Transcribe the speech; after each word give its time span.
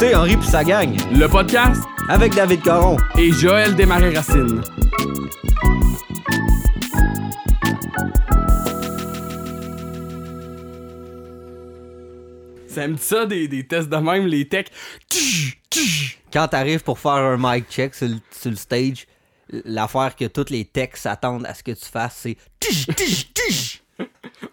Écoutez 0.00 0.16
Henri 0.16 0.34
puis 0.38 0.48
sa 0.48 0.64
gang 0.64 0.96
Le 1.12 1.26
podcast 1.26 1.82
avec 2.08 2.34
David 2.34 2.62
Caron. 2.62 2.96
et 3.18 3.30
Joël 3.32 3.76
Desmarais-Racine. 3.76 4.62
Ça 12.66 12.88
me 12.88 12.94
dit 12.94 13.02
ça, 13.02 13.26
des, 13.26 13.46
des 13.46 13.66
tests 13.66 13.90
de 13.90 13.96
même, 13.98 14.26
les 14.26 14.48
techs. 14.48 14.72
Quand 16.32 16.48
t'arrives 16.48 16.82
pour 16.82 16.98
faire 16.98 17.12
un 17.12 17.36
mic 17.36 17.66
check 17.68 17.94
sur 17.94 18.08
le, 18.08 18.16
sur 18.30 18.48
le 18.48 18.56
stage, 18.56 19.06
l'affaire 19.50 20.16
que 20.16 20.24
tous 20.24 20.48
les 20.48 20.64
techs 20.64 20.96
s'attendent 20.96 21.44
à 21.44 21.52
ce 21.52 21.62
que 21.62 21.72
tu 21.72 21.84
fasses, 21.84 22.20
c'est. 22.22 22.38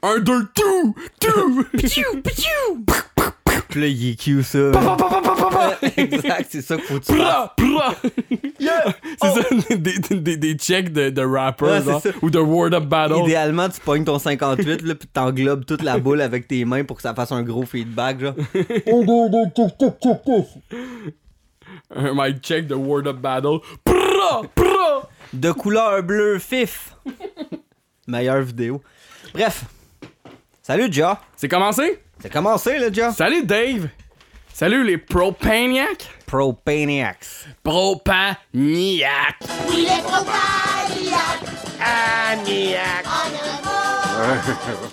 Un, 0.04 0.20
deux, 0.20 0.46
tout, 0.54 0.94
tout. 1.22 1.66
Puis 3.78 3.82
là, 3.84 3.88
il 3.90 4.44
ça. 4.44 4.58
exact, 5.98 6.48
c'est 6.50 6.62
ça 6.64 6.78
qu'il 6.78 6.86
faut 6.86 7.00
que 7.00 7.06
tu. 7.06 7.14
C'est 9.22 9.30
ça, 9.30 9.76
des, 9.76 10.00
des, 10.20 10.38
des 10.38 10.54
checks 10.56 10.92
de, 10.92 11.10
de 11.12 11.22
rappers, 11.22 11.86
Ouais, 11.88 12.12
ou 12.24 12.30
de 12.32 12.40
Word 12.40 12.74
Up 12.74 12.86
Battle. 12.86 13.20
Idéalement, 13.24 13.70
tu 13.70 13.80
pognes 13.80 14.04
ton 14.04 14.18
58 14.18 14.82
là, 14.82 14.96
puis 14.96 15.08
t'englobes 15.08 15.66
toute 15.66 15.84
la 15.84 16.00
boule 16.00 16.22
avec 16.22 16.48
tes 16.48 16.66
mains 16.66 16.84
pour 16.84 16.98
que 16.98 17.04
ça 17.04 17.14
fasse 17.14 17.32
un 17.32 17.44
gros 17.44 17.66
feedback, 17.66 18.20
genre. 18.20 18.34
Un 21.96 22.14
mic 22.16 22.42
check 22.42 22.66
de 22.68 22.76
Word 22.76 23.08
Up 23.08 23.18
Battle. 23.18 23.60
Pra, 23.84 24.42
pra. 24.56 25.10
De 25.34 25.52
couleur 25.52 26.02
bleu 26.04 26.40
fif. 26.40 26.96
Meilleure 28.08 28.42
vidéo. 28.42 28.82
Bref. 29.34 29.66
Salut, 30.64 30.92
Ja. 30.92 31.22
C'est 31.36 31.48
commencé? 31.48 32.00
C'est 32.20 32.32
commencé, 32.32 32.80
là, 32.80 32.88
Ja. 32.92 33.12
Salut 33.12 33.46
Dave! 33.46 33.88
Salut 34.54 34.84
les 34.84 34.98
Propaniacs! 34.98 36.10
Propaniacs. 36.26 37.26
Propaniacs! 37.64 38.40
Il 39.72 39.86
est 39.86 40.02
trop 40.02 40.26
paniaque, 40.26 41.46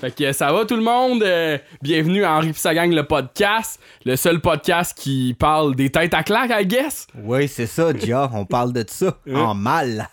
Fait 0.00 0.14
que 0.14 0.32
ça 0.32 0.52
va 0.52 0.66
tout 0.66 0.76
le 0.76 0.82
monde? 0.82 1.22
Euh, 1.22 1.56
bienvenue 1.80 2.24
à 2.24 2.32
Henri 2.34 2.52
pis 2.52 2.60
sa 2.60 2.74
gang, 2.74 2.92
le 2.92 3.06
podcast. 3.06 3.80
Le 4.04 4.16
seul 4.16 4.40
podcast 4.40 4.96
qui 4.96 5.34
parle 5.38 5.74
des 5.74 5.90
têtes 5.90 6.12
à 6.12 6.22
claque, 6.22 6.50
I 6.54 6.66
guess. 6.66 7.06
Oui, 7.22 7.48
c'est 7.48 7.66
ça, 7.66 7.92
Ja. 7.98 8.30
On 8.34 8.44
parle 8.44 8.72
de 8.74 8.84
ça. 8.86 9.16
en 9.34 9.54
mal. 9.54 10.08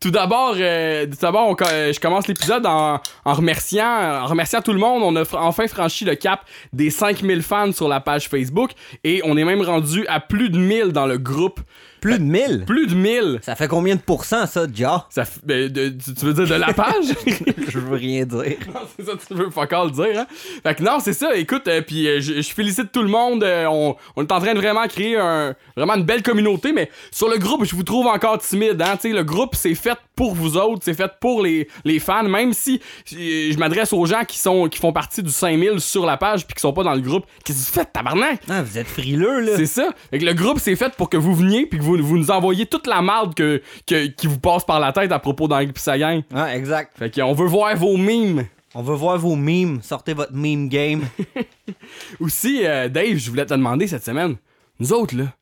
Tout 0.00 0.10
d'abord, 0.10 0.54
euh, 0.58 1.06
euh, 1.06 1.92
je 1.92 2.00
commence 2.00 2.28
l'épisode 2.28 2.66
en, 2.66 3.00
remerciant, 3.24 4.22
en 4.22 4.26
remerciant 4.26 4.62
tout 4.62 4.72
le 4.72 4.78
monde. 4.78 5.02
On 5.02 5.16
a 5.16 5.24
enfin 5.36 5.66
franchi 5.66 6.04
le 6.04 6.14
cap 6.14 6.44
des 6.72 6.90
5000 6.90 7.42
fans 7.42 7.72
sur 7.72 7.88
la 7.88 8.00
page 8.00 8.28
Facebook 8.28 8.70
et 9.02 9.20
on 9.24 9.36
est 9.36 9.44
même 9.44 9.62
rendu 9.62 10.06
à 10.06 10.20
plus 10.20 10.50
de 10.50 10.58
1000 10.58 10.92
dans 10.92 11.06
le 11.06 11.18
groupe. 11.18 11.60
Plus 12.06 12.18
de 12.18 12.24
1000. 12.24 12.64
Plus 12.66 12.86
de 12.86 12.94
1000! 12.94 13.38
Ça 13.42 13.54
fait 13.56 13.68
combien 13.68 13.94
de 13.96 14.00
pourcents, 14.00 14.46
ça, 14.46 14.66
Ja? 14.74 15.06
Ça, 15.10 15.22
f- 15.24 15.38
ben, 15.44 15.68
de- 15.68 15.88
tu 15.90 16.14
tu 16.14 16.24
veux 16.26 16.32
dire 16.32 16.46
de 16.46 16.54
la 16.60 16.72
page? 16.72 17.04
Je 17.68 17.78
veux 17.78 17.96
rien 17.96 18.24
dire. 18.24 18.56
Non, 18.72 18.80
c'est 18.96 19.04
ça 19.06 19.12
tu 19.26 19.34
veux 19.34 19.50
fuck 19.50 19.72
all 19.72 19.90
dire, 19.90 20.20
hein? 20.20 20.26
Fait 20.62 20.74
que 20.74 20.82
non, 20.82 20.98
c'est 21.00 21.12
ça, 21.12 21.34
écoute, 21.36 21.66
euh, 21.68 21.82
puis 21.82 22.06
euh, 22.08 22.20
je 22.20 22.40
je 22.40 22.50
félicite 22.54 22.92
tout 22.92 23.02
le 23.02 23.08
monde. 23.08 23.42
euh, 23.44 23.66
on, 23.66 23.96
on 24.16 24.22
est 24.22 24.32
en 24.32 24.40
train 24.40 24.54
de 24.54 24.58
vraiment 24.58 24.86
créer 24.86 25.16
un, 25.18 25.54
vraiment 25.76 25.94
une 25.94 26.04
belle 26.04 26.22
communauté, 26.22 26.72
mais 26.72 26.90
sur 27.10 27.28
le 27.28 27.38
groupe, 27.38 27.64
je 27.64 27.74
vous 27.74 27.82
trouve 27.82 28.06
encore 28.06 28.38
timide, 28.38 28.80
hein? 28.82 28.96
Tu 29.00 29.08
sais, 29.10 29.14
le 29.14 29.24
groupe, 29.24 29.54
c'est 29.54 29.74
fait 29.74 29.98
pour 30.16 30.34
vous 30.34 30.56
autres, 30.56 30.80
c'est 30.84 30.94
fait 30.94 31.12
pour 31.20 31.42
les, 31.42 31.68
les 31.84 31.98
fans, 32.00 32.24
même 32.24 32.52
si 32.54 32.80
je 33.06 33.56
m'adresse 33.58 33.92
aux 33.92 34.06
gens 34.06 34.24
qui 34.24 34.38
sont 34.38 34.68
qui 34.68 34.78
font 34.78 34.92
partie 34.92 35.22
du 35.22 35.30
5000 35.30 35.78
sur 35.80 36.04
la 36.06 36.16
page 36.16 36.46
puis 36.46 36.54
qui 36.54 36.60
sont 36.60 36.72
pas 36.72 36.82
dans 36.82 36.94
le 36.94 37.00
groupe. 37.00 37.26
Qu'est-ce 37.44 37.60
que 37.62 37.66
vous 37.68 37.72
faites, 37.80 37.92
tabarnak? 37.92 38.40
Ah, 38.48 38.62
vous 38.62 38.78
êtes 38.78 38.88
frileux, 38.88 39.40
là. 39.40 39.56
C'est 39.56 39.66
ça. 39.66 39.90
Fait 40.10 40.18
que 40.18 40.24
le 40.24 40.34
groupe, 40.34 40.58
c'est 40.58 40.74
fait 40.74 40.92
pour 40.96 41.10
que 41.10 41.16
vous 41.16 41.34
veniez 41.34 41.66
puis 41.66 41.78
que 41.78 41.84
vous, 41.84 41.96
vous 42.02 42.18
nous 42.18 42.30
envoyiez 42.30 42.66
toute 42.66 42.86
la 42.86 43.02
marde 43.02 43.34
que, 43.34 43.62
que- 43.86 44.06
qui 44.06 44.26
vous 44.26 44.40
passe 44.40 44.64
par 44.64 44.80
la 44.80 44.92
tête 44.92 45.12
à 45.12 45.18
propos 45.18 45.46
d'Henri 45.48 45.66
pis 45.72 45.80
sa 45.82 45.98
gang. 45.98 46.22
Ah, 46.34 46.56
exact. 46.56 46.96
Fait 46.98 47.14
qu'on 47.14 47.34
veut 47.34 47.46
voir 47.46 47.76
vos 47.76 47.96
mimes. 47.96 48.46
On 48.74 48.82
veut 48.82 48.94
voir 48.94 49.16
vos 49.18 49.36
memes. 49.36 49.80
Sortez 49.82 50.12
votre 50.14 50.32
meme 50.34 50.68
game. 50.68 51.02
Aussi, 52.20 52.64
euh, 52.66 52.88
Dave, 52.88 53.16
je 53.16 53.30
voulais 53.30 53.46
te 53.46 53.54
demander 53.54 53.86
cette 53.86 54.04
semaine. 54.04 54.36
Nous 54.80 54.92
autres, 54.92 55.16
là, 55.16 55.32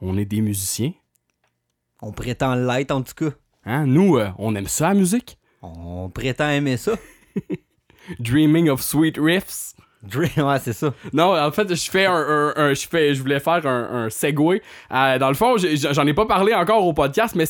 on 0.00 0.16
est 0.16 0.24
des 0.24 0.40
musiciens? 0.40 0.92
On 2.00 2.12
prétend 2.12 2.54
l'être, 2.54 2.90
en 2.90 3.02
tout 3.02 3.14
cas. 3.14 3.34
Hein? 3.64 3.86
Nous, 3.86 4.16
euh, 4.16 4.28
on 4.38 4.54
aime 4.54 4.66
ça, 4.68 4.88
la 4.88 4.94
musique. 4.94 5.38
On 5.62 6.10
prétend 6.10 6.48
aimer 6.50 6.76
ça. 6.76 6.92
Dreaming 8.18 8.68
of 8.68 8.82
sweet 8.82 9.16
riffs. 9.18 9.74
Dre- 10.04 10.42
Ouais, 10.42 10.58
c'est 10.60 10.72
ça. 10.72 10.92
Non, 11.12 11.38
en 11.38 11.52
fait, 11.52 11.72
je 11.72 11.90
fais 11.90 12.06
un, 12.06 12.12
un- 12.14 12.52
un- 12.56 12.74
je 12.74 12.88
fais, 12.88 13.14
je 13.14 13.22
voulais 13.22 13.38
faire 13.38 13.64
un, 13.64 14.06
un 14.06 14.10
segue. 14.10 14.60
Euh, 14.92 15.18
dans 15.18 15.28
le 15.28 15.34
fond, 15.34 15.54
j'en 15.58 16.06
ai 16.08 16.12
pas 16.14 16.26
parlé 16.26 16.52
encore 16.54 16.84
au 16.84 16.92
podcast, 16.92 17.36
mais 17.36 17.44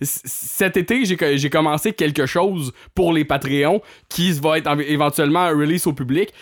cet 0.00 0.78
été, 0.78 1.04
j'ai 1.04 1.16
co- 1.18 1.36
j'ai 1.36 1.50
commencé 1.50 1.92
quelque 1.92 2.24
chose 2.24 2.72
pour 2.94 3.12
les 3.12 3.26
Patreons 3.26 3.82
qui 4.08 4.32
va 4.32 4.56
être 4.56 4.66
en- 4.68 4.78
éventuellement 4.78 5.40
un 5.40 5.50
release 5.50 5.86
au 5.86 5.92
public. 5.92 6.32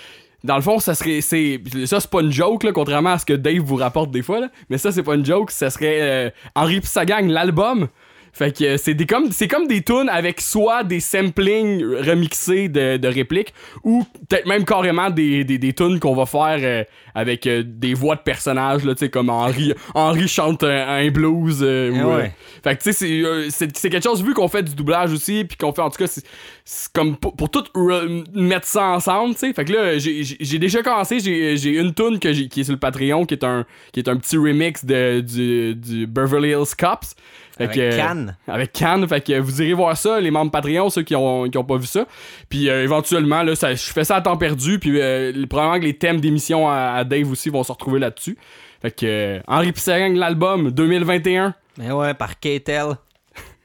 Dans 0.44 0.54
le 0.56 0.62
fond, 0.62 0.78
ça 0.78 0.94
serait, 0.94 1.20
c'est, 1.20 1.60
ça 1.87 1.98
c'est 1.98 2.10
pas 2.10 2.20
une 2.20 2.31
joke 2.31 2.62
là, 2.62 2.70
contrairement 2.70 3.10
à 3.14 3.19
ce 3.19 3.26
que 3.26 3.32
Dave 3.32 3.58
vous 3.58 3.75
rapporte 3.76 4.12
des 4.12 4.22
fois 4.22 4.38
là, 4.38 4.48
mais 4.70 4.78
ça 4.78 4.93
c'est 4.93 5.03
pas 5.03 5.16
une 5.16 5.26
joke, 5.26 5.50
ça 5.50 5.70
serait 5.70 5.98
euh, 6.00 6.31
Henri 6.54 6.81
pis 6.81 6.87
sa 6.87 7.04
gang 7.04 7.26
l'album. 7.28 7.88
Fait 8.36 8.54
que 8.54 8.64
euh, 8.64 8.76
c'est 8.76 8.92
des 8.92 9.06
comme 9.06 9.32
c'est 9.32 9.48
comme 9.48 9.66
des 9.66 9.80
tunes 9.80 10.10
avec 10.10 10.42
soit 10.42 10.84
des 10.84 11.00
samplings 11.00 11.82
remixés 12.06 12.69
de, 12.69 12.98
de 12.98 13.08
répliques 13.08 13.54
ou 13.82 14.04
peut-être 14.28 14.47
même 14.47 14.66
carrément 14.66 15.08
des, 15.08 15.42
des, 15.44 15.56
des 15.56 15.72
tunes 15.72 15.98
qu'on 15.98 16.14
va 16.14 16.26
faire 16.26 16.58
euh, 16.60 16.84
avec 17.14 17.46
euh, 17.46 17.62
des 17.64 17.94
voix 17.94 18.14
de 18.14 18.20
personnages 18.20 18.84
là, 18.84 18.94
tu 18.94 19.08
comme 19.08 19.30
Henri 19.30 19.72
Henri 19.94 20.28
chante 20.28 20.64
un, 20.64 20.86
un 20.86 21.08
blues 21.10 21.60
euh, 21.62 21.91
Eh 21.94 22.02
ou, 22.02 22.08
ouais. 22.14 22.32
fait 22.62 22.76
que 22.76 22.82
tu 22.82 22.92
sais 22.92 22.92
c'est, 22.92 23.50
c'est 23.50 23.75
c'est 23.75 23.88
quelque 23.88 24.04
chose 24.04 24.22
vu 24.22 24.34
qu'on 24.34 24.48
fait 24.48 24.62
du 24.64 24.75
doublage 24.75 25.14
aussi 25.14 25.44
puis 25.46 25.56
qu'on 25.56 25.72
fait 25.72 25.80
en 25.80 25.88
tout 25.88 25.96
cas 25.98 26.06
c'est, 26.06 26.25
c'est 26.66 26.92
comme 26.92 27.16
pour, 27.16 27.34
pour 27.36 27.48
tout 27.50 27.64
re- 27.75 28.25
mettre 28.34 28.66
ça 28.66 28.84
ensemble, 28.88 29.32
tu 29.34 29.41
sais. 29.41 29.52
Fait 29.54 29.64
que 29.64 29.72
là 29.72 29.96
j'ai, 29.96 30.58
déjà 30.58 30.82
commencé, 30.82 31.20
j'ai, 31.20 31.56
j'ai 31.56 31.78
une 31.78 31.94
tune 31.94 32.19
que 32.19 32.28
qui 32.28 32.60
est 32.60 32.64
sur 32.64 32.75
le 32.75 32.78
Patreon 32.78 33.25
qui 33.25 33.32
est 33.32 33.44
un 33.44 33.64
qui 33.92 34.00
est 34.00 34.08
un 34.10 34.16
petit 34.19 34.36
remix 34.36 34.84
de 34.84 35.20
du, 35.20 35.75
du 35.75 36.06
Beverly 36.06 36.50
Hills 36.50 36.75
Cops. 36.78 37.14
Fait 37.56 37.65
Avec 37.65 37.77
que, 37.77 37.97
Cannes. 37.97 38.37
avec 38.49 38.72
Cannes, 38.72 39.09
fait 39.09 39.21
que 39.22 39.39
vous 39.39 39.62
irez 39.62 39.72
voir 39.72 39.97
ça, 39.97 40.21
les 40.21 40.31
membres 40.31 40.50
Patreon, 40.50 40.91
ceux 40.91 41.03
qui 41.03 41.17
ont, 41.17 41.49
qui 41.49 41.56
ont 41.56 41.65
pas 41.65 41.78
vu 41.78 41.87
ça. 41.87 42.06
Puis 42.50 42.69
euh, 42.69 42.83
éventuellement, 42.84 43.43
là, 43.43 43.55
ça, 43.56 43.75
je 43.75 43.83
fais 43.93 44.05
ça 44.05 44.17
à 44.17 44.21
temps 44.21 44.37
perdu, 44.37 44.78
puis 44.78 45.00
euh, 45.00 45.33
probablement 45.49 45.81
que 45.81 45.87
les 45.87 45.97
thèmes 45.97 46.21
d'émission 46.21 46.69
à, 46.69 46.93
à 46.97 47.05
Dave 47.05 47.31
aussi 47.31 47.49
vont 47.49 47.62
se 47.62 47.72
retrouver 47.72 47.99
là-dessus. 47.99 48.37
Fait 48.83 48.91
que 48.91 49.06
euh, 49.06 49.41
Henri 49.49 49.72
Pisserang, 49.72 50.15
l'album 50.17 50.71
2021. 50.71 51.55
Mais 51.78 51.91
ouais, 51.93 52.12
par 52.12 52.39
K-Tel. 52.39 52.97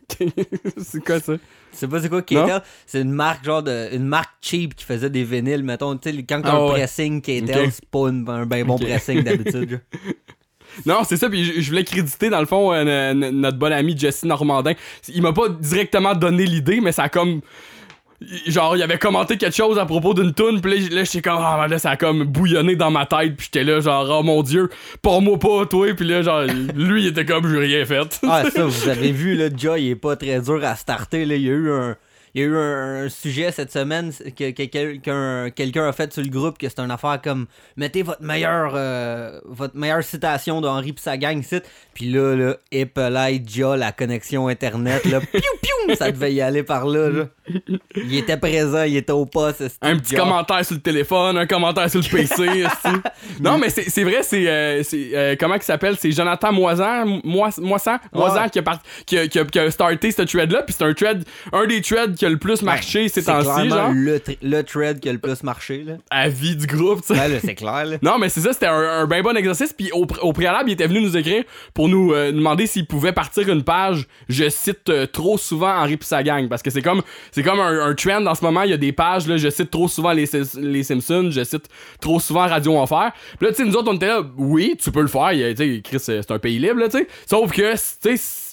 c'est 0.78 1.03
quoi 1.03 1.19
ça? 1.19 1.34
Sais 1.73 1.88
pas 1.88 2.02
c'est 2.02 2.09
quoi? 2.09 2.22
K-Tel? 2.22 2.62
C'est 2.85 3.02
une 3.02 3.12
marque 3.12 3.44
genre 3.46 3.63
de. 3.63 3.94
Une 3.94 4.06
marque 4.06 4.31
cheap 4.41 4.75
qui 4.75 4.85
faisait 4.85 5.09
des 5.09 5.23
vinyles, 5.23 5.63
mettons. 5.63 5.96
Tu 5.97 6.12
sais, 6.13 6.23
quand 6.23 6.41
Ah 6.46 6.56
un 6.56 6.66
ouais. 6.66 6.72
pressing 6.72 7.22
K-Tel, 7.22 7.66
Ok. 7.66 7.72
c'est 7.72 7.85
pas 7.90 8.08
une- 8.09 8.25
un 8.29 8.46
ben 8.46 8.66
bon 8.66 8.78
pressing 8.78 9.22
d'habitude. 9.23 9.81
Non, 10.85 11.03
c'est 11.03 11.17
ça, 11.17 11.29
puis 11.29 11.61
je, 11.61 11.69
voulais 11.69 11.83
créditer 11.83 12.29
dans 12.29 12.39
le 12.39 12.45
fond 12.45 12.73
euh, 12.73 13.13
notre 13.13 13.57
bon 13.57 13.71
ami 13.71 13.97
Jesse 13.97 14.23
Normandin. 14.23 14.73
Il 15.07 15.21
m'a 15.21 15.33
pas 15.33 15.49
directement 15.49 16.15
donné 16.15 16.45
l'idée, 16.45 16.81
mais 16.81 16.91
ça 16.91 17.03
a 17.03 17.09
comme. 17.09 17.41
Genre, 18.45 18.77
il 18.77 18.83
avait 18.83 18.99
commenté 18.99 19.35
quelque 19.35 19.55
chose 19.55 19.79
à 19.79 19.85
propos 19.87 20.13
d'une 20.13 20.31
toune, 20.31 20.61
puis 20.61 20.89
là, 20.89 21.03
j'étais 21.03 21.23
comme, 21.23 21.40
ah, 21.40 21.67
là, 21.67 21.79
ça 21.79 21.91
a 21.91 21.97
comme 21.97 22.23
bouillonné 22.25 22.75
dans 22.75 22.91
ma 22.91 23.07
tête, 23.07 23.35
puis 23.35 23.49
j'étais 23.51 23.63
là, 23.63 23.79
genre, 23.79 24.07
oh 24.11 24.22
mon 24.22 24.43
dieu, 24.43 24.69
pas 25.01 25.19
moi 25.19 25.40
pas, 25.40 25.66
toi, 25.66 25.87
puis 25.96 26.05
là, 26.07 26.22
genre, 26.22 26.43
lui, 26.75 27.01
il 27.01 27.07
était 27.07 27.25
comme, 27.25 27.49
j'ai 27.49 27.57
rien 27.57 27.84
fait. 27.84 28.19
Ah, 28.29 28.43
ça, 28.47 28.66
vous 28.66 28.90
avez 28.90 29.11
vu, 29.11 29.35
là, 29.35 29.49
Ja, 29.57 29.79
il 29.79 29.90
est 29.90 29.96
pas 29.96 30.16
très 30.16 30.40
dur 30.40 30.63
à 30.63 30.75
starter. 30.75 31.25
Là. 31.25 31.35
Il 31.35 31.41
y 31.41 31.49
a 31.49 31.53
eu 31.53 31.72
un. 31.72 31.96
Il 32.33 32.41
y 32.41 32.43
a 32.45 32.47
eu 32.47 32.55
un, 32.57 33.03
un 33.05 33.09
sujet 33.09 33.51
cette 33.51 33.72
semaine 33.72 34.11
que, 34.37 34.51
que 34.51 34.63
quelqu'un 34.63 35.49
quelqu'un 35.49 35.87
a 35.87 35.91
fait 35.91 36.13
sur 36.13 36.22
le 36.23 36.29
groupe 36.29 36.57
que 36.57 36.67
c'est 36.69 36.79
une 36.79 36.91
affaire 36.91 37.19
comme 37.22 37.45
mettez 37.78 38.03
votre 38.03 38.22
meilleure 38.23 38.73
euh, 38.75 39.39
votre 39.45 39.75
meilleure 39.75 40.03
citation 40.03 40.61
de 40.61 40.67
Henri 40.67 40.93
pis 40.93 41.01
sa 41.01 41.17
gang 41.17 41.41
site 41.43 41.63
puis 41.93 42.09
là 42.09 42.35
là 42.35 42.55
épelay 42.72 43.41
Ja 43.47 43.75
la 43.75 43.91
connexion 43.91 44.47
internet 44.47 45.03
là 45.05 45.19
piou 45.31 45.41
piou 45.61 45.95
ça 45.95 46.11
devait 46.11 46.33
y 46.33 46.41
aller 46.41 46.63
par 46.63 46.85
là, 46.87 47.09
là. 47.09 47.25
il 47.95 48.16
était 48.16 48.37
présent 48.37 48.84
il 48.84 48.95
était 48.97 49.11
au 49.11 49.25
poste 49.25 49.63
Un 49.81 49.97
petit 49.97 50.16
commentaire 50.16 50.63
sur 50.66 50.75
le 50.75 50.81
téléphone, 50.81 51.37
un 51.37 51.45
commentaire 51.47 51.89
sur 51.89 51.99
le 51.99 52.07
PC. 52.09 52.63
non, 53.39 53.57
mais 53.57 53.69
c'est 53.69 54.03
vrai, 54.03 54.23
c'est. 54.23 54.47
euh, 54.47 54.84
euh, 54.93 55.35
comment 55.39 55.55
il 55.55 55.61
s'appelle? 55.61 55.95
C'est 55.99 56.11
Jonathan 56.11 56.51
Moisan, 56.51 57.19
Moisan 57.23 57.97
Ouais. 58.13 58.49
qui, 58.51 58.59
a 58.59 58.61
part- 58.61 58.81
qui, 59.05 59.17
a, 59.17 59.27
qui 59.27 59.39
a- 59.39 59.45
qui 59.45 59.59
a 59.59 59.69
starté 59.72 60.11
ce 60.11 60.22
thread-là. 60.22 60.63
Puis 60.63 60.75
c'est 60.77 60.84
un 60.85 60.93
thread, 60.93 61.23
un 61.51 61.66
des 61.66 61.81
threads 61.81 62.16
qui 62.22 62.26
a 62.28 62.29
le 62.29 62.38
plus 62.38 62.62
marché 62.62 63.09
ces 63.09 63.23
temps-ci, 63.23 63.68
Ben, 63.68 63.70
genre. 63.70 63.91
Le, 64.44 64.62
thread 64.62 65.00
qui 65.00 65.09
a 65.09 65.12
le 65.12 65.18
plus 65.18 65.41
marché, 65.41 65.84
là. 65.84 65.94
À 66.12 66.29
vie 66.29 66.56
du 66.56 66.68
groupe, 66.68 67.02
tu 67.02 67.16
sais. 67.16 67.20
Ouais, 67.20 67.28
là, 67.28 67.40
c'est 67.44 67.56
clair, 67.56 67.84
là. 67.84 67.97
Non, 68.03 68.20
mais 68.20 68.29
c'est 68.29 68.41
ça, 68.41 68.53
c'était 68.53 68.68
un, 68.68 69.02
un 69.02 69.08
bien 69.08 69.23
bon 69.23 69.35
exercice. 69.35 69.73
Puis 69.73 69.90
au, 69.91 70.06
au 70.22 70.32
préalable, 70.32 70.70
il 70.70 70.73
était 70.73 70.85
venu 70.85 71.02
nous 71.02 71.18
écrire 71.18 71.44
pour 71.73 71.90
nous 71.90 72.14
euh, 72.14 72.32
demander 72.32 72.68
s'il 72.68 72.85
pouvait 72.85 73.12
partir 73.12 73.50
une 73.50 73.64
page. 73.64 74.06
Je 74.29 74.47
cite 74.50 74.88
euh, 74.90 75.08
trop 75.08 75.40
souvent 75.40 75.73
Henri 75.73 75.97
pis 75.97 76.06
sa 76.06 76.22
gang. 76.22 76.47
Parce 76.47 76.62
que 76.62 76.70
c'est 76.70 76.84
comme, 76.84 77.02
c'est 77.32 77.41
comme 77.41 77.59
un, 77.59 77.88
un 77.88 77.96
trend 77.96 78.23
en 78.28 78.35
ce 78.35 78.46
moment. 78.46 78.62
Il 78.62 78.70
y 78.70 78.73
a 78.73 78.78
des 78.78 78.91
pages, 78.91 79.26
là, 79.28 79.38
je 79.38 79.50
cite 79.50 79.72
trop 79.72 79.88
souvent 79.88 80.12
les, 80.12 80.29
les 80.59 80.84
Simpsons, 80.84 81.32
je 81.32 81.44
cite 81.44 81.70
trop 82.00 82.20
souvent 82.20 82.46
Radio 82.46 82.78
Enfer. 82.78 83.14
Puis 83.40 83.47
là, 83.47 83.52
tu 83.52 83.64
sais, 83.64 83.66
nous 83.66 83.76
autres, 83.76 83.91
on 83.91 83.96
était 83.96 84.08
là, 84.08 84.22
oui, 84.38 84.78
tu 84.79 84.91
peux 84.91 85.02
le 85.02 85.08
faire. 85.08 85.34
Il 85.34 85.82
Chris, 85.82 85.97
euh, 86.09 86.22
c'est 86.22 86.32
un 86.32 86.38
pays 86.38 86.59
libre, 86.59 86.84
tu 86.84 87.00
sais. 87.00 87.08
Sauf 87.26 87.52
que, 87.52 87.73
tu 87.73 88.16
sais, 88.16 88.50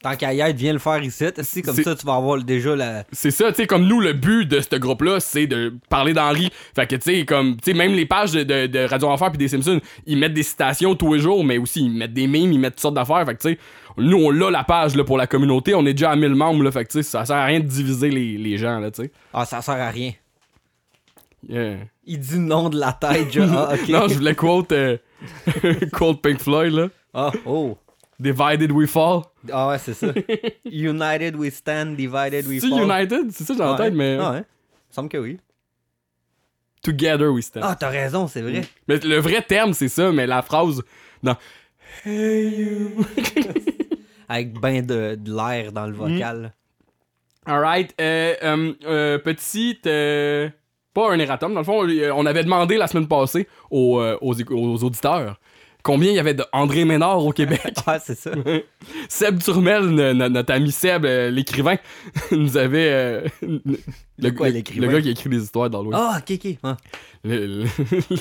Tant 0.00 0.14
qu'à 0.14 0.32
y 0.32 0.38
être, 0.38 0.56
viens 0.56 0.72
le 0.72 0.78
faire 0.78 1.02
ici. 1.02 1.24
Si, 1.42 1.60
comme 1.60 1.74
ça, 1.74 1.96
tu 1.96 2.06
vas 2.06 2.14
avoir 2.14 2.40
déjà 2.44 2.76
la. 2.76 3.04
C'est 3.10 3.32
ça, 3.32 3.50
tu 3.50 3.56
sais, 3.56 3.66
comme 3.66 3.84
nous, 3.84 4.00
le 4.00 4.12
but 4.12 4.46
de 4.46 4.60
ce 4.60 4.76
groupe-là, 4.76 5.18
c'est 5.18 5.48
de 5.48 5.74
parler 5.88 6.12
d'Henri. 6.12 6.50
Fait 6.74 6.86
que, 6.86 6.94
tu 6.94 7.02
sais, 7.02 7.24
comme, 7.24 7.56
tu 7.56 7.72
sais, 7.72 7.76
même 7.76 7.94
les 7.94 8.06
pages 8.06 8.30
de, 8.30 8.44
de, 8.44 8.68
de 8.68 8.78
Radio 8.78 9.08
Enfer 9.08 9.30
puis 9.30 9.38
des 9.38 9.48
Simpsons, 9.48 9.80
ils 10.06 10.16
mettent 10.16 10.34
des 10.34 10.44
citations 10.44 10.94
tous 10.94 11.14
les 11.14 11.20
jours, 11.20 11.42
mais 11.44 11.58
aussi 11.58 11.84
ils 11.84 11.90
mettent 11.90 12.14
des 12.14 12.28
memes, 12.28 12.52
ils 12.52 12.60
mettent 12.60 12.74
toutes 12.74 12.82
sortes 12.82 12.94
d'affaires. 12.94 13.24
Fait 13.26 13.34
que, 13.34 13.40
tu 13.42 13.48
sais, 13.50 13.58
nous, 13.96 14.18
on 14.18 14.40
a 14.40 14.50
la 14.52 14.62
page 14.62 14.94
là, 14.94 15.02
pour 15.02 15.18
la 15.18 15.26
communauté, 15.26 15.74
on 15.74 15.84
est 15.84 15.94
déjà 15.94 16.12
à 16.12 16.16
1000 16.16 16.34
membres, 16.36 16.62
là. 16.62 16.70
Fait 16.70 16.84
que, 16.84 16.92
tu 16.92 16.98
sais, 16.98 17.02
ça 17.02 17.24
sert 17.24 17.36
à 17.36 17.46
rien 17.46 17.58
de 17.58 17.66
diviser 17.66 18.10
les, 18.10 18.38
les 18.38 18.56
gens, 18.56 18.78
là, 18.78 18.92
tu 18.92 19.02
sais. 19.02 19.10
Ah, 19.34 19.44
ça 19.44 19.62
sert 19.62 19.74
à 19.74 19.90
rien. 19.90 20.12
Yeah. 21.48 21.76
Il 22.04 22.20
dit 22.20 22.38
nom 22.38 22.68
de 22.68 22.78
la 22.78 22.92
tête, 22.92 23.32
genre. 23.32 23.68
Ah, 23.70 23.74
ok. 23.74 23.88
Non, 23.88 24.08
je 24.08 24.14
voulais 24.14 24.34
quote, 24.34 24.72
euh, 24.72 24.96
quote 25.92 26.22
Pink 26.22 26.38
Floyd, 26.40 26.72
là. 26.72 26.88
Ah, 27.12 27.32
oh. 27.46 27.76
Divided 28.20 28.72
we 28.72 28.88
fall. 28.88 29.22
Ah, 29.52 29.68
ouais, 29.68 29.78
c'est 29.78 29.94
ça. 29.94 30.08
United 30.64 31.36
we 31.36 31.52
stand, 31.52 31.96
divided 31.96 32.46
we 32.46 32.60
C'est 32.60 32.68
fall. 32.68 32.82
United? 32.82 33.30
C'est 33.32 33.44
ça, 33.44 33.54
j'ai 33.56 33.62
en 33.62 33.76
tête, 33.76 33.94
mais. 33.94 34.18
Ah, 34.20 34.32
ouais. 34.32 34.44
semble 34.90 35.08
que 35.08 35.18
oui. 35.18 35.38
Together 36.82 37.28
we 37.32 37.42
stand. 37.44 37.64
Ah, 37.66 37.76
t'as 37.78 37.88
raison, 37.88 38.26
c'est 38.28 38.40
vrai. 38.42 38.62
Mais 38.86 38.98
le 38.98 39.18
vrai 39.18 39.42
terme, 39.42 39.72
c'est 39.72 39.88
ça, 39.88 40.12
mais 40.12 40.26
la 40.26 40.42
phrase. 40.42 40.82
Non. 41.22 41.34
Avec 44.28 44.52
ben 44.60 44.84
de, 44.84 45.14
de 45.18 45.34
l'air 45.34 45.72
dans 45.72 45.86
le 45.86 45.94
vocal. 45.94 46.52
Alright. 47.46 47.94
Euh, 48.00 48.34
euh, 48.42 48.72
euh, 48.84 49.18
petite. 49.18 49.86
euh, 49.86 50.48
pas 50.92 51.10
un 51.12 51.18
erratum. 51.18 51.54
Dans 51.54 51.60
le 51.60 51.64
fond, 51.64 51.86
on 52.14 52.26
avait 52.26 52.44
demandé 52.44 52.76
la 52.76 52.86
semaine 52.86 53.08
passée 53.08 53.48
aux, 53.70 54.02
aux, 54.20 54.34
aux 54.52 54.84
auditeurs 54.84 55.40
combien 55.88 56.10
il 56.10 56.16
y 56.16 56.18
avait 56.18 56.34
de 56.34 56.44
André 56.52 56.84
Ménard 56.84 57.24
au 57.24 57.32
Québec. 57.32 57.60
Ah, 57.86 57.98
c'est 57.98 58.14
ça. 58.18 58.30
Seb 59.08 59.42
Turmel, 59.42 59.84
no- 59.86 60.12
no- 60.12 60.28
notre 60.28 60.52
ami 60.52 60.70
Seb, 60.70 61.06
euh, 61.06 61.30
l'écrivain, 61.30 61.76
nous 62.32 62.58
avait. 62.58 62.90
euh, 62.90 63.22
le, 64.18 64.30
quoi, 64.32 64.48
le- 64.48 64.54
l'écrivain? 64.56 64.86
le 64.86 64.92
gars 64.92 65.00
qui 65.00 65.08
écrit 65.10 65.30
des 65.30 65.42
histoires 65.42 65.70
dans 65.70 65.80
le 65.82 65.88
web. 65.88 65.98
Ah, 65.98 66.18
ok, 66.20 66.38
ok. 66.44 66.54
Ah. 66.62 66.76
Le, 67.24 67.64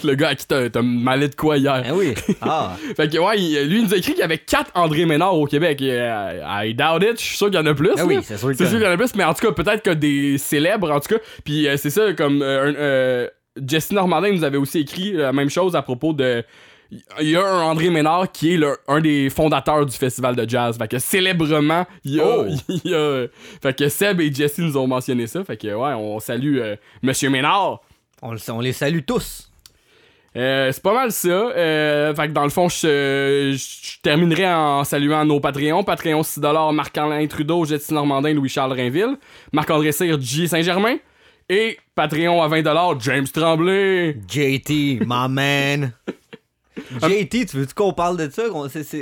le- 0.06 0.16
gars 0.16 0.30
à 0.30 0.36
qui 0.36 0.48
t'as 0.48 0.70
t'as 0.70 0.82
malé 0.82 1.28
de 1.28 1.36
quoi 1.36 1.58
hier. 1.58 1.84
Ah 1.86 1.94
oui. 1.94 2.14
Ah. 2.42 2.78
Fait 2.96 3.10
que 3.12 3.18
ouais, 3.18 3.38
il- 3.38 3.68
lui 3.70 3.80
il 3.80 3.84
nous 3.86 3.94
a 3.94 3.98
écrit 3.98 4.12
qu'il 4.14 4.22
y 4.22 4.24
avait 4.24 4.38
4 4.38 4.72
André 4.76 5.06
Ménard 5.06 5.36
au 5.38 5.46
Québec. 5.46 5.82
Et, 5.82 5.92
euh, 5.92 6.40
I 6.64 6.74
doubt 6.74 7.04
it, 7.04 7.20
je 7.20 7.26
suis 7.26 7.36
sûr 7.38 7.48
qu'il 7.48 7.60
y 7.60 7.62
en 7.62 7.66
a 7.66 7.74
plus. 7.74 7.92
Ah 7.98 8.06
oui, 8.06 8.20
c'est 8.24 8.38
sûr 8.38 8.48
que- 8.50 8.54
C'est 8.56 8.68
sûr 8.68 8.78
qu'il 8.78 8.88
y 8.88 8.90
en 8.90 8.94
a 8.94 8.98
plus, 8.98 9.14
mais 9.16 9.26
en 9.26 9.34
tout 9.34 9.46
cas, 9.46 9.52
peut-être 9.52 9.84
que 9.84 9.90
des 9.92 10.38
célèbres, 10.38 10.90
en 10.92 11.02
tout 11.02 11.14
cas. 11.16 11.22
Puis 11.44 11.68
c'est 11.76 11.90
ça, 11.90 12.14
comme 12.14 12.42
un- 12.42 13.28
Jesse 13.68 13.92
Normandin 13.92 14.32
nous 14.32 14.44
avait 14.44 14.58
aussi 14.58 14.80
écrit 14.80 15.14
la 15.14 15.34
même 15.34 15.50
chose 15.50 15.76
à 15.76 15.82
propos 15.82 16.14
de. 16.14 16.44
Il 16.92 17.30
y 17.30 17.36
a 17.36 17.46
un 17.46 17.62
André 17.64 17.90
Ménard 17.90 18.32
qui 18.32 18.54
est 18.54 18.58
le- 18.58 18.78
un 18.88 19.02
des 19.02 19.30
fondateurs 19.30 19.86
du 19.86 19.96
festival 19.96 20.36
de 20.36 20.48
jazz. 20.50 20.78
Fait 20.78 20.88
que 20.88 21.00
célèbrement, 21.00 21.86
il 22.06 22.16
y 22.16 22.20
a. 22.22 22.26
Oh. 22.26 22.46
il 22.70 22.82
y 22.92 22.94
a- 22.94 23.28
fait 23.62 23.78
que 23.78 23.90
Seb 23.90 24.22
et 24.22 24.34
Jesse 24.34 24.60
nous 24.60 24.78
ont 24.78 24.88
mentionné 24.88 25.28
ça. 25.28 25.44
Fait 25.44 25.58
que 25.58 25.68
ouais, 25.68 25.94
on 25.94 26.20
salue 26.20 26.60
euh, 26.60 26.76
Monsieur 27.02 27.30
Ménard. 27.30 27.82
On, 28.22 28.32
le- 28.32 28.52
on 28.52 28.60
les 28.62 28.74
salue 28.74 29.02
tous. 29.06 29.52
Euh, 30.36 30.72
c'est 30.72 30.84
pas 30.84 30.94
mal 30.94 31.12
ça. 31.12 31.28
Euh, 31.30 32.14
fait 32.14 32.28
que 32.28 32.34
dans 32.34 32.44
le 32.44 32.50
fond, 32.50 32.70
je, 32.70 33.56
je 33.58 34.02
terminerai 34.04 34.48
en 34.48 34.84
saluant 34.84 35.26
nos 35.26 35.40
Patreons. 35.40 35.84
Patreon 35.84 36.22
6$, 36.22 36.74
Marc-Alain 36.76 37.26
Trudeau, 37.28 37.66
Jetty 37.66 37.94
Normandin, 37.94 38.34
Louis-Charles 38.34 38.74
Rainville, 38.74 39.18
Marc-André 39.52 39.92
Cyr, 39.92 40.18
J. 40.22 40.48
Saint-Germain. 40.48 40.98
Et 41.50 41.80
Patreon 41.96 42.44
à 42.44 42.50
20$, 42.50 42.98
James 43.02 43.28
Tremblay. 43.28 44.18
JT, 44.28 45.00
my 45.06 45.28
man. 45.30 45.92
JT, 47.02 47.46
tu 47.46 47.58
veux-tu 47.58 47.74
qu'on 47.74 47.94
parle 47.94 48.18
de 48.18 48.30
ça? 48.32 48.44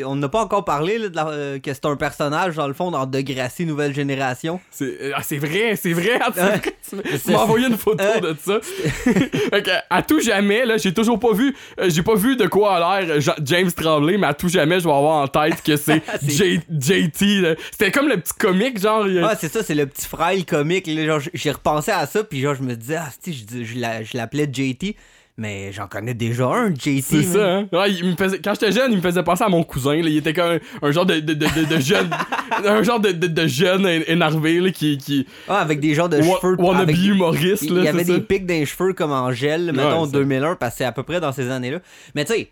On 0.05 0.15
n'a 0.15 0.29
pas 0.29 0.41
encore 0.43 0.65
parlé 0.65 0.97
là, 0.97 1.09
de 1.09 1.15
la- 1.15 1.27
euh, 1.29 1.59
que 1.59 1.73
c'est 1.73 1.85
un 1.85 1.95
personnage, 1.95 2.55
dans 2.55 2.67
le 2.67 2.73
fond, 2.73 2.91
dans 2.91 3.05
Degrassi 3.05 3.65
Nouvelle 3.65 3.93
Génération. 3.93 4.59
C'est 4.71 4.97
euh, 5.01 5.11
ah, 5.15 5.21
vrai, 5.37 5.75
c'est 5.75 5.93
vrai. 5.93 6.19
Tu 6.89 7.31
m'as- 7.31 7.39
envoyé 7.39 7.67
une 7.67 7.77
photo 7.77 8.03
de 8.21 8.35
ça. 8.39 8.59
à 9.89 10.01
tout 10.03 10.19
jamais, 10.21 10.65
là, 10.65 10.77
j'ai 10.77 10.93
toujours 10.93 11.19
pas 11.19 11.33
vu, 11.33 11.55
euh, 11.79 11.89
j'ai 11.89 12.03
pas 12.03 12.15
vu 12.15 12.35
de 12.35 12.45
quoi 12.47 12.75
a 12.77 13.01
l'air 13.01 13.19
Ja- 13.21 13.35
James 13.43 13.71
Tremblay, 13.71 14.17
mais 14.17 14.27
à 14.27 14.33
tout 14.33 14.49
jamais, 14.49 14.79
je 14.79 14.85
vais 14.85 14.93
avoir 14.93 15.23
en 15.23 15.27
tête 15.27 15.61
que 15.63 15.75
c'est 15.77 16.01
JT. 16.69 17.55
C'était 17.71 17.91
comme 17.91 18.07
le 18.07 18.17
petit 18.17 18.33
comique, 18.33 18.79
genre. 18.79 19.07
il- 19.07 19.19
Ah, 19.23 19.35
c'est 19.39 19.51
ça, 19.51 19.63
c'est 19.63 19.75
le 19.75 19.85
petit 19.87 20.05
frère 20.07 20.33
comique. 20.47 20.89
j'ai 21.33 21.51
repensé 21.51 21.91
à 21.91 22.05
ça, 22.05 22.23
puis 22.23 22.41
genre, 22.41 22.55
je 22.55 22.63
me 22.63 22.75
disais, 22.75 22.97
ah, 22.97 23.09
je 23.25 24.17
l'appelais 24.17 24.47
JT, 24.51 24.95
mais 25.37 25.71
j'en 25.73 25.87
connais 25.87 26.13
déjà 26.13 26.45
un, 26.47 26.73
JT. 26.73 27.01
C'est 27.01 27.23
ça, 27.23 27.45
hein? 27.57 27.67
Ouais, 27.73 27.91
il 27.91 28.05
me 28.05 28.15
faisait, 28.15 28.39
quand 28.39 28.53
j'étais 28.53 28.71
jeune, 28.71 28.91
il 28.91 28.97
me 28.97 29.01
faisait 29.01 29.23
penser 29.23 29.43
à 29.43 29.49
mon 29.49 29.63
cousin. 29.63 29.93
Là. 29.95 30.07
Il 30.09 30.17
était 30.17 30.33
comme 30.33 30.51
un, 30.81 30.87
un 30.87 30.91
genre 30.91 31.05
de, 31.05 31.19
de, 31.19 31.33
de, 31.33 31.79
jeune. 31.79 32.09
un 32.65 32.83
genre 32.83 32.99
de, 32.99 33.47
jeune 33.47 33.85
énervé 34.07 34.59
là, 34.61 34.71
qui. 34.71 34.97
qui 34.97 35.27
Ah, 35.49 35.59
avec 35.59 35.79
des 35.81 35.93
genres 35.93 36.07
de 36.09 36.17
wa- 36.21 36.39
cheveux. 36.41 36.55
wannabe 36.57 36.83
avec- 36.89 36.97
humoriste. 36.97 37.63
Il 37.63 37.83
y 37.83 37.87
avait 37.87 38.03
des 38.05 38.21
pics 38.21 38.47
les 38.47 38.65
cheveux 38.65 38.93
comme 38.93 39.11
en 39.11 39.31
gel, 39.31 39.71
mettons, 39.73 40.01
Ouais, 40.01 40.05
ça. 40.05 40.11
2001, 40.13 40.55
parce 40.55 40.73
que 40.73 40.77
c'est 40.79 40.85
à 40.85 40.91
peu 40.91 41.03
près 41.03 41.19
dans 41.19 41.31
ces 41.33 41.49
années-là. 41.49 41.79
Mais 42.15 42.23
tu 42.25 42.33
sais, 42.33 42.49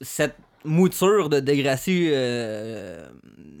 cette 0.00 0.36
mouture 0.64 1.28
de 1.28 1.40
Degrassi, 1.40 2.08
euh, 2.10 3.06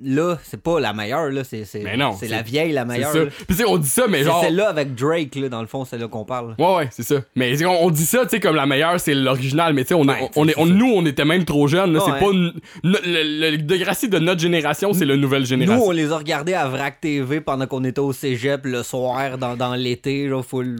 là, 0.02 0.36
c'est 0.42 0.60
pas 0.60 0.80
la 0.80 0.92
meilleure, 0.92 1.30
là. 1.30 1.44
C'est, 1.44 1.64
c'est, 1.64 1.80
Mais 1.80 1.96
non, 1.96 2.12
c'est 2.12 2.26
c'est- 2.26 2.32
la 2.34 2.42
vieille, 2.42 2.72
la 2.72 2.82
C'est 2.82 2.86
meilleure. 2.88 3.12
ça. 3.12 3.18
là. 3.24 3.26
Puis 3.26 3.46
tu 3.48 3.54
sais, 3.54 3.64
on 3.66 3.76
dit 3.78 3.88
ça, 3.88 4.06
mais 4.08 4.18
C'est 4.18 4.24
genre. 4.24 4.42
celle-là 4.42 4.68
avec 4.68 4.94
Drake, 4.94 5.34
là, 5.36 5.48
dans 5.48 5.60
le 5.60 5.66
fond, 5.66 5.84
c'est 5.84 5.98
là 5.98 6.08
qu'on 6.08 6.24
parle. 6.24 6.54
Ouais, 6.58 6.74
ouais, 6.76 6.88
c'est 6.90 7.02
ça. 7.02 7.16
Mais 7.34 7.64
on, 7.64 7.84
on 7.86 7.90
dit 7.90 8.04
ça, 8.06 8.24
tu 8.24 8.30
sais, 8.30 8.40
comme 8.40 8.56
la 8.56 8.66
meilleure, 8.66 8.98
c'est 9.00 9.14
l'original. 9.14 9.72
Mais 9.74 9.82
tu 9.84 9.88
sais, 9.88 9.94
on, 9.94 10.06
Ouais, 10.06 10.30
on, 10.36 10.42
on 10.42 10.48
est, 10.48 10.52
c'est 10.52 10.60
on- 10.60 10.66
ça. 10.66 10.72
nous, 10.72 10.92
on 10.94 11.06
était 11.06 11.24
même 11.24 11.44
trop 11.44 11.66
jeunes. 11.68 11.92
là. 11.92 11.98
Ouais. 12.04 12.12
C'est 12.12 12.24
pas. 12.24 12.30
n- 12.32 12.52
le, 12.84 13.50
le 13.50 13.58
Degrassi 13.58 14.08
de 14.08 14.18
notre 14.18 14.40
génération, 14.40 14.92
c'est 14.92 15.04
la 15.04 15.16
nouvelle 15.16 15.40
Nous, 15.42 15.46
génération. 15.46 15.86
on 15.86 15.90
les 15.90 16.12
a 16.12 16.16
regardés 16.18 16.54
à 16.54 16.66
VRAC 16.68 17.00
TV 17.00 17.40
pendant 17.40 17.66
qu'on 17.66 17.84
était 17.84 18.00
au 18.00 18.12
cégep 18.12 18.64
le 18.64 18.82
soir, 18.82 19.38
dans, 19.38 19.56
dans 19.56 19.74
l'été, 19.74 20.28
genre, 20.28 20.44
full. 20.44 20.76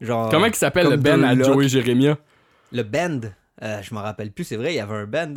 Genre. 0.00 0.28
Comment 0.30 0.46
il 0.46 0.54
s'appelle 0.54 0.88
le 0.88 0.96
Ben 0.96 1.22
à. 1.22 1.34
Joey 1.40 1.68
Jérémia 1.68 2.16
Le 2.72 2.82
band. 2.82 3.20
Euh, 3.62 3.80
je 3.82 3.94
m'en 3.94 4.02
rappelle 4.02 4.32
plus, 4.32 4.42
c'est 4.42 4.56
vrai, 4.56 4.72
il 4.72 4.76
y 4.76 4.80
avait 4.80 4.94
un 4.96 5.06
band. 5.06 5.34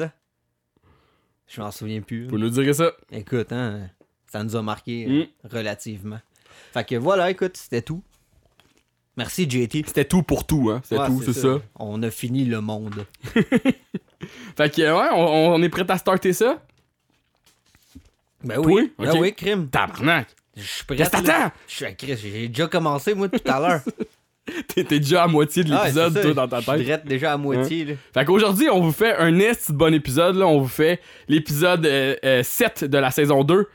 Je 1.48 1.62
m'en 1.62 1.72
souviens 1.72 2.02
plus. 2.02 2.28
Faut 2.30 2.38
nous 2.38 2.50
dire 2.50 2.74
ça. 2.76 2.92
Écoute, 3.12 3.52
hein, 3.52 3.90
ça 4.32 4.44
nous 4.44 4.56
a 4.56 4.62
marqué 4.62 5.06
Mm. 5.08 5.12
euh, 5.12 5.26
relativement. 5.58 6.20
Fait 6.74 6.86
que 6.88 6.96
voilà, 6.96 7.30
écoute, 7.30 7.56
c'était 7.58 7.82
tout. 7.82 8.04
Merci, 9.18 9.50
JT. 9.50 9.84
C'était 9.88 10.06
tout 10.06 10.24
pour 10.24 10.46
tout, 10.46 10.70
hein. 10.72 10.82
C'était 10.84 11.00
Ouais, 11.02 11.08
tout, 11.08 11.22
c'est 11.24 11.34
ça. 11.34 11.60
On 11.76 12.02
a 12.04 12.12
fini 12.12 12.44
le 12.46 12.60
monde. 12.62 13.06
Fait 14.58 14.70
que, 14.74 14.82
ouais, 14.82 15.10
on, 15.14 15.54
on 15.54 15.62
est 15.62 15.70
prêt 15.70 15.90
à 15.90 15.98
starter 15.98 16.34
ça? 16.34 16.62
Ben 18.44 18.56
Toi? 18.56 18.66
oui, 18.66 18.94
ben 19.00 19.18
oui, 19.20 19.34
crime. 19.34 19.70
Tabarnak! 19.70 20.28
Je 20.58 20.64
suis 20.64 20.84
prêt. 20.86 20.98
T'attends? 20.98 21.52
Je 21.68 21.74
suis 21.76 21.86
à 21.86 21.94
Chris, 21.94 22.18
j'ai 22.18 22.48
déjà 22.50 22.68
commencé, 22.68 23.14
moi, 23.14 23.30
tout 23.30 23.40
à 23.52 23.60
l'heure. 23.60 23.82
T'es 24.76 24.84
déjà 24.84 25.24
à 25.24 25.28
moitié 25.28 25.64
de 25.64 25.74
Ah, 25.74 25.84
l'épisode, 25.84 26.22
toi, 26.22 26.34
dans 26.34 26.48
ta 26.48 26.60
Je 26.62 26.66
tête. 26.66 26.86
drette 26.86 27.06
déjà 27.08 27.34
à 27.34 27.38
moitié. 27.38 27.86
là. 27.86 27.94
Fait 28.14 28.26
qu'aujourd'hui, 28.26 28.70
on 28.70 28.80
vous 28.82 28.92
fait 28.92 29.16
un 29.18 29.40
esti 29.40 29.72
de 29.72 29.78
bon 29.78 29.94
épisode. 29.94 30.36
Là. 30.36 30.46
On 30.48 30.60
vous 30.62 30.68
fait 30.68 31.00
l'épisode 31.28 31.86
euh, 31.86 32.16
euh, 32.24 32.44
7 32.44 32.84
de 32.86 32.98
la 32.98 33.10
saison 33.12 33.44
2, 33.44 33.68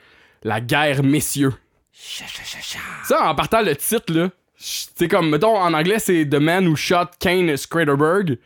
La 0.45 0.61
guerre 0.61 1.03
messieurs. 1.03 1.53
Cha, 1.93 2.25
cha, 2.27 2.43
cha, 2.45 2.59
cha. 2.63 2.79
Ça, 3.05 3.29
en 3.29 3.35
partant 3.35 3.63
le 3.63 3.75
titre, 3.75 4.13
là, 4.15 4.31
c'est 4.57 5.09
comme, 5.09 5.31
mettons, 5.31 5.57
en 5.57 5.75
anglais, 5.75 5.99
c'est 5.99 6.25
The 6.29 6.35
Man 6.37 6.69
Who 6.69 6.77
Shot 6.77 7.07
Kane 7.19 7.57
Scraderberg, 7.57 8.39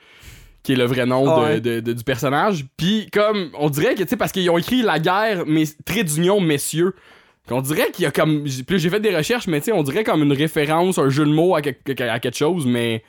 qui 0.62 0.73
est 0.73 0.76
le 0.76 0.85
vrai 0.87 1.04
nom 1.07 1.25
de- 1.25 1.43
ouais. 1.45 1.61
de- 1.61 1.81
de- 1.81 1.93
du 1.93 2.04
personnage. 2.04 2.64
Puis, 2.76 3.09
comme, 3.12 3.50
on 3.59 3.69
dirait 3.69 3.95
que, 3.95 4.02
tu 4.02 4.09
sais, 4.09 4.16
parce 4.16 4.33
qu'ils 4.33 4.49
ont 4.49 4.57
écrit 4.59 4.81
La 4.83 4.99
guerre, 4.99 5.45
mais 5.47 5.64
trait 5.85 6.04
d'union 6.04 6.40
messieurs. 6.40 6.95
On 7.50 7.60
dirait 7.60 7.90
qu'il 7.92 8.04
y 8.04 8.06
a 8.06 8.10
comme. 8.10 8.44
Puis 8.66 8.78
j'ai 8.78 8.88
fait 8.90 9.00
des 9.00 9.14
recherches, 9.14 9.46
mais 9.46 9.60
tu 9.60 9.66
sais, 9.66 9.72
on 9.72 9.82
dirait 9.82 10.02
comme 10.04 10.22
une 10.22 10.32
référence, 10.32 10.98
un 10.98 11.10
jeu 11.10 11.26
de 11.26 11.30
mots 11.32 11.54
à, 11.54 11.60
quelque- 11.62 12.00
à 12.02 12.18
quelque 12.18 12.36
chose, 12.36 12.64
mais 12.66 13.02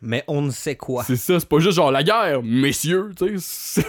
Mais 0.00 0.24
on 0.26 0.40
ne 0.42 0.50
sait 0.50 0.76
quoi. 0.76 1.02
c'est 1.04 1.16
ça, 1.16 1.38
c'est 1.40 1.48
pas 1.48 1.58
juste 1.58 1.76
genre 1.76 1.90
la 1.92 2.02
guerre, 2.02 2.42
messieurs, 2.42 3.10
tu 3.18 3.38
sais. 3.38 3.82
c'est- 3.82 3.86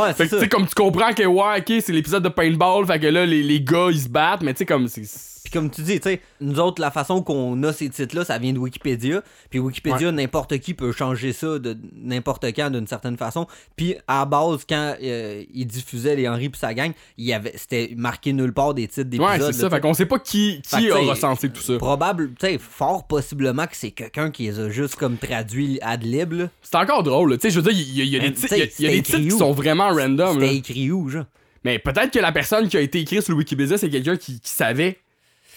Ouais, 0.00 0.12
Fait 0.14 0.24
c'est 0.24 0.30
que, 0.30 0.34
tu 0.36 0.40
sais, 0.42 0.48
comme 0.48 0.66
tu 0.66 0.74
comprends 0.74 1.12
que, 1.12 1.22
ouais, 1.24 1.58
ok, 1.60 1.72
c'est 1.80 1.92
l'épisode 1.92 2.22
de 2.22 2.28
paintball, 2.28 2.86
fait 2.86 2.98
que 2.98 3.06
là, 3.06 3.24
les, 3.26 3.42
les 3.42 3.60
gars, 3.60 3.88
ils 3.90 4.00
se 4.00 4.08
battent, 4.08 4.42
mais 4.42 4.52
tu 4.54 4.58
sais, 4.58 4.66
comme, 4.66 4.88
c'est. 4.88 5.04
Puis 5.50 5.58
comme 5.58 5.68
tu 5.70 5.82
dis, 5.82 5.98
tu 5.98 6.08
sais, 6.08 6.20
nous 6.40 6.60
autres, 6.60 6.80
la 6.80 6.92
façon 6.92 7.22
qu'on 7.22 7.60
a 7.64 7.72
ces 7.72 7.88
titres-là, 7.88 8.24
ça 8.24 8.38
vient 8.38 8.52
de 8.52 8.58
Wikipédia. 8.58 9.20
Puis 9.50 9.58
Wikipédia, 9.58 10.12
n'importe 10.12 10.58
qui 10.58 10.74
peut 10.74 10.92
changer 10.92 11.32
ça 11.32 11.58
de 11.58 11.76
n'importe 12.00 12.44
quand 12.54 12.70
d'une 12.70 12.86
certaine 12.86 13.16
façon. 13.16 13.48
Puis 13.74 13.96
à 14.06 14.24
base, 14.26 14.60
quand 14.68 14.94
euh, 15.02 15.42
ils 15.52 15.66
diffusaient 15.66 16.14
les 16.14 16.28
Henry 16.28 16.50
puis 16.50 16.60
sa 16.60 16.72
gang, 16.72 16.92
il 17.18 17.24
y 17.24 17.32
avait, 17.32 17.52
c'était 17.56 17.92
marqué 17.96 18.32
nulle 18.32 18.52
part 18.52 18.74
des 18.74 18.86
titres 18.86 19.10
d'épisodes. 19.10 19.40
Ouais, 19.40 19.46
c'est 19.46 19.58
ça. 19.58 19.64
là, 19.64 19.70
Fait 19.70 19.80
qu'on 19.80 19.94
sait 19.94 20.06
pas 20.06 20.20
qui, 20.20 20.62
qui 20.62 20.76
a 20.76 20.78
t'sais, 20.78 20.92
recensé 20.92 21.50
tout 21.50 21.62
ça. 21.62 21.76
Probable, 21.78 22.30
tu 22.38 22.46
sais, 22.46 22.58
fort 22.58 23.08
possiblement 23.08 23.66
que 23.66 23.76
c'est 23.76 23.90
quelqu'un 23.90 24.30
qui 24.30 24.44
les 24.44 24.60
a 24.60 24.68
juste 24.70 24.94
comme 24.94 25.16
traduit 25.16 25.80
ad 25.82 26.04
lib. 26.04 26.48
C'est 26.62 26.76
encore 26.76 27.02
drôle, 27.02 27.36
tu 27.38 27.48
sais, 27.48 27.50
je 27.50 27.58
veux 27.60 27.72
dire, 27.72 27.84
il 27.96 28.04
y 28.04 28.16
a, 28.16 28.20
des, 28.20 28.32
titres- 28.32 28.54
t'sais, 28.54 29.02
qui 29.02 29.30
sont 29.32 29.52
vraiment 29.52 29.88
random. 29.88 30.40
C'était 30.40 30.54
écrit 30.56 30.92
où, 30.92 31.08
genre? 31.08 31.24
Mais 31.64 31.78
peut-être 31.78 32.12
que 32.12 32.18
la 32.20 32.32
personne 32.32 32.68
qui 32.68 32.76
a 32.76 32.80
été 32.80 33.00
écrite 33.00 33.22
sur 33.22 33.32
le 33.32 33.38
Wikipédia, 33.38 33.76
c'est 33.76 33.90
quelqu'un 33.90 34.16
qui, 34.16 34.40
qui 34.40 34.50
savait 34.50 34.98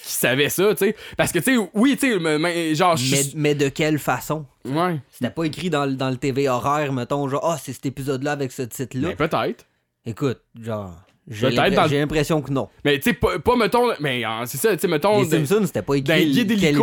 qui 0.04 0.12
savait 0.12 0.50
ça, 0.50 0.70
tu 0.76 0.86
sais. 0.86 0.96
Parce 1.16 1.32
que, 1.32 1.40
tu 1.40 1.56
sais, 1.56 1.70
oui, 1.74 1.98
tu 1.98 2.12
sais, 2.20 2.76
genre, 2.76 2.96
Mais, 3.10 3.22
mais 3.36 3.56
de 3.56 3.70
quelle 3.70 3.98
façon? 4.00 4.46
Ouais, 4.66 5.00
C'était 5.10 5.30
pas 5.32 5.46
écrit 5.46 5.70
dans, 5.70 5.86
le- 5.86 5.96
dans 5.96 6.10
le 6.10 6.18
TV 6.18 6.50
horaire, 6.50 6.92
mettons, 6.92 7.28
genre, 7.30 7.44
ah, 7.50 7.58
c'est 7.62 7.74
cet 7.74 7.86
épisode-là 7.86 8.34
avec 8.34 8.52
ce 8.52 8.64
titre-là. 8.64 9.10
mais 9.10 9.16
peut-être. 9.16 9.66
Écoute, 10.06 10.42
genre, 10.62 10.94
j'ai 11.30 11.50
l'impression 11.52 12.42
que 12.42 12.52
non. 12.52 12.68
Mais, 12.84 12.98
tu 13.00 13.12
sais, 13.12 13.14
pas, 13.14 13.40
pas, 13.40 13.56
mettons, 13.56 13.94
mais 14.02 14.26
euh, 14.26 14.46
c'est 14.46 14.58
ça, 14.58 14.74
tu 14.76 14.82
sais, 14.82 14.88
mettons, 14.90 15.22
Les 15.24 15.30
Simpsons, 15.30 15.66
c'était 15.68 15.82
pas 15.82 15.96
écrit. 15.96 16.04
dans 16.10 16.16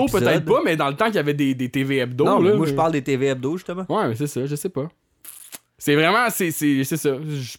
peut-être 0.07 0.45
pas, 0.47 0.63
mais 0.65 0.77
dans 0.77 0.89
le 0.89 0.97
temps 0.97 1.07
qu'il 1.07 1.17
y 1.17 1.19
avait 1.19 1.35
des, 1.35 1.55
des 1.55 1.69
TV 1.69 1.99
hebdo, 1.99 2.25
Non, 2.25 2.41
là. 2.41 2.51
mais 2.53 2.57
moi, 2.57 2.67
je 2.67 2.73
parle 2.73 2.93
des 2.93 3.03
TV 3.03 3.27
hebdo, 3.27 3.59
justement. 3.59 3.85
Ouais, 3.91 4.09
mais 4.09 4.17
c'est 4.17 4.27
ça, 4.29 4.47
je 4.47 4.57
sais 4.57 4.71
pas. 4.71 4.89
C'est 5.77 5.95
vraiment, 5.95 6.29
c'est, 6.31 6.51
ça. 6.85 7.11
Je- 7.23 7.57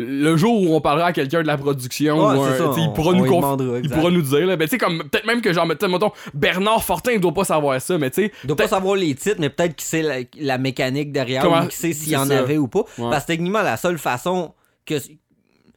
Le 0.00 0.36
jour 0.36 0.62
où 0.62 0.74
on 0.76 0.80
parlera 0.80 1.08
à 1.08 1.12
quelqu'un 1.12 1.42
de 1.42 1.46
la 1.48 1.58
production, 1.58 2.16
Ouais, 2.18 2.36
ou 2.36 2.40
un- 2.42 2.52
c'est 2.52 2.58
ça, 2.58 2.68
tu 2.68 2.74
sais, 2.76 2.86
il 2.86 2.92
pourra 2.92 3.10
on 3.12 3.20
conf- 3.24 3.36
demandera, 3.36 3.78
il 3.82 3.90
pourra 3.90 4.10
nous 4.12 4.22
dire 4.22 4.46
là, 4.46 4.56
ben 4.56 4.64
tu 4.66 4.70
sais 4.70 4.78
comme 4.78 5.02
peut-être 5.10 5.26
même 5.26 5.40
que 5.40 5.52
genre 5.52 5.66
mettons, 5.66 6.12
Bernard 6.34 6.84
Fortin 6.84 7.12
il 7.12 7.20
doit 7.20 7.34
pas 7.34 7.44
savoir 7.44 7.80
ça, 7.80 7.98
mais 7.98 8.10
tu 8.10 8.22
sais 8.26 8.32
Il 8.44 8.46
doit 8.46 8.56
pas 8.56 8.68
savoir 8.68 8.94
les 8.94 9.14
titres, 9.16 9.38
mais 9.40 9.50
peut-être 9.50 9.74
qu'il 9.74 9.86
sait 9.86 10.02
la, 10.02 10.18
la 10.38 10.56
mécanique 10.58 11.10
derrière, 11.10 11.42
Comment- 11.42 11.58
ou 11.62 11.68
qu'il 11.68 11.72
sait 11.72 11.92
s'il 11.92 12.12
y 12.12 12.16
en 12.16 12.26
ça. 12.26 12.38
avait 12.38 12.58
ou 12.58 12.68
pas. 12.68 12.84
Ouais. 12.96 13.10
Parce 13.10 13.24
que 13.24 13.32
techniquement, 13.32 13.62
la 13.62 13.76
seule 13.76 13.98
façon 13.98 14.52
que. 14.86 14.94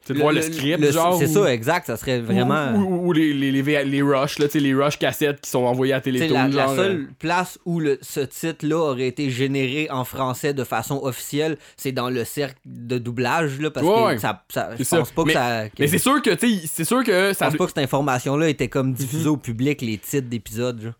C'est 0.04 0.14
de 0.14 0.18
voir 0.18 0.32
le, 0.32 0.42
script 0.42 0.92
genre 0.92 1.16
C'est 1.18 1.26
ça, 1.26 1.52
exact. 1.52 1.86
Ça 1.86 1.96
serait 1.96 2.20
vraiment. 2.20 2.72
ou, 2.74 3.12
les, 3.12 3.32
les, 3.32 3.50
les, 3.52 3.62
V- 3.62 3.84
les 3.84 4.02
rush 4.02 4.38
là, 4.38 4.46
tu 4.46 4.52
sais 4.52 4.60
les 4.60 4.74
rush 4.74 4.98
cassettes 4.98 5.40
qui 5.40 5.50
sont 5.50 5.64
envoyés 5.64 5.92
à 5.92 5.98
C'est 5.98 6.02
Télétoon 6.10 6.34
la, 6.34 6.48
la 6.48 6.50
genre, 6.66 6.70
euh, 6.72 6.76
seule 6.76 7.08
place 7.18 7.58
où 7.64 7.80
le, 7.80 7.98
ce 8.02 8.20
titre-là 8.20 8.76
aurait 8.76 9.06
été 9.08 9.30
généré 9.30 9.88
en 9.90 10.04
français 10.04 10.54
de 10.54 10.64
façon 10.64 11.00
officielle, 11.02 11.56
c'est 11.76 11.92
dans 11.92 12.10
le 12.10 12.24
cercle 12.24 12.58
de 12.66 12.98
doublage, 12.98 13.58
là, 13.60 13.70
parce 13.70 13.86
Ouais, 13.86 14.14
que 14.16 14.20
ça, 14.20 14.42
ça- 14.48 14.70
je 14.72 14.84
pense 14.84 15.08
ça. 15.08 15.14
pas 15.14 15.22
que 15.22 15.26
Mais- 15.28 15.32
ça. 15.34 15.68
que- 15.68 15.74
Mais 15.80 15.86
c'est 15.88 15.98
sûr 15.98 16.20
que 16.22 16.30
tu 16.30 16.60
sais 16.60 16.66
c'est 16.66 16.84
sûr 16.84 17.04
que 17.04 17.28
je 17.30 17.32
ça 17.34 17.46
pense 17.46 17.56
pas 17.56 17.64
que 17.64 17.70
cette 17.70 17.84
information-là 17.84 18.48
était 18.48 18.68
comme 18.68 18.92
diffusée 18.92 19.24
Mhm. 19.26 19.32
au 19.32 19.36
public, 19.36 19.80
les 19.82 19.98
titres 19.98 20.28
d'épisodes. 20.28 20.92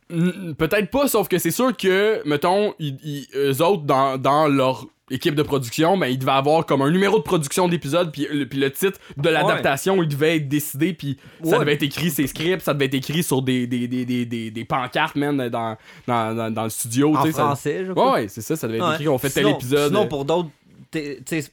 Peut-être 0.58 0.90
pas, 0.90 1.08
sauf 1.08 1.28
que 1.28 1.38
c'est 1.38 1.50
sûr 1.50 1.76
que, 1.76 2.20
mettons, 2.26 2.74
ils, 2.78 2.96
ils- 3.02 3.26
eux 3.34 3.62
autres, 3.62 3.82
dans, 3.84 4.18
dans 4.18 4.48
leur 4.48 4.86
équipe 5.12 5.34
de 5.34 5.42
production, 5.42 5.96
ben, 5.96 6.06
ils 6.06 6.18
devaient 6.18 6.32
avoir 6.32 6.66
comme 6.66 6.82
un 6.82 6.90
numéro 6.90 7.18
de 7.18 7.22
production 7.22 7.68
d'épisode, 7.68 8.10
puis 8.12 8.26
le, 8.30 8.48
puis 8.48 8.58
le 8.58 8.70
titre 8.72 8.98
de 9.16 9.28
l'adaptation, 9.28 10.02
il 10.02 10.08
devait 10.08 10.36
être 10.36 10.48
décidé, 10.48 10.92
puis 10.92 11.18
ça 11.44 11.58
devait 11.58 11.74
être 11.74 11.82
écrit, 11.82 12.10
ces 12.10 12.26
scripts, 12.26 12.62
ça 12.62 12.74
devait 12.74 12.86
être 12.86 12.94
écrit 12.94 13.22
sur 13.22 13.42
des, 13.42 13.66
des, 13.66 13.86
des, 13.88 14.04
des, 14.26 14.50
des, 14.50 14.64
pancartes, 14.64 15.16
man, 15.16 15.36
dans, 15.48 15.76
dans, 16.06 16.34
dans, 16.34 16.50
dans 16.52 16.64
le 16.64 16.70
studio. 16.70 17.14
En 17.16 17.22
sais, 17.24 17.32
ça- 17.32 17.42
français, 17.44 17.84
je 17.86 17.92
crois. 17.92 18.14
ouais, 18.14 18.28
c'est 18.28 18.40
ça, 18.40 18.56
ça 18.56 18.66
devait 18.66 18.78
être 18.78 18.94
écrit, 18.94 19.08
on 19.08 19.18
fait 19.18 19.30
tel 19.30 19.48
épisode. 19.48 19.88
Sinon, 19.92 20.08
pour 20.08 20.24
d'autres. 20.24 20.48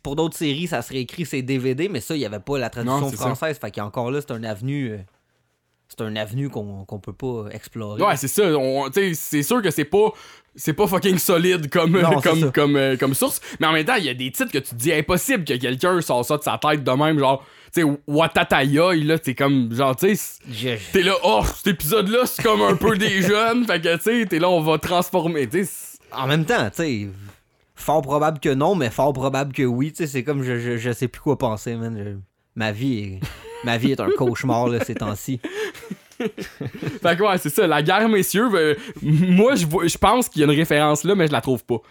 Pour 0.03 0.17
d'autres 0.17 0.35
séries, 0.35 0.67
ça 0.67 0.81
serait 0.81 0.99
écrit 0.99 1.25
c'est 1.25 1.41
DVD, 1.41 1.87
mais 1.87 2.01
ça, 2.01 2.13
il 2.13 2.19
n'y 2.19 2.25
avait 2.25 2.39
pas 2.39 2.57
la 2.57 2.69
traduction 2.69 2.99
Non, 2.99 3.09
c'est 3.09 3.15
ça. 3.15 3.23
française. 3.27 3.57
Fait 3.57 3.71
qu'encore 3.71 4.11
là, 4.11 4.19
c'est 4.19 4.31
un 4.33 4.43
avenue. 4.43 4.97
C'est 5.89 6.01
un 6.03 6.15
avenue 6.15 6.49
qu'on 6.49 6.85
qu'on 6.85 6.99
peut 6.99 7.13
pas 7.13 7.45
explorer. 7.51 8.01
Ouais, 8.01 8.15
c'est 8.15 8.27
ça. 8.27 8.43
c'est 9.13 9.43
sûr 9.43 9.61
que 9.61 9.71
c'est 9.71 9.85
pas 9.85 10.13
c'est 10.55 10.73
pas 10.73 10.87
fucking 10.87 11.17
solide 11.17 11.69
comme 11.69 11.99
Non, 11.99 12.21
comme 12.23 12.51
comme 12.51 12.75
euh, 12.75 12.95
comme 12.97 13.13
source, 13.13 13.41
mais 13.59 13.67
en 13.67 13.73
même 13.73 13.85
temps, 13.85 13.95
il 13.95 14.05
y 14.05 14.09
a 14.09 14.13
des 14.13 14.31
titres 14.31 14.51
que 14.51 14.59
tu 14.59 14.69
te 14.69 14.75
dis 14.75 14.93
impossible 14.93 15.43
que 15.43 15.53
quelqu'un 15.55 15.99
sort 16.01 16.23
ça 16.23 16.37
de 16.37 16.43
sa 16.43 16.57
tête 16.57 16.83
de 16.83 16.91
même 16.91 17.17
genre 17.19 17.43
tu 17.73 17.81
sais 17.81 17.87
Watataya, 18.07 18.93
là, 18.95 19.17
c'est 19.23 19.35
comme 19.35 19.73
genre 19.73 19.95
tu 19.95 20.15
sais 20.15 20.79
t'es 20.91 21.01
là 21.03 21.13
oh, 21.23 21.41
cet 21.55 21.67
épisode 21.67 22.07
là, 22.09 22.19
c'est 22.25 22.43
comme 22.43 22.61
un 22.61 22.75
peu 22.75 22.97
des 22.97 23.21
jeunes, 23.23 23.65
fait 23.65 23.81
que 23.81 23.95
tu 23.97 24.03
sais, 24.03 24.25
t'es 24.25 24.39
là 24.39 24.49
on 24.49 24.61
va 24.61 24.77
transformer, 24.77 25.47
tu 25.47 25.67
En 26.11 26.27
même 26.27 26.45
temps, 26.45 26.69
tu 26.69 26.75
sais, 26.77 27.07
fort 27.75 28.01
probable 28.01 28.39
que 28.39 28.49
non, 28.53 28.75
mais 28.75 28.89
fort 28.89 29.13
probable 29.13 29.53
que 29.53 29.63
oui. 29.63 29.91
Tu 29.91 29.97
sais, 29.97 30.07
c'est 30.07 30.23
comme 30.23 30.43
je, 30.43 30.59
je, 30.59 30.77
je 30.77 30.91
sais 30.91 31.07
plus 31.07 31.21
quoi 31.21 31.37
penser, 31.37 31.75
man. 31.75 31.97
Je- 31.97 32.17
ma 32.55 32.71
vie 32.71 32.99
est, 32.99 33.19
ma 33.63 33.77
vie 33.77 33.91
est 33.91 33.99
un 33.99 34.09
cauchemar 34.09 34.67
là, 34.67 34.83
ces 34.83 34.95
temps-ci. 34.95 35.39
Fait 36.19 37.17
que 37.17 37.23
ouais, 37.23 37.37
c'est 37.37 37.49
ça, 37.49 37.65
la 37.65 37.81
guerre 37.81 38.09
messieurs, 38.09 38.49
euh, 38.53 38.75
moi 39.01 39.55
je 39.55 39.65
je 39.65 39.97
pense 39.97 40.27
qu'il 40.27 40.41
y 40.41 40.43
a 40.43 40.51
une 40.51 40.57
référence 40.57 41.03
là, 41.05 41.15
mais 41.15 41.27
je 41.27 41.31
la 41.31 41.41
trouve 41.41 41.63
pas. 41.63 41.81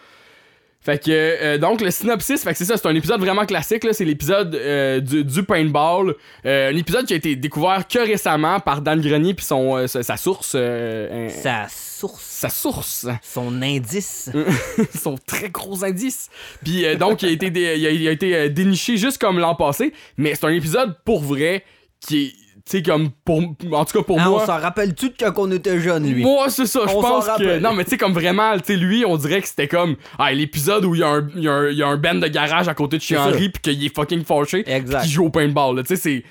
Fait 0.81 1.03
que 1.05 1.11
euh, 1.11 1.59
donc 1.59 1.81
le 1.81 1.91
synopsis, 1.91 2.43
fait 2.45 2.53
que 2.53 2.57
c'est 2.59 2.65
ça, 2.65 2.77
c'est 2.77 2.87
un 2.87 2.95
épisode 2.95 3.21
vraiment 3.21 3.45
classique 3.45 3.83
là, 3.85 3.93
c'est 3.93 4.05
l'épisode 4.05 4.55
euh, 4.55 5.01
du, 5.01 5.25
du 5.25 5.43
paintball, 5.43 6.15
Euh, 6.47 6.71
un 6.73 6.77
épisode 6.77 7.05
qui 7.05 7.15
a 7.15 7.17
été 7.17 7.35
découvert 7.37 7.87
que 7.89 7.99
récemment 7.99 8.61
par 8.61 8.81
Dan 8.81 9.01
Grenier 9.01 9.35
puis 9.35 9.45
son 9.45 9.77
euh, 9.77 9.87
sa, 9.89 10.17
source 10.17 10.53
euh, 10.55 11.29
Sa 11.31 11.67
source, 11.69 12.23
sa 12.25 12.49
source, 12.49 13.07
son 13.23 13.61
indice. 13.61 14.31
son 14.95 15.17
très 15.27 15.51
gros 15.51 15.85
indice. 15.85 16.31
Puis 16.65 16.87
euh, 16.87 16.95
donc 16.95 17.23
il 17.23 17.29
a 17.29 17.33
été 17.33 17.51
dé- 17.51 17.75
il 17.77 17.87
a, 17.87 17.91
il 17.91 18.09
a 18.09 18.13
été 18.13 18.49
déniché 18.49 18.97
juste 18.97 19.19
comme 19.19 19.39
l'an 19.41 19.57
passé, 19.57 19.93
mais 20.17 20.35
c'est 20.37 20.47
un 20.47 20.51
épisode 20.55 20.95
pour 21.05 21.21
vrai 21.23 21.65
qui 22.01 22.27
est 22.27 22.33
sais 22.71 22.83
comme 22.83 23.11
pour 23.25 23.39
en 23.41 23.85
tout 23.85 23.99
cas 23.99 24.03
pour 24.05 24.21
Ah, 24.21 24.29
moi 24.29 24.43
on 24.43 24.47
s'en 24.47 24.59
rappelle-tu 24.59 25.11
de 25.11 25.15
quand 25.19 25.33
on 25.37 25.51
était 25.53 25.81
jeune, 25.81 26.07
lui? 26.13 26.23
moi, 26.23 26.51
c'est 26.51 26.67
ça, 26.67 26.81
je 26.87 26.93
pense 26.93 27.27
que. 27.39 27.59
Non, 27.59 27.73
mais 27.73 27.85
tu 27.85 27.91
sais, 27.91 27.97
comme 27.97 28.13
vraiment, 28.13 28.57
tu 28.59 28.65
sais, 28.65 28.77
lui, 28.77 29.05
on 29.05 29.17
dirait 29.17 29.41
que 29.43 29.49
c'était 29.49 29.69
comme. 29.69 29.97
Ah, 30.19 30.33
l'épisode 30.33 30.85
où 30.85 30.95
il 30.95 31.01
y, 31.01 31.05
a 31.05 31.09
un- 31.09 31.29
y, 31.37 31.49
a 31.49 31.53
un- 31.53 31.69
il 31.71 31.77
y 31.79 31.83
a 31.83 31.89
un 31.89 31.97
band 31.97 32.15
de 32.17 32.29
garage 32.29 32.69
à 32.69 32.75
côté 32.75 32.97
de 32.99 33.03
chez. 33.03 33.17
Henry, 33.17 33.49
pis 33.49 33.61
qu'il 33.61 33.85
est 33.85 33.95
fucking 33.95 34.25
fâché, 34.25 34.65
Exact. 34.67 35.03
qu'il 35.03 35.11
joue 35.11 35.25
au 35.27 35.31
paintball, 35.31 35.77
là. 35.77 35.83
Tu 35.83 35.97
sais, 35.97 35.97
c'est. 35.97 36.25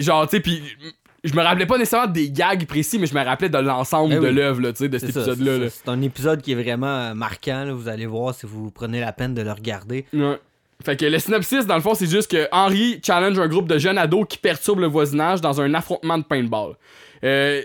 Genre, 0.00 0.26
tu 0.28 0.36
sais, 0.36 0.40
pis. 0.42 0.62
Je 1.24 1.34
me 1.34 1.40
rappelais 1.42 1.66
pas 1.66 1.78
nécessairement 1.78 2.12
des 2.12 2.30
gags 2.32 2.66
précis, 2.66 2.98
mais 2.98 3.06
je 3.06 3.14
me 3.14 3.22
rappelais 3.24 3.48
de 3.48 3.56
l'ensemble 3.58 4.14
Ben 4.14 4.20
de 4.22 4.26
l'œuvre, 4.26 4.60
tu 4.72 4.78
sais, 4.78 4.88
de 4.88 4.98
cet 4.98 5.10
épisode-là. 5.10 5.68
c'est 5.70 5.88
un 5.88 6.02
épisode 6.02 6.42
qui 6.42 6.50
est 6.50 6.56
vraiment 6.60 6.88
euh, 6.88 7.14
marquant, 7.14 7.64
là, 7.64 7.72
vous 7.72 7.86
allez 7.86 8.06
voir 8.06 8.34
si 8.34 8.44
vous 8.44 8.72
prenez 8.72 8.98
la 8.98 9.12
peine 9.12 9.32
de 9.32 9.40
le 9.42 9.52
regarder. 9.52 10.04
Ouais. 10.12 10.36
Fait 10.84 10.96
que 10.96 11.04
le 11.06 11.18
synopsis, 11.18 11.66
dans 11.66 11.76
le 11.76 11.80
fond, 11.80 11.94
c'est 11.94 12.10
juste 12.10 12.30
que 12.30 12.48
Henry 12.52 13.00
challenge 13.04 13.38
un 13.38 13.46
groupe 13.48 13.68
de 13.68 13.78
jeunes 13.78 13.98
ados 13.98 14.26
qui 14.28 14.38
perturbent 14.38 14.80
le 14.80 14.88
voisinage 14.88 15.40
dans 15.40 15.60
un 15.60 15.72
affrontement 15.74 16.18
de 16.18 16.24
paintball. 16.24 16.74
Euh, 17.24 17.62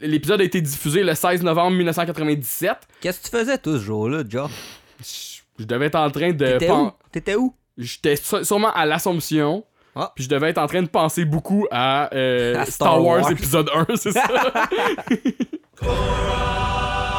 L'épisode 0.00 0.40
a 0.40 0.44
été 0.44 0.60
diffusé 0.60 1.02
le 1.02 1.14
16 1.14 1.42
novembre 1.42 1.76
1997. 1.76 2.76
Qu'est-ce 3.00 3.18
que 3.20 3.24
tu 3.24 3.30
faisais, 3.30 3.58
toi, 3.58 3.72
ce 3.72 3.78
jour-là, 3.78 4.22
Joe? 4.28 4.48
Je 5.00 5.34
je 5.58 5.64
devais 5.64 5.86
être 5.86 5.94
en 5.96 6.10
train 6.10 6.32
de. 6.32 6.44
T'étais 6.46 6.70
où? 6.70 6.90
T'étais 7.12 7.34
où? 7.36 7.54
J'étais 7.78 8.16
sûrement 8.16 8.72
à 8.72 8.86
l'Assomption. 8.86 9.64
Ah. 9.96 10.12
Puis 10.14 10.24
je 10.24 10.28
devais 10.28 10.50
être 10.50 10.58
en 10.58 10.66
train 10.66 10.82
de 10.82 10.88
penser 10.88 11.24
beaucoup 11.24 11.66
à, 11.70 12.12
euh, 12.14 12.54
À 12.58 12.66
Star, 12.66 12.88
Star 12.88 13.04
Wars, 13.04 13.22
Wars. 13.22 13.30
épisode 13.30 13.70
1, 13.88 13.96
c'est 13.96 14.12
ça? 14.12 14.24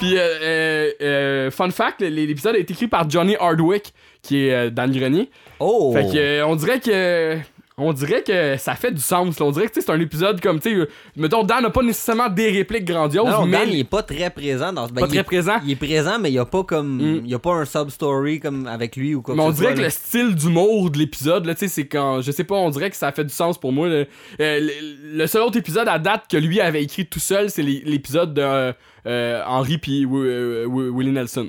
Puis, 0.00 0.16
euh, 0.16 0.38
euh, 0.40 0.90
euh, 1.02 1.50
fun 1.50 1.70
fact, 1.70 2.00
l'épisode 2.00 2.54
a 2.54 2.58
été 2.58 2.72
écrit 2.72 2.88
par 2.88 3.08
Johnny 3.08 3.36
Hardwick, 3.38 3.92
qui 4.22 4.46
est 4.46 4.54
euh, 4.54 4.70
Dan 4.70 4.90
Grenier. 4.92 5.28
Oh! 5.58 5.92
Fait 5.92 6.04
que, 6.04 6.42
on 6.42 6.56
dirait 6.56 6.80
que. 6.80 7.36
On 7.82 7.92
dirait 7.92 8.22
que 8.22 8.56
ça 8.58 8.74
fait 8.74 8.92
du 8.92 9.00
sens. 9.00 9.38
là. 9.40 9.46
On 9.46 9.50
dirait 9.50 9.66
que 9.68 9.72
c'est 9.74 9.90
un 9.90 9.98
épisode 10.00 10.40
comme, 10.40 10.60
tu 10.60 10.70
sais, 10.70 10.76
euh, 10.76 10.88
mettons, 11.16 11.42
Dan 11.44 11.62
n'a 11.62 11.70
pas 11.70 11.82
nécessairement 11.82 12.28
des 12.28 12.50
répliques 12.50 12.84
grandioses, 12.84 13.24
non, 13.26 13.40
non, 13.40 13.46
mais 13.46 13.58
Dan, 13.58 13.68
il 13.72 13.80
est 13.80 13.84
pas 13.84 14.02
très 14.02 14.30
présent 14.30 14.72
dans 14.72 14.86
ce 14.86 14.92
ben, 14.92 15.00
pas 15.00 15.06
il 15.06 15.10
très 15.10 15.18
est- 15.20 15.22
présent. 15.24 15.56
Il 15.64 15.70
est 15.72 15.76
présent, 15.76 16.18
mais 16.18 16.30
il 16.30 16.34
y 16.34 16.38
a 16.38 16.44
pas 16.44 16.62
comme. 16.64 16.96
Mm. 16.96 17.22
Il 17.24 17.30
y 17.30 17.34
a 17.34 17.38
pas 17.38 17.52
un 17.54 17.64
sub-story 17.64 18.40
comme 18.40 18.66
avec 18.66 18.96
lui 18.96 19.14
ou 19.14 19.22
quoi 19.22 19.34
Mais 19.34 19.42
on 19.42 19.50
dirait 19.50 19.66
soit, 19.68 19.72
que 19.74 19.78
là. 19.80 19.84
le 19.84 19.90
style 19.90 20.34
d'humour 20.34 20.90
de 20.90 20.98
l'épisode, 20.98 21.46
là, 21.46 21.54
tu 21.54 21.60
sais, 21.60 21.68
c'est 21.68 21.86
quand. 21.86 22.20
Je 22.20 22.30
sais 22.30 22.44
pas, 22.44 22.56
on 22.56 22.70
dirait 22.70 22.90
que 22.90 22.96
ça 22.96 23.10
fait 23.12 23.24
du 23.24 23.32
sens 23.34 23.58
pour 23.58 23.72
moi. 23.72 23.86
Euh, 23.88 24.04
le, 24.38 25.16
le 25.18 25.26
seul 25.26 25.42
autre 25.42 25.56
épisode 25.58 25.88
à 25.88 25.98
date 25.98 26.24
que 26.30 26.36
lui 26.36 26.60
avait 26.60 26.82
écrit 26.82 27.06
tout 27.06 27.20
seul, 27.20 27.50
c'est 27.50 27.62
l'é- 27.62 27.82
l'épisode 27.84 28.34
de 28.34 28.42
euh, 28.42 28.72
euh, 29.06 29.42
Henry 29.46 29.78
puis 29.78 30.04
euh, 30.04 30.66
Wi- 30.66 30.90
Willie 30.90 31.12
Nelson. 31.12 31.48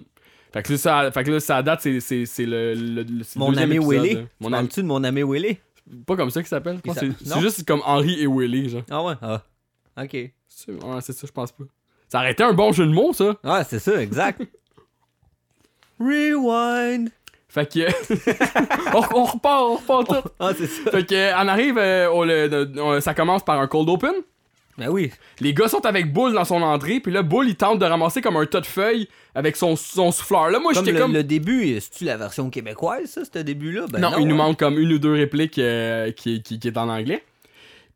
Fait 0.53 0.63
que 0.63 0.71
là, 0.73 0.77
ça, 0.77 1.11
fait 1.13 1.23
que 1.23 1.31
là, 1.31 1.39
ça 1.39 1.57
à 1.57 1.63
date, 1.63 1.79
c'est, 1.81 2.25
le, 2.39 2.73
le- 2.73 3.03
le- 3.03 3.23
Mon 3.37 3.55
ami. 3.55 3.75
Tu 3.79 3.85
Mon 3.85 3.91
ami. 4.01 4.51
parles-tu 4.51 4.81
de 4.81 4.87
mon 4.87 5.03
ami 5.03 5.23
Willy? 5.23 5.57
Pas 6.05 6.15
comme 6.15 6.29
ça 6.29 6.41
qu'il 6.41 6.47
s'appelle. 6.49 6.79
C'est, 6.93 7.39
juste 7.39 7.65
comme 7.65 7.81
Henry 7.85 8.21
et 8.21 8.27
Willy, 8.27 8.69
genre. 8.69 8.83
Ah 8.89 9.03
ouais? 9.03 9.13
Ah. 9.21 9.41
Ok. 10.01 10.15
C'est, 10.47 10.71
ouais, 10.71 11.01
c'est 11.01 11.13
ça, 11.13 11.27
je 11.27 11.31
pense 11.31 11.51
pas. 11.51 11.63
Ça 12.09 12.19
aurait 12.19 12.31
été 12.31 12.43
un 12.43 12.53
bon 12.53 12.71
jeu 12.71 12.85
de 12.85 12.91
mots, 12.91 13.13
ça. 13.13 13.35
Ouais, 13.43 13.63
c'est 13.67 13.79
ça, 13.79 14.01
exact. 14.01 14.41
Rewind! 15.99 17.09
Fait 17.47 17.71
que. 17.71 17.79
on, 18.95 19.19
on 19.19 19.23
repart, 19.25 19.61
on 19.63 19.75
repart 19.75 20.07
tout. 20.23 20.29
Ah, 20.39 20.51
c'est 20.57 20.67
ça. 20.67 20.89
Fait 20.91 21.05
que, 21.05 21.33
on 21.35 21.47
arrive, 21.47 21.77
euh, 21.77 22.09
on 22.11 22.23
le- 22.23 22.71
on- 22.79 23.01
ça 23.01 23.13
commence 23.13 23.43
par 23.43 23.59
un 23.59 23.67
cold 23.67 23.89
open. 23.89 24.13
Ben 24.81 24.89
oui. 24.89 25.11
Les 25.39 25.53
gars 25.53 25.67
sont 25.67 25.85
avec 25.85 26.11
Bull 26.11 26.33
dans 26.33 26.45
son 26.45 26.61
entrée, 26.61 26.99
puis 26.99 27.11
là, 27.13 27.21
Bull, 27.21 27.47
il 27.47 27.55
tente 27.55 27.79
de 27.79 27.85
ramasser 27.85 28.21
comme 28.21 28.35
un 28.37 28.45
tas 28.45 28.61
de 28.61 28.65
feuilles 28.65 29.07
avec 29.35 29.55
son, 29.55 29.75
son 29.75 30.11
souffleur. 30.11 30.49
Là, 30.49 30.59
moi, 30.59 30.73
j'étais 30.73 30.91
le, 30.91 30.99
comme. 30.99 31.13
le 31.13 31.23
début, 31.23 31.79
c'est-tu 31.79 32.03
la 32.05 32.17
version 32.17 32.49
québécoise, 32.49 33.05
ça, 33.05 33.21
ce 33.23 33.39
début-là? 33.39 33.85
Ben 33.91 33.99
non, 33.99 34.17
il 34.19 34.27
nous 34.27 34.33
hein. 34.35 34.37
manque 34.37 34.59
comme 34.59 34.77
une 34.79 34.91
ou 34.93 34.99
deux 34.99 35.13
répliques 35.13 35.59
euh, 35.59 36.11
qui, 36.11 36.41
qui, 36.41 36.59
qui 36.59 36.67
est 36.67 36.77
en 36.77 36.89
anglais. 36.89 37.23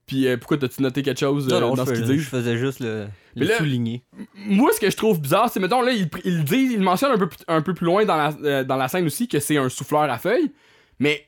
Puis 0.05 0.27
euh, 0.27 0.37
pourquoi 0.37 0.57
t'as-tu 0.57 0.83
noté 0.83 1.01
quelque 1.01 1.19
chose 1.19 1.47
Non, 1.47 1.55
euh, 1.55 1.59
non, 1.61 1.73
dans 1.73 1.85
je, 1.85 1.89
ce 1.89 1.95
qu'ils 1.95 2.05
disent? 2.05 2.21
je 2.21 2.29
faisais 2.29 2.57
juste 2.57 2.79
le, 2.79 3.07
Mais 3.35 3.41
le 3.45 3.47
là- 3.47 3.57
souligner. 3.57 4.03
Moi, 4.35 4.69
ce 4.71 4.79
que 4.79 4.91
je 4.91 4.95
trouve 4.97 5.19
bizarre, 5.19 5.49
c'est, 5.51 5.59
mettons, 5.59 5.81
là, 5.81 5.91
il, 5.93 6.07
il 6.23 6.43
dit, 6.43 6.69
il 6.73 6.81
mentionne 6.81 7.11
un 7.11 7.17
peu, 7.17 7.27
plus- 7.27 7.39
un 7.47 7.61
peu 7.63 7.73
plus 7.73 7.85
loin 7.85 8.05
dans 8.05 8.15
la, 8.15 8.31
euh, 8.43 8.63
dans 8.63 8.75
la 8.75 8.87
scène 8.87 9.07
aussi 9.07 9.27
que 9.27 9.39
c'est 9.39 9.57
un 9.57 9.67
souffleur 9.69 10.01
à 10.03 10.19
feuilles. 10.19 10.51
Mais 10.99 11.25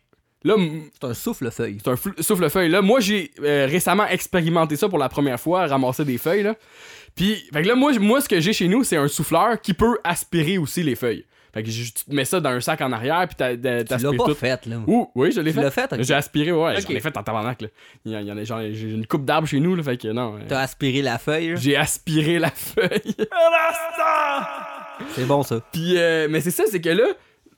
là, 0.48 0.56
C'est 1.00 1.08
un 1.08 1.13
souffle-feuille. 1.13 1.77
c'est 1.84 1.92
un 1.92 1.96
souffle-feuille. 2.22 2.70
Là, 2.70 2.82
moi, 2.82 3.00
j'ai 3.00 3.32
euh, 3.44 3.68
récemment 3.70 4.08
expérimenté 4.08 4.75
ça 4.75 4.89
pour 4.89 4.98
la 4.98 5.10
première 5.10 5.39
fois, 5.39 5.68
ramasser 5.68 6.06
des 6.06 6.18
feuilles. 6.18 6.44
Là. 6.44 6.56
Puis, 7.16 7.36
fait 7.54 7.62
que 7.63 7.68
là, 7.68 7.75
moi, 7.75 7.92
moi, 8.00 8.22
ce 8.22 8.30
que 8.30 8.39
j'ai 8.39 8.54
chez 8.54 8.68
nous, 8.68 8.84
c'est 8.84 8.98
un 8.98 9.08
souffleur 9.08 9.60
qui 9.62 9.74
peut 9.74 9.98
aspirer 10.04 10.58
aussi 10.58 10.84
les 10.84 10.96
feuilles. 10.96 11.25
Fait 11.54 11.63
que 11.63 11.72
je- 11.72 11.86
tu 11.86 11.92
te 12.06 12.13
mets 12.13 12.25
ça 12.25 12.39
dans 12.39 12.51
un 12.51 12.62
sac 12.62 12.82
en 12.82 12.92
arrière, 12.92 13.25
puis 13.27 13.36
t'as- 13.36 13.56
t'as- 13.56 13.58
Tu 13.58 13.63
l'as 13.74 13.84
t'aspires 13.86 14.12
pas 14.18 14.25
tout. 14.25 14.36
fait, 14.36 14.66
là. 14.68 14.75
Ouh, 14.86 15.10
oui, 15.16 15.32
je 15.32 15.39
l'ai 15.42 15.51
Tu 15.51 15.58
fait. 15.58 15.63
l'as 15.63 15.72
fait, 15.72 15.92
ok. 15.94 16.01
J'ai 16.04 16.13
aspiré, 16.13 16.51
ouais, 16.51 16.75
Ok. 16.77 16.86
j'en 16.88 16.96
ai 16.96 17.00
fait 17.00 17.18
en 17.18 17.24
tabarnak, 17.24 17.62
là. 17.62 17.68
Il 18.06 18.12
y, 18.12 18.16
en- 18.16 18.20
il 18.20 18.27
y 18.27 18.32
en 18.32 18.38
a, 18.38 18.44
genre, 18.44 18.60
j'ai 18.72 18.92
une 18.92 19.08
coupe 19.08 19.25
d'arbres 19.25 19.48
chez 19.48 19.60
nous, 19.60 19.75
là, 19.75 19.82
fait 19.82 19.98
que 19.98 20.10
non. 20.10 20.36
euh, 20.36 20.39
T'as 20.48 20.60
aspiré 20.60 21.01
la 21.01 21.18
feuille, 21.18 21.56
j'ai 21.58 21.75
aspiré 21.75 22.38
la 22.38 22.51
feuille. 22.51 23.16
C'est 25.16 25.25
bon, 25.25 25.44
ça. 25.44 25.60
Puis, 25.72 25.98
euh, 25.98 26.27
mais 26.30 26.42
c'est 26.42 26.51
ça, 26.51 26.63
c'est 26.70 26.82
que 26.82 26.89
là, 26.89 27.06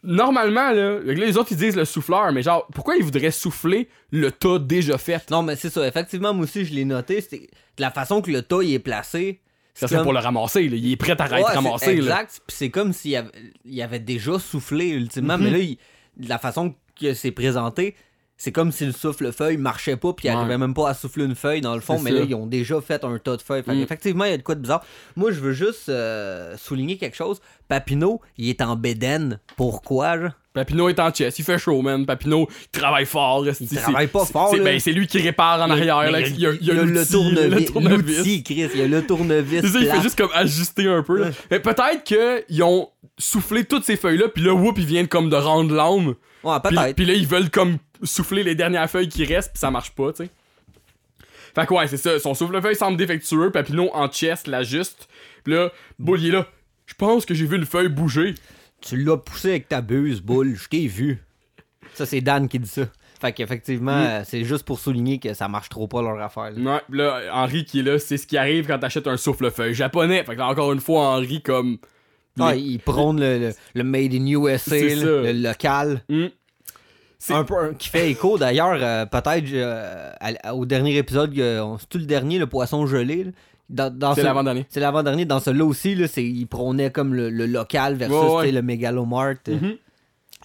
normalement, 0.04 0.72
là, 0.72 1.00
là, 1.00 1.14
les 1.14 1.38
autres, 1.38 1.52
ils 1.52 1.58
disent 1.58 1.76
le 1.76 1.86
souffleur, 1.86 2.32
mais 2.32 2.42
genre, 2.42 2.66
pourquoi 2.74 2.96
ils 2.96 3.04
voudraient 3.04 3.32
souffler 3.32 3.88
le 4.12 4.32
tas 4.32 4.60
déjà 4.60 4.98
fait? 4.98 5.30
Non, 5.32 5.44
mais 5.44 5.56
c'est 5.56 5.70
ça. 5.70 5.88
Effectivement, 5.88 6.34
moi 6.34 6.44
aussi, 6.44 6.66
je 6.66 6.74
l'ai 6.74 6.86
noté. 6.86 7.22
C'est 7.22 7.40
de 7.40 7.82
la 7.82 7.92
façon 7.92 8.22
que 8.22 8.32
le 8.32 8.42
tas 8.42 8.62
il 8.62 8.74
est 8.74 8.80
placé. 8.80 9.42
Comme- 9.88 10.04
pour 10.04 10.12
le 10.14 10.20
ramasser, 10.20 10.68
là. 10.68 10.76
Il 10.76 10.92
est 10.92 10.98
prêt 10.98 11.12
à 11.12 11.14
être 11.26 11.32
Ouais, 11.34 11.42
c'est 11.48 11.56
ramassé, 11.56 11.86
là. 11.96 12.02
Exact. 12.02 12.42
Puis 12.48 12.58
c'est 12.58 12.70
comme 12.70 12.92
s'il 12.92 13.16
avait, 13.16 13.30
il 13.64 13.82
avait 13.82 14.00
déjà 14.00 14.38
soufflé, 14.38 14.90
ultimement. 14.90 15.38
Mhm. 15.38 15.44
Mais 15.46 15.52
là, 15.52 15.58
il- 15.60 15.78
de 16.18 16.28
la 16.28 16.38
façon 16.38 16.76
que 17.00 17.14
c'est 17.14 17.32
présenté, 17.32 17.96
c'est 18.42 18.52
comme 18.54 18.72
si 18.72 18.86
le 18.86 18.94
souffle-feuille 18.94 19.58
marchait 19.58 19.98
pas, 19.98 20.14
puis 20.14 20.28
il 20.28 20.32
Ouais. 20.32 20.38
arrivait 20.38 20.58
même 20.58 20.74
pas 20.74 20.90
à 20.90 20.94
souffler 20.94 21.26
une 21.26 21.36
feuille, 21.36 21.60
dans 21.62 21.76
le 21.76 21.82
fond. 21.82 22.00
Mais 22.00 22.10
ça. 22.10 22.18
là, 22.20 22.24
ils 22.28 22.34
ont 22.34 22.48
déjà 22.48 22.80
fait 22.82 23.04
un 23.04 23.18
tas 23.20 23.36
de 23.38 23.42
feuilles. 23.42 23.64
Fait 23.64 23.74
Mm. 23.76 23.82
Effectivement, 23.82 24.24
il 24.24 24.32
y 24.32 24.34
a 24.34 24.38
de 24.38 24.42
quoi 24.44 24.56
de 24.56 24.62
bizarre. 24.62 24.84
Moi, 25.18 25.32
je 25.32 25.40
veux 25.42 25.52
juste 25.54 25.90
euh, 25.90 26.56
souligner 26.58 26.98
quelque 26.98 27.18
chose. 27.18 27.42
Papineau, 27.68 28.22
il 28.38 28.50
est 28.50 28.62
en 28.62 28.76
bédaine. 28.78 29.40
Pourquoi, 29.58 30.16
là? 30.16 30.34
Papineau 30.54 30.90
est 30.90 31.00
en 31.00 31.14
chess, 31.14 31.38
il 31.38 31.46
fait 31.46 31.60
chaud, 31.60 31.82
man. 31.84 32.06
Papineau, 32.06 32.48
il 32.74 32.80
travaille 32.80 33.06
fort. 33.06 33.46
Il 33.60 33.68
travaille 33.78 34.08
pas 34.08 34.26
fort, 34.26 34.50
c'est-. 34.52 34.60
Ben, 34.62 34.80
c'est 34.80 34.94
lui 34.94 35.06
qui 35.06 35.20
répare 35.20 35.62
en 35.62 35.70
arrière, 35.70 36.00
mais 36.06 36.12
là. 36.12 36.22
Il 36.22 36.40
y 36.40 36.48
a, 36.48 36.52
il 36.54 36.66
y 36.66 36.72
a 36.72 36.74
le 36.84 37.06
tournevis. 37.06 37.68
L'outil, 38.18 38.44
Chris. 38.44 38.68
Il 38.74 38.80
y 38.80 38.84
a 38.84 38.88
le 38.88 39.06
tournevis. 39.06 39.62
C'est 39.62 39.68
ça, 39.68 39.80
il 39.80 39.86
fait 39.88 40.02
juste 40.02 40.18
comme 40.18 40.32
ajuster 40.34 40.88
un 40.88 41.04
peu. 41.04 41.18
là. 41.20 41.28
Mais 41.52 41.60
peut-être 41.60 42.04
qu'ils 42.04 42.64
ont 42.64 42.90
soufflé 43.18 43.66
toutes 43.66 43.84
ces 43.84 43.98
feuilles-là, 43.98 44.30
puis 44.30 44.44
là, 44.44 44.54
whoop, 44.54 44.78
ils 44.80 44.86
viennent 44.86 45.08
comme 45.10 45.30
de 45.30 45.36
rendre 45.36 45.74
l'âme. 45.76 46.16
Ouais, 46.44 46.56
Puis, 46.64 46.76
peut-être. 46.76 46.96
puis 46.96 47.06
là, 47.06 47.14
ils 47.14 47.28
veulent 47.28 47.50
comme 47.50 47.78
souffler 48.04 48.44
les 48.44 48.56
dernières 48.56 48.90
feuilles 48.90 49.10
qui 49.10 49.26
restent, 49.26 49.52
puis 49.54 49.60
ça 49.60 49.72
marche 49.72 49.92
pas, 49.92 50.12
tu 50.14 50.24
sais. 50.24 50.30
Fait 51.56 51.66
que 51.66 51.74
ouais, 51.74 51.88
c'est 51.88 51.98
ça. 51.98 52.20
Son 52.20 52.34
souffle-feuille 52.34 52.76
semble 52.76 52.96
défectueux, 52.98 53.52
Papineau 53.52 53.90
en 53.94 54.08
chest 54.08 54.48
l'ajuste. 54.48 55.08
Puis 55.44 55.54
là, 55.54 55.72
Bull, 55.98 56.22
il 56.22 56.28
est 56.30 56.32
là. 56.32 56.48
Je 56.86 56.94
pense 56.94 57.26
que 57.26 57.34
j'ai 57.34 57.46
vu 57.46 57.58
une 57.58 57.66
feuille 57.66 57.90
bouger. 57.90 58.36
Tu 58.82 58.98
l'as 59.04 59.18
poussé 59.18 59.50
avec 59.50 59.68
ta 59.68 59.82
buse, 59.82 60.22
boule. 60.22 60.56
Je 60.56 60.68
t'ai 60.70 60.88
vu. 60.88 61.22
Ça, 61.96 62.06
c'est 62.06 62.22
Dan 62.22 62.48
qui 62.48 62.60
dit 62.60 62.68
ça. 62.70 62.84
Fait 63.20 63.34
qu'effectivement, 63.34 64.20
Mm. 64.20 64.24
c'est 64.26 64.46
juste 64.46 64.64
pour 64.64 64.80
souligner 64.80 65.20
que 65.20 65.34
ça 65.34 65.48
marche 65.50 65.68
trop 65.70 65.88
pas 65.88 66.02
leur 66.02 66.22
affaire. 66.22 66.52
là. 66.56 66.76
Ouais, 66.76 66.82
pis 66.90 66.98
là, 66.98 67.22
Henri 67.34 67.66
qui 67.66 67.80
est 67.80 67.84
là, 67.84 68.00
c'est 68.00 68.16
ce 68.18 68.26
qui 68.26 68.38
arrive 68.38 68.66
quand 68.68 68.80
t'achètes 68.80 69.08
un 69.08 69.18
souffle-feuille 69.18 69.74
japonais. 69.74 70.24
Fait 70.24 70.36
que 70.36 70.40
là, 70.40 70.48
encore 70.48 70.72
une 70.72 70.80
fois, 70.80 71.02
Henri 71.08 71.42
comme. 71.42 71.80
Ah, 72.42 72.54
les- 72.56 72.62
il 72.62 72.80
prône 72.80 73.20
le, 73.20 73.38
le- 73.40 73.54
le 73.76 73.84
Made 73.84 74.14
in 74.14 74.26
USA, 74.28 74.58
C'est 74.72 74.96
ça. 74.98 75.06
le 75.06 75.32
local. 75.34 76.04
C'est- 77.22 77.34
Un 77.34 77.44
peu 77.44 77.58
un- 77.58 77.74
qui 77.74 77.90
fait 77.90 78.10
écho 78.10 78.38
d'ailleurs, 78.38 78.78
euh, 78.82 79.06
peut-être 79.06 79.46
euh, 79.54 80.12
au 80.54 80.66
dernier 80.66 80.98
épisode, 80.98 81.38
euh, 81.38 81.60
on- 81.62 81.78
c'est-tu 81.78 81.98
le 82.00 82.06
dernier, 82.06 82.40
le 82.40 82.48
poisson 82.48 82.86
gelé 82.88 83.26
là? 83.26 83.32
Dans, 83.70 83.94
dans 83.96 84.16
C'est 84.16 84.22
ce- 84.22 84.26
l'avant-dernier. 84.26 84.66
C'est 84.70 84.80
l'avant-dernier. 84.80 85.26
Dans 85.26 85.40
celui-là 85.40 85.66
aussi, 85.66 85.94
là, 85.96 86.08
c'est, 86.08 86.24
il 86.24 86.48
prônait 86.48 86.90
comme 86.92 87.14
le, 87.14 87.30
le 87.30 87.46
local 87.46 87.94
versus 87.96 88.16
Ouais, 88.18 88.36
ouais. 88.38 88.52
le 88.52 88.62
mégalomart. 88.64 89.36
euh. 89.50 89.56
Mhm. 89.62 89.76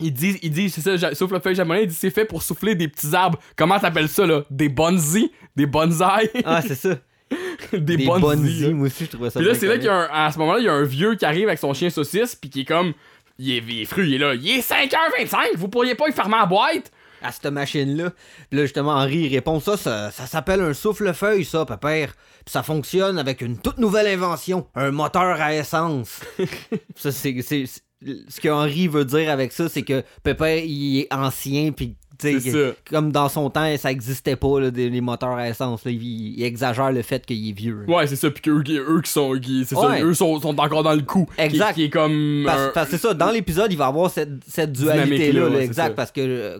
Il 0.00 0.12
dit, 0.12 0.36
il 0.42 0.50
dit, 0.50 0.68
c'est 0.68 0.80
ça, 0.80 0.96
ja- 0.96 1.14
souffle-feuille 1.14 1.54
japonais, 1.54 1.84
il 1.84 1.88
dit 1.88 1.94
c'est 1.94 2.10
fait 2.10 2.24
pour 2.24 2.42
souffler 2.42 2.74
des 2.74 2.88
petits 2.88 3.14
arbres. 3.14 3.38
Comment 3.56 3.78
t'appelles 3.78 4.08
ça, 4.08 4.26
là? 4.26 4.42
Des 4.50 4.68
bonsai 4.68 5.30
Des 5.56 5.66
bonsaïs? 5.66 6.28
Ah, 6.44 6.60
c'est 6.60 6.74
ça. 6.74 6.90
Des, 7.72 7.96
Des 7.96 8.04
là. 8.04 8.18
Moi 8.18 8.86
aussi, 8.86 9.04
je 9.06 9.10
trouvais 9.10 9.30
ça 9.30 9.40
Puis 9.40 9.48
là, 9.48 9.54
c'est 9.54 9.66
là 9.66 9.74
qu'il 9.76 9.86
y 9.86 9.88
a 9.88 9.94
un, 9.94 10.26
à 10.26 10.30
ce 10.30 10.38
moment-là, 10.38 10.58
il 10.60 10.64
y 10.64 10.68
a 10.68 10.72
un 10.72 10.84
vieux 10.84 11.14
qui 11.14 11.24
arrive 11.24 11.48
avec 11.48 11.58
son 11.58 11.74
chien 11.74 11.90
saucisse, 11.90 12.34
puis 12.36 12.50
qui 12.50 12.60
est 12.60 12.64
comme. 12.64 12.92
Il 13.38 13.50
est, 13.50 13.62
il 13.66 13.82
est 13.82 13.84
fru, 13.84 14.06
il 14.06 14.14
est 14.14 14.18
là. 14.18 14.34
Il 14.34 14.48
est 14.48 14.60
5h25, 14.60 15.56
vous 15.56 15.68
pourriez 15.68 15.94
pas 15.96 16.08
y 16.08 16.12
fermer 16.12 16.36
la 16.36 16.46
boîte? 16.46 16.92
À 17.20 17.32
cette 17.32 17.46
machine-là. 17.46 18.10
Puis 18.50 18.58
là, 18.58 18.62
justement, 18.64 18.92
Henri, 18.92 19.20
il 19.22 19.34
répond 19.34 19.58
ça, 19.58 19.76
ça, 19.76 20.10
ça 20.10 20.26
s'appelle 20.26 20.60
un 20.60 20.74
souffle-feuille, 20.74 21.44
ça, 21.44 21.64
pépère. 21.64 22.14
Puis 22.44 22.52
ça 22.52 22.62
fonctionne 22.62 23.18
avec 23.18 23.40
une 23.40 23.58
toute 23.58 23.78
nouvelle 23.78 24.06
invention, 24.06 24.68
un 24.74 24.90
moteur 24.90 25.40
à 25.40 25.54
essence. 25.54 26.20
ça, 26.96 27.10
c'est- 27.10 27.40
ce 27.40 28.40
que 28.40 28.48
Henri 28.50 28.86
veut 28.88 29.04
dire 29.06 29.30
avec 29.30 29.52
ça, 29.52 29.68
c'est 29.68 29.82
que 29.82 30.02
Pépère, 30.22 30.58
il 30.62 31.00
est 31.00 31.12
ancien, 31.14 31.72
puis 31.72 31.96
comme 32.90 33.10
dans 33.12 33.28
son 33.28 33.50
temps, 33.50 33.76
ça 33.76 33.90
existait 33.90 34.36
pas, 34.36 34.60
là, 34.60 34.70
des, 34.70 34.88
les 34.90 35.00
moteurs 35.00 35.30
à 35.36 35.48
essence. 35.48 35.84
là. 35.84 35.90
Il, 35.90 36.02
il 36.38 36.42
exagère 36.44 36.92
le 36.92 37.02
fait 37.02 37.24
qu'il 37.26 37.48
est 37.48 37.52
vieux. 37.52 37.84
Ouais, 37.88 38.06
c'est 38.06 38.16
ça, 38.16 38.30
puis 38.30 38.42
qu'eux 38.42 38.62
qui- 38.62 38.76
eux 38.78 39.00
qui 39.02 39.10
sont. 39.10 39.32
qui- 39.40 39.64
ça, 39.64 40.00
eux 40.02 40.14
sont, 40.14 40.40
sont 40.40 40.58
encore 40.58 40.82
dans 40.82 40.94
le 40.94 41.02
coup. 41.02 41.26
Exact. 41.38 41.74
Qui, 41.74 41.84
est 41.84 41.90
comme. 41.90 42.42
Parce, 42.46 42.60
un- 42.60 42.68
parce 42.74 42.90
que 42.90 42.96
c'est 42.96 43.02
ça, 43.08 43.14
dans 43.14 43.30
l'épisode, 43.30 43.72
il 43.72 43.78
va 43.78 43.86
avoir 43.86 44.10
cette, 44.10 44.30
cette 44.46 44.72
dualité-là, 44.72 45.48
là, 45.48 45.56
ouais, 45.56 45.64
exact, 45.64 45.94
parce 45.94 46.10
que 46.12 46.20
euh, 46.20 46.58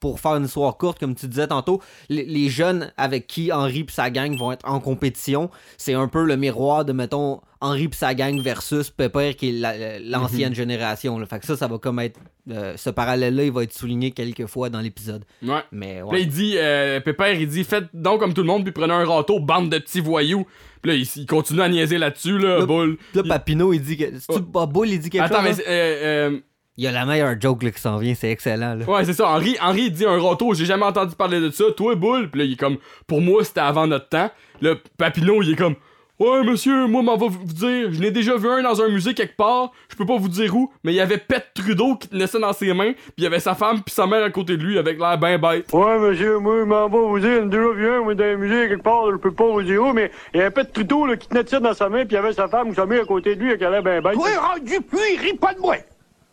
pour 0.00 0.20
faire 0.20 0.32
une 0.36 0.44
histoire 0.44 0.76
courte, 0.76 0.98
comme 0.98 1.14
tu 1.14 1.26
disais 1.26 1.46
tantôt, 1.46 1.80
les, 2.08 2.24
les 2.24 2.48
jeunes 2.48 2.92
avec 2.96 3.26
qui 3.26 3.52
Henri 3.52 3.80
et 3.80 3.86
sa 3.92 4.10
gang 4.10 4.36
vont 4.36 4.52
être 4.52 4.68
en 4.68 4.80
compétition, 4.80 5.50
c'est 5.76 5.94
un 5.94 6.08
peu 6.08 6.24
le 6.24 6.36
miroir 6.36 6.84
de, 6.84 6.92
mettons, 6.92 7.40
Henri 7.60 7.84
et 7.84 7.94
sa 7.94 8.14
gang 8.14 8.38
versus 8.40 8.90
Pepper, 8.90 9.34
qui 9.34 9.48
est 9.48 9.52
la- 9.52 9.98
l'ancienne 9.98 10.50
Mhm. 10.50 10.54
génération. 10.54 11.18
Là. 11.18 11.26
Fait 11.26 11.38
que 11.38 11.46
ça, 11.46 11.56
ça 11.56 11.66
va 11.66 11.78
comme 11.78 11.98
être... 12.00 12.20
euh, 12.50 12.74
ce 12.76 12.90
parallèle-là, 12.90 13.44
il 13.44 13.52
va 13.52 13.62
être 13.62 13.72
souligné 13.72 14.10
quelques 14.10 14.46
fois 14.46 14.68
dans 14.68 14.80
l'épisode. 14.80 15.24
Ouais. 15.42 15.60
Mais 15.72 15.92
Puis 15.94 15.98
là, 16.00 16.04
ouais. 16.06 16.22
il 16.22 16.28
dit, 16.28 16.54
euh, 16.58 17.00
Pépère, 17.00 17.32
il 17.32 17.48
dit, 17.48 17.64
faites 17.64 17.86
donc 17.94 18.20
comme 18.20 18.34
tout 18.34 18.42
le 18.42 18.48
monde, 18.48 18.64
puis 18.64 18.72
prenez 18.72 18.92
un 18.92 19.04
râteau, 19.06 19.40
bande 19.40 19.70
de 19.70 19.78
petits 19.78 20.00
voyous. 20.00 20.46
Puis 20.82 20.90
là, 20.92 20.96
il, 20.98 21.08
il 21.22 21.26
continue 21.26 21.62
à 21.62 21.68
niaiser 21.70 21.96
là-dessus, 21.96 22.36
là, 22.38 22.58
Là, 22.58 22.66
boule. 22.66 22.98
Là, 23.14 23.22
il- 23.24 23.28
Papineau, 23.28 23.72
il 23.72 23.80
dit 23.82 23.96
que... 23.96 24.04
C'est-tu 24.18 24.40
Oh. 24.52 24.66
Bull, 24.66 24.90
il 24.90 24.98
dit 25.00 25.08
quelque 25.08 25.24
Attends, 25.24 25.42
mais 25.42 25.52
chose? 25.52 25.62
euh, 25.66 26.30
euh, 26.30 26.40
Il 26.76 26.82
y 26.82 26.88
a 26.88 26.92
la 26.92 27.06
meilleure 27.06 27.40
joke 27.40 27.62
là, 27.62 27.70
qui 27.70 27.80
s'en 27.80 27.98
vient, 27.98 28.14
c'est 28.16 28.30
excellent. 28.30 28.74
Là. 28.74 28.84
Ouais, 28.84 29.04
c'est 29.04 29.12
ça. 29.12 29.28
Henri, 29.28 29.56
Henri 29.62 29.82
il 29.82 29.92
dit 29.92 30.04
un 30.04 30.20
râteau, 30.20 30.54
j'ai 30.54 30.64
jamais 30.64 30.84
entendu 30.84 31.14
parler 31.14 31.38
de 31.38 31.50
ça. 31.50 31.66
Toi, 31.76 31.94
boule. 31.94 32.28
Puis 32.28 32.40
là, 32.40 32.44
il 32.46 32.52
est 32.54 32.56
comme, 32.56 32.78
pour 33.06 33.20
moi, 33.20 33.44
c'était 33.44 33.60
avant 33.60 33.86
notre 33.86 34.08
temps. 34.08 34.28
Là, 34.60 34.74
Papineau, 34.98 35.40
il 35.40 35.52
est 35.52 35.56
comme, 35.56 35.76
ouais, 36.18 36.42
monsieur, 36.42 36.88
moi, 36.88 37.02
m'en 37.02 37.16
va 37.16 37.28
vous 37.28 37.44
dire, 37.44 37.92
je 37.92 38.00
n'ai 38.00 38.10
déjà 38.10 38.36
vu 38.36 38.48
un 38.48 38.60
dans 38.60 38.82
un 38.82 38.88
musée 38.88 39.14
quelque 39.14 39.36
part. 39.36 39.70
Je 39.88 39.94
peux 39.94 40.04
pas 40.04 40.16
vous 40.16 40.28
dire 40.28 40.56
où, 40.56 40.72
mais 40.82 40.92
il 40.92 40.96
y 40.96 41.00
avait 41.00 41.18
Pet 41.18 41.44
Trudeau 41.54 41.94
qui 41.94 42.08
tenait 42.08 42.26
ça 42.26 42.40
dans 42.40 42.52
ses 42.52 42.74
mains. 42.74 42.94
Puis 42.94 43.12
il 43.18 43.22
y 43.24 43.26
avait 43.28 43.38
sa 43.38 43.54
femme, 43.54 43.80
puis 43.80 43.94
sa 43.94 44.08
mère 44.08 44.24
à 44.24 44.30
côté 44.30 44.56
de 44.56 44.64
lui, 44.64 44.76
avec 44.76 44.98
l'air 44.98 45.16
ben 45.16 45.38
bête. 45.38 45.72
Ouais, 45.72 45.98
monsieur, 46.00 46.40
moi, 46.40 46.56
je 46.58 46.64
m'en 46.64 46.88
vais 46.88 46.98
vous 46.98 47.20
dire, 47.20 47.40
une 47.40 47.50
déjà 47.50 47.70
vu 47.70 47.88
un, 47.88 48.02
moi, 48.02 48.16
dans 48.16 48.24
un 48.24 48.34
musée 48.34 48.68
quelque 48.68 48.82
part, 48.82 49.12
je 49.12 49.16
peux 49.16 49.30
pas 49.30 49.46
vous 49.46 49.62
dire 49.62 49.80
où, 49.80 49.92
mais 49.92 50.10
il 50.34 50.40
y 50.40 50.42
avait 50.42 50.64
de 50.64 50.70
trudeau, 50.70 51.06
là, 51.06 51.16
qui 51.16 51.28
tenait 51.28 51.46
ça 51.46 51.60
dans 51.60 51.74
sa 51.74 51.88
main, 51.88 51.98
puis 51.98 52.08
il 52.10 52.14
y 52.14 52.16
avait 52.16 52.32
sa 52.32 52.48
femme 52.48 52.70
ou 52.70 52.74
sa 52.74 52.84
mère 52.84 53.02
à 53.02 53.06
côté 53.06 53.36
de 53.36 53.44
lui, 53.44 53.56
qui 53.56 53.64
allait 53.64 53.80
ben 53.80 54.02
bête. 54.02 54.14
Toi, 54.14 54.28
rendu 54.40 54.80
puis, 54.80 55.16
ris 55.22 55.34
pas 55.34 55.54
de 55.54 55.60
moi. 55.60 55.76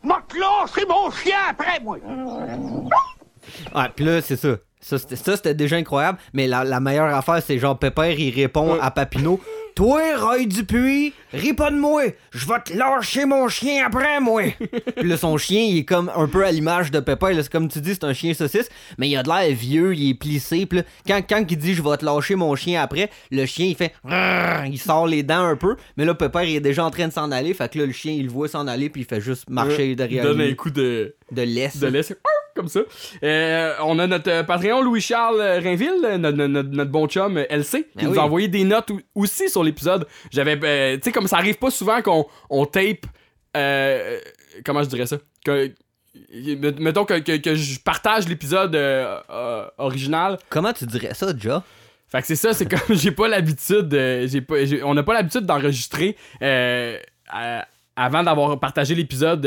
Matelot, 0.03 0.67
c'est 0.73 0.87
mon 0.87 1.09
chien 1.11 1.37
après 1.49 1.79
moi. 1.81 1.97
Ouais, 3.75 3.89
puis 3.95 4.05
là, 4.05 4.21
c'est 4.21 4.35
ça. 4.35 4.55
Ça, 4.79 4.97
c'était, 4.97 5.15
ça, 5.15 5.35
c'était 5.35 5.53
déjà 5.53 5.75
incroyable. 5.75 6.17
Mais 6.33 6.47
la, 6.47 6.63
la 6.63 6.79
meilleure 6.79 7.13
affaire, 7.15 7.41
c'est 7.45 7.59
genre 7.59 7.77
Pépère, 7.77 8.19
il 8.19 8.33
répond 8.33 8.73
Ouais. 8.73 8.79
à 8.81 8.89
Papineau 8.89 9.39
Toi, 9.75 10.01
Roy 10.17 10.45
Dupuis, 10.45 11.13
ris 11.33 11.53
pas 11.53 11.71
de 11.71 11.77
moi. 11.77 12.03
Je 12.31 12.45
vais 12.47 12.59
te 12.65 12.73
lâcher 12.77 13.25
mon 13.25 13.47
chien 13.47 13.85
après, 13.85 14.19
moi. 14.19 14.43
puis 14.97 15.07
là, 15.09 15.17
son 15.17 15.37
chien, 15.37 15.61
il 15.61 15.77
est 15.79 15.85
comme 15.85 16.11
un 16.15 16.27
peu 16.27 16.45
à 16.45 16.51
l'image 16.51 16.91
de 16.91 16.99
Pépère. 16.99 17.33
là. 17.33 17.41
C'est 17.43 17.51
comme 17.51 17.67
tu 17.69 17.79
dis, 17.81 17.93
c'est 17.93 18.03
un 18.03 18.13
chien 18.13 18.33
saucisse. 18.33 18.69
Mais 18.97 19.09
il 19.09 19.15
a 19.17 19.23
de 19.23 19.29
l'air 19.29 19.55
vieux, 19.55 19.95
il 19.95 20.09
est 20.11 20.13
plissé. 20.13 20.65
Puis 20.65 20.79
là, 20.79 20.83
quand, 21.07 21.21
quand 21.27 21.45
il 21.49 21.57
dit 21.57 21.73
Je 21.73 21.81
vais 21.81 21.97
te 21.97 22.05
lâcher 22.05 22.35
mon 22.35 22.53
chien 22.55 22.81
après, 22.81 23.09
le 23.31 23.45
chien, 23.45 23.65
il 23.67 23.75
fait 23.75 23.93
Il 24.69 24.79
sort 24.79 25.07
les 25.07 25.23
dents 25.23 25.43
un 25.45 25.55
peu. 25.55 25.75
Mais 25.97 26.05
là, 26.05 26.13
Pépère, 26.13 26.43
il 26.43 26.55
est 26.55 26.59
déjà 26.61 26.83
en 26.85 26.91
train 26.91 27.07
de 27.07 27.13
s'en 27.13 27.31
aller. 27.31 27.53
Fait 27.53 27.71
que 27.71 27.79
là, 27.79 27.85
le 27.85 27.93
chien, 27.93 28.13
il 28.13 28.25
le 28.25 28.31
voit 28.31 28.47
s'en 28.47 28.67
aller. 28.67 28.89
Puis 28.89 29.01
il 29.01 29.05
fait 29.05 29.21
juste 29.21 29.49
marcher 29.49 29.91
Il 29.91 29.95
derrière 29.95 30.23
donne 30.23 30.41
un 30.41 30.45
lui. 30.47 30.55
coup 30.55 30.69
de, 30.69 31.15
De 31.31 31.41
laisse. 31.43 31.77
de 31.77 31.87
laisse. 31.87 32.13
Comme 32.55 32.67
ça. 32.67 32.81
Euh, 33.23 33.73
on 33.83 33.97
a 33.99 34.07
notre 34.07 34.29
euh, 34.29 34.43
Patreon 34.43 34.81
Louis-Charles 34.81 35.39
Rainville, 35.39 36.03
euh, 36.03 36.17
notre, 36.17 36.37
notre- 36.37 36.69
notre 36.69 36.91
bon 36.91 37.07
chum 37.07 37.37
LC, 37.49 37.83
qui 37.83 37.85
Ben 37.95 38.05
nous 38.05 38.11
oui. 38.11 38.17
a 38.19 38.23
envoyé 38.23 38.47
des 38.47 38.63
notes 38.63 38.91
aussi 39.15 39.49
sur 39.49 39.63
l'épisode. 39.63 40.05
J'avais. 40.31 40.59
euh, 40.63 40.95
tu 40.97 41.03
sais, 41.03 41.11
comme 41.11 41.27
ça 41.27 41.37
arrive 41.37 41.57
pas 41.57 41.71
souvent 41.71 42.01
qu'on 42.01 42.25
on 42.49 42.65
tape. 42.65 43.05
euh, 43.57 44.19
comment 44.65 44.83
je 44.83 44.89
dirais 44.89 45.05
ça? 45.05 45.17
Que, 45.45 45.71
Mettons 46.79 47.05
que, 47.05 47.19
que- 47.19 47.37
que 47.37 47.55
je 47.55 47.79
partage 47.79 48.27
l'épisode 48.27 48.77
original. 49.77 50.37
Comment 50.49 50.73
tu 50.73 50.85
dirais 50.85 51.13
ça, 51.13 51.31
déjà 51.31 51.63
Fait 52.09 52.19
que 52.21 52.27
c'est 52.27 52.35
ça, 52.35 52.53
c'est 52.53 52.65
comme 52.69 52.79
j'ai 52.97 53.11
pas 53.11 53.29
l'habitude, 53.29 53.87
de- 53.87 54.27
j'ai 54.27 54.41
pas, 54.41 54.55
on 54.83 54.93
n'a 54.93 55.03
pas 55.03 55.13
l'habitude 55.13 55.45
d'enregistrer 55.45 56.17
avant 57.95 58.23
d'avoir 58.23 58.59
partagé 58.59 58.93
l'épisode 58.95 59.45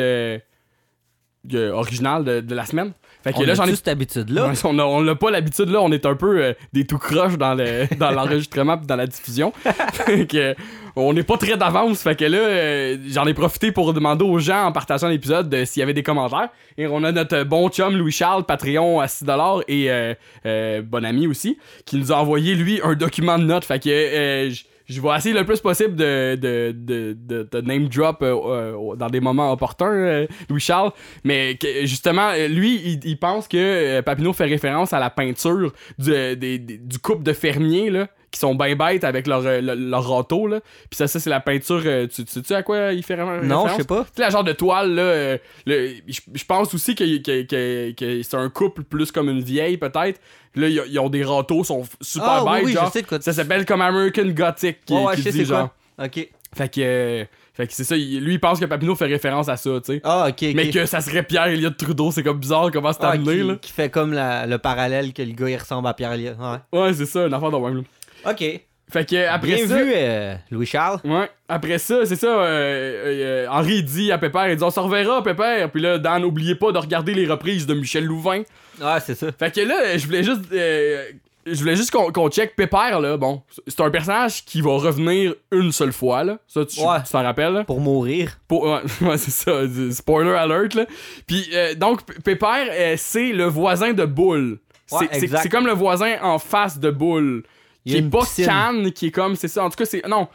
euh, 1.53 1.73
original 1.73 2.25
de, 2.25 2.41
de 2.41 2.55
la 2.55 2.65
semaine. 2.65 2.93
Fait 3.23 3.33
que 3.33 3.39
On 3.39 3.47
là, 3.47 3.55
j'en 3.55 3.65
ai 3.65 3.73
a 3.73 3.77
cette 3.77 3.89
habitude-là. 3.89 4.49
Ouais, 4.49 4.55
on 4.65 4.79
a- 4.79 4.85
on 4.85 5.15
pas 5.17 5.31
l'habitude 5.31 5.71
là, 5.71 5.81
on 5.81 5.91
est 5.93 6.05
un 6.05 6.15
peu 6.15 6.43
euh, 6.43 6.53
des 6.75 6.85
tout 6.87 6.99
croches 6.99 7.39
dans 7.39 7.55
le 7.55 7.87
dans 7.99 8.11
l'enregistrement 8.11 8.77
puis 8.77 8.87
dans 8.87 8.97
la 8.97 9.07
diffusion. 9.07 9.53
Fait 9.93 10.27
que, 10.27 10.55
on 10.97 11.13
n'est 11.15 11.23
pas 11.23 11.37
très 11.39 11.57
d'avance, 11.57 12.03
fait 12.03 12.15
que 12.15 12.25
là 12.25 12.39
euh, 12.39 12.97
j'en 13.09 13.27
ai 13.27 13.35
profité 13.35 13.73
pour 13.73 13.93
demander 13.95 14.25
aux 14.25 14.39
gens 14.39 14.67
en 14.67 14.71
partageant 14.73 15.09
l'épisode 15.09 15.49
de 15.49 15.65
s'il 15.65 15.81
y 15.81 15.83
avait 15.83 15.93
des 15.95 16.05
commentaires 16.05 16.51
et 16.79 16.87
on 16.87 17.03
a 17.03 17.11
notre 17.11 17.43
bon 17.43 17.69
chum 17.69 17.97
Louis 17.97 18.13
Charles 18.13 18.45
Patreon 18.45 19.01
à 19.01 19.09
6 19.09 19.25
et 19.67 19.87
euh, 19.91 20.83
bon 20.83 21.05
ami 21.05 21.27
aussi 21.27 21.59
qui 21.85 21.97
nous 21.97 22.13
a 22.13 22.17
envoyé 22.17 22.55
lui 22.55 22.81
un 22.85 22.95
document 22.95 23.39
de 23.39 23.45
notes, 23.45 23.65
fait 23.65 23.83
que 23.83 23.89
euh, 23.91 24.51
je 24.87 25.01
vais 25.01 25.17
essayer 25.17 25.35
le 25.35 25.45
plus 25.45 25.61
possible 25.61 25.97
de, 25.97 26.37
de, 26.37 26.73
de, 26.77 27.49
de, 27.51 27.61
name 27.63 27.89
drop 27.89 28.23
euh, 28.23 28.35
euh, 28.35 28.97
dans 28.97 29.09
des 29.09 29.21
moments 29.21 29.51
opportuns, 29.51 29.87
euh, 29.87 30.27
Louis-Charles. 30.51 30.93
Mais 31.25 31.59
justement, 31.85 32.31
euh, 32.31 32.49
lui, 32.49 33.01
il, 33.03 33.19
pense 33.19 33.49
que 33.49 34.01
Papineau 34.03 34.33
fait 34.33 34.45
référence 34.45 34.93
à 34.93 35.01
la 35.01 35.11
peinture 35.11 35.73
du, 35.99 36.59
du 36.59 36.99
couple 36.99 37.23
de 37.23 37.33
fermiers, 37.33 37.91
là, 37.91 38.09
qui 38.35 38.41
sont 38.41 38.55
bien 38.55 38.77
bêtes 38.77 39.05
avec 39.05 39.27
leur, 39.27 39.43
euh, 39.47 39.61
leur, 39.61 39.77
leur 39.77 40.09
râteau, 40.09 40.47
là. 40.47 40.61
Puis 40.91 40.97
ça, 40.99 41.07
ça 41.09 41.19
c'est 41.21 41.31
la 41.31 41.41
peinture. 41.41 41.81
euh, 41.87 42.07
tu, 42.07 42.25
tu 42.25 42.33
sais-tu 42.33 42.53
à 42.53 42.63
quoi 42.63 42.93
il 42.93 43.03
fait 43.03 43.15
référence? 43.15 43.45
Non, 43.45 43.67
je 43.69 43.75
sais 43.77 43.85
pas. 43.85 44.03
Tu 44.05 44.11
sais, 44.17 44.23
la 44.23 44.31
genre 44.31 44.45
de 44.45 44.53
toile, 44.53 44.95
là. 44.95 45.03
euh, 45.03 45.39
le- 45.67 45.91
je 46.07 46.21
je 46.35 46.45
pense 46.45 46.75
aussi 46.75 46.95
que, 46.95 47.05
que, 47.23 47.43
que- 47.43 47.91
que 47.93 48.23
c'est 48.23 48.37
un 48.37 48.51
couple 48.51 48.83
plus 48.83 49.11
comme 49.13 49.29
une 49.31 49.41
vieille, 49.43 49.77
peut-être. 49.79 50.21
Là, 50.57 50.69
ils 50.69 50.99
ont- 51.01 51.09
des 51.09 51.25
râteaux, 51.25 51.65
sont 51.65 51.85
super 52.01 52.45
Ah, 52.47 52.55
bêtes, 52.55 52.65
oui, 52.65 52.73
je 52.73 52.79
genre. 52.79 52.93
sais 52.93 53.03
de 53.03 53.07
quoi 53.07 53.21
Ça 53.21 53.33
s'appelle 53.33 53.65
comme 53.67 53.81
American 53.81 54.27
Gothic, 54.27 54.85
qui, 54.85 54.93
ouais, 54.95 55.15
qui 55.15 55.19
je 55.19 55.23
sais 55.25 55.31
dit, 55.33 55.39
c'est 55.39 55.45
genre. 55.47 55.71
quoi. 55.97 56.05
Ok. 56.07 56.29
Fait 56.57 56.69
que, 56.73 56.81
euh, 56.81 57.25
fait 57.53 57.67
que 57.67 57.73
c'est 57.73 57.83
ça, 57.83 57.97
lui 57.97 58.35
il 58.35 58.39
pense 58.41 58.61
que 58.61 58.65
Papineau 58.65 58.95
fait 58.95 59.07
référence 59.07 59.49
à 59.49 59.57
ça, 59.57 59.71
tu 59.85 59.95
sais. 59.95 60.01
Ah, 60.05 60.27
ok. 60.29 60.35
ok. 60.41 60.53
Mais 60.55 60.71
que 60.71 60.87
ça 60.87 61.01
serait 61.01 61.25
Pierre 61.25 61.47
Elliott 61.47 61.77
Trudeau, 61.77 62.13
c'est 62.13 62.23
comme 62.23 62.39
bizarre 62.39 62.71
comment 62.73 62.93
c'est 62.93 63.03
Ah, 63.03 63.11
amené, 63.11 63.39
qui, 63.41 63.43
là. 63.49 63.57
qui 63.61 63.73
fait 63.73 63.91
comme 63.91 64.13
la- 64.13 64.47
le 64.47 64.59
parallèle 64.59 65.13
que 65.13 65.23
le 65.23 65.33
gars 65.33 65.49
il 65.51 65.57
ressemble 65.57 65.89
à 65.89 65.95
Pierre 65.95 66.13
Elliott. 66.13 66.37
Ouais. 66.39 66.81
Ouais, 66.81 66.93
c'est 66.95 67.07
ça, 67.07 67.27
une 67.27 67.35
affaire 67.35 67.51
de 67.51 67.57
même, 67.57 67.77
là. 67.79 67.83
Ok. 68.29 68.61
Fait 68.93 69.09
que 69.09 69.27
après 69.29 69.55
Bien 69.57 69.67
ça. 69.67 69.77
vu, 69.83 69.93
euh, 69.95 70.35
Louis-Charles. 70.51 71.01
Ouais, 71.05 71.29
après 71.49 71.79
ça, 71.79 72.05
c'est 72.05 72.17
ça, 72.17 72.27
euh, 72.27 72.45
euh, 72.45 73.47
Henri 73.49 73.83
dit 73.83 74.13
à 74.13 74.19
Pépère, 74.19 74.49
il 74.51 74.57
dit 74.57 74.63
on 74.63 74.71
se 74.71 74.79
reverra, 74.79 75.23
Pépère. 75.23 75.71
Puis 75.71 75.81
là, 75.81 75.99
Dan, 75.99 76.21
n'oubliez 76.23 76.55
pas 76.55 76.71
de 76.71 76.79
regarder 76.79 77.15
les 77.15 77.27
reprises 77.27 77.67
de 77.67 77.75
Michel 77.75 78.05
Louvain. 78.05 78.43
Ouais, 78.81 79.01
c'est 79.05 79.15
ça. 79.15 79.29
Fait 79.33 79.53
que 79.53 79.61
là, 79.63 79.97
je 79.97 80.05
voulais 80.07 80.23
juste. 80.23 80.43
euh, 80.53 81.03
je 81.47 81.59
voulais 81.61 81.77
juste 81.77 81.91
qu'on 81.91 82.13
qu'on 82.13 82.29
check 82.29 82.55
Pépère, 82.57 83.01
là. 83.01 83.17
Bon, 83.17 83.43
c'est 83.67 83.81
un 83.81 83.91
personnage 83.91 84.45
qui 84.45 84.61
va 84.61 84.73
revenir 84.73 85.35
une 85.51 85.73
seule 85.73 85.93
fois, 85.93 86.23
là. 86.23 86.39
Ça, 86.47 86.65
tu 86.67 86.81
Ouais. 86.81 86.99
t'en 87.11 87.23
rappelles, 87.23 87.53
là? 87.53 87.65
Pour 87.65 87.81
mourir. 87.81 88.39
Pour- 88.47 88.65
ouais, 88.65 88.81
ouais, 89.01 89.17
c'est 89.19 89.31
ça. 89.31 89.61
Spoiler 89.93 90.33
alert, 90.35 90.75
là. 90.75 90.85
Puis, 91.27 91.49
euh, 91.55 91.75
donc, 91.75 92.03
Pépère, 92.23 92.67
c'est 92.99 93.33
le 93.33 93.45
voisin 93.45 93.93
de 93.95 94.05
Boule. 94.05 94.59
C'est- 94.87 94.97
Ouais, 94.97 95.09
c'est 95.11 95.23
exact. 95.25 95.43
c'est 95.43 95.49
comme 95.49 95.67
le 95.67 95.73
voisin 95.73 96.17
en 96.23 96.39
face 96.39 96.79
de 96.79 96.91
Boule. 96.91 97.43
Qui 97.87 97.97
est 97.97 98.03
pas 98.03 98.21
piscine. 98.21 98.47
Cannes, 98.47 98.93
qui 98.93 99.07
est 99.07 99.11
comme. 99.11 99.37
C'est 99.37 99.49
ça. 99.49 99.65
En 99.65 99.71
tout 99.71 99.77
cas, 99.77 99.85
c'est. 99.85 100.07
Non. 100.09 100.29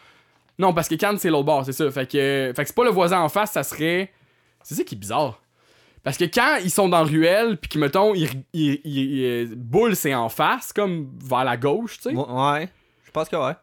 Non, 0.57 0.73
parce 0.73 0.87
que 0.89 0.95
Cannes, 0.95 1.17
c'est 1.17 1.29
l'autre 1.29 1.45
bord, 1.45 1.63
c'est 1.65 1.71
ça. 1.71 1.89
Fait 1.89 2.05
que, 2.05 2.51
fait 2.55 2.63
que 2.63 2.67
c'est 2.67 2.75
pas 2.75 2.83
le 2.83 2.91
voisin 2.91 3.21
en 3.21 3.29
face, 3.29 3.51
ça 3.51 3.63
serait. 3.63 4.11
C'est 4.61 4.75
ça 4.75 4.83
qui 4.83 4.95
est 4.95 4.97
bizarre. 4.97 5.39
Parce 6.03 6.17
que 6.17 6.25
quand 6.25 6.57
ils 6.63 6.69
sont 6.71 6.89
dans 6.89 7.03
Ruelle, 7.03 7.57
puis 7.57 7.69
que, 7.69 7.79
mettons, 7.79 8.13
ils, 8.13 8.29
ils- 8.53 8.79
ils- 8.85 9.55
Boule, 9.55 9.95
c'est 9.95 10.13
en 10.13 10.27
face, 10.29 10.73
comme 10.73 11.09
vers 11.23 11.43
la 11.45 11.55
gauche, 11.57 11.97
tu 12.01 12.09
sais. 12.09 12.15
Ouais. 12.15 12.69
Je 13.05 13.11
pense 13.11 13.29
que 13.29 13.35
ouais. 13.35 13.53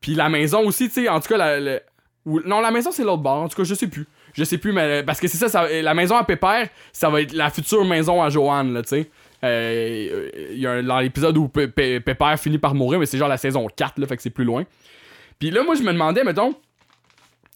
Puis 0.00 0.14
la 0.14 0.28
maison 0.28 0.66
aussi, 0.66 0.88
tu 0.88 0.94
sais, 1.02 1.08
en 1.08 1.20
tout 1.20 1.28
cas, 1.28 1.36
la, 1.36 1.80
non, 2.26 2.60
la 2.60 2.70
maison, 2.70 2.90
c'est 2.90 3.04
l'autre 3.04 3.22
bord. 3.22 3.42
En 3.42 3.48
tout 3.48 3.56
cas, 3.56 3.64
je 3.64 3.74
sais 3.74 3.86
plus. 3.88 4.06
Je 4.32 4.44
sais 4.44 4.58
plus, 4.58 4.72
mais 4.72 5.02
parce 5.02 5.18
que 5.20 5.26
c'est 5.28 5.36
ça, 5.38 5.48
ça, 5.48 5.68
la 5.68 5.94
maison 5.94 6.16
à 6.16 6.24
Pépère, 6.24 6.68
ça 6.92 7.10
va 7.10 7.20
être 7.22 7.32
la 7.32 7.50
future 7.50 7.84
maison 7.84 8.22
à 8.22 8.28
Joanne, 8.30 8.72
là, 8.72 8.82
tu 8.82 8.88
sais. 8.90 9.10
Euh, 9.44 10.28
y 10.52 10.66
a 10.66 10.82
dans 10.82 11.00
l'épisode 11.00 11.36
où 11.38 11.48
Pé- 11.48 11.68
Pé- 11.68 12.00
Pépère 12.00 12.38
finit 12.38 12.58
par 12.58 12.74
mourir, 12.74 13.00
mais 13.00 13.06
c'est 13.06 13.18
genre 13.18 13.28
la 13.28 13.36
saison 13.38 13.66
4, 13.74 13.98
là, 13.98 14.06
fait 14.06 14.16
que 14.16 14.22
c'est 14.22 14.30
plus 14.30 14.44
loin. 14.44 14.64
Puis 15.38 15.50
là, 15.50 15.62
moi, 15.64 15.74
je 15.74 15.82
me 15.82 15.92
demandais, 15.92 16.24
mettons, 16.24 16.54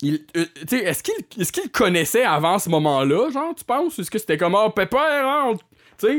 euh, 0.05 0.17
est-ce 0.71 1.03
qu'il 1.03 1.47
qu'il 1.47 1.71
connaissait 1.71 2.25
avant 2.25 2.59
ce 2.59 2.69
moment-là, 2.71 3.31
genre, 3.31 3.55
tu 3.55 3.65
penses? 3.65 3.99
Est-ce 3.99 4.11
que 4.11 4.19
c'était 4.19 4.37
comme, 4.39 4.55
ah, 4.55 4.71
Pépère, 4.75 5.01
hein? 5.29 5.55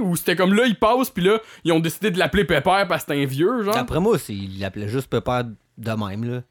ou 0.01 0.15
c'était 0.15 0.35
comme 0.35 0.53
là, 0.53 0.65
il 0.65 0.75
passe, 0.75 1.09
puis 1.09 1.23
là, 1.23 1.39
ils 1.63 1.71
ont 1.71 1.79
décidé 1.79 2.09
de 2.09 2.17
l'appeler 2.17 2.45
Pépère 2.45 2.87
parce 2.87 3.03
que 3.03 3.11
c'était 3.13 3.23
un 3.23 3.27
vieux, 3.27 3.61
genre? 3.63 3.73
D'après 3.75 3.99
moi, 3.99 4.17
c'est- 4.17 4.33
il 4.33 4.59
l'appelait 4.59 4.87
juste 4.87 5.07
Pépère 5.09 5.43
de 5.77 5.91
même, 5.91 6.23
là. 6.23 6.41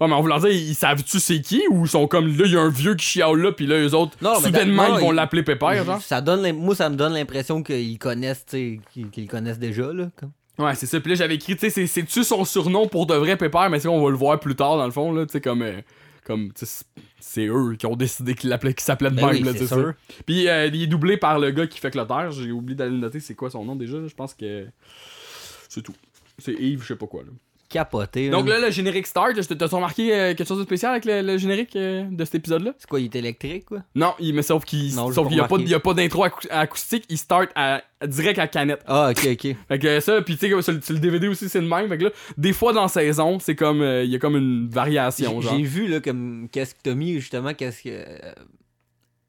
Ouais, 0.00 0.08
mais 0.08 0.14
en 0.14 0.22
voulant 0.22 0.38
dire, 0.38 0.48
ils 0.50 0.74
savent-tu 0.74 1.20
c'est 1.20 1.40
qui 1.42 1.62
ou 1.70 1.84
ils 1.84 1.88
sont 1.88 2.06
comme 2.06 2.26
là, 2.28 2.44
il 2.46 2.52
y 2.52 2.56
a 2.56 2.60
un 2.62 2.70
vieux 2.70 2.94
qui 2.94 3.04
chiale 3.04 3.36
là, 3.36 3.52
puis 3.52 3.66
là, 3.66 3.78
eux 3.78 3.94
autres, 3.94 4.16
Non, 4.22 4.36
soudainement, 4.36 4.96
ils 4.96 5.00
vont 5.02 5.12
il- 5.12 5.16
l'appeler 5.16 5.42
Pépère, 5.42 5.84
genre. 5.84 6.00
Ça 6.00 6.20
donne 6.22 6.50
moi, 6.56 6.74
ça 6.74 6.88
me 6.88 6.96
donne 6.96 7.12
l'impression 7.12 7.62
qu'ils 7.62 7.98
connaissent, 7.98 8.46
tu 8.46 8.80
qu'ils 9.12 9.28
connaissent 9.28 9.58
déjà, 9.58 9.92
là. 9.92 10.10
Comme. 10.16 10.30
Ouais, 10.58 10.74
c'est 10.74 10.86
ça. 10.86 11.00
Puis 11.00 11.10
là, 11.10 11.16
j'avais 11.16 11.34
écrit, 11.34 11.54
tu 11.54 11.60
sais, 11.60 11.70
c'est- 11.70 11.86
c'est-tu 11.86 12.24
son 12.24 12.44
surnom 12.44 12.86
pour 12.88 13.06
de 13.06 13.14
vrai 13.14 13.36
Pépère, 13.36 13.68
mais 13.70 13.78
c'est 13.80 13.88
on 13.88 14.02
va 14.02 14.10
le 14.10 14.16
voir 14.16 14.40
plus 14.40 14.56
tard, 14.56 14.76
dans 14.78 14.86
le 14.86 14.90
fond, 14.92 15.12
là, 15.12 15.26
tu 15.26 15.32
sais, 15.32 15.40
comme. 15.40 15.62
euh, 15.62 15.80
comme 16.24 16.50
c'est- 16.54 17.46
eux 17.48 17.74
qui 17.78 17.86
ont 17.86 17.96
décidé 17.96 18.34
qu'il 18.34 18.56
qu'il 18.58 18.80
s'appelait 18.80 19.10
de 19.10 19.16
Ben 19.16 19.26
même, 19.26 19.36
oui, 19.36 19.42
là, 19.42 19.52
c'est 19.52 19.66
sûr. 19.66 19.76
ça. 19.76 19.94
Puis 20.26 20.48
euh, 20.48 20.66
il 20.72 20.82
est 20.82 20.86
doublé 20.86 21.16
par 21.16 21.38
le 21.38 21.50
gars 21.50 21.66
qui 21.66 21.78
fait 21.80 21.90
Clotaire. 21.90 22.30
J'ai 22.30 22.52
oublié 22.52 22.76
d'aller 22.76 22.92
le 22.92 22.98
noter, 22.98 23.20
c'est 23.20 23.34
quoi 23.34 23.50
son 23.50 23.64
nom 23.64 23.74
déjà, 23.76 23.96
je 24.06 24.14
pense 24.14 24.32
que. 24.34 24.66
C'est 25.68 25.82
tout. 25.82 25.94
C'est 26.38 26.52
Yves, 26.54 26.82
je 26.82 26.88
sais 26.88 26.96
pas 26.96 27.06
quoi, 27.06 27.22
là. 27.22 27.30
Capoté. 27.70 28.28
Donc 28.30 28.48
là. 28.48 28.58
le 28.58 28.70
générique 28.70 29.06
start, 29.06 29.34
t'as-tu 29.34 29.74
remarqué 29.74 30.12
euh, 30.12 30.34
quelque 30.34 30.46
chose 30.46 30.58
de 30.58 30.64
spécial 30.64 30.90
avec 30.90 31.04
le, 31.04 31.22
le 31.22 31.38
générique 31.38 31.74
euh, 31.76 32.04
de 32.10 32.24
cet 32.24 32.34
épisode-là? 32.34 32.72
C'est 32.78 32.88
quoi, 32.88 33.00
il 33.00 33.06
est 33.06 33.14
électrique, 33.16 33.64
quoi? 33.64 33.78
Non, 33.94 34.12
il, 34.18 34.34
mais 34.34 34.42
sauf 34.42 34.64
qu'il 34.64 34.94
Non, 34.94 35.08
j'ai 35.08 35.14
sauf 35.14 35.24
pas 35.24 35.28
qu'il 35.30 35.38
y 35.38 35.40
a 35.40 35.46
pas, 35.46 35.56
y 35.58 35.74
a 35.74 35.80
pas 35.80 35.94
d'intro 35.94 36.24
acou- 36.26 36.48
acoustique, 36.50 37.04
il 37.08 37.16
start 37.16 37.50
à, 37.54 37.80
direct 38.06 38.38
à 38.40 38.48
canette. 38.48 38.82
Ah, 38.86 39.10
ok, 39.12 39.28
ok. 39.32 39.56
Fait 39.68 39.78
que 39.78 40.00
ça, 40.00 40.20
pis 40.20 40.36
tu 40.36 40.48
sais, 40.50 40.62
sur, 40.62 40.72
le- 40.72 40.80
sur 40.82 40.94
le 40.94 40.98
DVD 41.00 41.28
aussi, 41.28 41.48
c'est 41.48 41.60
le 41.60 41.68
même. 41.68 41.88
Fait 41.88 41.96
que 41.98 42.04
là, 42.04 42.10
des 42.36 42.52
fois 42.52 42.72
dans 42.72 42.82
la 42.82 42.88
saison, 42.88 43.38
c'est 43.38 43.54
comme. 43.54 43.80
euh, 43.82 44.02
Il 44.04 44.10
y 44.10 44.16
a 44.16 44.18
comme 44.18 44.36
une 44.36 44.68
variation, 44.68 45.40
j'ai 45.40 45.62
vu, 45.62 45.86
là, 45.86 46.00
comme, 46.00 46.48
qu'est-ce 46.50 46.74
que 46.74 46.80
t'as 46.82 46.94
mis, 46.94 47.14
justement, 47.20 47.54
qu'est-ce 47.54 47.82
que. 47.84 48.04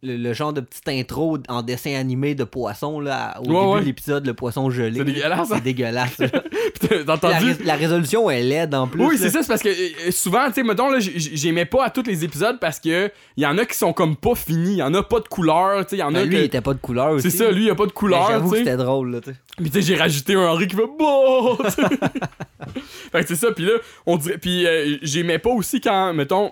Euh, 0.04 0.08
Le, 0.08 0.18
le 0.18 0.34
genre 0.34 0.54
de 0.54 0.62
petite 0.62 0.88
intro 0.90 1.38
en 1.48 1.62
dessin 1.62 1.94
animé 1.96 2.36
de 2.36 2.44
poisson, 2.44 3.00
là, 3.00 3.40
au 3.40 3.50
Ouais, 3.50 3.54
début 3.60 3.68
ouais. 3.74 3.80
de 3.82 3.86
l'épisode, 3.86 4.26
le 4.26 4.34
poisson 4.34 4.70
gelé. 4.70 4.98
C'est 5.00 5.06
dégueulasse, 5.06 5.40
hein? 5.52 5.56
C'est 5.56 5.64
dégueulasse. 5.64 6.18
t'as 6.80 7.04
la, 7.06 7.14
entendu? 7.14 7.46
rés- 7.52 7.64
la 7.64 7.76
résolution 7.76 8.30
est 8.30 8.42
laide 8.44 8.74
en 8.76 8.88
plus. 8.88 9.04
Oui, 9.06 9.18
c'est 9.18 9.30
ça, 9.30 9.42
c'est 9.42 9.48
parce 9.48 9.62
que 9.62 9.70
euh, 9.70 10.12
souvent, 10.12 10.48
tu 10.48 10.54
sais, 10.56 10.64
mettons, 10.64 10.90
là, 10.90 10.98
j'aimais 11.00 11.66
pas 11.66 11.86
à 11.86 11.90
tous 11.90 12.04
les 12.04 12.24
épisodes 12.24 12.60
parce 12.60 12.80
que 12.80 13.12
il 13.38 13.44
y 13.44 13.46
en 13.46 13.58
a 13.58 13.66
qui 13.66 13.78
sont 13.78 13.94
comme 13.94 14.16
pas 14.16 14.36
finis, 14.36 14.74
il 14.74 14.78
y 14.78 14.84
en 14.84 14.94
a 14.94 15.04
pas 15.04 15.20
de 15.20 15.28
couleur, 15.28 15.86
tu 15.86 15.92
sais, 15.92 15.96
il 15.98 16.00
y 16.00 16.04
en 16.04 16.10
a 16.16 16.20
Ben, 16.20 16.24
lui, 16.26 16.36
que- 16.36 16.42
il 16.42 16.46
était 16.46 16.62
pas 16.62 16.74
de 16.74 16.80
couleur 16.80 17.12
aussi. 17.12 17.30
C'est 17.32 17.38
ça, 17.38 17.52
lui, 17.52 17.66
il 17.66 17.70
a 17.70 17.76
pas 17.76 17.84
de 17.84 17.88
Mais 17.90 17.94
couleur, 17.94 18.28
J'avoue 18.30 18.52
que 18.52 18.58
c'était 18.58 18.78
drôle, 18.78 19.12
là, 19.12 19.22
tu 19.22 19.32
sais. 19.32 19.38
Tu 19.64 19.70
sais, 19.72 19.82
j'ai 19.82 19.96
rajouté 19.96 20.34
un 20.34 20.48
Henri 20.48 20.68
qui 20.68 20.76
fait 20.76 20.82
bon. 20.98 21.58
sais. 21.70 21.82
fait 23.12 23.22
que 23.22 23.28
c'est 23.28 23.36
ça. 23.36 23.52
Puis 23.52 23.66
là, 23.66 23.74
on 24.06 24.18
dirait. 24.18 24.38
Puis 24.38 24.66
euh, 24.66 24.98
j'aimais 25.02 25.40
pas 25.40 25.50
aussi 25.52 25.82
quand, 25.82 26.14
mettons, 26.14 26.52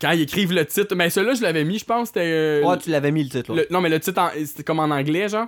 quand 0.00 0.10
ils 0.12 0.22
écrivent 0.22 0.52
le 0.52 0.64
titre. 0.66 0.94
Mais 0.94 1.10
celui-là, 1.10 1.34
je 1.34 1.42
l'avais 1.42 1.64
mis, 1.64 1.78
je 1.78 1.84
pense. 1.84 2.08
C'était. 2.08 2.20
euh, 2.24 2.62
Ouais, 2.64 2.78
tu 2.78 2.90
l'avais 2.90 3.10
mis 3.10 3.24
le 3.24 3.30
titre, 3.30 3.54
là. 3.54 3.62
le- 3.62 3.68
non, 3.70 3.80
mais 3.80 3.88
le 3.88 4.00
titre, 4.00 4.20
en- 4.20 4.30
c'était 4.44 4.64
comme 4.64 4.80
en 4.80 4.84
anglais, 4.90 5.28
genre. 5.28 5.46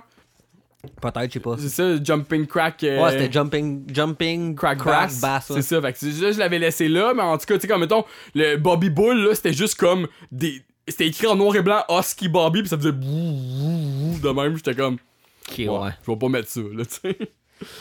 Peut-être, 0.99 1.27
je 1.27 1.33
sais 1.33 1.39
pas. 1.39 1.57
C'est 1.59 1.69
ça, 1.69 2.03
Jumping 2.03 2.47
Crack. 2.47 2.83
euh, 2.83 3.03
Ouais, 3.03 3.11
c'était 3.11 3.31
Jumping, 3.31 3.83
jumping 3.93 4.55
Crack, 4.55 4.79
Crack 4.79 5.09
Bass. 5.09 5.21
Bass. 5.21 5.49
ouais. 5.51 5.61
C'est 5.61 5.75
ça. 5.75 5.81
Fait 5.81 5.93
que 5.93 6.23
là, 6.23 6.31
je 6.31 6.39
l'avais 6.39 6.57
laissé 6.57 6.87
là. 6.87 7.13
Mais 7.13 7.21
en 7.21 7.37
tout 7.37 7.45
cas, 7.45 7.53
tu 7.55 7.61
sais, 7.61 7.67
comme 7.67 7.81
mettons, 7.81 8.03
le 8.33 8.55
Bobby 8.57 8.89
Bull, 8.89 9.15
là, 9.25 9.35
c'était 9.35 9.53
juste 9.53 9.75
comme 9.75 10.07
des. 10.31 10.61
C'était 10.87 11.05
écrit 11.07 11.27
en 11.27 11.35
noir 11.35 11.55
et 11.55 11.61
blanc 11.61 11.83
Husky 11.89 12.27
Bobby, 12.27 12.61
puis 12.61 12.69
ça 12.69 12.77
faisait 12.77 12.91
bouh, 12.91 14.19
de 14.23 14.29
même. 14.29 14.55
J'étais 14.57 14.73
comme. 14.73 14.95
Ok, 15.49 15.57
Ouais, 15.59 15.67
ouais. 15.67 15.89
Je 16.05 16.11
vais 16.11 16.17
pas 16.17 16.29
mettre 16.29 16.49
ça, 16.49 16.61
là, 16.61 16.83
tu 16.85 16.95
sais. 17.01 17.17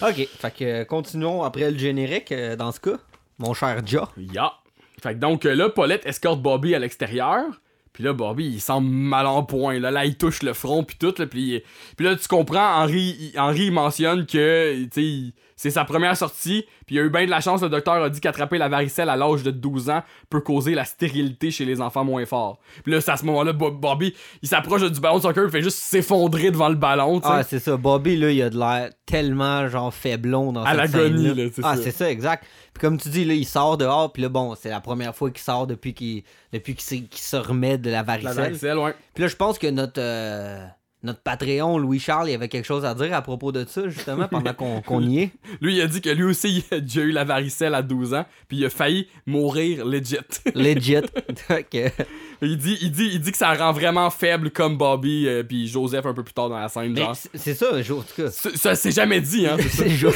Ok, 0.02 0.28
fait 0.38 0.54
que 0.54 0.64
euh, 0.64 0.84
continuons 0.84 1.42
après 1.42 1.70
le 1.70 1.78
générique, 1.78 2.32
euh, 2.32 2.54
dans 2.54 2.70
ce 2.70 2.80
cas. 2.80 2.98
Mon 3.38 3.54
cher 3.54 3.80
Ja. 3.86 4.08
Ya. 4.18 4.52
Fait 5.02 5.14
que 5.14 5.18
donc 5.18 5.46
euh, 5.46 5.54
là, 5.54 5.68
Paulette 5.68 6.06
escorte 6.06 6.40
Bobby 6.40 6.74
à 6.74 6.78
l'extérieur. 6.78 7.44
Puis 7.92 8.04
là, 8.04 8.12
Bobby, 8.12 8.46
il 8.46 8.60
semble 8.60 8.88
mal 8.88 9.26
en 9.26 9.42
point. 9.42 9.78
Là, 9.80 9.90
là 9.90 10.04
il 10.04 10.16
touche 10.16 10.42
le 10.42 10.52
front, 10.52 10.84
puis 10.84 10.96
tout. 10.96 11.12
Là, 11.18 11.26
puis, 11.26 11.62
puis 11.96 12.06
là, 12.06 12.14
tu 12.14 12.28
comprends, 12.28 12.82
Henri, 12.82 13.32
il, 13.34 13.72
mentionne 13.72 14.26
que 14.26 14.86
c'est 15.56 15.70
sa 15.70 15.84
première 15.84 16.16
sortie. 16.16 16.64
Puis 16.86 16.96
il 16.96 16.98
a 17.00 17.02
eu 17.02 17.10
bien 17.10 17.24
de 17.24 17.30
la 17.30 17.40
chance. 17.40 17.62
Le 17.62 17.68
docteur 17.68 18.02
a 18.02 18.08
dit 18.08 18.20
qu'attraper 18.20 18.58
la 18.58 18.68
varicelle 18.68 19.08
à 19.08 19.16
l'âge 19.16 19.42
de 19.42 19.50
12 19.50 19.90
ans 19.90 20.02
peut 20.28 20.40
causer 20.40 20.74
la 20.74 20.84
stérilité 20.84 21.50
chez 21.50 21.64
les 21.64 21.80
enfants 21.80 22.04
moins 22.04 22.24
forts. 22.26 22.58
Puis 22.82 22.92
là, 22.92 23.00
c'est 23.00 23.10
à 23.10 23.16
ce 23.16 23.24
moment-là, 23.26 23.52
Bo- 23.52 23.70
Bobby, 23.72 24.14
il 24.42 24.48
s'approche 24.48 24.82
du 24.90 25.00
ballon 25.00 25.18
de 25.18 25.22
soccer, 25.22 25.44
il 25.44 25.50
fait 25.50 25.62
juste 25.62 25.78
s'effondrer 25.78 26.50
devant 26.50 26.68
le 26.68 26.76
ballon. 26.76 27.20
Ah, 27.24 27.42
c'est 27.42 27.58
ça. 27.58 27.76
Bobby, 27.76 28.16
là, 28.16 28.30
il 28.30 28.40
a 28.40 28.50
de 28.50 28.58
l'air 28.58 28.90
tellement, 29.04 29.68
genre, 29.68 29.92
faiblon 29.92 30.52
dans 30.52 30.62
À 30.62 30.70
cette 30.70 30.94
l'agonie, 30.94 31.28
scène-là. 31.28 31.50
Ah, 31.64 31.76
c'est 31.76 31.90
ça, 31.90 32.10
exact. 32.10 32.44
Puis 32.80 32.86
comme 32.86 32.96
tu 32.96 33.10
dis, 33.10 33.26
là, 33.26 33.34
il 33.34 33.44
sort 33.44 33.76
dehors, 33.76 34.10
puis 34.10 34.22
là, 34.22 34.30
bon, 34.30 34.54
c'est 34.54 34.70
la 34.70 34.80
première 34.80 35.14
fois 35.14 35.30
qu'il 35.30 35.42
sort 35.42 35.66
depuis 35.66 35.92
qu'il 35.92 36.22
depuis 36.50 36.74
se 37.12 37.36
remet 37.36 37.76
de 37.76 37.90
la 37.90 37.98
la 37.98 38.02
varicelle. 38.04 38.34
varicelle, 38.34 38.78
ouais. 38.78 38.94
Puis 39.12 39.20
là, 39.20 39.28
je 39.28 39.36
pense 39.36 39.58
que 39.58 39.66
notre, 39.66 40.00
euh, 40.00 40.64
notre 41.02 41.20
Patreon, 41.20 41.78
Louis-Charles, 41.78 42.28
il 42.30 42.34
avait 42.34 42.48
quelque 42.48 42.66
chose 42.66 42.84
à 42.84 42.94
dire 42.94 43.14
à 43.14 43.22
propos 43.22 43.52
de 43.52 43.64
ça, 43.66 43.88
justement, 43.88 44.28
pendant 44.28 44.52
qu'on 44.86 45.00
y 45.02 45.20
est? 45.20 45.30
Lui, 45.60 45.76
il 45.76 45.80
a 45.80 45.86
dit 45.86 46.00
que 46.00 46.10
lui 46.10 46.24
aussi, 46.24 46.64
il 46.70 46.76
a 46.76 46.80
déjà 46.80 47.00
eu 47.00 47.10
la 47.12 47.24
varicelle 47.24 47.74
à 47.74 47.82
12 47.82 48.14
ans, 48.14 48.26
puis 48.48 48.58
il 48.58 48.64
a 48.66 48.70
failli 48.70 49.06
mourir 49.26 49.84
legit. 49.86 50.16
Legit. 50.54 50.96
Il, 52.42 52.56
dit, 52.56 52.78
il, 52.80 52.90
dit, 52.90 53.10
il 53.12 53.20
dit 53.20 53.32
que 53.32 53.38
ça 53.38 53.52
rend 53.54 53.72
vraiment 53.72 54.08
faible 54.10 54.50
comme 54.50 54.78
Bobby, 54.78 55.26
euh, 55.28 55.42
puis 55.42 55.66
Joseph 55.68 56.06
un 56.06 56.14
peu 56.14 56.22
plus 56.22 56.32
tard 56.32 56.48
dans 56.48 56.58
la 56.58 56.68
scène, 56.68 56.96
c'est 57.14 57.30
c'est 57.34 57.54
ça, 57.54 57.80
Jo- 57.82 57.98
en 57.98 58.02
tout 58.02 58.22
cas. 58.22 58.30
Ça, 58.30 58.74
s'est 58.74 58.92
jamais 58.92 59.20
dit, 59.20 59.46
hein. 59.46 59.56
c'est 59.58 59.68
ça. 59.68 59.84
C'est 59.84 59.90
Jo- 59.90 60.10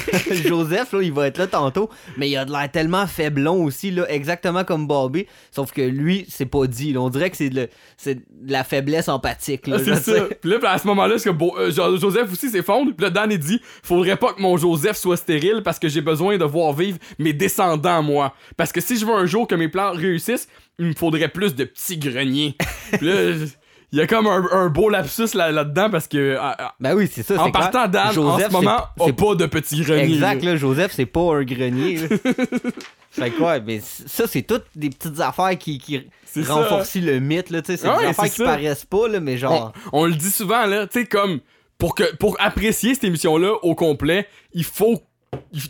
Joseph, 0.48 0.92
là, 0.92 1.02
il 1.02 1.12
va 1.12 1.26
être 1.26 1.38
là 1.38 1.46
tantôt, 1.46 1.90
mais 2.16 2.30
il 2.30 2.36
a 2.36 2.44
de 2.46 2.52
l'air 2.52 2.70
tellement 2.70 3.06
faiblon 3.06 3.62
aussi, 3.64 3.90
là, 3.90 4.10
exactement 4.10 4.64
comme 4.64 4.86
Bobby, 4.86 5.26
sauf 5.50 5.72
que 5.72 5.82
lui, 5.82 6.24
c'est 6.28 6.46
pas 6.46 6.66
dit. 6.66 6.92
là. 6.94 7.00
On 7.00 7.10
dirait 7.10 7.28
que 7.30 7.36
c'est 7.36 7.50
de, 7.50 7.68
c'est 7.98 8.14
de 8.16 8.52
la 8.52 8.64
faiblesse 8.64 9.08
empathique. 9.08 9.66
Là, 9.66 9.76
Ah, 9.78 9.82
c'est 9.84 9.96
ça. 9.96 10.24
Puis 10.40 10.50
là, 10.50 10.58
à 10.74 10.78
ce 10.78 10.86
moment-là, 10.88 11.16
que 11.18 11.30
Bo- 11.30 11.56
euh, 11.58 11.70
Jo- 11.70 11.96
Joseph 11.96 12.30
aussi 12.32 12.50
s'effondre. 12.50 12.92
Puis 12.96 13.04
là, 13.04 13.10
Dan, 13.10 13.30
il 13.32 13.38
dit 13.38 13.60
Faudrait 13.82 14.16
pas 14.16 14.32
que 14.32 14.40
mon 14.42 14.56
Joseph 14.56 14.96
soit 14.96 15.16
stérile 15.16 15.62
parce 15.64 15.78
que 15.78 15.88
j'ai 15.88 16.00
besoin 16.00 16.36
de 16.36 16.44
voir 16.44 16.72
vivre 16.72 16.98
mes 17.18 17.32
descendants, 17.32 18.02
moi. 18.02 18.34
Parce 18.56 18.72
que 18.72 18.80
si 18.80 18.96
je 18.98 19.06
veux 19.06 19.14
un 19.14 19.26
jour 19.26 19.46
que 19.46 19.54
mes 19.54 19.68
plans 19.68 19.92
réussissent, 19.92 20.48
il 20.78 20.86
me 20.86 20.92
faudrait 20.94 21.28
plus 21.28 21.54
de 21.54 21.64
petits 21.64 21.96
greniers. 21.98 22.56
Puis 22.92 23.06
là, 23.06 23.14
il 23.94 23.98
y 23.98 24.00
a 24.00 24.06
comme 24.08 24.26
un, 24.26 24.44
un 24.50 24.68
beau 24.70 24.88
lapsus 24.88 25.34
là- 25.34 25.52
là-dedans 25.52 25.88
parce 25.88 26.08
que. 26.08 26.36
ah, 26.40 26.56
ah, 26.58 26.74
Ben 26.80 26.94
oui, 26.96 27.08
c'est 27.12 27.22
ça. 27.22 27.40
en 27.40 27.52
partant, 27.52 27.86
Dan, 27.86 28.08
en 28.08 28.12
ce 28.12 28.50
moment, 28.50 28.78
c'est- 28.98 29.12
pas 29.12 29.34
de 29.36 29.46
petits 29.46 29.80
greniers. 29.82 30.14
Exact, 30.14 30.42
là. 30.42 30.56
Joseph, 30.56 30.92
c'est 30.94 31.06
pas 31.06 31.36
un 31.36 31.44
grenier. 31.44 31.98
fait 33.10 33.30
que 33.30 33.42
ouais, 33.42 33.60
mais 33.60 33.80
ça, 33.80 34.26
c'est 34.26 34.42
toutes 34.42 34.64
des 34.74 34.90
petites 34.90 35.20
affaires 35.20 35.56
qui, 35.56 35.78
qui 35.78 36.04
renforcent 36.48 36.96
le 36.96 37.20
mythe, 37.20 37.50
là, 37.50 37.62
tu 37.62 37.72
sais. 37.72 37.76
C'est 37.76 37.88
Ouais, 37.88 37.98
des 38.00 38.06
affaires 38.06 38.24
qui 38.24 38.30
ça. 38.30 38.44
paraissent 38.44 38.84
pas, 38.84 39.06
là, 39.08 39.20
mais 39.20 39.34
on, 39.34 39.38
genre. 39.38 39.72
on 39.92 40.06
le 40.06 40.14
dit 40.14 40.30
souvent, 40.30 40.66
là, 40.66 40.86
tu 40.86 41.00
sais, 41.00 41.06
comme. 41.06 41.40
Pour, 41.78 41.94
que, 41.94 42.14
pour 42.16 42.36
apprécier 42.40 42.94
cette 42.94 43.04
émission-là 43.04 43.52
au 43.62 43.74
complet, 43.74 44.26
il 44.52 44.64
faut. 44.64 45.00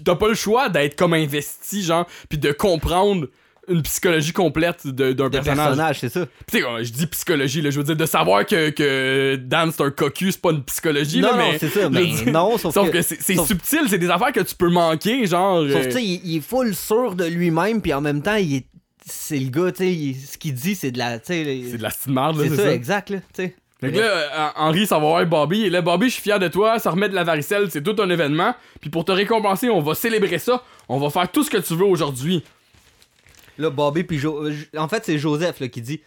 T'as 0.04 0.14
pas 0.14 0.28
le 0.28 0.34
choix 0.34 0.68
d'être 0.68 0.96
comme 0.96 1.14
investi, 1.14 1.82
genre, 1.82 2.06
puis 2.28 2.38
de 2.38 2.52
comprendre 2.52 3.26
une 3.68 3.82
psychologie 3.82 4.32
complète 4.32 4.86
d'un 4.86 5.14
personnage. 5.30 5.44
personnage, 5.66 5.98
c'est 6.00 6.08
ça. 6.08 6.26
Tu 6.50 6.58
sais, 6.58 6.64
euh, 6.64 6.82
je 6.84 6.92
dis 6.92 7.06
psychologie, 7.06 7.62
là, 7.62 7.70
je 7.70 7.78
veux 7.78 7.84
dire, 7.84 7.96
de 7.96 8.06
savoir 8.06 8.44
que, 8.46 8.70
que 8.70 9.36
Dan 9.36 9.70
c'est 9.72 9.82
un 9.82 9.90
cocu, 9.90 10.32
c'est 10.32 10.40
pas 10.40 10.50
une 10.50 10.62
psychologie, 10.64 11.20
Non, 11.20 11.28
là, 11.32 11.36
non, 11.36 11.52
mais. 11.52 11.58
c'est 11.58 11.68
ça, 11.68 11.88
mais 11.90 12.06
non, 12.30 12.58
sauf, 12.58 12.74
Sauf 12.74 12.86
que. 12.90 12.96
que 12.98 13.02
c'est 13.02 13.34
sauf- 13.34 13.46
subtil, 13.48 13.80
c'est 13.88 13.98
des 13.98 14.10
affaires 14.10 14.32
que 14.32 14.40
tu 14.40 14.54
peux 14.54 14.70
manquer, 14.70 15.26
genre. 15.26 15.62
Sauf, 15.68 15.76
euh, 15.82 15.84
tu 15.86 15.92
sais, 15.92 16.04
il, 16.04 16.20
il 16.24 16.36
est 16.38 16.40
full 16.40 16.74
sûr 16.74 17.14
de 17.14 17.24
lui-même, 17.24 17.80
puis 17.82 17.92
en 17.94 18.00
même 18.00 18.22
temps, 18.22 18.36
il 18.36 18.54
est. 18.56 18.66
C'est 19.06 19.38
le 19.38 19.50
gars, 19.50 19.70
tu 19.70 19.84
sais, 19.84 20.16
ce 20.32 20.38
qu'il 20.38 20.54
dit, 20.54 20.74
c'est 20.74 20.90
de 20.90 20.98
la. 20.98 21.18
c'est 21.22 21.44
de 21.76 21.82
la 21.82 21.90
petite 21.90 22.06
merde, 22.06 22.38
là, 22.38 22.44
C'est 22.48 22.56
ça, 22.56 22.72
exact, 22.72 23.10
là, 23.10 23.18
tu 23.34 23.42
sais. 23.42 23.54
Fait 23.80 23.92
que 23.92 23.98
là, 23.98 24.04
euh, 24.06 24.48
Henri, 24.56 24.86
ça 24.86 24.94
va 24.98 25.00
voir 25.02 25.26
Bobby. 25.26 25.64
Et 25.66 25.68
là, 25.70 25.82
Bobby, 25.82 26.06
je 26.08 26.14
suis 26.14 26.22
fier 26.22 26.38
de 26.38 26.48
toi. 26.48 26.78
Ça 26.78 26.90
remet 26.90 27.08
de 27.10 27.14
la 27.14 27.22
varicelle. 27.24 27.68
C'est 27.70 27.82
tout 27.82 27.94
un 28.00 28.08
événement. 28.08 28.54
Puis 28.80 28.88
pour 28.88 29.04
te 29.04 29.12
récompenser, 29.12 29.68
on 29.68 29.80
va 29.82 29.94
célébrer 29.94 30.38
ça. 30.38 30.62
On 30.88 30.98
va 30.98 31.10
faire 31.10 31.30
tout 31.30 31.42
ce 31.42 31.50
que 31.50 31.58
tu 31.58 31.74
veux 31.74 31.84
aujourd'hui. 31.84 32.42
Là, 33.58 33.70
Bobby, 33.70 34.04
puis 34.04 34.18
Jo- 34.18 34.46
euh, 34.46 34.54
En 34.76 34.88
fait, 34.88 35.04
c'est 35.04 35.18
Joseph, 35.18 35.60
là, 35.60 35.68
qui 35.68 35.80
dit. 35.82 36.00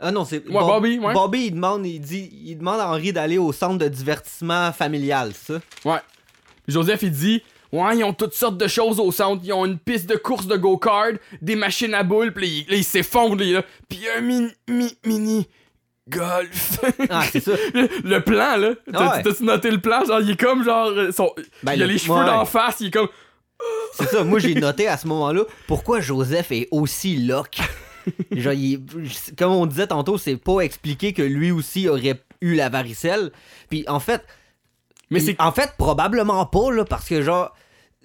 Ah 0.00 0.10
non, 0.12 0.24
c'est. 0.24 0.46
Ouais, 0.46 0.52
Bobby, 0.60 0.98
ouais. 0.98 1.12
Bobby, 1.14 1.46
il 1.46 1.52
demande, 1.52 1.86
il 1.86 2.00
dit, 2.00 2.30
il 2.44 2.56
demande 2.58 2.80
à 2.80 2.88
Henri 2.88 3.12
d'aller 3.12 3.38
au 3.38 3.52
centre 3.52 3.78
de 3.78 3.88
divertissement 3.88 4.72
familial, 4.72 5.32
ça? 5.34 5.54
Ouais. 5.84 5.98
Joseph, 6.68 7.02
il 7.02 7.10
dit 7.12 7.42
Ouais, 7.72 7.96
ils 7.98 8.04
ont 8.04 8.12
toutes 8.12 8.34
sortes 8.34 8.58
de 8.58 8.68
choses 8.68 9.00
au 9.00 9.10
centre. 9.10 9.42
Ils 9.44 9.52
ont 9.52 9.64
une 9.66 9.78
piste 9.78 10.08
de 10.08 10.16
course 10.16 10.46
de 10.46 10.56
go-kart, 10.56 11.14
des 11.42 11.56
machines 11.56 11.94
à 11.94 12.02
boules. 12.02 12.32
Puis 12.32 12.46
là, 12.46 12.52
il, 12.66 12.70
là, 12.72 12.76
il 12.76 12.84
s'effondre. 12.84 13.42
là, 13.44 13.62
Puis 13.88 14.00
un 14.16 14.20
mini, 14.20 14.48
mi- 14.68 14.96
mini 15.04 15.48
golf. 16.08 16.78
Ah, 17.10 17.22
c'est 17.30 17.40
ça. 17.40 17.52
le 17.74 18.18
plan, 18.20 18.56
là. 18.56 18.68
Ouais. 18.68 19.22
T'as-tu 19.22 19.44
noté 19.44 19.70
le 19.70 19.80
plan? 19.80 20.04
Genre, 20.04 20.20
il 20.20 20.30
est 20.30 20.40
comme 20.40 20.62
genre. 20.64 20.88
euh, 20.88 21.10
son- 21.12 21.32
Ben, 21.62 21.74
il 21.74 21.82
a 21.82 21.86
le- 21.86 21.92
les 21.92 21.98
cheveux 21.98 22.14
ouais. 22.18 22.26
d'en 22.26 22.44
face. 22.44 22.76
Il 22.80 22.88
est 22.88 22.90
comme. 22.92 23.08
C'est 23.94 24.06
ça, 24.08 24.24
moi 24.24 24.38
j'ai 24.38 24.54
noté 24.54 24.88
à 24.88 24.96
ce 24.96 25.06
moment-là 25.08 25.42
pourquoi 25.66 26.00
Joseph 26.00 26.52
est 26.52 26.68
aussi 26.70 27.16
loc. 27.16 27.56
Genre, 28.30 28.52
il 28.52 28.80
comme 29.36 29.52
on 29.52 29.66
disait 29.66 29.86
tantôt, 29.88 30.18
c'est 30.18 30.36
pas 30.36 30.60
expliqué 30.60 31.12
que 31.12 31.22
lui 31.22 31.50
aussi 31.50 31.88
aurait 31.88 32.20
eu 32.40 32.54
la 32.54 32.68
varicelle. 32.68 33.32
Puis 33.70 33.84
en 33.88 33.98
fait, 34.00 34.22
Mais 35.10 35.20
c'est. 35.20 35.40
en 35.40 35.50
fait 35.50 35.72
probablement 35.78 36.44
pas 36.46 36.70
là, 36.72 36.84
parce 36.84 37.08
que 37.08 37.22
genre 37.22 37.52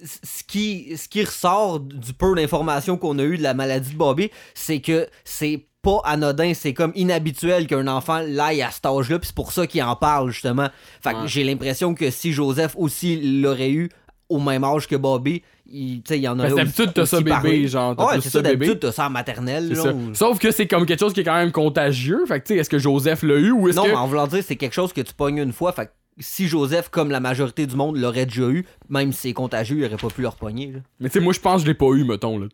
ce 0.04 0.44
qui 0.48 0.98
ce 0.98 1.08
qui 1.08 1.24
ressort 1.24 1.80
du 1.80 2.14
peu 2.14 2.34
d'informations 2.36 2.98
qu'on 2.98 3.20
a 3.20 3.24
eu 3.24 3.38
de 3.38 3.44
la 3.44 3.54
maladie 3.54 3.92
de 3.92 3.98
Bobby, 3.98 4.32
c'est 4.56 4.80
que 4.82 5.08
c'est 5.24 5.66
pas 5.84 6.00
anodin, 6.06 6.54
c'est 6.54 6.74
comme 6.74 6.92
inhabituel 6.96 7.68
qu'un 7.68 7.88
enfant 7.88 8.22
l'aille 8.26 8.62
à 8.62 8.70
cet 8.72 8.86
âge-là, 8.86 9.18
puis 9.20 9.28
c'est 9.28 9.36
pour 9.36 9.52
ça 9.52 9.66
qu'il 9.68 9.82
en 9.84 9.96
parle 9.96 10.32
justement. 10.32 10.70
Fait 11.04 11.12
que 11.14 11.18
Ouais. 11.22 11.28
j'ai 11.28 11.44
l'impression 11.44 11.94
que 11.96 12.10
si 12.12 12.32
Joseph 12.34 12.74
aussi 12.78 13.20
l'aurait 13.42 13.72
eu 13.72 13.90
au 14.32 14.40
même 14.40 14.64
âge 14.64 14.88
que 14.88 14.96
Bobby, 14.96 15.42
il, 15.66 16.02
y 16.10 16.28
en 16.28 16.36
que 16.38 16.44
aussi- 16.44 16.56
d'habitude, 16.56 16.92
t'as 16.94 17.06
ça 17.06 17.22
bébé, 17.22 17.68
genre, 17.68 17.98
Ouais, 17.98 18.20
c'est 18.22 18.30
ça 18.30 18.42
d'habitude, 18.42 18.80
t'as 18.80 18.92
ça 18.92 19.08
en 19.08 19.10
maternelle. 19.10 19.70
Là, 19.70 19.76
ça. 19.76 19.94
ou- 19.94 20.14
Sauf 20.14 20.40
que 20.40 20.52
c'est 20.52 20.68
comme 20.68 20.86
quelque 20.86 21.00
chose 21.00 21.14
qui 21.14 21.22
est 21.22 21.24
quand 21.24 21.36
même 21.36 21.52
contagieux. 21.52 22.26
Fait 22.28 22.40
que, 22.40 22.48
tu 22.48 22.54
sais, 22.54 22.60
est-ce 22.60 22.70
que 22.70 22.80
Joseph 22.80 23.24
l'a 23.24 23.36
eu 23.36 23.52
ou 23.52 23.68
est-ce 23.70 23.78
Non, 23.78 23.84
que. 23.84 23.90
mais 23.90 23.96
en 23.96 24.08
voulant 24.08 24.28
dire, 24.28 24.44
c'est 24.46 24.56
quelque 24.56 24.74
chose 24.74 24.94
que 24.94 25.02
tu 25.02 25.14
pognes 25.14 25.38
une 25.38 25.54
fois. 25.54 25.72
Fait 25.72 25.86
que 25.88 25.92
si 26.20 26.48
Joseph, 26.48 26.90
comme 26.90 27.10
la 27.12 27.20
majorité 27.20 27.66
du 27.66 27.76
monde, 27.76 27.98
l'aurait 27.98 28.26
déjà 28.26 28.50
eu, 28.50 28.66
même 28.90 29.14
si 29.14 29.20
c'est 29.30 29.34
contagieux, 29.34 29.78
il 29.78 29.86
aurait 29.86 29.96
pas 29.98 30.10
pu 30.10 30.22
le 30.22 30.28
repogner. 30.28 30.68
là. 30.74 30.80
Mais 31.00 31.10
tu 31.10 31.20
sais, 31.20 31.24
moi, 31.24 31.34
je 31.34 31.40
pense 31.40 31.62
que 31.62 31.68
je 31.68 31.72
l'ai 31.72 31.78
pas 31.78 31.88
eu, 31.94 32.04
mettons, 32.04 32.38
là. 32.38 32.48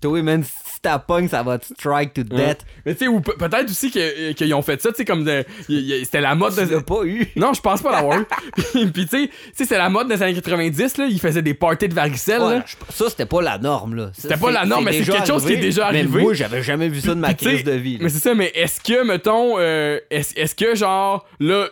Toi, 0.00 0.22
man, 0.22 0.42
si 0.42 0.80
t'as 0.82 0.98
pogne, 0.98 1.28
ça 1.28 1.42
va 1.44 1.58
te 1.58 1.66
strike 1.66 2.12
to 2.14 2.22
death. 2.24 2.58
Mais 2.84 2.94
tu 2.94 3.04
sais, 3.04 3.08
ou 3.08 3.20
pe- 3.20 3.36
peut-être 3.38 3.70
aussi 3.70 3.90
que- 3.90 4.32
qu'ils 4.32 4.52
ont 4.54 4.62
fait 4.62 4.80
ça, 4.82 4.90
tu 4.90 4.96
sais, 4.96 5.04
comme 5.04 5.24
de- 5.24 5.44
c'était 5.68 6.20
la 6.20 6.34
mode 6.34 6.54
Tu 6.56 6.66
de. 6.66 6.78
pas 6.78 7.04
eu. 7.04 7.28
Non, 7.36 7.52
je 7.54 7.60
pense 7.60 7.82
pas 7.82 7.92
l'avoir 7.92 8.18
eu. 8.20 8.24
Puis, 8.92 9.06
tu 9.06 9.30
sais, 9.54 9.64
c'est 9.64 9.78
la 9.78 9.88
mode 9.88 10.08
des 10.08 10.20
années 10.22 10.34
90, 10.34 10.98
là. 10.98 11.06
Ils 11.08 11.20
faisaient 11.20 11.42
des 11.42 11.54
parties 11.54 11.88
de 11.88 11.94
varicelle, 11.94 12.42
Ouais, 12.42 12.54
là. 12.56 12.64
ça, 12.90 13.08
c'était 13.10 13.26
pas 13.26 13.42
la 13.42 13.58
norme, 13.58 13.94
là. 13.94 14.10
C'était 14.12 14.36
pas 14.36 14.50
la 14.50 14.64
norme, 14.66 14.84
mais 14.86 14.92
c'est 15.04 15.12
quelque 15.12 15.26
chose 15.26 15.44
qui 15.46 15.52
est 15.52 15.56
déjà 15.58 15.90
Mais 15.92 15.98
arrivé. 16.00 16.20
moi, 16.22 16.34
j'avais 16.34 16.62
jamais 16.62 16.88
vu 16.88 17.00
ça 17.00 17.10
de 17.14 17.20
ma 17.20 17.34
crise 17.34 17.62
de 17.64 17.72
vie. 17.72 17.94
là. 17.98 18.00
Mais 18.04 18.08
c'est 18.08 18.18
ça, 18.20 18.34
mais 18.34 18.50
est-ce 18.54 18.80
que, 18.80 19.04
mettons, 19.06 19.54
euh, 19.58 19.98
est-ce 20.10 20.34
est-ce 20.36 20.54
que, 20.54 20.74
genre, 20.74 21.26
là. 21.38 21.68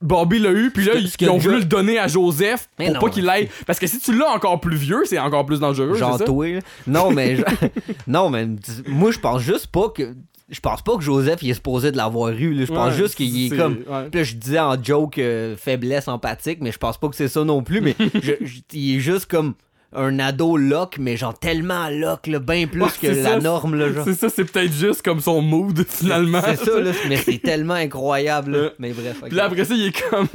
Bobby 0.00 0.38
l'a 0.38 0.50
eu, 0.52 0.70
puis 0.70 0.84
là, 0.86 0.92
ils, 0.94 1.28
ont 1.30 1.36
voulu 1.38 1.58
le 1.58 1.64
donner 1.64 1.98
à 1.98 2.06
Joseph 2.08 2.68
Mais 2.78 2.86
pour 2.86 2.94
non, 2.94 3.00
pas 3.00 3.10
qu'il 3.10 3.24
l'aille. 3.24 3.50
Parce 3.66 3.78
que 3.78 3.86
si 3.86 3.98
tu 4.00 4.16
l'as 4.16 4.30
encore 4.30 4.58
plus 4.60 4.76
vieux, 4.76 5.02
c'est 5.04 5.18
encore 5.18 5.44
plus 5.44 5.60
dangereux. 5.60 5.94
Genre 5.94 6.16
ça? 6.18 6.24
toi. 6.24 6.46
Non, 6.86 7.10
mais. 7.10 7.36
non, 8.06 8.30
mais 8.30 8.46
moi, 8.86 9.10
je 9.10 9.18
pense 9.18 9.42
juste 9.42 9.66
pas 9.66 9.88
que. 9.90 10.14
Je 10.48 10.58
pense 10.58 10.82
pas 10.82 10.96
que 10.96 11.02
Joseph 11.02 11.42
il 11.42 11.50
est 11.50 11.54
supposé 11.54 11.92
de 11.92 11.96
l'avoir 11.96 12.30
eu. 12.30 12.52
là. 12.54 12.64
Je 12.64 12.72
pense 12.72 12.90
Ouais, 12.92 12.96
juste 12.96 13.14
qu'il 13.14 13.52
est 13.52 13.56
comme. 13.56 13.74
ouais. 13.88 14.08
Puis 14.10 14.18
là, 14.20 14.24
je 14.24 14.34
disais 14.34 14.58
en 14.58 14.82
joke 14.82 15.18
euh, 15.18 15.54
faiblesse 15.56 16.08
empathique, 16.08 16.58
mais 16.60 16.72
je 16.72 16.78
pense 16.78 16.98
pas 16.98 17.08
que 17.08 17.14
c'est 17.14 17.28
ça 17.28 17.44
non 17.44 17.62
plus. 17.62 17.80
Mais 17.80 17.94
je- 18.14 18.32
je- 18.44 18.58
il 18.72 18.96
est 18.96 19.00
juste 19.00 19.26
comme 19.26 19.54
un 19.92 20.18
ado 20.20 20.56
lock, 20.56 20.98
mais 20.98 21.16
genre 21.16 21.36
tellement 21.38 21.88
lock, 21.90 22.26
là, 22.28 22.38
bien 22.38 22.66
plus 22.68 22.82
Ouais, 22.82 22.88
que 23.00 23.06
la 23.08 23.22
ça, 23.22 23.38
norme. 23.40 23.74
Là, 23.74 23.92
genre. 23.92 24.04
C'est 24.04 24.14
ça, 24.14 24.28
c'est 24.28 24.44
peut-être 24.44 24.72
juste 24.72 25.02
comme 25.02 25.20
son 25.20 25.40
mood, 25.40 25.84
finalement. 25.88 26.40
C'est 26.44 26.56
ça, 26.64 26.80
là, 26.80 26.92
mais 27.08 27.16
c'est 27.16 27.38
tellement 27.42 27.74
incroyable. 27.74 28.52
là. 28.56 28.70
Mais 28.78 28.92
bref. 28.92 29.20
Puis 29.26 29.34
là, 29.34 29.46
après 29.46 29.64
ça, 29.64 29.74
il 29.74 29.86
est 29.88 30.08
comme. 30.10 30.28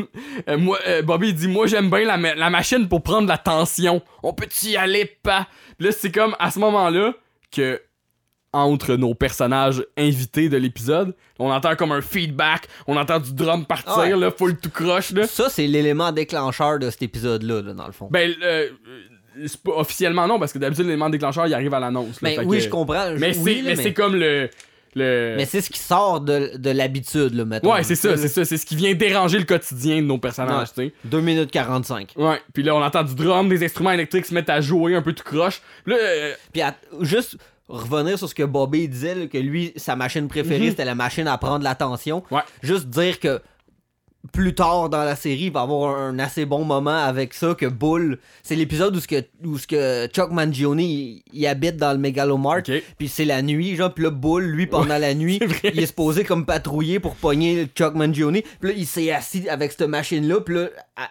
euh, 0.49 0.57
moi, 0.57 0.77
euh, 0.87 1.01
Bobby, 1.01 1.29
il 1.29 1.35
dit 1.35 1.47
Moi, 1.47 1.67
j'aime 1.67 1.89
bien 1.89 2.03
la, 2.03 2.17
ma- 2.17 2.35
la 2.35 2.49
machine 2.49 2.87
pour 2.89 3.01
prendre 3.01 3.27
la 3.27 3.37
tension. 3.37 4.01
On 4.23 4.33
peut-y 4.33 4.71
y 4.71 4.77
aller, 4.77 5.05
pas. 5.23 5.47
Puis 5.77 5.87
là, 5.87 5.93
c'est 5.97 6.11
comme 6.11 6.35
à 6.39 6.51
ce 6.51 6.59
moment-là 6.59 7.13
que. 7.51 7.81
Entre 8.53 8.95
nos 8.95 9.13
personnages 9.13 9.83
invités 9.97 10.47
de 10.47 10.55
l'épisode, 10.55 11.13
on 11.39 11.51
entend 11.51 11.75
comme 11.75 11.91
un 11.91 11.99
feedback, 12.01 12.69
on 12.87 12.95
entend 12.95 13.19
du 13.19 13.33
drum 13.33 13.65
partir, 13.65 13.97
ouais. 13.97 14.15
là, 14.15 14.31
full 14.31 14.55
tout 14.57 14.69
croche, 14.69 15.11
là. 15.11 15.27
Ça, 15.27 15.49
c'est 15.49 15.67
l'élément 15.67 16.13
déclencheur 16.13 16.79
de 16.79 16.89
cet 16.89 17.01
épisode-là, 17.01 17.61
là, 17.61 17.73
dans 17.73 17.85
le 17.85 17.91
fond. 17.91 18.07
Ben, 18.09 18.33
euh, 18.41 18.69
officiellement 19.65 20.27
non, 20.27 20.39
parce 20.39 20.53
que 20.53 20.59
d'habitude, 20.59 20.85
l'élément 20.85 21.09
déclencheur, 21.09 21.47
il 21.47 21.53
arrive 21.53 21.73
à 21.73 21.79
l'annonce. 21.79 22.19
Fait 22.19 22.39
oui, 22.45 22.57
que- 22.57 22.63
je 22.63 22.69
comprends. 22.69 23.11
Mais 23.17 23.33
c'est 23.33 23.39
oui, 23.39 23.63
mais 23.65 23.93
comme 23.93 24.15
le. 24.15 24.49
le... 24.95 25.35
Mais 25.37 25.45
c'est 25.45 25.61
ce 25.61 25.69
qui 25.69 25.79
sort 25.79 26.21
de, 26.21 26.51
de 26.57 26.69
l'habitude, 26.69 27.33
là, 27.33 27.45
mettons. 27.45 27.73
Ouais, 27.73 27.83
c'est 27.83 27.95
ça, 27.95 28.15
c'est 28.17 28.27
ça. 28.27 28.45
C'est 28.45 28.57
ce 28.57 28.65
qui 28.65 28.75
vient 28.75 28.93
déranger 28.93 29.37
le 29.39 29.45
quotidien 29.45 29.97
de 30.01 30.07
nos 30.07 30.17
personnages, 30.17 30.69
tu 30.73 30.85
sais. 30.87 30.93
2 31.05 31.19
minutes 31.21 31.51
45. 31.51 32.13
Ouais, 32.15 32.39
puis 32.53 32.63
là, 32.63 32.75
on 32.75 32.81
entend 32.83 33.03
du 33.03 33.15
drum, 33.15 33.49
des 33.49 33.63
instruments 33.63 33.91
électriques 33.91 34.25
se 34.25 34.33
mettent 34.33 34.49
à 34.49 34.61
jouer 34.61 34.95
un 34.95 35.01
peu 35.01 35.13
tout 35.13 35.23
croche. 35.23 35.61
Puis 35.83 35.93
Là, 35.93 35.99
euh, 36.01 36.33
Puis 36.53 36.61
à- 36.61 36.75
juste 37.01 37.37
revenir 37.67 38.17
sur 38.17 38.29
ce 38.29 38.35
que 38.35 38.43
Bobby 38.43 38.87
disait, 38.87 39.15
là, 39.15 39.25
que 39.27 39.37
lui, 39.39 39.73
sa 39.75 39.95
machine 39.95 40.27
préférée, 40.27 40.69
c'était 40.69 40.85
la 40.85 40.93
machine 40.95 41.27
à 41.27 41.37
prendre 41.37 41.63
l'attention. 41.63 42.23
Mhm. 42.29 42.37
Ouais. 42.37 42.43
Juste 42.61 42.85
dire 42.87 43.19
que 43.19 43.41
plus 44.33 44.55
tard 44.55 44.89
dans 44.89 45.03
la 45.03 45.15
série, 45.15 45.43
il 45.45 45.51
va 45.51 45.61
avoir 45.61 45.97
un, 45.97 46.17
assez 46.19 46.45
bon 46.45 46.63
moment 46.63 46.95
avec 47.03 47.33
ça, 47.33 47.53
que 47.53 47.65
Bull, 47.65 48.17
c'est 48.43 48.55
l'épisode 48.55 48.95
où, 48.95 48.99
ce 48.99 49.07
que, 49.07 49.23
où 49.43 49.57
ce 49.57 49.67
que 49.67 50.07
Chuck 50.07 50.31
Mangione, 50.31 50.79
il, 50.79 51.23
il 51.33 51.45
habite 51.47 51.77
dans 51.77 51.91
le 51.91 51.97
Megalomart, 51.97 52.59
Ok. 52.59 52.71
puis 52.97 53.07
c'est 53.07 53.25
la 53.25 53.41
nuit, 53.41 53.75
genre, 53.75 53.93
puis 53.93 54.03
là, 54.05 54.09
Bull, 54.09 54.43
lui, 54.45 54.67
pendant 54.67 54.97
la 54.97 55.13
nuit, 55.15 55.39
il 55.63 55.79
est 55.79 55.85
supposé 55.85 56.23
comme 56.23 56.45
patrouiller 56.45 56.99
pour 56.99 57.15
pogner 57.15 57.67
Chuck 57.75 57.93
Mangione, 57.95 58.41
puis 58.59 58.69
là, 58.71 58.75
il 58.77 58.85
s'est 58.87 59.11
assis 59.11 59.47
avec 59.49 59.71
cette 59.71 59.87
machine-là, 59.89 60.41
puis 60.41 60.55
là, 60.55 60.69
elle- 60.97 61.03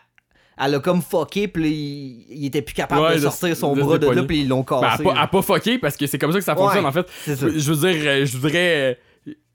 elle 0.56 0.74
a 0.76 0.78
comme 0.78 1.02
fucké, 1.02 1.48
puis 1.48 1.62
là, 1.64 1.68
il, 1.68 2.26
il 2.42 2.46
était 2.46 2.62
plus 2.62 2.74
capable 2.74 3.02
Ouais, 3.02 3.16
de 3.16 3.20
sortir 3.20 3.56
son 3.56 3.74
de 3.74 3.82
bras 3.82 3.98
de 3.98 4.08
là, 4.08 4.22
puis 4.22 4.42
ils 4.42 4.48
l'ont 4.48 4.64
ben, 4.68 4.80
cassé. 4.80 5.04
à, 5.16 5.26
pas, 5.26 5.42
fucker, 5.42 5.78
parce 5.78 5.96
que 5.96 6.06
c'est 6.06 6.16
comme 6.18 6.30
ça 6.32 6.38
que 6.38 6.44
ça 6.44 6.54
fonctionne, 6.54 6.84
Ouais, 6.84 6.88
en 6.90 6.92
fait. 6.92 7.06
Je 7.26 7.72
veux 7.72 7.90
dire, 7.92 8.02
euh, 8.06 8.24
je 8.24 8.36
voudrais. 8.38 8.98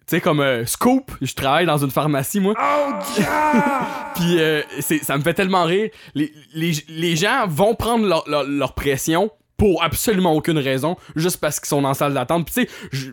Tu 0.09 0.15
sais, 0.15 0.21
comme 0.21 0.39
euh, 0.39 0.65
Scoop, 0.65 1.11
je 1.21 1.33
travaille 1.35 1.67
dans 1.67 1.77
une 1.77 1.91
pharmacie, 1.91 2.39
moi. 2.39 2.55
Puis 4.15 4.39
euh, 4.39 4.61
c'est- 4.79 5.03
ça 5.03 5.17
me 5.17 5.23
fait 5.23 5.33
tellement 5.33 5.63
rire. 5.65 5.89
Les, 6.15 6.33
les, 6.53 6.71
les 6.89 7.15
gens 7.15 7.45
vont 7.47 7.75
prendre 7.75 8.05
leur, 8.07 8.23
leur- 8.27 8.43
leur 8.43 8.73
pression 8.73 9.29
pour 9.57 9.83
absolument 9.83 10.33
aucune 10.33 10.57
raison, 10.57 10.95
juste 11.15 11.37
parce 11.37 11.59
qu'ils 11.59 11.67
sont 11.67 11.83
en 11.83 11.93
salle 11.93 12.13
d'attente. 12.13 12.45
Puis 12.51 12.65
tu 12.65 12.71
sais, 12.71 12.89
je- 12.91 13.11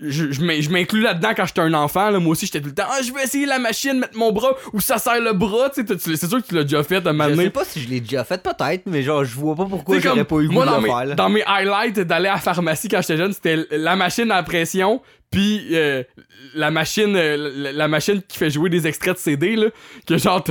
je, 0.00 0.32
je 0.32 0.40
m'in- 0.44 0.60
je 0.60 0.70
m'inclus 0.70 1.00
là-dedans 1.00 1.30
quand 1.36 1.46
j'étais 1.46 1.60
un 1.60 1.72
enfant. 1.72 2.10
Là, 2.10 2.18
moi 2.18 2.32
aussi, 2.32 2.46
j'étais 2.46 2.60
tout 2.60 2.66
le 2.68 2.74
temps, 2.74 2.82
ah, 2.90 3.00
je 3.00 3.12
vais 3.12 3.22
essayer 3.22 3.46
la 3.46 3.60
machine, 3.60 4.00
mettre 4.00 4.16
mon 4.18 4.32
bras 4.32 4.50
où 4.72 4.80
ça 4.80 4.98
serre 4.98 5.20
le 5.20 5.32
bras. 5.32 5.70
Tu 5.70 5.86
sais, 5.86 6.16
c'est 6.16 6.26
sûr 6.28 6.42
que 6.42 6.46
tu 6.48 6.54
l'as 6.56 6.64
déjà 6.64 6.82
fait 6.82 7.06
à 7.06 7.10
un 7.10 7.28
Je 7.30 7.34
sais 7.36 7.50
pas 7.50 7.64
si 7.64 7.80
je 7.80 7.88
l'ai 7.88 8.00
déjà 8.00 8.24
fait, 8.24 8.42
peut-être, 8.42 8.82
mais 8.86 9.02
genre, 9.02 9.24
je 9.24 9.34
vois 9.36 9.54
pas 9.54 9.64
pourquoi 9.66 9.94
Tu 9.96 10.02
sais, 10.02 10.08
j'aurais 10.08 10.24
comme, 10.26 10.38
pas 10.38 10.42
eu 10.44 10.48
le 10.48 10.52
moi, 10.52 10.64
goût 10.66 10.70
de 10.70 10.74
dans 10.74 10.80
le 10.80 10.82
mes, 10.82 10.88
faire. 10.94 11.04
là. 11.06 11.14
dans 11.14 11.28
mes 11.28 11.42
highlights 11.46 12.00
d'aller 12.00 12.28
à 12.28 12.34
la 12.34 12.38
pharmacie 12.40 12.88
quand 12.88 13.00
j'étais 13.00 13.16
jeune, 13.16 13.32
c'était 13.32 13.66
la 13.70 13.94
machine 13.96 14.30
à 14.32 14.42
pression, 14.42 15.00
puis 15.34 15.66
euh, 15.72 16.02
la 16.54 16.70
machine 16.70 17.14
euh, 17.16 17.36
la, 17.56 17.72
la 17.72 17.88
machine 17.88 18.22
qui 18.26 18.38
fait 18.38 18.50
jouer 18.50 18.70
des 18.70 18.86
extraits 18.86 19.14
de 19.14 19.18
CD, 19.18 19.56
là, 19.56 19.66
que 20.06 20.16
genre, 20.16 20.44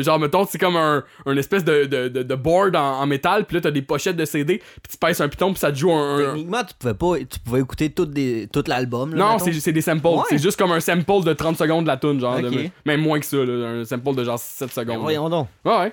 genre 0.00 0.18
mettons, 0.18 0.46
c'est 0.46 0.58
comme 0.58 0.76
un, 0.76 1.04
un 1.26 1.36
espèce 1.36 1.64
de, 1.64 1.84
de, 1.84 2.08
de, 2.08 2.22
de 2.22 2.34
board 2.34 2.76
en, 2.76 3.00
en 3.00 3.06
métal, 3.06 3.44
puis 3.44 3.56
là, 3.56 3.60
t'as 3.60 3.70
des 3.70 3.82
pochettes 3.82 4.16
de 4.16 4.24
CD, 4.24 4.58
puis 4.58 4.90
tu 4.92 4.96
pèses 4.96 5.20
un 5.20 5.28
piton, 5.28 5.52
puis 5.52 5.60
ça 5.60 5.70
te 5.72 5.76
joue 5.78 5.92
un... 5.92 6.18
un- 6.18 6.24
Techniquement, 6.32 6.64
tu 6.64 6.74
pouvais 6.78 6.94
pas, 6.94 7.18
tu 7.30 7.38
pouvais 7.40 7.60
écouter 7.60 7.90
tout, 7.90 8.06
des, 8.06 8.48
tout 8.52 8.64
l'album. 8.66 9.14
Non, 9.14 9.38
c'est 9.38 9.52
c'est 9.52 9.72
des 9.72 9.80
samples. 9.82 10.06
Ouais. 10.06 10.22
C'est 10.28 10.38
juste 10.42 10.58
comme 10.58 10.72
un 10.72 10.80
sample 10.80 11.24
de 11.24 11.32
30 11.32 11.56
secondes 11.58 11.84
de 11.84 11.88
la 11.88 11.96
tune, 11.96 12.20
genre. 12.20 12.40
De- 12.40 12.50
même 12.86 13.00
moins 13.00 13.20
que 13.20 13.26
ça, 13.26 13.36
là, 13.36 13.68
un 13.68 13.84
sample 13.84 14.14
de 14.14 14.24
genre 14.24 14.38
7 14.38 14.68
Ben 14.68 14.74
secondes. 14.74 14.96
là. 14.96 15.02
voyons 15.02 15.28
donc. 15.28 15.48
Ouais, 15.64 15.78
ouais. 15.78 15.92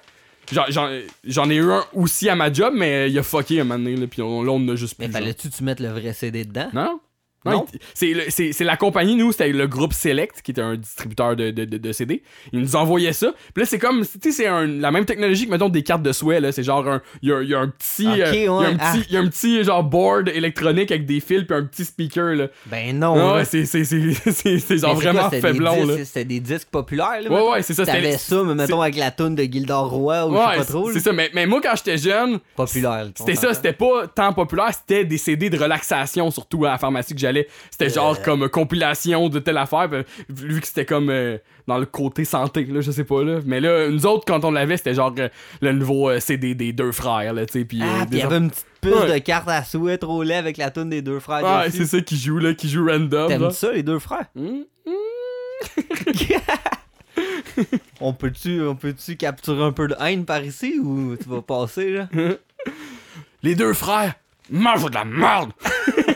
J'en- 1.25 1.49
ai 1.49 1.56
eu 1.56 1.71
un 1.71 1.84
aussi 1.93 2.30
à 2.30 2.36
ma 2.36 2.51
job, 2.51 2.73
mais 2.75 3.12
il 3.12 3.19
a 3.19 3.23
fucké 3.23 3.60
un 3.60 3.63
moment 3.65 3.77
donné, 3.84 3.97
là, 3.97 4.08
puis 4.08 4.21
on- 4.21 4.41
là, 4.43 4.51
on 4.53 4.67
a 4.69 4.75
juste 4.75 4.97
plus. 4.97 5.06
Mais 5.08 5.12
fallait-tu 5.12 5.49
tu 5.49 5.63
mettre 5.63 5.82
le 5.84 5.89
vrai 5.89 6.13
CD 6.13 6.45
dedans? 6.45 6.69
Non? 6.73 6.99
Non. 7.51 7.65
C'est 7.93 8.13
le- 8.13 8.23
c'est 8.29 8.51
c'est 8.51 8.63
la 8.63 8.77
compagnie, 8.77 9.15
nous, 9.15 9.31
c'était 9.31 9.49
le 9.49 9.67
groupe 9.67 9.93
Select, 9.93 10.41
qui 10.41 10.51
était 10.51 10.62
un 10.62 10.75
distributeur 10.75 11.36
de, 11.36 11.51
de, 11.51 11.65
de- 11.65 11.77
de 11.77 11.91
CD. 11.91 12.21
Ils 12.53 12.60
nous 12.60 12.75
envoyaient 12.75 13.13
ça. 13.13 13.33
Puis 13.53 13.63
là, 13.63 13.65
c'est 13.69 13.79
comme, 13.79 14.01
tu 14.05 14.19
sais, 14.21 14.31
c'est 14.31 14.47
un- 14.47 14.65
la 14.67 14.91
même 14.91 15.05
technologie 15.05 15.45
que, 15.45 15.51
mettons, 15.51 15.69
des 15.69 15.83
cartes 15.83 16.03
de 16.03 16.12
souhait, 16.12 16.39
là. 16.39 16.51
C'est 16.51 16.63
genre 16.63 16.88
un. 16.88 17.01
Il 17.21 17.29
y 17.29 17.47
y 17.47 17.53
a 17.55 17.60
un 17.60 17.67
petit. 17.69 18.07
Euh, 18.07 18.31
il 18.33 18.43
y 18.43 18.47
a 18.47 18.51
un 18.53 18.77
ah. 18.79 18.93
petit, 18.93 19.13
y 19.13 19.17
a 19.17 19.19
un 19.19 19.27
petit, 19.27 19.63
genre, 19.63 19.83
board 19.83 20.29
électronique 20.29 20.91
avec 20.91 21.05
des 21.05 21.19
fils, 21.19 21.43
puis 21.43 21.55
un 21.55 21.63
petit 21.63 21.86
speaker, 21.86 22.36
là. 22.36 22.47
Ben 22.67 22.97
non. 22.97 23.36
Ouais, 23.36 23.45
c'est 23.45 23.65
c'est- 23.65 23.83
c'est- 23.83 24.12
c'est- 24.31 24.60
c'est 24.60 24.73
Mais 24.75 24.77
genre 24.77 24.95
vraiment 24.95 25.29
faiblon, 25.29 25.86
là. 25.86 25.95
C'était 26.03 26.25
des 26.25 26.39
disques 26.39 26.69
populaires, 26.69 27.21
là. 27.21 27.29
Ouais, 27.29 27.36
mettons? 27.36 27.51
ouais, 27.51 27.62
c'est 27.62 27.73
ça. 27.73 27.86
c'était- 27.86 27.97
T'avais 28.01 28.17
ça, 28.17 28.43
mais 28.43 28.55
mettons 28.55 28.81
avec 28.81 28.95
la 28.95 29.12
toune 29.12 29.36
de 29.36 29.43
Gildor 29.43 29.89
Roy 29.89 30.25
ou 30.27 30.33
je 30.33 30.38
sais 30.38 30.57
pas 30.57 30.65
trop. 30.65 30.91
c'est 30.91 30.99
ça. 30.99 31.13
Mais, 31.13 31.29
mais 31.33 31.45
moi, 31.45 31.60
quand 31.62 31.73
j'étais 31.75 31.97
jeune, 31.97 32.39
Populaire. 32.55 33.07
C'était 33.15 33.36
ça, 33.36 33.53
c'était 33.53 33.73
pas 33.73 34.07
tant 34.07 34.33
populaire, 34.33 34.71
c'était 34.73 35.05
des 35.05 35.17
CD 35.17 35.49
de 35.49 35.57
relaxation, 35.57 36.31
surtout 36.31 36.65
à 36.65 36.69
la 36.71 36.77
pharmacie 36.77 37.13
que 37.13 37.19
j'allais. 37.19 37.37
C'était 37.71 37.89
genre 37.89 38.21
comme 38.21 38.43
euh, 38.43 38.47
compilation 38.50 39.30
de 39.30 39.39
telle 39.39 39.58
affaire, 39.58 39.89
puis, 39.89 40.04
vu 40.30 40.62
que 40.62 40.67
c'était 40.67 40.86
comme 40.86 41.10
euh, 41.10 41.38
dans 41.67 41.78
le 41.78 41.86
côté 41.86 42.26
santé, 42.26 42.63
là, 42.65 42.82
je 42.82 42.91
sais 42.91 43.04
pas, 43.04 43.23
là. 43.23 43.39
Mais 43.45 43.60
là, 43.60 43.89
nous 43.89 44.06
autres, 44.06 44.23
quand 44.26 44.43
on 44.45 44.52
l'avait, 44.52 44.78
c'était 44.78 44.93
genre 44.93 45.13
euh, 45.19 45.30
le 45.62 45.71
nouveau 45.73 46.10
euh, 46.10 46.19
CD 46.19 46.56
des 46.56 46.73
deux 46.73 46.91
frères, 46.91 47.34
là, 47.34 47.45
tu 47.45 47.54
sais, 47.60 47.65
puis... 47.65 47.82
euh, 47.82 47.86
Ah, 48.02 48.06
il 48.12 48.17
y 48.17 48.21
avait 48.21 48.38
une 48.38 48.50
petite 48.50 48.65
puce 48.82 48.93
Ouais. 48.93 49.13
de 49.13 49.17
carte 49.19 49.50
à 49.50 49.63
souhait 49.63 49.97
trop 49.97 50.23
laid 50.23 50.36
avec 50.38 50.58
la 50.58 50.69
toune 50.71 50.89
des 50.89 51.02
deux 51.02 51.19
frères. 51.19 51.43
Ouais, 51.43 51.65
dessus. 51.67 51.80
c'est 51.80 51.97
ça 51.97 52.02
qui 52.02 52.17
joue, 52.17 52.38
là, 52.39 52.54
qui 52.54 52.69
joue 52.69 52.86
random, 52.88 53.28
T'aimes 53.28 53.52
ça, 53.52 53.71
les 53.73 53.84
deux 53.84 54.00
frères? 54.00 54.26
Hum, 54.38 54.63
On 58.00 58.13
peut-tu 58.13 58.62
on 58.62 58.76
peut-tu 58.76 59.15
capturer 59.17 59.63
un 59.63 59.71
peu 59.71 59.88
de 59.88 59.95
haine 60.00 60.23
par 60.26 60.43
ici 60.43 60.80
ou 60.80 61.15
tu 61.15 61.28
vas 61.28 61.41
passer, 61.41 61.91
là? 61.91 62.08
Les 63.43 63.56
deux 63.56 63.73
frères 63.73 64.13
mangent 64.52 64.86
de 64.86 64.93
la 64.93 65.06
merde! 65.06 65.52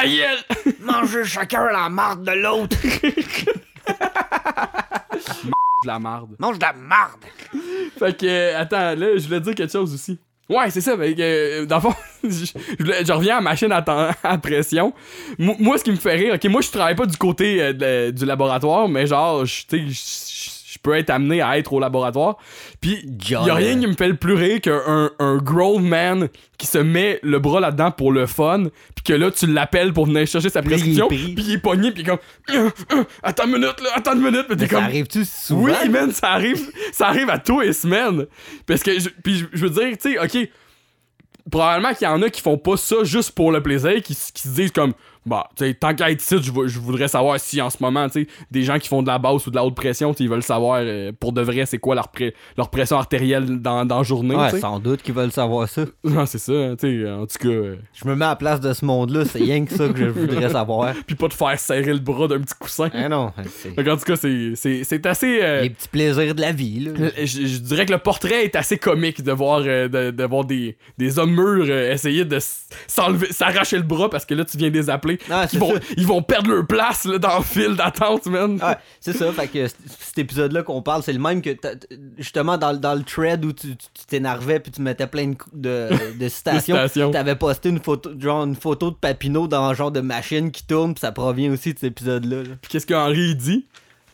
Ta 0.00 0.06
gueule! 0.06 0.74
Mangez 0.80 1.24
chacun 1.24 1.66
la 1.72 1.88
marde 1.88 2.24
de 2.24 2.32
l'autre! 2.32 2.76
De 5.82 5.88
la 5.88 5.98
merde. 5.98 6.30
Mange 6.38 6.58
de 6.58 6.62
la 6.64 6.72
marde! 6.72 7.20
Fait 7.98 8.16
que, 8.16 8.26
euh, 8.26 8.58
attends, 8.60 8.94
là, 8.94 9.16
je 9.16 9.26
voulais 9.26 9.40
dire 9.40 9.54
quelque 9.54 9.72
chose 9.72 9.92
aussi. 9.94 10.18
Ouais, 10.48 10.70
c'est 10.70 10.80
ça, 10.80 10.96
mais 10.96 11.14
euh, 11.18 11.66
dans 11.66 11.76
le 11.76 11.82
fond, 11.82 11.94
je, 12.24 12.28
je 12.28 12.52
voulais- 12.82 13.04
je 13.04 13.12
reviens 13.12 13.36
à 13.38 13.40
ma 13.40 13.50
machine 13.50 13.70
à, 13.72 13.82
temps- 13.82 14.10
à 14.22 14.38
pression. 14.38 14.92
Mo- 15.38 15.56
moi, 15.58 15.76
ce 15.78 15.84
qui 15.84 15.90
me 15.90 15.96
fait 15.96 16.14
rire, 16.14 16.34
ok, 16.34 16.44
moi, 16.46 16.60
je 16.62 16.70
travaille 16.70 16.94
pas 16.94 17.06
du 17.06 17.16
côté 17.16 17.62
euh, 17.62 17.72
de- 17.72 18.10
du 18.10 18.24
laboratoire, 18.24 18.88
mais 18.88 19.06
genre, 19.06 19.44
je- 19.44 19.64
tu 19.68 19.94
sais, 19.94 20.50
peux 20.86 20.94
être 20.94 21.10
amené 21.10 21.42
à 21.42 21.58
être 21.58 21.72
au 21.72 21.80
laboratoire. 21.80 22.36
Puis, 22.80 23.04
y 23.28 23.34
a 23.34 23.54
rien 23.54 23.78
qui 23.78 23.86
me 23.86 23.94
fait 23.94 24.08
le 24.08 24.16
plus 24.16 24.34
rire 24.34 24.60
qu'un 24.60 25.10
un 25.18 25.36
grown 25.38 25.82
man 25.82 26.28
qui 26.58 26.66
se 26.66 26.78
met 26.78 27.18
le 27.22 27.38
bras 27.38 27.60
là-dedans 27.60 27.90
pour 27.90 28.12
le 28.12 28.26
fun, 28.26 28.64
puis 28.94 29.04
que 29.04 29.12
là, 29.12 29.30
tu 29.30 29.46
l'appelles 29.46 29.92
pour 29.92 30.06
venir 30.06 30.26
chercher 30.26 30.48
sa 30.48 30.60
il 30.60 30.66
prescription, 30.66 31.08
puis 31.08 31.34
il 31.36 31.52
est 31.52 31.58
pogné, 31.58 31.90
puis 31.90 32.02
il 32.02 32.06
comme, 32.06 32.18
Euh, 32.50 32.70
euh, 32.92 33.04
attends 33.22 33.46
une 33.46 33.54
minute, 33.54 33.80
là, 33.82 33.90
attends 33.94 34.14
une 34.14 34.22
minute, 34.22 34.46
puis 34.46 34.56
t'es 34.56 34.62
Mais 34.62 34.68
ça 34.68 34.74
comme, 34.76 34.84
arrive-tu 34.84 35.24
souvent? 35.24 35.64
oui, 35.82 35.88
man, 35.90 36.12
ça 36.12 36.30
arrive, 36.30 36.70
ça 36.92 37.08
arrive 37.08 37.28
à 37.30 37.38
tous 37.38 37.60
les 37.60 37.72
semaines. 37.72 38.26
Parce 38.66 38.82
que, 38.82 38.98
je, 38.98 39.08
puis 39.22 39.38
je, 39.38 39.46
je 39.52 39.66
veux 39.66 39.70
dire, 39.70 39.96
tu 39.98 40.12
sais, 40.12 40.18
ok, 40.18 40.48
probablement 41.50 41.94
qu'il 41.94 42.06
y 42.06 42.10
en 42.10 42.22
a 42.22 42.30
qui 42.30 42.40
font 42.40 42.58
pas 42.58 42.76
ça 42.76 42.96
juste 43.02 43.32
pour 43.32 43.52
le 43.52 43.62
plaisir, 43.62 43.94
qui, 44.02 44.14
qui 44.14 44.42
se 44.42 44.54
disent 44.54 44.72
comme, 44.72 44.94
bah, 45.26 45.48
tu 45.56 45.64
sais, 45.66 45.74
tant 45.74 45.94
qu'à 45.94 46.10
être 46.10 46.22
ici, 46.22 46.36
je, 46.40 46.50
vou- 46.52 46.66
je 46.68 46.78
voudrais 46.78 47.08
savoir 47.08 47.38
si 47.40 47.60
en 47.60 47.68
ce 47.68 47.78
moment, 47.80 48.06
tu 48.08 48.22
sais, 48.22 48.28
des 48.50 48.62
gens 48.62 48.78
qui 48.78 48.88
font 48.88 49.02
de 49.02 49.08
la 49.08 49.18
basse 49.18 49.46
ou 49.46 49.50
de 49.50 49.56
la 49.56 49.64
haute 49.64 49.74
pression, 49.74 50.14
ils 50.18 50.28
veulent 50.28 50.42
savoir 50.42 50.78
euh, 50.82 51.12
pour 51.18 51.32
de 51.32 51.42
vrai 51.42 51.66
c'est 51.66 51.78
quoi 51.78 51.94
leur, 51.94 52.10
leur 52.56 52.70
pression 52.70 52.96
artérielle 52.96 53.60
dans, 53.60 53.84
dans 53.84 53.98
la 53.98 54.02
journée, 54.04 54.36
Ouais, 54.36 54.58
sans 54.60 54.78
doute 54.78 55.02
qu'ils 55.02 55.14
veulent 55.14 55.32
savoir 55.32 55.68
ça. 55.68 55.84
Non, 56.04 56.24
c'est 56.26 56.38
ça, 56.38 56.52
hein, 56.52 56.76
tu 56.78 57.02
sais, 57.04 57.10
en 57.10 57.26
tout 57.26 57.38
cas. 57.38 57.48
euh, 57.48 57.76
Je 57.92 58.08
me 58.08 58.14
mets 58.14 58.24
à 58.24 58.28
la 58.30 58.36
place 58.36 58.60
de 58.60 58.72
ce 58.72 58.84
monde-là, 58.84 59.24
c'est 59.24 59.38
rien 59.40 59.64
que 59.64 59.72
ça 59.74 59.88
que 59.88 59.98
je 59.98 60.04
voudrais 60.10 60.48
savoir. 60.50 60.94
puis 61.06 61.16
pas 61.16 61.28
de 61.28 61.32
faire 61.34 61.58
serrer 61.58 61.92
le 61.92 61.98
bras 61.98 62.28
d'un 62.28 62.40
petit 62.40 62.54
coussin. 62.58 62.88
Ah 62.94 63.08
non, 63.08 63.32
Donc, 63.76 63.88
en 63.88 63.96
tout 63.96 64.04
cas, 64.04 64.16
c'est- 64.16 65.06
assez. 65.06 65.40
euh, 65.42 65.62
les 65.62 65.70
petits 65.70 65.88
plaisirs 65.88 66.34
de 66.34 66.40
la 66.40 66.52
vie, 66.52 66.80
là. 66.80 66.92
Je, 67.18 67.46
je 67.46 67.58
dirais 67.58 67.84
que 67.86 67.92
le 67.92 67.98
portrait 67.98 68.44
est 68.44 68.56
assez 68.56 68.78
comique 68.78 69.22
de 69.22 69.32
voir, 69.32 69.60
de, 69.62 70.10
de 70.10 70.24
voir 70.24 70.44
des, 70.44 70.76
des 70.98 71.18
hommes 71.18 71.34
mûrs 71.34 71.70
essayer 71.70 72.24
de 72.24 72.38
s'enlever, 72.86 73.32
s'arracher 73.32 73.76
le 73.76 73.82
bras 73.82 74.08
parce 74.10 74.24
que 74.24 74.34
là 74.34 74.44
tu 74.44 74.56
viens 74.56 74.70
les 74.70 74.90
appeler. 74.90 75.15
Ah, 75.30 75.46
ils, 75.52 75.58
vont, 75.58 75.74
ça. 75.74 75.80
ils 75.96 76.06
vont 76.06 76.22
perdre 76.22 76.50
leur 76.50 76.66
place 76.66 77.04
là, 77.04 77.18
dans 77.18 77.38
le 77.38 77.44
fil 77.44 77.74
d'attente, 77.76 78.26
man. 78.26 78.60
C'est 79.00 79.12
ça, 79.16 79.32
fait 79.32 79.48
que 79.48 79.66
cet 79.68 80.18
épisode-là 80.18 80.62
qu'on 80.62 80.82
parle, 80.82 81.02
c'est 81.02 81.12
le 81.12 81.18
même 81.18 81.42
que 81.42 81.50
justement 82.18 82.58
dans, 82.58 82.72
le- 82.72 82.78
dans 82.78 82.94
le 82.94 83.02
thread 83.02 83.44
où 83.44 83.52
tu 83.52 83.76
t'énervais 84.08 84.60
puis 84.60 84.72
tu 84.72 84.80
mettais 84.82 85.06
plein 85.06 85.28
de, 85.28 85.36
de, 85.52 86.18
de 86.18 86.28
citations. 86.28 86.74
citations. 86.76 87.10
T'avais 87.10 87.36
posté 87.36 87.68
une 87.68 87.80
photo, 87.80 88.10
genre 88.18 88.44
une 88.44 88.56
photo 88.56 88.90
de 88.90 88.96
Papineau 88.96 89.48
dans 89.48 89.62
un 89.64 89.74
genre 89.74 89.90
de 89.92 90.00
machine 90.00 90.50
qui 90.50 90.66
tourne, 90.66 90.94
puis 90.94 91.00
ça 91.00 91.12
provient 91.12 91.52
aussi 91.52 91.72
de 91.74 91.78
cet 91.78 91.90
épisode-là. 91.92 92.42
là. 92.42 92.48
Puis 92.60 92.70
qu'est-ce 92.70 92.86
qu'Henri 92.86 93.34
dit? 93.36 93.66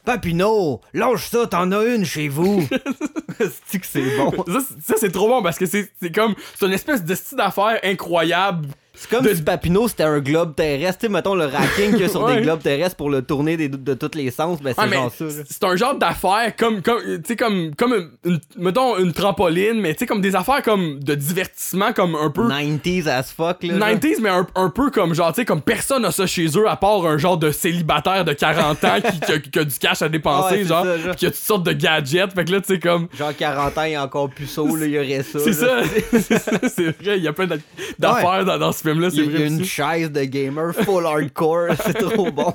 Papineau, 0.05 0.81
lâche 0.95 1.29
ça, 1.31 1.47
t'en 1.47 1.71
as 1.71 1.85
une 1.85 2.05
chez 2.05 2.29
vous. 2.29 2.67
c'est 3.67 3.79
que 3.79 3.87
c'est 3.87 4.17
bon? 4.17 4.33
Ça, 4.49 4.59
c'est- 4.69 4.81
ça, 4.93 4.95
c'est 4.99 5.13
trop 5.13 5.29
bon 5.29 5.43
parce 5.45 5.59
que 5.59 5.67
c'est 5.67 5.93
c'est 6.01 6.11
comme. 6.11 6.35
C'est 6.59 6.67
une 6.67 6.73
espèce 6.73 7.05
de 7.05 7.15
style 7.15 7.39
d'affaires 7.39 7.79
incroyable. 7.85 8.69
C'est 9.03 9.11
comme 9.17 9.25
De- 9.25 9.35
si 9.35 9.43
Papineau 9.43 9.89
c'était 9.89 10.05
un 10.05 10.21
globe 10.21 10.55
terrestre. 10.55 11.01
Tu 11.01 11.07
sais, 11.07 11.13
mettons 11.13 11.35
le 11.35 11.47
racking 11.47 11.91
qu'il 11.93 12.01
y 12.01 12.05
a 12.05 12.09
sur 12.09 12.23
Ouais. 12.25 12.37
des 12.37 12.43
globes 12.43 12.63
terrestres 12.63 12.97
pour 12.97 13.11
le 13.11 13.23
tourner 13.23 13.57
des- 13.57 13.69
de 13.69 13.95
tous 13.95 14.17
les 14.17 14.31
sens, 14.31 14.63
ben 14.63 14.73
c'est 14.77 14.85
Ah, 14.85 14.89
genre 14.93 15.13
ça. 15.13 15.25
c'est 15.49 15.65
un 15.65 15.77
genre 15.77 15.95
d'affaires 15.97 16.55
comme 16.57 16.83
comme 16.83 17.01
tu 17.03 17.21
sais 17.27 17.37
comme 17.37 17.75
comme 17.75 17.93
une, 18.25 18.33
une- 18.33 18.41
mettons 18.63 18.97
une 18.99 19.13
trampoline 19.13 19.81
mais 19.81 19.93
tu 19.95 20.01
sais 20.01 20.07
comme 20.07 20.21
des 20.21 20.37
affaires 20.37 20.63
comme 20.63 21.01
de 21.01 21.15
divertissement 21.15 21.93
comme 21.93 22.15
un 22.15 22.31
peu 22.31 22.47
90s 22.49 23.09
as 23.09 23.33
fuck, 23.33 23.63
là. 23.65 23.79
genre. 23.79 23.89
90s, 23.89 24.21
mais 24.21 24.29
un, 24.29 24.47
un 24.55 24.71
peu 24.71 24.91
comme 24.91 25.15
genre, 25.15 25.33
tu 25.33 25.41
sais, 25.41 25.45
comme 25.45 25.63
personne 25.63 26.05
a 26.05 26.11
ça 26.13 26.27
chez 26.27 26.47
eux 26.57 26.69
à 26.69 26.77
part 26.77 27.05
un 27.07 27.19
genre 27.19 27.37
de 27.39 27.51
célibataire 27.51 28.25
de 28.25 28.33
40 28.33 28.85
ans 28.85 28.99
qui, 29.11 29.21
qui 29.21 29.33
a, 29.33 29.39
qui 29.39 29.59
a 29.59 29.65
du 29.65 29.79
cash 29.79 30.03
à 30.03 30.09
dépenser, 30.09 30.59
Ouais, 30.59 30.65
genre, 30.65 30.85
ça, 30.85 30.99
genre. 30.99 31.11
pis 31.13 31.17
qui 31.17 31.27
a 31.27 31.31
toutes 31.31 31.41
sortes 31.41 31.63
de 31.65 31.73
gadgets. 31.73 32.33
Fait 32.35 32.45
que 32.45 32.53
là, 32.53 32.61
tu 32.61 32.75
sais, 32.75 32.79
comme. 32.79 33.09
Genre 33.19 33.35
40 33.37 33.77
ans, 33.79 33.83
il 33.85 33.95
a 33.97 34.05
encore 34.05 34.31
plus 34.31 34.47
saut, 34.47 34.77
là, 34.77 34.87
il 34.87 34.93
y 34.93 34.99
aurait 34.99 35.23
ça. 35.23 35.39
C'est 35.41 35.53
ça, 35.53 35.79
c'est 36.69 37.03
vrai, 37.03 37.19
il 37.19 37.23
y 37.25 37.29
a 37.29 37.33
plein 37.33 37.47
d'a- 37.47 37.57
d'affaires 37.99 38.45
dans, 38.45 38.59
dans 38.59 38.73
ce 38.73 38.87
film-là, 38.93 39.11
c'est 39.11 39.21
a, 39.21 39.23
il 39.25 39.33
y 39.33 39.35
a 39.35 39.39
vrai. 39.39 39.49
une 39.49 39.65
chaise 39.65 40.11
de 40.13 40.25
gamer 40.25 40.75
full 40.75 41.07
hardcore, 41.07 41.75
c'est 41.85 41.95
trop 41.95 42.31
bon. 42.31 42.55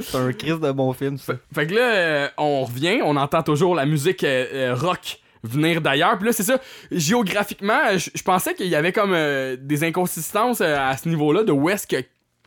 C'est 0.00 0.16
un 0.16 0.32
crise 0.32 0.60
de 0.60 0.70
bon 0.72 0.92
film, 0.92 1.18
ça. 1.18 1.34
Fait 1.54 1.66
que 1.66 1.74
là, 1.74 1.80
euh, 1.94 2.28
on 2.38 2.64
revient, 2.64 3.00
on 3.02 3.16
entend 3.16 3.42
toujours 3.42 3.74
la 3.74 3.84
musique 3.86 4.22
euh, 4.22 4.46
euh, 4.52 4.74
rock 4.74 5.20
venir 5.42 5.80
d'ailleurs. 5.80 6.16
Puis 6.18 6.26
là, 6.26 6.32
c'est 6.32 6.42
ça, 6.42 6.60
géographiquement, 6.90 7.96
je 7.96 8.10
je 8.14 8.22
pensais 8.22 8.54
qu'il 8.54 8.66
y 8.66 8.74
avait 8.74 8.92
comme 8.92 9.12
euh, 9.14 9.56
des 9.58 9.84
inconsistances 9.84 10.60
euh, 10.60 10.76
à 10.78 10.96
ce 10.96 11.08
niveau-là 11.08 11.44
de 11.44 11.52
où 11.52 11.68
est-ce 11.70 11.86
que. 11.86 11.96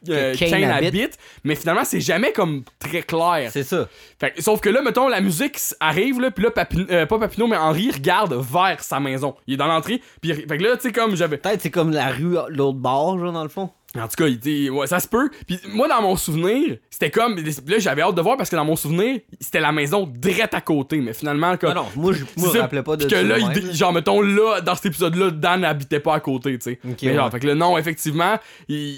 Euh, 0.10 0.34
Kane 0.36 0.50
Kane 0.50 0.64
habite. 0.66 0.88
habite, 0.88 1.18
mais 1.44 1.56
finalement 1.56 1.84
c'est 1.86 2.02
jamais 2.02 2.32
comme 2.32 2.64
très 2.80 3.02
clair. 3.02 3.50
C'est 3.52 3.64
ça. 3.64 3.88
Fait 4.20 4.34
sauf 4.42 4.60
que 4.62 4.70
là, 4.70 4.82
mettons, 4.82 5.08
la 5.08 5.22
musique 5.22 5.58
arrive, 5.80 6.20
là, 6.22 6.32
puis 6.32 6.44
là, 6.44 6.50
Papi- 6.52 6.88
euh, 6.92 7.06
pas 7.06 7.20
Papineau, 7.20 7.48
mais 7.48 7.58
Henri 7.58 7.92
regarde 7.92 8.34
vers 8.34 8.82
sa 8.84 9.00
maison. 9.00 9.36
Il 9.48 9.54
est 9.56 9.58
dans 9.58 9.68
l'entrée, 9.68 10.02
puis 10.22 10.34
fait 10.34 10.46
que 10.58 10.64
là, 10.64 10.76
tu 10.78 10.84
sais, 10.84 10.92
comme 10.92 11.16
j'avais. 11.16 11.38
Peut-être 11.38 11.62
c'est 11.62 11.72
comme 11.72 11.92
la 11.92 12.10
rue 12.10 12.36
l'autre 12.50 12.78
bord, 12.80 13.20
genre, 13.20 13.32
dans 13.32 13.44
le 13.44 13.50
fond. 13.50 13.70
En 14.00 14.08
tout 14.08 14.16
cas, 14.24 14.28
il 14.28 14.40
dit, 14.40 14.70
ouais, 14.70 14.88
ça 14.88 15.02
se 15.02 15.08
peut. 15.10 15.30
Puis 15.46 15.60
moi, 15.68 15.86
dans 15.90 16.02
mon 16.02 16.16
souvenir, 16.16 16.78
c'était 16.90 17.12
comme. 17.12 17.36
Là, 17.36 17.78
j'avais 17.78 18.02
hâte 18.02 18.16
de 18.16 18.22
voir 18.22 18.38
parce 18.38 18.50
que 18.50 18.56
dans 18.56 18.64
mon 18.64 18.78
souvenir, 18.78 19.20
c'était 19.42 19.60
la 19.60 19.74
maison 19.74 20.06
direct 20.08 20.54
à 20.54 20.62
côté, 20.62 21.02
mais 21.02 21.12
finalement, 21.12 21.58
comme. 21.58 21.74
Non, 21.74 21.84
non, 21.84 21.88
moi, 21.98 22.14
je 22.14 22.24
me 22.42 22.48
rappelais 22.58 22.84
pas 22.84 22.96
de 22.96 23.04
que 23.04 23.10
ça 23.10 23.22
là, 23.22 23.38
il- 23.38 23.74
genre, 23.76 23.92
mettons, 23.92 24.22
là, 24.22 24.62
dans 24.62 24.76
cet 24.76 24.86
épisode-là, 24.86 25.32
Dan 25.32 25.60
n'habitait 25.60 26.00
pas 26.00 26.16
à 26.16 26.20
côté, 26.22 26.58
tu 26.58 26.72
sais. 26.72 26.80
Ok, 26.90 27.00
mais 27.04 27.16
genre, 27.16 27.26
ouais. 27.26 27.32
fait 27.32 27.40
que 27.42 27.48
là, 27.48 27.56
non, 27.56 27.78
effectivement, 27.78 28.40
il- 28.70 28.98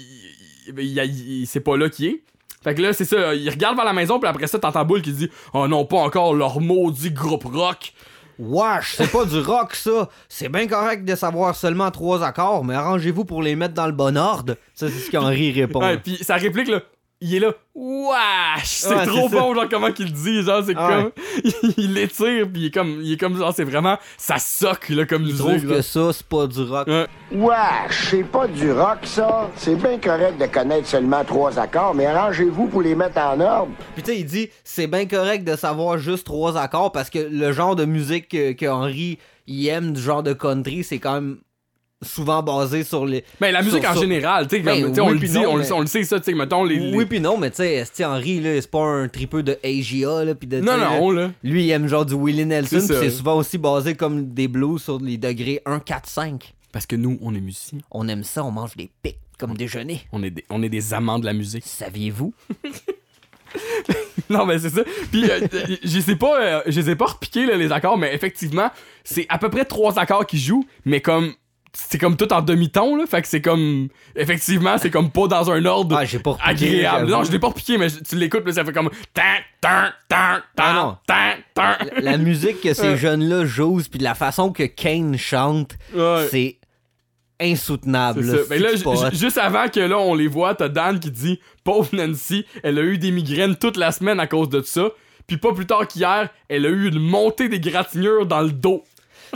c'est 1.46 1.60
pas 1.60 1.76
là 1.76 1.88
qu'il 1.88 2.06
est. 2.06 2.22
Fait 2.62 2.74
que 2.74 2.80
là, 2.80 2.92
c'est 2.94 3.04
ça, 3.04 3.34
il 3.34 3.48
regarde 3.50 3.76
vers 3.76 3.84
la 3.84 3.92
maison, 3.92 4.18
puis 4.18 4.28
après 4.28 4.46
ça, 4.46 4.58
t'entends 4.58 4.84
Boule 4.86 5.02
qui 5.02 5.12
dit 5.12 5.30
Oh 5.52 5.68
non, 5.68 5.84
pas 5.84 5.98
encore 5.98 6.34
leur 6.34 6.60
maudit 6.60 7.10
groupe 7.10 7.44
rock. 7.44 7.92
Wesh, 8.38 8.94
c'est 8.96 9.12
pas 9.12 9.24
du 9.26 9.38
rock 9.38 9.74
ça. 9.74 10.08
C'est 10.28 10.48
bien 10.48 10.66
correct 10.66 11.04
de 11.04 11.14
savoir 11.14 11.54
seulement 11.54 11.90
trois 11.90 12.24
accords, 12.24 12.64
mais 12.64 12.74
arrangez-vous 12.74 13.24
pour 13.24 13.42
les 13.42 13.54
mettre 13.54 13.74
dans 13.74 13.86
le 13.86 13.92
bon 13.92 14.16
ordre. 14.16 14.56
Ça, 14.74 14.88
c'est 14.88 14.98
ce 14.98 15.10
qu'Henri 15.10 15.52
répond. 15.60 15.80
Ouais, 15.80 15.98
puis 15.98 16.18
sa 16.22 16.36
réplique, 16.36 16.68
là, 16.68 16.80
il 17.26 17.34
est 17.36 17.38
là, 17.40 17.52
wesh! 17.74 18.64
C'est 18.66 18.94
Ouais, 18.94 19.06
trop 19.06 19.28
ça. 19.28 19.36
bon, 19.40 19.54
genre, 19.54 19.68
comment 19.70 19.90
qu'il 19.92 20.06
le 20.06 20.12
dit, 20.12 20.42
genre, 20.42 20.62
c'est 20.64 20.76
Ouais. 20.76 20.88
comme. 20.88 21.10
il 21.78 21.94
l'étire, 21.94 22.46
puis 22.52 22.62
il 22.62 22.66
est 22.66 22.70
comme, 22.70 23.00
il 23.02 23.12
est 23.12 23.16
comme, 23.16 23.36
genre, 23.36 23.52
c'est 23.54 23.64
vraiment, 23.64 23.96
ça 24.16 24.38
soque, 24.38 24.88
là, 24.90 25.06
comme 25.06 25.22
Il 25.22 25.32
musique. 25.32 25.38
trouve 25.40 25.66
que 25.66 25.82
ça, 25.82 26.12
c'est 26.12 26.26
pas 26.26 26.46
du 26.46 26.60
rock. 26.62 26.86
Ouais. 26.86 27.06
Wesh, 27.32 28.08
c'est 28.10 28.24
pas 28.24 28.46
du 28.46 28.70
rock, 28.72 28.98
ça. 29.04 29.50
C'est 29.56 29.74
bien 29.76 29.98
correct 29.98 30.38
de 30.40 30.46
connaître 30.46 30.86
seulement 30.86 31.24
trois 31.24 31.58
accords, 31.58 31.94
mais 31.94 32.06
arrangez-vous 32.06 32.66
pour 32.66 32.82
les 32.82 32.94
mettre 32.94 33.18
en 33.18 33.40
ordre. 33.40 33.72
Puis 33.94 34.02
tu 34.02 34.12
sais, 34.12 34.18
il 34.20 34.26
dit 34.26 34.48
c'est 34.62 34.86
bien 34.86 35.06
correct 35.06 35.44
de 35.44 35.56
savoir 35.56 35.98
juste 35.98 36.24
trois 36.26 36.56
accords 36.58 36.92
parce 36.92 37.10
que 37.10 37.18
le 37.18 37.52
genre 37.52 37.74
de 37.76 37.84
musique 37.84 38.28
que, 38.28 38.52
que 38.52 38.66
Henry 38.66 39.18
il 39.46 39.66
aime, 39.68 39.92
du 39.92 40.00
genre 40.00 40.22
de 40.22 40.32
country, 40.32 40.82
c'est 40.84 40.98
quand 40.98 41.14
même 41.14 41.36
souvent 42.04 42.42
basé 42.42 42.84
sur 42.84 43.04
les. 43.06 43.24
Mais 43.40 43.50
la 43.52 43.62
musique 43.62 43.80
sur- 43.82 43.90
en 43.90 43.92
sur- 43.94 44.02
général, 44.02 44.46
tu 44.46 44.56
sais, 44.56 44.62
Ben, 44.62 44.92
on 45.00 45.10
le 45.10 45.18
puis 45.18 45.28
dit, 45.28 45.34
non, 45.34 45.50
on, 45.50 45.56
le- 45.56 45.62
mais- 45.62 45.72
on 45.72 45.80
le 45.80 45.86
sait, 45.86 46.04
ça, 46.04 46.18
tu 46.20 46.26
sais, 46.26 46.34
mettons, 46.34 46.62
les. 46.64 46.78
les- 46.78 46.96
Oui 46.96 47.04
puis 47.06 47.20
non, 47.20 47.36
mais 47.38 47.50
tu 47.50 47.56
sais, 47.56 47.84
Henry 48.04 48.40
là, 48.40 48.60
c'est 48.60 48.70
pas 48.70 48.84
un 48.84 49.08
tripeux 49.08 49.42
de 49.42 49.58
AGA 49.64 50.24
là, 50.24 50.34
puis 50.34 50.46
de. 50.46 50.60
Non, 50.60 50.76
non, 50.78 51.10
là. 51.10 51.30
Lui, 51.42 51.64
il 51.64 51.70
aime 51.70 51.88
genre 51.88 52.06
du 52.06 52.14
Willie 52.14 52.46
Nelson, 52.46 52.80
ça. 52.80 53.00
c'est 53.00 53.10
souvent 53.10 53.36
aussi 53.36 53.58
basé 53.58 53.94
comme 53.94 54.32
des 54.32 54.48
blues 54.48 54.80
sur 54.82 54.98
les 55.00 55.16
degrés 55.18 55.60
1, 55.66 55.80
4, 55.80 56.08
5. 56.08 56.54
Parce 56.72 56.86
que 56.86 56.96
nous, 56.96 57.18
on 57.22 57.34
est 57.34 57.40
musiciens. 57.40 57.78
On 57.90 58.08
aime 58.08 58.24
ça, 58.24 58.44
on 58.44 58.50
mange 58.50 58.76
des 58.76 58.90
pics 59.02 59.18
comme 59.38 59.56
déjeuner. 59.56 60.00
On 60.12 60.22
est, 60.22 60.30
des, 60.30 60.44
on 60.50 60.62
est 60.62 60.68
des 60.68 60.92
amants 60.94 61.18
de 61.18 61.24
la 61.26 61.32
musique. 61.32 61.64
Saviez-vous? 61.66 62.32
Non, 64.30 64.46
mais 64.46 64.58
c'est 64.58 64.70
ça. 64.70 64.82
Puis, 65.12 65.30
euh, 65.30 65.40
euh, 65.52 65.76
je 65.84 66.00
sais 66.00 66.16
pas, 66.16 66.40
euh, 66.40 66.60
je 66.66 66.80
les 66.80 66.90
ai 66.90 66.96
pas 66.96 67.06
repiqués, 67.06 67.44
là, 67.46 67.56
les 67.56 67.70
accords, 67.72 67.98
mais 67.98 68.14
effectivement, 68.14 68.70
c'est 69.04 69.26
à 69.28 69.38
peu 69.38 69.50
près 69.50 69.64
trois 69.64 69.98
accords 69.98 70.26
qui 70.26 70.38
jouent, 70.38 70.64
mais 70.84 71.00
comme. 71.00 71.32
C'est 71.76 71.98
comme 71.98 72.16
tout 72.16 72.32
en 72.32 72.40
demi-ton, 72.40 72.94
là. 72.96 73.04
Fait 73.06 73.20
que 73.20 73.26
c'est 73.28 73.40
comme. 73.40 73.88
Effectivement, 74.14 74.78
c'est 74.78 74.90
comme 74.90 75.10
pas 75.10 75.26
dans 75.26 75.50
un 75.50 75.64
ordre 75.64 75.96
Ah, 76.00 76.18
pas 76.22 76.36
agréable. 76.44 77.10
Non, 77.10 77.24
je 77.24 77.32
l'ai 77.32 77.38
pas 77.40 77.48
repiqué, 77.48 77.78
mais 77.78 77.88
tu 77.90 78.14
l'écoutes, 78.16 78.46
là, 78.46 78.52
ça 78.52 78.64
fait 78.64 78.72
comme. 78.72 78.90
Tan, 79.12 79.22
tan, 79.60 79.88
tan, 80.08 80.98
Ah. 81.56 81.78
La 82.00 82.16
musique 82.16 82.60
que 82.60 82.74
ces 82.74 82.90
Ouais. 82.90 82.96
jeunes-là 82.96 83.44
jouent, 83.44 83.80
puis 83.90 83.98
de 83.98 84.04
la 84.04 84.14
façon 84.14 84.52
que 84.52 84.62
Kane 84.62 85.16
chante, 85.18 85.76
c'est 86.30 86.58
insoutenable. 87.40 88.20
Là. 88.24 88.38
Mais 88.50 88.58
là, 88.58 88.70
juste 89.12 89.38
avant 89.38 89.68
que 89.68 89.80
là, 89.80 89.98
on 89.98 90.14
les 90.14 90.28
voit, 90.28 90.54
t'as 90.54 90.68
Dan 90.68 91.00
qui 91.00 91.10
dit 91.10 91.40
Pauvre 91.64 91.88
Nancy, 91.92 92.46
elle 92.62 92.78
a 92.78 92.82
eu 92.82 92.98
des 92.98 93.10
migraines 93.10 93.56
toute 93.56 93.76
la 93.76 93.90
semaine 93.92 94.20
à 94.20 94.26
cause 94.26 94.48
de 94.48 94.62
ça. 94.62 94.90
Puis 95.26 95.38
pas 95.38 95.52
plus 95.52 95.66
tard 95.66 95.86
qu'hier, 95.88 96.28
elle 96.48 96.66
a 96.66 96.68
eu 96.68 96.88
une 96.88 96.98
montée 96.98 97.48
des 97.48 97.58
gratignures 97.58 98.26
dans 98.26 98.42
le 98.42 98.52
dos. 98.52 98.84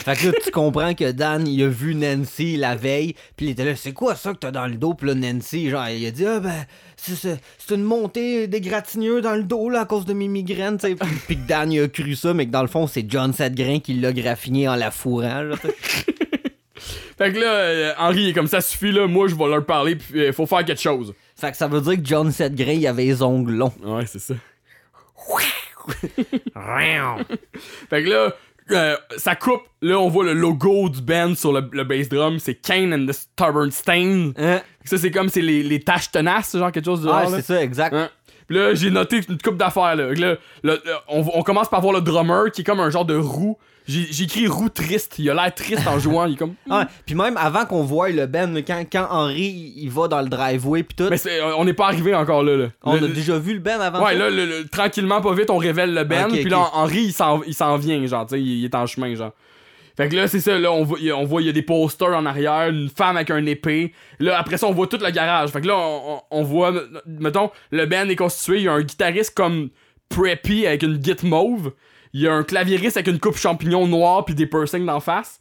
Fait 0.01 0.17
que 0.17 0.27
là, 0.27 0.33
tu 0.43 0.51
comprends 0.51 0.95
que 0.95 1.11
Dan, 1.13 1.47
il 1.47 1.63
a 1.63 1.69
vu 1.69 1.95
Nancy 1.95 2.57
la 2.57 2.77
veille, 2.77 3.15
puis 3.37 3.47
il 3.47 3.51
était 3.51 3.65
là, 3.65 3.75
c'est 3.77 3.93
quoi 3.93 4.15
ça 4.15 4.33
que 4.33 4.39
t'as 4.39 4.51
dans 4.51 4.67
le 4.67 4.75
dos? 4.77 4.95
Puis 4.95 5.09
là, 5.09 5.15
Nancy, 5.15 5.69
genre, 5.71 5.89
il 5.89 6.07
a 6.07 6.11
dit, 6.11 6.27
ah 6.27 6.41
ben, 6.41 6.65
c'est- 6.97 7.39
une 7.75 7.83
montée 7.83 8.47
des 8.47 8.61
gratigneux 8.61 9.21
dans 9.21 9.35
le 9.35 9.43
dos, 9.43 9.69
là, 9.71 9.81
à 9.83 9.85
cause 9.87 10.05
de 10.05 10.13
mes 10.15 10.29
migraines, 10.29 10.79
tu 10.79 10.89
sais. 10.89 10.97
Puis 11.27 11.37
que 11.37 11.47
Dan, 11.47 11.71
il 11.73 11.81
a 11.83 11.89
cru 11.89 12.15
ça, 12.15 12.33
mais 12.35 12.47
que 12.47 12.51
dans 12.51 12.63
le 12.63 12.69
fond, 12.69 12.87
c'est 12.87 13.05
John 13.09 13.33
Sedgrain 13.33 13.81
qui 13.81 13.95
l'a 13.95 14.13
graffiné 14.13 14.69
en 14.69 14.77
la 14.77 14.91
fourrant, 14.91 15.43
là. 15.43 15.57
Fait 17.19 17.33
que 17.33 17.41
là, 17.41 17.47
euh, 17.53 17.93
Henri 17.99 18.29
est 18.29 18.33
comme 18.33 18.47
ça 18.47 18.61
suffit, 18.61 18.93
là, 18.93 19.09
moi 19.09 19.27
je 19.27 19.35
vais 19.35 19.49
leur 19.49 19.67
parler, 19.67 19.97
puis 19.97 20.27
il 20.27 20.33
faut 20.33 20.47
faire 20.47 20.65
quelque 20.65 20.81
chose. 20.81 21.13
Fait 21.35 21.51
que 21.51 21.57
ça 21.57 21.67
veut 21.67 21.81
dire 21.81 21.97
que 21.97 22.05
John 22.09 22.31
Sedgrain, 22.31 22.75
il 22.75 22.87
avait 22.87 23.07
les 23.07 23.23
ongles 23.23 23.55
longs. 23.55 23.73
Ouais, 23.83 24.07
c'est 24.07 24.21
ça. 24.21 24.35
Fait 27.91 28.05
que 28.05 28.09
là, 28.09 28.35
euh, 28.71 28.97
ça 29.17 29.35
coupe. 29.37 29.63
Là, 29.83 29.99
on 29.99 30.09
voit 30.09 30.25
le 30.25 30.33
logo 30.33 30.89
du 30.89 31.01
band 31.01 31.35
sur 31.35 31.53
le, 31.53 31.69
le 31.73 31.85
bass 31.85 32.09
drum. 32.09 32.39
C'est 32.39 32.55
Kane 32.55 32.93
and 32.93 33.07
the 33.07 33.13
Stubborn 33.13 33.71
Stain. 33.71 34.33
Hein? 34.37 34.61
Ça, 34.85 34.99
c'est 34.99 35.11
comme 35.11 35.29
c'est 35.29 35.41
les, 35.41 35.63
les 35.63 35.81
taches 35.81 36.11
tenaces, 36.11 36.57
genre 36.57 36.73
quelque 36.73 36.85
chose 36.85 37.03
de 37.03 37.09
Ah, 37.09 37.23
genre, 37.25 37.33
c'est 37.37 37.43
ça, 37.43 37.63
exact. 37.63 37.95
Hein? 37.95 38.11
Puis 38.47 38.57
là, 38.57 38.75
j'ai 38.75 38.91
noté 38.91 39.21
une 39.29 39.39
coupe 39.39 39.57
d'affaires. 39.57 39.95
Là. 39.95 40.13
Là, 40.15 40.37
là, 40.63 40.77
là, 40.85 41.03
on, 41.09 41.25
on 41.35 41.43
commence 41.43 41.69
par 41.69 41.81
voir 41.81 41.93
le 41.93 42.01
drummer 42.01 42.51
qui 42.51 42.63
est 42.63 42.65
comme 42.65 42.81
un 42.81 42.91
genre 42.91 43.05
de 43.05 43.17
roue. 43.17 43.59
J'ai 43.89 44.25
écrit 44.25 44.47
roue 44.47 44.69
triste. 44.69 45.15
Il 45.19 45.31
a 45.31 45.35
l'air 45.35 45.55
triste 45.55 45.87
en 45.89 45.99
jouant. 45.99 46.27
Il 46.27 46.35
est 46.35 46.37
comme. 46.37 46.55
Ah, 46.69 46.87
puis 47.07 47.15
même 47.15 47.37
avant 47.39 47.65
qu'on 47.65 47.83
voie 47.83 48.11
le 48.11 48.27
Ben, 48.27 48.63
quand, 48.67 48.85
quand 48.93 49.07
Henry 49.11 49.73
il 49.77 49.89
va 49.91 50.09
dans 50.09 50.21
le 50.21 50.29
driveway 50.29 50.83
pis 50.83 50.95
tout, 50.95 51.09
Mais 51.11 51.19
on 51.57 51.65
n'est 51.65 51.73
pas 51.73 51.87
arrivé 51.87 52.15
encore 52.15 52.43
là. 52.43 52.57
là. 52.57 52.67
on 52.83 52.95
Le- 52.97 53.07
a 53.07 53.09
déjà 53.09 53.39
vu 53.39 53.55
le 53.55 53.61
Ben 53.61 53.81
avant 53.81 54.05
Ouais, 54.05 54.15
là, 54.15 54.29
le- 54.29 54.45
le- 54.45 54.69
tranquillement, 54.69 55.21
pas 55.23 55.33
vite, 55.35 55.49
on 55.51 55.57
révèle 55.57 55.95
le 55.95 56.05
Ben. 56.05 56.29
Puis 56.29 56.45
là, 56.45 56.69
Henri, 56.75 57.05
il 57.05 57.13
s'en, 57.13 57.39
vient, 57.79 58.07
genre, 58.07 58.27
tu 58.27 58.35
sais, 58.35 58.41
il, 58.43 58.59
il 58.61 58.65
est 58.67 58.75
en 58.75 58.85
chemin, 58.87 59.15
genre. 59.15 59.33
Fait 59.97 60.09
que 60.09 60.15
là, 60.15 60.29
c'est 60.29 60.39
ça, 60.41 60.57
là, 60.59 60.71
on 60.71 60.85
voit, 60.85 60.99
il 61.01 61.07
y 61.07 61.11
a- 61.11 61.17
on 61.17 61.25
voit, 61.25 61.41
il 61.43 61.47
y 61.47 61.51
a 61.51 61.53
des 61.53 61.63
posters 61.63 62.15
en 62.17 62.25
arrière, 62.27 62.69
une 62.69 62.89
femme 62.89 63.17
avec 63.17 63.31
un 63.31 63.45
épée. 63.47 63.93
Là, 64.21 64.39
après 64.39 64.57
ça, 64.59 64.67
on 64.69 64.73
voit 64.73 64.87
tout 64.87 64.99
le 65.03 65.11
garage. 65.11 65.49
Fait 65.51 65.61
que 65.61 65.67
là, 65.67 65.77
on, 65.77 66.21
on- 66.31 66.43
voit, 66.45 66.73
mettons, 67.07 67.51
le 67.73 67.85
band 67.87 68.09
est 68.09 68.15
constitué, 68.17 68.59
il 68.59 68.63
y 68.65 68.69
a 68.69 68.73
un 68.75 68.83
guitariste 68.83 69.35
comme 69.35 69.71
preppy 70.09 70.67
avec 70.67 70.83
une 70.83 71.03
git 71.03 71.17
mauve. 71.27 71.73
Il 72.13 72.21
y 72.23 72.29
a 72.29 72.33
un 72.35 72.43
claviériste 72.45 72.97
avec 72.97 73.07
une 73.09 73.19
coupe 73.21 73.37
champignon 73.37 73.87
noire 73.87 74.25
puis 74.25 74.35
des 74.35 74.47
piercings 74.47 74.85
d'en 74.87 75.01
face. 75.01 75.39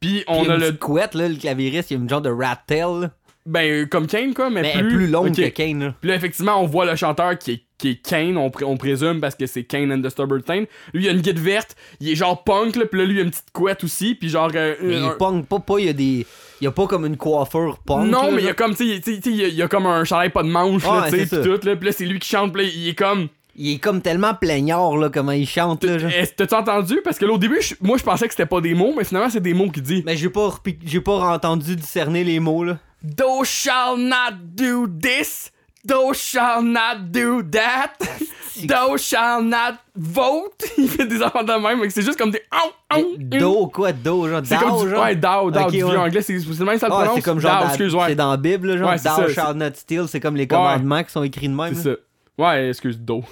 Puis 0.00 0.10
Puis 0.10 0.24
on 0.28 0.42
il 0.42 0.48
y 0.48 0.50
a 0.50 0.54
une 0.56 0.60
le. 0.60 0.72
couette, 0.72 1.14
là, 1.14 1.28
le 1.28 1.36
claviériste, 1.36 1.90
il 1.90 1.94
y 1.94 1.96
a 1.98 2.02
une 2.02 2.08
genre 2.08 2.20
de 2.22 2.30
rat 2.30 2.58
tail, 2.66 3.00
là. 3.02 3.10
Ben, 3.46 3.86
comme 3.86 4.06
Kane, 4.06 4.32
quoi, 4.32 4.48
mais, 4.48 4.62
mais 4.62 4.72
plus, 4.72 4.78
elle 4.80 4.86
est 4.86 4.88
plus 4.96 5.06
longue 5.08 5.36
que 5.36 5.48
Kane, 5.48 5.84
là. 5.84 5.94
Puis 6.00 6.08
là, 6.08 6.16
effectivement, 6.16 6.62
on 6.62 6.66
voit 6.66 6.86
le 6.86 6.96
chanteur 6.96 7.36
qui 7.38 7.50
est, 7.52 7.62
qui 7.76 7.90
est 7.90 7.96
Kane, 7.96 8.38
on, 8.38 8.48
pré- 8.48 8.64
on 8.64 8.78
présume, 8.78 9.20
parce 9.20 9.34
que 9.34 9.44
c'est 9.46 9.64
Kane 9.64 9.92
and 9.92 10.00
the 10.00 10.08
Stubborn 10.08 10.40
Stain. 10.40 10.64
Lui, 10.94 11.04
il 11.04 11.08
a 11.08 11.12
une 11.12 11.20
guide 11.20 11.38
verte, 11.38 11.76
il 12.00 12.08
est 12.08 12.14
genre 12.14 12.42
punk, 12.42 12.76
là, 12.76 12.86
puis 12.86 12.98
là, 13.00 13.04
lui, 13.06 13.16
il 13.16 13.20
a 13.20 13.22
une 13.24 13.30
petite 13.30 13.50
couette 13.52 13.84
aussi, 13.84 14.14
puis 14.14 14.30
genre. 14.30 14.50
euh, 14.54 14.74
Mais 14.80 14.96
un- 14.96 15.10
il 15.12 15.16
punk 15.18 15.46
pas, 15.46 15.58
pas, 15.58 15.78
il 15.78 15.84
y 15.84 15.88
a 15.90 15.92
des. 15.92 16.26
Il 16.62 16.64
y 16.64 16.66
a 16.66 16.70
pas 16.70 16.86
comme 16.86 17.04
une 17.04 17.18
coiffure 17.18 17.78
punk. 17.84 18.08
non, 18.10 18.22
là, 18.22 18.30
mais 18.30 18.42
il 18.42 18.46
y 18.46 18.48
a 18.48 18.54
comme, 18.54 18.74
tu 18.74 18.86
sais, 19.02 19.20
il 19.26 19.54
y 19.54 19.60
a- 19.60 19.64
a 19.66 19.68
comme 19.68 19.84
un 19.86 20.04
chandail 20.04 20.30
pas 20.30 20.42
de 20.42 20.48
manche, 20.48 20.82
là, 20.82 21.02
Ouais, 21.02 21.10
tu 21.10 21.26
sais, 21.26 21.36
pis 21.42 21.42
tout, 21.46 21.66
là, 21.66 21.76
puis 21.76 21.86
là, 21.86 21.92
c'est 21.92 22.06
lui 22.06 22.18
qui 22.18 22.28
chante, 22.30 22.50
puis 22.50 22.64
là, 22.64 22.70
il 22.74 22.88
est 22.88 22.94
comme. 22.94 23.28
Il 23.56 23.74
est 23.74 23.78
comme 23.78 24.00
tellement 24.02 24.34
plaignard, 24.34 24.96
là, 24.96 25.10
comment 25.10 25.32
il 25.32 25.46
chante, 25.46 25.84
là. 25.84 25.98
genre. 25.98 26.10
Est-ce 26.10 26.32
que 26.32 26.42
t'as 26.42 26.60
entendu? 26.60 27.00
Parce 27.04 27.18
que 27.18 27.24
là, 27.24 27.32
au 27.32 27.38
début, 27.38 27.60
je- 27.62 27.74
moi, 27.80 27.96
je 27.98 28.02
pensais 28.02 28.26
que 28.26 28.32
c'était 28.34 28.46
pas 28.46 28.60
des 28.60 28.74
mots, 28.74 28.92
mais 28.96 29.04
finalement, 29.04 29.30
c'est 29.30 29.40
des 29.40 29.54
mots 29.54 29.70
qu'il 29.70 29.82
dit. 29.82 30.02
Mais 30.04 30.16
j'ai 30.16 30.28
pas, 30.28 30.48
repi- 30.48 30.78
j'ai 30.84 31.00
pas 31.00 31.12
entendu 31.34 31.76
discerner 31.76 32.24
les 32.24 32.40
mots, 32.40 32.64
là. 32.64 32.78
Thou 33.02 33.44
shall 33.44 33.96
not 33.98 34.36
do 34.42 34.86
this. 34.88 35.52
Thou 35.84 36.12
shall 36.14 36.62
not 36.64 36.98
do 37.10 37.42
that. 37.42 37.92
Thou 38.66 38.96
shall 38.96 39.42
not 39.44 39.76
vote. 39.94 40.64
Il 40.78 40.88
fait 40.88 41.06
des 41.06 41.22
enfants 41.22 41.42
de 41.42 41.52
même, 41.60 41.80
mais 41.80 41.90
c'est 41.90 42.02
juste 42.02 42.16
comme 42.18 42.30
des. 42.30 42.40
Ow, 42.52 42.96
ow, 42.98 43.14
Do, 43.18 43.66
quoi, 43.66 43.92
do, 43.92 44.28
genre, 44.28 44.40
C'est 44.44 44.56
comme 44.56 44.84
du. 44.84 44.90
genre? 44.90 45.02
Ouais, 45.04 45.14
Dow, 45.16 45.50
Dow, 45.50 45.60
Ok, 45.60 45.70
du 45.70 45.76
vieux 45.76 45.86
ouais. 45.86 45.96
anglais, 45.96 46.22
c'est 46.22 46.38
c'est 46.38 46.58
le 46.58 46.64
même 46.64 46.78
ça 46.78 46.86
le 46.88 46.92
Ah, 46.94 46.96
prononce. 46.98 47.14
c'est 47.16 47.22
comme 47.22 47.40
genre, 47.40 47.60
dans- 47.60 47.68
excuse, 47.68 47.94
ouais. 47.94 48.04
c'est 48.08 48.14
dans 48.14 48.30
la 48.30 48.36
Bible, 48.36 48.68
là, 48.68 48.76
genre, 48.78 48.88
Ouais, 48.90 48.98
c'est 48.98 49.08
Thou 49.08 49.28
shall 49.28 49.54
not 49.56 49.74
steal, 49.74 50.04
c'est 50.08 50.20
comme 50.20 50.36
les 50.36 50.46
commandements 50.46 51.02
qui 51.04 51.10
sont 51.10 51.22
écrits 51.24 51.48
de 51.48 51.54
même. 51.54 51.74
C'est 51.74 51.88
là. 51.90 51.96
ça. 51.96 52.00
Ouais, 52.36 52.68
excuse, 52.70 52.98
Do. 52.98 53.22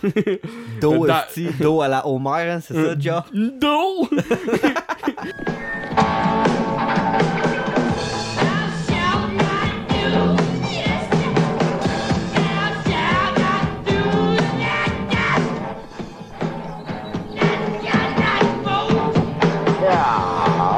Do, 0.81 1.07
do 1.59 1.81
à 1.81 1.89
la 1.89 2.07
Homer, 2.07 2.51
hein, 2.51 2.61
c'est 2.61 2.75
ça, 2.75 2.95
déjà? 2.95 3.25
Do! 3.33 4.09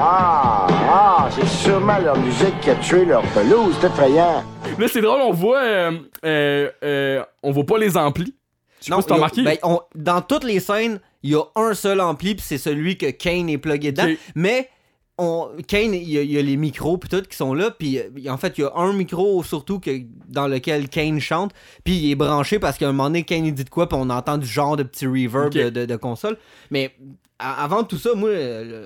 Ah, 0.06 0.66
ah, 0.70 1.28
c'est 1.30 1.46
sûrement 1.46 1.98
leur 1.98 2.16
musique 2.18 2.60
qui 2.60 2.70
a 2.70 2.74
tué 2.76 3.04
leur 3.04 3.22
pelouse, 3.28 3.74
c'est 3.80 3.86
effrayant. 3.86 4.42
Là, 4.78 4.86
c'est 4.88 5.00
drôle, 5.00 5.20
on 5.22 5.32
voit. 5.32 5.62
euh, 5.62 5.98
euh, 6.24 6.70
euh, 6.82 7.22
on 7.42 7.50
voit 7.52 7.64
pas 7.66 7.78
les 7.78 7.96
amplis. 7.96 8.34
Je 8.80 8.86
sais 8.86 8.90
pas 8.96 9.02
si 9.02 9.08
t'as 9.08 9.14
remarqué. 9.14 9.42
ben, 9.44 9.56
on- 9.62 9.80
dans 9.94 10.20
toutes 10.20 10.44
les 10.44 10.60
scènes, 10.60 11.00
il 11.22 11.30
y 11.30 11.34
a 11.34 11.42
un 11.56 11.74
seul 11.74 12.00
ampli, 12.00 12.34
puis 12.34 12.44
c'est 12.46 12.58
celui 12.58 12.98
que 12.98 13.10
Kane 13.10 13.48
est 13.48 13.58
plugué 13.58 13.92
dedans. 13.92 14.04
Mais 14.34 14.68
on, 15.16 15.48
Kane, 15.68 15.94
il 15.94 16.10
y, 16.10 16.18
a, 16.18 16.22
il 16.22 16.32
y 16.32 16.38
a 16.38 16.42
les 16.42 16.56
micros 16.56 16.98
puis 16.98 17.08
tout 17.08 17.22
qui 17.22 17.36
sont 17.36 17.54
là, 17.54 17.70
puis 17.70 18.00
en 18.28 18.36
fait, 18.36 18.58
il 18.58 18.62
y 18.62 18.64
a 18.64 18.72
un 18.74 18.92
micro 18.92 19.42
surtout 19.44 19.78
que, 19.80 19.90
dans 20.28 20.48
lequel 20.48 20.88
Kane 20.88 21.20
chante, 21.20 21.52
puis 21.84 21.94
il 21.96 22.10
est 22.10 22.14
branché 22.16 22.58
parce 22.58 22.76
qu'à 22.76 22.88
un 22.88 22.92
moment 22.92 23.04
donné, 23.08 23.22
Kane 23.22 23.46
il 23.46 23.54
dit 23.54 23.64
de 23.64 23.70
quoi, 23.70 23.88
puis 23.88 23.96
on 23.98 24.10
entend 24.10 24.36
du 24.38 24.46
genre 24.46 24.76
de 24.76 24.82
petit 24.82 25.06
reverb 25.06 25.50
de, 25.64 25.70
de- 25.70 25.86
de 25.86 25.96
console. 25.96 26.36
Mais 26.70 26.90
avant 27.38 27.84
tout 27.84 27.96
ça, 27.96 28.10
moi, 28.14 28.30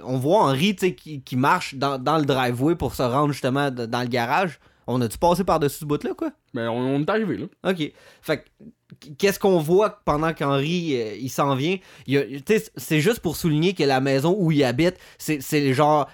on 0.05 0.19
voit 0.19 0.55
sais, 0.79 0.95
qui, 0.95 1.23
qui 1.23 1.37
marche 1.37 1.75
dans, 1.75 1.99
dans 1.99 2.19
le 2.19 2.25
driveway 2.25 2.75
pour 2.77 2.95
se 2.95 3.03
rendre 3.03 3.33
justement 3.33 3.71
dans 3.71 4.03
le 4.03 4.09
garage. 4.09 4.61
On 4.91 5.01
a-tu 5.03 5.19
passé 5.19 5.45
par-dessus 5.45 5.81
ce 5.81 5.85
bout-là, 5.85 6.15
quoi? 6.15 6.33
Ben, 6.55 6.69
on, 6.71 6.79
on 6.79 7.01
est 7.01 7.11
arrivé, 7.11 7.37
là. 7.37 7.47
OK. 7.71 7.93
Fait 8.23 8.39
que, 8.39 9.09
qu'est-ce 9.19 9.39
qu'on 9.39 9.59
voit 9.59 10.01
pendant 10.05 10.33
qu'Henri 10.33 10.97
euh, 10.97 11.15
il 11.21 11.29
s'en 11.29 11.55
vient? 11.55 11.77
C'est 12.77 13.01
juste 13.01 13.21
pour 13.21 13.37
souligner 13.37 13.75
que 13.75 13.85
la 13.85 14.01
maison 14.01 14.35
où 14.39 14.51
il 14.51 14.65
habite, 14.65 14.97
c'est 15.19 15.41
c'est 15.43 15.75
genre. 15.75 16.09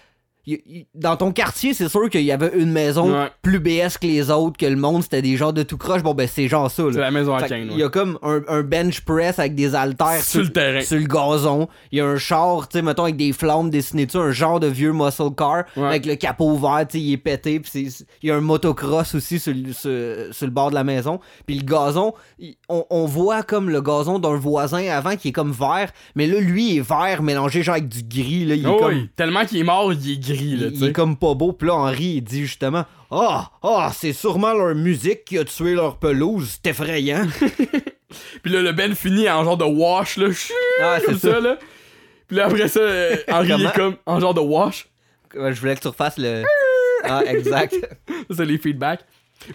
Dans 0.95 1.17
ton 1.17 1.33
quartier, 1.33 1.73
c'est 1.75 1.89
sûr 1.89 2.09
qu'il 2.11 2.23
y 2.23 2.33
avait 2.33 2.53
une 2.57 2.71
maison 2.71 3.13
Ouais. 3.13 3.29
plus 3.43 3.59
BS 3.61 3.97
que 4.01 4.07
les 4.07 4.31
autres, 4.31 4.57
que 4.59 4.67
le 4.67 4.77
monde, 4.77 5.03
c'était 5.03 5.23
des 5.23 5.37
genres 5.37 5.53
de 5.53 5.63
tout 5.63 5.77
croche. 5.79 6.03
Bon, 6.03 6.15
ben, 6.15 6.29
c'est 6.31 6.49
genre 6.49 6.71
ça. 6.71 6.83
C'est 6.93 6.99
la 6.99 7.11
maison 7.11 7.35
à. 7.35 7.47
Il 7.49 7.77
y 7.77 7.83
a 7.83 7.89
comme 7.89 8.19
un, 8.23 8.43
un 8.49 8.63
bench 8.63 9.01
press 9.03 9.39
avec 9.39 9.55
des 9.55 9.75
haltères 9.75 10.23
Sur 10.23 10.43
le 10.43 10.49
terrain. 10.51 10.81
sur 10.83 10.99
le 10.99 11.05
gazon. 11.07 11.69
Il 11.93 11.99
y 11.99 12.01
a 12.01 12.07
un 12.07 12.17
char, 12.19 12.69
tu 12.69 12.79
sais, 12.79 12.83
mettons, 12.83 13.05
avec 13.05 13.17
des 13.17 13.33
flammes 13.33 13.71
dessinées 13.71 14.07
dessus, 14.07 14.19
un 14.19 14.33
genre 14.33 14.61
de 14.61 14.67
vieux 14.67 14.93
muscle 14.93 15.31
car, 15.37 15.65
Ouais. 15.77 15.87
avec 15.87 16.07
le 16.07 16.17
capot 16.17 16.51
ouvert, 16.53 16.87
tu 16.89 16.99
sais, 16.99 17.05
il 17.05 17.13
est 17.13 17.17
pété. 17.17 17.61
Puis 17.61 17.89
il 18.23 18.29
y 18.29 18.31
a 18.31 18.37
un 18.37 18.41
motocross 18.41 19.15
aussi 19.15 19.39
sur, 19.39 19.55
le- 19.55 19.73
sur- 19.73 20.35
sur 20.35 20.47
le 20.47 20.53
bord 20.53 20.71
de 20.71 20.75
la 20.75 20.85
maison. 20.85 21.21
Puis 21.47 21.57
le 21.59 21.65
gazon, 21.65 22.13
il- 22.39 22.57
on, 22.69 22.85
on 22.91 23.07
voit 23.07 23.43
comme 23.43 23.71
le 23.71 23.81
gazon 23.81 24.19
d'un 24.19 24.35
voisin 24.37 24.87
avant 24.89 25.17
qui 25.17 25.29
est 25.29 25.33
comme 25.33 25.53
vert, 25.53 25.91
mais 26.15 26.27
là, 26.27 26.39
lui, 26.41 26.73
il 26.73 26.79
est 26.79 26.89
vert 26.89 27.23
mélangé 27.23 27.63
genre 27.63 27.77
avec 27.77 27.89
du 27.89 28.03
gris. 28.03 28.45
Là, 28.45 28.55
il 28.55 28.65
est 28.65 28.69
Oh, 28.69 28.77
comme. 28.79 29.09
Tellement 29.17 29.45
qu'il 29.45 29.59
est 29.59 29.65
mort, 29.65 29.93
il 29.93 30.13
est 30.13 30.17
gris, 30.19 30.34
là, 30.37 30.67
Il, 30.67 30.69
tu 30.69 30.75
il 30.75 30.79
sais. 30.81 30.87
est 30.87 30.93
comme 30.93 31.17
pas 31.17 31.35
beau. 31.35 31.53
Puis 31.53 31.69
là, 31.69 31.75
Henri, 31.75 32.15
il 32.17 32.21
dit 32.23 32.43
justement 32.43 32.85
Ah, 33.11 33.51
ah, 33.63 33.91
c'est 33.95 34.13
sûrement 34.13 34.53
leur 34.55 34.75
musique 34.75 35.25
qui 35.25 35.39
a 35.39 35.45
tué 35.45 35.75
leur 35.75 35.97
pelouse. 35.99 36.59
C'est 36.63 36.71
effrayant. 36.71 37.27
Puis 38.43 38.53
là, 38.53 38.63
le 38.63 38.73
Ben 38.73 38.95
finit 38.95 39.29
en 39.29 39.45
genre 39.45 39.57
de 39.57 39.65
wash, 39.65 40.17
là. 40.19 40.31
chut, 40.33 40.53
Ah, 40.83 40.97
c'est 41.01 41.07
comme 41.07 41.19
ça, 41.19 41.33
ça. 41.33 41.41
là. 41.41 41.59
Puis 42.29 42.37
là, 42.37 42.47
après 42.47 42.69
ça, 42.69 42.81
euh, 42.81 43.17
Henri 43.29 43.49
Comment? 43.51 43.69
est 43.69 43.75
comme 43.75 43.97
en 44.07 44.21
genre 44.21 44.35
de 44.35 44.41
wash. 44.41 44.89
Je 45.35 45.61
voulais 45.61 45.75
que 45.75 45.81
tu 45.81 45.89
refasses 45.89 46.19
le. 46.19 46.45
Ah, 47.07 47.23
exact. 47.27 47.75
Ça, 48.09 48.37
c'est 48.37 48.47
les 48.47 48.57
feedbacks. 48.57 49.05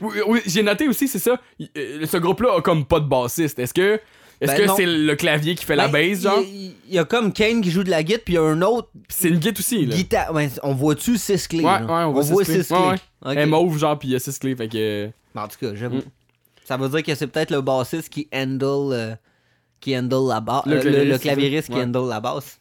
Oui, 0.02 0.18
oui, 0.28 0.42
j'ai 0.46 0.62
noté 0.62 0.88
aussi, 0.88 1.08
c'est 1.08 1.18
ça. 1.18 1.42
euh, 1.76 2.06
Ce 2.06 2.18
groupe-là 2.18 2.58
a 2.58 2.62
comme 2.62 2.86
pas 2.86 3.00
de 3.00 3.08
bassiste. 3.08 3.58
Est-ce 3.58 3.74
que. 3.74 4.00
Est-ce 4.42 4.56
Ben 4.56 4.68
que 4.68 4.74
c'est 4.78 4.86
le 4.86 5.16
clavier 5.16 5.56
qui 5.56 5.66
fait 5.66 5.76
la 5.76 5.88
Ben, 5.90 6.10
bass, 6.12 6.22
genre? 6.22 6.40
Il 6.42 6.66
y, 6.66 6.68
a- 6.68 6.72
il 6.88 6.94
y 6.96 7.00
a 7.00 7.04
comme 7.06 7.34
Kane 7.34 7.62
qui 7.62 7.72
joue 7.72 7.84
de 7.84 7.90
la 7.90 8.04
guitare, 8.04 8.22
puis 8.24 8.34
il 8.36 8.38
y 8.38 8.40
a 8.40 8.44
un 8.44 8.62
autre 8.62 8.90
c'est 9.10 9.28
une 9.28 9.36
guitare 9.38 9.60
aussi, 9.60 9.86
là. 9.86 9.96
guitare. 9.96 10.34
On 10.64 10.74
voit-tu 10.74 11.18
six 11.18 11.48
clés? 11.48 11.60
Ouais, 11.64 11.82
ouais, 11.82 11.90
on 11.90 12.12
voit 12.14 12.24
six 12.24 12.52
clés. 12.54 12.64
six 12.64 12.68
clés. 12.74 12.78
Ouais, 13.26 13.36
ouais. 13.36 13.46
Mauve, 13.46 13.78
genre, 13.78 14.00
pis 14.00 14.08
il 14.08 14.12
y 14.14 14.16
a 14.16 14.20
6 14.20 14.40
clés, 14.40 14.56
fait 14.56 14.70
que. 14.70 15.10
En 15.36 15.48
tout 15.48 15.58
cas, 15.60 15.76
j'avoue. 15.76 15.98
Mm. 15.98 16.04
Ça 16.64 16.78
veut 16.78 16.88
dire 16.88 17.04
que 17.04 17.16
c'est 17.16 17.28
peut-être 17.28 17.52
le 17.52 17.62
bassiste 17.62 18.10
qui 18.10 18.30
handle, 18.34 18.94
euh, 18.94 19.16
qui 19.82 19.98
handle 19.98 20.28
la 20.30 20.40
basse. 20.40 20.66
Le 20.66 20.76
le, 21.06 21.18
clavieriste, 21.18 21.70
qui 21.70 21.80
handle 21.82 22.08
la 22.08 22.20
basse. 22.22 22.60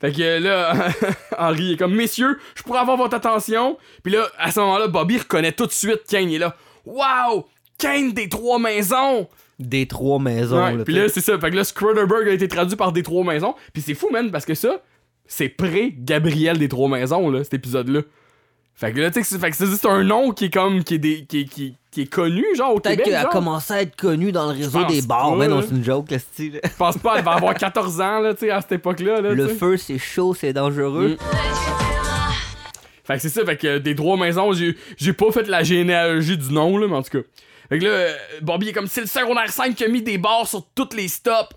Fait 0.00 0.10
que 0.12 0.38
là, 0.40 0.88
Henri 1.38 1.74
est 1.74 1.76
comme, 1.76 1.94
messieurs, 1.94 2.38
je 2.56 2.62
pourrais 2.64 2.80
avoir 2.80 2.96
votre 2.96 3.14
attention. 3.14 3.78
Puis 4.02 4.12
là, 4.12 4.26
à 4.36 4.50
ce 4.50 4.58
moment-là, 4.60 4.88
Bobby 4.88 5.18
reconnaît 5.18 5.52
tout 5.52 5.66
de 5.66 5.72
suite 5.72 6.00
Kane. 6.08 6.28
Il 6.28 6.34
est 6.36 6.38
là, 6.38 6.56
waouh, 6.84 7.44
Kane 7.78 8.12
des 8.12 8.28
trois 8.28 8.58
maisons. 8.58 9.28
Des 9.62 9.86
trois 9.86 10.18
maisons. 10.18 10.62
Ouais, 10.62 10.76
là, 10.76 10.84
puis 10.84 10.94
là, 10.94 11.08
c'est 11.08 11.20
ça. 11.20 11.38
Fait 11.38 11.50
que 11.50 11.56
là, 11.56 11.64
Scrutterberg 11.64 12.28
a 12.28 12.32
été 12.32 12.48
traduit 12.48 12.76
par 12.76 12.92
des 12.92 13.02
trois 13.02 13.24
maisons. 13.24 13.54
Puis 13.72 13.82
c'est 13.82 13.94
fou, 13.94 14.08
man, 14.12 14.30
parce 14.30 14.44
que 14.44 14.54
ça, 14.54 14.82
c'est 15.26 15.48
pré-Gabriel 15.48 16.58
des 16.58 16.68
trois 16.68 16.88
maisons, 16.88 17.30
là, 17.30 17.42
cet 17.44 17.54
épisode-là. 17.54 18.00
Fait 18.74 18.92
que 18.92 19.00
là, 19.00 19.10
tu 19.10 19.22
sais, 19.22 19.38
c'est- 19.52 19.86
un 19.86 20.02
nom 20.02 20.32
qui 20.32 20.46
est 20.46 20.52
comme, 20.52 20.82
qui 20.82 20.94
est, 20.94 20.98
des, 20.98 21.24
qui, 21.26 21.44
qui, 21.44 21.76
qui 21.90 22.02
est 22.02 22.06
connu, 22.06 22.44
genre, 22.56 22.74
au 22.74 22.80
Peut-être 22.80 23.02
qu'elle 23.02 23.14
a 23.14 23.26
commencé 23.26 23.72
à 23.74 23.82
être 23.82 23.94
connue 23.96 24.32
dans 24.32 24.46
le 24.50 24.58
réseau 24.58 24.84
des 24.86 25.02
bars. 25.02 25.36
Mais 25.36 25.46
non, 25.46 25.60
c'est 25.62 25.74
une 25.74 25.84
joke, 25.84 26.10
là, 26.10 26.18
style. 26.18 26.58
Je 26.64 26.70
pense 26.78 26.96
pas, 26.98 27.16
elle 27.18 27.24
va 27.24 27.32
avoir 27.32 27.54
14 27.54 28.00
ans, 28.00 28.20
là, 28.20 28.32
tu 28.34 28.40
sais, 28.46 28.50
à 28.50 28.60
cette 28.62 28.72
époque-là. 28.72 29.20
Là, 29.20 29.34
Le 29.34 29.48
feu, 29.48 29.76
c'est 29.76 29.98
chaud, 29.98 30.34
c'est 30.34 30.52
dangereux. 30.52 31.10
Mm. 31.10 31.16
Fait 33.04 33.14
que 33.14 33.20
c'est 33.20 33.28
ça, 33.28 33.44
fait 33.44 33.56
que 33.56 33.66
euh, 33.66 33.78
des 33.80 33.94
trois 33.96 34.16
maisons, 34.16 34.52
j'ai 34.52 34.76
j'ai 34.96 35.12
pas 35.12 35.30
fait 35.32 35.48
la 35.48 35.62
généalogie 35.64 36.38
du 36.38 36.52
nom, 36.52 36.78
là, 36.78 36.86
mais 36.88 36.94
en 36.96 37.02
tout 37.02 37.18
cas. 37.20 37.26
Fait 37.72 37.78
que 37.78 37.84
là, 37.84 37.90
euh, 37.90 38.14
Bobby 38.42 38.68
est 38.68 38.72
comme 38.72 38.86
c'est 38.86 39.00
le 39.00 39.06
secondaire 39.06 39.50
5 39.50 39.74
qui 39.74 39.84
a 39.84 39.88
mis 39.88 40.02
des 40.02 40.18
barres 40.18 40.46
sur 40.46 40.66
toutes 40.74 40.92
les 40.94 41.08
stops. 41.08 41.54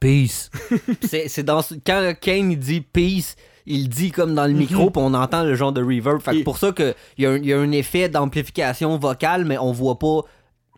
Peace. 0.00 0.50
c'est 1.02 1.28
c'est 1.28 1.42
dans 1.42 1.62
ce- 1.62 1.74
quand 1.86 2.12
Kane 2.20 2.52
il 2.52 2.58
dit 2.58 2.80
peace, 2.80 3.34
il 3.66 3.88
dit 3.88 4.10
comme 4.12 4.34
dans 4.34 4.46
le 4.46 4.52
micro 4.52 4.90
puis 4.90 5.02
on 5.04 5.12
entend 5.14 5.42
le 5.44 5.54
genre 5.54 5.72
de 5.72 5.82
reverb. 5.82 6.20
Fait 6.20 6.30
que 6.30 6.36
Mhm. 6.36 6.40
Et- 6.40 6.44
pour 6.44 6.58
ça 6.58 6.72
que 6.72 6.94
il 7.16 7.24
y, 7.24 7.26
a 7.26 7.30
un- 7.30 7.36
il 7.36 7.46
y 7.46 7.52
a 7.52 7.58
un 7.58 7.70
effet 7.72 8.08
d'amplification 8.08 8.96
vocale 8.98 9.44
mais 9.44 9.58
on 9.58 9.72
voit 9.72 9.98
pas 9.98 10.20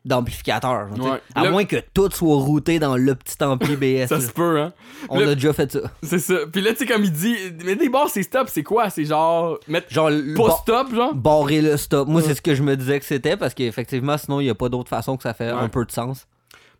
d'amplificateur. 0.05 0.89
genre. 0.97 1.13
Ouais. 1.13 1.21
À 1.35 1.51
moins 1.51 1.65
que 1.65 1.77
tout 1.95 2.11
soit 2.11 2.37
routé 2.37 2.79
dans 2.79 2.97
le 2.97 3.15
petit 3.15 3.43
ampli 3.43 3.77
BS. 3.77 4.07
Ça 4.09 4.17
là. 4.17 4.21
se 4.21 4.31
peut, 4.33 4.61
hein. 4.61 4.73
on 5.09 5.19
le- 5.19 5.29
a 5.31 5.35
déjà 5.35 5.53
fait 5.53 5.71
ça. 5.73 5.81
C'est 6.03 6.19
ça. 6.19 6.35
Puis 6.53 6.61
là, 6.63 6.71
tu 6.73 6.79
sais, 6.79 6.87
comme 6.87 7.05
il 7.05 7.13
dit, 7.13 7.37
mais 7.65 7.77
des 7.77 7.89
barres, 7.89 8.09
c'est 8.09 8.23
stop, 8.23 8.49
c'est 8.51 8.63
quoi? 8.63 8.91
C'est 8.91 9.05
genre. 9.05 9.59
Mettre. 9.69 9.93
Genre 9.93 10.11
le 10.11 10.35
Pas 10.35 10.49
ba- 10.49 10.57
stop, 10.63 10.95
genre? 10.95 11.15
barrer 11.15 11.61
le 11.63 11.77
stop. 11.77 12.09
Moi 12.09 12.23
c'est 12.23 12.35
ce 12.35 12.43
que 12.43 12.55
je 12.55 12.63
me 12.63 12.77
disais 12.77 12.99
que 12.99 13.05
c'était 13.07 13.37
parce 13.37 13.55
qu'effectivement 13.55 14.17
sinon 14.19 14.41
il 14.41 14.47
y 14.47 14.51
a 14.51 14.55
pas 14.55 14.69
d'autre 14.69 14.89
façon 14.89 15.17
que 15.17 15.23
ça 15.23 15.35
fait 15.35 15.53
Ouais. 15.53 15.59
un 15.59 15.69
peu 15.69 15.85
de 15.85 15.91
sens. 15.93 16.27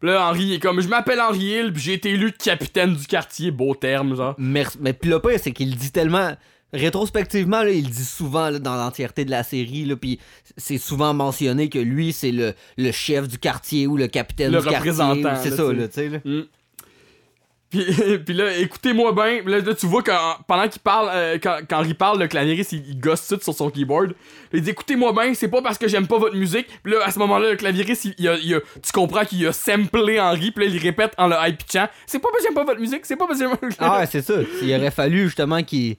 Puis 0.01 0.09
là, 0.09 0.27
Henri 0.31 0.55
est 0.55 0.59
comme 0.61 0.81
je 0.81 0.89
m'appelle 0.89 1.21
Henri 1.21 1.41
Hill, 1.45 1.73
puis 1.75 1.83
j'ai 1.83 1.93
été 1.93 2.11
élu 2.11 2.33
capitaine 2.33 2.95
du 2.95 3.07
quartier, 3.07 3.51
beau 3.51 3.75
terme, 3.75 4.17
genre. 4.17 4.35
Merci. 4.39 4.79
Mais 4.81 4.95
puis 4.95 5.11
le 5.11 5.21
pire, 5.21 5.39
c'est 5.43 5.53
qu'il 5.53 5.77
dit 5.77 5.93
tellement. 5.93 6.31
Rétrospectivement, 6.73 7.63
là, 7.63 7.71
il 7.71 7.91
dit 7.91 8.05
souvent 8.05 8.49
là, 8.51 8.59
dans 8.59 8.77
l'entièreté 8.77 9.25
de 9.25 9.31
la 9.31 9.43
série, 9.43 9.85
là, 9.85 9.97
puis 9.97 10.21
c'est 10.57 10.79
souvent 10.79 11.13
mentionné 11.15 11.69
que 11.69 11.79
lui, 11.79 12.13
c'est 12.13 12.31
le, 12.33 12.55
le 12.79 12.93
chef 12.93 13.27
du 13.29 13.39
quartier 13.39 13.87
ou 13.87 13.97
le 13.97 14.07
capitaine 14.07 14.53
Le 14.53 14.59
du 14.59 14.65
quartier. 14.65 14.79
représentant, 14.79 15.35
C'est 15.43 15.51
là, 15.51 15.57
ça, 15.57 15.63
tu 15.65 15.69
sais. 15.69 15.75
là, 15.75 15.89
tu 15.89 15.95
sais. 15.95 16.09
là. 16.09 16.19
Mm. 16.25 16.45
Puis, 17.71 17.85
puis 18.25 18.35
là, 18.35 18.57
écoutez-moi 18.59 19.13
bien. 19.13 19.43
Là, 19.47 19.61
là, 19.61 19.75
tu 19.75 19.87
vois 19.87 20.03
que 20.03 20.11
pendant 20.49 20.69
qu'il 20.69 20.81
parle, 20.81 21.09
euh, 21.13 21.39
quand, 21.41 21.59
quand 21.69 21.79
Henri 21.79 21.95
parle, 21.95 22.19
le 22.19 22.27
claviériste, 22.27 22.73
il, 22.73 22.83
il 22.89 22.99
gosse 22.99 23.29
tout 23.29 23.39
sur 23.41 23.55
son 23.55 23.71
keyboard. 23.71 24.15
Il 24.53 24.61
dit 24.63 24.71
écoutez-moi 24.71 25.13
bien, 25.13 25.35
c'est 25.35 25.47
pas 25.49 25.63
parce 25.63 25.79
que 25.79 25.87
j'aime 25.87 26.09
pas 26.09 26.19
votre 26.19 26.35
musique. 26.35 26.67
Puis 26.83 26.93
là, 26.93 26.99
à 27.05 27.13
ce 27.13 27.19
moment-là, 27.21 27.51
le 27.51 27.57
claviériste, 27.57 28.07
il, 28.07 28.15
il 28.19 28.29
a- 28.29 28.39
il 28.39 28.55
a- 28.57 28.61
tu 28.83 28.91
comprends 28.93 29.25
qu'il 29.25 29.47
a 29.47 29.53
samplé 29.53 30.19
Henri. 30.19 30.51
Puis 30.51 30.67
là, 30.67 30.71
il 30.75 30.79
répète 30.79 31.13
en 31.17 31.29
le 31.29 31.37
high 31.39 31.57
pitchant 31.57 31.87
c'est 32.07 32.19
pas 32.19 32.29
parce 32.33 32.43
que 32.43 32.49
j'aime 32.49 32.55
pas 32.55 32.65
votre 32.65 32.81
musique, 32.81 33.07
c'est 33.07 33.15
pas 33.17 33.27
parce 33.29 33.39
que 33.39 33.47
j'aime 33.47 33.57
pas 33.57 33.69
Ah, 33.79 34.01
ouais, 34.01 34.07
c'est 34.07 34.23
ça. 34.23 34.35
Il 34.63 34.75
aurait 34.75 34.91
fallu 34.91 35.25
justement 35.27 35.63
qu'il. 35.63 35.97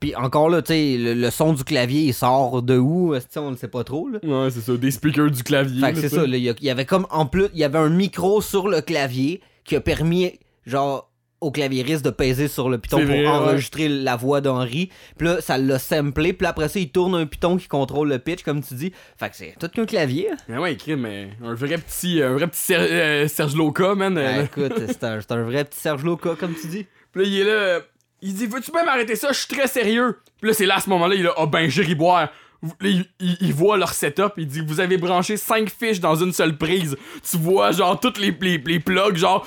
Puis 0.00 0.14
encore 0.14 0.50
là, 0.50 0.60
tu 0.60 0.74
sais, 0.74 0.96
le, 0.98 1.14
le 1.14 1.30
son 1.30 1.54
du 1.54 1.64
clavier, 1.64 2.02
il 2.02 2.14
sort 2.14 2.62
de 2.62 2.76
où 2.76 3.14
on 3.36 3.50
ne 3.50 3.56
sait 3.56 3.68
pas 3.68 3.82
trop, 3.82 4.08
là. 4.08 4.18
Ouais, 4.22 4.50
c'est 4.50 4.60
ça, 4.60 4.76
des 4.76 4.90
speakers 4.90 5.30
du 5.30 5.42
clavier. 5.42 5.80
Fait 5.80 5.92
que 5.92 6.00
c'est 6.00 6.10
ça, 6.10 6.24
il 6.24 6.36
y, 6.36 6.70
avait 6.70 6.84
comme 6.84 7.06
en 7.10 7.24
plus, 7.26 7.46
il 7.54 7.60
y 7.60 7.64
avait 7.64 7.78
un 7.78 7.88
micro 7.88 8.42
sur 8.42 8.68
le 8.68 8.82
clavier 8.82 9.40
qui 9.64 9.74
a 9.74 9.80
permis, 9.80 10.38
genre, 10.66 11.10
au 11.40 11.50
claviériste 11.50 12.04
de 12.04 12.10
peser 12.10 12.48
sur 12.48 12.68
le 12.68 12.78
piton 12.78 12.98
pour 12.98 13.06
vrai, 13.06 13.20
ouais. 13.20 13.26
enregistrer 13.26 13.88
la 13.88 14.16
voix 14.16 14.40
d'Henri. 14.40 14.90
Puis 15.18 15.28
là, 15.28 15.40
ça 15.40 15.58
l'a 15.58 15.78
samplé. 15.78 16.32
Puis 16.32 16.44
là, 16.44 16.50
après 16.50 16.68
ça, 16.68 16.78
il 16.78 16.90
tourne 16.90 17.14
un 17.14 17.26
piton 17.26 17.56
qui 17.56 17.68
contrôle 17.68 18.08
le 18.08 18.18
pitch, 18.18 18.42
comme 18.42 18.62
tu 18.62 18.74
dis. 18.74 18.92
Fait 19.18 19.30
que 19.30 19.36
c'est 19.36 19.54
tout 19.58 19.68
qu'un 19.68 19.86
clavier. 19.86 20.28
Mais 20.48 20.58
ouais, 20.58 20.72
écrit, 20.74 20.96
mais 20.96 21.30
un 21.42 21.54
vrai 21.54 21.76
petit, 21.78 22.22
un 22.22 22.32
vrai 22.34 22.46
petit 22.48 22.60
Ser- 22.60 22.76
euh, 22.78 23.28
Serge 23.28 23.54
Loca, 23.54 23.94
man. 23.94 24.16
Ah, 24.18 24.42
écoute, 24.42 24.72
c'est 24.86 25.04
un, 25.04 25.20
c'est 25.20 25.32
un 25.32 25.42
vrai 25.42 25.64
petit 25.64 25.78
Serge 25.80 26.04
Loca, 26.04 26.36
comme 26.38 26.54
tu 26.54 26.66
dis. 26.68 26.86
Puis 27.12 27.22
là, 27.22 27.28
il 27.28 27.38
est 27.38 27.44
là. 27.44 27.80
Il 28.22 28.34
dit 28.34 28.46
Veux-tu 28.46 28.70
bien 28.72 28.84
m'arrêter 28.84 29.16
ça? 29.16 29.28
Je 29.32 29.38
suis 29.38 29.48
très 29.54 29.66
sérieux. 29.68 30.18
Puis 30.40 30.48
là, 30.50 30.54
c'est 30.54 30.66
là, 30.66 30.76
à 30.76 30.80
ce 30.80 30.88
moment-là, 30.90 31.14
il 31.14 31.22
là 31.22 31.32
Ah 31.36 31.46
ben, 31.46 31.68
j'irai 31.68 31.94
boire. 31.94 32.28
Là, 32.62 32.88
il, 32.88 33.04
il- 33.20 33.36
il 33.40 33.52
voit 33.52 33.76
leur 33.76 33.92
setup. 33.92 34.32
Il 34.38 34.46
dit 34.46 34.60
Vous 34.66 34.80
avez 34.80 34.96
branché 34.96 35.36
5 35.36 35.68
fiches 35.70 36.00
dans 36.00 36.14
une 36.16 36.32
seule 36.32 36.56
prise. 36.56 36.96
Tu 37.28 37.36
vois, 37.36 37.72
genre, 37.72 37.98
toutes 38.00 38.18
les, 38.18 38.36
les, 38.40 38.58
les 38.58 38.80
plugs, 38.80 39.16
genre. 39.16 39.46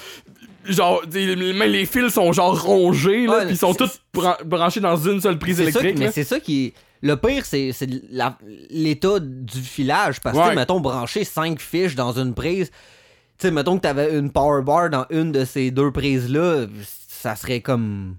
Genre, 0.65 1.01
même 1.15 1.71
les 1.71 1.85
fils 1.87 2.13
sont 2.13 2.31
genre 2.31 2.61
rongés, 2.61 3.25
là, 3.25 3.37
Ouais, 3.39 3.45
pis 3.47 3.53
ils 3.53 3.57
sont 3.57 3.73
tous 3.73 4.01
bran- 4.13 4.35
branchés 4.45 4.81
dans 4.81 4.97
une 4.97 5.19
seule 5.21 5.39
prise 5.39 5.55
ça, 5.57 5.63
électrique. 5.63 5.97
mais 5.97 6.05
là. 6.07 6.11
c'est 6.11 6.23
ça 6.25 6.39
qui. 6.39 6.73
Le 7.01 7.15
pire, 7.15 7.45
c'est 7.45 7.71
l'état 8.69 9.19
du 9.19 9.61
filage. 9.61 10.19
Parce 10.21 10.37
que, 10.37 10.43
Ouais. 10.43 10.55
mettons, 10.55 10.79
brancher 10.79 11.23
5 11.23 11.59
fiches 11.59 11.95
dans 11.95 12.11
une 12.19 12.33
prise. 12.33 12.69
Tu 13.39 13.47
sais, 13.47 13.51
mettons 13.51 13.77
que 13.77 13.81
t'avais 13.83 14.17
une 14.19 14.31
power 14.31 14.61
bar 14.63 14.89
dans 14.89 15.05
une 15.09 15.31
de 15.31 15.45
ces 15.45 15.71
deux 15.71 15.91
prises-là, 15.91 16.65
ça 17.07 17.35
serait 17.35 17.61
comme. 17.61 18.15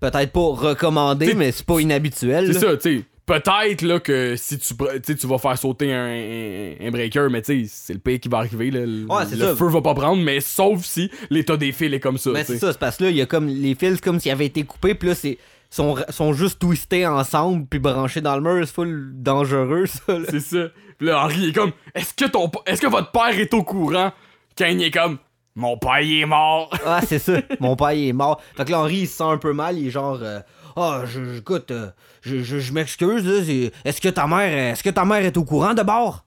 Peut-être 0.00 0.32
pas 0.32 0.40
recommandé, 0.40 1.34
mais 1.34 1.52
c'est 1.52 1.66
pas 1.66 1.78
inhabituel. 1.80 2.52
C'est 2.52 2.60
ça, 2.60 2.76
tu 2.76 2.98
sais. 2.98 3.04
Peut-être 3.26 3.82
là 3.82 4.00
que 4.00 4.34
si 4.36 4.58
tu, 4.58 4.74
tu 5.16 5.26
vas 5.28 5.38
faire 5.38 5.56
sauter 5.56 5.92
un, 5.92 6.06
un- 6.06 6.86
un 6.86 6.90
breaker, 6.90 7.28
mais 7.30 7.42
tu 7.42 7.64
sais, 7.64 7.70
c'est 7.72 7.92
le 7.92 8.00
pire 8.00 8.18
qui 8.18 8.28
va 8.28 8.38
arriver. 8.38 8.72
Là. 8.72 8.80
Le, 8.84 9.06
Ouais, 9.08 9.22
c'est 9.28 9.36
le 9.36 9.44
ça. 9.46 9.54
feu 9.56 9.68
va 9.68 9.80
pas 9.82 9.94
prendre, 9.94 10.20
mais 10.20 10.40
sauf 10.40 10.84
si 10.84 11.10
l'état 11.28 11.56
des 11.56 11.70
fils 11.70 11.92
est 11.92 12.00
comme 12.00 12.18
ça. 12.18 12.30
Mais 12.30 12.42
sais. 12.42 12.54
c'est 12.54 12.58
ça, 12.58 12.72
c'est 12.72 12.78
parce 12.80 12.96
que 12.96 13.04
là, 13.04 13.10
il 13.10 13.16
y 13.16 13.20
a 13.20 13.26
comme 13.26 13.46
les 13.46 13.76
fils 13.76 14.00
comme 14.00 14.18
s'ils 14.18 14.32
avaient 14.32 14.46
été 14.46 14.64
coupés, 14.64 14.94
puis 14.94 15.10
là, 15.10 15.14
c'est. 15.14 15.38
Sont, 15.72 15.94
sont 16.08 16.32
juste 16.32 16.58
twistés 16.58 17.06
ensemble 17.06 17.64
puis 17.70 17.78
branchés 17.78 18.20
dans 18.20 18.34
le 18.36 18.42
mur, 18.42 18.66
c'est 18.66 18.74
full 18.74 19.12
dangereux 19.14 19.86
ça. 19.86 20.16
C'est 20.28 20.40
ça. 20.40 20.66
Puis 20.98 21.06
là, 21.06 21.22
Henri 21.24 21.50
est 21.50 21.52
comme 21.52 21.70
Est-ce 21.94 22.12
que 22.12 22.28
ton 22.28 22.50
est-ce 22.66 22.80
que 22.80 22.88
votre 22.88 23.12
père 23.12 23.38
est 23.38 23.54
au 23.54 23.62
courant? 23.62 24.10
Kane 24.56 24.80
est 24.80 24.90
comme 24.90 25.18
Mon 25.60 25.76
père 25.76 26.00
il 26.00 26.22
est 26.22 26.26
mort. 26.26 26.70
Ah, 26.86 27.00
c'est 27.06 27.18
ça. 27.18 27.34
Mon 27.60 27.76
père, 27.76 27.92
il 27.92 28.08
est 28.08 28.12
mort. 28.14 28.40
Fait 28.56 28.64
que 28.64 28.70
là, 28.70 28.80
Henri, 28.80 29.00
il 29.00 29.06
se 29.06 29.18
sent 29.18 29.24
un 29.24 29.36
peu 29.36 29.52
mal. 29.52 29.76
Il 29.78 29.88
est 29.88 29.90
genre, 29.90 30.18
euh, 30.22 30.40
ah, 30.74 31.02
je, 31.04 31.22
je- 31.22 31.38
écoute, 31.40 31.70
euh, 31.70 31.90
je, 32.22 32.42
je, 32.42 32.58
je 32.58 32.72
m'excuse, 32.72 33.24
là. 33.26 33.70
Est-ce 33.84 34.00
que 34.00 34.08
ta 34.08 34.26
mère, 34.26 34.72
est-ce 34.72 34.82
que 34.82 34.88
ta 34.90 35.04
mère 35.04 35.24
est 35.24 35.36
au 35.36 35.44
courant 35.44 35.74
de 35.74 35.82
bord? 35.82 36.24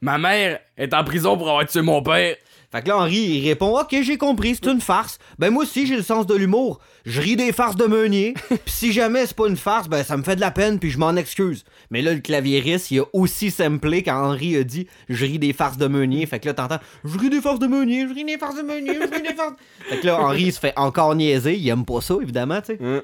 Ma 0.00 0.18
mère 0.18 0.58
est 0.76 0.92
en 0.94 1.04
prison 1.04 1.36
pour 1.36 1.48
avoir 1.48 1.66
tué 1.66 1.80
mon 1.82 2.02
père. 2.02 2.36
Fait 2.70 2.82
que 2.82 2.88
là, 2.88 2.98
Henri, 2.98 3.16
il 3.16 3.48
répond, 3.48 3.78
ok, 3.78 3.96
j'ai 4.02 4.18
compris, 4.18 4.54
c'est 4.54 4.70
une 4.70 4.82
farce. 4.82 5.18
Ben, 5.38 5.50
moi 5.50 5.62
aussi, 5.62 5.86
j'ai 5.86 5.96
le 5.96 6.02
sens 6.02 6.26
de 6.26 6.34
l'humour. 6.34 6.80
Je 7.06 7.20
ris 7.20 7.34
des 7.34 7.50
farces 7.52 7.76
de 7.76 7.86
Meunier. 7.86 8.34
Pis 8.48 8.72
si 8.72 8.92
jamais 8.92 9.24
c'est 9.26 9.36
pas 9.36 9.48
une 9.48 9.56
farce, 9.56 9.88
ben, 9.88 10.04
ça 10.04 10.18
me 10.18 10.22
fait 10.22 10.36
de 10.36 10.40
la 10.40 10.50
peine, 10.50 10.78
puis 10.78 10.90
je 10.90 10.98
m'en 10.98 11.16
excuse. 11.16 11.64
Mais 11.90 12.02
là, 12.02 12.12
le 12.12 12.20
claviériste, 12.20 12.90
il 12.90 13.00
a 13.00 13.04
aussi 13.14 13.50
samplé 13.50 14.02
quand 14.02 14.22
Henri 14.22 14.54
a 14.56 14.64
dit, 14.64 14.86
je 15.08 15.24
ris 15.24 15.38
des 15.38 15.54
farces 15.54 15.78
de 15.78 15.86
Meunier. 15.86 16.26
Fait 16.26 16.40
que 16.40 16.46
là, 16.46 16.54
t'entends, 16.54 16.80
je 17.04 17.18
ris 17.18 17.30
des 17.30 17.40
farces 17.40 17.58
de 17.58 17.66
Meunier, 17.66 18.06
je 18.06 18.14
ris 18.14 18.24
des 18.24 18.36
farces 18.36 18.56
de 18.56 18.62
Meunier, 18.62 18.94
je 18.94 19.14
ris 19.14 19.22
des 19.22 19.34
farces. 19.34 19.54
Fait 19.88 20.00
que 20.00 20.06
là, 20.06 20.20
Henri, 20.20 20.42
il 20.42 20.52
se 20.52 20.60
fait 20.60 20.74
encore 20.76 21.14
niaiser. 21.14 21.56
Il 21.56 21.66
aime 21.70 21.86
pas 21.86 22.02
ça, 22.02 22.16
évidemment, 22.20 22.60
tu 22.60 22.74
sais. 22.74 22.78
Hein. 22.82 23.02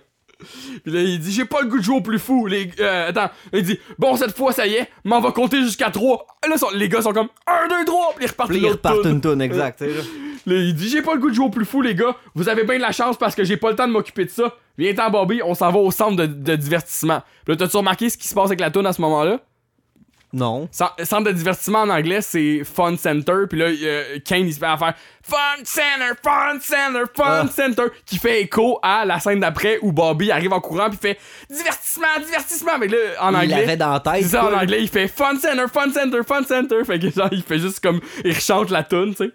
Puis 0.85 0.93
là, 0.93 1.01
il 1.01 1.19
dit 1.19 1.33
J'ai 1.33 1.45
pas 1.45 1.63
le 1.63 1.69
goût 1.69 1.79
de 1.79 1.85
jouer 1.85 1.97
au 1.97 2.01
plus 2.01 2.19
fou. 2.19 2.47
Les, 2.47 2.71
euh, 2.81 3.09
attends, 3.09 3.31
il 3.53 3.63
dit 3.63 3.79
Bon, 3.99 4.17
cette 4.17 4.37
fois, 4.37 4.53
ça 4.53 4.67
y 4.67 4.75
est, 4.75 4.89
mais 5.05 5.15
on 5.15 5.21
va 5.21 5.33
compter 5.33 5.63
jusqu'à 5.63 5.91
3. 5.91 6.27
Là, 6.49 6.57
sont- 6.59 6.71
les 6.75 6.89
gars 6.89 7.03
sont 7.03 7.13
comme 7.13 7.29
1, 7.47 7.69
2, 7.69 7.85
3. 7.85 8.13
Puis 8.17 8.25
ils 8.25 8.29
repartent 8.29 8.51
Puis 8.51 8.61
ils 8.61 8.69
repartent 8.71 9.05
une 9.07 9.21
tonne, 9.21 9.43
exact. 9.43 9.81
là. 9.81 9.87
Là, 10.47 10.57
il 10.57 10.75
dit 10.75 10.89
J'ai 10.91 11.01
pas 11.01 11.15
le 11.15 11.21
goût 11.21 11.31
de 11.31 11.35
jouer 11.35 11.47
au 11.47 11.51
plus 11.51 11.65
fou, 11.65 11.81
les 11.81 11.95
gars. 11.95 12.15
Vous 12.35 12.49
avez 12.51 12.65
bien 12.65 12.77
de 12.77 12.83
la 12.83 12.93
chance 12.93 13.17
parce 13.17 13.35
que 13.35 13.45
j'ai 13.45 13.57
pas 13.57 13.71
le 13.71 13.77
temps 13.77 13.87
de 13.89 13.93
m'occuper 13.93 14.27
de 14.27 14.31
ça. 14.31 14.55
Viens-t'en, 14.77 15.09
Bobby, 15.11 15.41
on 15.43 15.55
s'en 15.55 15.71
va 15.71 15.79
au 15.79 15.91
centre 15.91 16.17
de, 16.17 16.27
de 16.27 16.57
divertissement. 16.57 17.23
Puis 17.45 17.55
là, 17.55 17.57
t'as-tu 17.57 17.77
remarqué 17.79 18.11
ce 18.11 18.19
qui 18.19 18.29
se 18.29 18.35
passe 18.35 18.47
avec 18.47 18.61
la 18.61 18.71
toune 18.71 18.87
à 18.87 18.93
ce 18.93 19.01
moment-là? 19.01 19.41
Non. 20.35 20.69
Cent- 20.73 20.91
Centre 21.05 21.25
de 21.25 21.33
divertissement 21.33 21.83
en 21.83 21.89
anglais, 21.91 22.21
c'est 22.21 22.63
Fun 22.65 22.97
Center. 22.97 23.45
Puis 23.49 23.59
là, 23.59 23.67
euh, 23.67 24.19
Kane, 24.25 24.47
il 24.47 24.53
se 24.53 24.59
fait 24.59 24.67
à 24.67 24.77
faire 24.77 24.95
Fun 25.23 25.37
Center, 25.65 26.13
Fun 26.23 26.59
Center, 26.61 27.05
Fun 27.17 27.25
Ah. 27.45 27.49
Center, 27.49 27.85
qui 28.05 28.19
fait 28.19 28.43
écho 28.43 28.79
à 28.83 29.05
la 29.05 29.21
scène 29.21 29.41
d'après 29.41 29.79
où 29.81 29.93
Bobby 29.93 30.31
arrive 30.31 30.53
en 30.53 30.61
courant 30.61 30.91
puis 30.91 30.99
fait 31.01 31.19
divertissement, 31.49 32.07
divertissement. 32.25 32.73
Mais 32.79 32.89
là, 32.89 32.97
en 33.21 33.31
Il 33.31 33.37
anglais. 33.37 33.61
l'avait 33.61 33.77
dans 33.77 33.93
la 33.93 34.01
tête. 34.01 34.25
Ça, 34.27 34.45
en 34.45 34.53
anglais, 34.53 34.79
il 34.83 34.89
fait 34.89 35.09
Fun 35.09 35.37
Center, 35.41 35.65
Fun 35.73 35.91
Center, 35.93 36.19
Fun 36.27 36.43
Center. 36.43 36.85
Fait 36.85 36.99
que 36.99 37.11
genre, 37.11 37.29
il 37.33 37.43
fait 37.43 37.59
juste 37.61 37.81
comme. 37.81 38.01
Il 38.25 38.33
rechante 38.35 38.71
la 38.71 38.83
tune, 38.83 39.15
tu 39.15 39.25
sais. 39.27 39.31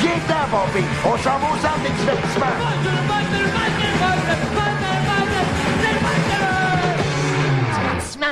Viens-t'en, 0.00 0.48
Bobby. 0.50 0.84
On 1.04 1.16
s'en 1.16 1.38
va 1.38 1.46
au 1.48 1.56
centre 1.60 1.80
de 1.82 1.98
divertissement. 1.98 2.46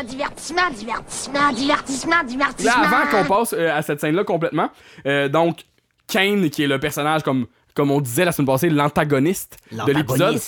Divertissement, 0.05 0.71
divertissement, 0.77 1.53
divertissement, 1.53 1.53
divertissement, 1.53 2.25
divertissement. 2.27 2.83
Là, 2.83 2.89
avant 2.89 3.11
qu'on 3.11 3.25
passe 3.29 3.55
euh, 3.57 3.77
à 3.77 3.83
cette 3.83 4.01
scène-là 4.01 4.25
complètement, 4.25 4.71
euh, 5.07 5.29
donc, 5.29 5.61
Kane, 6.09 6.51
qui 6.51 6.63
est 6.63 6.67
le 6.69 6.79
personnage, 6.79 7.23
comme, 7.23 7.47
comme 7.75 7.91
on 7.91 8.01
disait 8.01 8.25
la 8.25 8.33
semaine 8.33 8.47
passée, 8.47 8.69
l'antagoniste 8.71 9.57
de 9.73 9.93
l'épisode, 9.93 10.39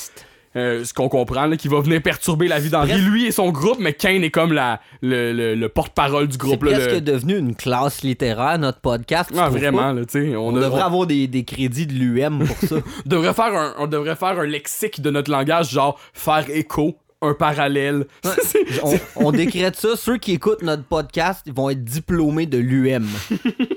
euh, 0.56 0.84
ce 0.84 0.94
qu'on 0.94 1.08
comprend, 1.08 1.46
là, 1.46 1.56
qui 1.56 1.68
va 1.68 1.80
venir 1.80 2.00
perturber 2.02 2.48
la 2.48 2.58
vie 2.58 2.70
d'Henri, 2.70 2.98
lui 2.98 3.26
et 3.26 3.32
son 3.32 3.50
groupe, 3.50 3.78
mais 3.80 3.92
Kane 3.92 4.24
est 4.24 4.30
comme 4.30 4.52
la, 4.52 4.80
le, 5.02 5.32
le- 5.32 5.54
le 5.54 5.68
porte-parole 5.68 6.26
du 6.26 6.32
C'est 6.32 6.38
groupe. 6.38 6.64
là, 6.64 6.72
presque 6.72 6.90
le- 6.92 7.00
devenu 7.00 7.36
une 7.36 7.54
classe 7.54 8.02
littéraire, 8.02 8.58
notre 8.58 8.80
podcast. 8.80 9.30
Ah, 9.36 9.50
vraiment, 9.50 9.92
là, 9.92 10.04
tu 10.06 10.12
sais. 10.30 10.36
On, 10.36 10.48
On 10.48 10.56
a- 10.56 10.60
devrait 10.60 10.82
avoir 10.82 11.06
des, 11.06 11.26
des 11.26 11.44
crédits 11.44 11.86
de 11.86 11.92
l'UM 11.92 12.46
pour 12.46 12.68
ça. 12.68 12.76
devrait 13.06 13.34
faire 13.34 13.54
un, 13.54 13.74
on 13.78 13.86
devrait 13.86 14.16
faire 14.16 14.38
un 14.40 14.46
lexique 14.46 15.00
de 15.02 15.10
notre 15.10 15.30
langage, 15.30 15.70
genre 15.70 15.98
faire 16.14 16.46
écho, 16.50 16.96
un 17.22 17.34
parallèle. 17.34 18.06
On, 18.84 18.94
on 19.16 19.32
décrète 19.32 19.76
ça. 19.76 19.96
Ceux 19.96 20.18
qui 20.18 20.32
écoutent 20.32 20.62
notre 20.62 20.84
podcast 20.84 21.42
ils 21.46 21.52
vont 21.52 21.68
être 21.70 21.82
diplômés 21.84 22.46
de 22.46 22.58
l'UM. 22.58 23.06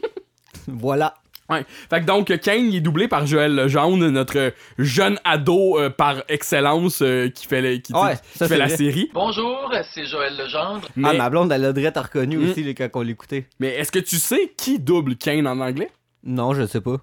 voilà. 0.67 1.15
Ouais. 1.49 1.65
Fait 1.89 1.99
que 1.99 2.05
donc, 2.05 2.27
Kane, 2.39 2.67
il 2.67 2.75
est 2.77 2.81
doublé 2.81 3.09
par 3.09 3.25
Joël 3.25 3.53
Legendre, 3.53 4.07
notre 4.09 4.53
jeune 4.77 5.19
ado 5.25 5.77
euh, 5.77 5.89
par 5.89 6.23
excellence 6.29 7.01
euh, 7.01 7.27
qui 7.29 7.45
fait, 7.45 7.61
le- 7.61 7.77
qui, 7.77 7.91
Ouais, 7.93 8.15
qui 8.31 8.37
ça, 8.37 8.47
fait 8.47 8.57
la 8.57 8.67
vrai. 8.67 8.77
série. 8.77 9.09
Bonjour, 9.13 9.69
c'est 9.93 10.05
Joël 10.05 10.37
Legendre. 10.37 10.87
Mais, 10.95 11.09
Ah, 11.09 11.13
ma 11.13 11.29
blonde, 11.29 11.51
elle 11.51 11.65
a 11.65 11.73
direct 11.73 11.97
reconnu 11.97 12.37
Mm. 12.37 12.49
aussi 12.51 12.63
là, 12.63 12.73
quand 12.73 12.89
on 12.93 13.01
l'écoutait. 13.01 13.47
mais 13.59 13.67
est-ce 13.75 13.91
que 13.91 13.99
tu 13.99 14.15
sais 14.15 14.53
qui 14.55 14.79
double 14.79 15.17
Kane 15.17 15.45
en 15.45 15.59
anglais? 15.59 15.91
Non, 16.23 16.53
je 16.53 16.65
sais 16.67 16.79
pas. 16.81 16.97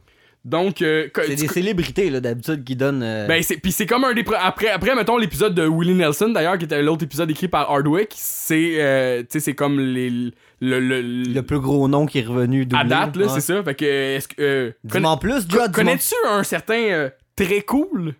Donc, 0.49 0.81
euh, 0.83 1.09
C'est 1.27 1.35
des 1.37 1.47
célébrités, 1.49 2.09
là, 2.11 2.21
d'habitude, 2.21 2.65
qui 2.65 2.75
donnent. 2.75 3.03
euh, 3.03 3.27
Ben, 3.27 3.43
c'est, 3.43 3.57
puis 3.59 3.71
c'est 3.71 3.87
comme 3.87 4.05
un 4.05 4.15
des. 4.15 4.25
Après, 4.41 4.69
après 4.69 4.95
mettons 4.95 5.19
l'épisode 5.19 5.55
de 5.55 5.67
Willie 5.67 5.95
Nelson, 5.95 6.31
d'ailleurs, 6.31 6.57
qui 6.57 6.65
était 6.65 6.83
l'autre 6.83 7.05
épisode 7.05 7.31
écrit 7.31 7.49
par 7.49 7.71
Hardwick, 7.71 8.13
c'est. 8.15 8.77
euh, 8.81 9.21
tu 9.21 9.27
sais, 9.31 9.41
c'est 9.41 9.55
comme 9.55 9.79
les. 9.79 10.33
Le, 10.61 10.81
le, 10.81 11.01
le 11.03 11.43
plus 11.43 11.61
gros 11.61 11.87
nom 11.87 12.07
qui 12.07 12.19
est 12.19 12.27
revenu 12.27 12.67
doublé. 12.67 12.81
à 12.85 12.89
date, 13.07 13.17
là, 13.17 13.27
Ouais. 13.27 13.33
c'est 13.35 13.41
ça. 13.43 13.63
Fait 13.63 13.75
que. 13.75 13.85
Est-ce 13.85 14.27
que. 14.29 14.73
euh, 14.95 15.05
en 15.05 15.17
plus, 15.19 15.47
dis-moi. 15.47 15.69
Connais-tu 15.69 16.15
un 16.29 16.43
certain. 16.43 17.11
très 17.37 17.61
cool? 17.61 18.15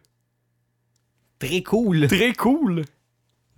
Très 1.39 1.63
cool. 1.63 2.07
Très 2.09 2.33
cool? 2.35 2.83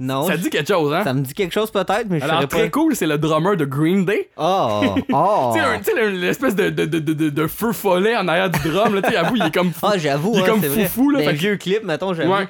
Non. 0.02 0.26
Ça 0.26 0.38
dit 0.38 0.48
quelque 0.48 0.66
chose, 0.66 0.94
hein? 0.94 1.04
ça 1.04 1.12
me 1.12 1.20
dit 1.20 1.34
quelque 1.34 1.52
chose 1.52 1.70
peut-être, 1.70 2.06
mais 2.08 2.20
je 2.20 2.24
Alors, 2.24 2.48
très 2.48 2.64
pas. 2.64 2.68
cool, 2.70 2.96
c'est 2.96 3.06
le 3.06 3.18
drummer 3.18 3.54
de 3.54 3.66
Green 3.66 4.06
Day. 4.06 4.30
Oh, 4.38 4.80
oh. 5.12 5.52
Tu 5.84 5.92
sais, 5.92 6.10
l'espèce 6.10 6.54
de, 6.56 6.70
de, 6.70 6.86
de, 6.86 6.98
de, 6.98 7.28
de 7.28 7.46
feu 7.46 7.72
follet 7.72 8.16
en 8.16 8.26
arrière 8.26 8.48
du 8.48 8.66
drum, 8.66 8.94
là, 8.94 9.02
tu 9.02 9.10
sais, 9.10 9.16
avoue, 9.16 9.36
il 9.36 9.42
est 9.42 9.54
comme 9.54 9.72
fou. 9.72 9.86
Ah, 9.86 9.98
j'avoue, 9.98 10.32
Il 10.34 10.40
est 10.40 10.42
hein, 10.42 10.46
comme 10.46 10.62
c'est 10.62 10.68
vrai. 10.68 10.84
foufou, 10.86 11.10
là, 11.10 11.18
Dans 11.18 11.26
fait 11.26 11.32
vieux 11.34 11.56
clips, 11.58 11.84
mettons, 11.84 12.14
j'avoue. 12.14 12.32
Ouais. 12.32 12.48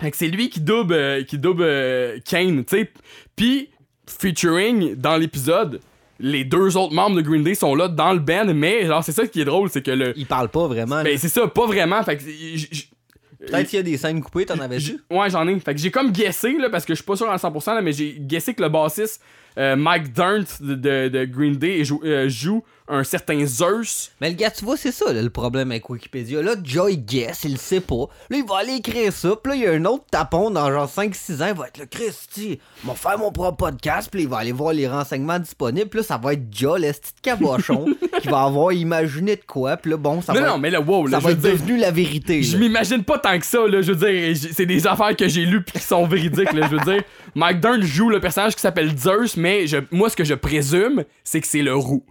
Fait 0.00 0.10
que 0.10 0.16
c'est 0.16 0.28
lui 0.28 0.48
qui 0.48 0.60
double, 0.60 0.94
euh, 0.94 1.24
qui 1.24 1.36
double 1.36 1.62
euh, 1.62 2.18
Kane, 2.24 2.64
tu 2.64 2.78
sais. 2.78 2.90
Puis, 3.36 3.68
featuring 4.06 4.94
dans 4.94 5.16
l'épisode, 5.18 5.80
les 6.20 6.44
deux 6.44 6.78
autres 6.78 6.94
membres 6.94 7.16
de 7.16 7.20
Green 7.20 7.42
Day 7.42 7.54
sont 7.54 7.74
là 7.74 7.88
dans 7.88 8.14
le 8.14 8.18
band, 8.20 8.46
mais 8.54 8.86
genre, 8.86 9.04
c'est 9.04 9.12
ça 9.12 9.26
qui 9.26 9.42
est 9.42 9.44
drôle, 9.44 9.68
c'est 9.68 9.82
que 9.82 9.90
le. 9.90 10.14
Il 10.16 10.24
parle 10.26 10.48
pas 10.48 10.66
vraiment. 10.66 11.02
Ben, 11.02 11.12
là. 11.12 11.18
c'est 11.18 11.28
ça, 11.28 11.46
pas 11.48 11.66
vraiment. 11.66 12.02
Fait 12.02 12.16
que. 12.16 12.22
Peut-être 13.38 13.68
qu'il 13.68 13.76
y 13.76 13.80
a 13.80 13.82
des 13.84 13.96
scènes 13.96 14.20
coupées, 14.20 14.46
t'en 14.46 14.58
avais 14.58 14.78
vu? 14.78 14.98
Ouais, 15.10 15.30
j'en 15.30 15.46
ai. 15.46 15.58
Fait 15.60 15.74
que 15.74 15.80
j'ai 15.80 15.90
comme 15.92 16.10
guessé, 16.10 16.56
là, 16.58 16.68
parce 16.70 16.84
que 16.84 16.92
je 16.94 16.96
suis 16.98 17.04
pas 17.06 17.14
sûr 17.16 17.30
à 17.30 17.36
100%, 17.36 17.74
là, 17.74 17.82
mais 17.82 17.92
j'ai 17.92 18.16
guessé 18.18 18.52
que 18.54 18.62
le 18.62 18.68
bassiste 18.68 19.22
euh, 19.58 19.76
Mike 19.76 20.12
Durnt 20.12 20.60
de, 20.60 20.74
de- 20.74 21.08
de 21.08 21.24
Green 21.24 21.54
Day 21.56 21.84
joue, 21.84 22.00
euh, 22.04 22.28
joue 22.28 22.62
un 22.88 23.04
certain 23.04 23.44
Zeus. 23.46 24.10
Mais 24.20 24.30
le 24.30 24.36
gars, 24.36 24.50
tu 24.50 24.64
vois, 24.64 24.76
c'est 24.76 24.92
ça 24.92 25.12
là, 25.12 25.20
le 25.22 25.30
problème 25.30 25.70
avec 25.70 25.88
Wikipédia. 25.90 26.42
Là, 26.42 26.54
Joy 26.62 26.96
guess, 26.98 27.40
il 27.44 27.52
le 27.52 27.58
sait 27.58 27.80
pas. 27.80 28.08
Là, 28.30 28.36
il 28.38 28.44
va 28.44 28.58
aller 28.58 28.74
écrire 28.74 29.12
ça. 29.12 29.36
Puis 29.42 29.50
là, 29.52 29.56
il 29.56 29.62
y 29.62 29.66
a 29.66 29.72
un 29.72 29.84
autre 29.84 30.04
tapon 30.10 30.50
dans 30.50 30.70
genre 30.72 30.88
5-6 30.88 31.42
ans. 31.42 31.46
Il 31.48 31.58
va 31.58 31.68
être 31.68 31.78
le 31.78 31.86
Christy. 31.86 32.58
Il 32.82 32.88
va 32.88 32.94
faire 32.94 33.18
mon 33.18 33.30
propre 33.30 33.56
podcast. 33.56 34.08
Puis 34.10 34.22
il 34.22 34.28
va 34.28 34.38
aller 34.38 34.52
voir 34.52 34.72
les 34.72 34.88
renseignements 34.88 35.38
disponibles. 35.38 35.88
Puis 35.88 35.98
là, 36.00 36.04
ça 36.04 36.16
va 36.16 36.32
être 36.32 36.44
Joe, 36.50 36.80
le 36.80 36.92
petit 36.92 37.12
cabochon, 37.22 37.86
qui 38.22 38.28
va 38.28 38.42
avoir 38.44 38.72
imaginé 38.72 39.36
de 39.36 39.42
quoi. 39.46 39.76
Puis 39.76 39.90
là, 39.90 39.96
bon, 39.96 40.20
ça 40.22 40.32
non, 40.32 40.40
va, 40.40 40.46
non, 40.46 40.54
être, 40.54 40.60
mais 40.60 40.70
là, 40.70 40.80
wow, 40.80 41.06
là, 41.06 41.18
ça 41.20 41.26
va 41.26 41.32
être 41.32 41.40
dire, 41.40 41.52
devenu 41.52 41.76
la 41.76 41.90
vérité. 41.90 42.42
Je 42.42 42.56
m'imagine 42.56 43.04
pas 43.04 43.18
tant 43.18 43.38
que 43.38 43.46
ça, 43.46 43.66
là. 43.66 43.82
Je 43.82 43.92
veux 43.92 44.10
dire, 44.10 44.36
c'est 44.52 44.66
des 44.66 44.86
affaires 44.86 45.14
que 45.14 45.28
j'ai 45.28 45.44
lues 45.44 45.62
pis 45.62 45.72
qui 45.72 45.84
sont 45.84 46.06
véridiques, 46.06 46.52
là. 46.52 46.68
Je 46.70 46.76
veux 46.76 46.92
dire, 46.94 47.02
Mike 47.34 47.60
Dern 47.60 47.82
joue 47.82 48.08
le 48.08 48.20
personnage 48.20 48.54
qui 48.54 48.60
s'appelle 48.62 48.96
Zeus, 48.96 49.36
mais 49.36 49.66
je- 49.66 49.78
moi, 49.90 50.08
ce 50.10 50.16
que 50.16 50.24
je 50.24 50.34
présume, 50.34 51.04
c'est 51.24 51.40
que 51.40 51.46
c'est 51.46 51.62
le 51.62 51.74
roux. 51.74 52.02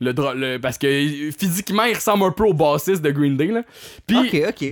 Le, 0.00 0.12
dra- 0.12 0.34
le- 0.34 0.58
parce 0.58 0.76
que 0.76 1.30
physiquement, 1.38 1.84
il 1.84 1.94
ressemble 1.94 2.24
un 2.24 2.30
peu 2.32 2.44
au 2.44 2.52
bassiste 2.52 3.00
de 3.00 3.10
Green 3.10 3.36
Day, 3.36 3.46
là. 3.46 3.62
Puis. 4.06 4.16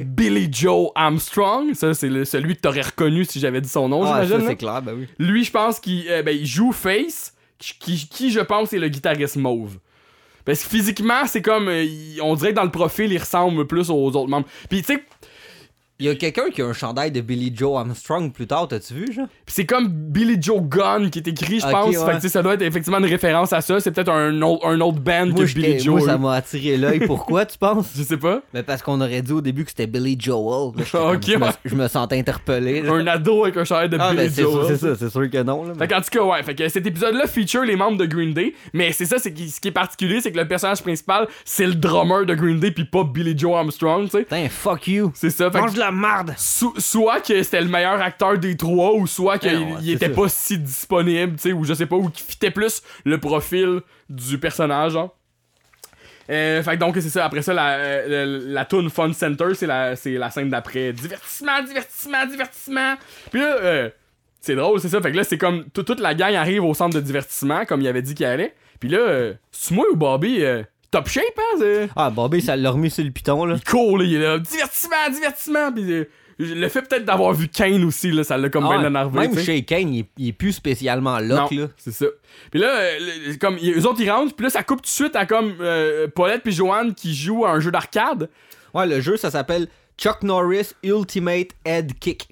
Billy 0.04 0.48
Joe 0.52 0.90
Armstrong, 0.96 1.74
ça, 1.74 1.94
c'est 1.94 2.24
celui 2.24 2.56
que 2.56 2.60
t'aurais 2.60 2.80
reconnu 2.82 3.24
si 3.24 3.38
j'avais 3.38 3.60
dit 3.60 3.68
son 3.68 3.88
nom, 3.88 4.02
Ah, 4.04 4.24
j'imagine. 4.24 4.44
là. 4.44 4.50
c'est 4.50 4.56
clair, 4.56 4.82
ben 4.82 4.94
oui. 4.98 5.06
Lui, 5.18 5.44
je 5.44 5.50
pense 5.52 5.78
qu'il 5.78 6.08
euh, 6.08 6.22
ben, 6.24 6.44
joue 6.44 6.72
Face, 6.72 7.34
qui, 7.58 8.30
je 8.32 8.40
pense 8.40 8.72
est 8.72 8.78
le 8.80 8.88
guitariste 8.88 9.36
mauve. 9.36 9.78
Parce 10.44 10.64
que 10.64 10.68
physiquement, 10.70 11.24
c'est 11.26 11.40
comme. 11.42 11.68
euh, 11.68 11.86
on 12.20 12.34
dirait 12.34 12.50
que 12.50 12.56
dans 12.56 12.64
le 12.64 12.70
profil, 12.72 13.12
il 13.12 13.18
ressemble 13.18 13.64
plus 13.68 13.90
aux 13.90 14.08
autres 14.08 14.26
membres. 14.28 14.48
Puis 14.68 14.82
tu 14.82 14.94
sais, 14.94 15.04
Il 16.02 16.06
y 16.06 16.08
a 16.08 16.16
quelqu'un 16.16 16.50
qui 16.52 16.60
a 16.62 16.66
un 16.66 16.72
chandail 16.72 17.12
de 17.12 17.20
Billy 17.20 17.52
Joe 17.54 17.78
Armstrong 17.78 18.32
plus 18.32 18.48
tard, 18.48 18.66
t'as-tu 18.66 18.92
vu, 18.94 19.12
genre? 19.12 19.28
Pis 19.46 19.52
c'est 19.54 19.66
comme 19.66 19.86
Billy 19.86 20.36
Joe 20.42 20.60
Gunn 20.60 21.10
qui 21.10 21.20
est 21.20 21.28
écrit, 21.28 21.60
je 21.60 21.66
pense. 21.68 21.94
ouais. 21.96 22.04
Fait 22.06 22.10
que, 22.10 22.16
tu 22.16 22.20
sais, 22.22 22.28
ça 22.30 22.42
doit 22.42 22.54
être 22.54 22.62
effectivement 22.62 22.98
une 22.98 23.04
référence 23.04 23.52
à 23.52 23.60
ça. 23.60 23.78
C'est 23.78 23.92
peut-être 23.92 24.08
un, 24.10 24.42
autre- 24.42 24.66
un 24.66 24.80
autre 24.80 24.98
band 24.98 25.26
Moi, 25.26 25.44
que 25.44 25.52
Billy 25.54 25.78
Joe. 25.78 25.98
moi, 26.00 26.06
ça 26.08 26.18
m'a 26.18 26.32
attiré 26.34 26.76
l'œil. 26.76 27.06
Pourquoi, 27.06 27.46
tu 27.46 27.56
penses? 27.56 27.90
Je 27.96 28.02
sais 28.02 28.16
pas. 28.16 28.42
Mais 28.52 28.64
parce 28.64 28.82
qu'on 28.82 29.00
aurait 29.00 29.22
dit 29.22 29.30
au 29.32 29.40
début 29.40 29.62
que 29.62 29.70
c'était 29.70 29.86
Billy 29.86 30.16
Joel. 30.18 30.72
Là, 30.76 30.82
j'étais 30.84 30.90
comme- 30.98 31.12
Ok, 31.14 31.22
je, 31.24 31.36
me, 31.36 31.44
ouais. 31.44 31.50
je 31.64 31.74
me 31.76 31.86
sentais 31.86 32.18
interpellé. 32.18 32.82
Un 32.88 33.06
ado 33.06 33.44
avec 33.44 33.56
un 33.56 33.64
chandail 33.64 33.88
de 33.88 33.96
Ah, 34.00 34.10
Billy 34.10 34.24
ben 34.24 34.32
c'est 34.34 34.42
Joe. 34.42 34.52
sûr, 34.52 34.64
c'est 34.66 34.76
ça, 34.78 34.96
c'est 34.98 35.10
sûr 35.10 35.30
que 35.30 35.42
non. 35.44 35.62
Là, 35.64 35.72
mais- 35.78 35.86
Fait 35.86 35.94
qu'en 35.94 36.00
tout 36.00 36.10
cas, 36.10 36.22
ouais. 36.24 36.42
Fait 36.42 36.56
que 36.56 36.68
cet 36.68 36.84
épisode-là 36.84 37.28
feature 37.28 37.62
les 37.62 37.76
membres 37.76 37.98
de 37.98 38.06
Green 38.06 38.32
Day. 38.34 38.54
Mais 38.72 38.90
c'est 38.90 39.06
ça, 39.06 39.18
c'est 39.20 39.32
ce 39.38 39.60
qui 39.60 39.68
est 39.68 39.70
particulier, 39.70 40.20
c'est 40.20 40.32
que 40.32 40.38
le 40.38 40.48
personnage 40.48 40.82
principal, 40.82 41.28
c'est 41.44 41.66
le 41.66 41.74
drummer 41.76 42.26
de 42.26 42.34
Green 42.34 42.58
Day, 42.58 42.72
puis 42.72 42.86
pas 42.86 43.04
Billy 43.04 43.38
Joe 43.38 43.54
Armstrong, 43.54 44.06
tu 44.06 44.10
sais. 44.10 44.22
Putain, 44.24 44.48
fuck 44.50 44.88
you. 44.88 45.12
C'est 45.14 45.30
ça. 45.30 45.48
Fait 45.50 45.58
que 45.58 45.62
Mange 45.62 45.74
de 45.74 45.78
la 45.78 45.91
marde. 45.92 46.34
so- 46.36 46.74
soit 46.78 47.20
que 47.20 47.42
c'était 47.42 47.60
le 47.60 47.68
meilleur 47.68 48.00
acteur 48.00 48.38
des 48.38 48.56
trois, 48.56 48.92
ou 48.94 49.06
soit 49.06 49.38
qu'il 49.38 49.52
Ouais, 49.56 49.58
ouais, 49.64 49.78
il 49.80 49.86
c'est 49.86 49.92
était 49.92 50.08
ça. 50.08 50.14
pas 50.20 50.28
si 50.28 50.58
disponible, 50.58 51.36
tu 51.36 51.42
sais, 51.42 51.52
ou 51.52 51.64
je 51.64 51.74
sais 51.74 51.86
pas, 51.86 51.96
ou 51.96 52.08
qu'il 52.10 52.24
fitait 52.24 52.50
plus 52.50 52.82
le 53.04 53.18
profil 53.18 53.80
du 54.08 54.38
personnage, 54.38 54.92
genre. 54.92 55.14
Euh, 56.30 56.62
fait 56.62 56.72
que 56.72 56.76
donc 56.76 56.94
c'est 56.94 57.10
ça, 57.10 57.24
après 57.24 57.42
ça, 57.42 57.52
la, 57.52 57.70
euh, 57.74 58.26
la, 58.28 58.52
la 58.54 58.64
tune 58.64 58.88
Fun 58.90 59.12
Center, 59.12 59.54
c'est 59.54 59.66
la, 59.66 59.94
la 60.04 60.30
scène 60.30 60.48
d'après. 60.50 60.92
Divertissement, 60.92 61.62
divertissement, 61.62 62.26
divertissement. 62.26 62.94
Puis 63.30 63.40
là, 63.40 63.56
euh, 63.56 63.90
c'est 64.40 64.54
drôle, 64.54 64.80
c'est 64.80 64.88
ça. 64.88 65.00
Fait 65.02 65.10
que 65.10 65.16
là, 65.16 65.24
c'est 65.24 65.36
comme 65.38 65.64
tout- 65.70 65.82
toute 65.82 66.00
la 66.00 66.14
gang 66.14 66.34
arrive 66.34 66.64
au 66.64 66.74
centre 66.74 66.94
de 66.94 67.00
divertissement, 67.00 67.64
comme 67.64 67.80
il 67.80 67.88
avait 67.88 68.02
dit 68.02 68.14
qu'il 68.14 68.24
allait. 68.26 68.54
Puis 68.78 68.88
là, 68.88 68.98
euh, 68.98 69.34
c'est 69.50 69.74
moi 69.74 69.84
ou 69.92 69.96
Bobby, 69.96 70.44
euh, 70.44 70.62
top 70.92 71.08
shape, 71.08 71.24
hein? 71.60 71.88
Ah, 71.96 72.10
Bobby, 72.10 72.40
ça 72.40 72.54
l'a 72.54 72.70
remis 72.70 72.90
sur 72.90 73.02
le 73.02 73.10
piton, 73.10 73.44
là. 73.44 73.56
il 73.56 73.64
court, 73.64 73.98
là, 73.98 74.04
il 74.04 74.14
est 74.14 74.18
là, 74.20 74.38
divertissement, 74.38 75.10
divertissement. 75.12 75.72
Puis 75.72 75.92
euh, 75.92 76.04
le 76.38 76.68
fait 76.68 76.82
peut-être 76.82 77.04
d'avoir 77.04 77.32
vu 77.32 77.48
Kane 77.48 77.82
aussi, 77.84 78.10
là, 78.12 78.22
ça 78.24 78.36
l'a 78.38 78.48
comme 78.48 78.64
Ah, 78.66 78.78
bien 78.78 78.86
énervé. 78.86 79.18
même 79.20 79.30
tu 79.32 79.38
sais. 79.38 79.44
chez 79.44 79.62
Kane, 79.64 79.92
il 79.92 80.00
est, 80.00 80.08
il 80.18 80.28
est 80.28 80.32
plus 80.32 80.52
spécialement 80.52 81.18
lock, 81.18 81.50
Non, 81.50 81.58
là. 81.62 81.66
c'est 81.76 81.92
ça. 81.92 82.06
Puis 82.50 82.60
là, 82.60 82.68
euh, 82.76 83.34
comme 83.40 83.56
eux 83.56 83.86
autres 83.86 84.00
ils 84.00 84.10
rentrent, 84.10 84.34
puis 84.34 84.44
là 84.44 84.50
ça 84.50 84.62
coupe 84.62 84.78
tout 84.82 84.86
de 84.86 84.88
suite 84.88 85.16
à 85.16 85.26
comme 85.26 85.54
euh, 85.60 86.06
Paulette 86.14 86.42
puis 86.42 86.52
Joanne 86.52 86.94
qui 86.94 87.14
jouent 87.14 87.44
à 87.46 87.50
un 87.50 87.60
jeu 87.60 87.70
d'arcade. 87.70 88.28
Ouais, 88.74 88.86
le 88.86 89.00
jeu, 89.00 89.16
ça 89.16 89.30
s'appelle 89.30 89.68
Chuck 89.98 90.22
Norris 90.22 90.72
Ultimate 90.82 91.48
Head 91.64 91.98
Kick. 91.98 92.28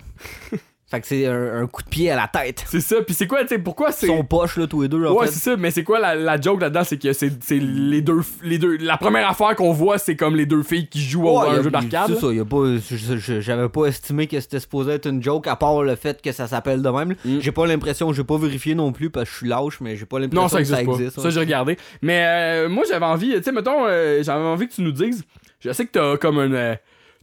Fait 0.90 1.00
que 1.00 1.06
c'est 1.06 1.24
un, 1.26 1.62
un 1.62 1.66
coup 1.68 1.82
de 1.84 1.88
pied 1.88 2.10
à 2.10 2.16
la 2.16 2.26
tête. 2.26 2.64
C'est 2.66 2.80
ça. 2.80 2.96
Puis 3.06 3.14
c'est 3.14 3.28
quoi, 3.28 3.42
tu 3.42 3.48
sais, 3.48 3.58
pourquoi 3.60 3.90
Ils 3.90 3.94
c'est. 3.94 4.06
sont 4.08 4.24
poches, 4.24 4.56
là, 4.56 4.66
tous 4.66 4.82
les 4.82 4.88
deux, 4.88 5.06
en 5.06 5.12
Ouais, 5.14 5.26
fait. 5.26 5.32
c'est 5.32 5.50
ça, 5.50 5.56
mais 5.56 5.70
c'est 5.70 5.84
quoi 5.84 6.00
la, 6.00 6.16
la 6.16 6.40
joke 6.40 6.60
là-dedans? 6.60 6.82
C'est 6.82 6.98
que 7.00 7.12
c'est 7.12 7.30
c'est 7.44 7.58
les 7.60 8.00
deux, 8.02 8.20
les 8.42 8.58
deux. 8.58 8.76
La 8.78 8.96
première 8.96 9.28
affaire 9.30 9.54
qu'on 9.54 9.72
voit, 9.72 9.98
c'est 9.98 10.16
comme 10.16 10.34
les 10.34 10.46
deux 10.46 10.64
filles 10.64 10.88
qui 10.88 11.00
jouent 11.00 11.28
Ouais, 11.28 11.46
à 11.46 11.50
un 11.52 11.58
a- 11.60 11.62
jeu 11.62 11.70
d'arcade. 11.70 12.06
C'est 12.08 12.16
ça, 12.20 12.32
y 12.32 12.40
a 12.40 12.44
pas, 12.44 12.64
je- 12.90 13.16
je- 13.16 13.40
j'avais 13.40 13.68
pas 13.68 13.84
estimé 13.86 14.26
que 14.26 14.40
c'était 14.40 14.58
supposé 14.58 14.92
être 14.92 15.06
une 15.06 15.22
joke, 15.22 15.46
à 15.46 15.54
part 15.54 15.82
le 15.84 15.94
fait 15.94 16.20
que 16.20 16.32
ça 16.32 16.48
s'appelle 16.48 16.82
de 16.82 16.88
même. 16.90 17.14
Mm. 17.24 17.38
J'ai 17.40 17.52
pas 17.52 17.66
l'impression, 17.68 18.12
j'ai 18.12 18.24
pas 18.24 18.36
vérifié 18.38 18.74
non 18.74 18.90
plus 18.90 19.10
parce 19.10 19.26
que 19.28 19.32
je 19.32 19.36
suis 19.38 19.48
lâche, 19.48 19.80
mais 19.80 19.94
j'ai 19.96 20.06
pas 20.06 20.18
l'impression 20.18 20.42
Non, 20.42 20.48
ça 20.48 20.56
que 20.56 20.60
existe 20.62 20.78
ça 20.80 20.84
pas. 20.84 20.92
existe. 20.92 21.16
Ça, 21.20 21.22
ouais. 21.22 21.30
j'ai 21.30 21.40
regardé. 21.40 21.76
Mais 22.02 22.24
euh, 22.26 22.68
moi, 22.68 22.82
j'avais 22.88 23.06
envie, 23.06 23.32
tu 23.36 23.42
sais, 23.44 23.52
mettons, 23.52 23.86
euh, 23.86 24.22
j'avais 24.24 24.42
envie 24.44 24.66
que 24.66 24.74
tu 24.74 24.82
nous 24.82 24.90
dises. 24.92 25.22
Je 25.60 25.70
sais 25.72 25.86
que 25.86 25.92
t'as 25.92 26.16
comme 26.16 26.38
une. 26.40 26.54
euh, 26.54 26.74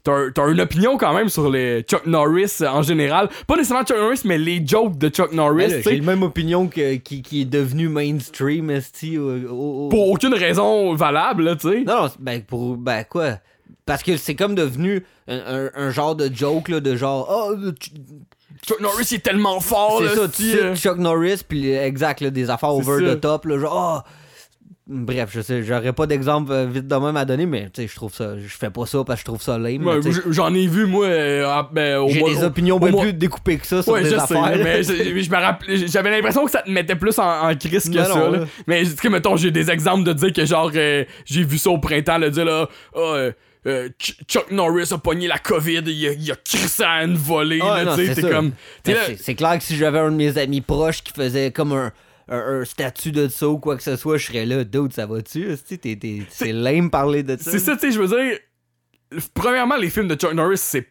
T'as 0.08 0.32
t'as 0.34 0.50
une 0.50 0.62
opinion 0.62 0.98
quand 0.98 1.14
même 1.14 1.28
sur 1.28 1.50
les 1.50 1.82
Chuck 1.82 2.06
Norris 2.06 2.58
euh, 2.62 2.68
en 2.70 2.82
général. 2.82 3.28
Pas 3.46 3.56
nécessairement 3.58 3.84
Chuck 3.86 3.98
Norris, 3.98 4.22
mais 4.24 4.38
les 4.38 4.66
jokes 4.66 4.98
de 4.98 5.10
Chuck 5.10 5.34
Norris, 5.34 5.66
Ouais, 5.66 5.82
sais. 5.82 5.92
J'ai 5.92 5.98
la 5.98 6.06
même 6.06 6.24
opinion 6.24 6.68
que, 6.68 6.96
qui, 6.96 7.22
qui 7.22 7.42
est 7.42 7.46
devenu 7.46 7.90
mainstream, 7.90 8.70
esti. 8.70 9.18
au- 9.18 9.30
au- 9.50 9.86
au- 9.86 9.90
Pour 9.90 10.10
aucune 10.10 10.34
raison 10.34 10.96
valable, 10.96 11.58
tu 11.58 11.70
sais. 11.70 11.82
Non, 11.82 12.04
non, 12.04 12.10
ben, 12.20 12.42
pour. 12.42 12.78
Ben, 12.78 13.04
quoi? 13.04 13.40
Parce 13.86 14.02
que 14.02 14.16
c'est 14.16 14.36
comme 14.36 14.56
devenu 14.56 15.04
un, 15.28 15.40
un- 15.40 15.70
un 15.76 15.90
genre 15.92 16.16
de 16.16 16.30
joke, 16.34 16.70
là, 16.70 16.80
de 16.80 16.96
genre. 16.96 17.28
Oh, 17.30 17.56
Chuck 18.66 18.80
Norris, 18.80 19.08
il 19.12 19.16
est 19.16 19.20
tellement 19.20 19.60
fort, 19.60 19.98
c'est 20.00 20.06
là, 20.06 20.16
ça, 20.16 20.28
tu 20.30 20.44
cites 20.44 20.56
euh, 20.56 20.76
Chuck 20.76 20.98
Norris, 20.98 21.42
puis 21.48 21.72
exact, 21.72 22.22
là, 22.22 22.30
des 22.30 22.50
affaires 22.50 22.74
over 22.74 23.16
the 23.16 23.20
top, 23.20 23.46
là, 23.46 23.60
genre. 23.60 24.04
oh, 24.06 24.10
Bref, 24.90 25.32
je 25.34 25.42
sais, 25.42 25.64
j'aurais 25.64 25.92
pas 25.92 26.08
d'exemple 26.08 26.50
euh, 26.54 26.66
vite 26.66 26.88
de 26.88 26.96
même 26.96 27.18
à 27.18 27.26
donner, 27.26 27.46
mais 27.46 27.66
tu 27.74 27.82
sais, 27.82 27.88
je 27.90 27.96
trouve 27.96 28.14
ça. 28.14 28.38
Je 28.38 28.48
fais 28.48 28.70
pas 28.70 28.86
ça 28.86 29.04
parce 29.06 29.20
que 29.20 29.22
je 29.22 29.26
trouve 29.26 29.42
ça 29.42 29.58
lame. 29.58 29.86
ouais, 29.86 30.00
J'en 30.30 30.54
ai 30.54 30.66
vu, 30.66 30.86
moi, 30.86 31.08
euh, 31.08 31.46
ah, 31.46 31.70
ben, 31.70 31.98
au 31.98 32.08
J'ai 32.08 32.22
des 32.24 32.44
opinions 32.44 32.80
bien 32.80 32.94
plus 32.94 33.12
découpées 33.12 33.58
que 33.58 33.68
ça 33.68 33.84
sur 33.84 33.92
Ouais, 33.92 34.04
des 34.04 34.12
je 34.12 34.16
sais, 34.16 34.22
affaires. 34.22 34.52
mais 34.64 34.84
je, 34.84 35.30
me 35.30 35.36
rappelais- 35.36 35.88
j'avais 35.88 36.10
l'impression 36.12 36.46
que 36.46 36.52
ça 36.52 36.62
te 36.62 36.70
mettait 36.72 36.96
plus 36.96 37.20
en, 37.20 37.50
en 37.50 37.56
crise 37.56 37.90
que 37.90 37.98
Non, 37.98 38.04
ça. 38.06 38.16
non, 38.16 38.32
là. 38.32 38.38
là. 38.40 38.46
Mais 38.66 38.84
tu 38.86 38.92
sais, 38.96 39.10
mettons, 39.10 39.36
j'ai 39.36 39.52
des 39.52 39.70
exemples 39.70 40.06
de 40.06 40.14
dire 40.14 40.32
que 40.32 40.46
genre, 40.46 40.72
euh, 40.74 41.04
j'ai 41.26 41.44
vu 41.44 41.58
ça 41.58 41.70
au 41.70 41.80
printemps, 41.80 42.18
le 42.18 42.30
dire 42.32 42.46
là, 42.46 42.70
ah, 42.96 43.00
euh, 43.00 43.32
euh, 43.68 43.90
Ch- 44.00 44.18
Chuck 44.26 44.52
Norris 44.52 44.88
a 44.94 44.98
pogné 45.00 45.28
la 45.28 45.38
COVID, 45.40 45.84
il 45.86 46.08
a, 46.08 46.12
il 46.14 46.32
a 46.32 46.36
crissé 46.38 46.84
à 46.84 47.04
une 47.04 47.18
volée, 47.18 47.60
Ah, 47.62 47.84
c'est 47.98 48.22
comme. 48.22 48.54
c'est- 48.86 49.18
C'est 49.22 49.36
clair 49.36 49.58
que 49.58 49.64
si 49.66 49.76
j'avais 49.76 50.00
un 50.00 50.12
de 50.12 50.16
mes 50.16 50.38
amis 50.38 50.62
proches 50.62 51.04
qui 51.04 51.12
faisait 51.12 51.52
comme 51.52 51.74
un, 51.74 51.92
un, 52.30 52.62
un 52.62 52.66
statut 52.66 53.12
de 53.12 53.28
ça 53.28 53.48
ou 53.48 53.58
quoi 53.60 53.78
que 53.78 53.84
ce 53.84 53.96
soit, 53.96 54.18
je 54.18 54.26
serais 54.28 54.46
là, 54.46 54.64
dude, 54.64 54.94
ça 54.94 55.06
va-tu? 55.06 55.48
C'est 56.30 56.52
lame 56.54 56.90
parler 56.90 57.24
de 57.24 57.38
ça. 57.38 57.52
C'est 57.52 57.60
ça, 57.60 57.76
tu 57.76 57.82
sais, 57.88 57.92
je 57.92 58.02
veux 58.02 58.08
dire. 58.08 58.38
Premièrement, 59.34 59.78
les 59.78 59.90
films 59.90 60.08
de 60.08 60.16
Chuck 60.16 60.34
Norris, 60.34 60.58
c'est. 60.58 60.88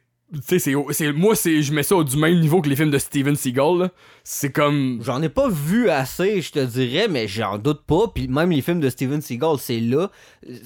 Tu 0.48 0.58
sais, 0.58 0.72
c'est- 0.92 1.12
moi, 1.12 1.36
c'est, 1.36 1.62
je 1.62 1.72
mets 1.72 1.84
ça 1.84 1.94
au 1.94 2.02
du 2.02 2.16
même 2.16 2.40
niveau 2.40 2.60
que 2.60 2.68
les 2.68 2.74
films 2.74 2.90
de 2.90 2.98
Steven 2.98 3.36
Seagal. 3.36 3.90
C'est 4.24 4.50
comme. 4.50 5.00
J'en 5.04 5.22
ai 5.22 5.28
pas 5.28 5.48
vu 5.48 5.88
assez, 5.88 6.40
je 6.42 6.50
te 6.50 6.58
dirais, 6.64 7.06
mais 7.08 7.28
j'en 7.28 7.58
doute 7.58 7.82
pas. 7.86 8.08
Puis 8.12 8.26
même 8.26 8.50
les 8.50 8.62
films 8.62 8.80
de 8.80 8.88
Steven 8.90 9.20
Seagal, 9.20 9.58
c'est 9.60 9.78
là. 9.78 10.10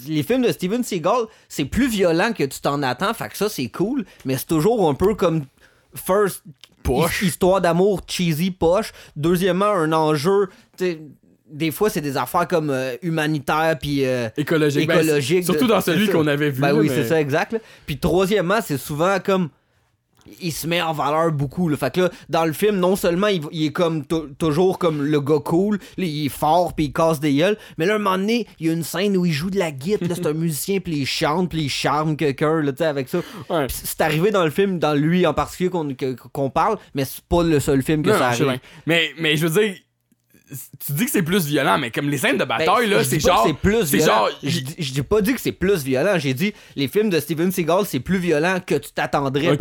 Les 0.09 0.23
films 0.23 0.43
de 0.43 0.53
Steven 0.53 0.83
Seagal, 0.83 1.25
c'est 1.49 1.67
plus 1.67 1.89
violent 1.89 2.33
que 2.33 2.45
tu 2.45 2.61
t'en 2.61 2.83
attends, 2.83 3.13
fait 3.13 3.29
que 3.29 3.37
ça, 3.37 3.49
c'est 3.51 3.69
cool. 3.69 4.07
Mais 4.25 4.39
c'est 4.39 4.47
toujours 4.47 4.89
un 4.89 4.95
peu 4.95 5.15
comme 5.15 5.45
First, 5.95 6.43
Poche. 6.95 7.23
histoire 7.23 7.61
d'amour 7.61 8.01
cheesy 8.07 8.51
poche. 8.51 8.93
Deuxièmement, 9.17 9.67
un 9.71 9.93
enjeu. 9.93 10.49
Des 11.53 11.73
fois, 11.73 11.91
c'est 11.91 12.01
des 12.01 12.17
affaires 12.17 12.47
comme 12.47 12.71
euh, 12.71 12.95
humanitaires 13.03 13.77
puis 13.81 14.05
euh, 14.05 14.29
Écologique. 14.37 14.87
Ben, 14.87 15.01
écologiques. 15.01 15.45
surtout 15.45 15.67
dans 15.67 15.81
celui 15.81 16.09
qu'on 16.09 16.27
avait 16.29 16.51
vu. 16.51 16.61
Ben 16.61 16.73
oui, 16.75 16.87
mais- 16.89 16.95
c'est 16.95 17.09
ça, 17.09 17.21
exact. 17.21 17.53
là. 17.55 17.59
Puis 17.87 17.99
troisièmement, 17.99 18.61
c'est 18.65 18.79
souvent 18.79 19.19
comme. 19.25 19.49
Il 20.41 20.53
se 20.53 20.67
met 20.67 20.81
en 20.81 20.93
valeur 20.93 21.33
beaucoup. 21.33 21.69
Là. 21.69 21.77
Fait 21.77 21.93
que 21.95 22.03
là, 22.03 22.11
dans 22.29 22.45
le 22.45 22.53
film, 22.53 22.77
non 22.77 22.97
seulement 22.97 23.27
il, 23.29 23.43
il 23.53 23.67
est 23.67 23.73
comme 23.73 24.05
tou- 24.05 24.29
toujours 24.39 24.79
comme 24.79 25.03
le 25.05 25.21
gars 25.21 25.39
cool, 25.45 25.79
là, 25.99 26.05
il 26.05 26.27
est 26.27 26.29
fort 26.31 26.75
puis 26.75 26.87
il 26.87 26.93
casse 26.93 27.21
des 27.21 27.35
gueules, 27.35 27.57
mais 27.79 27.87
là, 27.87 27.95
un 27.97 27.99
moment 27.99 28.17
donné, 28.19 28.47
il 28.59 28.67
y 28.67 28.71
a 28.71 28.73
une 28.73 28.83
scène 28.85 29.17
où 29.17 29.27
il 29.27 29.33
joue 29.33 29.51
de 29.51 29.59
la 29.59 29.71
guitare, 29.71 30.09
là, 30.09 30.15
c'est 30.15 30.27
un 30.27 30.33
musicien 30.33 30.81
puis 30.81 30.99
il 30.99 31.07
chante 31.07 31.51
puis 31.51 31.63
il 31.63 31.69
charme 31.69 32.17
quelqu'un, 32.17 32.61
là, 32.63 32.73
tu 32.73 32.79
sais, 32.79 32.87
avec 32.87 33.09
ça. 33.09 33.19
Ouais. 33.49 33.67
C'est 33.69 34.01
arrivé 34.01 34.31
dans 34.31 34.45
le 34.45 34.51
film, 34.51 34.79
dans 34.79 34.95
lui 34.95 35.27
en 35.27 35.35
particulier 35.35 35.71
qu'on 36.33 36.51
parle, 36.51 36.79
mais 36.95 37.05
c'est 37.05 37.25
pas 37.25 37.43
le 37.43 37.61
seul 37.61 37.83
film 37.83 38.03
que 38.03 38.11
Non, 38.11 38.19
ça 38.19 38.29
arrive. 38.29 38.61
Mais, 38.87 39.11
mais 39.19 39.37
je 39.37 39.47
veux 39.47 39.61
dire, 39.63 39.75
tu 40.85 40.93
dis 40.95 41.05
que 41.05 41.11
c'est 41.13 41.23
plus 41.23 41.47
violent, 41.47 41.79
mais 41.79 41.93
comme 41.93 42.09
les 42.09 42.19
scènes 42.19 42.37
de 42.37 42.45
bataille, 42.45 42.67
Ben, 42.67 42.91
là, 42.91 43.05
c'est 43.05 43.21
genre. 43.21 43.45
c'est 43.47 43.55
plus 43.55 43.85
violent. 43.93 44.07
genre. 44.27 44.31
Je 44.43 44.61
je 44.79 44.93
dis 44.93 45.03
pas 45.03 45.21
dit 45.21 45.33
que 45.35 45.41
c'est 45.41 45.53
plus 45.53 45.85
violent. 45.85 46.19
J'ai 46.19 46.35
dit 46.35 46.53
les 46.75 46.89
films 46.89 47.09
de 47.09 47.21
Steven 47.21 47.53
Seagal 47.53 47.85
c'est 47.87 48.01
plus 48.01 48.19
violent 48.19 48.59
que 48.67 48.75
tu 48.75 48.91
t'attendrais. 48.93 49.57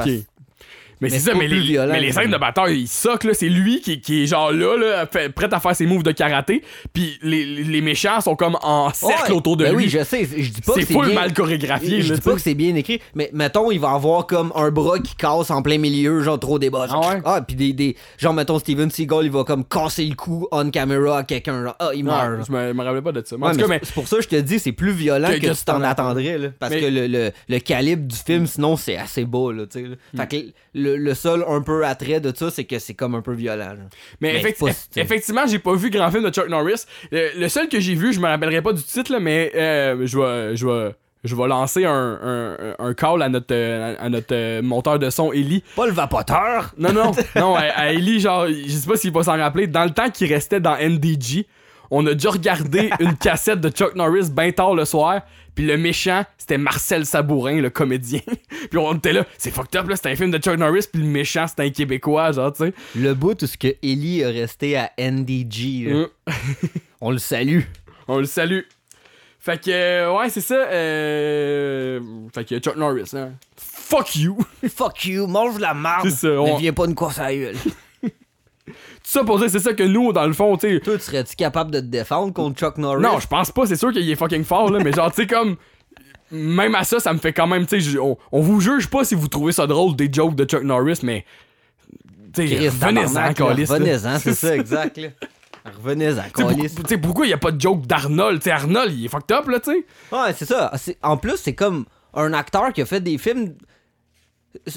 Mais, 1.01 1.07
Mais 1.09 1.17
c'est 1.17 1.31
ça, 1.31 1.37
mais 1.37 1.47
les, 1.47 1.59
violent, 1.61 1.93
mais 1.93 2.01
les 2.01 2.11
scènes 2.11 2.29
de 2.31 2.37
bataille, 2.37 2.81
il 2.81 2.87
soque, 2.87 3.23
là. 3.23 3.33
C'est 3.33 3.47
lui 3.49 3.79
qui, 3.81 4.01
qui 4.01 4.23
est 4.23 4.27
genre 4.27 4.51
là, 4.51 4.75
là, 4.77 5.07
fait- 5.07 5.29
prêt 5.29 5.47
à 5.51 5.59
faire 5.59 5.75
ses 5.75 5.85
moves 5.85 6.03
de 6.03 6.11
karaté. 6.11 6.61
Puis 6.93 7.17
les, 7.21 7.45
les 7.45 7.81
méchants 7.81 8.19
sont 8.21 8.35
comme 8.35 8.57
en 8.61 8.91
cercle 8.93 9.31
Ouais. 9.31 9.37
autour 9.37 9.55
de 9.57 9.63
Ben 9.63 9.71
lui. 9.75 9.85
oui, 9.85 9.89
je 9.89 10.03
sais. 10.03 10.25
Je 10.25 10.49
dis 10.51 10.61
pas 10.61 10.73
c'est 10.75 10.81
que 10.81 10.87
c'est 10.87 10.93
bien... 10.93 11.13
mal 11.13 11.33
chorégraphié, 11.33 12.01
Je 12.01 12.13
dis 12.15 12.21
pas 12.21 12.33
que 12.33 12.41
c'est 12.41 12.53
bien 12.53 12.75
écrit, 12.75 12.99
mais 13.15 13.29
mettons, 13.33 13.71
il 13.71 13.79
va 13.79 13.91
avoir 13.91 14.27
comme 14.27 14.51
un 14.55 14.71
bras 14.71 14.99
qui 14.99 15.15
casse 15.15 15.49
en 15.51 15.61
plein 15.61 15.77
milieu, 15.77 16.21
genre 16.21 16.39
trop 16.39 16.59
bosses. 16.59 16.89
Ah 16.93 16.99
ouais? 16.99 17.21
Ah, 17.23 17.41
puis 17.47 17.55
des, 17.55 17.71
des. 17.73 17.95
Genre, 18.17 18.33
mettons, 18.33 18.59
Steven 18.59 18.91
Seagal, 18.91 19.23
il 19.25 19.31
va 19.31 19.43
comme 19.45 19.63
casser 19.65 20.05
le 20.05 20.15
cou 20.15 20.47
on 20.51 20.69
camera 20.69 21.19
à 21.19 21.23
quelqu'un. 21.23 21.63
Genre, 21.63 21.75
ah, 21.79 21.91
il 21.93 21.99
Ouais, 22.03 22.11
meurt. 22.11 22.45
je 22.47 22.51
me, 22.51 22.73
me 22.73 22.83
rappelais 22.83 23.01
pas 23.01 23.11
de 23.13 23.23
ça. 23.25 23.35
Mais 23.39 23.53
c'est- 23.53 23.93
pour 23.93 24.07
ça 24.07 24.17
que 24.17 24.23
je 24.23 24.27
te 24.27 24.35
dis, 24.35 24.59
c'est 24.59 24.71
plus 24.73 24.91
violent 24.91 25.29
Que- 25.29 25.35
que, 25.37 25.47
que 25.47 25.57
tu 25.57 25.63
t'en 25.63 25.81
attendrais, 25.81 26.37
là. 26.37 26.49
Parce 26.59 26.75
que 26.75 26.85
le, 26.85 27.07
le, 27.07 27.31
le 27.47 27.59
calibre 27.59 28.05
du 28.07 28.15
film, 28.17 28.45
sinon, 28.47 28.75
c'est 28.75 28.97
assez 28.97 29.23
bas, 29.25 29.53
là, 29.53 29.65
tu 29.65 29.79
sais. 29.79 29.85
Fait 30.17 30.27
que 30.27 30.35
le, 30.73 30.88
le 30.97 31.13
seul 31.13 31.43
un 31.47 31.61
peu 31.61 31.85
attrait 31.85 32.19
de 32.19 32.35
ça, 32.35 32.49
c'est 32.51 32.65
que 32.65 32.79
c'est 32.79 32.93
comme 32.93 33.15
un 33.15 33.21
peu 33.21 33.33
violent. 33.33 33.75
Mais, 34.21 34.41
effectivement, 34.95 35.45
j'ai 35.47 35.59
pas 35.59 35.73
vu 35.75 35.89
grand 35.89 36.11
film 36.11 36.23
de 36.23 36.29
Chuck 36.31 36.49
Norris. 36.49 36.85
Le, 37.11 37.39
le 37.39 37.49
seul 37.49 37.69
que 37.69 37.79
j'ai 37.79 37.95
vu, 37.95 38.13
je 38.13 38.19
me 38.19 38.27
rappellerai 38.27 38.61
pas 38.61 38.73
du 38.73 38.83
titre, 38.83 39.11
là, 39.11 39.19
mais 39.19 39.51
euh, 39.55 40.05
je 40.05 40.17
vais. 40.17 40.55
Je 40.55 40.65
vais 40.65 40.95
je 41.23 41.35
vais 41.35 41.47
lancer 41.47 41.83
un, 41.83 42.17
un, 42.23 42.75
un 42.79 42.93
call 42.93 43.21
à 43.21 43.27
notre, 43.27 43.53
à 43.53 44.07
notre 44.07 44.33
euh, 44.33 44.61
monteur 44.61 44.99
de 44.99 45.09
son, 45.09 45.33
Ellie. 45.33 45.63
Pas 45.75 45.85
le 45.85 45.91
vapoteur! 45.91 46.71
Non, 46.77 46.93
non, 46.93 47.11
non, 47.35 47.55
à, 47.55 47.63
à 47.63 47.87
Ellie, 47.91 48.21
genre, 48.21 48.47
je 48.47 48.69
sais 48.69 48.87
pas 48.87 48.95
s'il 48.95 49.11
va 49.11 49.23
s'en 49.23 49.37
rappeler, 49.37 49.67
dans 49.67 49.83
le 49.83 49.89
temps 49.89 50.09
qu'il 50.09 50.31
restait 50.33 50.61
dans 50.61 50.77
NDG, 50.77 51.45
on 51.91 52.05
a 52.05 52.13
déjà 52.13 52.29
regardé 52.29 52.89
une 52.99 53.17
cassette 53.17 53.59
de 53.59 53.69
Chuck 53.69 53.95
Norris 53.95 54.29
bien 54.31 54.51
tard 54.51 54.75
le 54.75 54.85
soir, 54.85 55.21
puis 55.59 55.67
le 55.67 55.75
méchant, 55.75 56.23
c'était 56.37 56.57
Marcel 56.57 57.05
Sabourin, 57.05 57.59
le 57.59 57.69
comédien. 57.69 58.21
puis 58.69 58.77
on 58.77 58.93
était 58.95 59.11
là, 59.11 59.25
c'est 59.37 59.51
fucked 59.51 59.75
up, 59.77 59.89
là, 59.89 59.97
c'était 59.97 60.11
un 60.11 60.15
film 60.15 60.31
de 60.31 60.37
Chuck 60.37 60.57
Norris, 60.57 60.85
puis 60.89 61.01
le 61.01 61.07
méchant, 61.09 61.47
c'était 61.47 61.63
un 61.63 61.69
Québécois, 61.69 62.31
genre, 62.31 62.53
tu 62.53 62.63
sais. 62.63 62.73
Le 62.95 63.13
bout 63.13 63.43
où 63.43 63.45
ce 63.45 63.57
que 63.57 63.67
Ellie 63.83 64.21
est 64.21 64.27
resté 64.27 64.77
à 64.77 64.89
NDG, 64.97 65.89
là. 65.89 66.05
Mm. 66.27 66.37
On 67.01 67.11
le 67.11 67.17
salue. 67.17 67.63
On 68.07 68.19
le 68.19 68.25
salue. 68.25 68.61
Fait 69.37 69.61
que, 69.61 69.69
euh, 69.69 70.13
ouais, 70.15 70.29
c'est 70.29 70.39
ça. 70.39 70.55
Euh... 70.55 71.99
Fait 72.33 72.45
que 72.45 72.57
Chuck 72.59 72.77
Norris, 72.77 73.11
hein. 73.11 73.33
Fuck 73.57 74.15
you! 74.15 74.37
Fuck 74.73 75.03
you, 75.07 75.27
mange 75.27 75.59
la 75.59 75.73
marde. 75.73 76.07
C'est 76.09 76.27
ça, 76.27 76.39
on- 76.39 76.53
Ne 76.53 76.59
viens 76.61 76.71
pas 76.71 76.85
une 76.85 76.95
course 76.95 77.19
à 77.19 77.23
la 77.23 77.35
gueule. 77.35 77.55
Ça 79.03 79.23
pour 79.23 79.39
dire, 79.39 79.49
c'est 79.49 79.59
ça 79.59 79.73
que 79.73 79.83
nous, 79.83 80.13
dans 80.13 80.25
le 80.25 80.33
fond, 80.33 80.57
tu 80.57 80.69
sais. 80.69 80.79
Toi, 80.79 80.97
tu 80.97 81.03
serais-tu 81.03 81.35
capable 81.35 81.71
de 81.71 81.79
te 81.79 81.85
défendre 81.85 82.33
contre 82.33 82.59
Chuck 82.59 82.77
Norris? 82.77 83.01
Non, 83.01 83.19
je 83.19 83.27
pense 83.27 83.51
pas, 83.51 83.65
c'est 83.65 83.75
sûr 83.75 83.91
qu'il 83.91 84.09
est 84.09 84.15
fucking 84.15 84.43
fort, 84.43 84.71
là, 84.71 84.79
mais 84.83 84.91
genre, 84.91 85.11
tu 85.11 85.21
sais, 85.21 85.27
comme. 85.27 85.55
Même 86.31 86.75
à 86.75 86.83
ça, 86.83 86.99
ça 86.99 87.11
me 87.11 87.17
fait 87.17 87.33
quand 87.33 87.47
même, 87.47 87.65
tu 87.65 87.81
sais, 87.81 87.97
on, 87.97 88.15
on 88.31 88.41
vous 88.41 88.61
juge 88.61 88.87
pas 88.87 89.03
si 89.03 89.15
vous 89.15 89.27
trouvez 89.27 89.51
ça 89.51 89.65
drôle 89.65 89.95
des 89.95 90.09
jokes 90.11 90.35
de 90.35 90.45
Chuck 90.45 90.63
Norris, 90.63 90.99
mais. 91.03 91.25
Tu 92.33 92.47
sais, 92.47 92.69
revenez-en. 92.69 93.29
Revenez-en, 93.29 94.19
c'est 94.19 94.33
ça, 94.35 94.55
exact, 94.55 94.97
là. 94.97 95.07
Revenez-en, 95.65 96.23
Tu 96.35 96.69
sais, 96.87 96.97
pourquoi 96.97 97.25
il 97.25 97.29
y 97.29 97.33
a 97.33 97.37
pas 97.37 97.51
de 97.51 97.59
joke 97.59 97.85
d'Arnold? 97.85 98.39
Tu 98.39 98.45
sais, 98.45 98.51
Arnold, 98.51 98.93
il 98.93 99.05
est 99.05 99.07
fucked 99.09 99.35
up, 99.35 99.47
là, 99.47 99.59
tu 99.59 99.71
sais. 99.71 99.85
Ouais, 100.11 100.33
c'est 100.35 100.45
ça. 100.45 100.71
En 101.01 101.17
plus, 101.17 101.37
c'est 101.37 101.53
comme 101.55 101.85
un 102.13 102.33
acteur 102.33 102.71
qui 102.73 102.81
a 102.81 102.85
fait 102.85 103.01
des 103.01 103.17
films. 103.17 103.55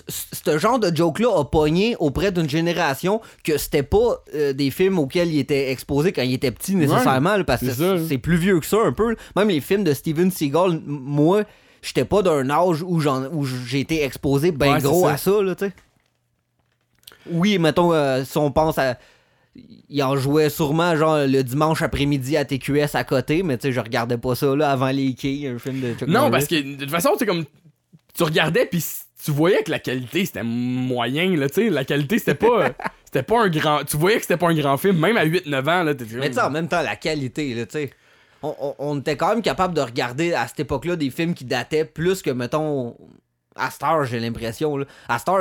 Ce 0.08 0.58
genre 0.58 0.78
de 0.78 0.94
joke-là 0.94 1.28
a 1.40 1.44
pogné 1.44 1.96
auprès 1.98 2.30
d'une 2.30 2.48
génération 2.48 3.20
que 3.42 3.56
c'était 3.56 3.82
pas 3.82 4.22
euh, 4.34 4.52
des 4.52 4.70
films 4.70 4.98
auxquels 4.98 5.32
il 5.32 5.38
était 5.38 5.70
exposé 5.70 6.12
quand 6.12 6.22
il 6.22 6.34
était 6.34 6.50
petit 6.50 6.74
nécessairement, 6.74 7.36
là, 7.38 7.44
parce 7.44 7.62
que 7.62 8.06
c'est 8.06 8.18
plus 8.18 8.36
vieux 8.36 8.60
que 8.60 8.66
ça 8.66 8.76
un 8.84 8.92
peu. 8.92 9.16
Même 9.34 9.48
les 9.48 9.60
films 9.60 9.82
de 9.84 9.94
Steven 9.94 10.30
Seagal, 10.30 10.80
moi, 10.86 11.44
j'étais 11.80 12.04
pas 12.04 12.20
d'un 12.22 12.50
âge 12.50 12.82
où 12.82 13.00
j'en- 13.00 13.28
où 13.32 13.44
j'ai 13.46 13.80
été 13.80 14.02
exposé 14.04 14.52
ben 14.52 14.74
Ouais, 14.74 14.80
gros 14.82 15.06
ça. 15.06 15.14
à 15.14 15.16
ça, 15.16 15.42
là, 15.42 15.54
tu 15.54 15.64
sais. 15.66 15.72
Oui, 17.30 17.58
mettons, 17.58 17.92
euh, 17.92 18.24
si 18.24 18.36
on 18.38 18.50
pense 18.50 18.78
à. 18.78 18.98
Il 19.54 20.02
en 20.02 20.16
jouait 20.16 20.48
sûrement, 20.48 20.96
genre, 20.96 21.18
le 21.26 21.42
dimanche 21.42 21.82
après-midi 21.82 22.36
à 22.38 22.44
TQS 22.46 22.94
à 22.94 23.04
côté, 23.04 23.42
mais 23.42 23.58
tu 23.58 23.68
sais, 23.68 23.72
je 23.72 23.80
regardais 23.80 24.16
pas 24.16 24.34
ça, 24.34 24.56
là, 24.56 24.70
avant 24.70 24.88
les 24.88 25.12
quilles, 25.14 25.46
un 25.46 25.58
film 25.58 25.80
de 25.80 25.92
Chuck 25.94 26.08
Non, 26.08 26.20
Norris. 26.20 26.30
parce 26.30 26.46
que 26.46 26.54
de 26.54 26.80
toute 26.80 26.90
façon, 26.90 27.10
c'est 27.18 27.26
comme. 27.26 27.44
Tu 28.14 28.22
regardais, 28.24 28.66
puis 28.66 28.82
tu 29.24 29.30
voyais 29.30 29.62
que 29.62 29.70
la 29.70 29.78
qualité, 29.78 30.24
c'était 30.24 30.42
moyen, 30.42 31.36
là, 31.36 31.48
tu 31.48 31.54
sais. 31.62 31.70
La 31.70 31.84
qualité, 31.84 32.18
c'était 32.18 32.34
pas. 32.34 32.70
c'était 33.04 33.22
pas 33.22 33.42
un 33.42 33.48
grand. 33.48 33.84
Tu 33.84 33.96
voyais 33.96 34.16
que 34.16 34.22
c'était 34.22 34.36
pas 34.36 34.48
un 34.48 34.54
grand 34.54 34.76
film, 34.76 34.98
même 34.98 35.16
à 35.16 35.24
8-9 35.24 35.58
ans, 35.60 35.82
là. 35.84 35.94
Mais 36.14 36.28
tu 36.28 36.34
sais, 36.34 36.40
en 36.40 36.50
même 36.50 36.68
temps, 36.68 36.82
la 36.82 36.96
qualité, 36.96 37.54
là, 37.54 37.66
tu 37.66 37.72
sais. 37.72 37.90
On, 38.42 38.54
on- 38.60 38.74
on 38.78 38.98
était 38.98 39.16
quand 39.16 39.28
même 39.28 39.42
capable 39.42 39.74
de 39.74 39.80
regarder 39.80 40.34
à 40.34 40.48
cette 40.48 40.60
époque-là 40.60 40.96
des 40.96 41.10
films 41.10 41.34
qui 41.34 41.44
dataient 41.44 41.84
plus 41.84 42.22
que, 42.22 42.30
mettons, 42.30 42.96
à 43.54 43.70
Star, 43.70 44.04
j'ai 44.04 44.18
l'impression. 44.18 44.76
là. 44.76 44.86
À 45.08 45.18
Star, 45.20 45.40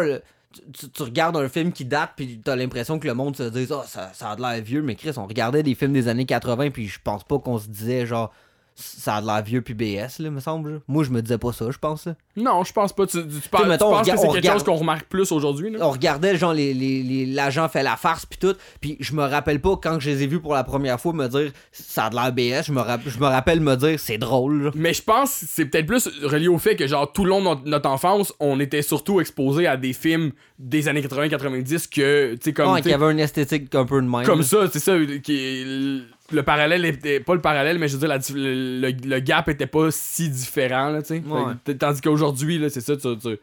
tu, 0.78 0.90
tu 0.90 1.02
regardes 1.04 1.38
un 1.38 1.48
film 1.50 1.72
qui 1.72 1.86
date, 1.86 2.12
puis 2.16 2.40
t'as 2.44 2.56
l'impression 2.56 3.00
que 3.00 3.08
le 3.08 3.14
monde 3.16 3.36
se 3.36 3.44
dit, 3.44 3.66
oh, 3.72 3.82
ça, 3.88 4.12
ça 4.14 4.32
a 4.32 4.36
de 4.36 4.42
l'air 4.42 4.62
vieux, 4.62 4.82
mais 4.84 4.96
Chris, 4.96 5.14
on 5.18 5.26
regardait 5.26 5.64
des 5.64 5.74
films 5.76 5.94
des 5.94 6.08
années 6.10 6.26
80, 6.26 6.70
puis 6.72 6.88
je 6.88 7.00
pense 7.04 7.24
pas 7.24 7.40
qu'on 7.40 7.58
se 7.58 7.70
disait, 7.70 8.06
genre, 8.06 8.32
ça 8.76 9.16
a 9.18 9.22
de 9.22 9.28
l'air 9.28 9.44
vieux, 9.44 9.62
puis 9.62 9.74
BS, 9.74 10.20
là, 10.20 10.30
me 10.32 10.40
semble. 10.40 10.82
Moi, 10.88 11.04
je 11.04 11.10
me 11.12 11.22
disais 11.22 11.38
pas 11.38 11.52
ça, 11.52 11.66
je 11.70 11.78
pense. 11.78 12.06
là. 12.06 12.16
Non, 12.38 12.64
je 12.64 12.72
pense 12.74 12.94
pas. 12.94 13.06
Tu, 13.06 13.18
tu, 13.28 13.50
parles- 13.50 13.64
tu 13.66 13.70
mettons, 13.70 13.88
on 13.90 13.92
penses 13.92 14.08
que 14.10 14.18
c'est 14.18 14.20
on 14.28 14.32
quelque 14.32 14.36
regarde- 14.44 14.58
chose 14.60 14.66
qu'on 14.66 14.76
remarque 14.76 15.06
plus 15.08 15.32
aujourd'hui, 15.32 15.70
là? 15.72 15.80
on 15.82 15.92
regardait 15.92 16.38
genre 16.38 16.54
les, 16.54 16.74
les, 16.74 17.04
les- 17.04 17.26
l'agent 17.26 17.68
fait 17.68 17.84
la 17.84 17.98
farce 17.98 18.26
puis 18.26 18.40
tout 18.40 18.56
puis 18.80 18.96
je 19.02 19.14
me 19.14 19.24
rappelle 19.24 19.60
pas 19.60 19.76
quand 19.76 20.00
je 20.00 20.10
les 20.10 20.24
ai 20.24 20.28
vus 20.28 20.40
pour 20.40 20.54
la 20.54 20.64
première 20.64 21.00
fois 21.00 21.12
me 21.14 21.28
dire 21.28 21.52
ça 21.74 22.06
a 22.06 22.10
de 22.10 22.16
l'air 22.16 22.32
BS 22.32 22.66
je 22.68 22.72
me, 22.72 22.80
rapp- 22.80 23.02
je 23.06 23.20
me 23.20 23.26
rappelle 23.26 23.60
me 23.60 23.76
dire 23.76 24.00
c'est 24.00 24.18
drôle 24.18 24.64
là. 24.64 24.72
Mais 24.76 24.94
je 24.94 25.04
pense 25.04 25.40
que 25.42 25.46
c'est 25.50 25.66
peut-être 25.66 25.86
plus 25.88 26.08
relié 26.24 26.48
au 26.48 26.58
fait 26.58 26.76
que, 26.78 26.88
genre, 26.88 27.12
tout 27.12 27.26
le 27.26 27.30
long 27.32 27.40
de 27.40 27.44
notre, 27.46 27.66
notre 27.68 27.90
enfance, 27.90 28.34
on 28.40 28.60
était 28.62 28.82
surtout 28.82 29.20
exposé 29.20 29.68
à 29.68 29.76
des 29.76 29.92
films 29.94 30.32
des 30.58 30.88
années 30.88 31.02
80-90 31.02 31.90
que, 31.90 32.34
tu 32.36 32.40
sais, 32.44 32.54
comme. 32.54 32.72
Ouais, 32.72 32.78
tu 32.78 32.84
qu'il 32.84 32.92
y 32.92 32.96
sais, 32.98 33.04
avait 33.04 33.12
une 33.12 33.20
esthétique 33.20 33.74
un 33.76 33.86
peu 33.86 34.02
de 34.02 34.08
même 34.08 34.24
comme 34.26 34.44
ça, 34.44 34.68
c'est 34.72 34.80
ça, 34.80 34.96
qui 35.24 35.36
est- 35.36 36.02
le 36.32 36.44
parallèle 36.44 36.86
était 36.86 37.20
pas 37.20 37.36
le 37.36 37.42
parallèle, 37.42 37.78
mais 37.80 37.88
je 37.88 37.94
veux 37.94 38.00
dire, 38.00 38.08
la 38.10 38.18
le, 38.34 38.82
le- 38.82 39.08
le 39.10 39.20
gap 39.20 39.50
était 39.50 39.68
pas 39.68 39.90
si 39.92 40.30
différent, 40.30 40.90
là, 40.90 41.02
tu. 41.02 41.14
Ouais. 41.14 41.76
Tandis 41.78 42.02
qu'aujourd'hui, 42.02 42.58
là, 42.60 42.70
c'est 42.70 42.82
ça, 42.82 42.96
tu, 42.96 43.18
tu, 43.18 43.38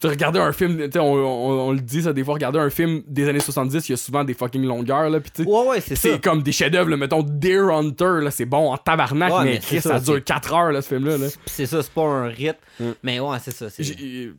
tu 0.00 0.06
regardais 0.08 0.40
un 0.40 0.50
film, 0.52 0.80
on, 0.96 1.00
on- 1.00 1.68
on 1.68 1.72
le 1.72 1.78
dit, 1.80 2.02
ça, 2.02 2.12
des 2.12 2.24
fois, 2.24 2.34
regarder 2.34 2.58
un 2.58 2.70
film 2.70 3.02
des 3.06 3.28
années 3.28 3.38
70, 3.38 3.88
il 3.88 3.92
y 3.92 3.94
a 3.94 3.96
souvent 3.96 4.24
des 4.24 4.34
fucking 4.34 4.64
longueurs, 4.64 5.08
là, 5.10 5.20
pis 5.20 5.30
tu 5.30 5.42
ouais 5.42 5.66
ouais 5.68 5.80
c'est 5.80 6.20
comme 6.20 6.42
des 6.42 6.50
chefs-d'œuvre, 6.52 6.94
mettons 6.96 7.22
Deer 7.22 7.70
Hunter, 7.70 8.18
là, 8.22 8.30
c'est 8.32 8.44
bon 8.46 8.72
en 8.72 8.76
tabarnak, 8.76 9.32
Ouais, 9.32 9.44
mais, 9.44 9.50
mais 9.50 9.54
c'est 9.60 9.66
Chris, 9.66 9.80
ça, 9.80 9.90
ça, 9.90 10.00
dure 10.00 10.14
c'est- 10.14 10.24
4 10.24 10.54
heures, 10.54 10.72
là, 10.72 10.82
ce 10.82 10.88
film-là. 10.88 11.18
Là. 11.18 11.26
C'est 11.46 11.66
ça 11.66 11.82
c'est 11.82 11.92
pas 11.92 12.02
un 12.02 12.24
rythme 12.26 12.58
Mm. 12.80 12.84
mais 13.02 13.20
ouais 13.20 13.36
c'est 13.42 13.50
ça 13.54 13.68
c'est 13.70 13.82
J'ai- 13.84 14.32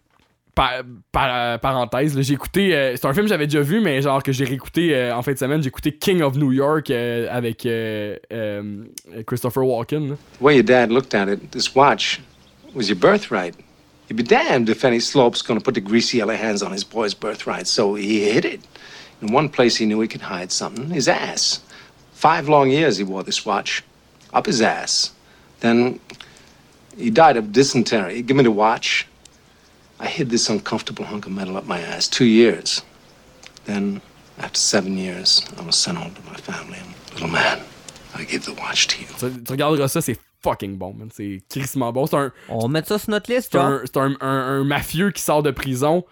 par- 0.56 0.84
par- 1.12 1.60
parenthèse, 1.60 2.20
j'ai 2.22 2.34
écouté. 2.34 2.76
euh, 2.76 2.96
c'est 2.96 3.06
un 3.06 3.14
film 3.14 3.26
que 3.26 3.30
j'avais 3.30 3.48
déjà 3.48 3.62
vu, 3.62 3.80
mais 3.80 4.02
genre 4.02 4.22
que 4.24 4.32
j'ai 4.32 4.46
réécouté 4.46 4.96
euh, 4.96 5.16
en 5.16 5.22
fin 5.22 5.34
de 5.34 5.38
semaine. 5.38 5.62
J'ai 5.62 5.70
écouté 5.70 5.92
King 5.94 6.22
of 6.22 6.38
New 6.38 6.52
York 6.52 6.90
euh, 6.92 7.28
avec 7.32 7.66
euh, 7.66 8.18
euh, 8.32 8.84
Christopher 9.26 9.64
Walken. 9.66 10.16
The 10.40 10.42
way 10.42 10.56
your 10.56 10.64
dad 10.64 10.92
looked 10.92 11.14
at 11.16 11.28
it, 11.32 11.52
this 11.52 11.74
watch 11.76 12.22
was 12.76 12.88
your 12.90 12.98
birthright. 12.98 13.56
You'd 14.10 14.18
be 14.18 14.24
damned 14.24 14.70
if 14.70 14.84
any 14.84 15.00
slope's 15.00 15.42
gonna 15.42 15.62
put 15.62 15.76
the 15.76 15.82
greasy 15.82 16.18
yellow 16.18 16.36
hands 16.36 16.62
on 16.62 16.72
his 16.74 16.84
boy's 16.84 17.14
birthright, 17.14 17.68
so 17.68 17.96
he 17.96 18.30
hid 18.32 18.46
it. 18.46 18.60
In 19.22 19.32
one 19.34 19.48
place 19.50 19.78
he 19.78 19.86
knew 19.86 20.02
he 20.02 20.08
could 20.08 20.22
hide 20.22 20.52
something 20.52 20.90
his 20.90 21.08
ass. 21.08 21.62
Five 22.14 22.50
long 22.50 22.70
years 22.70 22.98
he 22.98 23.04
wore 23.04 23.24
this 23.24 23.46
watch, 23.46 23.82
up 24.34 24.46
his 24.46 24.62
ass. 24.62 25.12
Then 25.62 26.00
he 26.98 27.10
died 27.10 27.38
of 27.38 27.52
dysentery. 27.54 28.22
Give 28.22 28.36
me 28.36 28.44
the 28.44 28.52
watch. 28.52 29.08
I 30.04 30.08
hid 30.08 30.30
this 30.30 30.50
uncomfortable 30.50 31.06
hunk 31.06 31.26
of 31.26 31.32
metal 31.32 31.56
up 31.58 31.66
my 31.66 31.80
ass. 31.80 32.10
Two 32.10 32.26
years. 32.26 32.84
Then, 33.66 34.02
after 34.40 34.60
seven 34.60 34.98
years, 34.98 35.42
I 35.58 35.66
was 35.66 35.76
sent 35.78 35.98
home 35.98 36.12
to 36.12 36.22
my 36.30 36.36
family. 36.38 36.78
And, 36.80 37.14
little 37.14 37.30
man, 37.30 37.60
I 38.16 38.26
gave 38.26 38.44
the 38.46 38.54
watch 38.60 38.88
to 38.88 38.96
you. 39.02 39.08
Tu, 39.18 39.44
tu 39.44 39.52
regarderas 39.54 39.88
ça, 39.88 40.02
c'est 40.02 40.20
fucking 40.44 40.76
bon, 40.78 40.94
man. 40.94 41.10
C'est 41.14 41.42
crissement 41.50 41.94
bon. 41.94 42.06
C'est 42.06 42.18
un, 42.18 42.32
on 42.50 42.68
met 42.68 42.84
ça 42.86 43.00
sur 43.00 43.12
notre 43.12 43.32
liste 43.32 43.50
c'est 43.54 43.58
genre 43.58 43.68
un, 43.68 43.82
c'est 43.86 43.98
un, 43.98 44.16
un- 44.20 44.60
un 44.60 44.64
mafieux 44.66 45.12
qui 45.12 45.22
sort 45.22 45.42
de 45.42 45.52
prison 45.52 46.04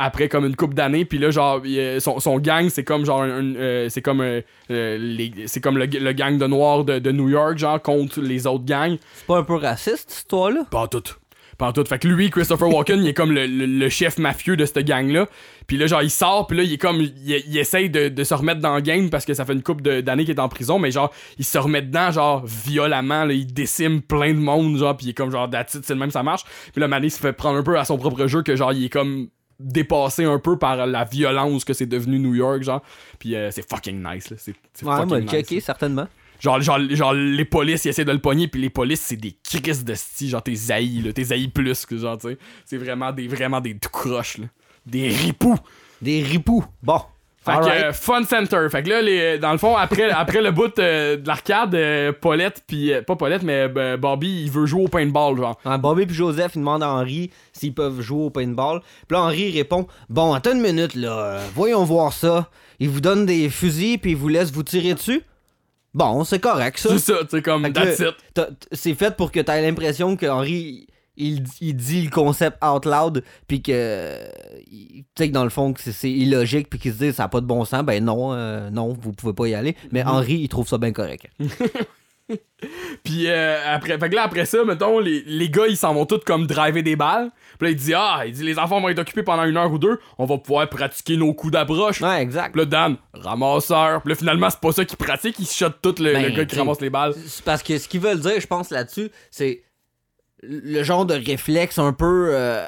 après 0.00 0.28
comme 0.28 0.46
une 0.46 0.54
couple 0.56 0.74
d'années 0.74 1.04
puis 1.04 1.18
là 1.18 1.30
genre 1.32 1.60
il, 1.64 1.76
euh, 1.78 1.98
son, 2.00 2.20
son 2.20 2.38
gang 2.38 2.68
c'est 2.70 2.84
comme 2.84 3.04
genre 3.04 3.24
euh, 3.26 3.88
c'est 3.90 4.00
comme 4.00 4.20
euh, 4.20 4.40
euh, 4.70 4.96
les- 4.96 5.48
c'est 5.48 5.60
comme 5.60 5.76
le, 5.76 5.86
le 5.86 6.12
gang 6.12 6.38
de 6.38 6.46
noirs 6.46 6.84
de, 6.84 7.00
de 7.00 7.10
New 7.10 7.28
York 7.28 7.58
genre 7.58 7.82
contre 7.82 8.20
les 8.20 8.46
autres 8.46 8.64
gangs 8.64 8.96
c'est 9.16 9.26
pas 9.26 9.38
un 9.38 9.42
peu 9.42 9.56
raciste 9.56 10.08
cette 10.10 10.18
histoire 10.18 10.50
là 10.52 10.62
Pas 10.70 10.86
tout. 10.86 11.02
Pas 11.58 11.66
en 11.66 11.72
tout. 11.72 11.84
Fait 11.88 11.98
que 11.98 12.06
lui, 12.06 12.30
Christopher 12.30 12.68
Walken, 12.68 13.02
il 13.02 13.08
est 13.08 13.14
comme 13.14 13.32
le, 13.32 13.46
le- 13.46 13.66
le 13.66 13.88
chef 13.88 14.18
mafieux 14.18 14.56
de 14.56 14.64
cette 14.64 14.78
gang-là. 14.86 15.26
Puis 15.66 15.76
là, 15.76 15.88
genre, 15.88 16.02
il 16.02 16.10
sort, 16.10 16.46
puis 16.46 16.56
là, 16.56 16.62
il 16.62 16.72
est 16.72 16.78
comme. 16.78 17.00
Il, 17.00 17.12
il 17.26 17.58
essaye 17.58 17.90
de, 17.90 18.08
de 18.08 18.24
se 18.24 18.32
remettre 18.32 18.60
dans 18.60 18.76
le 18.76 18.80
game 18.80 19.10
parce 19.10 19.24
que 19.24 19.34
ça 19.34 19.44
fait 19.44 19.54
une 19.54 19.62
couple 19.64 20.02
d'années 20.02 20.24
qu'il 20.24 20.34
est 20.36 20.40
en 20.40 20.48
prison, 20.48 20.78
mais 20.78 20.92
genre, 20.92 21.12
il 21.36 21.44
se 21.44 21.58
remet 21.58 21.82
dedans, 21.82 22.12
genre, 22.12 22.46
violemment, 22.46 23.24
là, 23.24 23.32
il 23.34 23.52
décime 23.52 24.00
plein 24.02 24.32
de 24.34 24.38
monde, 24.38 24.76
genre, 24.78 24.96
puis 24.96 25.06
il 25.06 25.10
est 25.10 25.14
comme, 25.14 25.32
genre, 25.32 25.50
it, 25.52 25.66
c'est 25.68 25.90
le 25.90 25.96
même, 25.96 26.12
ça 26.12 26.22
marche. 26.22 26.44
Puis 26.72 26.80
là, 26.80 26.86
Mané 26.88 27.10
se 27.10 27.18
fait 27.18 27.32
prendre 27.32 27.58
un 27.58 27.62
peu 27.64 27.76
à 27.76 27.84
son 27.84 27.98
propre 27.98 28.26
jeu, 28.28 28.42
que 28.42 28.54
genre, 28.54 28.72
il 28.72 28.84
est 28.84 28.88
comme 28.88 29.28
dépassé 29.60 30.22
un 30.24 30.38
peu 30.38 30.56
par 30.56 30.86
la 30.86 31.04
violence 31.04 31.64
que 31.64 31.72
c'est 31.72 31.86
devenu 31.86 32.20
New 32.20 32.36
York, 32.36 32.62
genre. 32.62 32.80
Puis 33.18 33.34
euh, 33.34 33.50
c'est 33.50 33.68
fucking 33.68 33.96
nice, 34.00 34.30
là. 34.30 34.36
C'est 34.38 34.52
ouais 34.52 34.94
fucking 34.94 35.08
moi 35.08 35.20
nice, 35.20 35.64
certainement 35.64 36.06
Genre, 36.40 36.60
genre, 36.60 36.78
genre, 36.90 37.14
les 37.14 37.44
polices, 37.44 37.84
ils 37.84 37.88
essaient 37.88 38.04
de 38.04 38.12
le 38.12 38.20
pogner, 38.20 38.48
puis 38.48 38.60
les 38.60 38.70
polices, 38.70 39.00
c'est 39.00 39.16
des 39.16 39.36
crises 39.42 39.84
de 39.84 39.94
style, 39.94 40.30
genre, 40.30 40.42
t'es 40.42 40.54
haïs, 40.70 41.02
là, 41.02 41.12
t'es 41.12 41.32
haïs 41.32 41.48
plus 41.48 41.84
que 41.86 41.96
genre, 41.96 42.16
tu 42.18 42.28
sais. 42.28 42.38
C'est 42.64 42.76
vraiment 42.76 43.12
des, 43.12 43.26
vraiment 43.26 43.60
des 43.60 43.76
tout 43.76 43.90
croches, 43.90 44.38
là. 44.38 44.46
Des 44.86 45.08
ripoux. 45.08 45.56
des 46.00 46.22
ripoux 46.22 46.64
bon 46.82 47.00
Fait 47.44 47.52
que, 47.58 47.68
euh, 47.68 47.92
Fun 47.92 48.22
Center. 48.24 48.66
Fait 48.70 48.82
que 48.82 48.88
là, 48.88 49.02
les, 49.02 49.38
dans 49.38 49.52
le 49.52 49.58
fond, 49.58 49.76
après, 49.76 50.10
après 50.10 50.40
le 50.40 50.50
bout 50.50 50.78
euh, 50.78 51.16
de 51.16 51.26
l'arcade, 51.26 51.74
euh, 51.74 52.12
Paulette, 52.18 52.62
puis 52.66 52.92
euh, 52.92 53.02
pas 53.02 53.16
Paulette, 53.16 53.42
mais 53.42 53.68
euh, 53.76 53.96
Bobby, 53.98 54.44
il 54.44 54.50
veut 54.50 54.64
jouer 54.64 54.84
au 54.84 54.88
paintball, 54.88 55.36
genre. 55.36 55.58
Bobby 55.78 56.06
puis 56.06 56.14
Joseph, 56.14 56.52
ils 56.54 56.60
demandent 56.60 56.82
à 56.82 56.90
Henri 56.90 57.30
s'ils 57.52 57.74
peuvent 57.74 58.00
jouer 58.00 58.26
au 58.26 58.30
paintball. 58.30 58.80
Puis 58.80 59.16
là, 59.16 59.22
Henri 59.24 59.50
répond 59.50 59.86
Bon, 60.08 60.32
attends 60.32 60.52
une 60.52 60.62
minute, 60.62 60.94
là. 60.94 61.40
voyons 61.54 61.84
voir 61.84 62.12
ça. 62.12 62.48
Il 62.80 62.88
vous 62.88 63.00
donne 63.00 63.26
des 63.26 63.50
fusils 63.50 63.98
puis 63.98 64.12
il 64.12 64.16
vous 64.16 64.28
laisse 64.28 64.52
vous 64.52 64.62
tirer 64.62 64.94
dessus. 64.94 65.22
Bon, 65.98 66.22
c'est 66.24 66.38
correct, 66.38 66.78
ça. 66.78 66.90
C'est 66.90 66.98
ça, 67.12 67.18
sais, 67.28 67.42
comme, 67.42 67.66
C'est 68.72 68.94
fait 68.94 69.16
pour 69.16 69.32
que 69.32 69.40
t'aies 69.40 69.60
l'impression 69.62 70.16
que 70.16 70.26
Henri. 70.26 70.86
Il, 71.20 71.42
il 71.60 71.74
dit 71.74 72.02
le 72.02 72.10
concept 72.10 72.58
out 72.64 72.86
loud, 72.86 73.24
puis 73.48 73.60
que. 73.60 74.14
Tu 74.70 75.04
sais 75.18 75.26
que 75.28 75.34
dans 75.34 75.42
le 75.42 75.50
fond, 75.50 75.72
que 75.72 75.80
c'est- 75.82 75.90
c'est 75.90 76.08
illogique, 76.12 76.70
puis 76.70 76.78
qu'il 76.78 76.92
se 76.92 76.98
dit 76.98 77.12
ça 77.12 77.24
n'a 77.24 77.28
pas 77.28 77.40
de 77.40 77.46
bon 77.46 77.64
sens. 77.64 77.82
Ben 77.82 78.04
non, 78.04 78.32
euh, 78.34 78.70
non, 78.70 78.96
vous 79.00 79.10
pouvez 79.12 79.32
pas 79.32 79.48
y 79.48 79.54
aller. 79.56 79.74
Mais 79.90 80.04
Mhm. 80.04 80.10
Henri, 80.10 80.34
il 80.34 80.48
trouve 80.48 80.68
ça 80.68 80.78
bien 80.78 80.92
correct. 80.92 81.26
Puis 83.04 83.28
euh, 83.28 83.56
après, 83.66 83.98
fait 83.98 84.10
que 84.10 84.14
là, 84.14 84.22
après 84.22 84.44
ça, 84.44 84.64
mettons, 84.64 84.98
les, 84.98 85.22
les 85.26 85.48
gars, 85.48 85.66
ils 85.66 85.76
s'en 85.76 85.94
vont 85.94 86.06
tous 86.06 86.18
comme 86.18 86.46
driver 86.46 86.82
des 86.82 86.96
balles. 86.96 87.30
Puis 87.58 87.68
là, 87.68 87.70
il 87.70 87.76
dit, 87.76 87.94
ah, 87.94 88.22
il 88.26 88.32
dit, 88.32 88.44
les 88.44 88.58
enfants 88.58 88.80
vont 88.80 88.88
être 88.88 88.98
occupés 88.98 89.22
pendant 89.22 89.44
une 89.44 89.56
heure 89.56 89.72
ou 89.72 89.78
deux, 89.78 89.98
on 90.18 90.26
va 90.26 90.38
pouvoir 90.38 90.68
pratiquer 90.68 91.16
nos 91.16 91.32
coups 91.34 91.52
d'approche. 91.52 92.00
Ouais, 92.00 92.20
exact. 92.22 92.52
Puis 92.52 92.60
là, 92.60 92.66
Dan, 92.66 92.96
ramasseur. 93.14 94.02
Puis 94.02 94.10
là, 94.10 94.14
finalement, 94.16 94.50
c'est 94.50 94.60
pas 94.60 94.72
ça 94.72 94.84
qu'il 94.84 94.98
pratique, 94.98 95.38
il 95.38 95.46
shot 95.46 95.70
tout 95.82 95.94
le, 95.98 96.12
Ben, 96.12 96.22
le 96.22 96.30
gars 96.30 96.44
qui 96.44 96.56
ramasse 96.56 96.80
les 96.80 96.90
balles. 96.90 97.14
C'est 97.26 97.44
parce 97.44 97.62
que 97.62 97.78
ce 97.78 97.88
qu'ils 97.88 98.00
veulent 98.00 98.20
dire, 98.20 98.40
je 98.40 98.46
pense, 98.46 98.70
là-dessus, 98.70 99.10
c'est 99.30 99.62
le 100.42 100.82
genre 100.82 101.04
de 101.04 101.14
réflexe 101.14 101.78
un 101.78 101.92
peu 101.92 102.30
euh, 102.32 102.64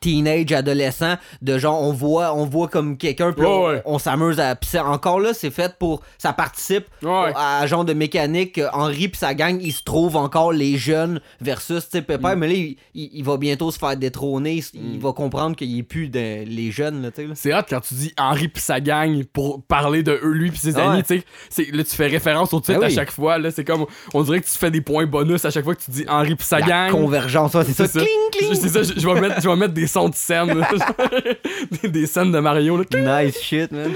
teenage, 0.00 0.52
adolescent, 0.52 1.14
de 1.42 1.58
genre, 1.58 1.82
on 1.82 1.92
voit, 1.92 2.34
on 2.34 2.44
voit 2.44 2.68
comme 2.68 2.96
quelqu'un, 2.96 3.32
puis 3.32 3.46
on, 3.46 3.66
ouais. 3.68 3.82
on 3.86 3.98
s'amuse 3.98 4.38
à. 4.40 4.54
Puis 4.54 4.78
encore 4.78 5.20
là, 5.20 5.32
c'est 5.32 5.50
fait 5.50 5.74
pour. 5.78 6.02
Ça 6.18 6.32
participe 6.32 6.84
Ouais. 7.02 7.32
à 7.34 7.66
genre 7.66 7.84
de 7.84 7.92
mécanique. 7.92 8.54
que 8.56 8.62
Henri 8.72 9.08
puis 9.08 9.18
sa 9.18 9.34
gang, 9.34 9.58
ils 9.60 9.72
se 9.72 9.82
trouvent 9.82 10.16
encore 10.16 10.52
les 10.52 10.76
jeunes 10.76 11.20
versus, 11.40 11.88
tu 11.90 12.02
Pépère, 12.02 12.36
Mm. 12.36 12.38
mais 12.38 12.46
là, 12.48 12.52
il, 12.54 12.76
il- 12.94 13.10
il 13.14 13.24
va 13.24 13.36
bientôt 13.36 13.70
se 13.70 13.78
faire 13.78 13.96
détrôner. 13.96 14.62
Il, 14.74 14.94
il 14.94 15.00
va 15.00 15.12
comprendre 15.12 15.56
qu'il 15.56 15.76
est 15.78 15.82
plus 15.82 16.08
de- 16.08 16.44
les 16.44 16.70
jeunes, 16.70 17.02
là, 17.02 17.10
là. 17.16 17.24
C'est 17.34 17.54
hot 17.54 17.62
quand 17.68 17.80
tu 17.80 17.94
dis 17.94 18.12
Henri 18.18 18.48
pis 18.48 18.60
sa 18.60 18.80
gang 18.80 19.24
pour 19.24 19.62
parler 19.62 20.02
de 20.02 20.18
eux, 20.22 20.32
lui 20.32 20.50
pis 20.50 20.58
ses 20.58 20.76
amis, 20.78 21.02
ouais. 21.08 21.22
tu 21.54 21.72
Là, 21.72 21.82
tu 21.84 21.96
fais 21.96 22.06
référence 22.06 22.52
au 22.54 22.60
titre 22.60 22.78
Ben 22.80 22.84
à 22.86 22.88
oui. 22.88 22.94
chaque 22.94 23.10
fois, 23.10 23.38
là. 23.38 23.50
C'est 23.50 23.64
comme, 23.64 23.86
on 24.14 24.22
dirait 24.22 24.40
que 24.40 24.46
tu 24.46 24.56
fais 24.58 24.70
des 24.70 24.80
points 24.80 25.06
bonus 25.06 25.44
à 25.44 25.50
chaque 25.50 25.64
fois 25.64 25.74
que 25.74 25.82
tu 25.82 25.90
dis 25.90 26.04
Henri 26.08 26.34
pis 26.36 26.44
sa 26.44 26.58
La 26.60 26.66
gang. 26.66 26.90
convergence, 26.90 27.52
c'est 27.66 27.72
ça. 27.72 27.86
Ça. 27.86 28.00
Cling, 28.00 28.08
cling. 28.32 28.54
C'est 28.54 28.68
ça, 28.68 28.82
je, 28.82 28.98
je 29.00 29.06
vais 29.06 29.20
mettre, 29.20 29.40
je 29.42 29.48
vais 29.48 29.56
mettre 29.56 29.74
des 29.76 29.86
sons 29.86 30.08
de 30.08 30.14
scène. 30.14 30.52
des, 31.82 31.88
des 31.88 32.06
scènes 32.06 32.32
de 32.32 32.38
Mario, 32.40 32.78
là. 32.78 33.22
Nice 33.24 33.40
shit, 33.40 33.70
man. 33.70 33.92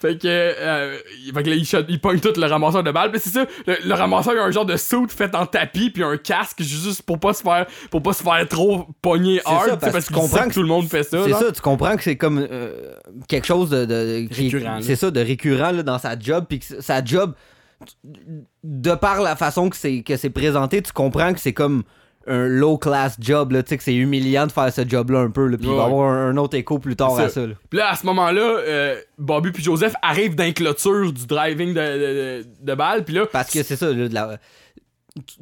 Fait 0.00 0.18
que, 0.18 0.26
euh, 0.28 0.98
fait 1.34 1.42
que 1.42 1.48
là, 1.48 1.56
il, 1.56 1.64
shot- 1.64 1.84
il 1.88 1.98
pogne 1.98 2.20
tout 2.20 2.32
le 2.36 2.46
ramasseur 2.46 2.82
de 2.82 2.90
balles. 2.90 3.08
Mais 3.10 3.18
c'est 3.18 3.30
ça, 3.30 3.46
le, 3.66 3.76
le 3.86 3.94
ramasseur, 3.94 4.34
il 4.34 4.38
a 4.38 4.44
un 4.44 4.50
genre 4.50 4.66
de 4.66 4.76
suit 4.76 4.96
fait 5.08 5.34
en 5.34 5.46
tapis, 5.46 5.88
puis 5.90 6.02
un 6.02 6.18
casque, 6.18 6.60
juste 6.62 7.02
pour 7.02 7.18
pas 7.18 7.32
se 7.32 7.42
faire, 7.42 7.66
pour 7.90 8.02
pas 8.02 8.12
se 8.12 8.22
faire 8.22 8.46
trop 8.48 8.86
pogner 9.00 9.40
C'est 9.42 9.50
hard, 9.50 9.60
ça, 9.60 9.64
tu 9.64 9.72
sais, 9.72 9.78
parce 9.80 9.92
parce 9.92 10.04
que 10.08 10.12
tu 10.14 10.20
comprends 10.20 10.42
que 10.44 10.48
que 10.48 10.54
tout 10.54 10.62
le 10.62 10.68
monde 10.68 10.88
fait 10.88 11.04
ça. 11.04 11.18
C'est 11.24 11.32
ça, 11.32 11.52
tu 11.52 11.60
comprends 11.62 11.96
que 11.96 12.02
c'est 12.02 12.16
comme 12.16 12.38
euh, 12.50 12.92
quelque 13.28 13.46
chose 13.46 13.70
de, 13.70 13.84
de- 13.86 14.26
qui- 14.30 14.50
Récurrent. 14.50 14.78
C'est 14.82 14.96
ça, 14.96 15.10
de 15.10 15.20
récurrent 15.20 15.70
là, 15.70 15.82
dans 15.82 15.98
sa 15.98 16.18
job, 16.18 16.44
puis 16.48 16.58
que 16.58 16.82
sa 16.82 17.02
job, 17.02 17.32
de 18.62 18.94
par 18.94 19.22
la 19.22 19.36
façon 19.36 19.70
que 19.70 19.76
c'est 19.76 20.02
que 20.02 20.16
c'est 20.16 20.30
présenté, 20.30 20.82
tu 20.82 20.92
comprends 20.92 21.32
que 21.32 21.40
c'est 21.40 21.52
comme 21.54 21.82
un 22.26 22.46
low 22.48 22.78
class 22.78 23.16
job 23.20 23.52
là, 23.52 23.62
tu 23.62 23.70
sais 23.70 23.76
que 23.76 23.82
c'est 23.82 23.94
humiliant 23.94 24.46
de 24.46 24.52
faire 24.52 24.72
ce 24.72 24.88
job 24.88 25.10
là 25.10 25.20
un 25.20 25.30
peu, 25.30 25.46
là, 25.46 25.56
puis 25.58 25.66
il 25.66 25.70
va 25.70 25.74
y 25.74 25.78
Ouais. 25.78 25.84
avoir 25.84 26.10
un, 26.10 26.30
un 26.30 26.36
autre 26.36 26.56
écho 26.56 26.78
plus 26.78 26.96
tard 26.96 27.18
à 27.18 27.28
ça. 27.28 27.46
là. 27.46 27.54
Puis 27.68 27.78
là, 27.78 27.90
à 27.90 27.96
ce 27.96 28.06
moment-là, 28.06 28.40
euh, 28.40 28.96
Bobby 29.18 29.50
puis 29.50 29.62
Joseph 29.62 29.94
arrivent 30.02 30.34
dans 30.34 30.44
la 30.44 30.52
clôture 30.52 31.12
du 31.12 31.26
driving 31.26 31.74
de, 31.74 31.80
de, 31.80 32.74
de, 32.74 33.00
puis 33.02 33.14
là, 33.14 33.26
Parce 33.30 33.50
que 33.52 33.62
c'est 33.62 33.76
ça, 33.76 33.86
là, 33.92 34.08
de 34.08 34.14
la- 34.14 34.38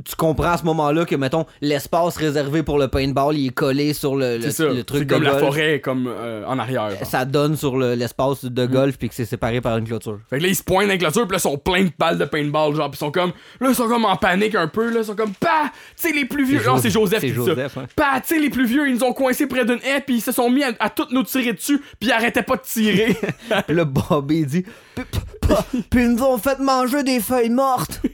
tu- 0.04 0.16
comprends 0.16 0.50
à 0.52 0.58
ce 0.58 0.64
moment-là 0.64 1.04
que, 1.06 1.16
mettons, 1.16 1.46
l'espace 1.62 2.16
réservé 2.16 2.62
pour 2.62 2.78
le 2.78 2.88
paintball, 2.88 3.36
il 3.36 3.46
est 3.48 3.50
collé 3.50 3.92
sur 3.94 4.14
le, 4.16 4.36
le, 4.36 4.50
ça. 4.50 4.66
le 4.66 4.84
truc 4.84 5.00
C'est 5.00 5.04
de 5.06 5.14
comme 5.14 5.22
la 5.22 5.38
forêt, 5.38 5.80
comme 5.80 6.06
euh, 6.08 6.44
en 6.46 6.58
arrière. 6.58 6.90
genre. 6.90 7.06
Ça 7.06 7.24
donne 7.24 7.56
sur 7.56 7.76
le- 7.76 7.94
l'espace 7.94 8.44
de 8.44 8.66
golf, 8.66 8.98
puis 8.98 9.08
que 9.08 9.14
c'est 9.14 9.24
séparé 9.24 9.60
par 9.60 9.78
une 9.78 9.86
clôture. 9.86 10.18
Fait 10.28 10.38
que 10.38 10.42
là, 10.42 10.48
ils 10.48 10.54
se 10.56 10.62
pointent 10.62 10.88
avec 10.88 11.00
la 11.00 11.08
clôture, 11.10 11.26
pis 11.26 11.32
là, 11.32 11.38
ils 11.38 11.40
sont 11.40 11.56
pleins 11.58 11.84
de 11.84 11.90
balles 11.98 12.18
de 12.18 12.24
paintball, 12.26 12.74
genre, 12.74 12.90
pis 12.90 12.96
ils 12.96 12.98
sont 12.98 13.10
comme, 13.10 13.32
là, 13.60 13.68
ils 13.70 13.74
sont 13.74 13.88
comme 13.88 14.04
en 14.04 14.16
panique 14.16 14.54
un 14.54 14.68
peu, 14.68 14.90
là, 14.92 15.00
ils 15.00 15.04
sont 15.06 15.16
comme, 15.16 15.32
bah, 15.40 15.70
tu 15.96 16.08
sais, 16.08 16.12
les 16.14 16.26
plus 16.26 16.44
vieux. 16.44 16.60
Non, 16.66 16.76
c'est 16.78 16.90
Joseph 16.90 17.20
c'est 17.20 17.28
qui 17.28 17.34
Joseph, 17.34 17.72
ça. 17.74 17.80
hein. 17.80 17.86
Bah, 17.96 18.20
tu 18.20 18.34
sais, 18.34 18.40
les 18.40 18.50
plus 18.50 18.66
vieux, 18.66 18.88
ils 18.88 18.94
nous 18.94 19.04
ont 19.04 19.12
coincés 19.14 19.46
près 19.46 19.64
d'une 19.64 19.80
haie, 19.84 20.02
pis 20.06 20.16
ils 20.16 20.20
se 20.20 20.32
sont 20.32 20.50
mis 20.50 20.62
à, 20.64 20.72
à 20.80 20.90
toutes 20.90 21.12
nous 21.12 21.22
tirer 21.22 21.54
dessus, 21.54 21.78
pis 21.98 22.08
ils 22.08 22.12
arrêtaient 22.12 22.42
pas 22.42 22.56
de 22.56 22.62
tirer. 22.62 23.16
Puis 23.66 23.74
là, 23.74 23.84
Bobby 23.84 24.44
dit 24.44 24.64
Puis- 24.94 25.04
puis- 25.40 25.82
Puis 25.90 26.02
ils 26.02 26.10
nous 26.10 26.22
ont 26.22 26.36
fait 26.38 26.58
manger 26.58 27.02
des 27.02 27.20
feuilles 27.20 27.50
mortes. 27.50 28.00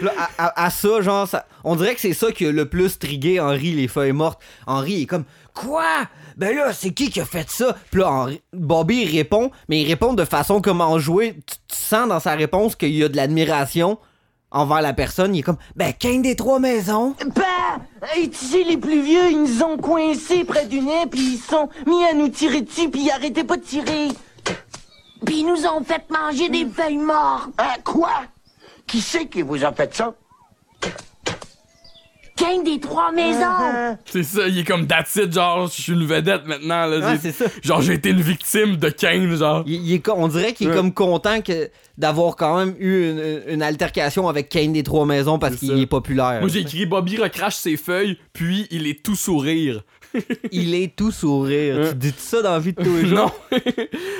Là, 0.00 0.12
à, 0.38 0.46
à- 0.46 0.64
à 0.66 0.70
ça, 0.70 1.00
genre, 1.00 1.28
ça, 1.28 1.46
on 1.62 1.76
dirait 1.76 1.94
que 1.94 2.00
c'est 2.00 2.14
ça 2.14 2.32
qui 2.32 2.46
a 2.46 2.50
le 2.52 2.68
plus 2.68 2.98
trigué 2.98 3.38
Henri, 3.40 3.72
les 3.72 3.88
feuilles 3.88 4.12
mortes. 4.12 4.40
Henri 4.66 5.02
est 5.02 5.06
comme 5.06 5.24
Quoi? 5.54 5.84
Ben 6.36 6.54
là, 6.56 6.72
c'est 6.72 6.90
qui 6.90 7.10
qui 7.10 7.20
a 7.20 7.24
fait 7.24 7.48
ça? 7.48 7.76
Puis 7.92 8.00
là, 8.00 8.10
Henri- 8.10 8.42
Bobby 8.52 9.02
il 9.02 9.16
répond, 9.16 9.52
mais 9.68 9.80
il 9.82 9.86
répond 9.86 10.12
de 10.14 10.24
façon 10.24 10.60
comment 10.60 10.98
jouer. 10.98 11.36
Tu, 11.46 11.56
tu 11.68 11.76
sens 11.76 12.08
dans 12.08 12.18
sa 12.18 12.32
réponse 12.34 12.74
qu'il 12.74 12.90
y 12.94 13.04
a 13.04 13.08
de 13.08 13.16
l'admiration 13.16 13.98
envers 14.50 14.82
la 14.82 14.92
personne. 14.94 15.32
Il 15.34 15.38
est 15.38 15.42
comme 15.42 15.58
Ben, 15.76 15.92
qu'un 15.92 16.18
des 16.18 16.34
trois 16.34 16.58
maisons. 16.58 17.14
Bah! 17.36 17.80
Et 18.16 18.28
tu 18.30 18.44
sais, 18.44 18.64
les 18.64 18.76
plus 18.76 19.00
vieux, 19.00 19.30
ils 19.30 19.40
nous 19.42 19.62
ont 19.62 19.76
coincés 19.78 20.42
près 20.44 20.66
du 20.66 20.80
nez, 20.80 21.06
puis 21.08 21.34
ils 21.34 21.38
se 21.38 21.48
sont 21.50 21.68
mis 21.86 22.04
à 22.04 22.14
nous 22.14 22.28
tirer 22.30 22.62
dessus, 22.62 22.90
puis 22.90 23.02
ils 23.04 23.10
arrêtaient 23.12 23.44
pas 23.44 23.56
de 23.56 23.62
tirer. 23.62 24.08
Puis 25.24 25.38
ils 25.40 25.46
nous 25.46 25.64
ont 25.66 25.82
fait 25.84 26.02
manger 26.10 26.48
des 26.48 26.66
feuilles 26.66 26.98
mortes. 26.98 27.50
Hein, 27.58 27.76
quoi? 27.84 28.10
Qui 28.86 29.00
c'est 29.00 29.26
qui 29.26 29.42
vous 29.42 29.64
a 29.64 29.72
fait 29.72 29.94
ça? 29.94 30.14
Qu'un 32.36 32.64
des 32.64 32.80
trois 32.80 33.12
maisons. 33.12 33.96
c'est 34.06 34.24
ça, 34.24 34.48
il 34.48 34.58
est 34.58 34.64
comme, 34.64 34.88
that's 34.88 35.14
it, 35.14 35.32
genre, 35.32 35.68
je 35.68 35.80
suis 35.82 35.92
une 35.92 36.04
vedette 36.04 36.44
maintenant, 36.46 36.84
là. 36.86 36.98
Ouais, 36.98 37.12
J'ai- 37.22 37.30
c'est 37.30 37.44
ça. 37.44 37.50
Genre, 37.62 37.80
j'ai 37.80 37.92
été 37.94 38.10
une 38.10 38.20
victime 38.22 38.74
de 38.76 38.88
Kane, 38.88 39.36
genre. 39.36 39.62
Il, 39.66 39.74
il 39.86 39.92
est 39.94 40.08
on 40.08 40.26
dirait 40.26 40.52
qu'il 40.52 40.66
est 40.66 40.70
Ouais. 40.70 40.76
comme 40.76 40.92
content 40.92 41.42
que 41.42 41.70
d'avoir 41.96 42.34
quand 42.34 42.56
même 42.58 42.74
eu 42.80 43.08
une, 43.10 43.42
une 43.54 43.62
altercation 43.62 44.26
avec 44.28 44.48
Kane 44.48 44.72
des 44.72 44.82
Trois 44.82 45.06
Maisons 45.06 45.38
parce 45.38 45.52
C'est 45.54 45.60
qu'il 45.60 45.68
ça. 45.68 45.76
est 45.76 45.86
populaire. 45.86 46.40
Moi, 46.40 46.48
j'ai 46.48 46.62
écrit 46.62 46.86
Bobby 46.86 47.18
recrache 47.18 47.54
ses 47.54 47.76
feuilles, 47.76 48.18
puis 48.32 48.66
il 48.72 48.88
est 48.88 49.04
tout 49.04 49.14
sourire. 49.14 49.84
Il 50.52 50.74
est 50.74 50.94
tout 50.94 51.10
sourire. 51.10 51.76
Ouais. 51.76 51.88
Tu 51.90 51.94
dis 51.96 52.14
ça 52.16 52.42
dans 52.42 52.52
la 52.52 52.58
vie 52.58 52.72
de 52.72 52.82
tous 52.82 52.96
les 52.96 53.06
jours? 53.08 53.18
Non. 53.18 53.30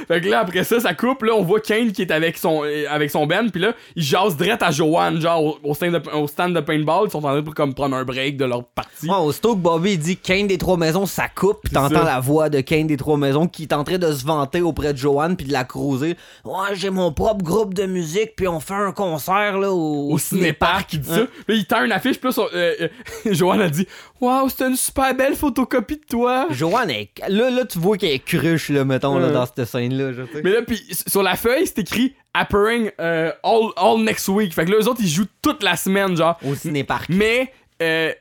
fait 0.09 0.21
que 0.21 0.29
là, 0.29 0.41
après 0.41 0.65
ça, 0.65 0.81
ça 0.81 0.95
coupe. 0.95 1.23
Là, 1.23 1.35
on 1.35 1.43
voit 1.43 1.61
Kane 1.61 1.93
qui 1.93 2.03
est 2.03 2.11
avec 2.11 2.37
son, 2.39 2.63
avec 2.89 3.11
son 3.11 3.27
Ben. 3.27 3.51
Puis 3.51 3.61
là, 3.61 3.75
il 3.97 4.03
jase 4.03 4.37
direct 4.37 4.63
à 4.63 4.71
Joanne, 4.71 5.21
genre 5.21 5.43
au, 5.43 5.59
au 5.63 5.75
stand 5.75 5.93
de, 5.93 6.11
au 6.11 6.27
stand 6.27 6.55
de 6.55 6.61
paintball. 6.61 7.07
Ils 7.07 7.11
sont 7.11 7.19
en 7.19 7.23
train 7.23 7.43
de 7.43 7.51
comme, 7.51 7.75
prendre 7.75 7.97
un 7.97 8.05
break 8.05 8.37
de 8.37 8.45
leur 8.45 8.65
partie. 8.65 9.09
Ouais, 9.09 9.17
aussitôt 9.17 9.55
que 9.55 9.61
Bobby 9.61 9.93
il 9.93 9.99
dit 9.99 10.17
Kane 10.17 10.47
des 10.47 10.59
Trois 10.59 10.77
Maisons, 10.77 11.07
ça 11.07 11.29
coupe, 11.29 11.61
C'est 11.65 11.75
t'entends 11.75 12.05
la 12.05 12.21
voix 12.21 12.49
de 12.49 12.61
Kane 12.61 12.87
des 12.87 12.97
Trois 12.97 13.17
Maisons 13.17 13.47
qui 13.47 13.63
est 13.63 13.73
en 13.73 13.85
train 13.85 13.99
de 13.99 14.13
se 14.13 14.25
vanter 14.25 14.61
auprès 14.61 14.93
de 14.93 14.99
Joanne 14.99 15.37
puis 15.37 15.47
de 15.47 15.53
la 15.53 15.65
cruiser. 15.65 16.17
Ouais, 16.45 16.75
j'ai 16.75 16.91
mon 16.91 17.13
propre 17.13 17.45
groupe 17.45 17.75
de 17.75 17.87
musique 17.87 18.35
puis 18.37 18.49
on 18.49 18.61
fait 18.61 18.75
un 18.75 18.93
concert 18.93 19.59
là 19.59 19.71
au, 19.71 20.13
Au 20.13 20.19
cinépark, 20.19 20.93
il 20.95 21.01
dit 21.01 21.09
ça. 21.09 21.27
Puis 21.47 21.59
il 21.59 21.67
tend 21.67 21.85
une 21.85 21.93
affiche. 21.93 22.19
Puis 22.19 22.31
là, 22.31 22.45
euh, 22.55 22.75
euh, 22.81 22.89
Joanne 23.33 23.61
a 23.61 23.69
dit 23.69 23.87
Waouh, 24.21 24.49
c'était 24.49 24.69
une 24.69 24.77
super 24.77 25.15
belle 25.15 25.35
photocopie 25.35 25.84
de 25.93 26.07
toi. 26.09 26.47
Joanne, 26.51 26.91
est... 26.91 27.11
là, 27.29 27.51
là, 27.51 27.65
tu 27.65 27.79
vois 27.79 27.97
qu'elle 27.97 28.13
est 28.13 28.25
cruche, 28.25 28.69
là, 28.71 28.85
mettons, 28.85 29.19
là, 29.19 29.31
dans 29.31 29.47
cette 29.47 29.65
scène-là. 29.65 30.25
Mais 30.43 30.51
là, 30.51 30.63
puis 30.63 30.83
sur 31.07 31.23
la 31.23 31.37
feuille, 31.37 31.67
c'est 31.67 31.79
écrit 31.79 32.15
Appearing 32.35 32.91
euh, 33.01 33.31
all, 33.45 33.71
all 33.77 34.03
next 34.03 34.27
week. 34.29 34.53
Fait 34.53 34.65
que 34.65 34.73
là, 34.73 34.79
eux 34.81 34.89
autres, 34.89 35.01
ils 35.01 35.09
jouent 35.09 35.29
toute 35.41 35.63
la 35.63 35.77
semaine, 35.77 36.17
genre. 36.17 36.37
Au 36.45 36.55
cinépark. 36.55 37.09
Mais 37.09 37.53
euh, 37.81 38.13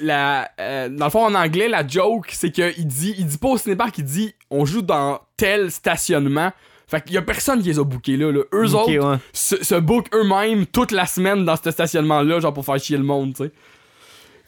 la, 0.00 0.50
euh, 0.60 0.88
dans 0.88 1.06
le 1.06 1.10
fond 1.10 1.24
en 1.24 1.34
anglais 1.34 1.68
la 1.68 1.86
joke 1.86 2.28
c'est 2.30 2.54
que 2.54 2.72
il 2.78 2.86
dit 2.86 3.14
il 3.18 3.26
dit 3.26 3.38
pas 3.38 3.48
au 3.48 3.58
cinépark 3.58 3.96
il 3.98 4.04
dit 4.04 4.34
on 4.50 4.64
joue 4.64 4.82
dans 4.82 5.20
tel 5.36 5.70
stationnement 5.70 6.52
fait 6.86 7.02
qu'il 7.02 7.14
y 7.14 7.18
a 7.18 7.22
personne 7.22 7.62
qui 7.62 7.68
les 7.68 7.78
a 7.78 7.84
bookés 7.84 8.16
là, 8.16 8.30
là. 8.30 8.40
eux 8.52 8.74
autres 8.74 8.96
ouais. 8.96 9.16
se, 9.32 9.64
se 9.64 9.74
bookent 9.74 10.14
eux-mêmes 10.14 10.66
toute 10.66 10.92
la 10.92 11.06
semaine 11.06 11.44
dans 11.44 11.56
ce 11.56 11.70
stationnement 11.70 12.22
là 12.22 12.38
genre 12.38 12.52
pour 12.52 12.64
faire 12.64 12.78
chier 12.78 12.98
le 12.98 13.02
monde 13.02 13.34
tu 13.34 13.44
sais 13.44 13.50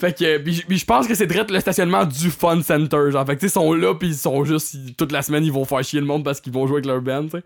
fait 0.05 0.19
que 0.19 0.25
euh, 0.25 0.39
puis 0.41 0.79
je 0.79 0.85
pense 0.85 1.07
que 1.09 1.15
c'est 1.15 1.27
direct 1.27 1.51
le 1.51 1.61
stationnement 1.61 2.05
du 2.05 2.31
Fun 2.31 2.61
Center 2.63 3.11
genre 3.11 3.27
fait 3.27 3.37
que 3.37 3.41
tu 3.41 3.49
sais 3.49 3.53
ils 3.53 3.61
sont 3.61 3.73
là 3.73 3.95
puis 3.95 4.09
ils 4.09 4.15
sont 4.17 4.45
juste 4.45 4.75
ils- 4.75 4.95
toute 4.95 5.13
la 5.13 5.23
semaine 5.23 5.45
ils 5.45 5.53
vont 5.53 5.65
faire 5.65 5.83
chier 5.83 6.01
le 6.01 6.07
monde 6.07 6.25
parce 6.25 6.41
qu'ils 6.41 6.53
vont 6.53 6.67
jouer 6.67 6.77
avec 6.77 6.87
leur 6.87 7.01
band 7.01 7.25
tu 7.25 7.31
sais 7.39 7.43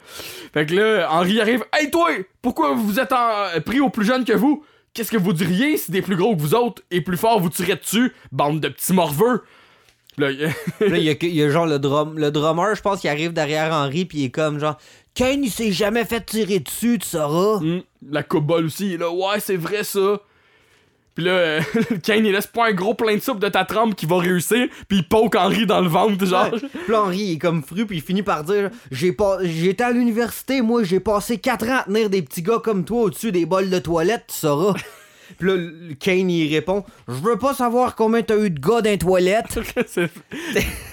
fait 0.52 0.66
que 0.66 0.74
là 0.74 1.08
Henri 1.12 1.40
arrive 1.40 1.64
hey 1.78 1.90
toi 1.90 2.10
pourquoi 2.42 2.74
vous 2.74 2.98
êtes 2.98 3.12
en- 3.12 3.60
pris 3.64 3.80
au 3.80 3.90
plus 3.90 4.04
jeune 4.06 4.24
que 4.24 4.32
vous? 4.32 4.64
Qu'est-ce 4.94 5.10
que 5.12 5.16
vous 5.18 5.32
diriez 5.32 5.76
si 5.76 5.90
des 5.92 6.02
plus 6.02 6.16
gros 6.16 6.34
que 6.34 6.40
vous 6.40 6.54
autres 6.54 6.82
et 6.90 7.00
plus 7.02 7.16
forts 7.18 7.38
vous 7.40 7.50
tirez 7.50 7.76
dessus, 7.76 8.12
bande 8.32 8.58
de 8.60 8.68
petits 8.68 8.92
morveux? 8.92 9.42
Là, 10.16 10.30
il- 10.32 10.40
y 11.04 11.10
a, 11.10 11.14
y 11.22 11.42
a 11.42 11.50
genre 11.50 11.66
le 11.66 11.78
drum, 11.78 12.18
le 12.18 12.30
drummer, 12.32 12.74
je 12.74 12.82
pense, 12.82 13.00
qui 13.00 13.06
arrive 13.08 13.32
derrière 13.32 13.72
Henry, 13.72 14.06
puis 14.06 14.18
il 14.18 14.24
est 14.24 14.30
comme 14.30 14.58
genre, 14.58 14.76
Kane, 15.14 15.44
il 15.44 15.50
s'est 15.50 15.70
jamais 15.70 16.04
fait 16.04 16.24
tirer 16.24 16.58
dessus, 16.58 16.98
tu 16.98 17.06
sauras. 17.06 17.60
Hmm, 17.60 17.82
la 18.10 18.24
cobole 18.24 18.64
aussi, 18.66 18.86
il 18.86 18.92
est 18.94 18.96
là, 18.96 19.10
ouais, 19.12 19.38
c'est 19.38 19.56
vrai 19.56 19.84
ça. 19.84 20.18
Puis 21.18 21.26
là, 21.26 21.32
euh, 21.32 21.60
Kane, 22.04 22.24
il 22.26 22.30
laisse 22.30 22.46
pas 22.46 22.68
un 22.68 22.72
gros 22.72 22.94
plein 22.94 23.16
de 23.16 23.20
soupe 23.20 23.40
de 23.40 23.48
ta 23.48 23.64
trempe 23.64 23.96
qui 23.96 24.06
va 24.06 24.18
réussir, 24.18 24.68
puis 24.86 24.98
il 24.98 25.08
poke 25.08 25.34
Henri 25.34 25.66
dans 25.66 25.80
le 25.80 25.88
ventre, 25.88 26.24
genre. 26.24 26.52
Ouais. 26.52 26.60
Puis 26.60 26.94
Henry, 26.94 27.18
il 27.18 27.32
est 27.32 27.38
comme 27.38 27.60
fru, 27.64 27.86
puis 27.86 27.96
il 27.96 28.02
finit 28.02 28.22
par 28.22 28.44
dire 28.44 28.70
J'ai 28.92 29.10
pas, 29.10 29.38
J'étais 29.42 29.82
à 29.82 29.90
l'université, 29.90 30.62
moi, 30.62 30.84
j'ai 30.84 31.00
passé 31.00 31.38
4 31.38 31.68
ans 31.70 31.78
à 31.78 31.82
tenir 31.82 32.08
des 32.08 32.22
petits 32.22 32.42
gars 32.42 32.60
comme 32.62 32.84
toi 32.84 33.02
au-dessus 33.02 33.32
des 33.32 33.46
bols 33.46 33.68
de 33.68 33.80
toilette, 33.80 34.26
tu 34.28 34.36
sauras. 34.36 34.74
Puis 35.38 35.48
là, 35.48 35.56
le- 35.56 35.94
Kane, 35.94 36.30
il 36.30 36.52
répond 36.54 36.84
Je 37.08 37.14
veux 37.14 37.36
pas 37.36 37.54
savoir 37.54 37.94
combien 37.94 38.22
t'as 38.22 38.38
eu 38.38 38.50
de 38.50 38.58
gars 38.60 38.80
dans 38.80 38.90
les 38.90 38.98
toilettes. 38.98 39.58
c'est 39.86 40.08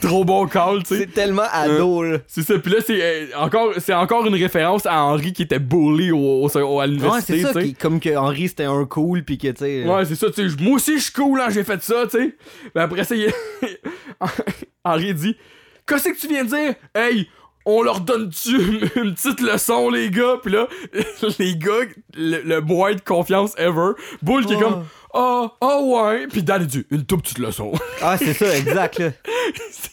trop 0.01 0.25
bon 0.25 0.47
call, 0.47 0.83
tu 0.83 0.89
sais. 0.89 0.97
C'est 1.01 1.13
tellement 1.13 1.43
ado, 1.51 2.03
là. 2.03 2.17
C'est 2.27 2.41
ça, 2.43 2.57
puis 2.59 2.71
là, 2.71 2.79
c'est 2.85 3.01
euh, 3.01 3.25
encore, 3.37 3.73
c'est 3.79 3.93
encore 3.93 4.25
une 4.25 4.35
référence 4.35 4.85
à 4.85 5.03
Henri 5.03 5.31
qui 5.33 5.43
était 5.43 5.59
bully 5.59 6.11
au, 6.11 6.17
au- 6.17 6.47
au- 6.49 6.79
à 6.79 6.83
Ouais, 6.83 6.87
l'université, 6.87 7.37
c'est 7.37 7.41
ça, 7.43 7.53
tu 7.53 7.59
sais. 7.61 7.65
qui- 7.67 7.73
comme 7.75 7.99
que 7.99 8.15
Henry 8.15 8.47
c'était 8.49 8.63
un 8.65 8.85
cool, 8.85 9.23
puis 9.23 9.37
que, 9.37 9.47
tu 9.47 9.55
sais. 9.59 9.83
Ouais, 9.85 10.05
c'est 10.05 10.15
ça, 10.15 10.27
tu 10.31 10.49
sais, 10.49 10.55
moi 10.63 10.75
aussi 10.75 10.97
je 10.97 11.03
suis 11.03 11.13
cool, 11.13 11.39
hein, 11.39 11.47
j'ai 11.49 11.63
fait 11.63 11.81
ça, 11.81 12.03
tu 12.09 12.17
sais. 12.17 12.35
Mais 12.75 12.81
après 12.81 13.03
ça, 13.03 13.15
il... 13.15 13.31
Henri 14.83 15.13
dit 15.13 15.35
Qu'est-ce 15.87 16.09
que 16.09 16.17
tu 16.19 16.27
viens 16.27 16.43
de 16.43 16.49
dire? 16.49 16.75
Hey, 16.95 17.29
on 17.65 17.81
leur 17.81 17.99
donne-tu 18.01 18.55
une, 18.95 19.13
petite 19.13 19.41
leçon, 19.41 19.89
les 19.89 20.09
gars 20.09 20.35
Puis 20.41 20.51
là, 20.53 20.67
les 21.39 21.55
gars, 21.55 21.71
le, 22.15 22.41
le 22.41 22.61
moins 22.61 22.93
de 22.93 23.01
confiance 23.01 23.53
ever, 23.57 23.91
Bull 24.21 24.45
qui 24.45 24.53
est 24.53 24.59
comme 24.59 24.85
Ah, 25.13 25.51
ah 25.61 25.79
ouais, 25.81 26.27
puis 26.27 26.43
Dan 26.43 26.61
il 26.61 26.67
dit 26.67 26.85
Une 26.91 27.05
toute 27.05 27.23
petite 27.23 27.39
leçon. 27.39 27.71
Ah, 28.01 28.17
c'est 28.17 28.33
ça, 28.33 28.55
exact, 28.55 28.99
là. 28.99 29.09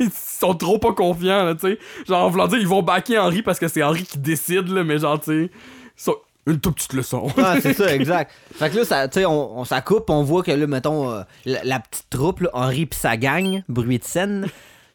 ils 0.00 0.10
sont 0.12 0.54
trop 0.54 0.78
pas 0.78 0.92
confiants, 0.92 1.44
là, 1.44 1.54
tu 1.54 1.60
sais. 1.68 1.78
Genre, 2.06 2.24
en 2.24 2.28
voulant 2.28 2.46
dire, 2.48 2.58
ils 2.58 2.66
vont 2.66 2.82
backer 2.82 3.16
Henri 3.18 3.42
parce 3.42 3.58
que 3.58 3.68
c'est 3.68 3.82
Henri 3.82 4.02
qui 4.02 4.18
décide, 4.18 4.68
là, 4.68 4.84
mais 4.84 4.98
genre, 4.98 5.18
tu 5.20 5.44
sais, 5.46 5.50
sont- 5.96 6.16
une 6.46 6.58
toute 6.58 6.74
petite 6.74 6.92
leçon. 6.94 7.28
Ah, 7.38 7.56
c'est 7.62 7.72
ça, 7.72 7.94
exact. 7.94 8.32
Fait 8.56 8.68
que 8.68 8.76
là, 8.78 8.84
ça, 8.84 9.08
tu 9.08 9.20
sais, 9.20 9.26
on, 9.26 9.60
on, 9.60 9.64
ça 9.64 9.80
coupe, 9.80 10.10
on 10.10 10.22
voit 10.24 10.42
que 10.42 10.50
là, 10.50 10.66
mettons, 10.66 11.10
euh, 11.10 11.22
la, 11.46 11.62
la 11.62 11.78
petite 11.80 12.10
troupe, 12.10 12.40
là, 12.40 12.50
Henri 12.52 12.86
pis 12.86 12.98
sa 12.98 13.16
gang, 13.16 13.62
bruit 13.68 13.98
de 14.00 14.04
scène. 14.04 14.48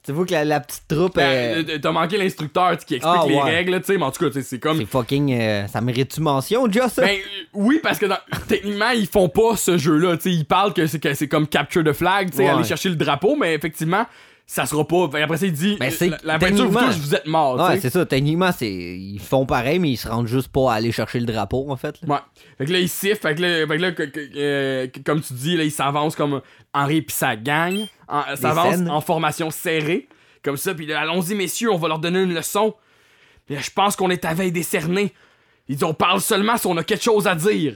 Tu 0.08 0.14
vois 0.14 0.26
que 0.26 0.32
la, 0.32 0.46
la 0.46 0.60
petite 0.62 0.88
troupe, 0.88 1.18
euh, 1.18 1.64
euh, 1.68 1.78
T'as 1.82 1.92
manqué 1.92 2.18
l'instructeur 2.18 2.78
qui 2.78 2.96
explique 2.96 3.04
Ah, 3.06 3.26
les 3.28 3.40
règles, 3.42 3.78
tu 3.82 3.88
sais, 3.88 3.98
mais 3.98 4.06
en 4.06 4.12
tout 4.12 4.30
cas, 4.32 4.40
c'est 4.42 4.58
comme. 4.58 4.78
c'est 4.78 4.86
fucking. 4.86 5.34
euh, 5.38 5.68
ça 5.68 5.82
mérite-tu 5.82 6.22
mention, 6.22 6.66
déjà, 6.68 6.88
ça? 6.88 7.02
Ben 7.02 7.18
euh, 7.18 7.44
oui, 7.54 7.80
parce 7.84 8.00
que 8.00 8.06
dans- 8.06 8.16
techniquement, 8.48 8.92
ils 8.92 9.06
font 9.06 9.28
pas 9.28 9.58
ce 9.58 9.78
jeu-là. 9.78 10.16
tu 10.16 10.24
sais, 10.24 10.32
Ils 10.32 10.46
parlent 10.46 10.74
que 10.74 10.88
c'est, 10.88 11.00
que 11.00 11.14
c'est 11.14 11.28
comme 11.28 11.46
capture 11.46 11.84
the 11.84 11.92
flag, 11.92 12.32
tu 12.32 12.38
sais, 12.38 12.44
Ouais. 12.44 12.50
aller 12.50 12.64
chercher 12.64 12.88
le 12.88 12.96
drapeau, 12.96 13.36
mais 13.36 13.54
effectivement, 13.54 14.06
ça 14.50 14.66
sera 14.66 14.88
pas. 14.88 15.10
Fait 15.12 15.22
après 15.22 15.38
ça, 15.38 15.46
il 15.46 15.52
dit 15.52 15.76
Ben, 15.80 15.92
c'est- 15.92 16.08
la, 16.10 16.18
la 16.24 16.40
peinture 16.40 16.66
vous 16.70 16.74
techniquement- 16.74 16.88
touche, 16.88 16.96
vous 17.02 17.16
êtes 17.16 17.28
mort. 17.28 17.60
ouais, 17.70 17.80
c'est 17.82 17.90
ça. 17.90 18.06
Techniquement, 18.06 18.52
c'est, 18.58 18.72
ils 18.72 19.20
font 19.20 19.46
pareil, 19.46 19.78
mais 19.78 19.92
ils 19.92 19.98
se 19.98 20.08
rendent 20.08 20.26
juste 20.28 20.48
pas 20.48 20.72
à 20.72 20.76
aller 20.76 20.92
chercher 20.94 21.20
le 21.20 21.26
drapeau, 21.26 21.70
en 21.70 21.76
fait. 21.76 21.96
là. 22.02 22.14
Ouais. 22.16 22.20
Fait 22.58 22.66
que 22.66 22.72
là, 22.72 22.80
il 22.80 22.88
siffle. 22.90 23.18
Fait 23.22 23.36
que 23.36 23.42
là, 23.42 23.68
fait 23.68 23.76
que 23.78 23.82
là, 23.82 23.92
que- 23.92 24.04
que- 24.04 24.30
euh, 24.38 24.88
comme 25.06 25.20
tu 25.22 25.34
dis, 25.34 25.58
là, 25.58 25.64
il 25.66 25.72
s'avance 25.72 26.16
comme 26.16 26.42
Henri 26.74 27.02
pis 27.02 27.14
sa 27.14 27.36
gang. 27.36 27.78
En- 28.08 28.36
s'avance 28.36 28.78
en 28.90 29.02
formation 29.02 29.52
serrée. 29.52 30.08
Comme 30.44 30.56
ça. 30.58 30.74
Puis 30.74 30.86
là, 30.86 31.02
allons-y, 31.02 31.36
messieurs, 31.36 31.72
on 31.74 31.78
va 31.78 31.90
leur 31.90 32.00
donner 32.00 32.22
une 32.24 32.34
leçon. 32.34 32.74
Puis 33.48 33.58
je 33.60 33.70
pense 33.72 33.98
qu'on 33.98 34.10
est 34.10 34.24
à 34.24 34.34
veille 34.34 34.52
décerné. 34.54 35.14
Il 35.68 35.76
dit, 35.76 35.84
on 35.84 35.94
parle 35.94 36.22
seulement 36.22 36.56
si 36.56 36.68
on 36.68 36.78
a 36.78 36.84
quelque 36.86 37.04
chose 37.04 37.28
à 37.28 37.36
dire. 37.36 37.76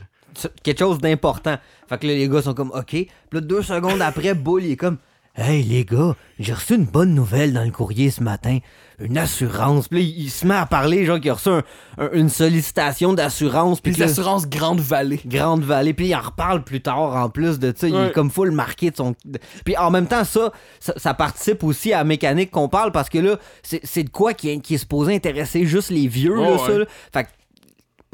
Quelque 0.64 0.80
chose 0.80 1.00
d'important. 1.00 1.58
Fait 1.90 1.98
que 1.98 2.08
là, 2.08 2.14
les 2.14 2.30
gars 2.30 2.42
sont 2.42 2.54
comme, 2.54 2.72
OK. 2.74 2.86
Puis 2.92 3.10
là, 3.34 3.42
deux 3.42 3.62
secondes 3.62 4.02
après, 4.02 4.34
Bull, 4.36 4.64
il 4.64 4.72
est 4.72 4.78
comme, 4.78 4.98
Hey, 5.36 5.64
les 5.64 5.86
gars, 5.86 6.16
j'ai 6.40 6.52
reçu 6.54 6.76
une 6.76 6.84
bonne 6.86 7.16
nouvelle 7.16 7.54
dans 7.54 7.64
le 7.64 7.72
courrier 7.72 8.12
ce 8.12 8.22
matin. 8.22 8.58
Une 9.00 9.18
assurance. 9.18 9.88
Puis 9.88 10.00
là, 10.00 10.06
il, 10.06 10.24
il 10.26 10.30
se 10.30 10.46
met 10.46 10.56
à 10.56 10.66
parler, 10.66 11.06
genre, 11.06 11.22
qu'il 11.22 11.32
a 11.32 11.36
reçu 11.36 11.48
un- 11.50 11.64
un- 11.98 12.10
une 12.12 12.28
sollicitation 12.28 13.14
d'assurance. 13.14 13.80
Puis 13.80 13.94
l'assurance 13.94 14.48
Grande 14.48 14.82
Vallée. 14.82 15.22
Grande 15.26 15.64
Vallée. 15.64 15.94
Puis 15.94 16.08
il 16.08 16.16
en 16.16 16.22
reparle 16.22 16.64
plus 16.66 16.82
tard, 16.82 17.16
en 17.16 17.30
plus 17.30 17.60
de 17.60 17.74
ça. 17.76 17.88
Il 17.88 17.96
est 17.96 18.12
comme 18.12 18.30
full 18.30 18.52
marqué 18.52 18.92
de 18.92 18.98
son. 18.98 19.16
Puis 19.64 19.78
en 19.78 19.90
même 19.90 20.08
temps, 20.08 20.26
ça, 20.26 20.52
ça, 20.82 20.94
ça 20.98 21.14
participe 21.14 21.64
aussi 21.64 21.94
à 21.94 22.00
la 22.00 22.04
mécanique 22.04 22.52
qu'on 22.52 22.68
parle 22.68 22.92
parce 22.92 23.10
que 23.10 23.20
là, 23.20 23.38
c'est 23.64 24.04
de 24.04 24.10
quoi 24.10 24.34
qui 24.34 24.50
est, 24.50 24.60
qui 24.60 24.76
est 24.76 24.80
supposé 24.80 25.16
intéresser 25.16 25.66
juste 25.66 25.92
les 25.92 26.08
vieux, 26.08 26.36
là, 26.36 26.52
Ouais, 26.52 26.58
ça. 26.58 26.78
là. 26.78 26.86
Fait 27.14 27.24
que 27.24 27.30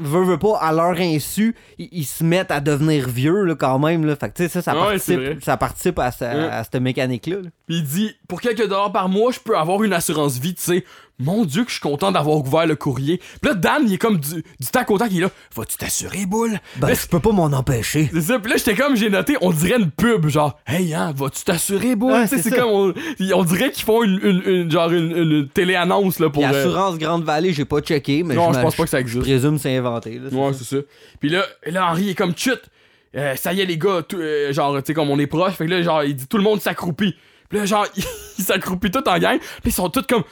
veut, 0.00 0.24
veut 0.24 0.38
pas, 0.38 0.58
à 0.60 0.72
leur 0.72 0.98
insu, 0.98 1.54
ils, 1.78 1.88
ils 1.92 2.04
se 2.04 2.22
mettent 2.24 2.50
à 2.50 2.60
devenir 2.60 3.08
vieux, 3.08 3.44
là, 3.44 3.54
quand 3.54 3.78
même, 3.78 4.04
là. 4.04 4.14
Fait 4.16 4.28
que, 4.30 4.36
tu 4.36 4.42
sais, 4.44 4.48
ça, 4.48 4.62
ça 4.62 4.74
Ouais, 4.74 4.80
participe, 4.80 5.42
ça 5.42 5.56
participe 5.56 5.98
à, 5.98 6.12
ce- 6.12 6.24
Ouais. 6.24 6.48
à 6.50 6.64
cette 6.64 6.76
mécanique-là. 6.80 7.36
là. 7.42 7.48
Il 7.68 7.82
dit 7.84 8.12
pour 8.28 8.40
quelques 8.40 8.68
dollars 8.68 8.92
par 8.92 9.08
mois, 9.08 9.32
je 9.32 9.40
peux 9.40 9.56
avoir 9.56 9.82
une 9.82 9.92
assurance 9.92 10.38
vie, 10.38 10.54
tu 10.54 10.62
sais. 10.62 10.84
Mon 11.20 11.44
dieu 11.44 11.62
que 11.64 11.68
je 11.68 11.74
suis 11.74 11.80
content 11.82 12.12
d'avoir 12.12 12.36
ouvert 12.38 12.64
le 12.66 12.76
courrier. 12.76 13.18
Puis 13.40 13.50
là 13.50 13.54
Dan, 13.54 13.82
il 13.86 13.94
est 13.94 13.98
comme 13.98 14.18
du, 14.18 14.34
du 14.60 14.66
tac 14.70 14.88
au 14.90 14.98
tac, 14.98 15.08
il 15.10 15.18
est 15.18 15.22
là. 15.22 15.30
Vas-tu 15.56 15.76
t'assurer, 15.76 16.26
boule? 16.26 16.60
Ben, 16.76 16.94
je 16.94 17.06
peux 17.08 17.18
pas 17.18 17.32
m'en 17.32 17.44
empêcher. 17.46 18.08
c'est 18.12 18.20
ça. 18.20 18.38
Puis 18.38 18.50
là, 18.52 18.56
j'étais 18.56 18.74
comme, 18.76 18.96
j'ai 18.96 19.10
noté, 19.10 19.36
on 19.40 19.50
dirait 19.50 19.78
une 19.80 19.90
pub, 19.90 20.28
genre, 20.28 20.58
hey, 20.66 20.94
hein, 20.94 21.12
vas-tu 21.16 21.42
t'assurer, 21.42 21.96
boule? 21.96 22.12
Ouais, 22.12 22.26
c'est 22.28 22.50
comme, 22.54 22.68
on, 22.70 22.94
on 23.34 23.44
dirait 23.44 23.72
qu'ils 23.72 23.84
font 23.84 24.02
une, 24.04 24.20
une, 24.22 24.42
une- 24.46 24.70
genre 24.70 24.92
une, 24.92 25.10
une 25.16 25.48
télé-annonce, 25.48 26.20
là, 26.20 26.30
pour. 26.30 26.44
Puis 26.44 26.54
euh, 26.54 26.96
Grande 26.98 27.24
Vallée, 27.24 27.52
j'ai 27.52 27.64
pas 27.64 27.80
checké, 27.80 28.22
mais 28.22 28.34
Non, 28.36 28.52
je 28.52 28.60
pense 28.60 28.76
pas 28.76 28.84
que 28.84 28.90
ça 28.90 28.98
Je 28.98 29.02
existe. 29.02 29.20
présume 29.22 29.56
que 29.56 29.62
c'est 29.62 29.76
inventé. 29.76 30.20
Là, 30.20 30.28
Ouais, 30.30 30.52
c'est 30.52 30.64
ça. 30.76 30.82
Puis 31.18 31.30
là, 31.30 31.44
là, 31.66 31.90
Henri 31.90 32.10
est 32.10 32.14
comme 32.14 32.36
chut. 32.36 32.60
Euh, 33.16 33.34
ça 33.36 33.52
y 33.52 33.60
est, 33.60 33.64
les 33.66 33.78
gars, 33.78 34.02
euh, 34.14 34.52
genre, 34.52 34.76
tu 34.76 34.82
sais, 34.86 34.94
comme 34.94 35.10
on 35.10 35.18
est 35.18 35.26
proche. 35.26 35.54
Fait 35.54 35.66
que 35.66 35.70
là, 35.70 35.82
genre, 35.82 36.04
il 36.04 36.14
dit 36.14 36.26
tout 36.28 36.36
le 36.36 36.44
monde 36.44 36.60
s'accroupit. 36.60 37.16
Puis 37.48 37.58
là, 37.58 37.64
genre, 37.64 37.86
il 38.38 38.44
s'accroupit 38.44 38.90
tout 38.92 39.08
en 39.08 39.18
gang. 39.18 39.38
Puis 39.38 39.70
ils 39.70 39.72
sont 39.72 39.88
tous 39.88 40.02
comme. 40.08 40.22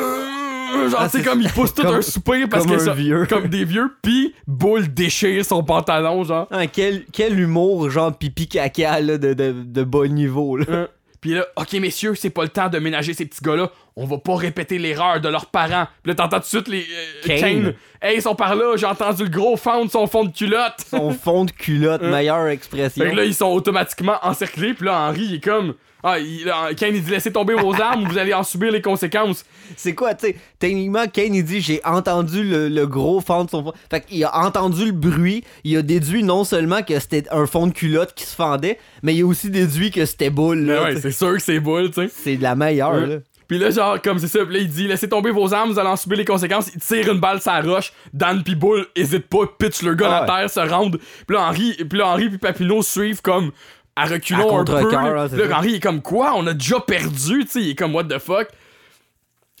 Euh, 0.00 0.90
genre, 0.90 1.00
Ah, 1.00 1.04
tu 1.08 1.12
sais, 1.12 1.18
c'est 1.18 1.24
comme 1.24 1.40
ils 1.40 1.50
poussent 1.50 1.74
tout 1.74 1.82
comme- 1.82 1.94
un 1.96 2.02
soupir 2.02 2.48
parce 2.48 2.64
comme 2.66 2.76
que 2.76 2.80
un 2.80 2.84
ça. 2.84 2.92
vieux. 2.94 3.26
Comme 3.28 3.46
des 3.48 3.64
vieux. 3.64 3.90
Puis 4.02 4.34
Boule 4.46 4.88
déchire 4.92 5.44
son 5.44 5.62
pantalon, 5.62 6.24
genre. 6.24 6.48
Ah, 6.50 6.66
quel, 6.66 7.04
quel 7.12 7.38
humour, 7.38 7.90
genre 7.90 8.16
pipi 8.16 8.48
caca 8.48 9.00
là, 9.00 9.16
de, 9.18 9.32
de, 9.34 9.52
de 9.52 9.84
bas 9.84 10.06
niveau. 10.08 10.56
Là. 10.56 10.64
Hein. 10.68 10.88
Puis 11.20 11.34
là, 11.34 11.46
ok 11.56 11.72
messieurs, 11.74 12.14
c'est 12.14 12.30
pas 12.30 12.42
le 12.42 12.50
temps 12.50 12.68
de 12.68 12.78
ménager 12.78 13.14
ces 13.14 13.24
petits 13.26 13.42
gars-là. 13.42 13.70
On 13.96 14.04
va 14.04 14.18
pas 14.18 14.36
répéter 14.36 14.78
l'erreur 14.78 15.20
de 15.20 15.28
leurs 15.28 15.46
parents. 15.46 15.86
Puis 16.02 16.10
là, 16.10 16.14
t'entends 16.14 16.36
tout 16.36 16.42
de 16.42 16.46
suite 16.46 16.68
les. 16.68 16.82
euh, 16.82 17.26
Kane. 17.26 17.40
Kane. 17.40 17.74
Hey, 18.02 18.16
ils 18.18 18.22
sont 18.22 18.34
par 18.34 18.54
là, 18.54 18.76
j'ai 18.76 18.86
entendu 18.86 19.24
le 19.24 19.30
gros 19.30 19.56
fond 19.56 19.86
de 19.86 19.90
son 19.90 20.06
fond 20.06 20.24
de 20.24 20.30
culotte. 20.32 20.84
Son 20.90 21.10
fond 21.12 21.44
de 21.46 21.50
culotte, 21.50 22.02
Hein. 22.04 22.10
meilleure 22.10 22.46
expression. 22.48 23.02
Fait 23.04 23.10
que 23.10 23.16
là, 23.16 23.24
ils 23.24 23.34
sont 23.34 23.46
automatiquement 23.46 24.16
encerclés, 24.22 24.74
puis 24.74 24.86
là, 24.86 25.08
Henri, 25.08 25.22
il 25.22 25.34
est 25.36 25.40
comme. 25.44 25.74
Ah, 26.08 26.20
il, 26.20 26.48
Kane, 26.76 26.94
il 26.94 27.02
dit 27.02 27.10
laissez 27.10 27.32
tomber 27.32 27.54
vos 27.54 27.74
armes 27.74 28.04
ou 28.04 28.08
vous 28.08 28.16
allez 28.16 28.32
en 28.32 28.44
subir 28.44 28.70
les 28.70 28.80
conséquences. 28.80 29.44
C'est 29.76 29.92
quoi, 29.92 30.14
tu 30.14 30.28
sais, 30.28 30.36
techniquement, 30.60 31.08
Kane, 31.12 31.34
il 31.34 31.44
dit 31.44 31.60
j'ai 31.60 31.84
entendu 31.84 32.44
le, 32.44 32.68
le 32.68 32.86
gros 32.86 33.20
fond 33.20 33.44
de 33.44 33.50
son 33.50 33.64
fond. 33.64 33.72
Fait 33.90 34.02
qu'il 34.02 34.22
a 34.22 34.38
entendu 34.38 34.86
le 34.86 34.92
bruit, 34.92 35.42
il 35.64 35.76
a 35.76 35.82
déduit 35.82 36.22
non 36.22 36.44
seulement 36.44 36.84
que 36.84 36.96
c'était 37.00 37.24
un 37.32 37.46
fond 37.46 37.66
de 37.66 37.72
culotte 37.72 38.14
qui 38.14 38.24
se 38.24 38.36
fendait, 38.36 38.78
mais 39.02 39.16
il 39.16 39.22
a 39.22 39.26
aussi 39.26 39.50
déduit 39.50 39.90
que 39.90 40.06
c'était 40.06 40.30
boule. 40.30 40.60
Là, 40.60 40.84
ouais, 40.84 41.00
c'est 41.00 41.10
sûr 41.10 41.32
que 41.32 41.42
c'est 41.42 41.58
boule, 41.58 41.90
tu 41.90 42.06
sais. 42.06 42.08
c'est 42.08 42.36
de 42.36 42.42
la 42.44 42.54
meilleure. 42.54 42.94
Ouais. 42.94 43.06
Là. 43.06 43.16
Puis 43.48 43.58
là, 43.58 43.70
genre, 43.70 44.00
comme 44.02 44.18
c'est 44.18 44.28
ça, 44.28 44.40
là, 44.40 44.58
il 44.58 44.68
dit 44.68 44.88
laissez 44.88 45.08
tomber 45.08 45.30
vos 45.30 45.52
armes, 45.54 45.70
vous 45.70 45.78
allez 45.78 45.88
en 45.88 45.96
subir 45.96 46.18
les 46.18 46.24
conséquences. 46.24 46.70
Il 46.74 46.80
tire 46.80 47.12
une 47.12 47.20
balle 47.20 47.38
la 47.44 47.60
roche. 47.60 47.92
Dan 48.12 48.42
pis 48.42 48.56
Boule 48.56 48.86
hésite 48.96 49.26
pas, 49.28 49.46
pitch 49.58 49.82
le 49.82 49.94
gars 49.94 50.08
Ah 50.10 50.22
à 50.22 50.26
terre, 50.26 50.50
se 50.50 50.60
rendent. 50.68 50.98
Puis 51.26 51.36
là, 51.36 51.48
Henri, 51.48 51.76
puis 51.88 51.98
là, 51.98 52.08
Henri 52.08 52.28
puis 52.28 52.38
Papineau 52.38 52.82
suivent 52.82 53.22
comme 53.22 53.52
à 53.96 54.04
reculons 54.04 54.56
À 54.58 54.60
un 54.60 54.64
peu. 54.64 54.90
là. 55.14 55.28
Henri 55.52 55.70
il 55.70 55.74
est 55.76 55.80
comme 55.80 56.02
quoi? 56.02 56.34
On 56.36 56.46
a 56.46 56.52
déjà 56.52 56.80
perdu, 56.80 57.44
tu 57.44 57.48
sais. 57.48 57.60
Il 57.62 57.70
est 57.70 57.74
comme 57.74 57.94
what 57.94 58.04
the 58.04 58.18
fuck? 58.18 58.48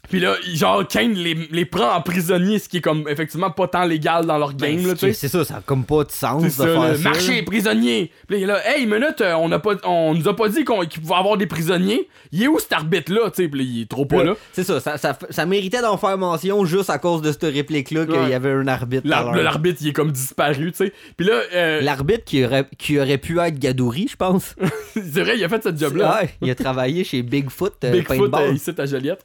Puis 0.08 0.20
là, 0.20 0.34
genre, 0.54 0.86
Kane 0.86 1.12
les, 1.14 1.34
les 1.50 1.64
prend 1.64 1.94
en 1.94 2.00
prisonnier, 2.00 2.58
ce 2.58 2.68
qui 2.68 2.78
est 2.78 2.80
comme 2.80 3.08
effectivement 3.08 3.50
pas 3.50 3.68
tant 3.68 3.84
légal 3.84 4.24
dans 4.26 4.38
leur 4.38 4.54
game, 4.54 4.76
Ben, 4.76 4.84
c'est- 4.88 4.94
tu 4.94 4.98
sais. 4.98 5.12
c'est 5.12 5.28
ça, 5.28 5.44
ça 5.44 5.56
a 5.56 5.60
comme 5.60 5.84
pas 5.84 6.04
de 6.04 6.10
sens 6.12 6.42
C'est 6.42 6.48
de 6.48 6.52
ça, 6.52 6.80
faire 6.80 6.96
ça. 6.96 7.02
marché, 7.02 7.42
prisonnier. 7.42 8.10
Puis 8.28 8.44
là, 8.44 8.60
hey, 8.68 8.86
minute, 8.86 9.20
euh, 9.20 9.34
on, 9.34 9.50
a 9.52 9.58
pas, 9.58 9.74
on 9.84 10.14
nous 10.14 10.28
a 10.28 10.36
pas 10.36 10.48
dit 10.48 10.64
qu'on- 10.64 10.84
qu'il 10.86 11.00
pouvait 11.02 11.14
avoir 11.14 11.36
des 11.36 11.46
prisonniers. 11.46 12.08
Il 12.32 12.42
est 12.42 12.48
où 12.48 12.58
cet 12.58 12.72
arbitre-là, 12.72 13.30
tu 13.30 13.42
sais? 13.42 13.48
Puis 13.48 13.60
là, 13.60 13.66
il 13.68 13.82
est 13.82 13.88
trop 13.88 14.06
pas 14.06 14.22
là. 14.24 14.34
C'est 14.52 14.64
ça, 14.64 14.80
ça, 14.80 14.96
ça, 14.98 15.16
ça 15.30 15.46
méritait 15.46 15.80
d'en 15.82 15.96
faire 15.96 16.16
mention 16.18 16.64
juste 16.64 16.90
à 16.90 16.98
cause 16.98 17.22
de 17.22 17.32
cette 17.32 17.44
réplique-là 17.52 18.06
qu'il 18.06 18.28
y 18.28 18.34
avait 18.34 18.52
un 18.52 18.66
arbitre. 18.68 19.06
L'arbitre, 19.06 19.78
il 19.82 19.88
est 19.88 19.92
comme 19.92 20.12
disparu, 20.12 20.72
tu 20.72 20.86
sais. 20.86 20.92
Puis 21.16 21.26
là, 21.26 21.40
euh, 21.54 21.80
L'arbitre 21.80 22.24
qui 22.24 22.44
aurait, 22.44 22.66
qui 22.78 22.98
aurait 22.98 23.18
pu 23.18 23.38
être 23.40 23.58
Gadouri, 23.58 24.08
je 24.10 24.16
pense. 24.16 24.54
c'est 24.94 25.22
vrai, 25.22 25.36
il 25.36 25.44
a 25.44 25.48
fait 25.48 25.62
cette 25.62 25.78
job-là. 25.78 26.20
Ouais, 26.22 26.30
il 26.42 26.50
a 26.50 26.54
travaillé 26.54 27.04
chez 27.04 27.22
Bigfoot, 27.22 27.74
euh, 27.84 27.90
Bigfoot, 27.92 28.32
euh, 28.34 28.52
ici 28.52 28.70
à 28.76 28.86
Joliette. 28.86 29.24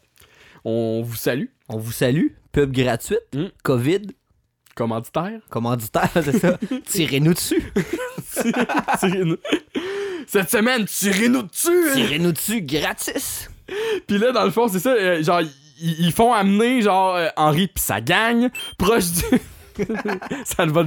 On 0.63 1.01
vous 1.01 1.15
salue. 1.15 1.47
On 1.69 1.77
vous 1.77 1.91
salue. 1.91 2.27
Pub 2.51 2.71
gratuite. 2.71 3.21
Mm. 3.33 3.45
COVID. 3.63 4.01
Commanditaire. 4.75 5.41
Commanditaire, 5.49 6.09
c'est 6.13 6.39
ça. 6.39 6.57
Tirez-nous 6.85 7.33
dessus. 7.33 7.63
Tirez-nous. 8.99 9.37
Cette 10.27 10.49
semaine, 10.49 10.85
tirez-nous 10.85 11.43
dessus! 11.43 11.93
Tirez-nous 11.93 12.31
dessus 12.31 12.61
gratis. 12.61 13.49
Puis 14.07 14.17
là, 14.17 14.31
dans 14.31 14.45
le 14.45 14.51
fond, 14.51 14.69
c'est 14.69 14.79
ça, 14.79 14.91
euh, 14.91 15.21
genre, 15.21 15.41
ils, 15.81 16.11
font 16.13 16.31
amener, 16.31 16.81
genre, 16.81 17.15
euh, 17.15 17.27
Henri 17.35 17.67
pis 17.67 17.81
sa 17.81 17.99
gang 17.99 18.49
proche 18.77 19.05
du... 19.11 19.85
ça, 20.45 20.65
va, 20.65 20.85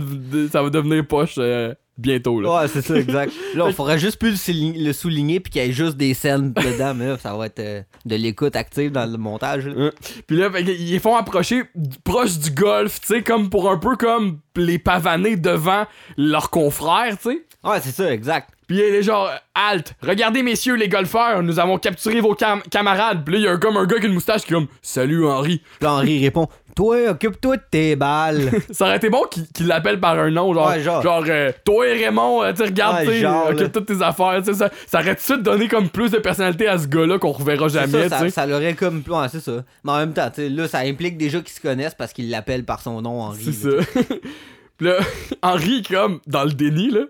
ça 0.51 0.63
va 0.63 0.71
devenir 0.71 1.07
poche 1.07 1.35
euh, 1.39 1.75
bientôt, 1.99 2.41
là. 2.41 2.63
Ouais, 2.63 2.69
c'est 2.69 2.83
ça, 2.83 2.97
exact. 2.97 3.33
Là, 3.55 3.67
on 3.67 3.73
faudrait 3.73 3.99
juste 3.99 4.19
plus 4.19 4.31
le 4.31 4.37
souligner, 4.37 4.79
le 4.79 4.93
souligner 4.93 5.41
puis 5.41 5.51
qu'il 5.53 5.63
y 5.63 5.69
ait 5.69 5.73
juste 5.73 5.97
des 5.97 6.13
scènes 6.15 6.53
dedans, 6.53 6.95
mais 6.95 7.07
là, 7.09 7.19
ça 7.19 7.35
va 7.35 7.47
être 7.47 7.61
euh, 7.61 7.83
de 8.05 8.17
l'écoute 8.17 8.57
active 8.57 8.91
dans 8.93 9.07
le 9.11 9.17
montage. 9.19 9.67
là. 9.67 9.75
Hein. 9.87 9.91
Puis 10.27 10.37
là, 10.37 10.49
ils 10.59 11.01
font 11.01 11.17
approcher 11.17 11.63
proche 12.05 12.39
du 12.39 12.51
golf, 12.51 13.01
tu 13.01 13.07
sais, 13.09 13.23
comme 13.23 13.51
pour 13.51 13.71
un 13.71 13.79
peu 13.79 13.97
comme 13.97 14.39
les 14.57 14.79
pavaner 14.79 15.37
devant 15.37 15.85
leurs 16.17 16.51
confrères, 16.51 17.17
tu 17.21 17.31
sais. 17.31 17.45
Ouais, 17.63 17.81
c'est 17.83 17.93
ça, 17.93 18.13
exact. 18.13 18.51
Puis 18.67 18.77
il 18.79 18.83
est 18.83 19.03
genre, 19.03 19.31
halt, 19.55 19.95
regardez 20.03 20.43
messieurs 20.43 20.75
les 20.77 20.89
golfeurs, 20.89 21.43
nous 21.43 21.59
avons 21.59 21.77
capturé 21.79 22.21
vos 22.23 22.35
cam- 22.35 22.63
camarades. 22.71 23.23
Puis 23.25 23.35
là, 23.35 23.39
il 23.41 23.45
y 23.45 23.49
a 23.49 23.53
un- 23.53 23.59
comme 23.59 23.77
un 23.77 23.85
gars 23.85 23.97
avec 23.97 24.05
une 24.05 24.15
moustache 24.15 24.43
qui 24.43 24.53
est 24.53 24.57
comme, 24.57 24.69
salut 24.81 25.27
Henri. 25.27 25.59
Puis 25.59 25.85
là, 25.87 25.93
Henri 25.93 26.23
répond 26.25 26.49
Toi, 26.75 27.11
occupe-toi 27.11 27.57
de 27.59 27.63
tes 27.71 27.97
balles. 27.97 28.51
Ça 28.71 28.87
aurait 28.87 28.97
été 28.97 29.09
bon 29.11 29.23
qu'il 29.31 29.47
qu'il 29.49 29.67
l'appelle 29.69 30.01
par 30.01 30.19
un 30.19 30.31
nom, 30.31 30.53
genre, 30.53 30.69
Ouais, 30.71 30.81
genre. 30.81 31.25
euh, 31.29 31.53
toi 31.65 31.87
et 31.87 32.05
Raymond, 32.05 32.43
euh, 32.43 32.53
tu 32.53 32.63
regarde, 32.63 33.07
Ouais, 33.07 33.21
genre, 33.21 33.47
occupe 33.47 33.61
là. 33.61 33.69
toutes 33.69 33.87
tes 33.87 34.03
affaires, 34.03 34.41
tu 34.45 34.53
sais, 34.53 34.55
ça, 34.59 34.71
ça 34.87 34.99
aurait 35.01 35.15
tout 35.15 35.21
de 35.21 35.25
suite 35.25 35.43
donné 35.43 35.69
comme 35.69 35.89
plus 35.89 36.11
de 36.11 36.19
personnalité 36.19 36.67
à 36.67 36.79
ce 36.79 36.87
gars-là 36.89 37.19
qu'on 37.19 37.33
reverra 37.33 37.69
jamais, 37.69 38.09
ça, 38.09 38.19
ça, 38.19 38.29
ça 38.31 38.47
l'aurait 38.47 38.75
comme. 38.75 39.03
Ouais, 39.09 39.29
c'est 39.31 39.41
ça. 39.41 39.63
Mais 39.85 39.93
en 39.93 39.99
même 39.99 40.13
temps, 40.13 40.29
tu 40.31 40.43
sais, 40.43 40.49
là, 40.49 40.67
ça 40.67 40.79
implique 40.81 41.17
déjà 41.17 41.39
qu'ils 41.41 41.55
se 41.55 41.61
connaissent 41.61 41.95
parce 41.95 42.13
qu'ils 42.13 42.29
l'appellent 42.31 42.65
par 42.65 42.81
son 42.81 43.01
nom, 43.03 43.21
Henri. 43.23 43.45
C'est 43.53 43.53
ça. 43.71 43.77
Puis 44.77 44.87
là, 44.89 44.97
Henri, 45.43 45.83
comme, 45.89 46.19
dans 46.27 46.45
le 46.45 46.53
déni, 46.53 46.91
là. 46.91 47.03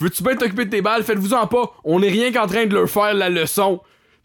Veux-tu 0.00 0.24
bien 0.24 0.34
t'occuper 0.34 0.64
de 0.64 0.70
tes 0.70 0.82
balles? 0.82 1.04
Faites-vous-en 1.04 1.46
pas. 1.46 1.72
On 1.84 2.02
est 2.02 2.08
rien 2.08 2.32
qu'en 2.32 2.48
train 2.48 2.66
de 2.66 2.74
leur 2.74 2.90
faire 2.90 3.14
la 3.14 3.30
leçon. 3.30 3.80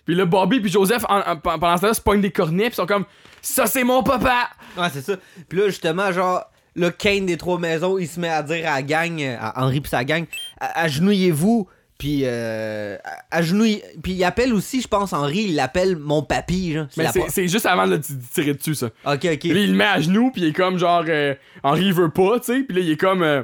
Puis 0.05 0.15
là, 0.15 0.25
Bobby 0.25 0.59
puis 0.59 0.71
Joseph, 0.71 1.05
en- 1.07 1.19
en- 1.19 1.35
pendant 1.37 1.77
ce 1.77 1.81
temps-là, 1.81 1.93
se 1.93 2.01
pognent 2.01 2.21
des 2.21 2.31
cornets, 2.31 2.65
puis 2.67 2.75
sont 2.75 2.87
comme, 2.87 3.05
ça 3.41 3.65
c'est 3.67 3.83
mon 3.83 4.03
papa! 4.03 4.49
Ouais, 4.77 4.87
c'est 4.91 5.01
ça. 5.01 5.13
Puis 5.47 5.59
là, 5.59 5.67
justement, 5.67 6.11
genre, 6.11 6.45
le 6.75 6.89
Kane 6.89 7.25
des 7.25 7.37
trois 7.37 7.59
maisons, 7.59 7.97
il 7.97 8.07
se 8.07 8.19
met 8.19 8.29
à 8.29 8.43
dire 8.43 8.69
à 8.69 8.75
la 8.75 8.81
gang, 8.81 9.21
à 9.39 9.63
Henri 9.63 9.81
pis 9.81 9.89
sa 9.89 10.03
gang, 10.03 10.25
agenouillez-vous. 10.59 11.67
Puis, 11.97 12.21
euh, 12.23 12.95
agenouille. 13.29 13.81
Puis 14.01 14.13
il 14.13 14.23
appelle 14.23 14.53
aussi, 14.53 14.81
je 14.81 14.87
pense, 14.87 15.11
Henri, 15.11 15.47
il 15.49 15.55
l'appelle 15.55 15.97
mon 15.97 16.23
papy, 16.23 16.71
genre. 16.71 16.87
Mais 16.95 17.07
c'est 17.27 17.49
juste 17.49 17.65
avant 17.65 17.87
de 17.87 17.99
tirer 18.33 18.53
dessus, 18.53 18.73
ça. 18.73 18.85
Ok, 19.05 19.25
ok. 19.25 19.39
Puis 19.39 19.53
là, 19.53 19.59
il 19.59 19.71
le 19.71 19.75
met 19.75 19.83
à 19.83 19.99
genoux, 19.99 20.31
puis 20.31 20.43
il 20.43 20.47
est 20.47 20.53
comme 20.53 20.77
genre, 20.77 21.03
euh, 21.09 21.35
Henri 21.61 21.87
il 21.87 21.93
veut 21.93 22.09
pas, 22.09 22.39
tu 22.39 22.53
sais. 22.53 22.59
Puis 22.61 22.77
là, 22.77 22.83
il 22.83 22.91
est 22.91 22.97
comme, 22.97 23.21
euh, 23.21 23.43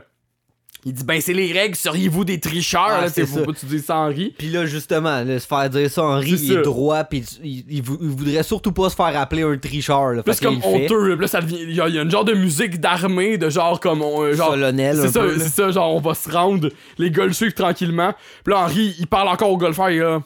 il 0.87 0.93
dit, 0.93 1.03
ben 1.03 1.19
c'est 1.19 1.33
les 1.33 1.51
règles, 1.51 1.75
seriez-vous 1.75 2.23
des 2.25 2.39
tricheurs? 2.39 2.87
Ah, 2.89 3.01
là, 3.01 3.09
c'est 3.09 3.23
que 3.25 3.51
tu 3.59 3.65
dises 3.65 3.85
ça 3.85 3.97
Henri. 3.97 4.35
Puis 4.37 4.49
là, 4.49 4.65
justement, 4.67 5.23
là, 5.23 5.39
se 5.39 5.47
faire 5.47 5.67
dire 5.69 5.89
ça, 5.89 6.03
Henri, 6.03 6.37
C'est 6.37 6.43
il 6.45 6.53
ça. 6.53 6.59
est 6.59 6.63
droit, 6.63 7.03
puis 7.03 7.23
il, 7.43 7.65
il 7.67 7.81
vou- 7.81 7.97
il 7.99 8.07
voudrait 8.09 8.43
surtout 8.43 8.71
pas 8.71 8.89
se 8.91 8.95
faire 8.95 9.19
appeler 9.19 9.41
un 9.41 9.57
tricheur. 9.57 10.13
Là, 10.13 10.21
c'est 10.27 10.43
comme 10.43 10.61
honteux, 10.63 11.15
là. 11.15 11.27
Ça 11.27 11.39
il 11.49 11.73
y, 11.73 11.81
a 11.81 11.89
y 11.89 11.97
a 11.97 12.01
une 12.03 12.11
genre 12.11 12.23
de 12.25 12.33
musique 12.33 12.79
d'armée, 12.79 13.37
de 13.39 13.49
genre 13.49 13.79
comme, 13.79 14.01
on- 14.03 14.21
euh, 14.21 14.33
genre, 14.35 14.51
Solennel, 14.51 14.97
C'est 15.01 15.07
ça, 15.09 15.21
c'est 15.39 15.49
ça, 15.49 15.71
genre 15.71 15.95
on 15.95 15.99
va 16.01 16.13
se 16.13 16.29
rendre, 16.31 16.69
les 16.99 17.09
gars 17.09 17.25
le 17.25 17.33
suivent 17.33 17.53
tranquillement. 17.53 18.13
Puis 18.43 18.53
là, 18.53 18.61
Henri, 18.61 18.95
il 18.99 19.07
parle 19.07 19.29
encore 19.29 19.49
au 19.49 19.57
golfeur, 19.57 19.89
il 19.89 19.97
est 19.97 20.01
là. 20.01 20.21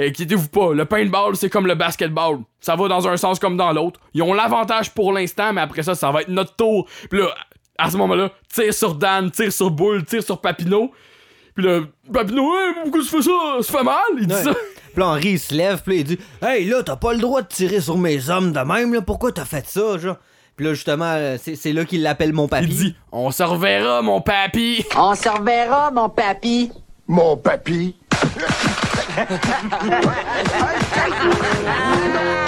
Inquiétez-vous 0.00 0.48
pas, 0.48 0.74
le 0.74 0.84
paintball, 0.84 1.34
c'est 1.34 1.50
comme 1.50 1.66
le 1.66 1.74
basketball. 1.74 2.38
Ça 2.60 2.76
va 2.76 2.86
dans 2.86 3.08
un 3.08 3.16
sens 3.16 3.40
comme 3.40 3.56
dans 3.56 3.72
l'autre. 3.72 3.98
Ils 4.14 4.22
ont 4.22 4.32
l'avantage 4.32 4.94
pour 4.94 5.12
l'instant, 5.12 5.52
mais 5.52 5.60
après 5.60 5.82
ça, 5.82 5.96
ça 5.96 6.12
va 6.12 6.20
être 6.22 6.28
notre 6.28 6.54
tour. 6.54 6.86
Puis 7.10 7.18
là, 7.18 7.34
à 7.78 7.90
ce 7.90 7.96
moment-là, 7.96 8.30
tire 8.52 8.74
sur 8.74 8.94
Dan, 8.94 9.30
tire 9.30 9.52
sur 9.52 9.70
Bull, 9.70 10.04
tire 10.04 10.22
sur 10.22 10.40
Papineau. 10.40 10.90
Puis 11.54 11.64
là, 11.64 11.80
Papineau, 12.12 12.52
hey, 12.54 12.74
pourquoi 12.82 13.00
tu 13.00 13.08
fais 13.08 13.22
ça? 13.22 13.30
Ça 13.62 13.78
fait 13.78 13.84
mal? 13.84 13.96
Il 14.18 14.26
dit 14.26 14.34
Ouais. 14.34 14.42
ça. 14.42 14.52
Puis 14.52 15.00
là, 15.02 15.06
Henri, 15.08 15.28
il 15.30 15.38
se 15.38 15.54
lève, 15.54 15.82
puis 15.82 15.94
là, 15.94 16.00
il 16.00 16.04
dit 16.04 16.18
Hey, 16.42 16.64
là, 16.66 16.82
t'as 16.82 16.96
pas 16.96 17.12
le 17.12 17.20
droit 17.20 17.42
de 17.42 17.48
tirer 17.48 17.80
sur 17.80 17.96
mes 17.96 18.28
hommes 18.30 18.52
de 18.52 18.60
même, 18.60 18.92
là, 18.94 19.00
pourquoi 19.00 19.32
t'as 19.32 19.44
fait 19.44 19.66
ça, 19.66 19.98
genre 19.98 20.16
Puis 20.56 20.66
là, 20.66 20.74
justement, 20.74 21.12
euh, 21.16 21.36
c'est 21.42 21.56
c'est 21.56 21.72
là 21.72 21.84
qu'il 21.84 22.02
l'appelle 22.02 22.32
mon 22.32 22.48
papy. 22.48 22.66
Il 22.68 22.76
dit, 22.76 22.96
on 23.12 23.30
se 23.30 23.42
reverra, 23.42 24.02
mon 24.02 24.20
papy. 24.20 24.84
On 24.96 25.14
se 25.14 25.28
reverra, 25.28 25.90
mon 25.90 26.08
papy. 26.08 26.70
Mon 27.06 27.36
papy. 27.36 27.94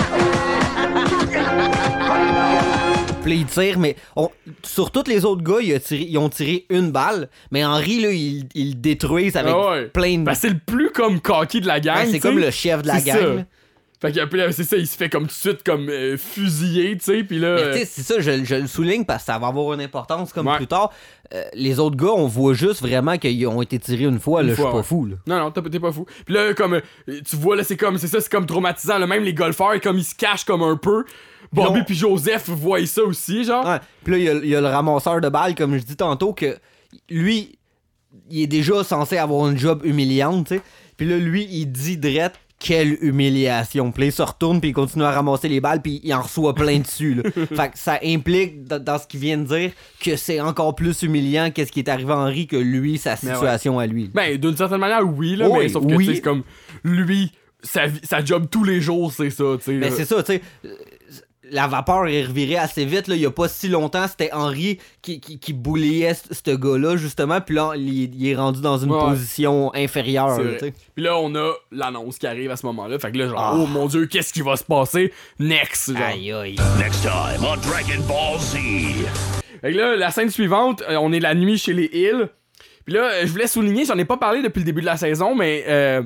Puis 3.31 3.37
là, 3.39 3.43
il 3.43 3.47
tire, 3.47 3.79
mais 3.79 3.95
on- 4.17 4.31
sur 4.65 4.91
tous 4.91 5.05
les 5.07 5.25
autres 5.25 5.43
gars, 5.43 5.79
tiré- 5.79 6.07
ils 6.09 6.19
ont 6.19 6.29
tiré 6.29 6.67
une 6.69 6.91
balle, 6.91 7.29
mais 7.53 7.65
Henri, 7.65 8.01
là, 8.01 8.11
il, 8.11 8.47
il 8.55 8.71
le 8.71 8.75
détruise 8.75 9.37
avec 9.37 9.55
Ah 9.57 9.71
ouais. 9.71 9.85
plein 9.87 10.19
de. 10.19 10.25
Ben, 10.25 10.35
c'est 10.35 10.49
le 10.49 10.59
plus 10.59 10.91
comme 10.91 11.21
cocky 11.21 11.61
de 11.61 11.67
la 11.69 11.79
gang. 11.79 11.99
Ouais, 11.99 12.07
c'est 12.11 12.19
comme 12.21 12.39
le 12.39 12.51
chef 12.51 12.83
de 12.83 12.89
la 12.89 13.01
gang. 13.01 13.45
Fait 14.03 14.13
que 14.13 14.51
c'est 14.53 14.65
ça, 14.65 14.79
il 14.79 14.87
se 14.87 14.97
fait 14.97 15.11
comme 15.11 15.25
tout 15.25 15.29
de 15.29 15.33
suite 15.33 15.63
comme 15.63 15.91
euh, 15.91 16.17
fusillé, 16.17 16.97
tu 16.97 17.05
sais, 17.05 17.23
puis 17.23 17.39
là. 17.39 17.55
Mais 17.57 17.61
euh, 17.83 17.85
c'est 17.87 18.01
ça, 18.01 18.15
je, 18.19 18.45
je 18.45 18.55
le 18.55 18.67
souligne 18.67 19.05
parce 19.05 19.25
que 19.25 19.27
ça 19.27 19.39
va 19.39 19.49
avoir 19.49 19.75
une 19.75 19.83
importance 19.83 20.33
comme 20.33 20.47
Ouais. 20.47 20.57
plus 20.57 20.67
tard. 20.67 20.91
Euh, 21.35 21.43
les 21.53 21.79
autres 21.79 21.97
gars, 21.97 22.13
on 22.17 22.27
voit 22.27 22.55
juste 22.55 22.81
vraiment 22.81 23.19
qu'ils 23.19 23.47
ont 23.47 23.61
été 23.61 23.79
tirés 23.79 24.05
une 24.05 24.19
fois, 24.19 24.41
Une 24.41 24.49
là, 24.49 24.55
je 24.55 24.63
suis 24.63 24.73
pas 24.73 24.83
fou, 24.83 25.05
là. 25.05 25.17
Non, 25.27 25.39
non, 25.39 25.51
t'es 25.51 25.61
t'es 25.69 25.79
pas 25.79 25.93
fou. 25.93 26.07
Puis 26.25 26.35
là, 26.35 26.55
comme, 26.55 26.75
euh, 26.75 26.81
tu 27.29 27.37
vois, 27.37 27.57
là, 27.57 27.63
c'est 27.63 27.77
comme, 27.77 27.99
c'est 27.99 28.09
ça, 28.09 28.23
c'est 28.23 28.33
comme 28.33 28.47
traumatisant. 28.47 28.97
Là, 28.97 29.07
même 29.07 29.23
les 29.23 29.35
golfeurs, 29.35 29.79
comme 29.83 29.99
ils 29.99 30.05
se 30.05 30.15
cachent 30.15 30.45
comme 30.47 30.63
un 30.63 30.79
peu. 30.79 31.05
Bobby 31.53 31.81
puis 31.85 31.95
Joseph 31.97 32.49
voient 32.49 32.85
ça 32.87 33.03
aussi, 33.03 33.45
genre. 33.45 33.67
Ouais. 33.67 33.79
Puis 34.05 34.13
là, 34.13 34.19
il 34.19 34.25
y 34.25 34.29
a- 34.29 34.35
il 34.45 34.49
y, 34.51 34.55
a 34.57 34.61
le 34.61 34.69
ramasseur 34.69 35.21
de 35.21 35.29
balles, 35.29 35.55
comme 35.55 35.77
je 35.77 35.83
dis 35.83 35.97
tantôt, 35.97 36.33
que 36.33 36.57
lui, 37.09 37.59
il 38.31 38.43
est 38.43 38.47
déjà 38.47 38.85
censé 38.85 39.19
avoir 39.19 39.49
une 39.49 39.59
job 39.59 39.83
humiliante, 39.85 40.49
tu 40.49 40.57
sais. 40.57 40.63
Puis 40.97 41.09
là, 41.09 41.17
lui, 41.19 41.47
il 41.51 41.67
dit 41.67 41.97
drette, 41.97 42.35
quelle 42.59 42.99
humiliation. 43.03 43.91
Puis 43.91 44.07
il 44.07 44.13
se 44.13 44.21
retourne, 44.23 44.61
puis 44.61 44.71
il 44.71 44.73
continue 44.75 45.05
à 45.05 45.11
ramasser 45.13 45.49
les 45.49 45.61
balles, 45.61 45.81
puis 45.81 46.01
il 46.05 46.13
en 46.13 46.21
reçoit 46.21 46.55
plein 46.55 46.79
dessus, 46.79 47.15
là. 47.15 47.23
fait 47.35 47.71
que 47.73 47.79
ça 47.79 47.99
implique, 48.05 48.65
dans, 48.65 48.99
ce 48.99 49.07
qu'il 49.07 49.19
vient 49.21 49.39
de 49.39 49.45
dire, 49.45 49.71
que 49.99 50.15
c'est 50.17 50.41
encore 50.41 50.75
plus 50.75 51.03
humiliant 51.03 51.51
qu'est-ce 51.51 51.73
qui 51.73 51.81
est 51.81 51.89
arrivé 51.89 52.13
à 52.13 52.19
Henry 52.19 52.47
que 52.47 52.57
lui, 52.57 52.99
sa 52.99 53.13
ouais. 53.13 53.17
situation 53.17 53.79
à 53.79 53.87
lui. 53.87 54.11
Ben, 54.13 54.37
d'une 54.37 54.57
certaine 54.57 54.79
manière, 54.81 55.01
oui, 55.07 55.37
là, 55.37 55.49
Oui, 55.49 55.59
mais 55.63 55.69
sauf 55.71 55.87
que, 55.87 55.95
oui. 55.95 56.11
c'est 56.15 56.21
comme, 56.21 56.43
lui, 56.85 57.33
sa, 57.63 57.87
vie- 57.87 58.01
sa 58.03 58.23
job 58.25 58.47
tous 58.51 58.65
les 58.65 58.81
jours, 58.81 59.11
c'est 59.13 59.31
ça, 59.31 59.45
tu 59.57 59.65
sais. 59.65 59.79
Là. 59.79 59.91
c'est 59.91 60.05
ça, 60.05 60.23
tu 60.23 60.33
sais. 60.35 60.43
La 61.51 61.67
vapeur 61.67 62.07
est 62.07 62.23
revirée 62.25 62.57
assez 62.57 62.85
vite. 62.85 63.09
Là. 63.09 63.17
Il 63.17 63.21
y 63.23 63.27
a 63.27 63.31
pas 63.31 63.49
si 63.49 63.69
longtemps, 63.69 64.07
c'était 64.09 64.31
Henry 64.33 64.79
qui, 65.03 65.21
qui, 65.21 65.39
qui 65.39 65.53
bouliait 65.53 66.15
c- 66.15 66.23
ce 66.31 66.51
gars-là, 66.55 66.97
justement. 66.97 67.41
Puis 67.41 67.55
là, 67.57 67.73
il, 67.77 68.15
il 68.15 68.29
est 68.29 68.35
rendu 68.37 68.61
dans 68.61 68.79
une 68.79 68.91
Ouais. 68.93 69.01
position 69.01 69.75
inférieure. 69.75 70.39
Puis 70.95 71.05
là, 71.05 71.17
on 71.19 71.35
a 71.35 71.53
l'annonce 71.73 72.19
qui 72.19 72.27
arrive 72.27 72.51
à 72.51 72.57
ce 72.57 72.67
moment-là. 72.67 72.99
Fait 72.99 73.11
que 73.13 73.19
là, 73.19 73.29
genre, 73.29 73.39
Ah. 73.41 73.55
oh 73.57 73.67
mon 73.67 73.87
dieu, 73.87 74.07
qu'est-ce 74.07 74.33
qui 74.33 74.43
va 74.43 74.57
se 74.57 74.65
passer? 74.65 75.13
Next? 75.39 75.93
Genre. 75.93 76.03
Aïe, 76.07 76.33
aïe. 76.33 76.57
Next 76.79 77.03
time 77.03 77.41
on 77.45 77.57
Dragon 77.57 78.03
Ball 78.09 78.39
Z. 78.39 78.57
Fait 79.61 79.73
que 79.73 79.77
là, 79.77 79.97
la 79.97 80.11
scène 80.11 80.31
suivante, 80.31 80.83
euh, 80.89 80.97
on 81.01 81.13
est 81.13 81.21
la 81.21 81.35
nuit 81.35 81.59
chez 81.59 81.73
les 81.75 81.91
Hills. 81.93 82.29
Puis 82.87 82.95
là, 82.95 83.11
euh, 83.11 83.21
je 83.27 83.33
voulais 83.33 83.47
souligner, 83.47 83.85
j'en 83.85 83.99
ai 83.99 84.05
pas 84.07 84.17
parlé 84.17 84.41
depuis 84.43 84.61
le 84.61 84.65
début 84.65 84.81
de 84.81 84.87
la 84.87 84.97
saison, 84.97 85.35
mais 85.35 85.65
euh, 85.69 86.03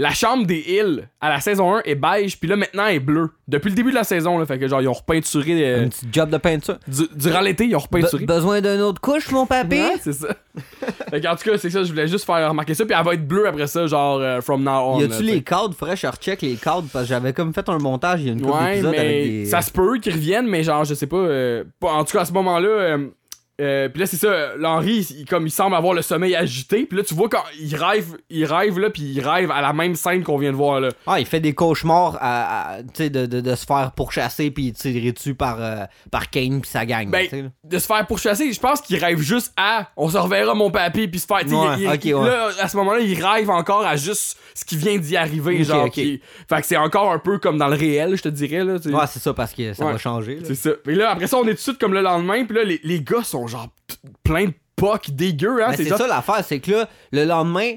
la 0.00 0.10
chambre 0.12 0.46
des 0.46 0.64
Hills 0.66 1.08
à 1.20 1.28
la 1.28 1.40
saison 1.40 1.74
1 1.76 1.82
est 1.84 1.96
beige, 1.96 2.38
puis 2.38 2.48
là 2.48 2.54
maintenant 2.56 2.86
elle 2.86 2.94
est 2.96 3.00
bleue. 3.00 3.30
Depuis 3.48 3.68
le 3.70 3.74
début 3.74 3.90
de 3.90 3.96
la 3.96 4.04
saison, 4.04 4.38
là, 4.38 4.46
fait 4.46 4.58
que 4.58 4.68
genre 4.68 4.80
ils 4.80 4.86
ont 4.88 4.92
repeinturé 4.92 5.52
euh, 5.68 5.84
Un 5.84 5.88
petit 5.88 6.06
job 6.12 6.30
de 6.30 6.36
peinture. 6.36 6.78
du- 6.86 7.08
durant 7.16 7.40
l'été, 7.40 7.64
ils 7.64 7.74
ont 7.74 7.80
repeinturé. 7.80 8.24
Be- 8.24 8.26
besoin 8.26 8.60
d'une 8.60 8.80
autre 8.80 9.00
couche, 9.00 9.30
mon 9.32 9.44
papy? 9.44 9.76
Ouais, 9.76 9.94
c'est 10.00 10.12
ça. 10.12 10.28
fait 11.10 11.26
en 11.26 11.34
tout 11.36 11.50
cas, 11.50 11.58
c'est 11.58 11.70
ça, 11.70 11.82
je 11.82 11.88
voulais 11.90 12.06
juste 12.08 12.24
faire 12.24 12.48
remarquer 12.48 12.74
ça, 12.74 12.84
puis 12.86 12.94
elle 12.98 13.04
va 13.04 13.14
être 13.14 13.26
bleue 13.26 13.48
après 13.48 13.66
ça, 13.66 13.86
genre 13.86 14.18
euh, 14.20 14.40
from 14.40 14.62
now 14.62 14.70
on. 14.94 15.00
Y 15.00 15.04
a-tu 15.04 15.22
les 15.24 15.42
cadres? 15.42 15.74
Faudrait 15.74 15.94
que 15.96 16.00
je 16.00 16.06
recheck 16.06 16.42
les 16.42 16.54
cadres 16.54 16.86
parce 16.92 17.04
que 17.06 17.08
j'avais 17.08 17.32
comme 17.32 17.52
fait 17.52 17.68
un 17.68 17.78
montage 17.78 18.20
il 18.20 18.26
y 18.26 18.30
a 18.30 18.32
une 18.34 18.42
couple 18.42 18.52
Ouais, 18.54 18.80
mais 18.82 18.98
avec 18.98 19.24
des. 19.24 19.46
ça 19.46 19.62
se 19.62 19.70
peut 19.72 19.98
qu'ils 19.98 20.12
reviennent, 20.14 20.46
mais 20.46 20.62
genre, 20.62 20.84
je 20.84 20.94
sais 20.94 21.06
pas. 21.08 21.16
euh, 21.16 21.64
pas- 21.80 21.92
en 21.92 22.04
tout 22.04 22.12
cas, 22.16 22.22
à 22.22 22.24
ce 22.24 22.32
moment-là. 22.32 22.98
Euh, 23.60 23.88
puis 23.88 24.00
là, 24.00 24.06
c'est 24.06 24.16
ça, 24.16 24.56
l'Henri, 24.56 25.06
il, 25.18 25.24
comme 25.24 25.46
il 25.46 25.50
semble 25.50 25.74
avoir 25.74 25.92
le 25.94 26.02
sommeil 26.02 26.36
agité. 26.36 26.86
Puis 26.86 26.96
là, 26.98 27.04
tu 27.04 27.14
vois 27.14 27.28
quand 27.28 27.42
il 27.60 27.74
rêve, 27.74 28.16
il 28.30 28.44
rêve 28.44 28.78
là, 28.78 28.90
puis 28.90 29.02
il 29.02 29.20
rêve 29.20 29.50
à 29.50 29.60
la 29.60 29.72
même 29.72 29.94
scène 29.96 30.22
qu'on 30.22 30.38
vient 30.38 30.52
de 30.52 30.56
voir 30.56 30.80
là. 30.80 30.90
Ah, 31.06 31.18
il 31.18 31.26
fait 31.26 31.40
des 31.40 31.54
cauchemars 31.54 32.16
à, 32.20 32.74
à- 32.76 32.82
tu 32.82 32.88
sais, 32.94 33.10
de, 33.10 33.26
de, 33.26 33.40
de 33.40 33.54
se 33.54 33.66
faire 33.66 33.92
pourchasser 33.96 34.50
puis 34.50 34.72
tirer 34.72 35.12
dessus 35.12 35.34
par, 35.34 35.56
euh, 35.60 35.84
par 36.10 36.30
Kane 36.30 36.60
puis 36.60 36.70
sa 36.70 36.86
gang. 36.86 37.10
Ben, 37.10 37.26
là. 37.32 37.38
de 37.64 37.78
se 37.78 37.86
faire 37.86 38.06
pourchasser, 38.06 38.52
je 38.52 38.60
pense 38.60 38.80
qu'il 38.80 38.96
rêve 39.02 39.18
juste 39.20 39.52
à 39.56 39.88
on 39.96 40.08
se 40.08 40.16
reverra 40.18 40.54
mon 40.54 40.70
papy, 40.70 41.08
puis 41.08 41.18
se 41.18 41.26
faire. 41.26 41.38
Ouais, 41.38 41.98
il- 42.04 42.14
ouais. 42.14 42.28
Là, 42.28 42.50
à 42.60 42.68
ce 42.68 42.76
moment-là, 42.76 43.00
il 43.00 43.24
rêve 43.24 43.50
encore 43.50 43.84
à 43.84 43.96
juste 43.96 44.38
ce 44.54 44.64
qui 44.64 44.76
vient 44.76 44.98
d'y 44.98 45.16
arriver, 45.16 45.64
genre. 45.64 45.88
fait 45.92 46.20
que 46.48 46.66
c'est 46.66 46.76
encore 46.76 47.10
un 47.12 47.18
peu 47.18 47.38
comme 47.38 47.58
dans 47.58 47.68
le 47.68 47.76
réel, 47.76 48.16
je 48.16 48.22
te 48.22 48.28
dirais 48.28 48.62
là. 48.64 48.74
Ouais, 48.74 49.04
c'est 49.10 49.18
ça 49.20 49.34
parce 49.34 49.52
que 49.52 49.72
ça 49.72 49.84
Ouais. 49.84 49.92
va 49.92 49.98
changer. 49.98 50.38
C'est 50.44 50.54
ça. 50.54 50.70
Et 50.86 50.94
là, 50.94 51.10
après 51.10 51.26
ça, 51.26 51.36
on 51.38 51.42
est 51.44 51.50
tout 51.50 51.54
de 51.54 51.58
suite 51.60 51.78
comme 51.78 51.94
le 51.94 52.02
lendemain, 52.02 52.44
puis 52.44 52.56
là, 52.56 52.62
les, 52.64 52.80
les 52.84 53.00
gars 53.00 53.22
sont 53.24 53.47
genre 53.48 53.68
plein 54.22 54.46
de 54.46 54.54
pocs 54.76 55.10
dégueux, 55.10 55.62
hein. 55.64 55.68
Mais 55.70 55.76
c'est 55.76 55.84
genre- 55.86 55.98
ça 55.98 56.06
l'affaire, 56.06 56.44
c'est 56.44 56.60
que 56.60 56.70
là, 56.70 56.88
le 57.12 57.24
lendemain, 57.24 57.72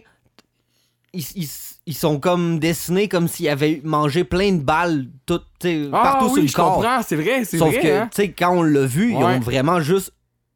ils, 1.13 1.25
ils- 1.35 1.49
ils 1.87 1.95
sont 1.95 2.19
comme 2.19 2.59
dessinés 2.59 3.07
comme 3.07 3.27
s'ils 3.27 3.49
avaient 3.49 3.81
mangé 3.83 4.23
plein 4.23 4.51
de 4.53 4.61
balles 4.61 5.07
tout, 5.25 5.41
Ah 5.91 6.01
partout 6.03 6.25
oui, 6.25 6.33
sur 6.33 6.41
le 6.43 6.47
je 6.47 6.53
corps. 6.53 6.75
comprends, 6.75 7.01
c'est 7.01 7.15
vrai, 7.15 7.43
c'est 7.43 7.57
Sauf 7.57 7.73
vrai. 7.73 7.81
que, 7.81 7.87
hein. 7.87 8.09
tu 8.13 8.21
sais, 8.21 8.31
quand 8.31 8.51
on 8.55 8.61
l'a 8.63 8.85
vu, 8.85 9.11
ils 9.11 9.15
ont 9.17 9.39
vraiment 9.39 9.79
juste 9.81 10.13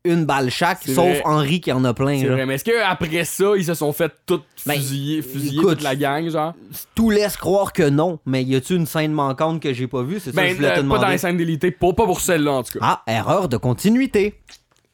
une 0.07 0.23
balle 0.25 0.51
chaque, 0.51 0.83
sauf 0.83 0.97
vrai. 0.97 1.21
Henri 1.25 1.61
qui 1.61 1.71
en 1.71 1.83
a 1.83 1.91
plein. 1.95 2.19
C'est 2.19 2.27
vrai, 2.27 2.45
mais 2.45 2.53
est-ce 2.55 2.63
qu'après 2.63 3.25
ça, 3.25 3.53
ils 3.57 3.65
se 3.65 3.73
sont 3.73 3.91
fait 3.91 4.11
tout 4.27 4.39
Ben, 4.67 4.73
fusiller, 4.75 5.23
fusiller 5.23 5.57
écoute, 5.57 5.69
toute 5.77 5.81
la 5.81 5.95
gang, 5.95 6.29
genre? 6.29 6.53
Tout 6.93 7.09
laisse 7.09 7.35
croire 7.37 7.73
que 7.73 7.89
non, 7.89 8.19
mais 8.23 8.43
y 8.43 8.55
a-tu 8.55 8.75
une 8.75 8.85
scène 8.85 9.11
manquante 9.13 9.59
que 9.63 9.73
j'ai 9.73 9.87
pas 9.87 10.03
vue? 10.03 10.19
C'est 10.19 10.25
ça 10.31 10.31
que 10.31 10.35
Ben, 10.35 10.49
je 10.51 10.55
voulais 10.57 10.67
euh, 10.67 10.71
te 10.71 10.75
pas 10.75 10.81
demander. 10.83 11.01
dans 11.01 11.07
les 11.09 11.17
scènes 11.17 11.37
d'élité, 11.37 11.71
pas, 11.71 11.91
pas 11.93 12.05
pour 12.05 12.21
celle-là, 12.21 12.51
en 12.51 12.61
tout 12.63 12.77
cas. 12.77 12.79
Ah, 12.83 13.03
erreur 13.07 13.49
de 13.49 13.57
continuité. 13.57 14.35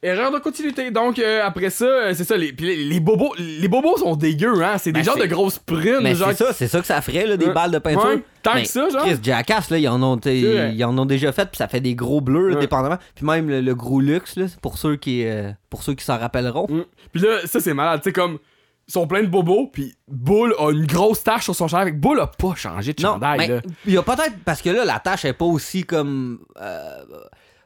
Erreur 0.03 0.31
de 0.31 0.39
continuité. 0.39 0.89
Donc, 0.89 1.19
euh, 1.19 1.41
après 1.45 1.69
ça, 1.69 1.85
euh, 1.85 2.13
c'est 2.15 2.23
ça, 2.23 2.35
les, 2.35 2.51
les, 2.57 2.75
les 2.85 2.99
bobos, 2.99 3.35
les 3.37 3.67
bobos 3.67 3.97
sont 3.97 4.15
dégueux, 4.15 4.63
hein? 4.63 4.77
C'est 4.79 4.91
des 4.91 5.01
Ben, 5.01 5.05
genres 5.05 5.17
de 5.17 5.27
grosses 5.27 5.59
prunes, 5.59 6.07
genre. 6.15 6.29
c'est 6.29 6.43
ça, 6.43 6.53
c'est 6.53 6.67
ça 6.67 6.79
que 6.81 6.87
ça 6.87 6.99
ferait, 7.01 7.27
là, 7.27 7.37
des 7.37 7.49
balles 7.51 7.69
de 7.69 7.77
peinture. 7.77 8.03
Ouais, 8.07 8.23
tant 8.41 8.55
Mais 8.55 8.63
que 8.63 8.67
ça, 8.69 8.89
genre. 8.89 9.03
Chris, 9.03 9.17
Jackass, 9.21 9.69
là, 9.69 9.77
ils 9.77 9.87
en 9.87 10.01
ont, 10.01 10.19
ils 10.25 10.83
en 10.83 10.97
ont 10.97 11.05
déjà 11.05 11.31
fait, 11.31 11.45
puis 11.45 11.57
ça 11.57 11.67
fait 11.67 11.81
des 11.81 11.93
gros 11.93 12.19
bleus, 12.19 12.47
là, 12.49 12.55
Ouais. 12.55 12.61
dépendamment. 12.61 12.97
Puis 13.13 13.25
même 13.25 13.47
le, 13.47 13.61
le 13.61 13.75
gros 13.75 13.99
luxe, 14.01 14.37
là, 14.37 14.45
pour 14.63 14.79
ceux 14.79 14.95
qui, 14.95 15.23
euh, 15.27 15.51
pour 15.69 15.83
ceux 15.83 15.93
qui 15.93 16.03
s'en 16.03 16.17
rappelleront. 16.17 16.65
Mm. 16.67 16.83
Puis 17.13 17.21
là, 17.21 17.45
ça, 17.45 17.59
c'est 17.59 17.73
malade, 17.75 18.01
tu 18.01 18.09
sais, 18.09 18.13
comme. 18.13 18.39
Ils 18.87 18.93
sont 18.93 19.05
pleins 19.07 19.21
de 19.21 19.27
bobos, 19.27 19.67
puis 19.71 19.95
Bull 20.07 20.53
a 20.59 20.71
une 20.71 20.85
grosse 20.87 21.23
tache 21.23 21.43
sur 21.45 21.55
son 21.55 21.67
chandail. 21.69 21.83
Avec 21.83 21.99
Bull 22.01 22.19
a 22.19 22.27
pas 22.27 22.55
changé 22.55 22.91
de 22.93 23.01
Non, 23.03 23.13
chandail, 23.13 23.37
mais 23.37 23.47
là. 23.47 23.61
il 23.85 23.93
y 23.93 23.97
a 23.97 24.01
peut-être 24.01 24.33
parce 24.43 24.61
que 24.61 24.69
là 24.71 24.83
la 24.83 24.99
tâche 24.99 25.23
est 25.23 25.31
pas 25.33 25.45
aussi 25.45 25.85
comme 25.85 26.39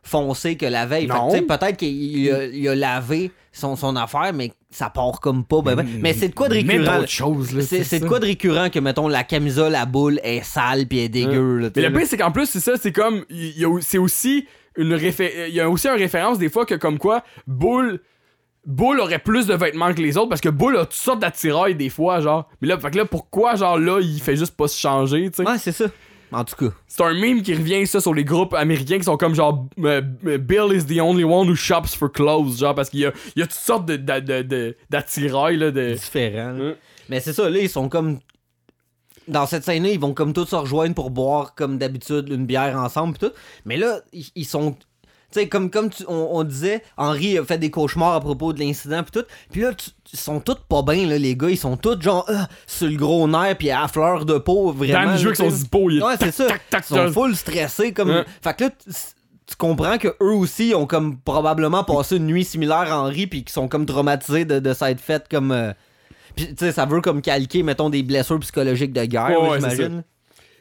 foncée 0.05 0.55
que 0.55 0.65
la 0.65 0.85
veille. 0.85 1.07
Peut-être 1.45 1.77
qu'il 1.77 2.31
a, 2.31 2.45
il 2.45 2.67
a 2.69 2.75
lavé 2.75 3.31
son, 3.51 3.75
son 3.75 3.95
affaire, 3.95 4.31
mais 4.33 4.51
ça 4.69 4.89
part 4.89 5.19
comme 5.19 5.43
pas. 5.43 5.61
ben, 5.61 5.75
ben. 5.75 5.87
Mais 6.01 6.13
c'est 6.13 6.29
de 6.29 6.33
quoi 6.35 6.47
de 6.47 6.55
récurrent? 6.77 6.99
C'est 7.83 7.99
de 7.99 8.07
quoi 8.07 8.19
de 8.19 8.25
récurrent 8.25 8.69
que 8.69 8.79
mettons 8.79 9.07
la 9.07 9.23
camisole 9.23 9.75
à 9.75 9.85
boule 9.85 10.19
est 10.23 10.43
sale 10.43 10.85
puis 10.87 10.99
est 10.99 11.09
dégueu. 11.09 11.57
là, 11.59 11.69
tu 11.69 11.79
Mais 11.79 11.87
le 11.89 11.93
pire, 11.99 12.07
c'est 12.07 12.17
qu'en 12.17 12.31
plus, 12.31 12.45
c'est 12.47 12.59
ça, 12.59 12.73
c'est 12.81 12.91
comme. 12.91 13.25
il 13.29 13.57
y 13.59 13.65
a- 13.65 13.79
C'est 13.81 13.97
aussi 13.97 14.45
une 14.77 14.93
réfé- 14.93 15.47
Il 15.47 15.53
y 15.55 15.59
a 15.61 15.69
aussi 15.69 15.87
une 15.87 15.97
référence 15.97 16.37
des 16.37 16.49
fois 16.49 16.65
que, 16.65 16.75
comme 16.75 16.97
quoi, 16.97 17.23
Bull. 17.47 17.99
Bull 18.67 18.99
aurait 18.99 19.19
plus 19.19 19.45
de 19.45 19.53
vêtements 19.53 19.93
que 19.93 20.01
les 20.01 20.17
autres 20.17 20.29
parce 20.29 20.41
que 20.41 20.49
Bull 20.49 20.75
a 20.77 20.85
toutes 20.85 20.93
sortes 20.93 21.19
d'attirails 21.19 21.75
des 21.75 21.89
fois, 21.89 22.19
genre. 22.19 22.49
Mais 22.61 22.67
là, 22.67 22.79
fait 22.79 22.89
que 22.89 22.97
là, 22.97 23.05
pourquoi, 23.05 23.55
genre, 23.55 23.77
là, 23.77 23.99
il 24.01 24.19
fait 24.19 24.35
juste 24.35 24.55
pas 24.57 24.67
se 24.67 24.77
changer, 24.79 25.29
tu 25.29 25.43
sais? 25.43 25.47
Ouais, 25.49 25.59
c'est 25.59 25.71
ça. 25.71 25.85
En 26.35 26.43
tout 26.43 26.55
cas. 26.55 26.75
C'est 26.87 27.01
un 27.03 27.13
meme 27.13 27.41
qui 27.41 27.53
revient, 27.55 27.87
ça, 27.87 28.01
sur 28.01 28.13
les 28.13 28.25
groupes 28.25 28.53
américains 28.53 28.97
qui 28.97 29.03
sont 29.05 29.15
comme 29.17 29.33
genre 29.35 29.67
euh, 29.79 30.01
euh, 30.25 30.37
Bill 30.37 30.73
is 30.73 30.85
the 30.85 30.99
only 30.99 31.23
one 31.23 31.47
who 31.49 31.55
shops 31.55 31.95
for 31.97 32.11
clothes, 32.11 32.57
genre, 32.57 32.75
parce 32.75 32.89
qu'il 32.89 32.99
y 33.01 33.05
a, 33.05 33.13
il 33.35 33.39
y 33.39 33.43
a 33.43 33.47
toutes 33.47 33.55
sortes 33.55 33.85
de- 33.85 33.95
de- 33.95 34.19
de- 34.19 34.41
de- 34.41 34.77
d'attirails, 34.89 35.57
là, 35.57 35.71
de. 35.71 35.93
différent. 35.93 36.51
là. 36.51 36.63
Ouais. 36.65 36.77
Mais 37.09 37.19
c'est 37.21 37.33
ça, 37.33 37.49
là, 37.49 37.59
ils 37.59 37.69
sont 37.69 37.87
comme. 37.89 38.19
Dans 39.27 39.47
cette 39.47 39.63
scène-là, 39.63 39.89
ils 39.89 39.99
vont 39.99 40.13
comme 40.13 40.33
tous 40.33 40.45
se 40.45 40.55
rejoindre 40.55 40.93
pour 40.93 41.09
boire, 41.09 41.55
comme 41.55 41.77
d'habitude, 41.79 42.29
une 42.29 42.45
bière 42.45 42.77
ensemble, 42.77 43.13
pis 43.13 43.25
tout. 43.25 43.31
Mais 43.65 43.77
là, 43.77 44.01
ils 44.35 44.45
sont. 44.45 44.75
Tu 45.35 45.41
sais, 45.41 45.49
comme, 45.49 45.69
comme 45.69 45.89
tu- 45.89 46.05
on, 46.07 46.29
on 46.37 46.43
disait, 46.45 46.81
Henri 46.95 47.37
a 47.37 47.43
fait 47.43 47.57
des 47.57 47.69
cauchemars 47.69 48.13
à 48.13 48.21
propos 48.21 48.53
de 48.53 48.59
l'incident, 48.59 49.03
pis 49.03 49.11
tout. 49.11 49.25
Puis 49.51 49.61
là, 49.61 49.73
tu- 49.73 49.89
ils 50.13 50.17
sont 50.19 50.39
tous 50.39 50.55
pas 50.69 50.81
bien, 50.81 51.05
là, 51.07 51.17
les 51.17 51.35
gars. 51.35 51.49
Ils 51.49 51.57
sont 51.57 51.75
tous, 51.75 51.99
genre, 52.01 52.25
euh, 52.29 52.35
sur 52.67 52.87
le 52.87 52.95
gros 52.95 53.27
nerf, 53.27 53.57
puis 53.57 53.69
à 53.69 53.85
fleur 53.89 54.25
de 54.25 54.37
peau, 54.37 54.71
vraiment. 54.71 54.93
Dan 55.11 55.17
joue 55.17 55.25
là, 55.25 55.29
avec 55.31 55.35
son 55.35 55.49
zippo, 55.49 55.89
il 55.89 55.97
est 55.97 56.03
Ouais, 56.03 56.13
c'est 56.17 56.31
ça. 56.31 56.45
tac, 56.47 56.61
tac, 56.69 56.85
Ils 56.89 56.95
sont 56.95 57.11
full 57.11 57.35
stressés, 57.35 57.91
comme. 57.91 58.11
Ouais. 58.11 58.23
Fait 58.41 58.55
que 58.55 58.63
là, 58.63 58.69
tu- 58.69 59.55
comprends 59.57 59.97
que 59.97 60.07
eux 60.21 60.33
aussi 60.33 60.73
ont 60.75 60.85
comme 60.87 61.17
probablement 61.19 61.83
passé 61.83 62.15
une 62.17 62.27
nuit 62.27 62.45
similaire 62.45 62.91
à 62.93 63.01
Henri, 63.01 63.27
puis 63.27 63.43
qu'ils 63.43 63.51
sont 63.53 63.67
comme 63.67 63.85
traumatisés 63.85 64.45
de, 64.45 64.59
de 64.59 64.73
s'être 64.73 65.01
fait 65.01 65.27
comme. 65.29 65.51
euh, 65.51 65.73
Puis, 66.35 66.47
tu 66.47 66.55
sais, 66.57 66.71
ça 66.71 66.85
veut 66.85 66.99
comme 67.01 67.21
calquer, 67.21 67.61
mettons, 67.63 67.89
des 67.89 68.03
blessures 68.03 68.39
psychologiques 68.39 68.91
de 68.93 69.03
guerre, 69.05 69.29
Ouais, 69.41 69.49
ouais, 69.49 69.59
j'imagine. 69.59 70.03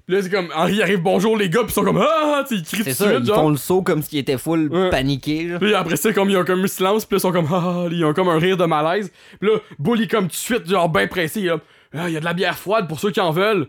Puis 0.07 0.17
là, 0.17 0.23
c'est 0.23 0.29
comme, 0.31 0.49
Henri 0.55 0.83
arrive, 0.83 1.01
bonjour 1.01 1.35
les 1.37 1.49
gars, 1.49 1.61
pis 1.61 1.69
ils 1.71 1.73
sont 1.73 1.83
comme, 1.85 1.99
ah, 2.07 2.45
tu 2.47 2.57
sais, 2.57 2.61
ils 2.61 2.67
crient 2.67 2.79
tout 2.83 2.85
de 2.91 2.95
ça, 2.95 3.07
suite, 3.09 3.19
ils 3.21 3.27
genre. 3.27 3.37
font 3.37 3.49
le 3.49 3.57
saut 3.57 3.81
comme 3.83 4.03
s'ils 4.03 4.19
étaient 4.19 4.37
full 4.37 4.69
Ouais. 4.71 4.91
paniqués, 4.91 5.49
genre. 5.49 5.59
Puis 5.61 5.75
après 5.75 5.97
ça, 5.97 6.13
comme 6.13 6.29
ils 6.29 6.37
ont 6.37 6.45
comme 6.45 6.63
un 6.63 6.67
silence, 6.67 7.07
puis 7.07 7.15
là, 7.15 7.19
ils 7.19 7.21
sont 7.23 7.33
comme, 7.33 7.49
ah, 7.51 7.87
ils 7.91 8.05
ont 8.05 8.13
comme 8.13 8.29
un 8.29 8.39
rire 8.39 8.59
de 8.59 8.67
malaise. 8.67 9.11
Puis 9.41 9.49
là, 9.51 9.57
Bull, 9.79 9.99
il 9.99 10.05
est 10.05 10.09
comme 10.09 10.25
tout 10.25 10.29
de 10.29 10.35
suite, 10.35 10.69
genre, 10.69 10.91
ben 10.91 11.09
pressé, 11.09 11.41
il 11.41 11.47
est 11.47 11.51
là, 11.51 11.59
ah, 11.97 12.09
il 12.09 12.13
y 12.13 12.17
a 12.19 12.21
de 12.21 12.25
la 12.27 12.35
bière 12.35 12.59
froide 12.59 12.87
pour 12.87 13.01
ceux 13.01 13.13
qui 13.13 13.21
en 13.21 13.31
veulent. 13.31 13.67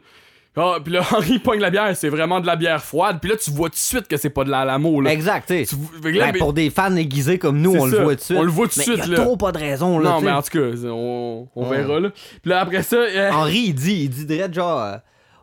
Ah, 0.57 0.78
puis 0.84 0.94
là, 0.94 1.02
Henri 1.12 1.40
pogne 1.40 1.60
la 1.62 1.70
bière, 1.70 1.95
c'est 1.95 2.10
vraiment 2.10 2.41
de 2.41 2.48
la 2.48 2.56
bière 2.57 2.84
froide. 2.84 3.20
Puis 3.22 3.30
là, 3.32 3.38
tu 3.38 3.52
vois 3.52 3.70
tout 3.70 3.76
de 3.76 3.80
suite 3.80 4.07
que 4.10 4.18
c'est 4.18 4.30
pas 4.30 4.44
de 4.44 4.49
la 4.52 4.66
lamo, 4.66 4.99
là. 5.02 5.12
Exact, 5.14 5.48
tu 5.48 5.53
sais. 5.53 5.66
Tu 5.66 5.76
vois- 5.76 5.91
fait 6.02 6.12
que 6.14 6.18
là, 6.18 6.26
Ben, 6.28 6.32
mais- 6.34 6.40
pour 6.40 6.52
des 6.53 6.70
fans 6.70 6.95
aiguisés 6.98 7.38
comme 7.40 7.60
nous, 7.62 7.74
C'est 7.74 7.80
on 7.80 7.90
ça. 7.90 7.91
le 7.98 8.03
voit 8.03 8.14
tout 8.16 8.20
de 8.20 8.22
suite. 8.24 8.38
On 8.38 8.44
le 8.44 8.52
voit 8.52 8.68
tout 8.68 8.74
de 8.74 8.80
Mais 8.80 8.84
suite, 8.84 8.98
y 8.98 9.02
a 9.14 9.18
là. 9.18 9.24
trop 9.24 9.38
pas 9.38 9.52
de 9.53 9.57
raison, 9.57 9.99
là. 9.99 10.10
non, 10.10 10.16
tu 10.16 10.26
sais. 10.26 10.26
mais 10.32 10.38
en 10.38 10.41
tout 10.41 10.49
cas, 10.82 10.88
on, 10.90 11.48
on 11.56 11.70
Ouais. 11.70 11.78
verra, 11.78 11.99
là. 12.02 12.10
Puis 12.10 12.49
là, 12.49 12.60
après 12.62 12.84
ça, 12.84 12.95
euh, 12.98 13.32
Henri, 13.32 13.64
il 13.68 13.74
dit, 13.74 14.03
il 14.03 14.10
dit 14.10 14.26
direct 14.26 14.53
genre. 14.53 14.82
euh, 14.82 14.95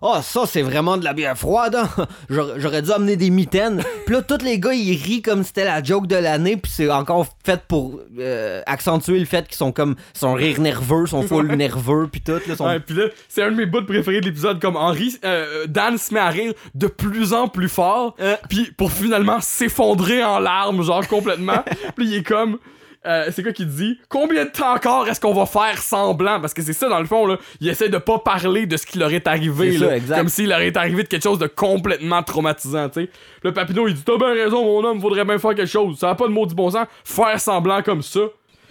Ah, 0.03 0.21
ça, 0.23 0.43
c'est 0.47 0.63
vraiment 0.63 0.97
de 0.97 1.05
la 1.05 1.13
bière 1.13 1.39
froide, 1.39 1.77
hein? 1.77 1.89
J'aurais 2.57 2.83
dû 2.83 2.91
amener 2.91 3.17
des 3.17 3.31
mitaines. 3.31 3.83
Puis 4.05 4.15
là, 4.17 4.23
tous 4.23 4.43
les 4.45 4.59
gars, 4.59 4.73
ils 4.75 5.01
rient 5.01 5.23
comme 5.23 5.45
c'était 5.45 5.65
la 5.65 5.83
joke 5.83 6.07
de 6.09 6.17
l'année, 6.17 6.57
puis 6.57 6.73
c'est 6.75 6.91
encore 6.91 7.27
fait 7.45 7.61
pour 7.69 8.01
euh, 8.19 8.63
accentuer 8.67 9.19
le 9.21 9.27
fait 9.27 9.47
qu'ils 9.47 9.57
sont 9.57 9.71
comme. 9.73 9.95
sont 10.13 10.35
rire 10.35 10.61
nerveux, 10.61 11.07
sont 11.07 11.23
full 11.23 11.47
nerveux, 11.55 12.09
puis 12.11 12.21
tout. 12.21 12.33
Là, 12.47 12.57
sont... 12.57 12.67
Ouais, 12.67 12.81
puis 12.81 12.97
là, 12.97 13.05
c'est 13.29 13.43
un 13.45 13.51
de 13.53 13.57
mes 13.57 13.67
bouts 13.67 13.85
préférés 13.87 14.21
de 14.21 14.27
l'épisode, 14.27 14.61
comme 14.61 14.77
Henri, 14.77 15.17
euh, 15.25 15.67
Dan 15.69 15.97
se 15.99 16.13
met 16.13 16.21
à 16.21 16.29
rire 16.31 16.53
de 16.75 16.87
plus 16.89 17.33
en 17.33 17.47
plus 17.49 17.69
fort, 17.69 18.17
Euh. 18.21 18.37
puis 18.49 18.73
pour 18.77 18.91
finalement 18.91 19.41
s'effondrer 19.41 20.25
en 20.25 20.39
larmes, 20.41 20.83
genre 20.83 21.07
complètement. 21.07 21.65
puis 21.97 22.07
il 22.07 22.15
est 22.15 22.23
comme. 22.23 22.59
Euh, 23.05 23.31
c'est 23.33 23.43
quoi 23.43 23.53
qu'il 23.53 23.67
dit? 23.69 23.99
Combien 24.09 24.45
de 24.45 24.51
temps 24.51 24.75
encore 24.75 25.09
est-ce 25.09 25.21
qu'on 25.21 25.35
va 25.35 25.47
faire 25.47 25.83
semblant? 25.83 26.41
Parce 26.41 26.55
que 26.55 26.63
c'est 26.63 26.73
ça, 26.73 26.89
dans 26.89 27.01
le 27.01 27.07
fond, 27.07 27.27
là. 27.27 27.37
Il 27.61 27.69
essaie 27.69 27.89
de 27.89 27.99
pas 27.99 28.19
parler 28.21 28.67
de 28.67 28.77
ce 28.77 28.87
qui 28.87 28.99
leur 28.99 29.13
est 29.13 29.27
arrivé, 29.27 29.77
ça, 29.79 29.87
là. 29.87 29.97
exact. 29.97 30.17
Comme 30.19 30.29
s'il 30.29 30.49
leur 30.49 30.61
est 30.61 30.77
arrivé 30.77 31.03
de 31.03 31.09
quelque 31.09 31.23
chose 31.23 31.39
de 31.39 31.49
complètement 31.49 32.23
traumatisant, 32.23 32.89
tu 32.89 33.03
sais. 33.05 33.11
Le 33.43 33.53
Papineau, 33.53 33.89
il 33.89 33.95
dit 33.95 34.03
T'as 34.05 34.17
bien 34.17 34.33
raison, 34.33 34.65
mon 34.65 34.85
homme, 34.85 35.01
faudrait 35.01 35.25
bien 35.25 35.39
faire 35.39 35.55
quelque 35.55 35.67
chose. 35.67 35.99
Ça 35.99 36.11
a 36.11 36.15
pas 36.15 36.29
de 36.29 36.33
maudit 36.33 36.55
bon 36.55 36.71
sens, 36.71 36.87
faire 37.05 37.41
semblant 37.41 37.83
comme 37.83 38.03
ça. 38.03 38.21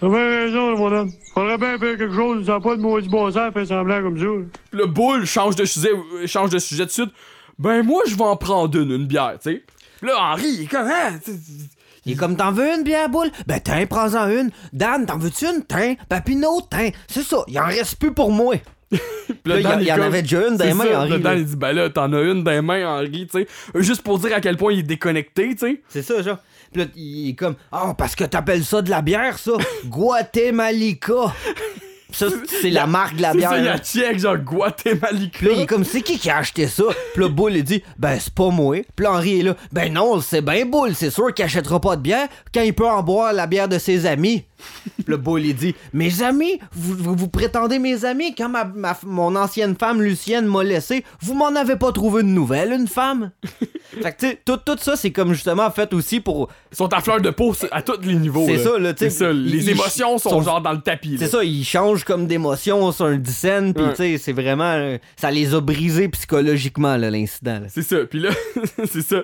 T'as 0.00 0.08
bien 0.08 0.28
raison, 0.28 0.76
mon 0.76 0.92
homme. 0.92 1.10
Faudrait 1.34 1.58
bien 1.58 1.78
faire 1.78 1.98
quelque 1.98 2.14
chose, 2.14 2.46
ça 2.46 2.52
n'a 2.52 2.60
pas 2.60 2.74
de 2.76 2.80
maudit 2.80 3.08
bon 3.08 3.30
sens, 3.30 3.52
faire 3.52 3.66
semblant 3.66 4.02
comme 4.02 4.18
ça. 4.18 4.24
le 4.72 4.86
boule 4.86 5.26
change 5.26 5.56
de 5.56 5.64
sujet, 5.66 5.90
euh, 5.92 6.26
change 6.26 6.50
de 6.50 6.58
sujet 6.58 6.86
de 6.86 6.90
suite. 6.90 7.10
Ben 7.58 7.82
moi 7.82 8.02
je 8.06 8.16
vais 8.16 8.24
en 8.24 8.36
prendre 8.36 8.76
une, 8.80 8.90
une 8.92 9.06
bière, 9.06 9.34
tu 9.42 9.52
sais. 9.52 9.62
Là 10.00 10.14
Henri 10.18 10.48
il 10.48 10.62
est 10.62 10.66
comme 10.66 10.88
hein, 10.88 11.18
Il 12.04 12.12
est 12.12 12.16
comme 12.16 12.36
t'en 12.36 12.52
veux 12.52 12.66
une 12.74 12.82
bière 12.82 13.08
boule? 13.08 13.30
Ben 13.46 13.60
tiens, 13.62 13.86
prends-en 13.86 14.28
une. 14.28 14.50
Dan, 14.72 15.06
t'en 15.06 15.18
veux-tu 15.18 15.46
une? 15.46 15.64
Tiens. 15.64 15.94
Papineau, 16.08 16.60
tiens. 16.70 16.90
C'est 17.08 17.22
ça, 17.22 17.44
il 17.48 17.58
en 17.58 17.66
reste 17.66 17.96
plus 17.96 18.12
pour 18.12 18.30
moi. 18.32 18.56
Puis 18.90 19.00
Là, 19.46 19.58
il 19.80 19.86
y 19.86 19.92
en 19.92 20.02
avait 20.02 20.20
déjà 20.22 20.48
une 20.48 20.56
dans 20.56 20.64
les 20.66 20.74
mains, 20.74 20.84
Henri, 21.00 21.10
le 21.10 21.18
Dan 21.18 21.32
là. 21.34 21.38
il 21.38 21.46
dit 21.46 21.56
ben 21.56 21.72
là 21.72 21.88
t'en 21.88 22.12
as 22.12 22.20
une 22.20 22.44
dans 22.44 22.50
les 22.50 22.60
mains 22.60 22.86
Henri, 22.98 23.26
tu 23.26 23.38
sais. 23.38 23.48
Euh, 23.74 23.80
Juste 23.80 24.02
pour 24.02 24.18
dire 24.18 24.34
à 24.34 24.40
quel 24.40 24.56
point 24.58 24.72
il 24.74 24.80
est 24.80 24.82
déconnecté, 24.82 25.50
tu 25.54 25.58
sais. 25.58 25.82
C'est 25.88 26.02
ça, 26.02 26.20
genre. 26.22 26.38
Puis 26.72 26.82
là, 26.82 26.88
il 26.94 27.30
est 27.30 27.34
comme, 27.34 27.54
ah, 27.70 27.94
parce 27.96 28.14
que 28.14 28.24
t'appelles 28.24 28.64
ça 28.64 28.82
de 28.82 28.90
la 28.90 29.00
bière, 29.00 29.38
ça? 29.38 29.52
Guatemalica. 29.86 31.32
Ça, 32.12 32.26
c'est 32.60 32.70
la 32.70 32.86
marque 32.86 33.16
de 33.16 33.22
la 33.22 33.32
C'est 33.32 33.38
bière. 33.38 33.50
ça, 33.50 33.58
il 33.58 33.64
là. 33.64 33.72
a 33.74 33.78
check 33.78 34.18
genre 34.18 34.36
Guatemalica. 34.38 35.38
Puis 35.38 35.46
là, 35.46 35.52
il 35.56 35.60
est 35.62 35.66
comme, 35.66 35.84
c'est 35.84 36.02
qui 36.02 36.18
qui 36.18 36.30
a 36.30 36.38
acheté 36.38 36.66
ça? 36.66 36.84
Puis 37.14 37.22
là, 37.22 37.28
Bull, 37.28 37.56
il 37.56 37.64
dit, 37.64 37.82
ben, 37.98 38.18
c'est 38.20 38.32
pas 38.34 38.50
moi. 38.50 38.76
Puis 38.94 39.04
là, 39.04 39.12
Henri 39.12 39.40
est 39.40 39.42
là, 39.42 39.54
ben 39.72 39.92
non, 39.92 40.20
c'est 40.20 40.42
bien 40.42 40.64
Bull, 40.66 40.94
c'est 40.94 41.10
sûr 41.10 41.32
qu'il 41.34 41.44
achètera 41.44 41.80
pas 41.80 41.96
de 41.96 42.02
bière 42.02 42.28
quand 42.54 42.62
il 42.62 42.74
peut 42.74 42.88
en 42.88 43.02
boire 43.02 43.32
la 43.32 43.46
bière 43.46 43.68
de 43.68 43.78
ses 43.78 44.06
amis. 44.06 44.44
Là, 45.06 45.16
Bull, 45.16 45.44
il 45.44 45.54
dit, 45.54 45.74
mes 45.92 46.22
amis? 46.22 46.58
Vous, 46.72 46.94
vous, 46.96 47.14
vous 47.16 47.28
prétendez 47.28 47.78
mes 47.78 48.04
amis? 48.04 48.34
Quand 48.34 48.48
ma, 48.48 48.64
ma- 48.64 48.98
mon 49.04 49.34
ancienne 49.36 49.74
femme, 49.78 50.00
Lucienne, 50.02 50.46
m'a 50.46 50.62
laissé, 50.64 51.04
vous 51.20 51.34
m'en 51.34 51.54
avez 51.54 51.76
pas 51.76 51.92
trouvé 51.92 52.22
une 52.22 52.34
nouvelle, 52.34 52.72
une 52.72 52.88
femme? 52.88 53.30
fait 54.02 54.12
que, 54.12 54.18
tu 54.18 54.26
sais, 54.28 54.40
tout, 54.44 54.56
tout 54.64 54.76
ça, 54.78 54.96
c'est 54.96 55.10
comme 55.12 55.32
justement 55.34 55.70
fait 55.70 55.92
aussi 55.92 56.20
pour. 56.20 56.48
Ils 56.72 56.76
sont 56.76 56.92
à 56.92 57.00
fleur 57.00 57.20
de 57.20 57.30
peau 57.30 57.54
à 57.70 57.82
tous 57.82 58.00
les 58.02 58.14
niveaux. 58.14 58.46
C'est 58.46 58.58
ça, 58.58 58.78
là, 58.78 58.94
tu 58.94 59.10
sais, 59.10 59.32
les 59.32 59.70
émotions 59.70 60.18
sont, 60.18 60.30
sont- 60.30 60.42
genre 60.42 60.60
dans 60.60 60.72
le 60.72 60.80
tapis. 60.80 61.16
C'est 61.18 61.28
ça, 61.28 61.44
ils 61.44 61.64
changent 61.64 62.04
comme 62.04 62.26
d'émotion 62.26 62.90
sur 62.92 63.06
un 63.06 63.16
dixaine, 63.16 63.74
puis 63.74 63.84
Ouais. 63.84 63.90
tu 63.90 63.96
sais, 63.96 64.18
c'est 64.18 64.32
vraiment. 64.32 64.64
euh, 64.64 64.98
ça 65.16 65.30
les 65.30 65.54
a 65.54 65.60
brisés 65.60 66.08
psychologiquement, 66.08 66.96
là, 66.96 67.10
l'incident. 67.10 67.60
C'est 67.68 67.82
ça. 67.82 67.96
Puis 68.08 68.20
là, 68.20 68.30
c'est 68.86 69.02
ça. 69.02 69.22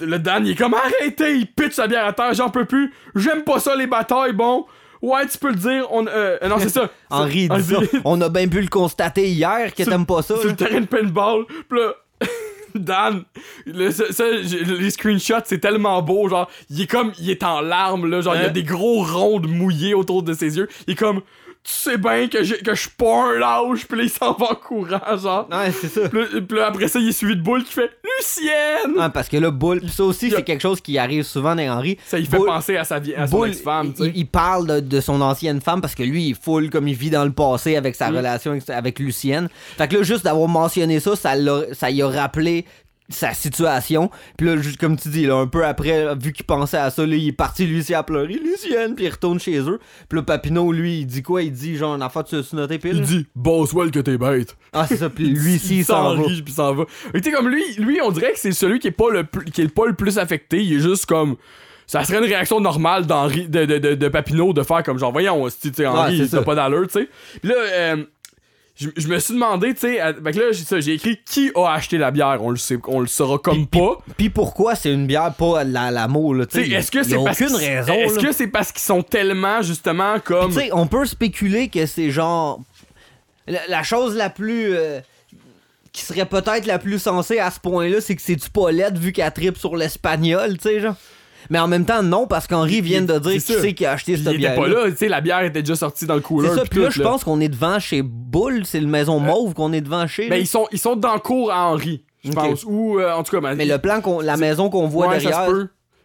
Le 0.00 0.18
Dan, 0.18 0.46
il 0.46 0.52
est 0.52 0.54
comme 0.54 0.74
arrêtez, 0.74 1.36
il 1.36 1.46
pitch 1.46 1.72
sa 1.72 1.86
bière 1.86 2.06
à 2.06 2.12
terre, 2.12 2.34
j'en 2.34 2.50
peux 2.50 2.64
plus. 2.64 2.92
J'aime 3.14 3.42
pas 3.44 3.58
ça 3.58 3.74
les 3.76 3.86
batailles, 3.86 4.32
bon. 4.32 4.66
Ouais, 5.04 5.26
tu 5.26 5.36
peux 5.38 5.50
le 5.50 5.56
dire. 5.56 5.86
On, 5.90 6.06
euh, 6.06 6.38
non, 6.48 6.56
c'est 6.58 6.68
ça. 6.70 6.88
Henri 7.10 7.48
dit 7.48 7.62
ça. 7.62 7.78
On 8.04 8.20
a 8.20 8.28
bien 8.28 8.48
pu 8.48 8.60
le 8.60 8.68
constater 8.68 9.28
hier 9.28 9.74
que 9.74 9.82
t'aimes 9.82 10.06
pas 10.06 10.22
ça. 10.22 10.34
Sur 10.36 10.44
là. 10.44 10.50
le 10.50 10.56
terrain 10.56 10.80
de 10.80 10.86
paintball. 10.86 11.44
Puis 11.68 11.78
là, 11.78 11.92
Dan, 12.74 13.22
le- 13.66 13.90
ça, 13.92 14.04
ça, 14.12 14.24
j'ai- 14.42 14.64
les 14.64 14.90
screenshots, 14.90 15.44
c'est 15.44 15.58
tellement 15.60 16.00
beau. 16.02 16.28
Genre, 16.28 16.50
il 16.70 16.82
est 16.82 16.86
comme, 16.90 17.12
il 17.20 17.30
est 17.30 17.42
en 17.44 17.60
larmes, 17.60 18.08
là. 18.10 18.20
Genre, 18.20 18.34
il 18.34 18.42
y 18.42 18.44
a 18.44 18.48
Hein? 18.48 18.52
des 18.52 18.64
gros 18.64 19.02
rondes 19.04 19.46
mouillées 19.46 19.94
autour 19.94 20.22
de 20.22 20.32
ses 20.32 20.56
yeux. 20.56 20.68
Il 20.88 20.92
est 20.94 20.96
comme, 20.96 21.20
tu 21.66 21.72
sais 21.72 21.96
bien 21.96 22.28
que, 22.28 22.44
j'ai- 22.44 22.58
que 22.58 22.74
je 22.74 22.80
suis 22.82 22.90
pas 22.90 23.24
un 23.30 23.38
lâche. 23.38 23.86
Puis 23.86 23.96
là, 23.96 24.04
il 24.04 24.10
s'en 24.10 24.32
va 24.34 24.50
en 24.50 24.54
courant, 24.54 25.16
genre. 25.16 25.48
Ouais, 25.50 25.72
c'est 25.72 25.88
ça. 25.88 26.08
Puis 26.10 26.58
là, 26.58 26.66
après 26.66 26.88
ça, 26.88 26.98
il 26.98 27.08
est 27.08 27.12
suivi 27.12 27.36
de 27.36 27.40
boule 27.42 27.64
qui 27.64 27.72
fait 27.72 27.90
Lucienne! 28.18 28.92
Ouais, 28.98 29.08
parce 29.12 29.28
que 29.28 29.36
là, 29.38 29.50
Bull, 29.50 29.80
pis 29.80 29.88
ça 29.88 30.04
aussi, 30.04 30.26
a- 30.32 30.36
c'est 30.36 30.42
quelque 30.42 30.60
chose 30.60 30.80
qui 30.80 30.98
arrive 30.98 31.22
souvent 31.24 31.54
dans 31.56 31.62
Henri. 31.62 31.96
Ça, 32.06 32.18
il 32.18 32.26
fait 32.26 32.36
Bull- 32.36 32.46
penser 32.46 32.76
à 32.76 32.84
sa 32.84 32.98
vie, 32.98 33.14
à 33.14 33.26
son 33.26 33.38
Bull, 33.38 33.48
ex-femme, 33.48 33.92
tu 33.94 34.02
sais. 34.04 34.10
il, 34.14 34.18
il 34.18 34.26
parle 34.26 34.66
de, 34.66 34.80
de 34.80 35.00
son 35.00 35.20
ancienne 35.20 35.60
femme 35.60 35.80
parce 35.80 35.94
que 35.94 36.02
lui, 36.02 36.24
il 36.26 36.30
est 36.32 36.42
full 36.42 36.70
comme 36.70 36.86
il 36.88 36.94
vit 36.94 37.10
dans 37.10 37.24
le 37.24 37.32
passé 37.32 37.76
avec 37.76 37.94
Mm. 37.94 37.98
sa 37.98 38.08
relation 38.08 38.50
avec, 38.52 38.68
avec 38.70 38.98
Lucienne. 38.98 39.48
Fait 39.78 39.88
que 39.88 39.96
là, 39.96 40.02
juste 40.02 40.24
d'avoir 40.24 40.48
mentionné 40.48 41.00
ça, 41.00 41.16
ça, 41.16 41.32
ça 41.72 41.90
y 41.90 42.02
a 42.02 42.08
rappelé 42.08 42.66
sa 43.08 43.34
situation. 43.34 44.10
Puis 44.38 44.46
là, 44.46 44.56
juste 44.56 44.78
comme 44.80 44.96
tu 44.96 45.08
dis, 45.08 45.26
là, 45.26 45.36
un 45.36 45.46
peu 45.46 45.64
après, 45.64 46.14
vu 46.16 46.32
qu'il 46.32 46.46
pensait 46.46 46.78
à 46.78 46.90
ça, 46.90 47.04
là, 47.06 47.14
il 47.14 47.28
est 47.28 47.32
parti 47.32 47.66
lui 47.66 47.80
aussi 47.80 47.94
à 47.94 48.02
pleurer. 48.02 48.34
Lucienne, 48.34 48.94
puis 48.94 49.04
il 49.04 49.10
retourne 49.10 49.38
chez 49.38 49.58
eux. 49.58 49.78
Puis 50.08 50.18
là, 50.18 50.22
Papineau, 50.22 50.72
lui, 50.72 51.00
il 51.00 51.06
dit 51.06 51.22
quoi? 51.22 51.42
Il 51.42 51.52
dit 51.52 51.76
genre, 51.76 51.92
en 51.92 52.00
affaire, 52.00 52.24
tu 52.24 52.36
as 52.36 52.52
noté 52.54 52.78
pile? 52.78 52.96
Il 52.96 53.02
dit 53.02 53.26
Boswell 53.34 53.90
que 53.90 54.00
t'es 54.00 54.16
bête. 54.16 54.56
Ah, 54.72 54.86
c'est 54.88 54.96
ça. 54.96 55.10
Puis 55.10 55.26
lui 55.26 55.54
ici, 55.54 55.78
il 55.78 55.84
s'en 55.84 56.16
va. 56.16 56.22
puis 56.24 56.44
il 56.46 56.52
s'en 56.52 56.74
va. 56.74 56.84
Tu 57.14 57.22
sais, 57.22 57.30
comme 57.30 57.48
lui, 57.48 57.62
lui, 57.78 58.00
on 58.02 58.10
dirait 58.10 58.32
que 58.32 58.38
c'est 58.38 58.52
celui 58.52 58.78
qui 58.78 58.88
est 58.88 58.92
pas 58.92 59.10
le 59.10 59.24
plus, 59.24 59.44
qui 59.44 59.60
est 59.62 59.74
pas 59.74 59.86
le 59.86 59.94
plus 59.94 60.18
affecté. 60.18 60.62
Il 60.62 60.74
est 60.74 60.80
juste 60.80 61.06
comme. 61.06 61.36
Ça 61.86 62.02
serait 62.02 62.16
une 62.16 62.24
réaction 62.24 62.60
normale 62.60 63.04
d'Henri, 63.04 63.46
de, 63.46 63.66
de, 63.66 63.76
de, 63.76 63.94
de 63.94 64.08
Papineau 64.08 64.54
de 64.54 64.62
faire 64.62 64.82
comme 64.82 64.98
genre, 64.98 65.12
voyons, 65.12 65.46
tu 65.50 65.70
sais, 65.70 65.86
Henri, 65.86 66.26
c'est 66.26 66.34
t'as 66.38 66.42
pas 66.42 66.54
d'allure, 66.54 66.86
tu 66.86 67.00
sais. 67.00 67.08
Puis 67.42 67.50
là, 67.50 67.56
euh, 67.58 68.04
je, 68.76 68.88
je 68.96 69.06
me 69.08 69.18
suis 69.20 69.34
demandé, 69.34 69.72
tu 69.74 69.80
sais, 69.80 69.96
que 69.98 70.38
là, 70.38 70.52
j'ai 70.52 70.64
ça, 70.64 70.80
j'ai 70.80 70.94
écrit 70.94 71.18
qui 71.24 71.50
a 71.54 71.68
acheté 71.72 71.96
la 71.98 72.10
bière? 72.10 72.38
On 72.40 72.50
le 72.50 72.56
sait, 72.56 72.78
on 72.88 73.00
le 73.00 73.06
saura 73.06 73.38
comme 73.38 73.66
pas. 73.66 73.98
Puis 74.16 74.30
pourquoi 74.30 74.74
c'est 74.74 74.92
une 74.92 75.06
bière 75.06 75.32
pas 75.34 75.62
la, 75.64 75.90
l'amour, 75.90 76.34
là, 76.34 76.46
tu 76.46 76.62
sais? 76.64 76.68
est-ce 76.70 76.90
que 76.90 77.02
c'est 77.04 77.14
parce 77.22 77.40
aucune 77.40 77.56
qu'ils- 77.56 77.68
raison, 77.68 77.92
Est-ce 77.92 78.18
que 78.18 78.32
c'est 78.32 78.48
parce 78.48 78.72
qu'ils 78.72 78.82
sont 78.82 79.02
tellement 79.02 79.62
justement 79.62 80.18
comme. 80.18 80.52
Tu 80.52 80.58
sais, 80.60 80.70
on 80.72 80.86
peut 80.86 81.04
spéculer 81.06 81.68
que 81.68 81.86
c'est 81.86 82.10
genre. 82.10 82.60
La, 83.46 83.60
la 83.68 83.82
chose 83.82 84.16
la 84.16 84.30
plus. 84.30 84.74
euh, 84.74 85.00
qui 85.92 86.02
serait 86.04 86.26
peut-être 86.26 86.66
la 86.66 86.80
plus 86.80 86.98
sensée 86.98 87.38
à 87.38 87.52
ce 87.52 87.60
point-là, 87.60 88.00
c'est 88.00 88.16
que 88.16 88.22
c'est 88.22 88.34
du 88.34 88.50
Paulette 88.50 88.98
vu 88.98 89.12
qu'elle 89.12 89.30
tripe 89.32 89.56
sur 89.56 89.76
l'espagnol, 89.76 90.58
tu 90.58 90.62
sais, 90.64 90.80
genre. 90.80 90.96
Mais 91.50 91.58
en 91.58 91.68
même 91.68 91.84
temps, 91.84 92.02
non, 92.02 92.26
parce 92.26 92.46
qu'Henri 92.46 92.80
vient 92.80 93.02
de 93.02 93.18
dire 93.18 93.32
qui 93.32 93.40
c'est 93.40 93.74
qui 93.74 93.86
a 93.86 93.92
acheté 93.92 94.12
il 94.12 94.18
cette 94.18 94.28
était 94.28 94.38
bière. 94.38 94.56
pas 94.56 94.68
là, 94.68 94.90
tu 94.90 94.96
sais, 94.96 95.08
la 95.08 95.20
bière 95.20 95.42
était 95.42 95.62
déjà 95.62 95.76
sortie 95.76 96.06
dans 96.06 96.14
le 96.14 96.20
cooler. 96.20 96.48
C'est 96.48 96.56
ça, 96.56 96.62
puis 96.64 96.80
là, 96.80 96.90
je 96.90 97.02
pense 97.02 97.24
qu'on 97.24 97.40
est 97.40 97.48
devant 97.48 97.78
chez 97.78 98.02
Bull, 98.02 98.64
c'est 98.64 98.80
le 98.80 98.86
Maison 98.86 99.20
Mauve 99.20 99.54
qu'on 99.54 99.72
est 99.72 99.80
devant 99.80 100.06
chez. 100.06 100.28
Là. 100.28 100.38
ils 100.38 100.46
sont, 100.46 100.66
ils 100.72 100.78
sont 100.78 100.96
dans 100.96 101.14
le 101.14 101.20
cours 101.20 101.52
à 101.52 101.66
Henri, 101.66 102.04
je 102.24 102.32
pense. 102.32 102.64
Ou, 102.64 102.98
euh, 102.98 103.12
en 103.12 103.22
tout 103.22 103.38
cas, 103.38 103.54
Mais 103.54 103.64
le 103.64 103.78
plan, 103.78 104.00
qu'on, 104.00 104.20
la 104.20 104.36
maison 104.36 104.70
qu'on 104.70 104.86
voit 104.86 105.16
derrière. 105.16 105.48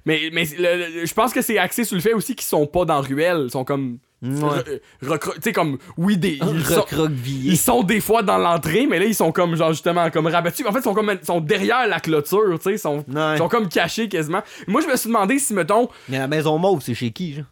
Mais, 0.06 0.30
mais 0.34 0.45
je 0.45 1.14
pense 1.14 1.34
que 1.34 1.41
c'est 1.41 1.57
axé 1.57 1.84
sur 1.84 1.95
le 1.95 2.02
fait 2.02 2.14
aussi 2.14 2.34
qu'ils 2.34 2.48
sont 2.48 2.66
pas 2.66 2.86
dans 2.86 3.02
ruelle. 3.02 3.44
Ils 3.45 3.52
sont 3.52 3.66
comme. 3.66 3.99
Ouais. 4.22 4.64
Tu 5.02 5.20
sais, 5.41 5.54
comme. 5.54 5.78
Oui, 5.98 6.18
des. 6.18 6.40
Ils 6.41 6.66
sont, 6.66 6.82
Recroquevillé. 6.82 7.52
ils 7.54 7.58
sont 7.58 7.84
des 7.84 8.02
fois 8.02 8.22
dans 8.22 8.38
l'entrée, 8.38 8.86
mais 8.86 9.00
là, 9.00 9.06
ils 9.06 9.16
sont 9.16 9.32
comme, 9.32 9.56
genre, 9.56 9.72
justement, 9.72 10.10
comme 10.12 10.28
rabattus. 10.28 10.66
En 10.68 10.72
fait, 10.74 10.80
ils 10.80 10.84
sont 10.84 10.94
comme. 10.94 11.10
Ils 11.22 11.26
sont 11.26 11.40
derrière 11.40 11.88
la 11.88 12.00
clôture, 12.02 12.58
tu 12.58 12.64
sais. 12.64 12.72
Ils 12.74 12.80
sont, 12.80 13.06
Ouais. 13.08 13.38
sont 13.38 13.48
comme 13.48 13.70
cachés 13.70 14.10
quasiment. 14.10 14.41
Moi, 14.68 14.82
je 14.82 14.88
me 14.88 14.96
suis 14.98 15.08
demandé 15.08 15.40
si, 15.40 15.54
mettons. 15.54 15.88
Mais 16.10 16.18
la 16.18 16.28
Maison 16.28 16.58
Mauve, 16.58 16.82
c'est 16.82 16.94
chez 16.96 17.12
qui, 17.12 17.36
genre? 17.36 17.46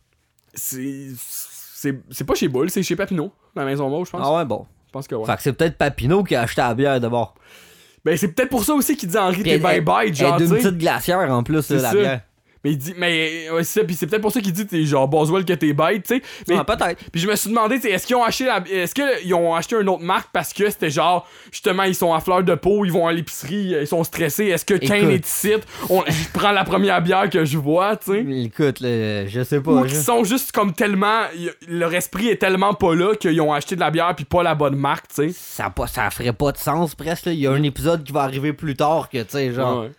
C'est. 0.53 1.07
C'est 2.09 2.23
pas 2.25 2.33
chez 2.33 2.47
Bull, 2.47 2.69
c'est 2.71 2.81
chez 2.83 2.95
Papineau, 2.95 3.31
la 3.55 3.63
maison 3.63 3.87
mauve, 3.87 4.07
je 4.07 4.11
pense. 4.11 4.21
Ah 4.25 4.35
ouais, 4.35 4.45
bon. 4.45 4.65
Je 4.87 4.91
pense 4.91 5.07
que 5.07 5.13
ouais. 5.13 5.25
Fait 5.27 5.35
que 5.35 5.43
c'est 5.43 5.53
peut-être 5.53 5.77
Papineau 5.77 6.23
qui 6.23 6.33
a 6.35 6.41
acheté 6.41 6.59
la 6.61 6.73
bière 6.73 6.99
d'abord. 6.99 7.35
Ben, 8.03 8.17
c'est 8.17 8.29
peut-être 8.29 8.49
pour 8.49 8.63
ça 8.63 8.73
aussi 8.73 8.97
qu'il 8.97 9.09
dit 9.09 9.17
Henri, 9.17 9.43
t'es 9.43 9.51
elle- 9.51 9.61
bye 9.61 9.79
bye, 9.81 10.07
elle 10.07 10.15
genre, 10.15 10.35
est 10.35 10.37
tu 10.39 10.47
d'une 10.47 10.55
petite 10.57 10.77
glacière 10.79 11.19
en 11.31 11.43
plus, 11.43 11.69
là, 11.69 11.81
la 11.81 11.91
bière. 11.93 12.21
Mais 12.67 12.73
il 12.73 12.77
dit, 12.77 12.93
mais 12.97 13.49
ouais, 13.51 13.63
c'est 13.63 13.79
ça, 13.79 13.85
puis 13.85 13.95
c'est 13.95 14.07
peut-être 14.07 14.21
pour 14.21 14.31
ça 14.31 14.41
qu'il 14.41 14.51
dit 14.51 14.65
t'es 14.67 14.83
genre 14.83 15.07
Boswell 15.07 15.45
que 15.45 15.53
t'es 15.53 15.71
bête, 15.71 16.03
tu 16.03 16.15
sais. 16.17 16.21
Mais 16.49 16.55
Ah, 16.57 16.63
peut-être. 16.65 16.99
puis 17.11 17.21
je 17.21 17.27
me 17.27 17.35
suis 17.35 17.49
demandé, 17.49 17.75
est-ce 17.75 18.05
qu'ils 18.05 18.15
ont 18.15 18.23
acheté 18.23 18.45
la, 18.45 18.61
est-ce 18.69 18.93
qu'ils 18.93 19.33
ont 19.33 19.55
acheté 19.55 19.75
une 19.79 19.87
autre 19.89 20.03
marque 20.03 20.29
parce 20.33 20.51
que 20.53 20.69
c'était 20.69 20.89
genre 20.89 21.27
justement 21.51 21.83
ils 21.83 21.95
sont 21.95 22.13
à 22.13 22.19
fleur 22.19 22.43
de 22.43 22.55
peau, 22.55 22.83
ils 22.83 22.91
vont 22.91 23.07
à 23.07 23.13
l'épicerie, 23.13 23.75
ils 23.81 23.87
sont 23.87 24.03
stressés. 24.03 24.45
Est-ce 24.47 24.65
que 24.65 24.73
Kane 24.73 25.09
est 25.11 25.25
ici? 25.25 25.53
On- 25.89 26.03
Je 26.07 26.29
prends 26.33 26.51
la 26.51 26.63
première 26.63 27.01
bière 27.01 27.29
que 27.29 27.45
je 27.45 27.57
vois, 27.57 27.95
tu 27.95 28.11
sais. 28.11 28.25
Écoute, 28.43 28.79
là, 28.81 29.25
je 29.27 29.43
sais 29.43 29.61
pas. 29.61 29.71
Ou 29.71 29.83
qu'ils 29.85 29.95
sont 29.97 30.23
juste 30.23 30.51
comme 30.51 30.73
tellement, 30.73 31.21
leur 31.67 31.93
esprit 31.93 32.27
est 32.29 32.37
tellement 32.37 32.73
pas 32.73 32.95
là 32.95 33.15
qu'ils 33.15 33.39
ont 33.41 33.53
acheté 33.53 33.75
de 33.75 33.79
la 33.81 33.91
bière 33.91 34.13
puis 34.15 34.25
pas 34.25 34.43
la 34.43 34.55
bonne 34.55 34.75
marque, 34.75 35.07
tu 35.09 35.15
sais. 35.15 35.29
ça, 35.33 35.69
pas, 35.69 35.87
ça 35.87 36.09
ferait 36.09 36.33
pas 36.33 36.51
de 36.51 36.57
sens 36.57 36.95
presque. 36.95 37.27
Il 37.27 37.33
y 37.35 37.47
a 37.47 37.51
un 37.51 37.63
épisode 37.63 38.03
qui 38.03 38.11
va 38.11 38.21
arriver 38.21 38.53
plus 38.53 38.75
tard 38.75 39.09
que, 39.09 39.17
tu 39.19 39.25
sais, 39.29 39.51
genre. 39.53 39.81
Ouais. 39.83 39.91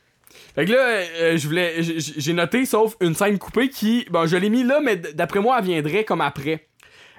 Fait 0.58 0.64
que 0.64 0.72
là, 0.72 0.78
euh, 0.78 1.36
je 1.36 1.46
voulais, 1.46 1.76
j'ai 1.78 2.32
noté 2.32 2.66
sauf 2.66 2.96
une 3.00 3.14
scène 3.14 3.38
coupée 3.38 3.68
qui, 3.68 4.04
bon, 4.10 4.26
je 4.26 4.36
l'ai 4.36 4.50
mis 4.50 4.64
là, 4.64 4.80
mais 4.82 4.96
d'après 4.96 5.38
moi, 5.38 5.56
elle 5.60 5.64
viendrait 5.66 6.02
comme 6.02 6.20
après. 6.20 6.66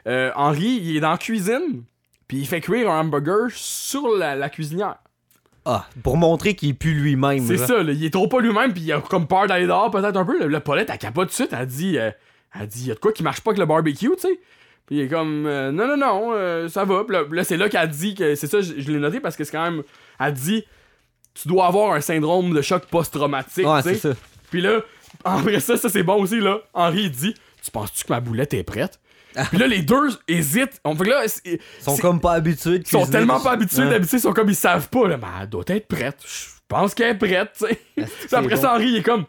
Euh, 0.08 0.30
Henri, 0.36 0.82
il 0.84 0.98
est 0.98 1.00
dans 1.00 1.12
la 1.12 1.18
cuisine, 1.18 1.86
puis 2.28 2.40
il 2.40 2.46
fait 2.46 2.60
cuire 2.60 2.92
un 2.92 3.00
hamburger 3.00 3.48
sur 3.52 4.10
la, 4.10 4.36
la 4.36 4.50
cuisinière. 4.50 4.98
Ah, 5.64 5.88
pour 6.04 6.18
montrer 6.18 6.54
qu'il 6.54 6.72
est 6.72 6.74
plus 6.74 6.94
lui-même. 6.94 7.40
C'est 7.48 7.56
ça, 7.56 7.82
là, 7.82 7.94
il 7.94 8.04
est 8.04 8.10
trop 8.10 8.28
pas 8.28 8.42
lui-même, 8.42 8.74
puis 8.74 8.82
il 8.82 8.92
a 8.92 9.00
comme 9.00 9.26
peur 9.26 9.48
d'aller 9.48 9.68
dehors 9.68 9.90
peut-être 9.90 10.18
un 10.18 10.26
peu. 10.26 10.38
Le, 10.38 10.48
le 10.48 10.60
Paulette, 10.60 10.90
elle 10.92 10.98
capote 10.98 11.30
tout 11.30 11.32
de 11.32 11.36
suite, 11.36 11.54
elle 11.58 11.66
dit, 11.66 11.98
euh, 11.98 12.12
elle 12.60 12.68
dit, 12.68 12.88
y 12.88 12.92
a 12.92 12.96
de 12.96 13.00
quoi 13.00 13.14
qui 13.14 13.24
marche 13.24 13.40
pas 13.40 13.52
avec 13.52 13.60
le 13.60 13.66
barbecue, 13.66 14.10
tu 14.16 14.20
sais. 14.20 14.40
Puis 14.86 14.98
il 14.98 15.02
est 15.04 15.08
comme, 15.08 15.46
euh, 15.46 15.72
non, 15.72 15.88
non, 15.88 15.96
non, 15.96 16.32
euh, 16.34 16.68
ça 16.68 16.84
va. 16.84 17.06
Puis 17.06 17.16
là, 17.16 17.24
là, 17.32 17.46
c'est 17.46 17.56
là 17.56 17.70
qu'elle 17.70 17.88
dit 17.88 18.16
que, 18.16 18.36
c'est 18.36 18.48
ça, 18.48 18.60
je, 18.60 18.74
je 18.80 18.92
l'ai 18.92 19.00
noté 19.00 19.22
parce 19.22 19.38
que 19.38 19.46
c'est 19.46 19.54
quand 19.54 19.72
même, 19.72 19.84
elle 20.20 20.34
dit, 20.34 20.66
tu 21.42 21.48
dois 21.48 21.68
avoir 21.68 21.94
un 21.94 22.02
syndrome 22.02 22.54
de 22.54 22.62
choc 22.62 22.86
post-traumatique, 22.86 23.66
Ouais, 23.68 23.82
c'est 23.84 23.96
ça. 23.96 24.10
Puis 24.52 24.62
là, 24.62 24.80
après 25.24 25.60
ça, 25.60 25.78
ça 25.78 25.90
c'est 25.90 26.04
bon 26.04 26.22
aussi, 26.22 26.40
là. 26.40 26.60
Henri, 26.74 27.10
dit, 27.10 27.34
tu 27.64 27.72
penses-tu 27.72 28.04
que 28.06 28.14
ma 28.14 28.20
boulette 28.20 28.54
est 28.54 28.64
prête? 28.64 29.00
Puis 29.50 29.58
là, 29.60 29.68
les 29.68 29.84
deux 29.84 30.10
hésitent. 30.28 30.82
On 30.84 30.96
fait 30.96 31.04
que 31.04 31.10
là, 31.10 31.24
Ils 31.46 31.60
sont 31.80 31.98
comme 31.98 32.20
pas 32.20 32.34
habitués 32.34 32.80
de 32.80 32.84
ils 32.84 32.90
sont 32.90 33.06
tellement 33.06 33.40
pas 33.40 33.52
habitués 33.52 33.84
Ouais. 33.84 33.90
d'habituer, 33.92 34.18
ils 34.18 34.22
sont 34.22 34.34
comme 34.34 34.50
ils 34.50 34.56
savent 34.56 34.90
pas, 34.90 35.08
là. 35.08 35.18
Mais 35.18 35.28
elle 35.42 35.50
doit 35.50 35.64
être 35.68 35.88
prête. 35.88 36.18
Je 36.26 36.46
pense 36.68 36.94
qu'elle 36.96 37.12
est 37.12 37.18
prête, 37.18 37.52
tu 37.58 37.68
sais. 37.68 37.80
Puis 37.96 38.08
après 38.36 38.58
ça, 38.58 38.74
Henri, 38.74 38.88
il 38.90 38.98
est 38.98 39.04
comme, 39.04 39.26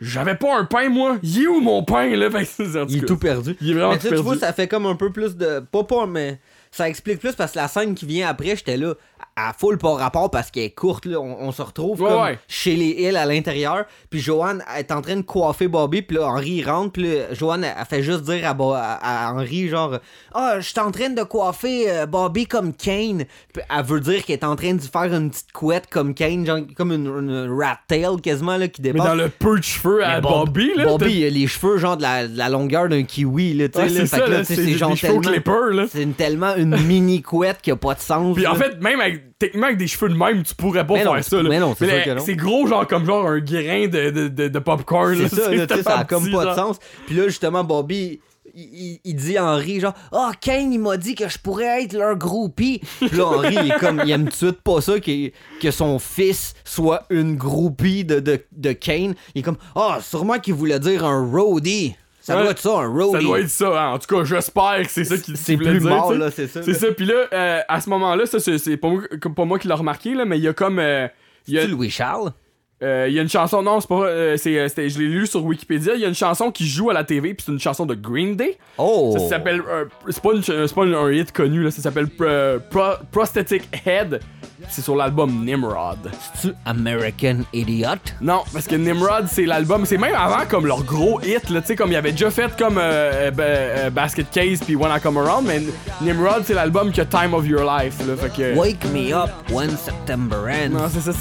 j'avais 0.00 0.36
pas 0.36 0.56
un 0.56 0.64
pain, 0.64 0.88
moi. 0.88 1.18
Il 1.22 1.42
est 1.42 1.46
où 1.48 1.60
mon 1.60 1.82
pain, 1.82 2.08
là? 2.16 2.30
Fait 2.30 2.44
que 2.44 2.46
c'est- 2.46 2.80
en 2.80 2.86
Il 2.86 2.98
est 3.02 3.06
tout 3.06 3.18
perdu. 3.18 3.56
Il 3.60 3.70
est 3.72 3.74
vraiment 3.74 3.92
mais 3.92 3.98
tout 3.98 4.08
tu 4.08 4.14
vois, 4.16 4.36
ça 4.38 4.52
fait 4.52 4.68
comme 4.68 4.86
un 4.86 4.94
peu 4.96 5.10
plus 5.10 5.36
de. 5.36 5.58
Pas 5.60 5.84
pas, 5.84 6.06
mais 6.06 6.40
ça 6.70 6.88
explique 6.88 7.18
plus 7.20 7.34
parce 7.34 7.52
que 7.52 7.58
la 7.58 7.68
scène 7.68 7.94
qui 7.94 8.06
vient 8.06 8.28
après, 8.28 8.56
j'étais 8.56 8.76
là 8.76 8.94
à 9.36 9.52
full 9.58 9.78
pas 9.78 9.94
rapport 9.94 10.30
parce 10.30 10.50
qu'elle 10.50 10.64
est 10.64 10.70
courte. 10.70 11.06
Là. 11.06 11.18
On, 11.20 11.36
on 11.40 11.52
se 11.52 11.62
retrouve 11.62 12.00
Ouais, 12.02 12.08
comme 12.10 12.22
ouais. 12.22 12.38
chez 12.48 12.74
les 12.76 12.88
Hills 12.90 13.16
à 13.16 13.24
l'intérieur. 13.26 13.84
Puis 14.10 14.20
Joanne 14.20 14.62
est 14.76 14.90
en 14.92 15.00
train 15.02 15.16
de 15.16 15.22
coiffer 15.22 15.66
Bobby. 15.68 16.02
Puis 16.02 16.16
là, 16.16 16.26
Henri 16.26 16.62
rentre. 16.62 16.92
Puis 16.92 17.02
là, 17.04 17.24
elle, 17.30 17.64
elle 17.64 17.86
fait 17.88 18.02
juste 18.02 18.22
dire 18.22 18.46
à, 18.48 18.54
Bo- 18.54 18.72
à, 18.74 19.34
genre 19.68 19.98
Ah, 20.34 20.56
je 20.58 20.66
suis 20.68 20.78
en 20.80 20.90
train 20.90 21.10
de 21.10 21.22
coiffer 21.22 21.90
euh, 21.90 22.06
Bobby 22.06 22.46
comme 22.46 22.72
Kane. 22.74 23.24
Puis 23.52 23.62
elle 23.74 23.84
veut 23.84 24.00
dire 24.00 24.24
qu'elle 24.24 24.36
est 24.36 24.44
en 24.44 24.56
train 24.56 24.74
de 24.74 24.80
faire 24.80 25.12
une 25.14 25.30
petite 25.30 25.52
couette 25.52 25.86
comme 25.90 26.12
Kane, 26.14 26.44
genre 26.44 26.60
comme 26.76 26.92
une, 26.92 27.06
une 27.06 27.58
rat 27.60 27.78
tail 27.88 28.20
quasiment 28.22 28.56
là, 28.56 28.68
qui 28.68 28.82
Mais 28.82 28.92
dépasse. 28.92 29.06
dans 29.06 29.14
le 29.14 29.28
peu 29.28 29.58
de 29.58 29.64
cheveux 29.64 30.04
à 30.04 30.16
Mais 30.16 30.20
Bob- 30.22 30.46
Bobby, 30.46 30.72
là. 30.76 30.84
Bobby, 30.86 31.12
il 31.20 31.24
a 31.26 31.30
les 31.30 31.46
cheveux 31.46 31.78
genre 31.78 31.96
de 31.96 32.02
la, 32.02 32.26
de 32.28 32.36
la 32.36 32.48
longueur 32.48 32.88
d'un 32.88 33.02
kiwi, 33.04 33.54
là, 33.54 33.68
tu 33.68 33.78
sais. 33.78 33.84
Ouais, 33.84 34.44
c'est 34.44 34.54
c'est 34.56 34.72
genre 34.72 34.92
au 34.92 34.96
tellement-. 34.96 35.86
C'est 35.90 36.02
une- 36.02 36.14
tellement 36.14 36.54
une 36.62 36.76
mini 36.86 37.22
couette 37.22 37.58
qui 37.62 37.70
a 37.70 37.76
pas 37.76 37.94
de 37.94 38.00
sens. 38.00 38.34
Puis 38.36 38.46
en 38.46 38.54
fait, 38.54 38.80
même 38.80 39.00
avec, 39.00 39.38
techniquement 39.38 39.66
avec 39.66 39.78
des 39.78 39.86
cheveux 39.86 40.08
de 40.10 40.16
même, 40.16 40.42
tu 40.42 40.54
pourrais 40.54 40.86
pas 40.86 40.94
Mais 40.94 41.02
faire 41.02 41.14
non, 41.14 41.22
ça. 41.22 41.42
Là. 41.42 41.48
mais 41.48 41.58
non, 41.60 41.74
c'est 41.78 41.86
sûr 41.86 41.94
là, 41.96 42.02
que 42.04 42.10
non. 42.10 42.22
c'est 42.24 42.36
gros, 42.36 42.66
genre 42.66 42.86
comme 42.86 43.04
genre 43.06 43.26
un 43.26 43.38
grain 43.40 43.86
de, 43.88 44.10
de, 44.10 44.28
de, 44.28 44.48
de 44.48 44.58
popcorn. 44.58 45.16
C'est 45.28 45.34
ça, 45.40 45.50
là, 45.54 45.66
ça 45.82 45.98
a 46.00 46.04
comme 46.04 46.30
pas 46.30 46.46
de 46.46 46.54
sens. 46.54 46.78
Puis 47.06 47.16
là, 47.16 47.24
justement, 47.24 47.64
Bobby. 47.64 48.20
Il, 48.52 48.62
il- 48.62 49.00
il 49.04 49.14
dit 49.14 49.36
à 49.38 49.44
Henri 49.44 49.78
genre 49.78 49.94
Ah 50.10 50.32
Kane 50.40 50.72
il 50.72 50.80
m'a 50.80 50.96
dit 50.96 51.14
que 51.14 51.28
je 51.28 51.38
pourrais 51.38 51.84
être 51.84 51.92
leur 51.92 52.16
groupie 52.16 52.80
Puis 52.98 53.16
là 53.16 53.26
Henri 53.26 53.54
il 53.62 53.70
est 53.70 53.78
comme 53.78 54.02
il 54.04 54.10
aime 54.10 54.24
tout 54.24 54.30
de 54.30 54.34
suite 54.34 54.60
pas 54.62 54.80
ça 54.80 54.98
que, 54.98 55.28
que 55.62 55.70
son 55.70 56.00
fils 56.00 56.54
soit 56.64 57.04
une 57.10 57.36
groupie 57.36 58.04
de, 58.04 58.18
de, 58.18 58.44
de 58.50 58.72
Kane 58.72 59.14
Il 59.36 59.38
est 59.38 59.42
comme 59.42 59.58
Ah 59.76 59.98
sûrement 60.02 60.40
qu'il 60.40 60.54
voulait 60.54 60.80
dire 60.80 61.04
un 61.04 61.24
roadie 61.30 61.94
Ça 62.20 62.36
Ouais. 62.36 62.42
doit 62.42 62.50
être 62.50 62.58
ça 62.60 62.70
un 62.78 62.86
roadie 62.86 63.12
Ça 63.12 63.22
doit 63.22 63.40
être 63.40 63.48
ça, 63.48 63.82
hein. 63.82 63.92
en 63.94 63.98
tout 63.98 64.14
cas, 64.14 64.24
j'espère 64.24 64.82
que 64.82 64.90
c'est 64.90 65.04
ça 65.04 65.16
qu'il 65.16 65.36
C'est 65.36 65.56
plus 65.56 65.78
dire, 65.78 65.88
mort 65.88 66.12
là 66.12 66.30
c'est 66.30 66.46
ça 66.48 66.62
C'est 66.62 66.72
là. 66.72 66.78
ça, 66.78 66.86
puis 66.92 67.06
là, 67.06 67.14
euh, 67.32 67.60
à 67.66 67.80
ce 67.80 67.88
moment-là, 67.90 68.26
ça, 68.26 68.38
c'est 68.38 68.58
c'est 68.58 68.76
pas, 68.76 68.88
moi- 68.88 69.02
comme 69.20 69.34
pas 69.34 69.44
moi 69.46 69.58
qui 69.58 69.68
l'ai 69.68 69.74
remarqué, 69.74 70.14
là, 70.14 70.24
mais 70.26 70.36
il 70.38 70.44
y 70.44 70.48
a 70.48 70.52
comme. 70.52 70.78
euh, 70.78 71.08
il 71.48 71.54
y 71.54 71.58
a, 71.58 71.62
C'est 71.62 71.68
Louis 71.68 71.90
Charles? 71.90 72.32
Euh, 72.82 73.06
il 73.08 73.14
y 73.14 73.18
a 73.18 73.22
une 73.22 73.28
chanson, 73.28 73.62
non, 73.62 73.78
c'est 73.80 73.88
pas. 73.88 74.04
euh, 74.06 74.36
c'est, 74.38 74.68
c'était- 74.68 74.88
je 74.88 74.98
l'ai 74.98 75.06
lu 75.06 75.26
sur 75.26 75.44
Wikipédia. 75.44 75.94
Il 75.94 76.00
y 76.00 76.04
a 76.04 76.08
une 76.08 76.14
chanson 76.14 76.50
qui 76.50 76.66
joue 76.66 76.88
à 76.90 76.94
la 76.94 77.04
TV, 77.04 77.34
puis 77.34 77.44
c'est 77.44 77.52
une 77.52 77.58
chanson 77.60 77.84
de 77.84 77.94
Green 77.94 78.36
Day. 78.36 78.56
Oh 78.78 79.14
Ça 79.18 79.28
s'appelle. 79.28 79.62
euh, 79.68 79.84
c'est 80.08 80.22
pas, 80.22 80.32
une 80.32 80.42
c'est 80.42 80.74
pas 80.74 80.84
un, 80.84 80.92
un 80.94 81.10
hit 81.12 81.30
connu, 81.32 81.62
là. 81.62 81.70
Ça 81.70 81.82
s'appelle 81.82 82.08
Pro- 82.08 82.96
Prosthetic 83.12 83.64
Head. 83.86 84.20
C'est 84.68 84.82
sur 84.82 84.94
l'album 84.94 85.44
Nimrod. 85.44 85.98
C'est-tu 86.34 86.54
American 86.66 87.38
Idiot? 87.52 87.88
Non, 88.20 88.42
parce 88.52 88.66
que 88.66 88.74
Nimrod, 88.76 89.26
c'est 89.28 89.46
l'album. 89.46 89.84
C'est 89.86 89.96
même 89.98 90.14
avant 90.14 90.44
comme 90.48 90.66
leur 90.66 90.82
gros 90.84 91.20
hit, 91.22 91.48
là. 91.50 91.60
Tu 91.60 91.68
sais, 91.68 91.76
comme 91.76 91.90
il 91.92 91.96
avait 91.96 92.12
déjà 92.12 92.30
fait 92.30 92.54
comme 92.58 92.78
euh, 92.78 93.30
euh, 93.30 93.30
euh, 93.38 93.90
Basket 93.90 94.30
Case 94.30 94.60
puis 94.64 94.76
When 94.76 94.90
I 94.94 95.00
Come 95.00 95.18
Around. 95.18 95.46
Mais 95.46 95.62
Nimrod, 96.02 96.42
c'est 96.44 96.54
l'album 96.54 96.92
qui 96.92 97.00
a 97.00 97.04
Time 97.06 97.34
of 97.34 97.46
Your 97.46 97.62
Life, 97.64 97.96
là. 98.06 98.16
Fait 98.16 98.30
que. 98.32 98.56
Wake 98.58 98.84
me 98.92 99.12
up 99.14 99.30
when 99.50 99.70
September 99.76 100.36
ends 100.48 100.70
Non, 100.70 100.88
c'est 100.92 101.00
ça, 101.00 101.12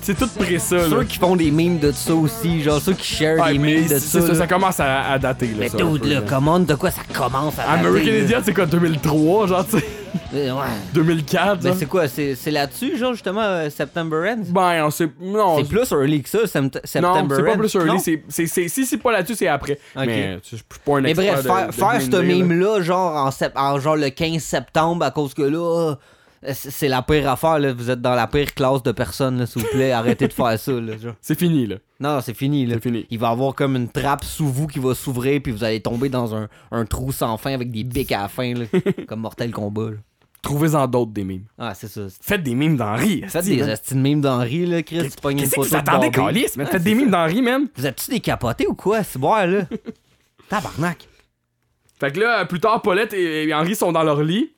c'est 0.00 0.14
tout, 0.16 0.28
près 0.38 0.58
ça, 0.58 0.76
là. 0.76 0.84
Ceux 0.88 1.04
qui 1.04 1.18
font 1.18 1.36
des 1.36 1.50
memes 1.50 1.78
de 1.78 1.92
ça 1.92 2.14
aussi, 2.14 2.62
genre 2.62 2.80
ceux 2.80 2.94
qui 2.94 3.16
share 3.16 3.38
Ouais, 3.38 3.52
des 3.52 3.58
mais 3.58 3.74
memes 3.74 3.84
de 3.84 3.88
c'est 3.98 4.20
ça. 4.20 4.26
ça, 4.26 4.34
ça 4.34 4.46
commence 4.46 4.78
à, 4.80 5.10
à 5.12 5.18
dater, 5.18 5.48
là. 5.48 5.54
Mais 5.60 5.70
dude, 5.70 6.04
là, 6.04 6.20
commande 6.22 6.66
de 6.66 6.74
quoi 6.74 6.90
ça 6.90 7.02
commence 7.12 7.58
à 7.58 7.76
dater, 7.76 7.86
American? 7.86 8.12
Idiot, 8.24 8.38
c'est 8.44 8.54
quoi, 8.54 8.66
2003, 8.66 9.46
genre, 9.48 9.66
tu 9.66 9.78
sais? 9.78 9.84
Euh, 10.34 10.52
Ouais. 10.52 10.60
2004, 10.94 11.62
Mais 11.62 11.68
genre? 11.70 11.78
c'est 11.78 11.86
quoi, 11.86 12.08
c'est 12.08 12.50
là-dessus, 12.50 12.96
genre, 12.98 13.12
justement, 13.12 13.42
euh, 13.42 13.70
September 13.70 14.34
Ends? 14.36 14.44
Ben, 14.50 14.84
on 14.84 14.90
sait. 14.90 15.08
Non, 15.20 15.58
C'est 15.58 15.68
plus 15.68 15.90
early 15.92 16.22
que 16.22 16.28
ça, 16.28 16.38
Sept- 16.46 16.62
non, 16.62 16.70
September 16.84 17.34
c'est 17.36 17.44
pas 17.44 17.56
plus 17.56 17.74
early. 17.74 18.00
C'est- 18.28 18.68
Si 18.68 18.86
c'est 18.86 18.98
pas 18.98 19.12
là-dessus, 19.12 19.34
c'est 19.36 19.48
après. 19.48 19.78
Ok. 19.96 20.04
Mais 20.06 20.38
je 20.42 20.56
suis 20.56 20.64
pas 20.84 20.96
un 20.98 21.00
Mais 21.00 21.14
bref, 21.14 21.42
de- 21.42 21.48
faire, 21.48 21.66
de 21.68 21.72
faire 21.72 21.88
Green 21.98 22.10
ce 22.12 22.16
meme-là, 22.16 22.80
genre, 22.82 23.32
en, 23.56 23.78
genre 23.80 23.96
le 23.96 24.10
15 24.10 24.42
septembre, 24.42 25.04
à 25.04 25.10
cause 25.10 25.34
que 25.34 25.42
là, 25.42 25.90
euh, 25.90 25.94
c'est 26.42 26.70
c'est 26.70 26.88
la 26.88 27.02
pire 27.02 27.28
affaire, 27.30 27.58
là. 27.58 27.72
Vous 27.72 27.90
êtes 27.90 28.00
dans 28.00 28.14
la 28.14 28.26
pire 28.26 28.54
classe 28.54 28.82
de 28.82 28.92
personnes, 28.92 29.44
s'il 29.46 29.62
vous 29.62 29.68
plaît. 29.68 29.92
Arrêtez 29.92 30.28
de 30.28 30.32
faire 30.32 30.58
ça, 30.58 30.72
là. 30.72 30.94
C'est 31.20 31.38
fini, 31.38 31.66
là. 31.66 31.76
Non, 32.00 32.20
c'est 32.20 32.34
fini, 32.34 32.66
là. 32.66 32.74
C'est 32.74 32.82
fini. 32.82 33.06
Il 33.10 33.18
va 33.18 33.28
y 33.28 33.32
avoir 33.32 33.54
comme 33.54 33.76
une 33.76 33.88
trappe 33.88 34.24
sous 34.24 34.46
vous 34.48 34.66
qui 34.66 34.78
va 34.78 34.94
s'ouvrir, 34.94 35.40
puis 35.42 35.52
vous 35.52 35.64
allez 35.64 35.80
tomber 35.80 36.08
dans 36.08 36.34
un, 36.34 36.48
un 36.70 36.84
trou 36.84 37.12
sans 37.12 37.36
fin 37.36 37.52
avec 37.52 37.70
des 37.70 37.84
bics 37.84 38.12
à 38.12 38.22
la 38.22 38.28
fin, 38.28 38.54
là. 38.54 38.64
comme 39.08 39.20
Mortel 39.20 39.50
Combat, 39.50 39.90
là. 39.90 39.96
Trouvez-en 40.40 40.86
d'autres 40.86 41.10
des 41.10 41.24
mimes. 41.24 41.46
Ah, 41.58 41.74
c'est 41.74 41.88
ça. 41.88 42.02
Faites 42.22 42.44
des 42.44 42.54
mimes 42.54 42.76
d'Henri. 42.76 43.24
Faites 43.26 43.44
des 43.44 43.60
astuces 43.68 43.94
de 43.96 44.00
mimes 44.00 44.20
d'Henri, 44.20 44.66
là, 44.66 44.82
Chris. 44.84 45.10
Tu 45.10 45.20
pognes 45.20 45.32
une 45.38 45.40
Qu'est-ce 45.40 45.56
que 45.56 45.62
photo 45.62 45.76
vous 45.76 45.82
de 45.82 45.90
attendez. 45.90 46.10
Calis? 46.12 46.46
Ouais, 46.56 46.64
Faites 46.64 46.82
des 46.84 46.94
mimes 46.94 47.10
d'Henri, 47.10 47.42
man. 47.42 47.66
Vous 47.76 47.84
êtes-tu 47.84 48.12
des 48.12 48.20
capotés 48.20 48.68
ou 48.68 48.74
quoi? 48.74 49.02
C'est 49.02 49.18
boire, 49.18 49.46
là? 49.48 49.62
Tabarnak. 50.48 51.08
Fait 51.98 52.12
que 52.12 52.20
là, 52.20 52.44
plus 52.46 52.60
tard, 52.60 52.80
Paulette 52.82 53.12
et, 53.12 53.48
et 53.48 53.52
Henri 53.54 53.74
sont 53.74 53.90
dans 53.90 54.04
leur 54.04 54.22
lit. 54.22 54.52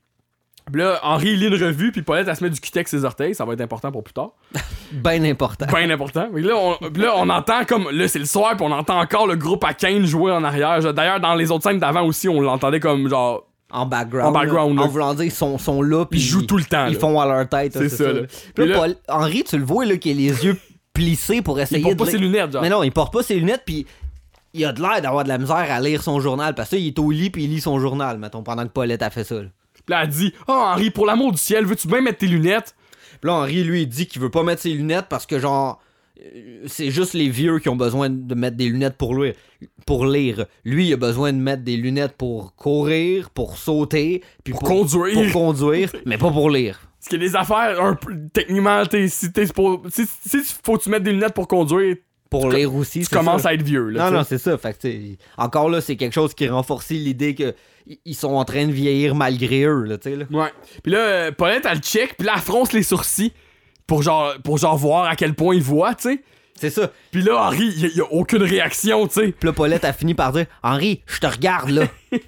Là, 0.75 0.99
Henri 1.03 1.37
lit 1.37 1.47
une 1.47 1.55
revue, 1.55 1.93
puis 1.93 2.03
Paulette, 2.03 2.29
elle 2.29 2.37
se 2.37 2.45
met 2.45 2.51
du 2.51 2.61
cutex 2.61 2.91
ses 2.91 3.05
orteils. 3.05 3.35
Ça 3.35 3.45
va 3.45 3.53
être 3.55 3.61
important 3.61 3.91
pour 3.93 4.03
plus 4.05 4.15
tard. 4.15 4.31
Ben 4.93 5.25
important. 5.25 5.67
Bien 5.67 5.89
important. 5.91 6.29
Là, 6.35 6.55
on, 6.57 6.77
là, 6.99 7.13
on 7.17 7.29
entend 7.29 7.65
comme. 7.65 7.89
Là, 7.93 8.09
c'est 8.09 8.19
le 8.19 8.25
soir, 8.25 8.57
puis 8.57 8.67
on 8.69 8.73
entend 8.73 8.99
encore 8.99 9.29
le 9.29 9.37
groupe 9.37 9.63
à 9.65 9.73
Kane 9.73 10.05
jouer 10.05 10.33
en 10.33 10.43
arrière. 10.43 10.81
D'ailleurs, 10.93 11.21
dans 11.21 11.37
les 11.37 11.53
autres 11.53 11.63
scènes 11.63 11.79
d'avant 11.79 12.03
aussi, 12.05 12.29
on 12.29 12.41
l'entendait 12.41 12.81
comme 12.81 13.09
genre. 13.09 13.47
En 13.73 13.87
background. 13.87 14.29
En 14.29 14.33
background, 14.33 14.75
là. 14.75 14.81
là. 14.83 14.87
En 14.89 14.91
voulant 14.91 15.15
dire, 15.15 15.27
ils 15.27 15.31
sont, 15.31 15.57
sont 15.59 15.81
là, 15.81 16.05
puis 16.07 16.19
Ils 16.19 16.25
jouent 16.25 16.43
tout 16.47 16.57
le 16.57 16.65
temps, 16.65 16.87
Ils 16.89 16.97
font 16.97 17.21
à 17.21 17.27
leur 17.27 17.49
tête. 17.49 17.73
C'est 17.73 17.89
ça, 17.89 18.13
là. 18.13 18.23
Puis 18.23 18.53
Puis 18.55 18.67
là, 18.67 18.75
là- 18.75 18.79
Paul- 18.81 18.97
Henri, 19.09 19.45
tu 19.45 19.57
le 19.59 19.65
vois, 19.65 19.85
là, 19.85 19.97
qui 19.97 20.11
a 20.11 20.15
les 20.15 20.45
yeux 20.45 20.59
plissés 20.93 21.41
pour 21.41 21.61
essayer 21.61 21.79
Il 21.79 21.83
porte 21.85 21.95
de 21.97 22.05
pas 22.05 22.11
ses 22.11 22.19
lunettes, 22.19 22.51
genre. 22.53 22.63
Mais 22.63 22.69
non, 22.69 22.83
il 22.83 22.91
porte 22.91 23.13
pas 23.13 23.23
ses 23.23 23.37
lunettes, 23.37 23.63
puis 23.65 23.87
il 24.55 24.65
a 24.65 24.73
de 24.73 24.81
l'air 24.83 25.01
d'avoir 25.01 25.23
de 25.23 25.29
la 25.29 25.39
misère 25.39 25.55
à 25.71 25.81
lire 25.81 26.03
son 26.03 26.19
journal, 26.19 26.57
parce 26.57 26.71
que 26.71 26.77
ça, 26.77 26.81
il 26.81 26.89
est 26.89 26.99
au 26.99 27.13
lit, 27.13 27.31
puis 27.31 27.45
il 27.45 27.51
lit 27.51 27.61
son 27.61 27.79
journal, 27.79 28.19
mettons, 28.19 28.43
pendant 28.43 28.65
que 28.65 28.71
Paulette 28.73 29.03
a 29.03 29.11
fait 29.11 29.23
ça. 29.23 29.37
là. 29.37 29.49
Là, 29.91 30.05
elle 30.05 30.09
dit 30.09 30.33
Oh, 30.49 30.53
Henri, 30.53 30.91
pour 30.91 31.05
l'amour 31.07 31.33
du 31.33 31.39
ciel, 31.39 31.67
veux-tu 31.67 31.87
bien 31.89 32.01
mettre 32.01 32.19
tes 32.19 32.27
lunettes 32.29 32.75
Puis 33.21 33.29
là, 33.31 33.35
Henri, 33.35 33.63
lui, 33.65 33.83
il 33.83 33.89
dit 33.89 34.07
qu'il 34.07 34.23
veut 34.23 34.31
pas 34.31 34.43
mettre 34.43 34.63
ses 34.63 34.73
lunettes 34.73 35.07
parce 35.11 35.27
que, 35.27 35.39
genre, 35.39 35.81
c'est 36.67 36.91
juste 36.91 37.15
les 37.15 37.29
vieux 37.29 37.59
qui 37.59 37.69
ont 37.69 37.77
besoin 37.77 38.11
de 38.11 38.35
mettre 38.35 38.57
des 38.57 38.69
lunettes 38.69 38.97
pour 38.97 39.15
lire. 39.19 39.35
Pour 39.87 40.05
lire. 40.07 40.47
Lui, 40.65 40.89
il 40.89 40.93
a 40.93 40.97
besoin 40.97 41.33
de 41.33 41.39
mettre 41.39 41.63
des 41.63 41.77
lunettes 41.77 42.13
pour 42.17 42.55
courir, 42.57 43.31
pour 43.31 43.57
sauter, 43.59 44.23
puis 44.45 44.53
Pour 44.53 44.63
conduire. 44.63 45.15
Pour 45.15 45.33
conduire, 45.33 45.91
mais 46.07 46.19
pas 46.19 46.31
pour 46.31 46.51
lire. 46.51 46.81
Parce 46.99 47.09
qu'il 47.09 47.23
y 47.23 47.25
a 47.25 47.29
des 47.29 47.37
affaires, 47.37 47.83
un 47.83 47.99
techniquement, 48.35 48.85
t'es- 48.85 49.09
si, 49.09 49.33
t'es 49.33 49.47
si, 49.47 50.07
si 50.27 50.55
faut 50.63 50.77
que 50.77 50.83
tu 50.83 50.91
mettes 50.91 51.03
des 51.03 51.13
lunettes 51.13 51.33
pour 51.33 51.49
conduire, 51.49 51.97
Pour 52.29 52.51
Tu 52.51 52.57
lire 52.57 52.75
aussi. 52.75 53.01
tu 53.01 53.09
commences 53.09 53.43
ça. 53.43 53.49
à 53.49 53.55
être 53.55 53.63
vieux. 53.63 53.89
Là, 53.89 54.11
Non, 54.11 54.19
non, 54.19 54.25
c'est 54.25 54.37
ça. 54.39 54.57
Fait 54.59 54.79
que, 54.79 54.89
encore 55.39 55.71
là, 55.71 55.81
c'est 55.81 55.97
quelque 55.97 56.13
chose 56.13 56.35
qui 56.35 56.47
renforce 56.49 56.91
l'idée 56.91 57.35
que 57.35 57.55
ils 58.05 58.15
sont 58.15 58.35
en 58.35 58.45
train 58.45 58.67
de 58.67 58.73
vieillir 58.73 59.15
malgré 59.15 59.63
eux, 59.65 59.85
là, 59.85 59.99
tu 59.99 60.11
sais, 60.11 60.17
là. 60.17 60.25
Ouais. 60.31 60.53
Puis 60.83 60.93
là, 60.93 60.99
euh, 60.99 61.33
Paulette, 61.33 61.67
elle 61.71 61.79
check, 61.81 62.17
puis 62.17 62.27
là, 62.27 62.33
elle 62.37 62.43
fronce 62.43 62.73
les 62.73 62.83
sourcils 62.83 63.33
pour 63.87 64.03
genre, 64.03 64.35
pour 64.45 64.59
genre 64.59 64.77
voir 64.77 65.05
à 65.07 65.17
quel 65.17 65.35
point 65.35 65.55
il 65.55 65.63
voit, 65.63 65.95
tu 65.95 66.11
sais. 66.11 66.23
C'est 66.55 66.71
ça. 66.71 66.91
Puis 67.11 67.23
là, 67.23 67.43
Henri, 67.47 67.73
il 67.75 67.87
y 67.87 67.97
y, 67.97 68.01
a 68.01 68.13
aucune 68.13 68.43
réaction, 68.43 69.07
tu 69.09 69.15
sais. 69.15 69.29
Puis 69.33 69.47
là, 69.47 69.53
Paulette 69.55 69.85
a 69.85 69.93
fini 69.95 70.13
par 70.15 70.33
dire 70.33 70.45
Henri, 70.63 71.03
je 71.07 71.19
te 71.19 71.27
regarde, 71.27 71.71
là. 71.71 71.85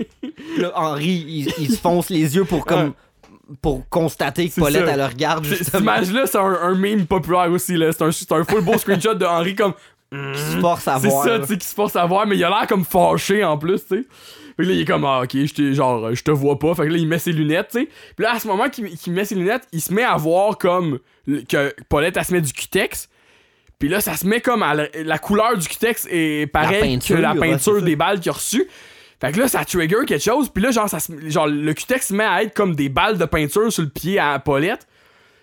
Là, 0.59 0.73
Henri, 0.75 1.25
il, 1.29 1.53
il 1.59 1.71
se 1.71 1.79
fonce 1.79 2.09
les 2.11 2.35
yeux 2.37 2.45
pour 2.45 2.65
comme. 2.67 2.95
Pour 3.61 3.87
constater 3.91 4.49
que 4.49 4.55
C'est 4.55 4.61
Paulette, 4.63 4.87
ça. 4.87 4.93
elle 4.93 5.01
le 5.01 5.05
regarde, 5.07 5.45
Cette 5.45 5.75
image-là, 5.81 6.23
c'est 6.27 6.39
un, 6.39 6.59
un 6.63 6.75
meme 6.75 7.07
populaire 7.07 7.51
aussi, 7.51 7.77
là. 7.77 7.93
C'est 7.93 8.03
un, 8.03 8.11
c'est 8.11 8.33
un 8.33 8.43
full 8.45 8.63
beau 8.63 8.79
screenshot 8.79 9.15
de 9.15 9.27
Henri 9.27 9.55
comme. 9.55 9.75
qui 10.11 10.41
se 10.41 10.59
force 10.59 10.89
à 10.89 10.99
C'est 10.99 11.09
voir. 11.09 11.25
ça, 11.25 11.31
là. 11.33 11.39
tu 11.41 11.47
sais, 11.53 11.59
qui 11.59 11.67
se 11.67 11.75
force 11.75 11.95
à 11.97 12.07
voir, 12.07 12.27
mais 12.27 12.37
il 12.37 12.45
a 12.45 12.49
l'air 12.49 12.67
comme 12.67 12.85
fâché 12.85 13.45
en 13.45 13.59
plus, 13.59 13.87
tu 13.87 13.97
sais. 13.99 14.05
Fait 14.57 14.63
que 14.65 14.69
là, 14.69 14.75
il 14.75 14.81
est 14.81 14.85
comme, 14.85 15.05
ah, 15.05 15.23
ok, 15.23 15.37
genre, 15.73 16.07
euh, 16.07 16.15
je 16.15 16.23
te 16.23 16.31
vois 16.31 16.59
pas. 16.59 16.75
Fait 16.75 16.83
que 16.87 16.89
là, 16.93 16.99
il 16.99 17.07
met 17.09 17.19
ses 17.19 17.33
lunettes, 17.33 17.69
tu 17.73 17.81
sais. 17.81 17.89
Puis 18.17 18.25
là, 18.25 18.35
à 18.35 18.39
ce 18.39 18.47
moment 18.47 18.69
qu'il 18.69 19.13
met 19.13 19.25
ses 19.25 19.35
lunettes, 19.35 19.67
il 19.73 19.81
se 19.81 19.93
met 19.93 20.03
à 20.03 20.17
voir 20.17 20.59
comme 20.59 20.99
que 21.49 21.75
Paulette, 21.89 22.17
elle 22.17 22.25
se 22.25 22.33
met 22.33 22.41
du 22.41 22.53
cutex. 22.53 23.09
Puis 23.79 23.89
là, 23.89 24.01
ça 24.01 24.17
se 24.17 24.27
met 24.27 24.41
comme 24.41 24.63
à 24.63 24.75
la, 24.75 24.87
la 25.05 25.19
couleur 25.19 25.57
du 25.59 25.67
cutex 25.67 26.07
est 26.11 26.47
pareil 26.47 26.99
que 27.01 27.15
la 27.15 27.35
peinture 27.35 27.83
des 27.83 27.97
balles 27.97 28.21
qu'il 28.21 28.31
a 28.31 28.35
reçues. 28.35 28.69
Fait 29.21 29.33
que 29.33 29.39
là, 29.39 29.49
ça 29.49 29.65
trigger 29.65 30.05
quelque 30.07 30.23
chose. 30.23 30.49
Puis 30.49 30.63
là, 30.63 30.71
genre, 30.71 30.89
ça 30.89 30.99
genre, 31.27 31.47
le 31.47 31.73
cutex 31.75 32.09
se 32.09 32.15
met 32.15 32.25
à 32.25 32.43
être 32.43 32.55
comme 32.55 32.75
des 32.75 32.89
balles 32.89 33.19
de 33.19 33.25
peinture 33.25 33.73
sur 33.73 33.83
le 33.85 33.89
pied 33.89 34.19
à 34.19 34.39
Paulette. 34.39 34.87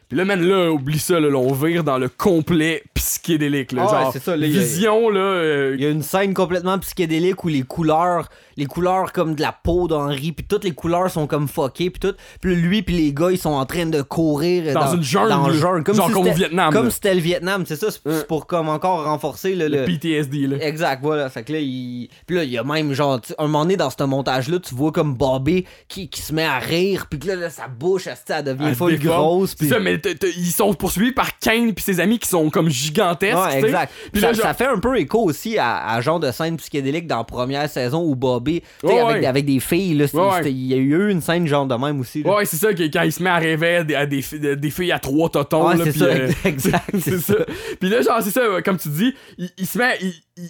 Puis 0.10 0.18
là, 0.18 0.26
man, 0.26 0.42
là, 0.42 0.72
oublie 0.72 0.98
ça, 1.00 1.20
là, 1.20 1.30
là, 1.30 1.38
on 1.38 1.54
vire 1.54 1.84
dans 1.84 1.98
le 2.00 2.10
complet 2.10 2.82
psychédélique, 2.96 3.72
là. 3.74 3.86
Ah 3.88 4.04
genre, 4.04 4.14
ça, 4.14 4.36
là, 4.36 4.48
il 4.48 4.54
y 4.54 4.58
a- 4.58 4.62
vision, 4.62 5.10
là. 5.10 5.20
euh, 5.20 5.76
Il 5.78 5.84
y 5.84 5.86
a 5.86 5.90
une 5.92 6.02
scène 6.02 6.34
complètement 6.34 6.80
psychédélique 6.80 7.44
où 7.44 7.48
les 7.48 7.62
couleurs, 7.62 8.28
les 8.60 8.66
couleurs 8.66 9.12
comme 9.14 9.34
de 9.36 9.42
la 9.42 9.52
peau 9.52 9.88
d'Henri, 9.88 10.32
puis 10.34 10.46
toutes 10.48 10.64
les 10.64 10.72
couleurs 10.74 11.10
sont 11.10 11.26
comme 11.28 11.48
fuckées, 11.48 11.90
puis 11.90 12.00
tout. 12.00 12.16
Puis 12.42 12.54
là, 12.56 12.62
lui, 12.62 12.82
puis 12.84 12.96
les 12.96 13.14
gars, 13.14 13.32
ils 13.32 13.38
sont 13.38 13.50
en 13.50 13.66
train 13.66 13.86
de 13.86 14.02
courir 14.02 14.74
Dans 14.74 14.94
une 14.94 15.02
jungle, 15.04 15.30
dans 15.30 15.48
le 15.48 15.54
là. 15.54 15.60
jungle, 15.60 15.84
comme 15.84 15.96
Genre 15.96 16.08
si 16.08 16.14
comme 16.14 16.28
au 16.28 16.34
Vietnam, 16.34 16.74
Comme 16.74 16.86
là. 16.86 16.90
si 16.92 16.96
c'était 16.96 17.16
le 17.16 17.22
Vietnam, 17.22 17.64
c'est 17.66 17.76
ça. 17.76 17.88
C'est 17.92 18.00
c'est 18.06 18.28
pour 18.28 18.46
comme 18.48 18.70
encore 18.70 19.06
renforcer 19.06 19.56
le, 19.56 19.68
le 19.68 19.80
le- 19.80 19.86
PTSD, 19.86 20.48
là. 20.48 20.58
Exact, 20.62 21.00
voilà. 21.02 21.30
Fait 21.30 21.44
que 21.44 21.54
là, 21.54 21.60
il. 21.60 22.10
Puis 22.28 22.36
là, 22.36 22.44
il 22.44 22.50
y 22.52 22.58
a 22.58 22.64
même, 22.64 22.94
genre, 22.94 23.20
un 23.38 23.44
moment 23.44 23.62
donné, 23.64 23.78
dans 23.78 23.90
ce 23.90 24.04
montage-là, 24.04 24.60
tu 24.60 24.76
vois 24.76 24.92
comme 24.92 25.14
Bobby 25.16 25.66
qui, 25.88 26.10
qui 26.10 26.22
se 26.22 26.34
met 26.34 26.46
à 26.46 26.60
rire, 26.60 27.06
puis 27.10 27.20
que 27.20 27.28
là, 27.28 27.36
là, 27.36 27.50
sa 27.50 27.68
bouche, 27.68 28.08
elle, 28.08 28.16
elle 28.30 28.44
devient 28.44 28.64
Elle 28.66 28.70
déforme. 28.72 28.96
grosse. 28.98 29.56
Puis... 29.56 29.70
ça, 29.70 29.80
mais 29.80 30.00
ils 30.38 30.52
sont 30.52 30.74
poursuivis 30.74 31.12
par 31.14 31.38
Kane 31.40 31.74
puis 31.74 31.84
ses 31.84 32.00
amis 32.00 32.20
qui 32.20 32.28
sont 32.28 32.50
comme 32.50 32.70
gigantesques. 32.70 33.38
Ouais, 33.38 33.60
exact. 33.60 33.94
Puis 34.12 34.22
ça, 34.22 34.28
là, 34.28 34.34
genre- 34.34 34.44
ça 34.46 34.54
fait 34.54 34.66
un 34.68 34.80
peu 34.80 34.98
écho 35.00 35.20
aussi 35.24 35.58
à, 35.58 35.88
à 35.88 36.02
genre 36.02 36.20
de 36.20 36.32
scène 36.32 36.58
psychédélique 36.58 37.08
dans 37.08 37.18
la 37.18 37.24
première 37.24 37.70
saison 37.70 38.04
où 38.04 38.16
Bobby, 38.16 38.49
Ouais, 38.84 39.00
avec, 39.00 39.22
ouais. 39.22 39.26
avec 39.28 39.46
des 39.46 39.60
filles, 39.60 39.94
là, 39.96 40.06
Ouais, 40.14 40.52
il 40.52 40.66
y 40.68 40.74
a 40.74 40.78
eu 40.78 41.10
une 41.10 41.22
scène 41.22 41.48
genre 41.48 41.66
de 41.66 41.76
même 41.76 42.00
aussi. 42.00 42.24
là. 42.24 42.36
Ouais, 42.36 42.46
c'est 42.46 42.58
ça, 42.58 42.74
que 42.74 42.84
quand 42.84 43.02
il 43.04 43.12
se 43.12 43.22
met 43.24 43.30
à 43.30 43.38
rêver 43.38 43.76
à 43.78 43.84
des, 43.84 43.96
à 43.96 44.06
des, 44.06 44.22
fi- 44.22 44.40
des 44.40 44.70
filles 44.70 44.92
à 44.92 45.00
trois 45.00 45.30
totons. 45.30 45.76
C'est 45.84 45.92
ça, 45.98 46.06
euh, 46.06 46.30
exact, 46.46 46.90
c'est 47.00 47.20
ça. 47.20 47.36
Puis 47.80 47.90
là, 47.90 48.02
genre, 48.02 48.22
c'est 48.22 48.32
ça, 48.32 48.42
comme 48.64 48.78
tu 48.78 48.90
dis, 48.90 49.14
il, 49.38 49.50
il 49.58 49.66
se 49.68 49.78
met, 49.78 49.98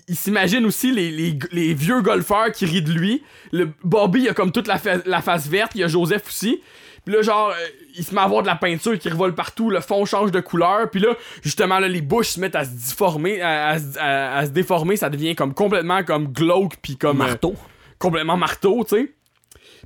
il, 0.08 0.16
s'imagine 0.16 0.66
aussi 0.66 0.92
les, 0.92 1.12
les, 1.12 1.38
les 1.52 1.74
vieux 1.74 2.02
golfeurs 2.02 2.52
qui 2.52 2.66
rient 2.66 2.82
de 2.82 2.92
lui. 2.92 3.24
Le 3.52 3.70
Bobby, 3.84 4.22
il 4.22 4.30
a 4.30 4.34
comme 4.34 4.52
toute 4.52 4.68
la, 4.68 4.78
fa- 4.78 5.02
la 5.06 5.22
face 5.22 5.48
verte, 5.48 5.72
il 5.76 5.82
y 5.82 5.84
a 5.84 5.88
Joseph 5.88 6.24
aussi. 6.28 6.62
Puis 7.06 7.16
là, 7.16 7.22
genre, 7.22 7.50
euh, 7.50 7.66
il 7.98 8.04
se 8.04 8.14
met 8.14 8.20
à 8.22 8.26
avoir 8.26 8.42
de 8.44 8.48
la 8.48 8.56
peinture 8.56 9.00
qui 9.00 9.10
revole 9.10 9.34
partout, 9.34 9.70
le 9.70 9.80
fond 9.80 10.04
change 10.06 10.32
de 10.32 10.42
couleur. 10.42 10.90
Puis 10.92 11.00
là, 11.00 11.16
justement, 11.42 11.80
là, 11.80 11.88
les 11.88 12.02
bouches 12.02 12.28
se 12.28 12.40
mettent 12.40 12.58
à 12.58 12.66
se 12.66 12.72
déformer, 12.72 13.42
à, 13.42 13.70
à 13.70 13.80
se- 13.80 13.98
à- 13.98 14.38
à 14.38 14.46
se 14.46 14.52
déformer, 14.52 14.96
ça 14.98 15.10
devient 15.10 15.34
comme 15.34 15.54
complètement 15.54 16.04
comme 16.04 16.28
glauque, 16.28 16.74
puis 16.82 16.98
comme. 16.98 17.22
euh, 17.22 17.26
Marteau. 17.26 17.56
Complètement 18.00 18.38
marteau, 18.38 18.84
tu 18.88 18.96
sais. 18.96 19.14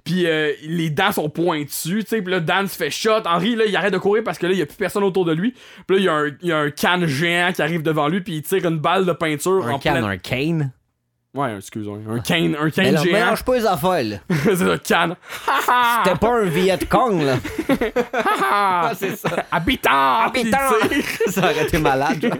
Puis 0.04 0.26
euh, 0.28 0.52
les 0.64 0.90
dents 0.90 1.12
sont 1.14 1.30
pointues, 1.30 2.04
tu 2.04 2.10
sais. 2.10 2.22
Puis 2.22 2.32
là, 2.32 2.40
Dan 2.40 2.68
se 2.68 2.76
fait 2.76 2.90
shot. 2.90 3.22
Henry, 3.26 3.56
là, 3.56 3.66
il 3.66 3.76
arrête 3.76 3.94
de 3.94 3.98
courir 3.98 4.24
parce 4.24 4.38
que 4.38 4.46
là, 4.48 4.52
il 4.54 4.60
y 4.60 4.62
a 4.62 4.66
plus 4.66 4.76
personne 4.76 5.04
autour 5.04 5.24
de 5.26 5.32
lui. 5.34 5.54
Puis 5.88 5.96
là, 5.96 5.98
il 5.98 6.04
y 6.04 6.10
a 6.10 6.14
un, 6.14 6.28
il 6.42 6.48
y 6.50 6.52
a 6.52 6.58
un 6.58 6.72
can 6.72 7.02
géant 7.06 7.52
qui 7.54 7.62
arrive 7.62 7.84
devant 7.84 8.08
lui, 8.10 8.22
puis 8.22 8.36
il 8.36 8.42
tire 8.42 8.66
une 8.66 8.80
balle 8.80 9.06
de 9.06 9.14
peinture 9.14 9.66
Un 9.66 9.72
en 9.74 9.80
can, 9.80 9.92
pleine- 9.94 10.04
un 10.04 10.18
cane? 10.18 10.72
Ouais, 11.36 11.56
excuse-moi. 11.58 11.98
Un 12.10 12.20
cane, 12.20 12.56
un 12.60 12.66
Mais 12.66 12.72
cane 12.72 12.98
géant. 13.00 13.12
mélange 13.14 13.44
pas 13.44 13.56
les 13.58 13.66
affaires, 13.66 14.04
là. 14.04 14.18
c'est 14.44 14.56
ça, 14.56 14.78
can. 14.78 15.16
C'était 16.06 16.18
pas 16.20 16.30
un 16.36 16.44
Viet 16.46 16.78
Cong, 16.88 17.22
là. 17.24 17.38
Ah, 18.56 18.92
c'est 18.98 19.16
ça. 19.16 19.30
Habitant! 19.52 19.90
Habitant! 20.28 20.58
Ça 21.28 21.42
aurait 21.42 21.64
été 21.64 21.80
malade, 21.80 22.22
genre. 22.22 22.38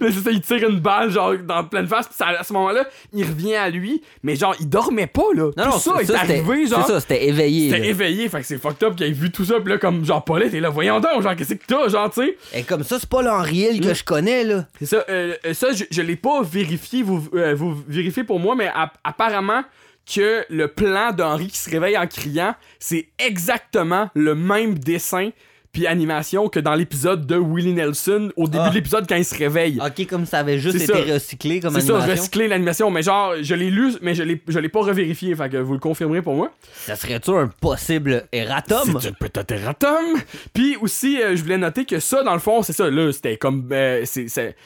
Là, 0.00 0.08
c'est 0.12 0.20
ça, 0.20 0.30
il 0.32 0.40
tire 0.40 0.68
une 0.68 0.80
balle, 0.80 1.10
genre, 1.10 1.34
dans 1.44 1.62
pleine 1.64 1.86
face. 1.86 2.06
Puis 2.08 2.16
ça- 2.16 2.26
à 2.40 2.42
ce 2.42 2.52
moment-là, 2.52 2.84
il 3.12 3.24
revient 3.24 3.54
à 3.54 3.68
lui. 3.70 4.02
Mais 4.22 4.34
genre, 4.34 4.54
il 4.60 4.68
dormait 4.68 5.06
pas, 5.06 5.22
là. 5.34 5.50
Non, 5.56 5.64
tout 5.64 5.70
non, 5.70 5.78
ça 5.78 5.92
est 6.00 6.04
c'était- 6.06 6.18
arrivé, 6.18 6.66
genre. 6.66 6.84
C'est 6.86 6.92
ça, 6.92 7.00
c'était 7.00 7.26
éveillé. 7.28 7.70
C'était 7.70 7.82
là. 7.82 7.86
éveillé, 7.88 8.28
fait 8.28 8.40
que 8.40 8.46
c'est 8.46 8.58
fucked 8.58 8.82
up 8.84 8.96
qu'il 8.96 9.06
ait 9.06 9.10
vu 9.12 9.30
tout 9.30 9.44
ça, 9.44 9.60
pis 9.60 9.68
là, 9.68 9.78
comme, 9.78 10.04
genre, 10.04 10.24
Paulette 10.24 10.54
est 10.54 10.60
là, 10.60 10.70
voyons 10.70 10.98
donc, 11.00 11.22
genre, 11.22 11.36
qu'est-ce 11.36 11.54
que 11.54 11.64
t'as, 11.66 11.88
genre, 11.88 12.10
tu 12.10 12.22
sais? 12.22 12.36
Et 12.54 12.62
comme 12.64 12.82
ça, 12.82 12.98
c'est 12.98 13.08
pas 13.08 13.22
l'Henri 13.22 13.56
Hill 13.58 13.80
Mm. 13.80 13.84
que 13.88 13.94
je 13.94 14.04
connais, 14.04 14.44
là. 14.44 14.64
C'est 14.78 14.86
ça, 14.86 15.04
euh, 15.08 15.34
euh, 15.46 15.54
ça, 15.54 15.72
je, 15.72 15.84
je 15.90 16.02
l'ai 16.02 16.16
pas 16.16 16.42
vérifié, 16.42 17.02
vous, 17.04 17.28
euh, 17.34 17.54
vous 17.54 17.76
vérifiez 17.88 18.19
pour 18.24 18.40
moi, 18.40 18.54
mais 18.54 18.68
app- 18.74 18.98
apparemment 19.04 19.62
que 20.12 20.44
le 20.48 20.68
plan 20.68 21.12
d'Henri 21.12 21.48
qui 21.48 21.58
se 21.58 21.70
réveille 21.70 21.96
en 21.96 22.06
criant, 22.06 22.54
c'est 22.78 23.08
exactement 23.18 24.10
le 24.14 24.34
même 24.34 24.78
dessin 24.78 25.30
puis 25.72 25.86
animation 25.86 26.48
que 26.48 26.58
dans 26.58 26.74
l'épisode 26.74 27.28
de 27.28 27.36
Willie 27.36 27.74
Nelson, 27.74 28.32
au 28.34 28.48
début 28.48 28.64
Ah. 28.66 28.70
de 28.70 28.74
l'épisode 28.74 29.06
quand 29.08 29.14
il 29.14 29.24
se 29.24 29.36
réveille. 29.38 29.78
Ok, 29.80 30.04
comme 30.08 30.26
ça 30.26 30.40
avait 30.40 30.58
juste 30.58 30.74
été 30.82 30.86
ça. 30.86 31.14
recyclé 31.14 31.60
comme 31.60 31.72
C'est 31.74 31.82
ça, 31.82 31.92
animation. 31.98 32.10
recycler 32.22 32.48
l'animation, 32.48 32.90
mais 32.90 33.02
genre, 33.04 33.34
je 33.40 33.54
l'ai 33.54 33.70
lu, 33.70 33.92
mais 34.02 34.16
je 34.16 34.24
l'ai, 34.24 34.42
je 34.48 34.58
l'ai 34.58 34.68
pas 34.68 34.80
revérifié, 34.80 35.32
fait 35.36 35.48
que 35.48 35.58
vous 35.58 35.74
le 35.74 35.78
confirmerez 35.78 36.22
pour 36.22 36.34
moi. 36.34 36.50
Ça 36.74 36.96
serait-tu 36.96 37.30
un 37.30 37.46
possible 37.46 38.24
erratum? 38.32 38.98
C'est 39.00 39.10
un 39.10 39.12
peut-être 39.12 39.52
erratum. 39.52 40.16
Puis 40.52 40.76
aussi, 40.80 41.22
euh, 41.22 41.36
je 41.36 41.42
voulais 41.44 41.58
noter 41.58 41.84
que 41.84 42.00
ça, 42.00 42.24
dans 42.24 42.32
le 42.34 42.40
fond, 42.40 42.62
c'est 42.64 42.72
ça, 42.72 42.90
là, 42.90 43.12
c'était 43.12 43.36
comme. 43.36 43.68
euh, 43.70 44.02
c'est- 44.06 44.56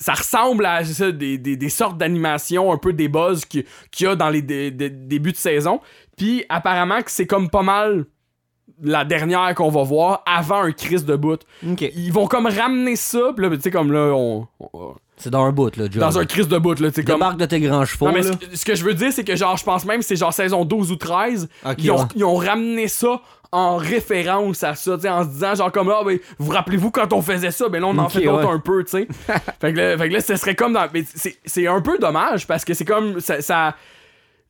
ça 0.00 0.14
ressemble 0.14 0.64
à 0.66 0.84
ça, 0.84 1.12
des, 1.12 1.38
des, 1.38 1.56
des 1.56 1.68
sortes 1.68 1.98
d'animations, 1.98 2.72
un 2.72 2.78
peu 2.78 2.92
des 2.92 3.06
buzz 3.08 3.44
qui- 3.44 3.64
qu'il 3.92 4.06
y 4.06 4.08
a 4.08 4.16
dans 4.16 4.30
les 4.30 4.42
dé- 4.42 4.70
dé- 4.72 4.90
débuts 4.90 5.32
de 5.32 5.36
saison. 5.36 5.80
Puis 6.16 6.44
apparemment 6.48 7.02
que 7.02 7.10
c'est 7.10 7.26
comme 7.26 7.48
pas 7.50 7.62
mal 7.62 8.06
la 8.82 9.04
dernière 9.04 9.54
qu'on 9.54 9.68
va 9.68 9.82
voir 9.82 10.22
avant 10.26 10.62
un 10.62 10.72
Chris 10.72 11.02
de 11.02 11.14
bout. 11.16 11.40
Ok. 11.70 11.82
Ils 11.94 12.12
vont 12.12 12.26
comme 12.26 12.46
ramener 12.46 12.96
ça, 12.96 13.32
puis 13.36 13.46
là, 13.46 13.54
tu 13.54 13.62
sais, 13.62 13.70
comme 13.70 13.92
là, 13.92 14.12
on. 14.14 14.48
on- 14.72 14.94
C'est 15.18 15.28
dans 15.28 15.44
un 15.44 15.52
bout, 15.52 15.76
là, 15.76 15.84
John. 15.90 16.00
dans 16.00 16.18
un 16.18 16.24
Chris 16.24 16.46
de 16.46 16.56
bout, 16.56 16.80
là, 16.80 16.90
tu 16.90 17.04
comme. 17.04 17.16
Débarque 17.16 17.38
de 17.38 17.44
tes 17.44 17.60
grands 17.60 17.84
chevaux, 17.84 18.06
Non, 18.06 18.14
mais 18.14 18.22
là. 18.22 18.30
ce, 18.54 18.64
que 18.64 18.74
je 18.74 18.82
veux 18.84 18.94
dire, 18.94 19.12
c'est 19.12 19.22
que 19.24 19.36
genre, 19.36 19.58
je 19.58 19.64
pense 19.64 19.84
même 19.84 20.00
que 20.00 20.06
c'est 20.06 20.16
genre 20.16 20.32
saison 20.32 20.64
12 20.64 20.90
ou 20.92 20.96
13. 20.96 21.46
Ok, 21.66 21.74
ils, 21.76 21.90
ont, 21.90 21.98
ouais. 21.98 22.04
ils 22.16 22.24
ont 22.24 22.36
ramené 22.36 22.88
ça 22.88 23.20
en 23.52 23.76
référence 23.76 24.62
à 24.62 24.74
ça, 24.74 24.92
en 24.92 25.24
se 25.24 25.28
disant 25.28 25.54
genre 25.54 25.72
comme 25.72 25.88
là, 25.88 26.02
ben, 26.04 26.18
vous 26.38 26.52
rappelez-vous 26.52 26.90
quand 26.90 27.12
on 27.12 27.22
faisait 27.22 27.50
ça, 27.50 27.68
ben 27.68 27.80
là 27.80 27.88
on 27.88 27.98
en 27.98 28.08
fait 28.08 28.22
d'autres 28.22 28.46
ouais. 28.46 28.54
un 28.54 28.58
peu, 28.60 28.84
tu 28.84 28.90
sais. 28.90 29.08
fait, 29.60 29.72
que 29.72 29.78
là, 29.78 29.98
fait 29.98 30.08
que 30.08 30.14
là, 30.14 30.20
ce 30.20 30.36
serait 30.36 30.54
comme 30.54 30.72
dans. 30.72 30.86
Mais 30.94 31.04
c'est, 31.14 31.36
c'est 31.44 31.66
un 31.66 31.80
peu 31.80 31.98
dommage 31.98 32.46
parce 32.46 32.64
que 32.64 32.74
c'est 32.74 32.84
comme. 32.84 33.20
Ça. 33.20 33.42
ça- 33.42 33.74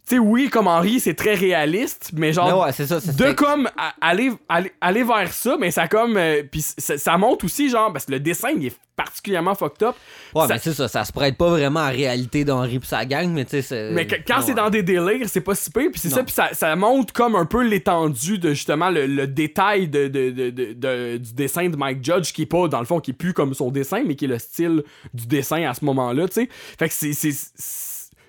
tu 0.06 0.16
sais, 0.16 0.18
oui, 0.18 0.48
comme 0.50 0.66
Henri, 0.66 0.98
c'est 0.98 1.14
très 1.14 1.34
réaliste, 1.34 2.10
mais 2.14 2.32
genre. 2.32 2.46
Mais 2.46 2.64
ouais, 2.66 2.72
c'est 2.72 2.86
ça. 2.86 3.00
ça 3.00 3.12
de 3.12 3.32
comme 3.32 3.68
aller, 4.00 4.32
aller, 4.48 4.72
aller 4.80 5.04
vers 5.04 5.32
ça, 5.32 5.56
mais 5.60 5.70
ça 5.70 5.86
comme. 5.88 6.16
euh, 6.16 6.42
Puis 6.50 6.62
ça, 6.62 6.98
ça 6.98 7.16
montre 7.16 7.44
aussi, 7.44 7.68
genre, 7.70 7.92
parce 7.92 8.06
que 8.06 8.12
le 8.12 8.20
dessin, 8.20 8.48
il 8.56 8.66
est 8.66 8.76
particulièrement 8.96 9.54
fucked 9.54 9.82
up. 9.82 9.94
Ouais, 10.34 10.42
ça- 10.46 10.54
mais 10.54 10.58
c'est 10.58 10.74
ça, 10.74 10.88
ça 10.88 11.04
se 11.04 11.12
prête 11.12 11.36
pas 11.38 11.48
vraiment 11.48 11.80
à 11.80 11.84
la 11.90 11.96
réalité 11.96 12.44
d'Henri 12.44 12.80
pis 12.80 12.88
sa 12.88 13.04
gang, 13.06 13.28
mais 13.30 13.44
tu 13.44 13.52
sais, 13.52 13.62
c'est. 13.62 13.90
Mais 13.92 14.06
que- 14.06 14.16
quand 14.26 14.38
Ouais. 14.38 14.42
c'est 14.46 14.54
dans 14.54 14.68
des 14.68 14.82
délires, 14.82 15.26
c'est 15.28 15.40
pas 15.40 15.54
si 15.54 15.70
pire. 15.70 15.90
Puis 15.92 16.00
c'est 16.00 16.10
ça, 16.10 16.22
puis 16.24 16.34
ça, 16.34 16.48
ça 16.52 16.74
montre 16.76 17.12
comme 17.12 17.36
un 17.36 17.46
peu 17.46 17.62
l'étendue 17.62 18.38
de 18.38 18.50
justement 18.50 18.90
le, 18.90 19.06
le 19.06 19.26
détail 19.26 19.88
de, 19.88 20.08
de- 20.08 20.30
de- 20.30 20.50
de- 20.50 20.72
de- 20.72 21.16
du 21.18 21.32
dessin 21.34 21.68
de 21.68 21.76
Mike 21.76 22.04
Judge, 22.04 22.32
qui 22.32 22.42
est 22.42 22.46
pas, 22.46 22.66
dans 22.68 22.80
le 22.80 22.84
fond, 22.86 23.00
qui 23.00 23.12
est 23.12 23.14
plus 23.14 23.32
comme 23.32 23.54
son 23.54 23.70
dessin, 23.70 24.02
mais 24.04 24.16
qui 24.16 24.24
est 24.24 24.28
le 24.28 24.38
style 24.38 24.82
du 25.14 25.26
dessin 25.26 25.62
à 25.68 25.72
ce 25.74 25.84
moment-là, 25.84 26.26
tu 26.28 26.34
sais. 26.34 26.48
Fait 26.78 26.88
que 26.88 26.94
c'est. 26.94 27.12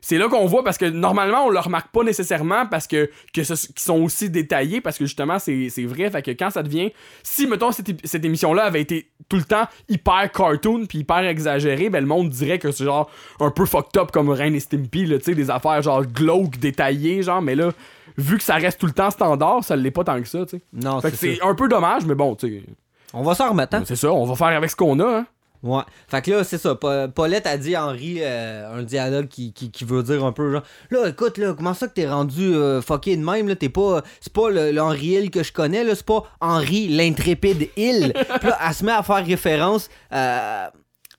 C'est- 0.02 0.18
là 0.18 0.28
qu'on 0.28 0.46
voit 0.46 0.64
parce 0.64 0.78
que 0.78 0.86
normalement 0.86 1.46
on 1.46 1.50
le 1.50 1.60
remarque 1.60 1.92
pas 1.92 2.04
nécessairement 2.04 2.66
parce 2.66 2.88
que, 2.88 3.10
que 3.34 3.44
ce, 3.44 3.68
qu'ils 3.68 3.80
sont 3.80 4.02
aussi 4.02 4.30
détaillés 4.30 4.82
parce 4.82 4.98
que 4.98 5.06
justement 5.06 5.40
c'est, 5.40 5.70
vrai. 5.86 6.10
Fait 6.10 6.22
que 6.22 6.32
quand 6.32 6.50
ça 6.50 6.64
devient 6.64 6.92
si 7.24 7.48
mettons 7.48 7.72
cette, 7.72 8.26
émission 8.26 8.54
là 8.54 8.64
avait 8.64 8.82
été 8.82 9.10
tout 9.30 9.38
le 9.38 9.44
temps 9.44 9.68
hyper 9.90 10.32
cartoon 10.32 10.86
puis 10.88 11.00
hyper 11.00 11.20
exagéré 11.20 11.90
ben 11.90 12.02
le 12.02 12.08
monde 12.08 12.30
dirait 12.30 12.60
que 12.60 12.72
c'est 12.72 12.84
genre 12.84 13.10
un 13.40 13.52
peu 13.52 13.66
fucked 13.66 13.98
up 13.98 14.12
comme 14.12 14.30
Ren 14.30 14.54
et 14.54 14.60
Stimpy 14.60 15.06
là 15.06 15.18
tu 15.18 15.26
sais 15.26 15.36
des 15.36 15.50
affaires 15.50 15.82
genre 15.82 16.06
glauques 16.06 16.58
détaillées 16.58 17.24
genre 17.24 17.42
mais 17.42 17.56
là 17.56 17.72
vu 18.18 18.38
que 18.38 18.44
ça 18.44 18.56
reste 18.56 18.80
tout 18.80 18.88
le 18.88 18.94
temps 18.94 19.10
standard 19.12 19.64
ça 19.64 19.76
l'est 19.76 19.92
pas 19.92 20.04
tant 20.04 20.20
que 20.22 20.28
ça 20.28 20.46
tu 20.46 20.58
sais. 20.58 20.62
Non, 20.74 21.00
fait 21.02 21.12
que 21.12 21.18
c'est 21.18 21.42
un 21.42 21.56
peu 21.56 21.68
dommage 21.68 22.06
mais 22.06 22.16
bon 22.16 22.36
tu 22.36 22.48
sais. 22.48 22.64
On 23.14 23.24
va 23.24 23.36
s'en 23.36 23.50
remettre, 23.50 23.76
hein? 23.76 23.84
c'est 23.86 23.96
ça 23.96 24.12
on 24.12 24.26
va 24.26 24.36
faire 24.36 24.56
avec 24.58 24.70
ce 24.70 24.76
qu'on 24.76 25.00
a 25.00 25.20
hein 25.20 25.26
Ouais. 25.64 25.84
Fait 26.08 26.22
que 26.24 26.32
là, 26.32 26.44
c'est 26.44 26.58
ça. 26.58 26.74
Pa- 26.74 27.08
Paulette 27.08 27.46
a 27.46 27.56
dit 27.58 27.76
à 27.76 27.86
Henri 27.86 28.18
euh, 28.22 28.80
un 28.80 28.82
dialogue 28.84 29.28
qui, 29.28 29.54
qui, 29.54 29.70
qui 29.70 29.84
veut 29.86 30.02
dire 30.02 30.26
un 30.26 30.32
peu 30.32 30.52
genre 30.52 30.64
Là, 30.90 31.08
écoute, 31.10 31.38
là, 31.38 31.54
comment 31.54 31.76
ça 31.76 31.88
que 31.88 31.94
t'es 31.94 32.10
rendu 32.10 32.56
euh, 32.56 32.82
fucké 32.82 33.16
de 33.16 33.24
même, 33.24 33.48
là? 33.48 33.56
T'es 33.56 33.70
pas. 33.70 34.02
C'est 34.22 34.34
pas 34.34 34.50
le, 34.50 34.72
le 34.72 34.82
Henri 34.82 35.08
Hill 35.08 35.30
que 35.30 35.44
je 35.44 35.54
connais, 35.54 35.84
là. 35.84 35.94
C'est 35.94 36.06
pas 36.06 36.24
Henri 36.40 36.88
l'intrépide 36.88 37.70
Hill. 37.78 38.12
Puis 38.40 38.50
là, 38.50 38.58
elle 38.68 38.74
se 38.74 38.84
met 38.84 38.92
à 38.92 39.04
faire 39.04 39.24
référence 39.26 39.90
euh, 40.14 40.68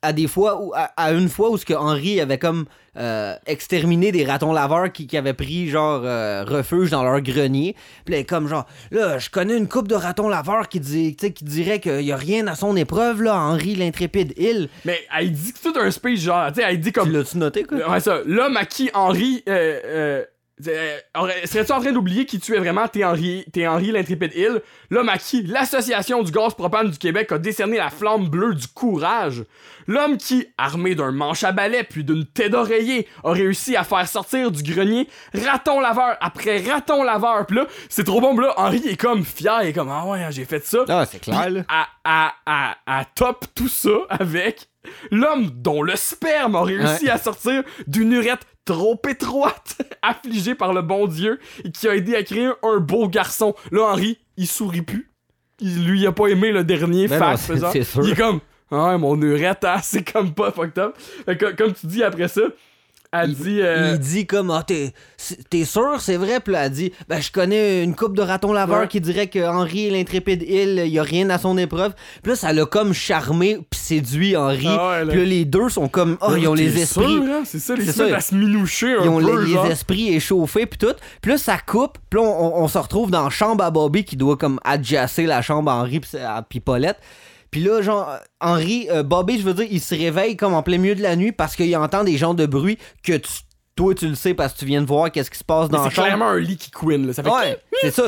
à 0.02 0.12
des 0.12 0.26
fois 0.26 0.60
où. 0.60 0.72
À, 0.74 0.90
à 0.96 1.12
une 1.12 1.28
fois 1.28 1.50
où 1.50 1.56
ce 1.56 1.64
que 1.64 1.74
Henri 1.74 2.20
avait 2.20 2.38
comme 2.38 2.64
euh, 2.96 3.34
exterminé 3.46 4.12
des 4.12 4.24
ratons 4.24 4.52
laveurs 4.52 4.92
qui, 4.92 5.06
qui 5.06 5.16
avaient 5.16 5.32
pris 5.32 5.68
genre 5.68 6.02
euh, 6.04 6.44
refuge 6.46 6.90
dans 6.90 7.02
leur 7.02 7.20
grenier. 7.20 7.74
Puis 8.04 8.14
là, 8.14 8.24
comme 8.24 8.48
genre 8.48 8.66
là, 8.90 9.18
je 9.18 9.30
connais 9.30 9.56
une 9.56 9.68
coupe 9.68 9.88
de 9.88 9.94
ratons 9.94 10.28
laveurs 10.28 10.68
qui, 10.68 10.80
dit, 10.80 11.16
tu 11.16 11.26
sais, 11.26 11.32
qui 11.32 11.44
dirait 11.44 11.80
qu'il 11.80 12.02
y 12.02 12.12
a 12.12 12.16
rien 12.16 12.46
à 12.46 12.54
son 12.54 12.76
épreuve, 12.76 13.22
là, 13.22 13.36
Henri 13.36 13.76
l'intrépide 13.76 14.34
Hill. 14.36 14.68
mais 14.84 15.00
elle 15.18 15.32
dit 15.32 15.54
tout 15.62 15.72
un 15.76 15.90
speech 15.90 16.20
genre 16.20 16.48
tu 16.48 16.60
sais 16.60 16.66
elle 16.68 16.80
dit 16.80 16.92
comme 16.92 17.08
Tu 17.08 17.14
l'as-tu 17.14 17.38
noté, 17.38 17.64
quoi? 17.64 17.90
Ouais, 17.90 18.00
ça. 18.00 18.18
L'homme 18.26 18.56
à 18.56 18.66
qui 18.66 18.90
Henri. 18.94 19.42
Euh, 19.48 20.24
euh, 20.68 20.98
Serais-tu 21.44 21.72
en 21.72 21.80
train 21.80 21.92
d'oublier 21.92 22.26
qui 22.26 22.38
tu 22.40 22.54
es 22.54 22.58
vraiment? 22.58 22.86
T'es 22.88 23.04
Henri, 23.04 23.44
l'intrépide 23.92 24.32
Hill. 24.34 24.60
L'homme 24.90 25.08
à 25.08 25.18
qui 25.18 25.42
l'Association 25.42 26.22
du 26.22 26.30
gaz 26.32 26.54
propane 26.54 26.90
du 26.90 26.98
Québec 26.98 27.32
a 27.32 27.38
décerné 27.38 27.76
la 27.78 27.90
flamme 27.90 28.28
bleue 28.28 28.54
du 28.54 28.66
courage. 28.68 29.44
L'homme 29.86 30.16
qui, 30.16 30.46
armé 30.58 30.94
d'un 30.94 31.10
manche 31.12 31.42
à 31.44 31.52
balai 31.52 31.82
puis 31.82 32.04
d'une 32.04 32.24
tête 32.26 32.52
d'oreiller, 32.52 33.08
a 33.24 33.32
réussi 33.32 33.76
à 33.76 33.84
faire 33.84 34.06
sortir 34.06 34.50
du 34.50 34.62
grenier 34.62 35.08
raton 35.34 35.80
laveur 35.80 36.16
après 36.20 36.58
raton 36.60 37.02
laveur. 37.02 37.46
Puis 37.46 37.56
là, 37.56 37.66
c'est 37.88 38.04
trop 38.04 38.20
bon. 38.20 38.36
Là, 38.38 38.54
Henri 38.56 38.82
est 38.88 38.96
comme 38.96 39.24
fier. 39.24 39.60
Il 39.62 39.68
est 39.68 39.72
comme, 39.72 39.90
ah 39.90 40.06
ouais, 40.06 40.26
j'ai 40.30 40.44
fait 40.44 40.64
ça. 40.64 40.84
Ah, 40.88 41.04
c'est 41.10 41.20
clair, 41.20 41.50
là. 41.50 41.62
à, 41.68 41.86
à, 42.04 42.32
à, 42.46 42.76
à 43.00 43.04
top 43.04 43.44
tout 43.54 43.68
ça 43.68 43.90
avec 44.08 44.68
l'homme 45.10 45.50
dont 45.50 45.82
le 45.82 45.94
sperme 45.96 46.56
a 46.56 46.62
réussi 46.62 47.04
Ouais. 47.04 47.10
à 47.10 47.18
sortir 47.18 47.62
d'une 47.86 48.12
urette 48.12 48.40
trop 48.64 49.00
étroite, 49.08 49.76
affligé 50.02 50.54
par 50.54 50.72
le 50.72 50.82
bon 50.82 51.06
Dieu, 51.06 51.38
et 51.64 51.70
qui 51.70 51.88
a 51.88 51.94
aidé 51.96 52.14
à 52.14 52.22
créer 52.22 52.50
un 52.62 52.78
beau 52.78 53.08
garçon. 53.08 53.54
Là, 53.70 53.84
Henri, 53.92 54.18
il 54.36 54.46
sourit 54.46 54.82
plus. 54.82 55.10
il- 55.60 55.84
lui, 55.86 56.06
a 56.06 56.12
pas 56.12 56.28
aimé 56.28 56.50
le 56.52 56.64
dernier 56.64 57.08
Ben 57.08 57.36
c'est 57.36 57.82
sûr. 57.84 58.04
Il 58.04 58.12
est 58.12 58.16
comme, 58.16 58.40
ah 58.70 58.96
mon 58.98 59.20
urette, 59.20 59.64
hein, 59.64 59.76
c'est 59.82 60.02
comme 60.10 60.32
pas 60.34 60.50
fucked 60.50 60.78
up. 60.78 60.96
Que, 61.26 61.52
comme 61.54 61.72
tu 61.72 61.86
dis 61.86 62.02
après 62.02 62.28
ça, 62.28 62.42
elle 63.12 63.30
Il, 63.30 63.36
dit. 63.36 63.60
euh, 63.60 63.92
il 63.94 63.98
dit 63.98 64.26
comme 64.26 64.50
ah 64.50 64.62
t'es 64.66 64.92
c'est- 65.16 65.48
t'es 65.50 65.64
sûr 65.64 66.00
c'est 66.00 66.16
vrai? 66.16 66.40
Puis 66.40 66.52
là, 66.54 66.66
elle 66.66 66.72
dit 66.72 66.92
ben 67.08 67.20
je 67.20 67.30
connais 67.30 67.82
une 67.84 67.94
coupe 67.94 68.16
de 68.16 68.22
ratons 68.22 68.52
laveurs 68.52 68.80
Ouais. 68.82 68.88
qui 68.88 69.00
dirait 69.00 69.26
que 69.26 69.38
Henri 69.46 69.88
est 69.88 69.90
l'intrépide 69.90 70.42
Hill 70.42 70.82
il 70.86 70.92
y 70.92 70.98
a 70.98 71.02
rien 71.02 71.28
à 71.30 71.38
son 71.38 71.56
épreuve 71.58 71.92
puis 72.22 72.30
là 72.32 72.36
ça 72.36 72.52
l'a 72.52 72.64
comme 72.66 72.92
charmé 72.92 73.58
puis 73.70 73.78
séduit 73.80 74.36
Henri 74.36 74.66
Ah 74.68 74.88
ouais, 74.90 75.04
là. 75.04 75.10
puis 75.12 75.18
là 75.20 75.24
les 75.26 75.44
deux 75.44 75.68
sont 75.68 75.88
comme 75.88 76.16
oh 76.22 76.34
ils 76.36 76.48
ont 76.48 76.54
les 76.54 76.80
esprits 76.80 77.20
hein? 77.28 77.42
C'est 77.44 77.58
ça, 77.58 77.74
les 77.74 77.84
ça. 77.84 78.04
à 78.16 78.20
se 78.20 78.34
minoucher 78.34 78.94
un 78.94 79.02
ils 79.04 79.08
ont 79.08 79.20
peu, 79.20 79.44
les, 79.44 79.52
genre. 79.52 79.66
esprits 79.66 80.14
échauffés 80.14 80.66
puis 80.66 80.78
tout 80.78 80.94
puis 81.20 81.32
là 81.32 81.38
ça 81.38 81.58
coupe 81.58 81.98
puis 82.08 82.18
là 82.20 82.26
on, 82.26 82.62
on 82.62 82.68
se 82.68 82.78
retrouve 82.78 83.10
dans 83.10 83.24
la 83.24 83.30
chambre 83.30 83.62
à 83.64 83.70
Bobby 83.70 84.04
qui 84.04 84.16
doit 84.16 84.36
comme 84.36 84.58
adjasser 84.64 85.26
la 85.26 85.42
chambre 85.42 85.70
à 85.70 85.74
Henri 85.76 86.00
puis 86.48 86.60
Paulette 86.60 86.98
puis 87.52 87.60
là, 87.62 87.82
genre, 87.82 88.18
Henri, 88.40 88.88
euh, 88.90 89.02
Bobby, 89.02 89.38
je 89.38 89.44
veux 89.44 89.52
dire, 89.54 89.66
il 89.70 89.80
se 89.80 89.94
réveille 89.94 90.36
comme 90.36 90.54
en 90.54 90.62
plein 90.62 90.78
milieu 90.78 90.94
de 90.94 91.02
la 91.02 91.14
nuit 91.16 91.32
parce 91.32 91.54
qu'il 91.54 91.76
entend 91.76 92.02
des 92.02 92.16
genres 92.16 92.34
de 92.34 92.46
bruit 92.46 92.78
que 93.04 93.12
tu- 93.18 93.30
toi, 93.74 93.94
tu 93.94 94.06
le 94.06 94.14
sais 94.14 94.34
parce 94.34 94.52
que 94.52 94.58
tu 94.58 94.64
viens 94.66 94.82
de 94.82 94.86
voir 94.86 95.10
qu'est-ce 95.10 95.30
qui 95.30 95.38
se 95.38 95.44
passe 95.44 95.68
dans 95.70 95.82
la 95.82 95.88
C'est 95.88 95.94
clairement 95.94 96.28
un 96.28 96.38
lit 96.38 96.56
qui 96.58 96.70
queen, 96.70 97.06
là. 97.06 97.12
Ça 97.14 97.22
fait 97.22 97.30
Ouais, 97.30 97.58
c'est 97.80 97.90
ça. 97.90 98.04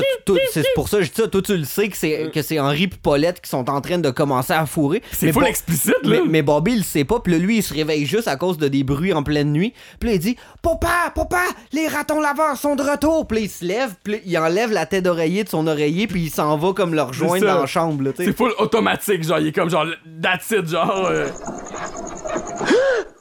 C'est 0.53 0.65
pour 0.75 0.89
ça 0.89 0.99
que 0.99 1.05
je 1.05 1.11
dis 1.11 1.23
ça. 1.23 1.29
Toi, 1.29 1.41
tu 1.41 1.57
le 1.57 1.65
sais 1.65 1.89
que 1.89 1.97
c'est 1.97 2.31
que 2.33 2.43
c'est 2.43 2.61
Henri 2.61 2.83
et 2.85 2.89
Paulette 2.89 3.41
qui 3.41 3.49
sont 3.49 3.71
en 3.71 3.81
train 3.81 3.99
de 3.99 4.11
commencer 4.11 4.53
à 4.53 4.67
fourrer. 4.67 5.03
C'est 5.13 5.33
full 5.33 5.47
explicite, 5.47 5.95
là. 6.03 6.19
Mais, 6.21 6.23
mais 6.29 6.43
Bobby, 6.43 6.73
il 6.73 6.79
le 6.79 6.85
sait 6.85 7.05
pas. 7.05 7.21
Puis 7.21 7.33
là, 7.33 7.39
lui, 7.39 7.57
il 7.59 7.63
se 7.63 7.73
réveille 7.73 8.05
juste 8.05 8.29
à 8.29 8.37
cause 8.37 8.59
de 8.59 8.69
des 8.69 8.85
bruits 8.85 9.15
en 9.15 9.23
pleine 9.23 9.53
nuit. 9.53 9.73
Puis 10.01 10.11
là, 10.11 10.15
il 10.17 10.21
dit 10.21 10.37
Papa, 10.61 11.11
papa, 11.15 11.43
les 11.73 11.89
ratons 11.89 12.21
laveurs 12.21 12.57
sont 12.59 12.77
de 12.77 12.83
retour. 12.83 13.27
Puis 13.27 13.39
là, 13.39 13.45
il 13.45 13.51
se 13.51 13.65
lève. 13.65 13.95
Puis 14.05 14.13
là, 14.15 14.19
il 14.27 14.39
enlève 14.39 14.71
la 14.71 14.85
tête 14.85 15.05
d'oreiller 15.05 15.45
de 15.45 15.49
son 15.49 15.67
oreiller. 15.67 16.07
Puis 16.07 16.25
il 16.25 16.31
s'en 16.31 16.59
va 16.59 16.73
comme 16.75 16.95
le 16.95 17.03
rejoindre 17.03 17.47
dans 17.47 17.61
la 17.61 17.67
chambre. 17.67 18.05
Là, 18.05 18.11
tu 18.13 18.19
sais. 18.19 18.25
C'est 18.27 18.37
full 18.37 18.53
automatique, 18.59 19.25
genre, 19.25 19.39
il 19.39 19.47
est 19.49 19.53
comme 19.53 19.71
genre, 19.71 19.87
that's 20.23 20.51
it, 20.51 20.69
genre. 20.69 21.07
euh, 21.07 21.29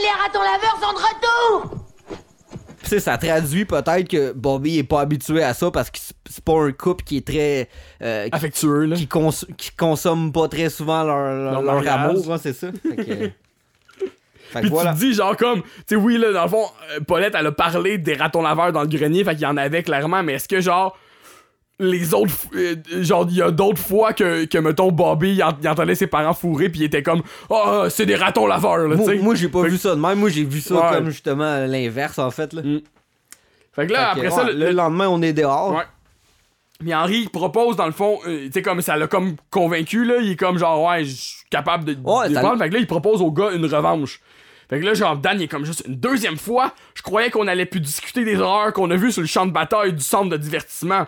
Les 0.00 0.22
ratons 0.22 0.40
laveurs 0.42 0.78
sont 0.80 0.92
de 0.92 0.98
retour! 0.98 1.80
Puis, 2.08 2.82
tu 2.82 2.88
sais, 2.90 3.00
ça 3.00 3.18
traduit 3.18 3.64
peut-être 3.64 4.08
que 4.08 4.32
Bobby 4.32 4.78
est 4.78 4.84
pas 4.84 5.00
habitué 5.00 5.42
à 5.42 5.54
ça 5.54 5.70
parce 5.70 5.90
que 5.90 5.98
c'est- 5.98 6.44
pas 6.44 6.52
un 6.60 6.70
couple 6.72 7.02
qui 7.04 7.16
est 7.16 7.26
très. 7.26 7.68
euh, 8.02 8.24
qui, 8.28 8.34
affectueux, 8.34 8.84
là. 8.84 8.96
qui, 8.96 9.08
cons- 9.08 9.30
qui 9.56 9.70
consomme 9.72 10.30
pas 10.32 10.46
très 10.48 10.68
souvent 10.70 11.02
leur, 11.02 11.16
leur, 11.16 11.52
Leur 11.52 11.62
leur 11.62 11.74
mariage. 11.82 12.10
amour, 12.10 12.32
hein, 12.32 12.38
c'est 12.40 12.52
ça. 12.52 12.68
Fait 12.70 12.96
que, 12.96 13.02
fait 13.04 13.32
que 14.54 14.58
Puis 14.60 14.68
voilà. 14.68 14.92
tu 14.92 14.96
te 14.98 15.04
dis, 15.04 15.14
genre, 15.14 15.36
comme, 15.36 15.62
tu 15.62 15.68
sais, 15.88 15.96
oui, 15.96 16.18
là, 16.18 16.32
dans 16.32 16.44
le 16.44 16.48
fond, 16.50 16.66
euh, 16.92 17.00
Paulette, 17.00 17.34
elle 17.36 17.46
a 17.46 17.52
parlé 17.52 17.98
des 17.98 18.14
ratons 18.14 18.42
laveurs 18.42 18.70
dans 18.72 18.82
le 18.82 18.88
grenier, 18.88 19.24
fait 19.24 19.32
qu'il 19.34 19.42
y 19.42 19.46
en 19.46 19.56
avait 19.56 19.82
clairement, 19.82 20.22
mais 20.22 20.34
est-ce 20.34 20.46
que, 20.46 20.60
genre, 20.60 20.96
les 21.78 22.14
autres, 22.14 22.32
euh, 22.54 22.74
genre, 23.02 23.26
il 23.28 23.36
y 23.36 23.42
a 23.42 23.50
d'autres 23.50 23.80
fois 23.82 24.12
que, 24.14 24.44
que 24.46 24.58
mettons, 24.58 24.90
Bobby, 24.90 25.34
il, 25.34 25.42
ent- 25.42 25.56
il 25.62 25.68
entendait 25.68 25.94
ses 25.94 26.06
parents 26.06 26.32
fourrer, 26.34 26.68
puis 26.70 26.80
il 26.80 26.84
était 26.84 27.02
comme, 27.02 27.22
ah, 27.50 27.86
c'est 27.90 28.06
des 28.06 28.14
ratons 28.16 28.46
laveurs, 28.46 28.88
là, 28.88 28.96
tu 28.96 29.02
Moi, 29.02 29.12
sais. 29.12 29.18
moi, 29.18 29.34
j'ai 29.34 29.48
pas 29.48 29.62
Fait 29.64 29.68
vu 29.68 29.76
ça 29.78 29.94
de 29.94 30.00
même. 30.00 30.18
Moi, 30.18 30.30
j'ai 30.30 30.44
vu 30.44 30.60
ça 30.60 30.74
Ouais. 30.74 30.96
comme 30.96 31.10
justement 31.10 31.66
l'inverse, 31.66 32.18
en 32.18 32.30
fait. 32.30 32.52
Là. 32.54 32.62
Fait 33.72 33.86
que 33.86 33.92
là, 33.92 34.14
Fait 34.14 34.20
que, 34.22 34.26
après 34.26 34.30
ça, 34.30 34.44
le, 34.44 34.52
le 34.52 34.70
lendemain, 34.70 35.08
on 35.08 35.20
est 35.20 35.34
dehors. 35.34 35.72
Ouais. 35.74 35.82
Mais 36.82 36.94
Henri 36.94 37.20
il 37.22 37.30
propose, 37.30 37.76
dans 37.76 37.86
le 37.86 37.92
fond, 37.92 38.18
euh, 38.26 38.46
tu 38.46 38.52
sais, 38.52 38.62
comme 38.62 38.80
ça 38.82 38.96
l'a 38.96 39.06
comme 39.06 39.36
convaincu, 39.50 40.04
là. 40.04 40.16
Il 40.20 40.30
est 40.32 40.36
comme 40.36 40.58
genre, 40.58 40.82
ouais, 40.84 41.04
je 41.04 41.14
suis 41.14 41.44
capable 41.50 41.84
de 41.84 41.96
Ouais, 42.02 42.24
ça 42.24 42.28
défendre. 42.28 42.58
Fait 42.58 42.68
que 42.68 42.74
là, 42.74 42.80
il 42.80 42.86
propose 42.86 43.22
au 43.22 43.30
gars 43.32 43.50
une 43.52 43.64
revanche. 43.64 44.20
Fait 44.68 44.80
que 44.80 44.84
là, 44.84 44.94
genre, 44.94 45.16
Dan, 45.16 45.38
il 45.40 45.44
est 45.44 45.48
comme 45.48 45.64
juste 45.64 45.84
une 45.86 45.94
deuxième 45.96 46.36
fois. 46.36 46.74
Je 46.94 47.00
croyais 47.02 47.30
qu'on 47.30 47.46
allait 47.46 47.66
plus 47.66 47.80
discuter 47.80 48.24
des 48.24 48.36
horreurs 48.36 48.72
qu'on 48.72 48.90
a 48.90 48.96
vues 48.96 49.12
sur 49.12 49.22
le 49.22 49.26
champ 49.28 49.46
de 49.46 49.52
bataille 49.52 49.92
du 49.92 50.02
centre 50.02 50.28
de 50.28 50.36
divertissement. 50.36 51.06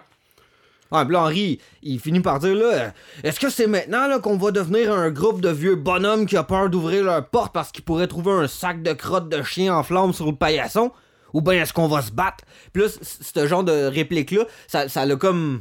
Là, 0.90 1.04
Henri, 1.20 1.58
il 1.82 2.00
finit 2.00 2.20
par 2.20 2.38
dire 2.38 2.54
là, 2.54 2.92
est-ce 3.22 3.38
que 3.38 3.50
c'est 3.50 3.66
maintenant 3.66 4.06
là, 4.06 4.18
qu'on 4.20 4.36
va 4.38 4.50
devenir 4.50 4.92
un 4.92 5.10
groupe 5.10 5.40
de 5.40 5.50
vieux 5.50 5.74
bonhommes 5.76 6.24
qui 6.26 6.36
a 6.36 6.42
peur 6.44 6.70
d'ouvrir 6.70 7.04
leur 7.04 7.26
porte 7.26 7.52
parce 7.52 7.70
qu'ils 7.72 7.84
pourraient 7.84 8.06
trouver 8.06 8.32
un 8.32 8.46
sac 8.48 8.82
de 8.82 8.92
crottes 8.92 9.28
de 9.28 9.42
chien 9.42 9.74
en 9.76 9.82
flammes 9.82 10.12
sur 10.14 10.26
le 10.26 10.34
paillasson? 10.34 10.90
Ou 11.34 11.42
bien 11.42 11.54
est-ce 11.62 11.74
qu'on 11.74 11.88
va 11.88 12.00
se 12.00 12.10
battre? 12.10 12.44
C- 12.74 12.98
ce 13.02 13.46
genre 13.46 13.62
de 13.64 13.86
réplique-là, 13.86 14.44
ça, 14.66 14.88
ça 14.88 15.04
l'a 15.04 15.16
comme 15.16 15.60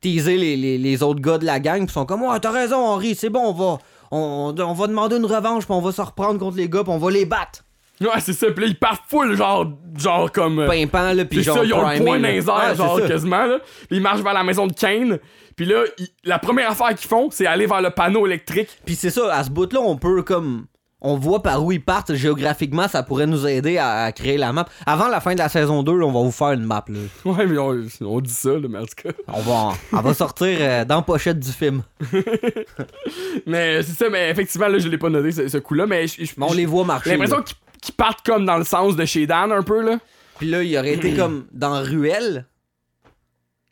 teasé 0.00 0.36
les, 0.38 0.56
les- 0.78 1.02
autres 1.02 1.20
gars 1.20 1.38
de 1.38 1.44
la 1.44 1.58
gang, 1.58 1.84
puis 1.84 1.92
sont 1.92 2.06
comme, 2.06 2.22
ouais, 2.22 2.38
t'as 2.38 2.52
raison, 2.52 2.76
Henri, 2.76 3.16
c'est 3.16 3.30
bon, 3.30 3.48
on 3.48 3.52
va, 3.52 3.78
on, 4.12 4.54
on 4.56 4.72
va 4.74 4.86
demander 4.86 5.16
une 5.16 5.26
revanche, 5.26 5.64
puis 5.64 5.74
on 5.74 5.80
va 5.80 5.90
se 5.90 6.00
reprendre 6.00 6.38
contre 6.38 6.56
les 6.56 6.68
gars, 6.68 6.84
puis 6.84 6.92
on 6.92 6.98
va 6.98 7.10
les 7.10 7.24
battre. 7.24 7.64
Ouais, 8.00 8.20
c'est 8.20 8.32
ça. 8.32 8.46
Puis 8.50 8.64
là, 8.64 8.70
il 8.70 8.78
part 8.78 9.02
full, 9.08 9.36
genre, 9.36 9.66
genre 9.98 10.30
comme. 10.30 10.60
euh, 10.60 10.66
Pimpant, 10.68 11.12
là, 11.12 11.24
C'est 11.30 11.42
genre. 11.42 11.56
ça, 11.58 11.64
ils 11.64 11.72
ont 11.74 11.88
le 11.88 11.98
point 11.98 12.18
dans 12.20 12.28
les 12.28 12.48
airs, 12.48 12.54
Ouais, 12.56 12.62
c'est 12.70 12.76
genre, 12.76 13.06
quasiment, 13.06 13.44
là. 13.46 13.58
Puis 13.88 13.96
ils 13.98 14.00
marchent 14.02 14.20
vers 14.22 14.34
la 14.34 14.44
maison 14.44 14.66
de 14.66 14.72
Kane. 14.72 15.18
Puis 15.56 15.66
là, 15.66 15.82
ils- 15.98 16.08
la 16.24 16.38
première 16.38 16.70
affaire 16.70 16.94
qu'ils 16.94 17.08
font, 17.08 17.28
c'est 17.32 17.46
aller 17.46 17.66
vers 17.66 17.80
le 17.82 17.90
panneau 17.90 18.26
électrique. 18.26 18.68
Puis 18.86 18.94
c'est 18.94 19.10
ça, 19.10 19.34
à 19.34 19.42
ce 19.42 19.50
bout-là, 19.50 19.80
on 19.80 19.96
peut 19.96 20.22
comme. 20.22 20.66
On 21.00 21.14
voit 21.16 21.44
par 21.44 21.64
où 21.64 21.70
ils 21.70 21.80
partent 21.80 22.14
géographiquement, 22.14 22.88
ça 22.88 23.04
pourrait 23.04 23.28
nous 23.28 23.46
aider 23.46 23.78
à, 23.78 24.02
à 24.02 24.10
créer 24.10 24.36
la 24.36 24.52
map. 24.52 24.66
Avant 24.84 25.06
la 25.06 25.20
fin 25.20 25.32
de 25.32 25.38
la 25.38 25.48
saison 25.48 25.84
2, 25.84 25.96
là, 25.96 26.04
on 26.06 26.10
va 26.10 26.20
vous 26.22 26.32
faire 26.32 26.50
une 26.50 26.64
map. 26.64 26.84
Là. 26.88 26.98
Ouais, 27.24 27.46
mais 27.46 27.56
on, 27.56 27.84
on 28.00 28.20
dit 28.20 28.32
ça, 28.32 28.48
là, 28.50 28.66
mais 28.68 28.78
en 28.78 28.82
tout 28.84 29.04
cas. 29.04 29.10
On 29.28 29.40
va, 29.40 29.74
elle 29.92 30.02
va 30.04 30.12
sortir 30.12 30.58
euh, 30.60 30.84
dans 30.84 30.96
la 30.96 31.02
pochette 31.02 31.38
du 31.38 31.52
film. 31.52 31.82
Mais 33.46 33.82
c'est 33.82 33.92
ça, 33.96 34.10
mais 34.10 34.30
effectivement, 34.30 34.68
là, 34.68 34.78
je 34.78 34.88
l'ai 34.88 34.98
pas 34.98 35.08
noté, 35.08 35.32
ce, 35.32 35.48
ce 35.48 35.58
coup-là, 35.58 35.86
mais 35.86 36.06
je- 36.06 36.24
on 36.40 36.52
les 36.52 36.66
voit 36.66 36.84
marcher. 36.84 37.10
J'ai 37.10 37.16
l'impression 37.16 37.42
qu'ils 37.42 37.56
qu'ils 37.82 37.94
partent 37.94 38.24
comme 38.24 38.44
dans 38.44 38.58
le 38.58 38.64
sens 38.64 38.96
de 38.96 39.04
chez 39.04 39.26
Dan, 39.26 39.52
un 39.52 39.62
peu, 39.62 39.82
là. 39.82 39.98
Puis 40.38 40.48
là, 40.48 40.62
il 40.62 40.76
aurait 40.78 40.94
été 40.94 41.14
comme 41.16 41.46
dans 41.52 41.82
Ruelle. 41.82 42.46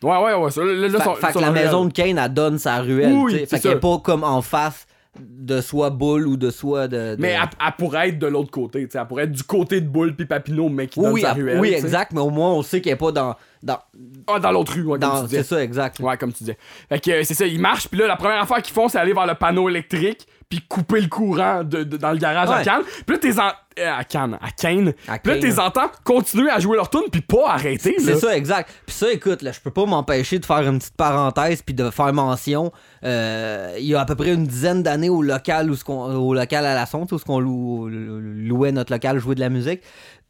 Ouais, 0.02 0.16
ouais, 0.18 0.34
ouais, 0.34 0.50
ça. 0.50 0.62
Là, 0.62 0.72
là, 0.88 0.98
Fait, 0.98 1.04
sont- 1.04 1.14
fait 1.14 1.32
que 1.32 1.38
la 1.38 1.50
maison 1.50 1.84
de 1.86 1.92
Kane, 1.92 2.18
elle 2.18 2.32
donne 2.34 2.58
sa 2.58 2.78
ruelle. 2.80 3.12
Oui, 3.14 3.32
tu 3.32 3.38
sais. 3.38 3.46
c'est 3.46 3.56
Fait 3.56 3.62
qu'elle 3.62 3.70
ça. 3.72 3.76
est 3.78 3.80
pas 3.80 3.98
comme 3.98 4.24
en 4.24 4.42
face 4.42 4.86
de 5.18 5.62
soit 5.62 5.88
Bull 5.88 6.26
ou 6.26 6.36
de 6.36 6.50
soit 6.50 6.86
de. 6.88 7.16
de- 7.16 7.16
Mais 7.18 7.30
elle, 7.30 7.48
elle 7.64 7.72
pourrait 7.78 8.10
être 8.10 8.18
de 8.18 8.26
l'autre 8.26 8.50
côté, 8.50 8.84
tu 8.84 8.90
sais. 8.92 8.98
Elle 8.98 9.06
pourrait 9.06 9.24
être 9.24 9.32
du 9.32 9.42
côté 9.42 9.80
de 9.80 9.88
Bull 9.88 10.14
puis 10.14 10.26
Papineau, 10.26 10.68
mais 10.68 10.86
qui 10.86 10.98
oui, 11.00 11.04
donne 11.06 11.14
oui, 11.14 11.20
sa 11.22 11.30
elle- 11.30 11.34
ruelle. 11.42 11.60
oui, 11.60 11.72
exact, 11.72 12.12
mais 12.12 12.20
au 12.20 12.28
moins 12.28 12.50
on 12.52 12.62
sait 12.62 12.82
qu'elle 12.82 12.92
est 12.92 12.96
pas 12.96 13.10
dans. 13.12 13.34
dans, 13.62 13.78
Ah, 14.26 14.38
dans 14.38 14.50
l'autre 14.52 14.74
rue, 14.74 14.82
ouais, 14.82 14.98
comme 14.98 15.10
dans 15.10 15.22
tu 15.22 15.28
disais. 15.28 15.42
c'est 15.42 15.54
ça, 15.54 15.62
exact. 15.64 15.98
Ouais, 16.00 16.16
comme 16.18 16.32
tu 16.34 16.40
disais. 16.44 16.58
Fait 16.90 17.00
que 17.00 17.10
euh, 17.10 17.22
c'est 17.24 17.32
ça, 17.34 17.46
ils 17.46 17.58
marchent, 17.58 17.88
puis 17.88 17.98
là, 17.98 18.06
la 18.06 18.16
première 18.16 18.42
affaire 18.42 18.60
qu'ils 18.60 18.74
font, 18.74 18.88
c'est 18.90 18.98
aller 18.98 19.14
vers 19.14 19.26
le 19.26 19.34
panneau 19.34 19.70
électrique, 19.70 20.26
puis 20.48 20.60
couper 20.68 21.00
le 21.00 21.08
courant 21.08 21.64
de, 21.64 21.82
de- 21.82 21.96
dans 21.96 22.12
le 22.12 22.18
garage 22.18 22.48
à. 22.50 22.62
Cannes. 22.62 22.82
Puis 23.04 23.16
là, 23.16 23.18
t'es 23.18 23.38
en... 23.40 23.48
euh, 23.80 23.92
à 23.98 24.04
Cannes, 24.04 24.38
à 24.40 24.50
Kane. 24.50 24.92
À 25.08 25.18
Puis 25.18 25.32
là, 25.32 25.38
t'es 25.40 25.58
entends 25.58 25.90
continuer 26.04 26.50
à 26.50 26.60
jouer 26.60 26.76
leur 26.76 26.88
tune, 26.88 27.02
puis 27.10 27.20
pas 27.20 27.48
arrêter. 27.50 27.96
C'est 27.98 28.14
ça, 28.16 28.36
exact. 28.36 28.70
Puis 28.86 28.94
ça, 28.94 29.10
écoute, 29.12 29.42
là, 29.42 29.50
je 29.52 29.60
peux 29.60 29.72
pas 29.72 29.86
m'empêcher 29.86 30.38
de 30.38 30.46
faire 30.46 30.60
une 30.68 30.78
petite 30.78 30.96
parenthèse 30.96 31.62
puis 31.62 31.74
de 31.74 31.90
faire 31.90 32.12
mention. 32.12 32.70
euh, 33.04 33.74
il 33.78 33.86
y 33.86 33.94
a 33.96 34.00
à 34.00 34.04
peu 34.04 34.14
près 34.14 34.34
une 34.34 34.46
dizaine 34.46 34.82
d'années 34.82 35.08
au 35.08 35.20
local 35.22 35.70
où 35.70 35.74
ce 35.74 35.84
au 35.90 36.32
local 36.34 36.64
à 36.64 36.74
la 36.74 36.86
sonde, 36.86 37.12
où 37.12 37.18
ce 37.18 37.24
qu'on 37.24 37.40
lou- 37.40 37.88
louait 37.88 38.70
notre 38.72 38.92
local, 38.92 39.18
jouer 39.18 39.34
de 39.34 39.40
la 39.40 39.48
musique. 39.48 39.80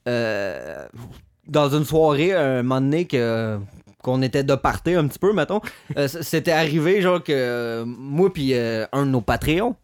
euh, 0.09 0.87
dans 1.47 1.69
une 1.69 1.85
soirée, 1.85 2.35
un 2.35 2.63
moment 2.63 2.81
donné 2.81 3.05
que 3.07 3.59
qu'on 4.03 4.23
était 4.23 4.45
de 4.45 4.55
party 4.55 4.95
un 4.95 5.07
petit 5.09 5.19
peu, 5.19 5.33
mettons, 5.33 5.61
euh, 5.97 6.07
c'était 6.09 6.53
arrivé 6.53 7.01
genre 7.03 7.23
que 7.23 7.33
euh, 7.33 7.85
moi 7.87 8.33
puis 8.33 8.51
euh, 8.55 8.87
un 8.93 9.05
de 9.05 9.11
nos 9.11 9.21
Patreons, 9.21 9.75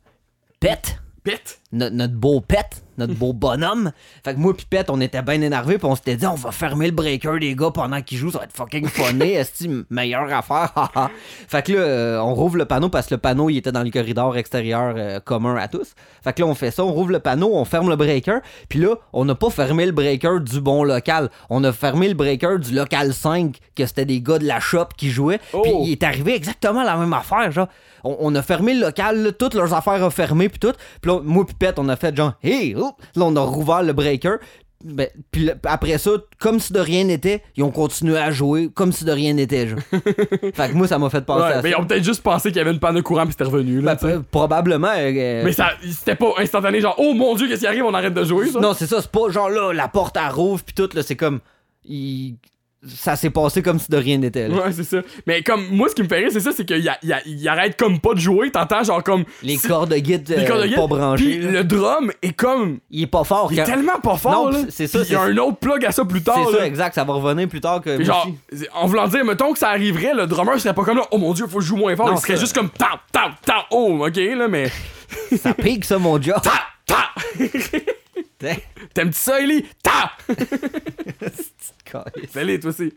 Pet, 0.63 0.97
Pète. 1.25 1.62
No- 1.73 1.91
notre 1.91 2.15
beau 2.15 2.41
pet, 2.41 2.85
notre 2.99 3.15
beau 3.15 3.33
bonhomme. 3.35 3.93
Fait 4.25 4.35
que 4.35 4.39
moi 4.39 4.55
pis 4.57 4.67
pet, 4.67 4.89
on 4.91 5.01
était 5.01 5.23
bien 5.23 5.41
énervés 5.41 5.79
puis 5.79 5.87
on 5.87 5.95
s'était 5.97 6.17
dit 6.17 6.27
on 6.27 6.35
va 6.35 6.53
fermer 6.53 6.87
le 6.87 6.93
breaker 6.93 7.39
des 7.41 7.55
gars 7.55 7.71
pendant 7.71 8.01
qu'ils 8.03 8.19
jouent, 8.19 8.31
ça 8.31 8.39
va 8.39 8.45
être 8.45 8.57
fucking 8.57 8.87
funny, 8.87 9.33
est 9.33 9.69
meilleure 9.91 10.33
affaire? 10.33 10.73
fait 11.49 11.63
que 11.63 11.73
là 11.73 11.79
euh, 11.81 12.19
on 12.19 12.35
rouvre 12.35 12.57
le 12.57 12.65
panneau 12.65 12.89
parce 12.89 13.07
que 13.07 13.15
le 13.15 13.21
panneau 13.21 13.51
il 13.51 13.59
était 13.59 13.73
dans 13.73 13.83
le 13.83 13.91
corridor 13.91 14.37
extérieur 14.37 14.95
euh, 14.97 15.21
commun 15.21 15.57
à 15.57 15.69
tous. 15.69 15.95
Fait 16.23 16.33
que 16.33 16.43
là 16.43 16.49
on 16.49 16.55
fait 16.55 16.71
ça, 16.71 16.85
on 16.85 16.93
rouvre 16.93 17.13
le 17.13 17.21
panneau, 17.21 17.51
on 17.55 17.65
ferme 17.65 17.89
le 17.89 17.97
breaker, 17.97 18.39
puis 18.69 18.79
là 18.79 18.95
on 19.13 19.25
n'a 19.25 19.35
pas 19.35 19.51
fermé 19.51 19.87
le 19.87 19.93
breaker 19.93 20.41
du 20.41 20.61
bon 20.61 20.85
local, 20.85 21.31
on 21.51 21.65
a 21.65 21.73
fermé 21.73 22.09
le 22.09 22.15
breaker 22.15 22.59
du 22.59 22.75
local 22.75 23.13
5 23.13 23.59
que 23.75 23.87
c'était 23.87 24.05
des 24.05 24.21
gars 24.21 24.39
de 24.39 24.47
la 24.47 24.61
shop 24.61 24.89
qui 24.97 25.11
jouaient. 25.11 25.41
Oh. 25.53 25.63
Puis 25.63 25.73
il 25.85 25.93
est 25.93 26.03
arrivé 26.03 26.35
exactement 26.35 26.83
la 26.83 26.97
même 26.97 27.13
affaire, 27.13 27.51
genre. 27.51 27.69
On, 28.05 28.17
on 28.19 28.35
a 28.35 28.43
fermé 28.43 28.75
le 28.75 28.81
local, 28.81 29.23
là, 29.23 29.33
toutes 29.33 29.55
leurs 29.55 29.73
affaires 29.75 30.03
ont 30.03 30.11
fermé, 30.11 30.49
puis 30.49 30.59
tout. 30.59 30.73
Puis 31.01 31.11
là, 31.11 31.21
moi, 31.23 31.47
puis 31.47 31.55
On 31.79 31.89
a 31.89 31.97
fait 31.97 32.17
genre, 32.17 32.33
hey, 32.43 32.75
oh! 32.77 32.93
là, 33.17 33.25
on 33.25 33.37
a 33.37 33.41
rouvert 33.41 33.83
le 33.83 33.93
breaker. 33.93 34.37
Ben, 34.85 35.07
puis 35.31 35.49
après 35.65 35.97
ça, 35.97 36.11
comme 36.41 36.59
si 36.59 36.73
de 36.73 36.81
rien 36.81 37.05
n'était, 37.05 37.41
ils 37.57 37.63
ont 37.63 37.71
continué 37.71 38.17
à 38.19 38.33
jouer 38.33 38.69
comme 38.75 38.91
si 38.91 39.05
de 39.05 39.13
rien 39.13 39.33
n'était, 39.33 39.69
genre. 39.69 39.79
fait 39.93 40.53
que 40.71 40.73
moi, 40.75 40.89
ça 40.89 40.99
m'a 40.99 41.09
fait 41.09 41.21
penser 41.25 41.45
Ouais, 41.45 41.53
à 41.53 41.63
mais 41.63 41.71
ils 41.71 41.77
ont 41.77 41.85
peut-être 41.87 42.03
juste 42.03 42.21
pensé 42.21 42.49
qu'il 42.49 42.59
y 42.59 42.61
avait 42.63 42.73
une 42.73 42.81
panne 42.81 42.97
de 42.97 43.01
courant, 43.01 43.23
puis 43.23 43.31
c'était 43.31 43.45
revenu, 43.45 43.81
là. 43.81 43.95
Ben, 43.95 44.19
p- 44.19 44.25
probablement. 44.29 44.91
euh, 44.97 45.43
mais 45.45 45.53
ça, 45.53 45.71
c'était 45.89 46.17
pas 46.17 46.33
instantané, 46.39 46.81
genre, 46.81 46.97
oh 46.99 47.15
mon 47.15 47.37
dieu, 47.37 47.47
qu'est-ce 47.47 47.61
qui 47.61 47.67
arrive, 47.69 47.85
on 47.85 47.95
arrête 47.95 48.13
de 48.15 48.25
jouer, 48.25 48.49
ça. 48.49 48.59
Non, 48.59 48.75
c'est 48.75 48.89
ça, 48.89 49.01
c'est 49.01 49.11
pas 49.13 49.31
genre 49.31 49.49
là, 49.51 49.73
la 49.73 49.87
porte 49.87 50.17
à 50.17 50.29
rouvre, 50.31 50.65
puis 50.65 50.75
tout, 50.75 50.89
là, 50.97 51.03
c'est 51.05 51.15
comme. 51.17 51.39
il- 51.85 52.35
ça 52.85 53.15
s'est 53.17 53.31
passé 53.31 53.63
comme 53.63 53.79
si 53.79 53.91
de 53.91 53.97
rien 53.97 54.19
n'était. 54.19 54.49
là. 54.49 54.57
Ouais, 54.57 54.73
c'est 54.73 54.83
ça. 54.85 54.99
Mais 55.27 55.43
comme, 55.43 55.67
moi, 55.71 55.89
ce 55.89 55.95
qui 55.95 56.03
me 56.03 56.09
fait 56.09 56.17
rire, 56.19 56.29
c'est 56.33 56.41
ça, 56.41 56.51
c'est 56.53 56.65
qu'il 56.65 56.79
y 56.83 56.89
a- 56.89 56.99
il 57.03 57.09
y 57.09 57.13
a- 57.13 57.23
il 57.27 57.49
arrête 57.49 57.77
comme 57.79 58.01
pas 58.01 58.15
de 58.15 58.19
jouer, 58.19 58.51
t'entends, 58.51 58.83
genre 58.83 59.03
comme. 59.05 59.25
Les 59.43 59.57
cordes 59.57 59.91
de 59.91 59.97
guide 59.99 60.29
les 60.37 60.45
cordes 60.45 60.63
de 60.63 60.67
guide, 60.67 60.77
pas 60.77 60.87
branchées. 60.87 61.25
Puis 61.25 61.39
le 61.39 61.65
drum 61.65 62.11
est 62.23 62.33
comme. 62.33 62.79
Il 62.91 63.03
est 63.03 63.07
pas 63.07 63.25
fort. 63.25 63.49
Il 63.53 63.59
est 63.59 63.63
quand- 63.63 63.71
tellement 63.71 64.01
pas 64.03 64.17
fort, 64.17 64.33
Non, 64.33 64.49
là. 64.51 64.59
c'est 64.69 64.87
ça, 64.87 65.01
Il 65.07 65.13
y 65.13 65.15
a 65.15 65.23
un 65.23 65.37
autre 65.39 65.59
plug 65.59 65.85
à 65.85 65.93
ça 65.93 66.05
plus 66.05 66.23
tard, 66.23 66.49
C'est 66.51 66.59
ça, 66.59 66.67
exact. 66.67 66.95
Ça 66.95 67.05
va 67.05 67.13
revenir 67.15 67.49
plus 67.49 67.61
tard 67.61 67.81
que. 67.81 67.97
Puis 67.97 68.05
genre, 68.05 68.27
en 68.75 68.87
voulant 68.87 69.07
dire, 69.09 69.25
mettons 69.25 69.53
que 69.53 69.59
ça 69.59 69.69
arriverait, 69.69 70.15
le 70.15 70.27
drummer 70.27 70.59
serait 70.61 70.75
pas 70.75 70.85
comme 70.85 70.97
là, 70.99 71.05
oh 71.11 71.19
mon 71.19 71.33
dieu, 71.35 71.47
faut 71.47 71.59
que 71.59 71.65
je 71.65 71.69
joue 71.69 71.77
moins 71.77 71.95
fort. 71.97 72.09
Non, 72.09 72.15
il 72.17 72.21
serait 72.21 72.35
ça- 72.35 72.41
juste 72.41 72.55
comme 72.55 72.71
tap, 72.71 73.01
tap, 73.13 73.33
tap, 73.45 73.67
oh, 73.71 74.05
ok, 74.07 74.17
là, 74.17 74.49
mais. 74.49 74.71
Ça 75.41 75.55
pique, 75.55 75.85
ça, 75.85 75.99
mon 75.99 76.21
job. 76.21 76.37
Tap, 76.43 76.53
tap! 76.87 77.93
T'aimes-tu 78.95 79.19
ça, 79.19 79.41
Ellie? 79.41 79.65
Tap! 79.83 80.11
Fais-les, 82.31 82.59
toi 82.61 82.71
aussi. 82.71 82.93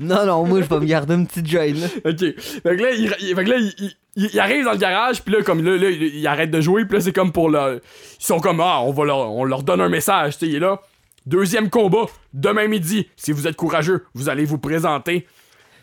non, 0.00 0.26
non, 0.26 0.44
moi, 0.44 0.60
je 0.62 0.66
vais 0.66 0.80
me 0.80 0.84
garder 0.86 1.14
une 1.14 1.26
petite 1.26 1.50
là. 1.52 1.86
Ok. 2.04 2.18
Fait 2.18 2.62
que 2.76 2.82
là, 2.82 2.90
il, 2.92 3.14
il- 3.20 3.34
fait 3.36 3.44
que 3.44 3.50
là, 3.50 3.56
il, 3.58 3.72
il- 3.78 4.30
il 4.32 4.40
arrive 4.40 4.64
dans 4.64 4.72
le 4.72 4.78
garage, 4.78 5.22
puis 5.22 5.34
là, 5.34 5.42
comme 5.42 5.62
là, 5.64 5.76
là, 5.76 5.88
il, 5.90 6.26
arrête 6.26 6.50
de 6.50 6.60
jouer, 6.60 6.84
puis 6.84 6.98
là, 6.98 7.00
c'est 7.04 7.12
comme 7.12 7.32
pour 7.32 7.48
le. 7.50 7.80
Ils 8.20 8.24
sont 8.24 8.40
comme, 8.40 8.60
ah, 8.60 8.80
on, 8.82 8.92
va 8.92 9.04
leur, 9.04 9.30
on 9.30 9.44
leur 9.44 9.62
donne 9.62 9.80
un 9.80 9.88
message, 9.88 10.34
tu 10.38 10.40
sais, 10.40 10.48
il 10.50 10.56
est 10.56 10.60
là. 10.60 10.80
Deuxième 11.24 11.70
combat, 11.70 12.06
demain 12.34 12.66
midi. 12.68 13.08
Si 13.16 13.30
vous 13.32 13.46
êtes 13.46 13.56
courageux, 13.56 14.06
vous 14.14 14.28
allez 14.28 14.44
vous 14.44 14.58
présenter. 14.58 15.26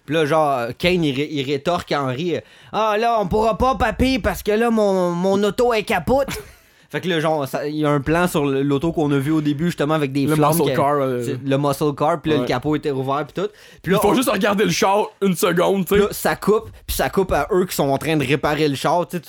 Puis 0.06 0.14
là, 0.16 0.26
genre, 0.26 0.68
Kane, 0.78 1.04
il, 1.04 1.16
ré- 1.16 1.30
il 1.32 1.44
rétorque 1.50 1.92
à 1.92 2.04
Henry 2.04 2.36
Ah, 2.74 2.98
là, 3.00 3.18
on 3.22 3.28
pourra 3.28 3.58
pas, 3.58 3.76
papy, 3.76 4.20
parce 4.20 4.44
que 4.44 4.52
là, 4.52 4.70
mon, 4.70 5.12
mon 5.12 5.42
auto 5.44 5.74
est 5.74 5.84
capote. 5.84 6.28
Fait 6.90 7.02
que 7.02 7.08
là, 7.10 7.20
genre, 7.20 7.46
il 7.68 7.76
y 7.76 7.86
a 7.86 7.90
un 7.90 8.02
plan 8.02 8.28
sur 8.28 8.46
l'auto 8.46 8.92
qu'on 8.92 9.12
a 9.12 9.18
vu 9.18 9.32
au 9.32 9.42
début, 9.42 9.66
justement, 9.66 9.94
avec 9.94 10.12
des 10.12 10.26
Le 10.26 10.36
flammes. 10.36 10.58
muscle 10.58 10.76
car, 10.76 10.96
euh. 11.02 11.36
Le 11.46 11.58
muscle 11.58 11.94
car, 11.96 12.22
puis 12.22 12.32
là, 12.32 12.38
Ouais. 12.38 12.42
le 12.44 12.48
capot 12.48 12.76
était 12.76 12.92
ouvert, 12.92 13.26
puis 13.28 13.42
tout. 13.44 13.50
Puis 13.82 13.92
Il 13.92 13.94
là, 13.94 14.00
faut 14.00 14.10
on- 14.10 14.14
juste 14.16 14.30
regarder 14.30 14.64
le 14.66 14.72
char 14.72 15.08
une 15.22 15.36
seconde, 15.36 15.86
tu 15.86 15.96
sais. 15.96 16.02
là, 16.02 16.08
ça 16.12 16.36
coupe, 16.36 16.70
puis 16.88 16.96
ça 16.96 17.10
coupe 17.10 17.32
à 17.32 17.48
eux 17.52 17.66
qui 17.66 17.76
sont 17.76 17.90
en 17.90 17.98
train 17.98 18.18
de 18.18 18.26
réparer 18.26 18.68
le 18.68 18.76
char. 18.76 19.08
tu 19.08 19.18
sais, 19.18 19.24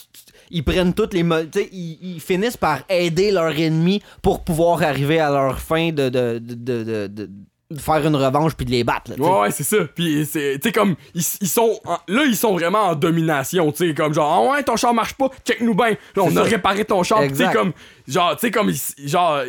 ils 0.50 0.64
prennent 0.64 0.94
toutes 0.94 1.14
les. 1.14 1.22
mo- 1.22 1.42
tu 1.44 1.60
sais, 1.60 1.68
ils, 1.72 1.98
ils 2.16 2.20
finissent 2.20 2.56
par 2.56 2.80
aider 2.88 3.30
leur 3.30 3.50
ennemi 3.58 4.02
pour 4.22 4.42
pouvoir 4.42 4.82
arriver 4.82 5.20
à 5.20 5.30
leur 5.30 5.58
fin 5.60 5.90
de- 5.92 6.08
de- 6.08 6.38
de 6.38 7.30
faire 7.78 8.04
une 8.06 8.16
revanche 8.16 8.54
puis 8.54 8.66
de 8.66 8.70
les 8.70 8.82
battre. 8.84 9.12
là. 9.12 9.16
Ouais, 9.24 9.40
ouais, 9.42 9.50
c'est 9.50 9.62
ça. 9.64 9.76
Puis, 9.94 10.26
c'est, 10.30 10.58
tu 10.60 10.68
sais, 10.68 10.72
comme, 10.72 10.96
ils, 11.14 11.22
ils 11.40 11.48
sont, 11.48 11.78
en- 11.84 11.98
là, 12.08 12.24
ils 12.26 12.36
sont 12.36 12.52
vraiment 12.54 12.82
en 12.88 12.94
domination, 12.94 13.70
tu 13.72 13.88
sais, 13.88 13.94
comme 13.94 14.12
genre, 14.12 14.48
ah 14.48 14.52
ouais, 14.52 14.62
ton 14.62 14.76
char 14.76 14.92
marche 14.94 15.14
pas, 15.14 15.30
check-nous 15.46 15.74
bien. 15.74 15.90
Là, 15.90 16.22
on 16.22 16.30
a 16.30 16.34
ça. 16.34 16.42
réparé 16.42 16.84
ton 16.84 17.02
char, 17.02 17.20
tu 17.28 17.36
sais, 17.36 17.52
comme, 17.52 17.72
genre, 18.08 18.34
tu 18.36 18.40
sais, 18.46 18.50
comme, 18.50 18.72
genre, 19.04 19.40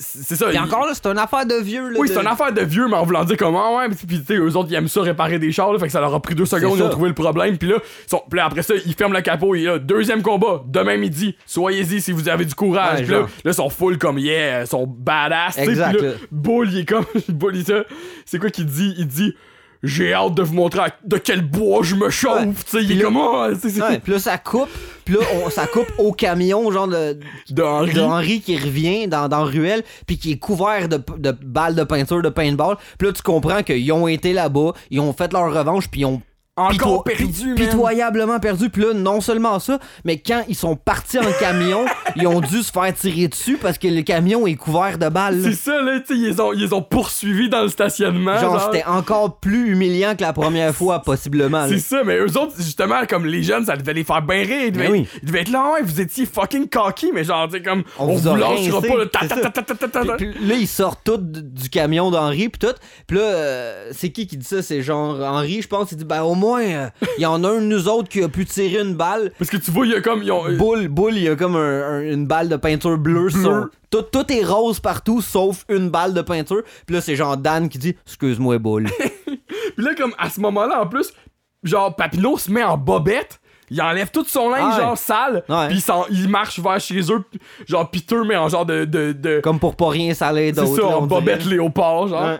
c'est 0.00 0.36
ça. 0.36 0.46
Puis 0.46 0.54
ils- 0.56 0.60
encore 0.60 0.86
là, 0.86 0.92
c'est 0.94 1.06
une 1.06 1.18
affaire 1.18 1.44
de 1.44 1.54
vieux. 1.56 1.88
Là, 1.88 1.98
Oui, 1.98 2.08
de- 2.08 2.14
c'est 2.14 2.20
une 2.20 2.26
affaire 2.28 2.52
de 2.52 2.60
vieux, 2.62 2.86
mais 2.88 2.94
en 2.96 3.04
voulant 3.04 3.24
dire 3.24 3.36
comment, 3.36 3.76
ouais, 3.78 3.88
pis, 3.88 4.06
tu 4.06 4.24
sais, 4.24 4.34
eux 4.36 4.56
autres, 4.56 4.68
ils 4.70 4.74
aiment 4.76 4.86
ça 4.88 5.00
réparer 5.02 5.38
des 5.40 5.50
chars, 5.50 5.72
là, 5.72 5.78
fait 5.80 5.86
que 5.86 5.92
ça 5.92 6.00
leur 6.00 6.14
a 6.14 6.22
pris 6.22 6.34
deux 6.36 6.44
secondes, 6.46 6.76
ils 6.78 6.82
ont 6.84 6.88
trouvé 6.88 7.08
le 7.08 7.14
problème, 7.14 7.58
pis 7.58 7.66
là, 7.66 7.76
sont, 8.06 8.22
pis 8.30 8.36
là, 8.36 8.46
après 8.46 8.62
ça, 8.62 8.74
ils 8.86 8.94
ferment 8.94 9.14
le 9.16 9.22
capot, 9.22 9.54
et 9.56 9.62
là, 9.64 9.78
deuxième 9.80 10.22
combat, 10.22 10.62
demain 10.66 10.96
midi, 10.96 11.36
soyez-y 11.46 12.00
si 12.00 12.12
vous 12.12 12.28
avez 12.28 12.44
du 12.44 12.54
courage, 12.54 13.00
Ouais, 13.00 13.04
pis 13.06 13.10
là, 13.10 13.26
ils 13.44 13.54
sont 13.54 13.68
full 13.70 13.98
comme, 13.98 14.18
yeah, 14.20 14.62
ils 14.62 14.66
sont 14.68 14.86
badass, 14.86 15.58
Exact, 15.58 15.96
pis 15.96 16.04
là. 16.04 16.12
Bull, 16.30 16.68
il 16.70 16.78
est 16.78 16.84
comme, 16.88 17.04
Bull, 17.28 17.56
il 17.56 17.64
ça, 17.64 17.82
c'est 18.24 18.38
quoi 18.38 18.50
qu'il 18.50 18.66
dit? 18.66 18.94
Il 18.98 19.06
dit, 19.08 19.34
j'ai 19.82 20.12
hâte 20.12 20.34
de 20.34 20.42
vous 20.42 20.54
montrer 20.54 20.80
de 21.04 21.18
quel 21.18 21.42
bois 21.42 21.80
je 21.82 21.94
me 21.94 22.10
chauffe, 22.10 22.40
Ouais. 22.40 22.48
tu 22.48 22.78
sais, 22.78 22.84
il 22.84 22.98
est 22.98 23.02
comme, 23.02 23.16
oh, 23.16 23.46
tu 23.54 23.60
sais, 23.60 23.70
c'est- 23.70 23.80
Ouais, 23.82 23.98
puis 24.00 24.12
là, 24.12 24.18
ça 24.18 24.36
coupe. 24.38 24.68
Puis 25.04 25.14
là, 25.14 25.20
on- 25.44 25.50
ça 25.50 25.66
coupe 25.66 25.86
au 25.98 26.12
camion, 26.12 26.70
genre 26.70 26.88
de, 26.88 27.18
de 27.50 27.62
Henry 27.62 28.40
qui 28.40 28.56
revient 28.58 29.06
dans, 29.08 29.28
dans 29.28 29.44
Ruelle, 29.44 29.82
puis 30.06 30.18
qui 30.18 30.32
est 30.32 30.36
couvert 30.38 30.88
de, 30.88 31.00
de 31.16 31.30
balles 31.30 31.74
de 31.74 31.84
peinture 31.84 32.20
de 32.22 32.28
paintball. 32.28 32.76
Puis 32.98 33.08
là, 33.08 33.12
tu 33.14 33.22
comprends 33.22 33.62
qu'ils 33.62 33.90
ont 33.92 34.06
été 34.08 34.32
là-bas, 34.32 34.72
ils 34.90 35.00
ont 35.00 35.12
fait 35.12 35.32
leur 35.32 35.52
revanche, 35.54 35.88
puis 35.88 36.00
ils 36.02 36.06
ont 36.06 36.20
Encore 36.58 37.04
perdu, 37.04 37.48
man. 37.48 37.54
pitoyablement 37.56 38.40
perdu. 38.40 38.70
Puis 38.70 38.82
là, 38.82 38.92
non 38.94 39.20
seulement 39.20 39.58
ça, 39.58 39.78
mais 40.04 40.18
quand 40.18 40.42
ils 40.48 40.54
sont 40.56 40.76
partis 40.76 41.18
en 41.18 41.32
camion, 41.38 41.84
ils 42.16 42.26
ont 42.26 42.40
dû 42.40 42.62
se 42.62 42.72
faire 42.72 42.92
tirer 42.94 43.28
dessus 43.28 43.58
parce 43.60 43.78
que 43.78 43.88
le 43.88 44.02
camion 44.02 44.46
est 44.46 44.56
couvert 44.56 44.98
de 44.98 45.08
balles. 45.08 45.40
C'est 45.42 45.52
ça, 45.52 45.80
là, 45.80 46.00
tu 46.00 46.14
sais, 46.14 46.20
ils 46.20 46.40
ont, 46.42 46.52
ils 46.52 46.74
ont 46.74 46.82
poursuivis 46.82 47.48
dans 47.48 47.62
le 47.62 47.68
stationnement. 47.68 48.38
Genre, 48.38 48.70
c'était 48.72 48.84
encore 48.86 49.38
plus 49.38 49.72
humiliant 49.72 50.14
que 50.16 50.22
la 50.22 50.32
première 50.32 50.74
fois, 50.74 51.02
possiblement. 51.04 51.66
C'est 51.68 51.78
ça, 51.78 52.02
mais 52.04 52.18
eux 52.18 52.36
autres, 52.38 52.54
justement, 52.56 53.06
comme 53.08 53.26
les 53.26 53.42
jeunes, 53.42 53.64
ça 53.64 53.76
devait 53.76 53.94
les 53.94 54.04
faire 54.04 54.22
bien 54.22 54.42
rire. 54.42 54.64
Ils 54.66 54.72
devaient, 54.72 54.86
Ben 54.86 54.92
oui. 54.92 55.08
ils 55.22 55.26
devaient 55.26 55.42
être 55.42 55.50
là, 55.50 55.72
ouais, 55.74 55.82
vous 55.82 56.00
étiez 56.00 56.26
fucking 56.26 56.68
cocky, 56.68 57.10
mais 57.14 57.24
genre, 57.24 57.46
tu 57.48 57.56
sais, 57.56 57.62
comme, 57.62 57.84
on, 57.98 58.06
vous 58.06 58.18
vous 58.18 58.30
rincé, 58.32 58.70
pas, 58.70 58.96
là, 58.98 59.06
ta, 59.06 59.26
ta, 59.26 59.50
ta, 59.50 59.88
ta. 59.88 60.16
Puis, 60.16 60.30
puis 60.32 60.46
là, 60.46 60.54
ils 60.54 60.68
sortent 60.68 61.00
tous 61.04 61.18
du 61.18 61.68
camion 61.68 62.10
d'Henri, 62.10 62.48
puis 62.48 62.58
tout. 62.58 62.74
Puis 63.06 63.16
là, 63.16 63.22
euh, 63.22 63.90
c'est 63.92 64.10
qui 64.10 64.26
qui 64.26 64.36
dit 64.36 64.46
ça? 64.46 64.62
C'est 64.62 64.82
genre 64.82 65.20
Henri, 65.22 65.62
je 65.62 65.68
pense. 65.68 65.92
Il 65.92 65.98
dit, 65.98 66.04
ben 66.04 66.22
au 66.22 66.34
moins, 66.34 66.47
euh, 66.56 66.88
il 67.18 67.22
y 67.22 67.26
en 67.26 67.42
a 67.44 67.48
un 67.48 67.56
de 67.60 67.66
nous 67.66 67.88
autres 67.88 68.08
qui 68.08 68.22
a 68.22 68.28
pu 68.28 68.44
tirer 68.46 68.80
une 68.82 68.94
balle. 68.94 69.32
Parce 69.38 69.50
que 69.50 69.56
tu 69.56 69.70
vois, 69.70 69.86
il 69.86 69.92
y 69.92 69.94
a 69.94 70.00
comme, 70.00 70.22
Boule, 70.56 70.88
boule, 70.88 71.16
il 71.16 71.22
y 71.24 71.28
a 71.28 71.36
comme 71.36 71.56
un- 71.56 71.82
un- 71.98 72.00
une 72.02 72.26
balle 72.26 72.48
de 72.48 72.56
peinture 72.56 72.96
bleue. 72.98 73.30
sur 73.30 73.68
Tout, 73.90 74.02
tout 74.02 74.32
est 74.32 74.44
rose 74.44 74.80
partout, 74.80 75.20
sauf 75.22 75.64
une 75.68 75.90
balle 75.90 76.14
de 76.14 76.22
peinture. 76.22 76.62
Puis 76.86 76.94
là, 76.94 77.00
c'est 77.00 77.16
genre 77.16 77.36
Dan 77.36 77.68
qui 77.68 77.78
dit, 77.78 77.96
excuse-moi, 78.06 78.58
boule. 78.58 78.86
Puis 79.26 79.84
là, 79.84 79.94
comme, 79.96 80.12
à 80.18 80.28
ce 80.30 80.40
moment-là, 80.40 80.82
en 80.82 80.86
plus, 80.86 81.12
genre, 81.62 81.94
Papineau 81.96 82.36
se 82.38 82.50
met 82.50 82.64
en 82.64 82.76
bobette. 82.76 83.40
Il 83.70 83.82
enlève 83.82 84.10
tout 84.10 84.24
son 84.24 84.48
linge, 84.48 84.76
ouais. 84.76 84.80
genre 84.80 84.96
sale, 84.96 85.44
Ouais. 85.46 85.68
puis 85.68 85.84
il, 86.10 86.26
marche 86.30 86.58
vers 86.58 86.80
chez 86.80 87.00
eux, 87.12 87.22
genre 87.66 87.90
piteux, 87.90 88.24
mais 88.24 88.34
en 88.34 88.48
genre 88.48 88.64
de. 88.64 88.86
de, 88.86 89.12
de 89.12 89.40
comme 89.42 89.58
pour 89.58 89.76
pas 89.76 89.90
rien 89.90 90.14
saler 90.14 90.54
c'est 90.54 90.62
d'autre. 90.62 90.76
ça, 90.76 90.88
là, 90.88 90.96
en 90.96 91.02
bobette 91.06 91.44
léopard, 91.44 92.08
genre. 92.08 92.22
Ouais. 92.22 92.38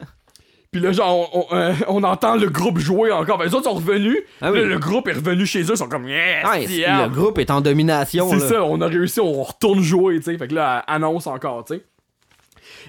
Puis 0.71 0.83
là, 0.83 0.93
genre, 0.93 1.31
on, 1.35 1.47
on, 1.51 1.57
euh, 1.57 1.73
on 1.89 2.03
entend 2.03 2.37
le 2.37 2.49
groupe 2.51 2.79
jouer 2.79 3.11
encore. 3.11 3.39
Ben, 3.39 3.47
les 3.47 3.55
autres 3.55 3.65
sont 3.65 3.75
revenus. 3.75 4.19
Ah 4.43 4.51
Là, 4.51 4.63
le 4.63 4.79
groupe 4.79 5.09
est 5.09 5.15
revenu 5.15 5.47
chez 5.47 5.63
eux. 5.63 5.71
Ils 5.71 5.77
sont 5.79 5.89
comme, 5.89 6.07
yes, 6.07 6.71
yeah. 6.71 7.07
le 7.07 7.09
groupe 7.11 7.39
est 7.39 7.51
en 7.51 7.61
domination. 7.63 8.29
C'est 8.31 8.41
ça, 8.49 8.63
on 8.65 8.81
a 8.83 8.87
réussi, 8.87 9.19
on 9.21 9.43
retourne 9.43 9.81
jouer, 9.81 10.17
tu 10.19 10.25
sais. 10.25 10.37
Fait 10.39 10.49
que 10.49 10.55
là, 10.55 10.81
annonce 10.87 11.27
encore, 11.27 11.65
tu 11.65 11.77
sais. 11.77 11.85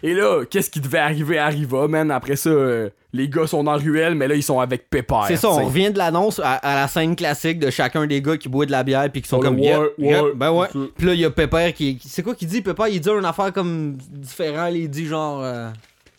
Et 0.03 0.13
là, 0.13 0.43
qu'est-ce 0.45 0.69
qui 0.69 0.81
devait 0.81 0.99
arriver 0.99 1.37
arriva, 1.37 1.87
man. 1.87 2.11
Après 2.11 2.35
ça, 2.35 2.49
euh, 2.49 2.89
les 3.13 3.27
gars 3.27 3.47
sont 3.47 3.63
dans 3.63 3.75
ruelle, 3.77 4.13
mais 4.15 4.27
là, 4.27 4.35
ils 4.35 4.43
sont 4.43 4.59
avec 4.59 4.89
Pépère. 4.89 5.25
C'est 5.27 5.35
ça, 5.37 5.49
on 5.49 5.65
revient 5.65 5.91
de 5.91 5.97
l'annonce 5.97 6.39
à, 6.43 6.53
à 6.55 6.75
la 6.75 6.87
scène 6.87 7.15
classique 7.15 7.59
de 7.59 7.69
chacun 7.69 8.05
des 8.07 8.21
gars 8.21 8.37
qui 8.37 8.49
boit 8.49 8.65
de 8.65 8.71
la 8.71 8.83
bière 8.83 9.09
puis 9.11 9.21
qui 9.21 9.29
sont 9.29 9.37
Oh, 9.37 9.41
comme 9.41 9.59
ouais, 9.59 9.67
Yep, 9.67 9.79
ouais, 9.97 10.07
yep, 10.07 10.25
ben 10.35 10.51
ouais. 10.51 10.67
Puis 10.97 11.07
là 11.07 11.13
il 11.13 11.19
y 11.19 11.25
a 11.25 11.29
Pépère 11.31 11.73
qui, 11.73 11.97
c'est 12.05 12.23
quoi 12.23 12.35
qu'il 12.35 12.47
dit 12.49 12.61
Pépère, 12.61 12.87
il 12.89 12.99
dit 12.99 13.09
une 13.09 13.25
affaire 13.25 13.51
comme 13.53 13.95
différent, 14.09 14.67
il 14.67 14.89
dit 14.89 15.05
genre 15.05 15.41
euh, 15.43 15.69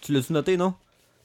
tu 0.02 0.12
l'as-tu 0.12 0.32
noté 0.32 0.56
non? 0.56 0.74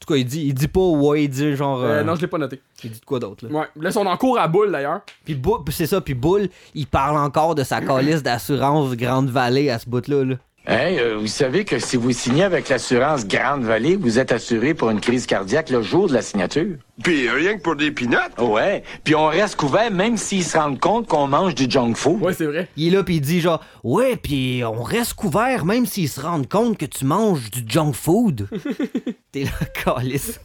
Tout 0.06 0.12
cas, 0.14 0.18
il 0.18 0.24
dit 0.24 0.42
il 0.46 0.54
dit 0.54 0.68
pas 0.68 0.80
ouais, 0.80 1.24
il 1.24 1.28
dit 1.28 1.56
genre 1.56 1.80
Euh, 1.82 2.00
euh, 2.00 2.02
non, 2.04 2.14
je 2.14 2.20
l'ai 2.22 2.26
pas 2.26 2.38
noté. 2.38 2.60
il 2.84 2.90
dit 2.90 3.00
de 3.00 3.04
quoi 3.04 3.18
d'autre 3.18 3.46
là? 3.46 3.58
Ouais. 3.60 3.66
Là, 3.80 3.90
ils 3.90 3.98
en 4.06 4.16
cours 4.16 4.38
à 4.38 4.46
boule, 4.48 4.70
d'ailleurs. 4.70 5.00
Puis 5.24 5.34
Bou- 5.34 5.58
puis 5.64 5.74
c'est 5.74 5.86
ça, 5.86 6.00
puis 6.00 6.14
Bull, 6.14 6.48
il 6.74 6.86
parle 6.86 7.16
encore 7.18 7.54
de 7.54 7.62
sa 7.64 7.80
calice 7.80 8.22
d'assurance 8.22 8.94
Grande 8.96 9.30
Vallée 9.30 9.68
à 9.70 9.78
ce 9.78 9.88
bout 9.88 10.06
là. 10.08 10.36
Hey, 10.68 10.98
euh, 10.98 11.16
vous 11.18 11.28
savez 11.28 11.64
que 11.64 11.78
si 11.78 11.96
vous 11.96 12.10
signez 12.10 12.42
avec 12.42 12.68
l'assurance 12.68 13.24
Grande 13.24 13.62
Vallée, 13.62 13.94
vous 13.94 14.18
êtes 14.18 14.32
assuré 14.32 14.74
pour 14.74 14.90
une 14.90 15.00
crise 15.00 15.24
cardiaque 15.24 15.70
le 15.70 15.80
jour 15.80 16.08
de 16.08 16.12
la 16.14 16.22
signature. 16.22 16.74
Puis 17.04 17.30
rien 17.30 17.56
que 17.56 17.62
pour 17.62 17.76
des 17.76 17.92
pinottes. 17.92 18.32
Ouais. 18.40 18.82
Puis 19.04 19.14
on 19.14 19.26
reste 19.28 19.54
couvert 19.54 19.92
même 19.92 20.16
s'ils 20.16 20.42
se 20.42 20.58
rendent 20.58 20.80
compte 20.80 21.06
qu'on 21.06 21.28
mange 21.28 21.54
du 21.54 21.70
junk 21.70 21.94
food. 21.94 22.20
Ouais, 22.20 22.32
c'est 22.32 22.46
vrai. 22.46 22.66
Il 22.76 22.88
est 22.88 22.96
là 22.96 23.04
puis 23.04 23.16
il 23.16 23.20
dit 23.20 23.40
genre 23.40 23.62
ouais, 23.84 24.16
puis 24.16 24.62
on 24.64 24.82
reste 24.82 25.14
couvert 25.14 25.64
même 25.64 25.86
s'ils 25.86 26.08
se 26.08 26.20
rendent 26.20 26.48
compte 26.48 26.76
que 26.78 26.86
tu 26.86 27.04
manges 27.04 27.48
du 27.52 27.62
junk 27.64 27.92
food. 27.92 28.48
T'es 29.30 29.44
là 29.44 29.50
calice. 29.84 30.40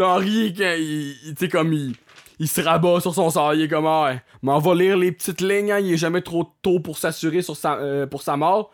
Henri, 0.00 0.54
quand 0.56 0.74
il, 0.78 1.16
il- 1.26 1.34
tu 1.34 1.46
sais, 1.46 1.48
comme 1.48 1.72
il, 1.72 1.94
il 2.38 2.46
se 2.48 2.60
rabat 2.60 3.00
sur 3.00 3.12
son 3.12 3.28
sort, 3.28 3.54
il 3.54 3.62
est 3.62 3.68
comme, 3.68 3.86
ah, 3.86 4.04
ouais, 4.04 4.22
m'en 4.42 4.60
va 4.60 4.72
lire 4.76 4.96
les 4.96 5.10
petites 5.10 5.40
lignes, 5.40 5.72
hein, 5.72 5.80
il 5.80 5.92
est 5.94 5.96
jamais 5.96 6.20
trop 6.22 6.48
tôt 6.62 6.78
pour 6.78 6.96
s'assurer 6.98 7.42
sur 7.42 7.56
sa, 7.56 7.74
euh, 7.78 8.06
pour 8.06 8.22
sa 8.22 8.36
mort. 8.36 8.70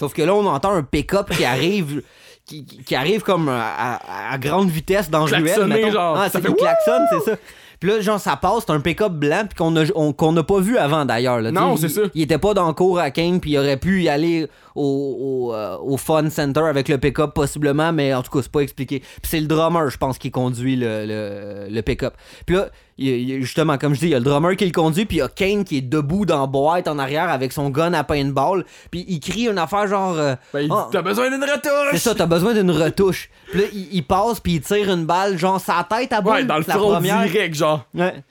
Sauf 0.00 0.12
que 0.14 0.22
là, 0.22 0.34
on 0.34 0.46
entend 0.46 0.72
un 0.72 0.82
pick-up 0.82 1.30
qui 1.30 1.44
arrive. 1.44 2.02
Qui, 2.46 2.64
qui- 2.64 2.96
arrive 2.96 3.20
comme 3.22 3.48
à, 3.48 4.36
grande 4.38 4.70
vitesse 4.70 5.08
dans 5.10 5.26
le 5.26 5.36
ruelle. 5.36 5.92
Genre. 5.92 6.16
Ah, 6.18 6.28
Ça 6.28 6.40
c'est 6.40 6.48
le 6.48 6.54
klaxon, 6.54 6.98
c'est 7.12 7.30
ça. 7.30 7.36
Puis 7.78 7.88
là, 7.90 8.00
genre, 8.00 8.18
ça 8.18 8.36
passe, 8.36 8.64
c'est 8.66 8.72
un 8.72 8.80
pick-up 8.80 9.12
blanc 9.12 9.44
qu'on 9.56 10.32
n'a 10.32 10.42
pas 10.42 10.58
vu 10.60 10.76
avant 10.76 11.04
d'ailleurs. 11.04 11.40
Non, 11.52 11.76
c'est 11.76 11.88
ça. 11.88 12.02
Il 12.14 12.22
était 12.22 12.38
pas 12.38 12.52
dans 12.54 12.66
le 12.66 12.72
cours 12.74 12.98
à 12.98 13.10
Kane, 13.10 13.40
puis 13.40 13.52
il 13.52 13.58
aurait 13.58 13.76
pu 13.76 14.02
y 14.02 14.08
aller 14.08 14.48
au, 14.74 15.48
au, 15.50 15.54
euh, 15.54 15.76
au 15.78 15.96
Fun 15.96 16.28
Center 16.30 16.60
avec 16.60 16.88
le 16.88 16.98
pick-up 16.98 17.32
possiblement, 17.34 17.92
mais 17.92 18.14
en 18.14 18.22
tout 18.22 18.30
cas, 18.30 18.40
c'est 18.42 18.52
pas 18.52 18.60
expliqué. 18.60 19.00
Puis 19.00 19.08
c'est 19.24 19.40
le 19.40 19.46
drummer, 19.46 19.90
je 19.90 19.98
pense, 19.98 20.18
qui 20.18 20.30
conduit 20.30 20.76
le, 20.76 21.06
le, 21.06 21.66
le 21.70 21.82
pick-up. 21.82 22.14
Puis 22.46 22.56
là, 22.56 22.68
il 22.98 23.40
justement, 23.42 23.78
comme 23.78 23.94
je 23.94 24.00
dis, 24.00 24.06
il 24.06 24.10
y 24.10 24.14
a 24.14 24.18
le 24.18 24.24
drummer 24.24 24.56
qui 24.56 24.66
le 24.66 24.72
conduit, 24.72 25.06
puis 25.06 25.16
il 25.16 25.20
y 25.20 25.22
a 25.22 25.28
Kane 25.28 25.64
qui 25.64 25.78
est 25.78 25.80
debout 25.80 26.26
dans 26.26 26.40
la 26.42 26.46
boîte 26.46 26.86
en 26.86 26.98
arrière 26.98 27.30
avec 27.30 27.52
son 27.52 27.70
gun 27.70 27.94
à 27.94 28.04
paintball, 28.04 28.64
puis 28.90 29.06
il 29.08 29.20
crie 29.20 29.48
une 29.48 29.56
affaire 29.58 29.86
genre. 29.88 30.18
euh, 30.18 30.34
Ben, 30.52 30.60
il 30.60 30.68
dit, 30.68 30.74
Ah, 30.76 30.88
t'as 30.92 31.00
besoin 31.02 31.30
d'une 31.30 31.42
retouche! 31.42 31.88
c'est 31.92 31.98
ça, 31.98 32.14
t'as 32.14 32.26
besoin 32.26 32.52
d'une 32.52 32.70
retouche. 32.70 33.30
Puis 33.50 33.60
là, 33.60 33.66
il, 33.72 33.88
il 33.94 34.02
passe, 34.06 34.40
puis 34.40 34.54
il 34.56 34.60
tire 34.60 34.90
une 34.92 35.06
balle, 35.06 35.38
genre, 35.38 35.58
sa 35.60 35.86
tête 35.88 36.12
à 36.12 36.20
boule. 36.20 36.32
Ouais, 36.32 36.44
dans 36.44 36.58
le 36.58 36.64
la 36.68 36.74
front 36.74 36.92
première. 36.92 37.22
direct, 37.24 37.54
genre. 37.54 37.86
Ouais. 37.94 38.22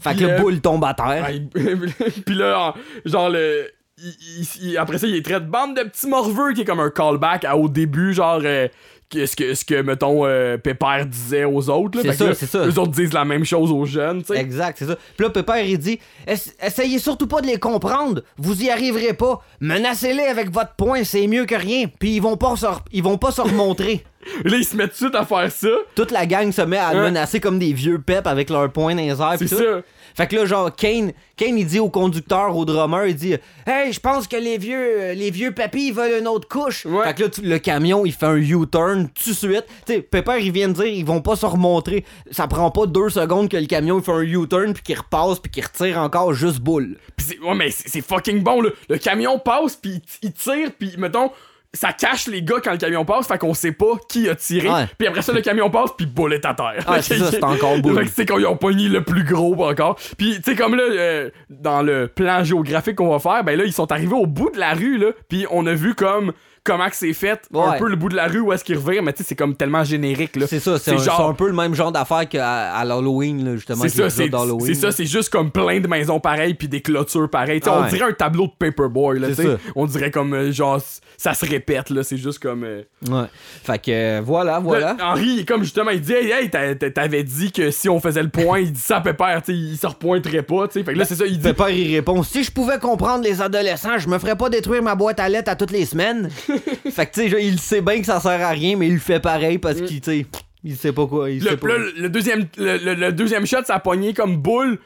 Fait 0.00 0.14
que 0.16 0.20
le 0.24 0.30
euh, 0.32 0.38
boule 0.40 0.60
tombe 0.60 0.84
à 0.84 0.94
terre. 0.94 1.26
Ouais, 1.28 1.40
Puis 2.26 2.34
là, 2.34 2.68
en- 2.70 2.74
genre, 3.08 3.30
le. 3.30 3.66
Il- 4.02 4.16
il- 4.62 4.70
il- 4.70 4.78
après 4.78 4.98
ça, 4.98 5.06
il 5.06 5.14
est 5.16 5.24
traite 5.24 5.46
bande 5.46 5.76
de 5.76 5.82
petits 5.82 6.06
morveux 6.08 6.52
qui 6.52 6.62
est 6.62 6.64
comme 6.64 6.80
un 6.80 6.90
callback 6.90 7.44
à 7.44 7.56
au 7.56 7.68
début, 7.68 8.12
genre. 8.14 8.40
euh, 8.44 8.68
que- 9.10 9.26
ce 9.26 9.36
que, 9.36 9.52
ce 9.52 9.62
que 9.66 9.82
mettons, 9.82 10.24
euh, 10.24 10.56
Pépère 10.56 11.04
disait 11.04 11.44
aux 11.44 11.68
autres. 11.68 11.98
C'est 12.00 12.08
ça, 12.14 12.34
c'est 12.34 12.46
ça. 12.46 12.66
Eux 12.66 12.78
autres 12.78 12.92
disent 12.92 13.12
la 13.12 13.26
même 13.26 13.44
chose 13.44 13.70
aux 13.70 13.84
jeunes, 13.84 14.22
tu 14.22 14.32
sais. 14.32 14.40
Exact, 14.40 14.76
c'est 14.78 14.86
ça. 14.86 14.96
Puis 15.18 15.26
là, 15.26 15.30
Pépère, 15.30 15.58
il 15.62 15.76
dit 15.76 15.98
Ess- 16.26 16.54
Essayez 16.62 16.98
surtout 16.98 17.26
pas 17.26 17.42
de 17.42 17.46
les 17.46 17.58
comprendre. 17.58 18.22
Vous 18.38 18.62
y 18.62 18.70
arriverez 18.70 19.12
pas. 19.12 19.42
Menacez-les 19.60 20.22
avec 20.22 20.50
votre 20.50 20.74
poing, 20.76 21.04
c'est 21.04 21.26
mieux 21.26 21.44
que 21.44 21.54
rien. 21.54 21.86
Puis 21.98 22.16
ils 22.16 22.20
vont 22.22 22.38
pas 22.38 22.56
se, 22.56 22.66
ils 22.90 23.02
vont 23.02 23.18
pas 23.18 23.32
se 23.32 23.42
remontrer. 23.42 24.02
Là, 24.44 24.56
ils 24.56 24.64
se 24.64 24.76
mettent 24.76 24.96
tout 24.96 25.04
de 25.06 25.10
suite 25.10 25.14
à 25.14 25.24
faire 25.24 25.50
ça. 25.50 25.68
Toute 25.94 26.10
la 26.10 26.26
gang 26.26 26.50
se 26.52 26.62
met 26.62 26.78
à 26.78 26.94
menacer 26.94 27.40
comme 27.40 27.58
des 27.58 27.72
vieux 27.72 27.98
pep 28.00 28.26
avec 28.26 28.50
leurs 28.50 28.70
poings 28.70 28.94
dans 28.94 29.02
les 29.02 29.20
airs. 29.20 29.36
C'est 29.38 29.48
ça. 29.48 29.82
Fait 30.14 30.26
que 30.26 30.36
là, 30.36 30.44
genre, 30.44 30.74
Kane, 30.74 31.12
Kane, 31.36 31.56
il 31.56 31.66
dit 31.66 31.78
au 31.78 31.88
conducteur, 31.88 32.54
au 32.54 32.64
drummer, 32.64 33.06
il 33.06 33.14
dit 33.14 33.34
Hey, 33.66 33.92
je 33.92 34.00
pense 34.00 34.28
que 34.28 34.36
les 34.36 34.58
vieux, 34.58 35.00
euh, 35.00 35.14
les 35.14 35.30
vieux 35.30 35.52
papis, 35.52 35.88
ils 35.88 35.94
veulent 35.94 36.20
une 36.20 36.28
autre 36.28 36.46
couche. 36.46 36.84
Ouais. 36.84 37.04
Fait 37.04 37.14
que 37.14 37.22
là, 37.22 37.28
le 37.42 37.58
camion, 37.58 38.04
il 38.04 38.12
fait 38.12 38.26
un 38.26 38.36
U-turn 38.36 39.08
tout 39.08 39.30
de 39.30 39.34
suite. 39.34 39.64
Tu 39.86 39.94
sais, 39.94 40.02
Pepper, 40.02 40.36
il 40.40 40.52
vient 40.52 40.68
de 40.68 40.74
dire, 40.74 40.84
ils 40.84 41.04
vont 41.04 41.22
pas 41.22 41.34
se 41.34 41.46
remontrer. 41.46 42.04
Ça 42.30 42.46
prend 42.46 42.70
pas 42.70 42.86
deux 42.86 43.08
secondes 43.08 43.48
que 43.48 43.56
le 43.56 43.66
camion, 43.66 43.98
il 43.98 44.04
fait 44.04 44.12
un 44.12 44.20
U-turn, 44.20 44.74
puis 44.74 44.82
qu'il 44.82 44.98
repasse, 44.98 45.38
puis 45.38 45.50
qu'il 45.50 45.64
retire 45.64 45.98
encore 45.98 46.34
juste 46.34 46.60
boule. 46.60 46.98
Pis 47.16 47.38
ouais, 47.42 47.54
mais 47.54 47.70
c'est 47.70 48.02
fucking 48.02 48.42
bon, 48.42 48.60
là. 48.60 48.70
Le 48.90 48.98
camion 48.98 49.38
passe, 49.38 49.76
puis 49.76 50.02
il, 50.22 50.28
il 50.28 50.32
tire, 50.32 50.70
puis 50.78 50.94
mettons, 50.98 51.30
ça 51.74 51.92
cache 51.92 52.26
les 52.26 52.42
gars 52.42 52.56
quand 52.62 52.72
le 52.72 52.76
camion 52.76 53.04
passe, 53.04 53.26
fait 53.26 53.38
qu'on 53.38 53.54
sait 53.54 53.72
pas 53.72 53.94
qui 54.08 54.28
a 54.28 54.34
tiré. 54.34 54.68
Puis 54.98 55.08
après 55.08 55.22
ça, 55.22 55.32
le 55.32 55.40
camion 55.40 55.70
passe, 55.70 55.90
puis 55.96 56.06
boule 56.06 56.34
est 56.34 56.44
à 56.44 56.52
terre. 56.52 56.84
Ouais, 56.88 57.00
c'est 57.00 57.18
ça, 57.18 57.26
c'est 57.30 57.42
encore 57.42 57.78
boule. 57.78 57.96
Fait 57.98 58.04
que 58.04 58.10
c'est 58.14 58.26
qu'ils 58.26 58.46
ont 58.46 58.56
pogné 58.56 58.88
le 58.88 59.02
plus 59.02 59.24
gros 59.24 59.64
encore. 59.64 59.98
Puis, 60.18 60.36
tu 60.36 60.50
sais, 60.50 60.56
comme 60.56 60.74
là, 60.74 60.82
euh, 60.82 61.30
dans 61.48 61.82
le 61.82 62.08
plan 62.08 62.44
géographique 62.44 62.96
qu'on 62.96 63.08
va 63.08 63.18
faire, 63.18 63.42
ben 63.42 63.56
là, 63.56 63.64
ils 63.64 63.72
sont 63.72 63.90
arrivés 63.90 64.14
au 64.14 64.26
bout 64.26 64.50
de 64.50 64.58
la 64.58 64.74
rue, 64.74 64.98
là, 64.98 65.12
puis 65.28 65.46
on 65.50 65.66
a 65.66 65.72
vu 65.72 65.94
comme 65.94 66.32
comment 66.64 66.88
que 66.88 66.96
c'est 66.96 67.12
fait, 67.12 67.40
un 67.54 67.72
peu 67.78 67.88
le 67.88 67.96
bout 67.96 68.08
de 68.08 68.16
la 68.16 68.26
rue 68.26 68.40
où 68.40 68.52
est-ce 68.52 68.62
qu'ils 68.64 68.76
revirent, 68.78 69.02
mais 69.02 69.12
tu 69.12 69.18
sais, 69.22 69.28
c'est 69.30 69.34
comme 69.36 69.54
tellement 69.56 69.82
générique, 69.84 70.36
là. 70.36 70.46
C'est 70.46 70.60
ça, 70.60 70.78
c'est 70.78 70.92
un, 70.92 70.98
c'est 70.98 71.10
un 71.10 71.32
peu 71.34 71.46
le 71.48 71.52
même 71.54 71.74
genre 71.74 71.90
d'affaire 71.92 72.28
qu'à 72.28 72.72
à 72.74 72.84
l'Halloween, 72.84 73.44
là, 73.44 73.56
justement. 73.56 73.82
C'est 73.82 73.88
ça, 73.88 74.10
c'est 74.10 74.74
ça, 74.74 74.92
c'est 74.92 75.06
juste 75.06 75.30
comme 75.30 75.50
plein 75.50 75.80
de 75.80 75.88
maisons 75.88 76.20
pareilles 76.20 76.54
puis 76.54 76.68
des 76.68 76.80
clôtures 76.80 77.28
pareilles. 77.28 77.60
On 77.66 77.86
dirait 77.88 78.10
un 78.10 78.12
tableau 78.12 78.46
de 78.46 78.52
Paperboy, 78.58 79.18
là, 79.18 79.28
C'est 79.30 79.36
tu 79.36 79.42
sais. 79.42 79.48
ça. 79.54 79.58
On 79.76 79.86
dirait 79.86 80.10
comme, 80.10 80.34
euh, 80.34 80.52
genre, 80.52 80.80
ça 81.16 81.34
se 81.34 81.44
répète, 81.46 81.90
là, 81.90 82.02
c'est 82.02 82.16
juste 82.16 82.38
comme... 82.38 82.64
euh, 82.64 82.82
Ouais. 83.08 83.26
Fait 83.64 83.78
que 83.78 83.90
euh, 83.90 84.20
voilà, 84.24 84.58
voilà. 84.60 84.94
Là, 84.94 85.12
Henri, 85.12 85.44
comme 85.44 85.62
justement, 85.64 85.90
il 85.90 86.00
dit 86.00 86.12
Hey, 86.12 86.30
hey, 86.30 86.50
t'a- 86.50 86.74
t'a- 86.74 86.90
t'avais 86.90 87.22
dit 87.24 87.50
que 87.50 87.70
si 87.70 87.88
on 87.88 87.98
faisait 88.00 88.22
le 88.22 88.28
point, 88.28 88.60
il 88.60 88.72
dit 88.72 88.80
ça 88.80 88.98
à 88.98 89.00
Pépère, 89.00 89.42
tu 89.42 89.52
sais, 89.52 89.58
il 89.58 89.76
se 89.76 89.86
repointerait 89.86 90.42
pas, 90.42 90.68
tu 90.68 90.74
sais. 90.74 90.84
Fait 90.84 90.92
que 90.94 90.98
là, 90.98 91.04
c'est 91.04 91.16
ça, 91.16 91.26
il 91.26 91.38
dit. 91.38 91.42
Pepper, 91.52 91.72
il 91.74 91.94
répond 91.96 92.22
Si 92.22 92.44
je 92.44 92.50
pouvais 92.52 92.78
comprendre 92.78 93.24
les 93.24 93.42
adolescents, 93.42 93.98
je 93.98 94.08
me 94.08 94.18
ferais 94.18 94.36
pas 94.36 94.48
détruire 94.48 94.82
ma 94.82 94.94
boîte 94.94 95.18
à 95.20 95.28
lettres 95.28 95.50
à 95.50 95.56
toutes 95.56 95.72
les 95.72 95.84
semaines. 95.86 96.28
fait 96.90 97.06
que, 97.06 97.12
tu 97.20 97.30
sais, 97.30 97.44
il 97.46 97.58
sait 97.58 97.80
bien 97.80 98.00
que 98.00 98.06
ça 98.06 98.20
sert 98.20 98.40
à 98.40 98.50
rien, 98.50 98.76
mais 98.76 98.88
il 98.88 98.94
le 98.94 98.98
fait 99.00 99.20
pareil 99.20 99.58
parce 99.58 99.80
qu'il, 99.80 100.00
tu 100.00 100.10
sais, 100.10 100.26
il 100.64 100.76
sait 100.76 100.92
pas 100.92 101.06
quoi. 101.06 101.30
Il 101.30 101.42
Le, 101.42 101.50
sait 101.50 101.56
pas. 101.56 101.68
le 101.96 102.08
deuxième, 102.08 102.46
le, 102.56 102.94
le- 102.94 103.12
deuxième 103.12 103.46
shot, 103.46 103.64
ça 103.64 103.76
a 103.76 103.80
pogné 103.80 104.14
comme 104.14 104.36
boule 104.36 104.78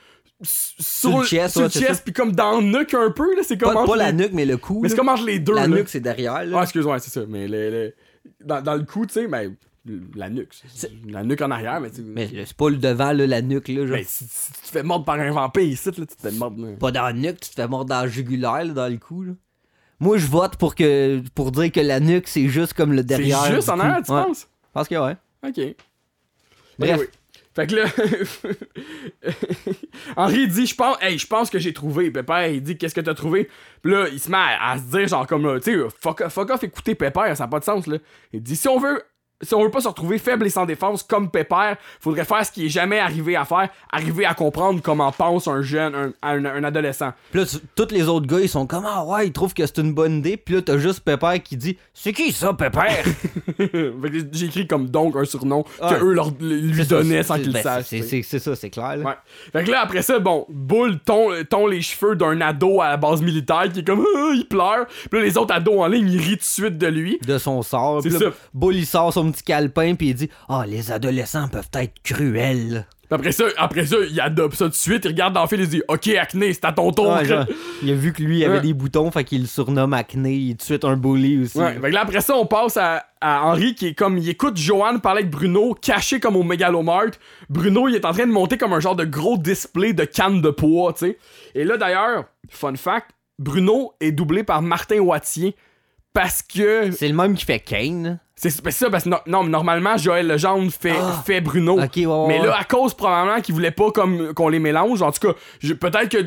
sur, 0.42 1.20
le 1.20 1.24
chest, 1.24 1.54
sur 1.54 1.62
ouais, 1.62 1.70
chest, 1.70 2.02
puis 2.04 2.12
comme 2.12 2.32
dans 2.32 2.60
le 2.60 2.66
nuque 2.66 2.94
un 2.94 3.10
peu, 3.10 3.34
là. 3.36 3.42
C'est 3.42 3.56
pas, 3.56 3.66
comme 3.66 3.74
pas 3.74 3.80
entre 3.82 3.96
la 3.96 4.10
les- 4.12 4.16
nuque, 4.24 4.32
mais 4.32 4.44
le 4.44 4.56
cou. 4.58 4.80
Mais 4.82 4.88
c'est 4.88 4.96
comme 4.96 5.08
entre 5.08 5.24
les 5.24 5.38
deux, 5.38 5.54
La 5.54 5.62
là. 5.66 5.76
nuque, 5.76 5.88
c'est 5.88 6.00
derrière. 6.00 6.44
Là. 6.44 6.58
Ah, 6.60 6.62
excuse-moi, 6.62 6.98
c'est 6.98 7.10
ça. 7.10 7.22
Mais 7.28 7.48
le, 7.48 7.70
le- 7.70 7.94
dans, 8.44 8.60
dans 8.62 8.74
le 8.74 8.84
cou, 8.84 9.06
tu 9.06 9.14
sais, 9.14 9.28
mais 9.28 9.48
la 10.14 10.28
nuque. 10.28 10.52
La 11.08 11.22
nuque 11.22 11.40
en 11.40 11.50
arrière, 11.50 11.80
mais 11.80 11.90
tu 11.90 12.02
Mais 12.02 12.28
c'est 12.44 12.56
pas 12.56 12.68
le 12.70 12.76
devant, 12.76 13.12
là, 13.12 13.26
la 13.26 13.40
nuque. 13.40 13.68
Là, 13.68 13.86
genre. 13.86 13.96
Mais 13.96 14.04
si, 14.06 14.24
si 14.28 14.52
tu 14.52 14.60
te 14.62 14.66
fais 14.68 14.82
mordre 14.82 15.04
par 15.04 15.14
un 15.20 15.30
vampire 15.30 15.62
ici, 15.62 15.88
là, 15.88 15.92
tu 16.06 16.16
te 16.16 16.20
fais 16.20 16.32
mordre. 16.32 16.60
là. 16.66 16.72
Pas 16.78 16.90
dans 16.90 17.02
la 17.04 17.12
nuque, 17.12 17.40
tu 17.40 17.50
te 17.50 17.54
fais 17.54 17.68
mordre 17.68 17.88
dans 17.90 18.02
le 18.02 18.08
jugulaire, 18.10 18.64
là, 18.64 18.72
dans 18.74 18.88
le 18.88 18.96
cou. 18.98 19.22
Là. 19.22 19.32
Moi, 19.98 20.18
je 20.18 20.26
vote 20.26 20.56
pour, 20.56 20.74
que, 20.74 21.22
pour 21.34 21.50
dire 21.52 21.72
que 21.72 21.80
la 21.80 22.00
nuque, 22.00 22.28
c'est 22.28 22.48
juste 22.48 22.74
comme 22.74 22.92
le 22.92 23.02
derrière. 23.02 23.42
C'est 23.44 23.54
juste 23.54 23.68
en 23.70 23.80
arrière, 23.80 24.02
tu 24.04 24.12
Ouais. 24.12 24.22
penses? 24.24 24.46
Parce 24.72 24.88
que, 24.88 24.94
ouais. 24.94 25.16
Ok. 25.46 25.74
Bref. 26.78 26.90
Anyway. 26.92 27.08
Fait 27.54 27.66
que 27.66 27.74
là, 27.74 27.84
Henri 30.16 30.46
dit, 30.48 30.66
je 30.66 30.74
pense, 30.74 30.96
hey, 31.00 31.18
je 31.18 31.26
pense 31.26 31.48
que 31.48 31.58
j'ai 31.58 31.72
trouvé. 31.72 32.10
Pépère, 32.10 32.48
il 32.48 32.62
dit, 32.62 32.76
qu'est-ce 32.76 32.94
que 32.94 33.00
t'as 33.00 33.14
trouvé? 33.14 33.48
Puis 33.82 33.92
là, 33.92 34.06
il 34.12 34.20
se 34.20 34.30
met 34.30 34.36
à, 34.36 34.72
à 34.72 34.78
se 34.78 34.84
dire, 34.84 35.08
genre, 35.08 35.26
comme, 35.26 35.46
là, 35.46 35.58
tu 35.60 35.72
sais, 35.72 35.88
fuck, 36.00 36.28
fuck 36.28 36.50
off, 36.50 36.62
écoutez 36.62 36.94
Pépère, 36.94 37.34
ça 37.36 37.44
n'a 37.44 37.48
pas 37.48 37.60
de 37.60 37.64
sens, 37.64 37.86
là. 37.86 37.96
Il 38.32 38.42
dit, 38.42 38.56
si 38.56 38.68
on 38.68 38.78
veut, 38.78 39.02
si 39.42 39.54
on 39.54 39.62
veut 39.62 39.70
pas 39.70 39.80
se 39.80 39.88
retrouver 39.88 40.18
faible 40.18 40.46
et 40.46 40.50
sans 40.50 40.64
défense 40.64 41.02
comme 41.02 41.30
Pépère, 41.30 41.76
faudrait 42.00 42.24
faire 42.24 42.44
ce 42.44 42.50
qui 42.52 42.66
est 42.66 42.68
jamais 42.70 42.98
arrivé 42.98 43.36
à 43.36 43.44
faire, 43.44 43.68
arriver 43.92 44.24
à 44.24 44.34
comprendre 44.34 44.80
comment 44.82 45.12
pense 45.12 45.46
un 45.48 45.62
jeune, 45.62 45.94
un, 45.94 46.12
un, 46.22 46.44
un 46.44 46.64
adolescent. 46.64 47.12
Puis 47.30 47.40
là, 47.40 47.46
tu- 47.46 47.58
tous 47.74 47.92
les 47.94 48.08
autres 48.08 48.26
gars, 48.26 48.40
ils 48.40 48.48
sont 48.48 48.66
comme 48.66 48.84
Ah 48.86 49.04
ouais, 49.04 49.26
ils 49.26 49.32
trouvent 49.32 49.52
que 49.54 49.66
c'est 49.66 49.78
une 49.78 49.92
bonne 49.92 50.18
idée. 50.18 50.36
Puis 50.36 50.54
là, 50.54 50.62
t'as 50.62 50.78
juste 50.78 51.00
Pépère 51.00 51.42
qui 51.42 51.56
dit 51.56 51.76
C'est 51.92 52.12
qui 52.12 52.32
ça, 52.32 52.54
Pépère? 52.54 53.04
J'ai 54.32 54.46
écrit 54.46 54.66
comme 54.66 54.88
donc 54.88 55.16
un 55.16 55.24
surnom 55.24 55.64
Ouais. 55.82 55.88
que 55.90 56.04
eux 56.04 56.12
leur, 56.12 56.30
lui 56.40 56.86
donnaient 56.86 57.22
sans 57.22 57.36
qu'ils 57.36 57.46
le 57.48 57.52
ben, 57.52 57.62
sachent. 57.62 57.86
c'est- 57.86 58.38
ça, 58.38 58.56
c'est 58.56 58.70
clair. 58.70 58.96
là. 58.96 59.04
Ouais. 59.04 59.14
Fait 59.52 59.64
que 59.64 59.70
là, 59.70 59.80
après 59.82 60.02
ça, 60.02 60.18
bon, 60.18 60.46
Bull 60.48 60.98
tond, 61.00 61.66
les 61.66 61.82
cheveux 61.82 62.16
d'un 62.16 62.40
ado 62.40 62.80
à 62.80 62.88
la 62.90 62.96
base 62.96 63.22
militaire 63.22 63.70
qui 63.72 63.80
est 63.80 63.84
comme, 63.86 64.04
Ah, 64.16 64.30
il 64.34 64.46
pleure. 64.46 64.86
Puis 65.10 65.18
là, 65.20 65.24
les 65.26 65.36
autres 65.38 65.54
ados 65.54 65.80
en 65.80 65.86
ligne, 65.86 66.08
ils 66.10 66.18
rient 66.20 66.30
tout 66.32 66.36
de 66.36 66.42
suite 66.42 66.78
de 66.78 66.86
lui. 66.86 67.18
De 67.26 67.38
son 67.38 67.62
sort. 67.62 68.00
C'est 68.02 68.08
Puis 68.10 68.18
là, 68.18 68.30
ça. 68.30 68.36
Bull, 68.54 68.74
il 68.76 68.86
sort 68.86 69.12
son 69.12 69.25
petit 69.30 69.42
calepin, 69.44 69.94
puis 69.94 70.08
il 70.08 70.14
dit 70.14 70.30
Ah, 70.48 70.64
les 70.66 70.90
adolescents 70.92 71.48
peuvent 71.48 71.68
être 71.74 71.94
cruels. 72.02 72.86
Puis 73.08 73.14
après 73.14 73.30
ça, 73.30 73.44
après 73.56 73.86
ça, 73.86 73.96
il 74.10 74.20
adopte 74.20 74.56
ça 74.56 74.64
tout 74.64 74.70
de 74.70 74.74
suite, 74.74 75.04
il 75.04 75.08
regarde 75.08 75.32
dans 75.32 75.42
le 75.42 75.46
fil, 75.48 75.60
il 75.60 75.68
dit, 75.68 75.82
Ok, 75.86 76.08
Acné, 76.08 76.52
c'est 76.52 76.64
à 76.64 76.72
ton 76.72 76.90
tour. 76.90 77.08
Ouais, 77.14 77.24
genre, 77.24 77.44
il 77.82 77.90
a 77.92 77.94
vu 77.94 78.12
que 78.12 78.20
lui, 78.20 78.38
il 78.40 78.44
avait 78.44 78.56
Ouais. 78.56 78.60
des 78.62 78.74
boutons, 78.74 79.12
fait 79.12 79.22
qu'il 79.22 79.42
le 79.42 79.46
surnomme 79.46 79.92
Acné. 79.94 80.34
Il 80.34 80.50
est 80.50 80.54
tout 80.54 80.58
de 80.58 80.62
suite 80.62 80.84
un 80.84 80.96
bully 80.96 81.42
aussi. 81.44 81.56
Ouais, 81.58 81.74
fait 81.74 81.80
que 81.90 81.94
là, 81.94 82.00
après 82.02 82.20
ça, 82.20 82.36
on 82.36 82.46
passe 82.46 82.76
à, 82.76 83.06
à 83.20 83.44
Henri 83.44 83.76
qui 83.76 83.86
est 83.88 83.94
comme, 83.94 84.18
il 84.18 84.28
écoute 84.28 84.56
Joanne 84.56 85.00
parler 85.00 85.20
avec 85.20 85.30
Bruno, 85.30 85.74
caché 85.80 86.18
comme 86.18 86.34
au 86.34 86.42
Megalomart. 86.42 87.12
Bruno, 87.48 87.86
il 87.88 87.94
est 87.94 88.04
en 88.04 88.12
train 88.12 88.26
de 88.26 88.32
monter 88.32 88.58
comme 88.58 88.72
un 88.72 88.80
genre 88.80 88.96
de 88.96 89.04
gros 89.04 89.38
display 89.38 89.92
de 89.92 90.04
cannes 90.04 90.42
de 90.42 90.50
poids, 90.50 90.92
tu 90.92 91.06
sais. 91.06 91.18
Et 91.54 91.62
là, 91.62 91.76
d'ailleurs, 91.76 92.24
fun 92.48 92.74
fact, 92.74 93.10
Bruno 93.38 93.92
est 94.00 94.10
doublé 94.12 94.42
par 94.42 94.62
Martin 94.62 94.98
Wattier 94.98 95.54
parce 96.20 96.42
que 96.42 96.90
C'est 96.92 97.08
le 97.08 97.14
même 97.14 97.34
qui 97.34 97.44
fait 97.44 97.60
Kane. 97.60 98.18
C'est 98.34 98.50
ça, 98.50 98.90
parce 98.90 99.04
que 99.04 99.08
no- 99.08 99.16
non, 99.26 99.44
mais 99.44 99.48
normalement, 99.50 99.96
Joël 99.96 100.26
Legendre 100.26 100.70
fait, 100.70 100.92
Ah. 100.98 101.22
fait 101.24 101.40
Bruno. 101.40 101.78
Ouais, 101.78 102.06
ouais, 102.06 102.24
mais 102.28 102.38
là, 102.38 102.56
à 102.58 102.64
cause 102.64 102.92
probablement 102.92 103.40
qu'il 103.40 103.54
voulait 103.54 103.70
pas 103.70 103.90
comme 103.92 104.34
qu'on 104.34 104.48
les 104.48 104.58
mélange, 104.58 105.00
en 105.00 105.10
tout 105.10 105.28
cas, 105.28 105.34
peut-être 105.74 106.08
que 106.10 106.26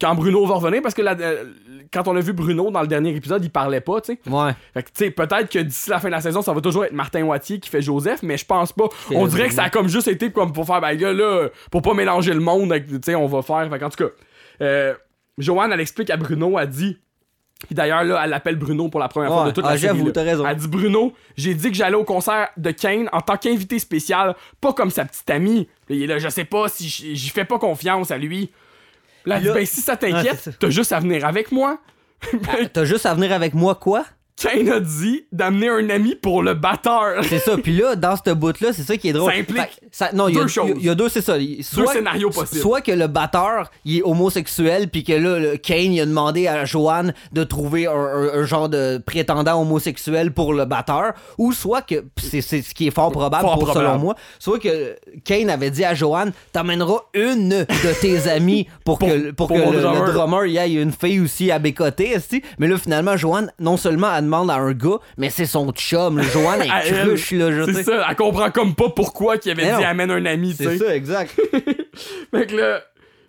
quand 0.00 0.14
Bruno 0.14 0.46
va 0.46 0.54
revenir, 0.54 0.80
parce 0.80 0.94
que 0.94 1.02
la- 1.02 1.16
euh, 1.18 1.44
quand 1.92 2.06
on 2.06 2.14
a 2.14 2.20
vu 2.20 2.32
Bruno 2.32 2.70
dans 2.70 2.80
le 2.82 2.86
dernier 2.86 3.10
épisode, 3.16 3.44
il 3.44 3.50
parlait 3.50 3.80
pas, 3.80 4.00
tu 4.00 4.12
sais. 4.14 4.30
Ouais. 4.30 4.52
Fait 4.74 4.82
que, 4.84 4.88
tu 4.90 5.04
sais, 5.06 5.10
peut-être 5.10 5.50
que 5.50 5.58
d'ici 5.58 5.90
la 5.90 5.98
fin 5.98 6.06
de 6.08 6.12
la 6.12 6.20
saison, 6.20 6.40
ça 6.40 6.52
va 6.52 6.60
toujours 6.60 6.84
être 6.84 6.92
Martin 6.92 7.24
Wattier 7.24 7.58
qui 7.58 7.68
fait 7.68 7.82
Joseph, 7.82 8.22
mais 8.22 8.36
je 8.36 8.46
pense 8.46 8.72
pas. 8.72 8.88
On 9.12 9.26
dirait 9.26 9.48
que 9.48 9.54
ça 9.54 9.64
a 9.64 9.70
comme 9.70 9.88
juste 9.88 10.06
été 10.08 10.30
comme 10.30 10.52
pour 10.52 10.66
faire, 10.66 10.80
ben 10.80 10.96
là, 10.98 11.12
là, 11.12 11.48
pour 11.72 11.82
pas 11.82 11.94
mélanger 11.94 12.32
le 12.32 12.40
monde, 12.40 12.72
tu 12.86 12.98
sais, 13.04 13.14
on 13.16 13.26
va 13.26 13.42
faire. 13.42 13.68
Fait 13.70 13.78
qu'en 13.80 13.88
tout 13.90 14.04
cas, 14.04 14.10
euh, 14.62 14.94
Joanne, 15.36 15.72
elle 15.72 15.80
explique 15.80 16.10
à 16.10 16.16
Bruno, 16.16 16.58
elle 16.60 16.68
dit. 16.68 16.98
Puis 17.66 17.74
d'ailleurs, 17.74 18.04
là, 18.04 18.22
elle 18.24 18.30
l'appelle 18.30 18.56
Bruno 18.56 18.88
pour 18.88 19.00
la 19.00 19.08
première 19.08 19.30
fois 19.32 19.44
de 19.46 19.50
toute 19.50 19.64
Ah, 19.66 19.72
la 19.72 19.78
série. 19.78 20.12
t'as 20.12 20.22
raison. 20.22 20.46
Elle 20.46 20.56
dit 20.56 20.66
Bruno, 20.68 21.12
j'ai 21.36 21.54
dit 21.54 21.68
que 21.70 21.76
j'allais 21.76 21.94
au 21.96 22.04
concert 22.04 22.48
de 22.56 22.70
Kane 22.70 23.08
en 23.12 23.20
tant 23.20 23.36
qu'invité 23.36 23.78
spécial, 23.78 24.34
pas 24.60 24.72
comme 24.72 24.90
sa 24.90 25.04
petite 25.04 25.28
amie. 25.30 25.68
Il 25.88 26.02
est 26.02 26.06
là, 26.06 26.18
je 26.18 26.28
sais 26.30 26.44
pas 26.44 26.68
si 26.68 26.88
j'y 26.88 27.28
fais 27.28 27.44
pas 27.44 27.58
confiance 27.58 28.10
à 28.10 28.16
lui. 28.18 28.50
Là, 29.26 29.36
elle 29.36 29.42
dit, 29.42 29.48
Là- 29.48 29.54
ben 29.54 29.66
si 29.66 29.82
ça 29.82 29.96
t'inquiète, 29.96 30.50
t'as 30.58 30.70
juste 30.70 30.92
à 30.92 31.00
venir 31.00 31.26
avec 31.26 31.52
moi. 31.52 31.78
Ah, 32.48 32.66
T'as 32.72 32.84
juste 32.84 33.04
à 33.06 33.14
venir 33.14 33.32
avec 33.32 33.54
moi, 33.54 33.74
quoi? 33.74 34.04
Kane 34.36 34.70
a 34.70 34.80
dit 34.80 35.26
d'amener 35.32 35.68
un 35.68 35.90
ami 35.90 36.14
pour 36.14 36.42
le 36.42 36.54
batteur. 36.54 37.22
C'est 37.24 37.38
ça. 37.40 37.56
Puis 37.58 37.76
là, 37.76 37.94
dans 37.96 38.14
ce 38.16 38.30
bout-là, 38.32 38.72
c'est 38.72 38.82
ça 38.82 38.96
qui 38.96 39.08
est 39.08 39.12
drôle. 39.12 39.30
Ça 39.32 39.38
implique 39.38 39.56
Fait- 39.58 39.88
ça- 39.90 40.10
non, 40.14 40.28
il 40.28 40.34
y 40.34 40.38
a- 40.38 40.42
deux 40.42 40.48
choses. 40.48 40.70
Il 40.76 40.84
y, 40.84 40.88
a 40.88 40.94
deux, 40.94 41.08
c'est 41.10 41.20
ça. 41.20 41.34
Soit, 41.62 41.92
scénarios 41.92 42.30
possibles. 42.30 42.60
Soit 42.60 42.80
que 42.80 42.92
le 42.92 43.06
batteur, 43.06 43.70
il 43.84 43.98
est 43.98 44.02
homosexuel, 44.02 44.88
puis 44.88 45.04
que 45.04 45.12
là, 45.12 45.38
le 45.38 45.56
Kane, 45.56 45.92
il 45.92 46.00
a 46.00 46.06
demandé 46.06 46.46
à 46.46 46.64
Joanne 46.64 47.12
de 47.32 47.44
trouver 47.44 47.86
un, 47.86 47.92
un- 47.92 48.30
un 48.40 48.44
genre 48.46 48.68
de 48.70 48.98
prétendant 49.04 49.60
homosexuel 49.60 50.32
pour 50.32 50.54
le 50.54 50.64
batteur. 50.64 51.12
Ou 51.36 51.52
soit 51.52 51.82
que, 51.82 52.04
c'est 52.18 52.40
ce 52.40 52.74
qui 52.74 52.86
est 52.86 52.90
fort 52.90 53.10
probable 53.12 53.42
Fort 53.44 53.54
pour, 53.58 53.64
probable. 53.68 53.86
selon 53.88 53.98
moi, 53.98 54.14
soit 54.38 54.58
que 54.58 54.96
Kane 55.24 55.50
avait 55.50 55.70
dit 55.70 55.84
à 55.84 55.94
Joanne, 55.94 56.32
t'amèneras 56.52 57.00
une 57.14 57.50
de 57.50 58.00
tes 58.00 58.26
amies 58.30 58.66
pour, 58.84 58.98
que, 58.98 59.32
pour, 59.32 59.48
pour 59.48 59.56
que 59.56 59.62
le, 59.62 59.76
le 59.76 59.82
drummer. 59.82 60.12
drummer, 60.14 60.46
il 60.46 60.52
y 60.52 60.58
ait 60.58 60.72
une 60.82 60.92
fille 60.92 61.20
aussi 61.20 61.50
à 61.50 61.58
bécoter. 61.58 62.16
Mais 62.58 62.68
là, 62.68 62.78
finalement, 62.78 63.16
Joanne, 63.16 63.52
non 63.58 63.76
seulement 63.76 64.08
demande 64.30 64.50
à 64.50 64.54
un 64.54 64.72
gars, 64.72 64.98
mais 65.18 65.28
c'est 65.30 65.46
son 65.46 65.72
chum. 65.72 66.22
Joanne 66.22 66.62
elle. 66.84 67.02
cruche, 67.02 67.32
là, 67.32 67.50
je 67.50 67.64
C'est 67.64 67.72
sais. 67.74 67.82
ça, 67.84 68.06
elle 68.08 68.16
comprend 68.16 68.50
comme 68.50 68.74
pas 68.74 68.88
pourquoi 68.90 69.38
qu'il 69.38 69.50
avait 69.52 69.64
Mais 69.64 69.72
dit 69.76 69.82
non. 69.82 69.88
amène 69.88 70.10
un 70.10 70.24
ami, 70.26 70.54
tu 70.56 70.64
C'est 70.64 70.78
ça, 70.78 70.94
exact. 70.94 71.38
Fait 72.30 72.46
que 72.46 72.56
là, 72.56 72.80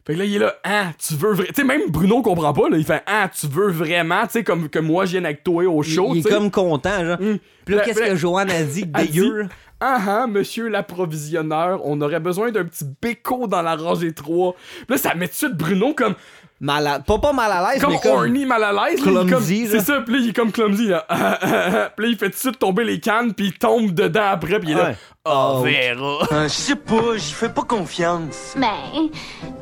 fait 0.06 0.14
que 0.14 0.20
là, 0.20 0.26
il 0.26 0.36
est 0.36 0.40
là, 0.40 0.56
ah, 0.64 0.92
tu 0.98 1.14
veux 1.14 1.34
vraiment. 1.34 1.50
Tu 1.54 1.62
sais, 1.62 1.64
même 1.64 1.90
Bruno 1.90 2.22
comprend 2.24 2.54
pas, 2.54 2.70
là. 2.70 2.78
Il 2.78 2.84
fait, 2.86 3.04
ah, 3.06 3.30
tu 3.30 3.46
veux 3.48 3.70
vraiment, 3.70 4.24
tu 4.24 4.32
sais, 4.32 4.44
comme 4.44 4.68
que 4.68 4.80
moi, 4.80 5.06
je 5.06 5.12
viens 5.12 5.26
avec 5.26 5.44
toi 5.44 5.64
au 5.66 5.84
show, 5.84 6.10
il, 6.14 6.18
il 6.22 6.28
est 6.28 6.30
comme 6.30 6.50
content, 6.50 7.06
genre. 7.06 7.18
Hum. 7.22 7.38
Puis 7.66 7.76
là, 7.76 7.84
qu'est-ce 7.84 8.00
que 8.00 8.16
Joanne 8.16 8.50
a 8.50 8.64
dit? 8.64 8.86
Dégueu. 8.88 9.48
Ah 9.80 10.00
ah, 10.08 10.28
monsieur 10.28 10.68
l'approvisionneur, 10.70 11.82
on 11.86 12.00
aurait 12.02 12.20
besoin 12.20 12.52
d'un 12.52 12.66
petit 12.66 12.86
béco 13.02 13.48
dans 13.48 13.62
la 13.64 13.76
rangée 13.76 14.14
3. 14.14 14.54
Puis 14.54 14.86
là, 14.90 14.98
ça 14.98 15.16
met 15.16 15.28
tout 15.28 15.34
de 15.34 15.38
suite 15.38 15.56
Bruno 15.56 15.94
comme. 15.94 16.16
Mal 16.64 16.86
à... 16.86 17.00
Pas 17.00 17.18
pas 17.18 17.34
mal 17.34 17.52
à 17.52 17.72
l'aise, 17.74 17.82
Comme 17.82 17.94
mais 17.94 18.00
comme... 18.00 18.12
horny 18.12 18.46
mal 18.46 18.64
à 18.64 18.72
l'aise. 18.72 19.04
là, 19.04 19.12
il 19.12 19.12
est 19.12 19.16
comme- 19.16 19.28
clumsy, 19.28 19.64
là. 19.64 19.70
C'est 19.72 19.80
ça, 19.86 20.02
puis 20.02 20.14
là, 20.14 20.20
il 20.22 20.30
est 20.30 20.34
comme 20.34 20.52
clumsy. 20.52 20.86
Là. 20.88 21.06
puis 21.96 22.06
là, 22.06 22.12
il 22.12 22.16
fait 22.18 22.28
tout 22.28 22.32
de 22.34 22.36
suite 22.36 22.60
tomber 22.60 22.84
les 22.84 23.00
cannes, 23.00 23.34
puis 23.34 23.48
il 23.48 23.54
tombe 23.54 23.92
dedans 23.92 24.28
après, 24.32 24.60
puis 24.60 24.70
il 24.70 24.72
est 24.74 24.76
là. 24.76 24.84
Ouais. 24.90 24.96
Oh, 25.26 25.56
Oh. 25.58 25.62
verra. 25.64 26.20
Euh, 26.32 26.44
je 26.44 26.48
sais 26.50 26.76
pas, 26.76 27.16
j'y 27.18 27.34
fais 27.34 27.50
pas 27.50 27.64
confiance. 27.64 28.54
Ben, 28.56 29.10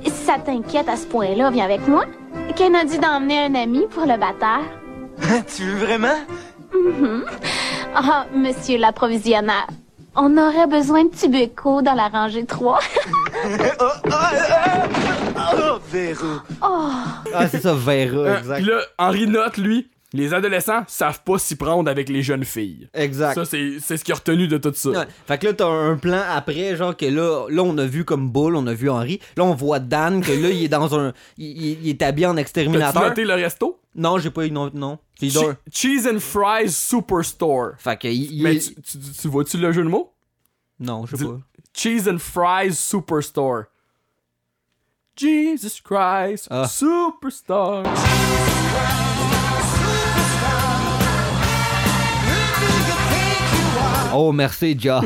si 0.04 0.10
ça 0.12 0.38
t'inquiète 0.46 0.90
à 0.90 0.98
ce 0.98 1.06
point-là, 1.06 1.50
viens 1.52 1.66
avec 1.66 1.88
moi. 1.88 2.04
Ken 2.58 2.76
a 2.76 2.84
dit 2.84 3.00
d'emmener 3.00 3.40
un 3.46 3.56
ami 3.56 3.86
pour 3.90 4.04
le 4.06 4.18
batteur. 4.18 4.60
tu 5.56 5.64
veux 5.64 5.86
vraiment? 5.86 6.20
Mhm. 6.74 7.24
Ah, 7.96 8.26
monsieur 8.34 8.78
l'approvisionnaire. 8.78 9.68
On 10.16 10.38
aurait 10.38 10.68
besoin 10.68 11.06
de 11.06 11.10
Tubeco 11.16 11.82
dans 11.82 11.94
la 11.94 12.08
rangée 12.08 12.46
3. 12.46 12.80
oh, 12.80 13.48
ah, 13.80 13.92
ah, 14.12 14.88
ah, 15.36 15.52
oh, 15.56 15.78
Véro. 15.92 16.26
oh. 16.62 16.90
Ah, 17.34 17.48
c'est 17.48 17.62
ça, 17.62 17.74
Vera, 17.74 18.18
Euh, 18.18 18.38
exact. 18.40 18.56
Puis 18.58 18.66
là, 18.66 18.80
Henri 18.98 19.28
note, 19.28 19.58
lui, 19.58 19.90
les 20.14 20.34
adolescents 20.34 20.84
savent 20.88 21.22
pas 21.24 21.38
s'y 21.38 21.56
prendre 21.56 21.90
avec 21.90 22.10
les 22.10 22.24
jeunes 22.24 22.44
filles. 22.46 22.90
Exact. 22.94 23.36
Ça, 23.36 23.46
c'est 23.46 23.80
c'est 23.80 23.98
ce 23.98 24.04
qu'il 24.04 24.14
a 24.14 24.18
retenu 24.18 24.48
de 24.48 24.58
tout 24.58 24.74
ça. 24.74 24.90
Ouais. 24.90 25.08
Fait 25.28 25.38
que 25.38 25.48
là, 25.48 25.54
t'as 25.54 25.68
un 25.68 25.98
plan 25.98 26.22
après, 26.30 26.76
genre 26.76 26.96
que 26.98 27.06
là, 27.06 27.46
là, 27.50 27.62
on 27.64 27.78
a 27.78 27.86
vu 27.86 28.06
comme 28.06 28.30
Bull, 28.32 28.56
on 28.56 28.66
a 28.68 28.74
vu 28.74 28.90
Henri. 28.90 29.20
Là, 29.38 29.44
on 29.44 29.54
voit 29.54 29.80
Dan, 29.80 30.22
que 30.22 30.32
là, 30.32 30.50
il 30.50 30.64
est 30.64 30.68
dans 30.68 30.98
un. 31.00 31.14
Il, 31.38 31.86
il- 31.86 31.90
est 31.90 32.02
habillé 32.02 32.26
en 32.28 32.38
exterminateur. 32.38 33.02
noté 33.10 33.24
le 33.24 33.34
resto? 33.36 33.80
Non, 33.96 34.18
j'ai 34.18 34.30
pas 34.32 34.46
eu. 34.48 34.52
Non, 34.52 34.72
non. 34.74 34.98
Che- 35.22 35.56
Cheese 35.72 36.08
and 36.08 36.20
Fries 36.20 36.72
Superstore. 36.72 37.72
Fait 37.78 37.98
que. 38.00 38.08
Il, 38.08 38.42
Mais 38.44 38.56
est- 38.56 38.76
tu, 38.82 38.98
tu- 39.00 39.12
tu 39.22 39.28
vois-tu 39.28 39.58
le 39.58 39.72
jeu 39.72 39.84
de 39.84 39.90
mots? 39.90 40.14
Non, 40.80 41.06
je 41.06 41.16
sais 41.18 41.26
pas. 41.26 41.40
Cheese 41.74 42.10
and 42.10 42.20
Fries 42.20 42.74
Superstore. 42.74 43.64
Jesus 45.16 45.82
Christ 45.84 46.48
Ah. 46.50 46.66
Superstar. 46.68 47.84
Oh, 54.16 54.32
merci, 54.32 54.76
Ja. 54.80 55.02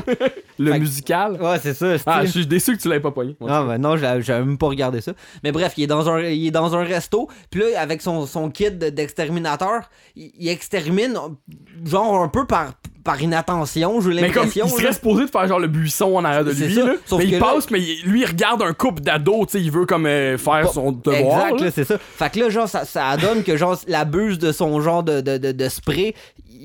Le 0.59 0.71
Fait 0.71 0.77
que- 0.77 0.83
musical? 0.83 1.41
ouais, 1.41 1.57
c'est 1.61 1.73
ça. 1.73 1.97
c'est- 1.97 2.03
Ah, 2.05 2.23
je 2.25 2.29
suis 2.29 2.45
déçu 2.45 2.77
que 2.77 2.81
tu 2.81 2.87
l'aies 2.87 2.99
pas 2.99 3.09
pogné. 3.11 3.35
Ah 3.49 3.63
ben 3.67 3.79
non, 3.79 3.97
j'avais 3.97 4.21
j'avais 4.21 4.45
même 4.45 4.57
pas 4.59 4.67
regardé 4.67 5.01
ça. 5.01 5.13
Mais 5.43 5.51
bref, 5.51 5.73
il 5.77 5.83
est 5.85 5.87
dans 5.87 6.07
un, 6.09 6.21
il 6.21 6.45
est 6.47 6.51
dans 6.51 6.75
un 6.75 6.83
resto, 6.83 7.27
puis 7.49 7.61
là, 7.61 7.65
avec 7.81 8.01
son, 8.03 8.27
son 8.27 8.51
kit 8.51 8.69
de- 8.69 8.89
d'exterminateur, 8.89 9.89
il, 10.15 10.31
il 10.37 10.47
extermine, 10.49 11.17
genre 11.85 12.21
un 12.21 12.27
peu 12.27 12.45
par, 12.45 12.73
par 13.03 13.19
inattention, 13.21 13.99
j'ai 14.01 14.09
Mais 14.09 14.29
comme 14.31 14.43
l'impression. 14.43 14.65
il 14.67 14.71
serait 14.71 14.83
là. 14.83 14.93
supposé 14.93 15.25
de 15.25 15.29
faire 15.31 15.47
genre 15.47 15.59
le 15.59 15.67
buisson 15.67 16.15
en 16.17 16.23
arrière 16.23 16.45
de 16.45 16.53
C'est 16.53 16.67
lui, 16.67 16.75
ça. 16.75 16.85
là. 16.85 16.93
Sauf 17.05 17.19
mais 17.19 17.25
que 17.25 17.29
il 17.31 17.39
là- 17.39 17.45
passe, 17.53 17.71
mais 17.71 17.81
il- 17.81 18.03
lui 18.05 18.21
il 18.21 18.25
regarde 18.25 18.61
un 18.61 18.73
couple 18.73 19.01
d'ados, 19.01 19.47
tu 19.47 19.53
sais, 19.57 19.61
il 19.63 19.71
veut 19.71 19.85
comme 19.87 20.05
euh, 20.05 20.37
faire 20.37 20.61
Pas- 20.61 20.67
son 20.67 20.91
devoir. 20.91 21.47
Exact, 21.47 21.59
là. 21.59 21.65
là, 21.65 21.71
c'est 21.73 21.83
ça. 21.83 21.97
Fait 21.97 22.31
que 22.31 22.39
là, 22.39 22.49
genre, 22.49 22.67
ça, 22.69 22.85
ça 22.85 23.17
donne 23.17 23.43
que, 23.43 23.57
genre, 23.57 23.77
la 23.87 24.05
buse 24.05 24.37
de 24.37 24.51
son 24.51 24.79
genre 24.81 25.01
de, 25.03 25.19
de, 25.21 25.37
de, 25.37 25.51
de 25.51 25.69
spray, 25.69 26.13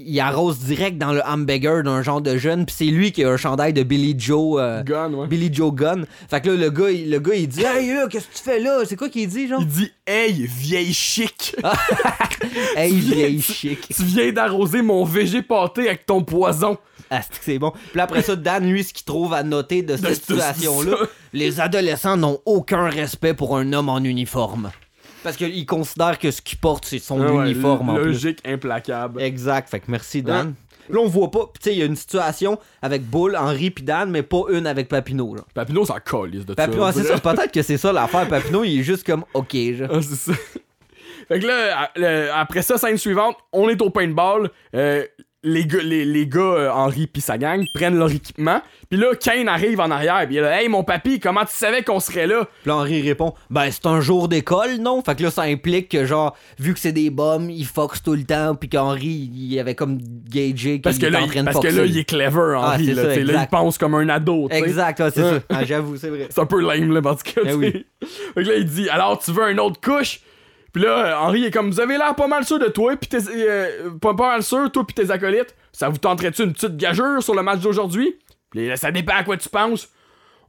il 0.06 0.20
arrose 0.20 0.58
direct 0.60 0.96
dans 0.98 1.12
le 1.12 1.20
hamburger 1.26 1.82
d'un 1.82 2.02
genre 2.02 2.20
de 2.20 2.36
jeune, 2.36 2.64
puis 2.66 2.74
c'est 2.78 2.84
lui 2.86 3.12
qui 3.12 3.24
a 3.24 3.30
un 3.30 3.36
chandail 3.36 3.72
de 3.72 3.82
Billy 3.82 4.14
Joe. 4.18 4.56
euh, 4.60 4.82
Gun, 4.82 5.12
ouais. 5.14 5.26
Billy 5.26 5.52
Joe 5.52 5.74
Gun. 5.74 6.02
Fait 6.30 6.40
que 6.40 6.50
là, 6.50 6.56
le 6.56 6.70
gars, 6.70 6.90
il, 6.90 7.10
le 7.10 7.18
gars, 7.18 7.34
il 7.34 7.48
dit 7.48 7.62
Hey, 7.64 7.88
là, 7.94 8.06
qu'est-ce 8.08 8.26
que 8.28 8.34
tu 8.36 8.42
fais 8.42 8.60
là? 8.60 8.80
C'est 8.86 8.96
quoi 8.96 9.08
qu'il 9.08 9.28
dit, 9.28 9.48
genre? 9.48 9.60
Il 9.60 9.66
dit 9.66 9.90
Hey, 10.06 10.46
vieille 10.46 10.92
chic, 10.94 11.56
Hey, 12.76 12.92
vieille 12.92 13.40
chic. 13.42 13.88
tu 13.88 14.02
viens 14.04 14.32
d'arroser 14.32 14.82
mon 14.82 15.04
VG 15.04 15.42
pâté 15.42 15.88
avec 15.88 16.06
ton 16.06 16.22
poison. 16.22 16.78
Ah, 17.10 17.20
c'est 17.40 17.58
bon. 17.58 17.72
Puis 17.92 18.00
après 18.00 18.22
ça, 18.22 18.36
Dan, 18.36 18.70
lui, 18.70 18.84
ce 18.84 18.92
qu'il 18.92 19.04
trouve 19.04 19.32
à 19.32 19.42
noter 19.42 19.82
de 19.82 19.96
cette 19.96 20.14
situation-là, 20.16 20.96
les 21.32 21.58
adolescents 21.60 22.16
n'ont 22.18 22.38
aucun 22.44 22.88
respect 22.90 23.32
pour 23.34 23.56
un 23.56 23.72
homme 23.72 23.88
en 23.88 23.98
uniforme. 23.98 24.70
Parce 25.22 25.36
qu'ils 25.36 25.66
considèrent 25.66 26.18
que 26.18 26.30
ce 26.30 26.40
qu'il 26.40 26.58
porte, 26.58 26.84
c'est 26.84 26.98
son 26.98 27.20
Ah 27.20 27.32
ouais, 27.32 27.50
uniforme 27.50 27.90
en 27.90 27.94
plus. 27.96 28.04
Logique 28.12 28.38
implacable. 28.46 29.20
Exact. 29.20 29.68
Fait 29.68 29.80
que 29.80 29.86
merci, 29.88 30.22
Dan. 30.22 30.54
Là, 30.90 31.00
on 31.00 31.06
voit 31.08 31.30
pas. 31.30 31.50
Tu 31.60 31.64
sais, 31.68 31.72
il 31.74 31.78
y 31.78 31.82
a 31.82 31.86
une 31.86 31.96
situation 31.96 32.58
avec 32.80 33.02
Bull, 33.02 33.36
Henri 33.36 33.70
puis 33.70 33.84
Dan, 33.84 34.10
mais 34.10 34.22
pas 34.22 34.42
une 34.50 34.66
avec 34.66 34.88
Papineau. 34.88 35.36
Genre. 35.36 35.44
Papineau, 35.52 35.84
ça 35.84 36.00
calisse 36.00 36.46
de 36.46 36.54
Papineau, 36.54 36.86
ça. 36.86 36.92
c'est 36.92 37.04
ça. 37.04 37.18
Peut-être 37.18 37.52
que 37.52 37.62
c'est 37.62 37.76
ça 37.76 37.92
l'affaire. 37.92 38.26
Papineau, 38.28 38.64
il 38.64 38.80
est 38.80 38.82
juste 38.82 39.04
comme 39.04 39.24
OK. 39.34 39.54
Ah, 39.54 40.00
c'est 40.00 40.14
ça. 40.14 40.32
Fait 41.28 41.40
que 41.40 41.46
là, 41.46 41.90
après 42.36 42.62
ça, 42.62 42.78
scène 42.78 42.96
suivante, 42.96 43.36
on 43.52 43.68
est 43.68 43.82
au 43.82 43.90
paintball. 43.90 44.50
Euh, 44.74 45.04
les 45.44 45.66
gars, 45.66 45.78
les, 45.82 46.04
les 46.04 46.26
gars 46.26 46.40
euh, 46.40 46.70
Henri 46.70 47.06
pis 47.06 47.20
sa 47.20 47.38
gang, 47.38 47.62
prennent 47.72 47.96
leur 47.96 48.10
équipement. 48.10 48.60
Puis 48.90 48.98
là, 48.98 49.14
Kane 49.14 49.46
arrive 49.48 49.78
en 49.78 49.90
arrière. 49.90 50.24
Puis 50.26 50.34
il 50.34 50.38
est 50.38 50.40
là, 50.40 50.60
Hey, 50.60 50.68
mon 50.68 50.82
papy, 50.82 51.20
comment 51.20 51.44
tu 51.44 51.52
savais 51.52 51.82
qu'on 51.84 52.00
serait 52.00 52.26
là? 52.26 52.44
Puis 52.62 52.68
là, 52.70 52.76
Henri 52.76 53.02
répond 53.02 53.34
Ben, 53.48 53.70
c'est 53.70 53.86
un 53.86 54.00
jour 54.00 54.26
d'école, 54.28 54.78
non 54.80 55.00
Fait 55.04 55.14
que 55.14 55.22
là, 55.22 55.30
ça 55.30 55.42
implique 55.42 55.90
que, 55.90 56.04
genre, 56.04 56.36
vu 56.58 56.74
que 56.74 56.80
c'est 56.80 56.90
des 56.92 57.10
bombes, 57.10 57.50
ils 57.50 57.64
fox 57.66 58.02
tout 58.02 58.14
le 58.14 58.24
temps. 58.24 58.56
Puis 58.56 58.68
qu'Henri, 58.68 59.30
il 59.32 59.58
avait 59.60 59.76
comme 59.76 59.98
gagé 60.28 60.72
qu'il 60.72 60.80
Parce 60.82 60.98
que 60.98 61.06
était 61.06 61.10
là, 61.10 61.20
en 61.20 61.26
il, 61.26 61.30
train 61.30 61.40
de 61.44 61.50
parce 61.52 61.60
que 61.60 61.68
là, 61.68 61.84
il 61.84 61.96
est 61.98 62.04
clever, 62.04 62.56
Ah, 62.56 62.72
Henri. 62.74 62.86
c'est 62.86 62.94
là, 62.94 63.02
ça, 63.14 63.42
il 63.42 63.48
pense 63.48 63.78
comme 63.78 63.94
un 63.94 64.08
ado. 64.08 64.48
Exact, 64.50 64.98
ouais, 65.00 65.10
c'est 65.14 65.22
ça. 65.22 65.38
Ah, 65.50 65.64
J'avoue, 65.64 65.96
c'est 65.96 66.08
vrai. 66.10 66.26
C'est 66.30 66.40
un 66.40 66.46
peu 66.46 66.60
lame, 66.60 66.92
là, 66.92 67.00
en 67.04 67.14
tout 67.14 67.22
cas. 67.34 67.42
Eh 67.44 67.48
tu 67.50 67.54
oui. 67.54 67.86
Fait 68.34 68.42
que 68.44 68.48
là, 68.48 68.56
il 68.56 68.64
dit 68.64 68.88
Alors, 68.88 69.18
tu 69.20 69.30
veux 69.30 69.48
une 69.50 69.60
autre 69.60 69.80
couche 69.80 70.20
Puis 70.72 70.82
là, 70.82 70.90
euh, 70.90 71.16
Henri 71.26 71.44
est 71.44 71.50
comme 71.50 71.70
Vous 71.70 71.80
avez 71.80 71.96
l'air 71.98 72.14
pas 72.14 72.26
mal 72.28 72.44
sûr 72.44 72.58
de 72.58 72.66
toi, 72.66 72.94
puis 72.96 73.08
tes. 73.08 73.18
euh, 73.30 73.90
pas, 74.00 74.14
pas 74.14 74.28
mal 74.32 74.42
sûr, 74.42 74.70
toi, 74.70 74.84
puis 74.86 74.94
tes 74.94 75.10
acolytes. 75.10 75.54
Ça 75.72 75.88
vous 75.88 75.98
tenterait-tu 75.98 76.42
une 76.44 76.52
petite 76.52 76.76
gageure 76.76 77.22
sur 77.22 77.34
le 77.34 77.42
match 77.42 77.60
d'aujourd'hui? 77.60 78.16
Puis 78.50 78.66
là, 78.68 78.76
ça 78.76 78.90
dépend 78.90 79.14
à 79.14 79.24
quoi 79.24 79.36
tu 79.36 79.48
penses. 79.48 79.88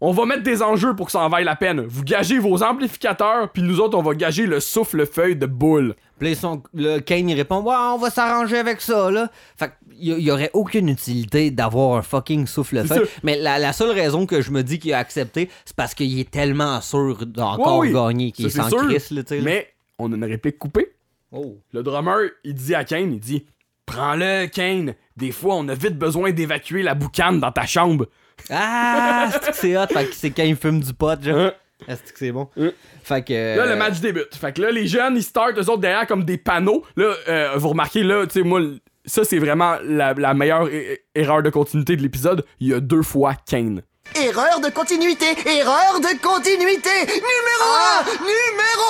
On 0.02 0.14
va 0.14 0.26
mettre 0.26 0.44
des 0.44 0.62
enjeux 0.64 0.96
pour 0.96 1.08
que 1.08 1.12
ça 1.12 1.20
en 1.20 1.28
vaille 1.28 1.44
la 1.44 1.58
peine. 1.58 1.82
Vous 1.82 2.04
gagez 2.06 2.40
vos 2.40 2.64
amplificateurs, 2.64 3.50
puis 3.52 3.62
nous 3.62 3.82
autres, 3.82 3.98
on 3.98 4.02
va 4.02 4.14
gager 4.16 4.46
le 4.46 4.62
souffle-feuille 4.62 5.36
de 5.36 5.46
boule. 5.46 5.94
Puis 6.20 6.36
sont- 6.38 6.64
le 6.74 7.00
Kane, 7.00 7.28
il 7.30 7.36
répond 7.36 7.62
Ouais, 7.62 7.76
on 7.76 7.98
va 7.98 8.10
s'arranger 8.10 8.58
avec 8.60 8.80
ça, 8.80 9.12
là. 9.12 9.30
Fait 9.58 9.72
qu'il 9.98 10.18
y, 10.18 10.24
y 10.24 10.32
aurait 10.32 10.52
aucune 10.54 10.88
utilité 10.88 11.52
d'avoir 11.52 11.98
un 11.98 12.02
fucking 12.02 12.48
souffle-feuille. 12.48 13.08
Mais 13.24 13.38
la, 13.38 13.60
la 13.60 13.74
seule 13.74 13.92
raison 13.92 14.26
que 14.26 14.40
je 14.42 14.52
me 14.52 14.64
dis 14.64 14.80
qu'il 14.80 14.94
a 14.94 15.00
accepté, 15.00 15.50
c'est 15.66 15.76
parce 15.76 15.94
qu'il 15.94 16.18
est 16.18 16.32
tellement 16.32 16.80
sûr 16.80 17.26
d'encore 17.26 17.80
Ouais, 17.80 17.88
oui. 17.90 17.94
gagner 17.94 18.32
qu'il 18.32 18.50
s'en 18.50 18.70
crisse, 18.70 19.12
là, 19.12 19.24
tu 19.24 19.36
sais. 19.36 19.42
Mais 19.42 19.68
on 20.00 20.12
a 20.12 20.16
une 20.16 20.26
réplique 20.26 20.58
coupée. 20.58 20.94
Oh. 21.32 21.58
Le 21.74 21.84
drummer, 21.84 22.30
il 22.44 22.56
dit 22.56 22.74
à 22.74 22.84
Kane, 22.84 23.14
il 23.14 23.20
dit 23.20 23.46
Prends-le, 23.86 24.48
Kane. 24.48 24.94
Des 25.18 25.32
fois, 25.32 25.56
on 25.56 25.68
a 25.68 25.74
vite 25.74 25.98
besoin 25.98 26.32
d'évacuer 26.32 26.84
la 26.84 26.96
boucane 26.96 27.40
dans 27.40 27.52
ta 27.52 27.66
chambre. 27.66 28.08
Ah, 28.50 29.30
c'est 29.32 29.52
que 29.52 29.56
c'est 29.56 29.78
hot. 29.78 29.88
Fait 29.88 30.06
que 30.06 30.16
c'est 30.16 30.32
quand 30.32 30.44
il 30.44 30.56
fume 30.56 30.80
du 30.80 30.94
pot, 30.94 31.22
genre. 31.22 31.40
Hein? 31.40 31.54
Ah, 31.88 31.96
c'est 31.96 32.14
que 32.14 32.20
c'est 32.20 32.32
bon. 32.32 32.50
Hein? 32.58 32.72
Fait 33.04 33.24
que. 33.24 33.58
Là, 33.58 33.66
le 33.66 33.76
match 33.76 34.00
débute. 34.00 34.36
Fait 34.36 34.54
que 34.54 34.62
là, 34.62 34.72
les 34.72 34.88
jeunes, 34.88 35.18
ils 35.18 35.24
startent 35.24 35.58
eux 35.58 35.70
autres 35.70 35.80
derrière 35.82 36.08
comme 36.08 36.24
des 36.24 36.38
panneaux. 36.38 36.84
Là, 36.96 37.14
euh, 37.28 37.54
vous 37.56 37.70
remarquez, 37.70 38.04
là, 38.04 38.26
tu 38.28 38.34
sais, 38.34 38.44
moi, 38.44 38.62
ça, 39.06 39.24
c'est 39.24 39.40
vraiment 39.40 39.78
la, 39.84 40.14
la 40.14 40.34
meilleure 40.34 40.70
erreur 41.16 41.42
de 41.42 41.50
continuité 41.50 41.96
de 41.96 42.02
l'épisode. 42.02 42.46
Il 42.60 42.68
y 42.68 42.74
a 42.74 42.80
deux 42.80 43.02
fois 43.02 43.34
Kane. 43.46 43.82
Erreur 44.16 44.60
de 44.60 44.70
continuité, 44.70 45.26
erreur 45.46 46.00
de 46.00 46.20
continuité. 46.22 46.90
Numéro 47.06 47.70
1, 48.00 48.12
numéro 48.22 48.88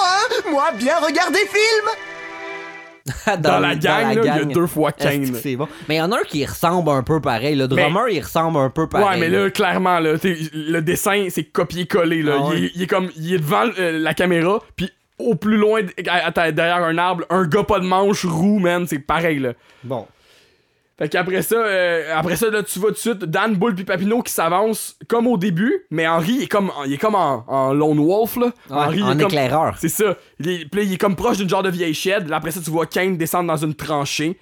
1. 0.48 0.52
Moi 0.52 0.72
bien 0.78 0.96
regarder 0.98 1.40
film. 1.40 1.90
Dans, 3.42 3.60
la 3.60 3.76
gang, 3.76 4.18
il 4.18 4.26
y 4.26 4.30
a 4.30 4.46
deux 4.46 4.68
fois 4.68 4.92
Ah, 4.94 4.96
c'est 5.00 5.20
Kane. 5.20 5.36
c'est 5.36 5.56
bon? 5.56 5.68
Mais 5.88 5.96
il 5.96 5.98
y 5.98 6.02
en 6.02 6.12
a 6.12 6.18
un 6.18 6.24
qui 6.24 6.46
ressemble 6.46 6.90
un 6.92 7.04
peu 7.04 7.20
pareil. 7.20 7.56
Le 7.56 7.68
drummer, 7.68 8.10
il 8.10 8.22
ressemble 8.22 8.58
un 8.60 8.70
peu 8.70 8.88
pareil. 8.88 9.08
Ouais, 9.08 9.18
mais 9.18 9.30
là, 9.30 9.50
clairement, 9.50 10.00
là, 10.00 10.14
le 10.24 10.80
dessin, 10.82 11.28
c'est 11.30 11.46
copier-coller. 11.46 12.22
Là. 12.22 12.38
Ah 12.40 12.50
il, 12.56 12.66
est, 12.66 12.72
il 12.76 12.84
est 12.84 12.88
comme, 12.88 13.10
il 13.16 13.34
est 13.34 13.40
devant 13.40 13.66
euh, 13.80 14.00
la 14.00 14.14
caméra, 14.14 14.62
puis 14.76 14.92
au 15.18 15.36
plus 15.36 15.58
loin, 15.58 15.82
derrière 15.98 16.84
un 16.84 16.98
arbre, 16.98 17.26
un 17.30 17.46
gars 17.46 17.64
pas 17.64 17.80
de 17.80 17.86
manche 17.86 18.26
roux, 18.26 18.60
man, 18.60 18.86
c'est 18.88 19.00
pareil, 19.00 19.40
là. 19.40 19.54
Bon. 19.84 20.08
Fait 21.00 21.08
qu'après 21.08 21.42
ça, 21.42 21.56
euh, 21.56 22.14
après 22.14 22.36
ça, 22.36 22.50
là, 22.50 22.62
tu 22.62 22.78
vois 22.78 22.90
tout 22.90 22.96
de 22.96 23.00
suite 23.00 23.24
Dan, 23.24 23.56
Bull 23.56 23.74
puis 23.74 23.86
Papineau 23.86 24.22
qui 24.22 24.34
s'avancent 24.34 24.98
comme 25.08 25.28
au 25.28 25.38
début, 25.38 25.86
mais 25.90 26.06
Henri 26.06 26.34
il 26.34 26.44
est 26.44 26.48
comme, 26.48 26.72
il 26.86 26.94
est 26.94 26.98
comme 26.98 27.16
en, 27.16 27.46
en 27.48 27.74
lone 27.74 28.06
wolf, 28.06 28.36
là. 28.36 28.52
Ouais, 28.70 28.98
il 28.98 29.04
en 29.04 29.18
est 29.18 29.24
éclaireur. 29.24 29.76
C'est 29.80 29.88
ça. 29.88 30.18
Il 30.42 30.50
est, 30.50 30.66
puis 30.70 30.82
là, 30.82 30.84
il 30.84 30.94
est 30.94 30.98
comme 30.98 31.16
proche 31.16 31.38
d'une 31.38 31.48
genre 31.48 31.64
de 31.64 31.70
vieille 31.70 31.94
shed. 31.94 32.28
Là, 32.28 32.36
après 32.36 32.52
ça, 32.52 32.60
tu 32.62 32.70
vois 32.70 32.86
Kane 32.86 33.16
descendre 33.16 33.48
dans 33.48 33.56
une 33.58 33.74
tranchée. 33.76 34.38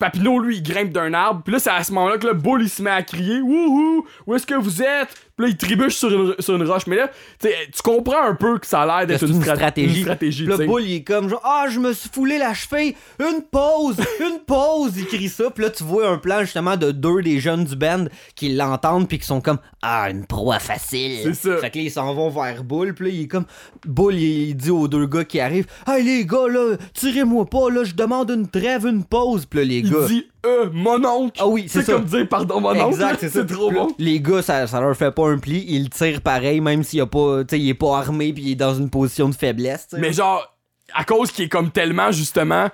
Papineau, 0.00 0.40
lui, 0.40 0.56
il 0.56 0.62
grimpe 0.62 0.92
d'un 0.92 1.12
arbre. 1.14 1.42
Puis 1.44 1.52
là, 1.52 1.58
c'est 1.60 1.70
à 1.70 1.84
ce 1.84 1.92
moment-là 1.92 2.16
que 2.16 2.26
le 2.26 2.32
Bull, 2.32 2.62
il 2.62 2.70
se 2.70 2.82
met 2.82 2.90
à 2.90 3.02
crier 3.02 3.40
Wouhou, 3.40 4.06
où 4.26 4.34
est-ce 4.34 4.46
que 4.46 4.54
vous 4.54 4.82
êtes? 4.82 5.14
Puis 5.40 5.46
là, 5.46 5.48
il 5.48 5.56
trébuche 5.56 5.94
sur 5.96 6.10
une, 6.12 6.34
sur 6.38 6.54
une 6.54 6.64
roche. 6.68 6.86
Mais 6.86 6.96
là, 6.96 7.08
tu 7.40 7.82
comprends 7.82 8.22
un 8.24 8.34
peu 8.34 8.58
que 8.58 8.66
ça 8.66 8.82
a 8.82 8.86
l'air 8.98 9.06
d'être 9.06 9.20
C'est 9.20 9.26
une, 9.26 9.36
une 9.36 9.42
strat- 9.42 9.54
stratégie. 9.56 9.96
une 9.96 10.02
stratégie. 10.02 10.44
Puis 10.44 10.56
le 10.58 10.66
boule, 10.66 10.82
il 10.82 10.94
est 10.96 11.02
comme 11.02 11.28
genre, 11.30 11.40
ah, 11.44 11.64
je 11.70 11.78
me 11.80 11.92
suis 11.94 12.10
foulé 12.12 12.36
la 12.36 12.52
cheville, 12.52 12.94
une 13.18 13.42
pause, 13.50 13.96
une 14.20 14.40
pause. 14.46 14.92
Il 14.98 15.06
crie 15.06 15.28
ça. 15.30 15.50
Puis 15.50 15.64
là, 15.64 15.70
tu 15.70 15.82
vois 15.82 16.08
un 16.10 16.18
plan 16.18 16.40
justement 16.42 16.76
de 16.76 16.90
deux 16.92 17.22
des 17.22 17.40
jeunes 17.40 17.64
du 17.64 17.74
band 17.76 18.04
qui 18.34 18.50
l'entendent, 18.54 19.08
puis 19.08 19.18
qui 19.18 19.26
sont 19.26 19.40
comme, 19.40 19.58
ah, 19.80 20.10
une 20.10 20.26
proie 20.26 20.58
facile. 20.58 21.20
C'est 21.22 21.34
ça. 21.34 21.56
Fait 21.56 21.70
que 21.70 21.78
là, 21.78 21.84
ils 21.84 21.90
s'en 21.90 22.12
vont 22.12 22.28
vers 22.28 22.62
Bull. 22.62 22.92
Puis 22.94 23.06
là, 23.06 23.10
il 23.14 23.22
est 23.22 23.28
comme, 23.28 23.46
Bull, 23.86 24.14
il, 24.14 24.48
il 24.50 24.54
dit 24.56 24.70
aux 24.70 24.88
deux 24.88 25.06
gars 25.06 25.24
qui 25.24 25.40
arrivent, 25.40 25.66
hey 25.88 26.04
les 26.04 26.26
gars, 26.26 26.48
là, 26.48 26.76
tirez-moi 26.92 27.46
pas, 27.46 27.70
là, 27.70 27.84
je 27.84 27.94
demande 27.94 28.30
une 28.30 28.46
trêve, 28.48 28.84
une 28.86 29.04
pause. 29.04 29.46
Puis 29.46 29.60
là, 29.60 29.64
les 29.64 29.78
Il 29.78 29.90
gars. 29.90 30.06
dit 30.06 30.26
euh, 30.46 30.68
mon 30.72 31.04
oncle. 31.04 31.36
Ah 31.40 31.46
oui, 31.46 31.66
c'est 31.68 31.82
ça. 31.82 31.92
comme 31.94 32.04
dire 32.04 32.28
pardon, 32.28 32.60
mon 32.60 32.70
oncle. 32.70 32.94
Exact, 32.94 33.28
c'est 33.28 33.46
trop 33.46 33.70
bon. 33.70 33.88
Les 33.98 34.20
gars, 34.20 34.42
ça, 34.42 34.66
ça 34.66 34.80
leur 34.80 34.96
fait 34.96 35.10
pas 35.10 35.28
un 35.28 35.38
pli. 35.38 35.64
Ils 35.68 35.90
tirent 35.90 36.20
pareil, 36.22 36.60
même 36.60 36.82
s'il 36.82 37.00
a 37.00 37.06
pas, 37.06 37.44
tu 37.44 37.56
sais, 37.56 37.60
il 37.60 37.68
est 37.68 37.74
pas 37.74 37.98
armé 37.98 38.32
puis 38.32 38.42
il 38.44 38.52
est 38.52 38.56
dans 38.56 38.74
une 38.74 38.88
position 38.90 39.28
de 39.28 39.34
faiblesse. 39.34 39.88
Mais 39.98 40.12
genre, 40.12 40.56
à 40.94 41.04
cause 41.04 41.30
qu'il 41.30 41.44
est 41.44 41.48
comme 41.48 41.70
tellement, 41.70 42.10
justement, 42.10 42.68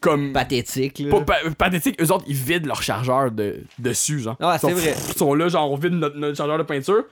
comme. 0.00 0.32
pathétique. 0.32 0.98
Là. 0.98 1.10
Pas 1.10 1.20
pa- 1.22 1.50
pathétique, 1.56 2.00
eux 2.02 2.12
autres, 2.12 2.24
ils 2.28 2.34
vident 2.36 2.66
leur 2.66 2.82
chargeur 2.82 3.30
de, 3.30 3.62
dessus, 3.78 4.20
genre. 4.20 4.36
Sont- 4.60 4.68
c'est 4.68 4.72
vrai. 4.74 4.94
Ils 5.08 5.16
sont 5.16 5.34
là, 5.34 5.48
genre, 5.48 5.70
on 5.72 5.76
vide 5.76 5.94
notre, 5.94 6.16
notre 6.16 6.36
chargeur 6.36 6.58
de 6.58 6.62
peinture. 6.62 7.04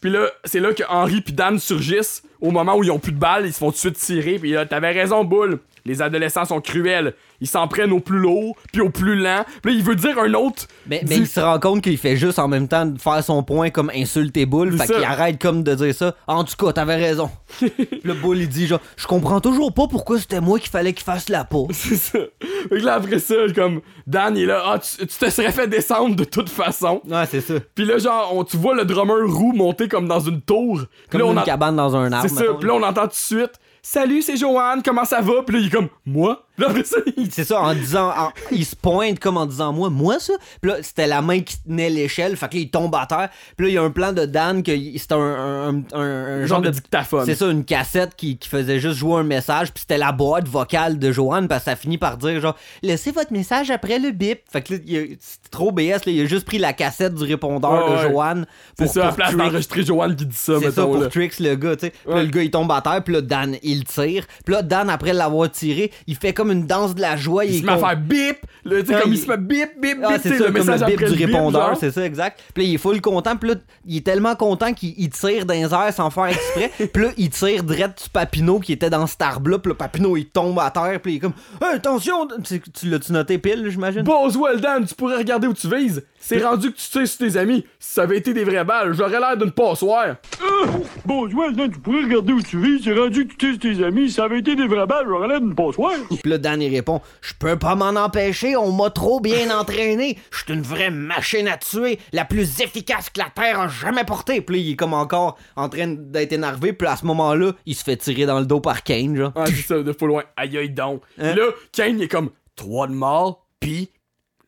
Puis 0.00 0.10
là, 0.10 0.26
c'est 0.44 0.60
là 0.60 0.72
que 0.74 0.82
Henry 0.88 1.20
puis 1.22 1.32
Dan 1.32 1.58
surgissent 1.58 2.22
au 2.40 2.50
moment 2.50 2.76
où 2.76 2.84
ils 2.84 2.90
ont 2.90 2.98
plus 2.98 3.12
de 3.12 3.18
balles, 3.18 3.46
ils 3.46 3.52
se 3.52 3.58
font 3.58 3.70
tout 3.70 3.74
de 3.74 3.78
suite 3.78 3.98
tirer. 3.98 4.38
Puis 4.38 4.52
là, 4.52 4.66
t'avais 4.66 4.92
raison, 4.92 5.24
Boule. 5.24 5.60
Les 5.86 6.02
adolescents 6.02 6.44
sont 6.44 6.60
cruels. 6.60 7.14
Ils 7.40 7.46
s'en 7.46 7.68
prennent 7.68 7.92
au 7.92 8.00
plus 8.00 8.18
lourd, 8.18 8.56
puis 8.72 8.82
au 8.82 8.90
plus 8.90 9.14
lent. 9.14 9.44
Puis 9.62 9.72
là, 9.72 9.78
il 9.78 9.84
veut 9.84 9.94
dire 9.94 10.18
un 10.18 10.34
autre. 10.34 10.66
Mais, 10.86 11.02
mais 11.06 11.16
il 11.16 11.26
se 11.26 11.38
rend 11.38 11.60
compte 11.60 11.82
qu'il 11.82 11.96
fait 11.96 12.16
juste 12.16 12.38
en 12.38 12.48
même 12.48 12.66
temps 12.66 12.86
de 12.86 12.98
faire 12.98 13.22
son 13.22 13.42
point 13.42 13.70
comme 13.70 13.90
insulter 13.94 14.46
Bull. 14.46 14.72
C'est 14.72 14.86
Fait 14.86 14.94
qu'il 14.94 15.04
arrête 15.04 15.40
comme 15.40 15.62
de 15.62 15.74
dire 15.74 15.94
ça. 15.94 16.14
En 16.26 16.42
tout 16.44 16.56
cas, 16.56 16.72
t'avais 16.72 16.96
raison. 16.96 17.30
le 17.60 18.14
Bull, 18.14 18.38
il 18.38 18.48
dit 18.48 18.66
genre, 18.66 18.80
je 18.96 19.06
comprends 19.06 19.40
toujours 19.40 19.72
pas 19.72 19.86
pourquoi 19.86 20.18
c'était 20.18 20.40
moi 20.40 20.58
qu'il 20.58 20.70
fallait 20.70 20.92
qu'il 20.92 21.04
fasse 21.04 21.28
la 21.28 21.44
peau. 21.44 21.68
C'est 21.72 21.96
ça. 21.96 22.18
Fait 22.68 22.80
que 22.80 22.84
là, 22.84 22.94
après 22.94 23.20
ça, 23.20 23.34
comme, 23.54 23.80
Dan, 24.06 24.36
il 24.36 24.44
est 24.44 24.46
là, 24.46 24.62
ah, 24.66 24.78
tu, 24.78 25.06
tu 25.06 25.18
te 25.18 25.30
serais 25.30 25.52
fait 25.52 25.68
descendre 25.68 26.16
de 26.16 26.24
toute 26.24 26.48
façon. 26.48 27.00
Ouais, 27.08 27.26
c'est 27.30 27.40
ça. 27.40 27.54
Puis 27.74 27.84
là, 27.84 27.98
genre, 27.98 28.32
on, 28.34 28.44
tu 28.44 28.56
vois 28.56 28.74
le 28.74 28.84
drummer 28.84 29.24
roux 29.26 29.52
monter 29.52 29.88
comme 29.88 30.08
dans 30.08 30.20
une 30.20 30.40
tour. 30.40 30.82
Comme 31.10 31.20
là, 31.20 31.26
on 31.26 31.36
une 31.36 31.44
cabane 31.44 31.76
dans 31.76 31.94
un 31.94 32.10
arbre. 32.12 32.28
Ça. 32.38 32.54
Puis 32.58 32.68
là, 32.68 32.74
on 32.74 32.82
entend 32.82 33.02
tout 33.02 33.08
de 33.08 33.14
suite, 33.14 33.52
salut, 33.82 34.22
c'est 34.22 34.36
Joanne, 34.36 34.82
comment 34.82 35.04
ça 35.04 35.20
va? 35.20 35.42
Puis 35.42 35.56
là, 35.56 35.62
il 35.62 35.66
est 35.66 35.70
comme, 35.70 35.88
moi? 36.04 36.45
C'est 37.30 37.44
ça, 37.44 37.60
en 37.60 37.74
disant, 37.74 38.08
en- 38.16 38.32
il 38.50 38.64
se 38.64 38.74
pointe 38.76 39.18
comme 39.18 39.36
en 39.36 39.46
disant 39.46 39.72
moi, 39.72 39.90
moi 39.90 40.18
ça. 40.18 40.32
Puis 40.60 40.70
là, 40.70 40.78
c'était 40.82 41.06
la 41.06 41.22
main 41.22 41.40
qui 41.40 41.56
tenait 41.62 41.90
l'échelle, 41.90 42.36
fait 42.36 42.48
que 42.48 42.54
là, 42.54 42.60
il 42.60 42.70
tombe 42.70 42.94
à 42.94 43.06
terre. 43.06 43.28
Puis 43.56 43.66
là, 43.66 43.70
il 43.70 43.74
y 43.74 43.78
a 43.78 43.82
un 43.82 43.90
plan 43.90 44.12
de 44.12 44.24
Dan 44.24 44.62
que 44.62 44.72
c'était 44.96 45.14
un, 45.14 45.18
un, 45.18 45.74
un- 45.76 45.82
un- 45.92 46.42
un 46.42 46.46
genre 46.46 46.60
de 46.60 46.70
dictaphone. 46.70 47.24
C'est 47.26 47.34
ça, 47.34 47.50
une 47.50 47.64
cassette 47.64 48.14
qui, 48.16 48.38
qui 48.38 48.48
faisait 48.48 48.78
juste 48.78 48.96
jouer 48.98 49.20
un 49.20 49.22
message, 49.22 49.72
puis 49.72 49.80
c'était 49.82 49.98
la 49.98 50.12
boîte 50.12 50.48
vocale 50.48 50.98
de 50.98 51.12
Joanne, 51.12 51.48
parce 51.48 51.64
que 51.64 51.70
ça 51.70 51.76
finit 51.76 51.98
par 51.98 52.16
dire 52.16 52.40
genre, 52.40 52.56
laissez 52.82 53.10
votre 53.10 53.32
message 53.32 53.70
après 53.70 53.98
le 53.98 54.10
bip. 54.12 54.40
Fait 54.50 54.62
que 54.62 54.74
là, 54.74 54.80
c'est 55.20 55.50
trop 55.50 55.72
BS, 55.72 55.80
là, 56.06 56.12
il 56.12 56.20
a 56.22 56.26
juste 56.26 56.46
pris 56.46 56.58
la 56.58 56.72
cassette 56.72 57.14
du 57.14 57.24
répondeur 57.24 57.72
Ouais, 57.86 57.90
de 57.92 57.96
ouais. 58.06 58.10
Joanne. 58.12 58.46
C'est 58.78 58.84
pour- 58.84 58.94
ça, 58.94 59.04
à 59.04 59.08
pour 59.08 59.16
place 59.16 59.30
Trix- 59.32 59.38
d'enregistrer 59.38 59.82
Joanne 59.84 60.16
qui 60.16 60.26
dit 60.26 60.36
ça, 60.36 60.54
c'est 60.60 60.70
ça 60.70 60.82
pour 60.82 60.98
là. 60.98 61.08
Trix 61.08 61.30
le 61.40 61.54
gars, 61.56 61.76
tu 61.76 61.86
sais. 61.86 61.90
Puis 62.04 62.14
là, 62.14 62.22
le 62.22 62.28
gars 62.28 62.42
il 62.42 62.50
tombe 62.50 62.70
à 62.72 62.80
terre, 62.80 63.02
puis 63.04 63.14
là 63.14 63.20
Dan 63.20 63.56
il 63.62 63.84
tire. 63.84 64.26
Puis 64.44 64.54
là 64.54 64.62
Dan 64.62 64.88
après 64.90 65.12
l'avoir 65.12 65.50
tiré, 65.50 65.90
il 66.06 66.16
fait 66.16 66.32
comme 66.32 66.45
une 66.50 66.66
danse 66.66 66.94
de 66.94 67.00
la 67.00 67.16
joie, 67.16 67.44
Il 67.44 67.60
se 67.60 67.64
met 67.66 67.72
à 67.72 67.78
faire 67.78 67.96
bip, 67.96 68.38
là, 68.64 68.80
tu 68.80 68.86
sais, 68.86 68.94
Ah, 68.96 69.00
comme 69.02 69.12
il 69.12 69.16
il- 69.18 69.22
se 69.22 69.28
met 69.28 69.36
bip, 69.36 69.80
bip, 69.80 69.96
bip, 69.96 69.98
ah, 70.04 70.14
tu 70.18 70.28
c'est 70.28 70.38
le 70.38 70.44
comme 70.44 70.54
message 70.54 70.80
le 70.80 70.86
bip 70.86 70.94
après 70.94 71.06
du 71.06 71.10
le 71.12 71.26
bip, 71.26 71.34
répondeur, 71.34 71.76
c'est 71.78 71.90
ça, 71.90 72.04
exact. 72.04 72.40
Puis 72.54 72.62
là, 72.64 72.68
il 72.70 72.74
est 72.74 72.78
full 72.78 73.00
content, 73.00 73.36
puis 73.36 73.50
là, 73.50 73.54
il 73.86 73.96
est 73.98 74.00
tellement 74.04 74.34
content 74.36 74.72
qu'il 74.72 74.94
il 74.98 75.10
tire 75.10 75.44
dans 75.46 75.54
les 75.54 75.62
airs 75.72 75.92
sans 75.94 76.10
faire 76.10 76.26
exprès. 76.26 76.70
puis 76.92 77.02
là, 77.02 77.10
il 77.16 77.30
tire 77.30 77.62
direct 77.64 78.00
sur 78.00 78.10
Papineau 78.10 78.58
qui 78.60 78.72
était 78.72 78.90
dans 78.90 79.06
cet 79.06 79.22
arbre-là, 79.22 79.58
puis 79.58 79.70
là, 79.70 79.74
Papineau, 79.76 80.16
il 80.16 80.26
tombe 80.26 80.58
à 80.58 80.70
terre, 80.70 81.00
puis 81.02 81.12
il 81.14 81.16
est 81.16 81.20
comme 81.20 81.34
Hey, 81.62 81.76
attention! 81.76 82.28
Tu, 82.44 82.60
tu 82.60 82.88
l'as-tu 82.88 83.12
noté 83.12 83.38
pile, 83.38 83.66
j'imagine? 83.70 84.02
Boswell, 84.02 84.60
Dan, 84.60 84.84
tu 84.86 84.94
pourrais 84.94 85.16
regarder 85.18 85.46
où 85.46 85.54
tu 85.54 85.68
vises. 85.74 86.02
C'est 86.28 86.42
rendu 86.44 86.72
que 86.72 86.76
tu 86.76 86.90
tires 86.90 87.06
sur 87.06 87.18
tes 87.18 87.36
amis. 87.36 87.64
Si 87.78 87.94
ça 87.94 88.02
avait 88.02 88.18
été 88.18 88.34
des 88.34 88.42
vraies 88.42 88.64
balles, 88.64 88.92
j'aurais 88.94 89.20
l'air 89.20 89.36
d'une 89.36 89.52
passoire. 89.52 90.16
Bon, 91.04 91.28
ouais, 91.28 91.52
non, 91.52 91.68
tu 91.68 91.78
pourrais 91.78 92.02
regarder 92.02 92.32
où 92.32 92.42
tu 92.42 92.60
vis, 92.60 92.82
c'est 92.82 92.98
rendu 92.98 93.28
que 93.28 93.36
tu 93.36 93.56
tes 93.60 93.84
amis, 93.84 94.08
si 94.08 94.14
ça 94.16 94.24
avait 94.24 94.40
été 94.40 94.56
des 94.56 94.66
vraies 94.66 94.88
balles, 94.88 95.06
j'aurais 95.06 95.28
l'air 95.28 95.40
d'une 95.40 95.54
passoire. 95.54 95.92
Puis 96.08 96.28
là, 96.28 96.38
Dan, 96.38 96.60
il 96.60 96.74
répond 96.74 97.00
Je 97.20 97.32
peux 97.38 97.56
pas 97.56 97.76
m'en 97.76 97.90
empêcher, 97.90 98.56
on 98.56 98.72
m'a 98.72 98.90
trop 98.90 99.20
bien 99.20 99.56
entraîné. 99.56 100.18
Je 100.32 100.38
suis 100.38 100.52
une 100.52 100.62
vraie 100.62 100.90
machine 100.90 101.46
à 101.46 101.58
tuer, 101.58 102.00
la 102.12 102.24
plus 102.24 102.60
efficace 102.60 103.08
que 103.08 103.20
la 103.20 103.30
Terre 103.30 103.60
a 103.60 103.68
jamais 103.68 104.02
portée. 104.02 104.40
Puis 104.40 104.56
là, 104.56 104.62
il 104.62 104.72
est 104.72 104.76
comme 104.76 104.94
encore 104.94 105.38
en 105.54 105.68
train 105.68 105.86
d'être 105.86 106.32
énervé. 106.32 106.72
Puis 106.72 106.88
à 106.88 106.96
ce 106.96 107.06
moment-là, 107.06 107.52
il 107.66 107.76
se 107.76 107.84
fait 107.84 107.98
tirer 107.98 108.26
dans 108.26 108.40
le 108.40 108.46
dos 108.46 108.58
par 108.58 108.82
Kane, 108.82 109.14
genre. 109.14 109.32
Ah, 109.36 109.46
c'est 109.46 109.62
ça, 109.62 109.80
de 109.80 109.92
fou 109.92 110.08
loin. 110.08 110.24
Aïe, 110.36 110.58
aïe, 110.58 110.70
donc. 110.70 111.02
Hein? 111.20 111.30
Puis 111.30 111.40
là, 111.40 111.46
Kane, 111.70 111.98
il 111.98 112.02
est 112.02 112.08
comme 112.08 112.30
trois 112.56 112.88
de 112.88 112.94
morts, 112.94 113.46
pis 113.60 113.90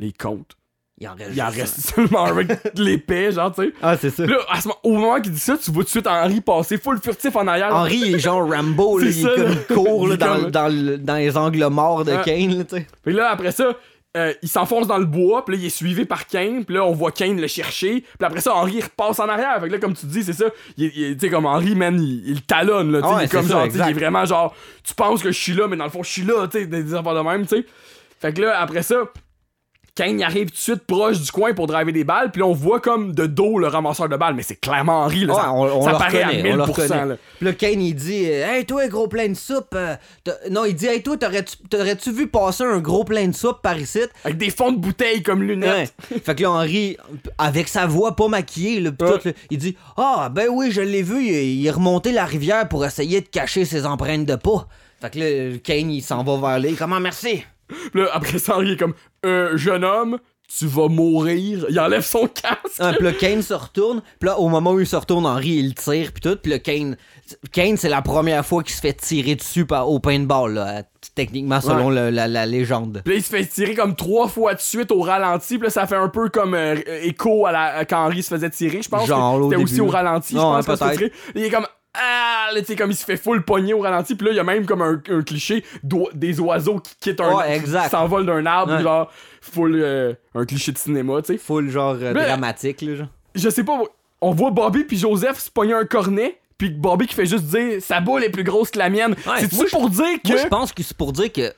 les 0.00 0.12
comptes. 0.12 0.57
Il 1.00 1.06
en 1.08 1.14
reste, 1.14 1.30
Il 1.34 1.42
en 1.42 1.48
reste 1.48 1.80
seulement 1.94 2.24
un 2.26 2.30
avec 2.30 2.48
l'épée, 2.74 3.30
genre, 3.30 3.54
tu 3.54 3.62
sais. 3.66 3.72
Ah, 3.80 3.96
c'est 3.96 4.10
ça. 4.10 4.26
Là, 4.26 4.36
à 4.50 4.60
ce 4.60 4.66
moment- 4.68 4.80
au 4.82 4.92
moment 4.94 5.20
qu'il 5.20 5.30
dit 5.32 5.38
ça, 5.38 5.56
tu 5.56 5.70
vois 5.70 5.82
tout 5.82 5.86
de 5.86 5.90
suite 5.90 6.06
Henry 6.08 6.40
passer 6.40 6.76
full 6.76 6.98
furtif 7.00 7.36
en 7.36 7.46
arrière. 7.46 7.72
Henry 7.72 7.98
il 8.04 8.14
est 8.16 8.18
genre 8.18 8.48
Rambo, 8.50 8.98
là, 8.98 9.06
il, 9.06 9.14
ça, 9.14 9.28
est 9.30 9.34
comme, 9.36 9.44
là. 9.44 9.50
il 9.70 9.74
court 9.74 10.08
là, 10.08 10.16
dans, 10.16 10.50
dans 10.50 10.68
le- 10.68 10.98
dans 10.98 11.14
les 11.14 11.36
angles 11.36 11.64
morts 11.68 12.04
de 12.04 12.12
Ah. 12.12 12.22
Kane, 12.24 12.58
là, 12.58 12.64
tu 12.64 12.76
sais. 12.76 12.86
Puis 13.04 13.14
là, 13.14 13.30
après 13.30 13.52
ça, 13.52 13.76
euh, 14.16 14.32
il 14.42 14.48
s'enfonce 14.48 14.88
dans 14.88 14.98
le 14.98 15.04
bois, 15.04 15.44
puis 15.44 15.54
là, 15.54 15.62
il 15.62 15.66
est 15.66 15.70
suivi 15.70 16.04
par 16.04 16.26
Kane, 16.26 16.64
puis 16.64 16.74
là, 16.74 16.84
on 16.84 16.92
voit 16.92 17.12
Kane 17.12 17.40
le 17.40 17.46
chercher, 17.46 18.00
puis 18.00 18.26
après 18.26 18.40
ça, 18.40 18.54
Henry 18.56 18.80
repasse 18.80 19.20
en 19.20 19.28
arrière. 19.28 19.60
Fait 19.60 19.68
que 19.68 19.72
là, 19.74 19.78
comme 19.78 19.94
tu 19.94 20.06
dis, 20.06 20.24
c'est 20.24 20.32
ça, 20.32 20.46
il, 20.76 20.86
il 20.96 21.16
tu 21.16 21.26
sais, 21.26 21.30
comme 21.30 21.46
Henry, 21.46 21.76
man, 21.76 21.94
il, 22.02 22.26
il 22.26 22.34
le 22.34 22.40
talonne, 22.40 22.90
là, 22.90 23.02
tu 23.02 23.06
sais, 23.06 23.12
Ah 23.12 23.16
ouais, 23.18 23.22
il 23.22 23.26
est 23.26 23.28
comme 23.30 23.42
c'est 23.42 23.52
ça, 23.52 23.58
genre, 23.68 23.86
il 23.86 23.90
est 23.90 23.92
vraiment 24.00 24.24
genre, 24.24 24.52
tu 24.82 24.94
penses 24.94 25.22
que 25.22 25.30
je 25.30 25.38
suis 25.38 25.52
là, 25.54 25.68
mais 25.68 25.76
dans 25.76 25.84
le 25.84 25.90
fond, 25.90 26.02
je 26.02 26.10
suis 26.10 26.22
là, 26.22 26.48
tu 26.48 26.58
sais, 26.58 26.66
des 26.66 26.82
des 26.82 26.94
affaires 26.94 27.14
de 27.14 27.20
même, 27.20 27.42
tu 27.46 27.56
sais. 27.58 27.64
Fait 28.20 28.32
que 28.32 28.40
là, 28.42 28.58
après 28.60 28.82
ça, 28.82 28.96
Kane 29.98 30.22
arrive 30.22 30.46
tout 30.50 30.54
de 30.54 30.58
suite 30.58 30.84
proche 30.86 31.20
du 31.20 31.32
coin 31.32 31.54
pour 31.54 31.66
driver 31.66 31.92
des 31.92 32.04
balles, 32.04 32.30
puis 32.30 32.40
on 32.42 32.52
voit 32.52 32.78
comme 32.78 33.12
de 33.14 33.26
dos 33.26 33.58
le 33.58 33.66
ramasseur 33.66 34.08
de 34.08 34.16
balles, 34.16 34.34
mais 34.34 34.44
c'est 34.44 34.54
clairement 34.60 35.00
Henry, 35.02 35.24
là, 35.24 35.34
Ouais, 35.34 35.40
ça, 35.40 35.52
on, 35.52 35.62
on 35.64 35.82
ça 35.82 35.90
le 35.92 35.98
paraît 35.98 36.24
reconnaît, 36.24 36.50
à 36.50 36.54
on 36.54 36.56
le 36.56 36.62
1000%, 36.62 36.66
reconnaît. 36.68 37.06
là. 37.06 37.16
Puis 37.38 37.46
là, 37.46 37.52
Kane, 37.54 37.80
il 37.82 37.94
dit 37.94 38.26
euh, 38.26 38.46
Hey, 38.52 38.64
toi, 38.64 38.86
gros 38.86 39.08
plein 39.08 39.28
de 39.28 39.34
soupe. 39.34 39.74
euh, 39.74 39.96
non, 40.50 40.64
il 40.66 40.74
dit 40.76 40.86
Hey, 40.86 41.02
toi, 41.02 41.16
t'aurais-tu 41.16 42.12
vu 42.12 42.28
passer 42.28 42.62
un 42.64 42.78
gros 42.78 43.02
plein 43.02 43.26
de 43.26 43.34
soupe 43.34 43.60
par 43.60 43.76
ici? 43.76 43.98
Avec 44.24 44.38
des 44.38 44.50
fonds 44.50 44.70
de 44.70 44.78
bouteilles 44.78 45.22
comme 45.24 45.42
lunettes. 45.42 45.92
Ouais. 46.12 46.18
Fait 46.24 46.34
que 46.36 46.42
là, 46.44 46.52
Henri, 46.52 46.96
avec 47.36 47.66
sa 47.66 47.86
voix 47.86 48.14
pas 48.14 48.28
maquillée, 48.28 48.80
là, 48.80 48.90
Ouais. 48.90 49.18
tout, 49.18 49.28
là, 49.28 49.32
il 49.50 49.58
dit 49.58 49.76
Ah, 49.96 50.28
ben 50.32 50.46
oui, 50.50 50.70
je 50.70 50.80
l'ai 50.80 51.02
vu, 51.02 51.24
il, 51.26 51.66
est 51.66 51.70
remonté 51.70 52.12
la 52.12 52.24
rivière 52.24 52.68
pour 52.68 52.84
essayer 52.86 53.20
de 53.20 53.26
cacher 53.28 53.64
ses 53.64 53.84
empreintes 53.84 54.26
de 54.26 54.36
pas. 54.36 54.68
Fait 55.00 55.10
que 55.10 55.18
là, 55.18 55.58
Kane, 55.64 55.90
il 55.90 56.02
s'en 56.02 56.22
va 56.22 56.36
vers 56.36 56.60
lui. 56.60 56.76
Comment 56.76 57.00
merci 57.00 57.42
Puis 57.68 58.00
là, 58.00 58.08
après 58.12 58.38
ça, 58.38 58.56
Henry 58.56 58.72
est 58.72 58.76
comme, 58.76 58.94
euh, 59.26 59.56
jeune 59.56 59.84
homme, 59.84 60.18
tu 60.58 60.66
vas 60.66 60.88
mourir. 60.88 61.66
Il 61.68 61.78
enlève 61.78 62.02
son 62.04 62.26
casque. 62.26 62.56
Ah, 62.78 62.92
Puis 62.94 63.04
là, 63.04 63.12
Kane 63.12 63.42
se 63.42 63.52
retourne. 63.52 64.00
Puis 64.18 64.28
là, 64.28 64.38
au 64.38 64.48
moment 64.48 64.72
où 64.72 64.80
il 64.80 64.86
se 64.86 64.96
retourne, 64.96 65.26
Henri, 65.26 65.50
il 65.50 65.74
tire. 65.74 66.10
Puis 66.12 66.22
tout. 66.22 66.36
Puis 66.42 66.50
là, 66.50 66.58
Kane, 66.58 66.96
Kane 67.52 67.76
c'est 67.76 67.90
la 67.90 68.00
première 68.00 68.46
fois 68.46 68.62
qu'il 68.62 68.74
se 68.74 68.80
fait 68.80 68.94
tirer 68.94 69.34
dessus 69.34 69.66
par, 69.66 69.90
au 69.90 69.98
paintball, 70.00 70.54
là, 70.54 70.84
techniquement, 71.14 71.60
selon 71.60 71.90
le- 71.90 72.08
la, 72.08 72.26
la 72.28 72.46
légende. 72.46 73.02
Puis 73.04 73.12
là, 73.12 73.18
il 73.18 73.22
se 73.22 73.28
fait 73.28 73.44
tirer 73.44 73.74
comme 73.74 73.94
trois 73.94 74.26
fois 74.28 74.54
de 74.54 74.60
suite 74.60 74.90
au 74.90 75.02
ralenti. 75.02 75.58
Puis 75.58 75.66
là, 75.66 75.70
ça 75.70 75.86
fait 75.86 75.96
un 75.96 76.08
peu 76.08 76.30
comme 76.30 76.54
euh, 76.54 76.76
écho 77.02 77.44
à 77.44 77.52
la, 77.52 77.84
quand 77.84 78.06
Henry 78.06 78.22
se 78.22 78.30
faisait 78.34 78.48
tirer, 78.48 78.80
je 78.80 78.88
pense. 78.88 79.06
Genre, 79.06 79.34
au 79.42 79.50
C'était 79.50 79.62
aussi 79.62 79.82
au 79.82 79.88
ralenti, 79.88 80.32
je 80.32 80.38
pense. 80.38 80.66
hein, 80.66 80.76
peut-être. 80.76 80.92
tirer. 80.98 81.12
Il 81.34 81.42
est 81.44 81.50
comme. 81.50 81.66
Ah, 82.00 82.48
là, 82.54 82.60
tu 82.60 82.66
sais, 82.66 82.76
comme 82.76 82.90
il 82.90 82.96
se 82.96 83.04
fait 83.04 83.16
full 83.16 83.42
pogner 83.44 83.74
au 83.74 83.80
ralenti. 83.80 84.14
Puis 84.14 84.26
là, 84.26 84.32
il 84.32 84.36
y 84.36 84.40
a 84.40 84.44
même 84.44 84.64
comme 84.66 84.82
un, 84.82 85.02
un 85.10 85.22
cliché 85.22 85.64
des 86.14 86.38
oiseaux 86.40 86.78
qui 86.78 86.94
quittent 87.00 87.20
un 87.20 87.34
Ouais, 87.36 87.60
qui 87.62 87.70
s'envolent 87.90 88.26
d'un 88.26 88.46
arbre, 88.46 88.74
Ouais. 88.76 88.82
genre, 88.82 89.10
full. 89.40 89.74
euh, 89.76 90.14
un 90.34 90.44
cliché 90.44 90.72
de 90.72 90.78
cinéma, 90.78 91.20
tu 91.22 91.32
sais. 91.32 91.38
Full 91.38 91.70
genre 91.70 91.96
euh, 92.00 92.12
Mais- 92.14 92.26
dramatique, 92.26 92.82
là, 92.82 92.94
genre. 92.96 93.06
Je 93.34 93.48
sais 93.50 93.64
pas, 93.64 93.78
on 94.20 94.30
voit 94.32 94.50
Bobby 94.50 94.84
puis 94.84 94.96
Joseph 94.96 95.38
se 95.38 95.50
pogner 95.50 95.74
un 95.74 95.84
cornet. 95.84 96.38
Puis 96.56 96.70
Bobby 96.70 97.06
qui 97.06 97.14
fait 97.14 97.26
juste 97.26 97.44
dire 97.44 97.80
sa 97.80 98.00
boule 98.00 98.24
est 98.24 98.30
plus 98.30 98.42
grosse 98.42 98.70
que 98.72 98.78
la 98.80 98.90
mienne. 98.90 99.14
Ouais, 99.26 99.40
je- 99.42 99.70
pour 99.70 99.88
dire 99.90 100.20
que. 100.24 100.32
Moi, 100.32 100.40
je 100.42 100.48
pense 100.48 100.72
que 100.72 100.82
c'est 100.82 100.96
pour 100.96 101.12
dire 101.12 101.32
que. 101.32 101.52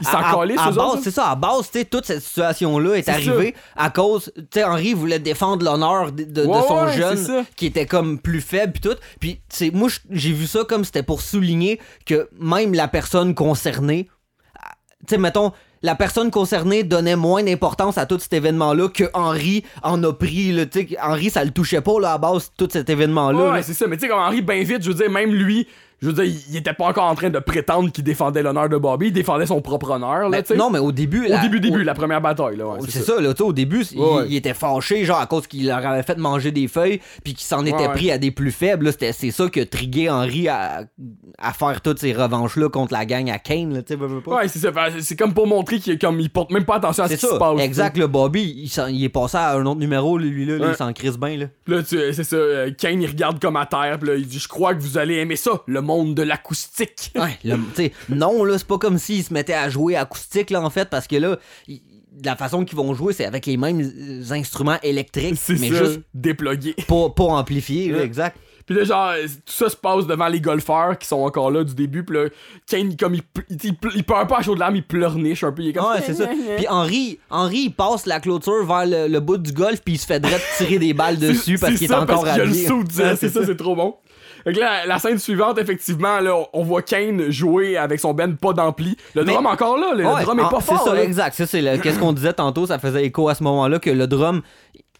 Ils 0.00 0.06
s'en 0.06 0.18
à- 0.18 0.20
à- 0.20 0.40
à 0.40 0.44
eux 0.44 0.56
base, 0.56 0.78
autres, 0.78 1.00
C'est 1.04 1.10
ça, 1.10 1.30
à 1.30 1.34
base, 1.36 1.70
tu 1.70 1.78
sais, 1.78 1.84
toute 1.84 2.04
cette 2.06 2.22
situation-là 2.22 2.94
est, 2.94 3.08
arrivée 3.08 3.54
à 3.76 3.90
cause. 3.90 4.32
Tu 4.36 4.42
sais, 4.54 4.64
Henri 4.64 4.94
voulait 4.94 5.18
défendre 5.18 5.64
l'honneur 5.64 6.12
de, 6.12 6.24
de- 6.24 6.42
de 6.42 6.46
Ouais, 6.46 6.60
son 6.66 6.84
ouais, 6.84 6.92
jeune 6.96 7.44
qui 7.56 7.66
était 7.66 7.86
comme 7.86 8.18
plus 8.18 8.40
faible, 8.40 8.72
puis 8.72 8.80
tout. 8.80 8.96
Puis, 9.20 9.40
moi, 9.72 9.88
j'ai 10.10 10.32
vu 10.32 10.46
ça 10.46 10.64
comme 10.68 10.84
c'était 10.84 11.02
pour 11.02 11.20
souligner 11.20 11.80
que 12.06 12.28
même 12.38 12.74
la 12.74 12.88
personne 12.88 13.34
concernée. 13.34 14.08
ah, 14.60 14.72
Tu 15.06 15.14
sais, 15.14 15.18
mettons. 15.18 15.52
La 15.84 15.96
personne 15.96 16.30
concernée 16.30 16.84
donnait 16.84 17.16
moins 17.16 17.42
d'importance 17.42 17.98
à 17.98 18.06
tout 18.06 18.16
cet 18.20 18.32
événement-là 18.34 18.88
que 18.88 19.02
Henri 19.14 19.64
en 19.82 20.00
a 20.04 20.12
pris. 20.12 20.52
Là, 20.52 20.64
Henri, 21.02 21.28
ça 21.28 21.42
le 21.44 21.50
touchait 21.50 21.80
pas 21.80 21.98
là, 21.98 22.12
à 22.12 22.18
base, 22.18 22.52
tout 22.56 22.68
cet 22.70 22.88
événement-là. 22.88 23.50
Ouais, 23.50 23.62
c'est 23.64 23.74
ça. 23.74 23.88
Mais 23.88 23.96
tu 23.96 24.02
sais, 24.02 24.08
comme 24.08 24.20
Henri, 24.20 24.42
ben 24.42 24.62
vite, 24.62 24.80
je 24.84 24.88
veux 24.90 24.94
dire, 24.94 25.10
même 25.10 25.32
lui, 25.32 25.66
je 26.02 26.08
veux 26.08 26.12
dire, 26.12 26.24
il- 26.50 26.56
était 26.56 26.74
pas 26.74 26.86
encore 26.86 27.04
en 27.04 27.14
train 27.14 27.30
de 27.30 27.38
prétendre 27.38 27.90
qu'il 27.90 28.04
défendait 28.04 28.42
l'honneur 28.42 28.68
de 28.68 28.76
Bobby. 28.76 29.06
Il 29.06 29.12
défendait 29.12 29.46
son 29.46 29.60
propre 29.62 29.90
honneur, 29.90 30.28
là, 30.28 30.42
Ben, 30.42 30.56
non, 30.58 30.68
mais 30.70 30.78
au 30.80 30.92
début. 30.92 31.24
Au 31.26 31.28
la- 31.30 31.38
début, 31.38 31.60
début, 31.60 31.80
au- 31.80 31.84
la 31.84 31.94
première 31.94 32.20
bataille, 32.20 32.56
là. 32.56 32.66
Ouais, 32.66 32.78
c'est 32.88 33.00
ça, 33.02 33.20
là, 33.20 33.32
tu 33.32 33.38
sais, 33.38 33.42
au 33.44 33.52
début, 33.52 33.84
il, 33.92 33.98
Ouais, 34.00 34.06
ouais. 34.16 34.24
il 34.28 34.36
était 34.36 34.52
fâché, 34.54 35.04
genre, 35.04 35.18
à 35.20 35.26
cause 35.26 35.46
qu'il 35.46 35.66
leur 35.66 35.84
avait 35.86 36.02
fait 36.02 36.18
manger 36.18 36.50
des 36.50 36.68
feuilles, 36.68 37.00
puis 37.24 37.34
qu'il 37.34 37.46
s'en 37.46 37.64
était 37.64 37.88
pris 37.88 38.10
à 38.10 38.18
des 38.18 38.30
plus 38.30 38.50
faibles. 38.52 38.86
là. 38.86 38.92
C'était- 38.92 39.12
C'est 39.12 39.30
ça 39.30 39.48
qui 39.48 39.60
a 39.60 39.66
trigué 39.66 40.10
Henry 40.10 40.48
à, 40.48 40.84
à 41.38 41.52
faire 41.52 41.80
toutes 41.80 41.98
ces 42.00 42.12
revanches-là 42.12 42.68
contre 42.68 42.92
la 42.92 43.04
gang 43.06 43.30
à 43.30 43.38
Kane, 43.38 43.74
là, 43.74 43.80
veux, 43.88 44.06
veux 44.06 44.20
pas. 44.20 44.36
Ouais, 44.38 44.48
c'est 44.48 44.58
ça. 44.58 44.70
Comme 45.16 45.34
pour 45.34 45.46
montrer 45.46 45.78
qu'il 45.78 45.92
est 45.94 46.00
comme, 46.00 46.18
il 46.20 46.30
porte 46.30 46.50
même 46.50 46.64
pas 46.64 46.76
attention 46.76 47.04
à 47.04 47.08
ce 47.08 47.14
qui 47.14 47.20
se 47.20 47.26
ça, 47.28 47.38
passe. 47.38 47.60
exact, 47.60 47.96
le 47.96 48.06
Bobby, 48.08 48.68
il, 48.88 49.04
est 49.04 49.08
passé 49.08 49.36
à 49.36 49.52
un 49.54 49.64
autre 49.66 49.78
numéro, 49.80 50.18
lui, 50.18 50.44
là, 50.46 50.56
là, 50.58 50.66
Ouais. 50.66 50.72
il 50.72 50.76
s'en 50.76 50.92
crisse 50.92 51.18
bien, 51.18 51.36
là. 51.36 51.46
Là, 51.68 51.82
tu- 51.82 52.12
c'est 52.12 52.24
ça. 52.24 52.36
euh, 52.36 52.70
Kane, 52.76 53.00
il 53.02 53.06
regarde 53.08 53.40
comme 53.40 53.56
à 53.56 53.66
terre. 53.66 53.98
Puis 54.00 54.08
là, 54.08 54.14
il 54.16 54.26
dit 54.26 54.38
Je 54.38 54.48
crois 54.48 54.74
que 54.74 54.80
vous 54.80 54.98
allez 54.98 55.16
aimer 55.16 55.36
ça, 55.36 55.50
le 55.66 55.80
monde 55.80 55.91
de 56.04 56.22
l'acoustique. 56.22 57.12
Ouais, 57.14 57.38
le- 57.44 57.58
non, 58.14 58.44
là, 58.44 58.58
c'est 58.58 58.66
pas 58.66 58.78
comme 58.78 58.98
s'il 58.98 59.22
se 59.24 59.32
mettait 59.32 59.52
à 59.54 59.68
jouer 59.68 59.96
acoustique, 59.96 60.50
là, 60.50 60.62
en 60.62 60.70
fait, 60.70 60.88
parce 60.90 61.06
que 61.06 61.16
là, 61.16 61.38
la 62.24 62.36
façon 62.36 62.64
qu'ils 62.64 62.76
vont 62.76 62.92
jouer, 62.94 63.12
c'est 63.12 63.24
avec 63.24 63.46
les 63.46 63.56
mêmes 63.56 63.80
euh, 63.80 64.32
instruments 64.32 64.78
électriques, 64.82 65.38
mais 65.48 65.70
ça, 65.70 65.84
juste 65.84 66.00
déplugué. 66.14 66.74
pas, 66.86 67.08
pas 67.10 67.24
amplifiés, 67.24 67.92
Ouais. 67.92 68.04
exact. 68.04 68.36
Puis 68.64 68.76
là, 68.76 68.84
genre, 68.84 69.08
euh, 69.16 69.26
tout 69.44 69.52
ça 69.52 69.68
se 69.68 69.74
passe 69.76 70.06
devant 70.06 70.28
les 70.28 70.40
golfeurs 70.40 70.96
qui 70.96 71.08
sont 71.08 71.18
encore 71.22 71.50
là 71.50 71.64
du 71.64 71.74
début. 71.74 72.04
Puis 72.04 72.16
là, 72.16 72.28
Kane, 72.68 72.96
comme 72.96 73.14
il, 73.16 73.22
il, 73.50 73.56
il, 73.64 73.72
ple- 73.72 73.90
il 73.96 74.04
pleure 74.04 74.24
pas 74.28 74.38
à 74.38 74.42
chaud 74.42 74.54
de 74.54 74.60
larmes, 74.60 74.76
il 74.76 74.84
pleurniche 74.86 75.42
un 75.42 75.50
peu. 75.50 75.62
Il 75.62 75.70
est 75.70 75.72
comme 75.72 75.90
Ouais, 75.90 76.00
c'est 76.06 76.14
ça. 76.14 76.28
Puis 76.56 76.68
Henri, 76.68 77.18
Henri, 77.28 77.58
il 77.66 77.70
passe 77.70 78.06
la 78.06 78.20
clôture 78.20 78.64
vers 78.64 78.86
le, 78.86 79.08
le 79.08 79.20
bout 79.20 79.38
du 79.38 79.50
golf, 79.52 79.80
puis 79.84 79.94
il 79.94 79.98
se 79.98 80.06
fait 80.06 80.20
direct 80.20 80.44
tirer 80.58 80.78
des 80.78 80.94
balles 80.94 81.18
dessus 81.18 81.58
parce 81.58 81.74
qu'il 81.74 81.84
est 81.84 81.88
ça, 81.88 82.02
encore 82.02 82.24
habillé. 82.26 82.66
saut 82.68 82.84
direct, 82.84 83.10
Ouais, 83.10 83.16
c'est 83.28 83.30
ça, 83.36 83.44
c'est 83.44 83.56
trop 83.56 83.74
bon. 83.74 83.96
Fait 84.44 84.52
que 84.52 84.60
là, 84.60 84.86
la 84.86 84.98
scène 84.98 85.18
suivante, 85.18 85.58
effectivement, 85.58 86.20
là, 86.20 86.34
on- 86.52 86.62
voit 86.62 86.82
Kane 86.82 87.30
jouer 87.30 87.76
avec 87.76 88.00
son 88.00 88.14
band 88.14 88.32
pas 88.40 88.52
d'ampli. 88.52 88.96
Le 89.14 89.24
Mais- 89.24 89.32
drum 89.32 89.46
encore 89.46 89.76
là, 89.76 89.92
le, 89.94 90.04
le 90.04 90.22
drum 90.24 90.38
est 90.38 90.42
en- 90.42 90.48
pas 90.48 90.60
fort. 90.60 90.78
C'est 90.82 90.88
ça, 90.90 90.94
là. 90.94 91.02
exact. 91.02 91.34
Ça, 91.34 91.46
c'est 91.46 91.60
le- 91.62 91.78
qu'est-ce 91.78 91.98
qu'on 91.98 92.12
disait 92.12 92.32
tantôt, 92.32 92.66
ça 92.66 92.78
faisait 92.78 93.04
écho 93.04 93.28
à 93.28 93.34
ce 93.34 93.42
moment-là 93.44 93.78
que 93.78 93.90
le 93.90 94.06
drum. 94.06 94.42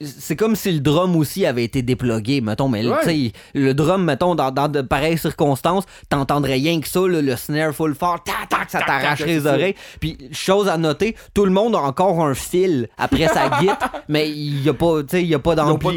C'est 0.04 0.36
comme 0.36 0.56
si 0.56 0.72
le 0.72 0.80
drum 0.80 1.16
aussi 1.16 1.46
avait 1.46 1.64
été 1.64 1.82
déplugué, 1.82 2.40
mettons, 2.40 2.68
mais 2.68 2.84
Ouais. 2.86 2.96
sais, 3.04 3.32
le 3.54 3.72
drum, 3.74 4.04
mettons, 4.04 4.34
dans, 4.34 4.50
dans 4.50 4.68
de 4.68 4.80
pareilles 4.82 5.18
circonstances, 5.18 5.84
t'entendrais 6.08 6.54
rien 6.54 6.80
que 6.80 6.88
ça, 6.88 7.00
là, 7.06 7.22
le 7.22 7.36
snare 7.36 7.72
full 7.74 7.94
fort, 7.94 8.22
tac, 8.22 8.48
tac, 8.48 8.70
ça 8.70 8.80
t'arracherait 8.80 9.26
les 9.34 9.46
oreilles. 9.46 9.74
Puis, 10.00 10.18
chose 10.32 10.68
à 10.68 10.76
noter, 10.76 11.16
tout 11.34 11.44
le 11.44 11.50
monde 11.50 11.74
a 11.76 11.80
encore 11.80 12.20
un 12.24 12.34
fil 12.34 12.88
après 12.98 13.28
sa 13.28 13.48
guite, 13.60 13.78
mais 14.08 14.30
il 14.30 14.62
y 14.62 14.68
a 14.68 14.74
pas, 14.74 15.00
y 15.12 15.34
a 15.34 15.38
pas 15.38 15.54
d'ampli. 15.54 15.88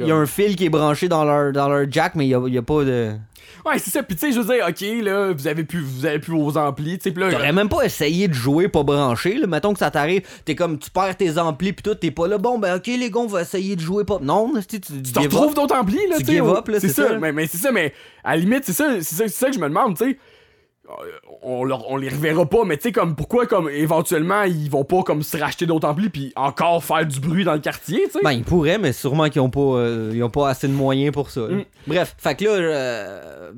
il 0.00 0.06
y 0.06 0.12
a 0.12 0.16
un 0.16 0.26
fil 0.26 0.56
qui 0.56 0.66
est 0.66 0.70
branché 0.70 1.08
dans 1.08 1.24
leur, 1.24 1.52
dans 1.52 1.68
leur 1.68 1.86
jack, 1.90 2.14
mais 2.14 2.26
il 2.26 2.30
y 2.30 2.34
a, 2.34 2.42
il 2.46 2.54
y 2.54 2.58
a 2.58 2.62
pas 2.62 2.84
de... 2.84 3.12
Ouais, 3.66 3.78
c'est 3.78 3.90
ça. 3.90 4.02
Puis 4.02 4.16
tu 4.16 4.26
sais, 4.26 4.32
je 4.32 4.40
veux 4.40 4.54
dire, 4.54 4.66
ok, 4.68 5.04
là, 5.04 5.32
vous 5.32 5.46
avez 5.46 5.64
plus, 5.64 5.80
vous 5.80 6.06
avez 6.06 6.18
plus 6.18 6.32
vos 6.32 6.56
amplis. 6.56 6.98
Tu 6.98 7.04
sais, 7.04 7.10
puis 7.10 7.22
là, 7.22 7.30
T'aurais 7.30 7.52
même 7.52 7.68
pas 7.68 7.84
essayé 7.84 8.28
de 8.28 8.34
jouer 8.34 8.68
pas 8.68 8.82
branché, 8.82 9.38
là. 9.38 9.46
Mettons 9.46 9.72
que 9.72 9.78
ça 9.78 9.90
t'arrive, 9.90 10.22
t'es 10.44 10.54
comme, 10.54 10.78
tu 10.78 10.90
perds 10.90 11.16
tes 11.16 11.38
amplis 11.38 11.72
pis 11.72 11.82
tout, 11.82 11.94
t'es 11.94 12.10
pas 12.10 12.28
là, 12.28 12.38
bon, 12.38 12.58
ben 12.58 12.76
ok, 12.76 12.86
les 12.86 13.10
gars, 13.10 13.20
on 13.20 13.26
va 13.26 13.42
essayer 13.42 13.76
de 13.76 13.80
jouer 13.80 14.04
pas. 14.04 14.18
Non, 14.20 14.52
tu, 14.68 14.80
te 14.80 15.18
retrouves 15.18 15.54
d'autres 15.54 15.76
amplis, 15.76 16.06
là, 16.08 16.16
Tu 16.18 16.26
give 16.26 16.48
up, 16.48 16.68
là, 16.68 16.80
c'est 16.80 16.88
ça. 16.88 17.18
Mais, 17.18 17.32
mais 17.32 17.46
c'est 17.46 17.58
ça, 17.58 17.72
mais 17.72 17.92
à 18.24 18.36
la 18.36 18.42
limite, 18.42 18.64
c'est 18.64 18.72
ça, 18.72 18.96
c'est 19.00 19.14
ça, 19.14 19.24
c'est 19.28 19.34
ça 19.34 19.46
que 19.48 19.54
je 19.54 19.60
me 19.60 19.68
demande, 19.68 19.96
tu 19.96 20.04
sais. 20.04 20.18
On, 21.42 21.64
leur- 21.64 21.90
on 21.90 21.96
les 21.96 22.08
reverra 22.08 22.46
pas, 22.46 22.64
mais 22.64 22.76
tu 22.76 22.84
sais, 22.84 22.92
comme 22.92 23.14
pourquoi, 23.14 23.46
comme 23.46 23.68
éventuellement, 23.68 24.42
ils 24.44 24.70
vont 24.70 24.84
pas 24.84 25.02
comme 25.02 25.22
se 25.22 25.36
racheter 25.36 25.66
d'autres 25.66 25.86
amplis 25.86 26.08
puis 26.08 26.32
encore 26.34 26.82
faire 26.82 27.04
du 27.06 27.20
bruit 27.20 27.44
dans 27.44 27.52
le 27.52 27.58
quartier, 27.60 28.04
tu 28.06 28.12
sais? 28.12 28.18
Ben, 28.24 28.32
ils 28.32 28.44
pourraient, 28.44 28.78
mais 28.78 28.92
sûrement 28.92 29.28
qu'ils 29.28 29.42
ont 29.42 29.50
pas, 29.50 29.60
euh, 29.60 30.12
ils 30.14 30.22
ont 30.24 30.30
pas 30.30 30.48
assez 30.48 30.66
de 30.66 30.72
moyens 30.72 31.12
pour 31.12 31.30
ça. 31.30 31.42
Mm. 31.42 31.64
Bref, 31.86 32.14
fait 32.18 32.34
que 32.36 32.44
là, 32.44 32.50
euh, 32.52 33.52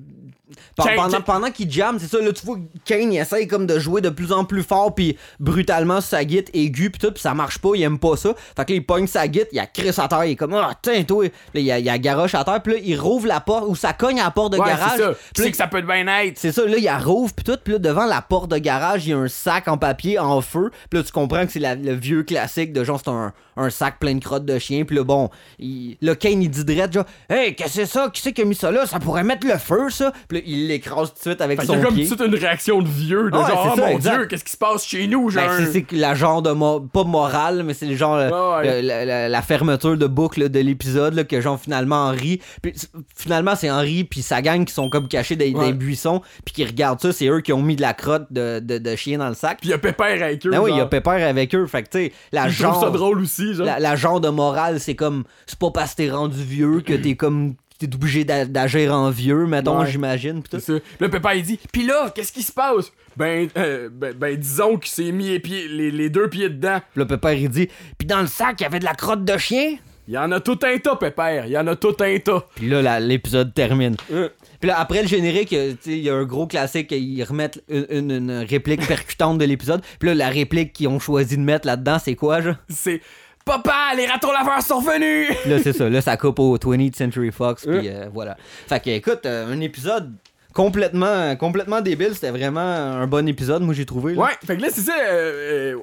pendant, 0.76 1.20
pendant 1.20 1.50
qu'il 1.50 1.70
jamme, 1.70 1.98
c'est 1.98 2.06
ça, 2.06 2.18
là, 2.20 2.32
tu 2.32 2.44
vois 2.46 2.58
Kane, 2.84 3.12
il 3.12 3.18
essaye 3.18 3.46
comme 3.46 3.66
de 3.66 3.78
jouer 3.78 4.00
de 4.00 4.08
plus 4.08 4.32
en 4.32 4.44
plus 4.44 4.62
fort, 4.62 4.94
puis 4.94 5.16
brutalement 5.38 6.00
sur 6.00 6.10
sa 6.10 6.24
guite 6.24 6.50
aiguë, 6.54 6.90
pis 6.90 6.98
tout, 6.98 7.12
pis 7.12 7.20
ça 7.20 7.34
marche 7.34 7.58
pas, 7.58 7.70
il 7.74 7.82
aime 7.82 7.98
pas 7.98 8.16
ça. 8.16 8.34
Fait 8.56 8.64
que 8.64 8.72
là, 8.72 8.76
il 8.76 8.86
pogne 8.86 9.06
sa 9.06 9.26
guite, 9.28 9.48
il 9.52 9.58
a 9.58 9.66
Chris 9.66 9.90
à 9.98 10.08
terre, 10.08 10.24
il 10.24 10.32
est 10.32 10.36
comme, 10.36 10.54
ah, 10.54 10.72
tiens, 10.80 11.02
toi. 11.04 11.24
Là, 11.24 11.60
il 11.60 11.70
a, 11.70 11.78
il 11.78 11.88
a 11.88 11.98
garoche 11.98 12.34
à 12.34 12.44
terre, 12.44 12.62
puis 12.62 12.74
là, 12.74 12.78
il 12.82 12.98
rouvre 12.98 13.26
la 13.26 13.40
porte, 13.40 13.64
ou 13.68 13.74
ça 13.74 13.92
cogne 13.92 14.20
à 14.20 14.24
la 14.24 14.30
porte 14.30 14.52
de 14.52 14.58
ouais, 14.58 14.66
garage. 14.66 14.92
c'est 14.96 15.02
ça. 15.02 15.10
Puis 15.12 15.18
Tu 15.34 15.42
sais 15.42 15.50
que 15.50 15.56
ça 15.56 15.66
peut 15.66 15.82
bien 15.82 16.06
être. 16.06 16.38
C'est 16.38 16.52
ça, 16.52 16.64
là, 16.64 16.76
il 16.76 16.84
y 16.84 16.88
a 16.88 16.98
rouvre 16.98 17.32
pis 17.34 17.44
tout, 17.44 17.56
pis 17.62 17.72
là, 17.72 17.78
devant 17.78 18.06
la 18.06 18.22
porte 18.22 18.50
de 18.50 18.58
garage, 18.58 19.06
il 19.06 19.10
y 19.10 19.12
a 19.12 19.18
un 19.18 19.28
sac 19.28 19.68
en 19.68 19.78
papier 19.78 20.18
en 20.18 20.40
feu. 20.40 20.70
Pis 20.90 20.96
là, 20.98 21.02
tu 21.02 21.12
comprends 21.12 21.44
que 21.46 21.52
c'est 21.52 21.58
la- 21.60 21.74
le 21.74 21.92
vieux 21.94 22.22
classique 22.22 22.72
de 22.72 22.84
genre, 22.84 23.00
c'est 23.02 23.10
un, 23.10 23.32
un 23.56 23.70
sac 23.70 23.98
plein 23.98 24.14
de 24.14 24.22
crottes 24.24 24.44
de 24.44 24.58
chien. 24.58 24.84
Pis 24.84 24.94
là, 24.94 25.04
bon, 25.04 25.30
il, 25.58 25.96
là, 26.00 26.14
Kane, 26.14 26.42
il 26.42 26.50
dit 26.50 26.64
direct, 26.64 26.92
genre, 26.92 27.04
hey, 27.28 27.54
qu'est-ce 27.54 27.68
que 27.68 27.74
c'est 27.74 27.86
ça? 27.86 28.08
Qui 28.12 28.20
c'est 28.22 28.32
qui 28.32 28.42
a 28.42 28.44
mis 28.44 28.54
ça 28.54 28.70
là? 28.70 28.86
Ça 28.86 28.98
pourrait 28.98 29.24
mettre 29.24 29.46
le 29.46 29.56
feu, 29.58 29.90
ça? 29.90 30.12
Pis 30.28 30.36
là, 30.36 30.40
il 30.44 30.59
l'écrase 30.66 31.10
tout 31.10 31.16
de 31.16 31.20
suite 31.30 31.40
avec 31.40 31.60
Fait 31.60 31.66
qu'il 31.66 31.74
y 31.74 31.78
son 31.78 31.82
a 31.82 31.86
comme 31.86 31.94
pied. 31.94 32.08
toute 32.08 32.20
une 32.20 32.34
réaction 32.34 32.80
de 32.82 32.88
vieux, 32.88 33.30
de 33.30 33.36
Ouais, 33.36 33.46
genre, 33.48 33.70
oh 33.72 33.76
ça, 33.76 33.86
mon 33.86 33.96
exact. 33.96 34.16
dieu, 34.16 34.26
qu'est-ce 34.26 34.44
qui 34.44 34.52
se 34.52 34.56
passe 34.56 34.84
chez 34.86 35.06
nous, 35.06 35.30
genre? 35.30 35.44
Ben, 35.46 35.66
c'est- 35.66 35.84
c'est 35.90 35.96
la 35.96 36.14
genre 36.14 36.42
de 36.42 36.52
mo- 36.52 36.80
pas 36.80 37.04
morale 37.04 37.62
mais 37.64 37.74
c'est 37.74 37.86
le 37.86 37.96
genre 37.96 38.14
euh, 38.16 38.60
Ouais, 38.60 38.82
la, 39.28 39.42
fermeture 39.42 39.96
de 39.96 40.06
boucle 40.06 40.48
de 40.48 40.60
l'épisode 40.60 41.26
que 41.26 41.40
genre 41.40 41.58
finalement 41.58 42.06
Henri 42.08 42.40
puis 42.62 42.72
finalement 43.16 43.54
c'est 43.56 43.70
Henri 43.70 44.04
puis 44.04 44.22
sa 44.22 44.42
gang 44.42 44.64
qui 44.64 44.72
sont 44.74 44.88
comme 44.88 45.08
cachés 45.08 45.36
dans, 45.36 45.44
Ouais. 45.58 45.66
les 45.66 45.72
buissons 45.72 46.22
puis 46.44 46.54
qui 46.54 46.64
regardent 46.64 47.00
ça 47.00 47.12
c'est 47.12 47.26
eux 47.28 47.40
qui 47.40 47.52
ont 47.52 47.62
mis 47.62 47.76
de 47.76 47.80
la 47.82 47.94
crotte 47.94 48.26
de, 48.30 48.60
de, 48.60 48.78
de 48.78 48.96
chien 48.96 49.18
dans 49.18 49.28
le 49.28 49.34
sac 49.34 49.58
Puis 49.60 49.68
il 49.68 49.72
y 49.72 49.74
a 49.74 49.78
Pépère 49.78 50.22
avec 50.22 50.44
eux. 50.46 50.50
ah 50.54 50.62
oui, 50.62 50.70
il 50.70 50.74
y 50.74 50.76
a 50.76 50.80
genre. 50.82 50.88
Pépère 50.90 51.28
avec 51.28 51.54
eux. 51.54 51.66
Fait 51.66 51.82
que, 51.82 51.88
tu 51.88 51.98
sais, 51.98 52.12
la 52.32 52.48
Je 52.48 52.62
trouve 52.62 52.74
genre. 52.74 52.82
ça 52.84 52.90
drôle 52.90 53.20
aussi, 53.20 53.54
genre. 53.54 53.66
La, 53.66 53.78
la 53.78 53.96
genre 53.96 54.20
de 54.20 54.28
morale, 54.28 54.80
c'est 54.80 54.94
comme. 54.94 55.24
C'est 55.46 55.58
pas 55.58 55.70
parce 55.70 55.92
que 55.92 55.96
t'es 56.02 56.10
rendu 56.10 56.42
vieux 56.42 56.80
que 56.80 56.92
t'es 56.94 57.14
comme. 57.16 57.54
T'es 57.80 57.94
obligé 57.94 58.24
d'a- 58.24 58.44
d'agir 58.44 58.94
en 58.94 59.08
vieux, 59.10 59.46
mettons, 59.46 59.80
Ouais. 59.80 59.90
j'imagine. 59.90 60.42
pis 60.42 60.50
tout. 60.50 60.80
Le 61.00 61.08
papa 61.08 61.34
il 61.34 61.42
dit 61.42 61.58
Pis 61.72 61.84
là, 61.86 62.10
qu'est-ce 62.14 62.30
qui 62.32 62.42
se 62.42 62.52
passe 62.52 62.92
ben, 63.16 63.48
euh, 63.56 63.88
ben, 63.90 64.12
ben, 64.14 64.36
disons 64.36 64.76
qu'il 64.76 64.90
s'est 64.92 65.10
mis 65.12 65.28
les, 65.28 65.40
pieds, 65.40 65.66
les, 65.66 65.90
les 65.90 66.10
deux 66.10 66.28
pieds 66.28 66.48
dedans. 66.50 66.78
Le 66.94 67.06
Pépère, 67.06 67.32
il 67.32 67.48
dit. 67.48 67.68
Puis 67.98 68.06
dans 68.06 68.20
le 68.20 68.26
sac, 68.26 68.56
il 68.60 68.62
y 68.62 68.66
avait 68.66 68.78
de 68.78 68.84
la 68.84 68.94
crotte 68.94 69.24
de 69.24 69.36
chien. 69.38 69.76
Il 70.08 70.14
y 70.14 70.18
en 70.18 70.30
a 70.32 70.40
tout 70.40 70.58
un 70.62 70.76
tas, 70.78 70.96
Pépère. 70.96 71.46
Il 71.46 71.52
y 71.52 71.58
en 71.58 71.66
a 71.68 71.76
tout 71.76 71.94
un 72.00 72.18
tas. 72.18 72.46
Puis 72.54 72.68
là, 72.68 72.98
l'épisode 73.00 73.52
termine. 73.54 73.96
Euh. 74.12 74.28
Puis 74.60 74.68
là, 74.68 74.78
après 74.78 75.02
le 75.02 75.08
générique, 75.08 75.52
euh, 75.52 75.74
il 75.86 75.98
y 75.98 76.10
a 76.10 76.14
un 76.14 76.24
gros 76.24 76.46
classique, 76.46 76.90
ils 76.92 77.22
remettent 77.24 77.62
une, 77.68 77.86
une- 77.90 78.10
une 78.10 78.30
réplique 78.48 78.86
percutante 78.86 79.38
de 79.38 79.44
l'épisode. 79.44 79.82
Puis 79.98 80.08
là, 80.08 80.14
la 80.14 80.28
réplique 80.28 80.72
qu'ils 80.72 80.88
ont 80.88 80.98
choisi 80.98 81.36
de 81.36 81.42
mettre 81.42 81.66
là-dedans, 81.66 81.98
c'est 82.02 82.14
quoi, 82.16 82.40
genre? 82.40 82.56
C'est 82.68 83.00
Papa, 83.44 83.94
les 83.96 84.06
ratons 84.06 84.32
laveurs 84.32 84.62
sont 84.62 84.80
venus 84.80 85.28
là, 85.46 85.58
c'est 85.62 85.72
ça. 85.72 85.88
Là, 85.88 86.00
ça 86.00 86.16
coupe 86.16 86.38
au 86.38 86.56
20th 86.56 86.96
Century 86.96 87.32
Fox. 87.32 87.66
Puis 87.66 87.88
euh, 87.88 88.06
voilà. 88.12 88.36
Fait 88.68 88.80
que, 88.80 88.90
écoute, 88.90 89.24
euh, 89.26 89.52
un 89.52 89.60
épisode 89.60 90.12
complètement, 90.52 91.34
complètement 91.36 91.80
débile. 91.80 92.14
C'était 92.14 92.30
vraiment 92.30 92.60
un 92.60 93.06
bon 93.06 93.26
épisode, 93.28 93.62
moi, 93.62 93.74
j'ai 93.74 93.86
trouvé. 93.86 94.14
là. 94.14 94.20
Ouais, 94.22 94.30
fait 94.44 94.56
que 94.56 94.62
là, 94.62 94.68
c'est 94.70 94.82
ça. 94.82 94.94
euh, 95.08 95.74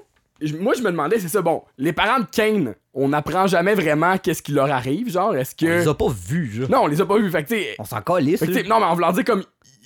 euh, 0.44 0.48
moi, 0.60 0.74
je 0.78 0.82
me 0.84 0.92
demandais, 0.92 1.20
c'est 1.20 1.28
ça. 1.30 1.42
Bon, 1.42 1.64
les 1.78 1.94
parents 1.94 2.20
de 2.20 2.26
Kane, 2.32 2.76
on 2.94 3.10
n'apprend 3.10 3.48
jamais 3.48 3.74
vraiment 3.74 4.18
qu'est-ce 4.18 4.44
qui 4.44 4.52
leur 4.52 4.72
arrive, 4.72 5.12
genre, 5.12 5.36
est-ce 5.36 5.54
On 5.62 5.66
que. 5.66 5.72
les 5.72 5.88
a 5.88 5.94
pas 5.96 6.08
vus, 6.10 6.52
genre. 6.62 6.70
Non, 6.70 6.84
on 6.84 6.88
les 6.88 7.02
a 7.02 7.06
pas 7.06 7.18
vus. 7.18 7.32
Fait 7.32 7.44
que, 7.44 7.50
tu 7.50 7.56
sais. 7.56 7.76
On 7.80 7.86
s'en 7.86 8.02
calisse. 8.02 8.40
fait 8.40 8.46
que, 8.46 8.52
là. 8.52 8.58
tu 8.60 8.64
sais, 8.64 8.70
non, 8.70 8.80
mais 8.80 8.86
en 8.86 8.94
voulant 8.94 9.12
dire 9.12 9.26
comme. 9.26 9.44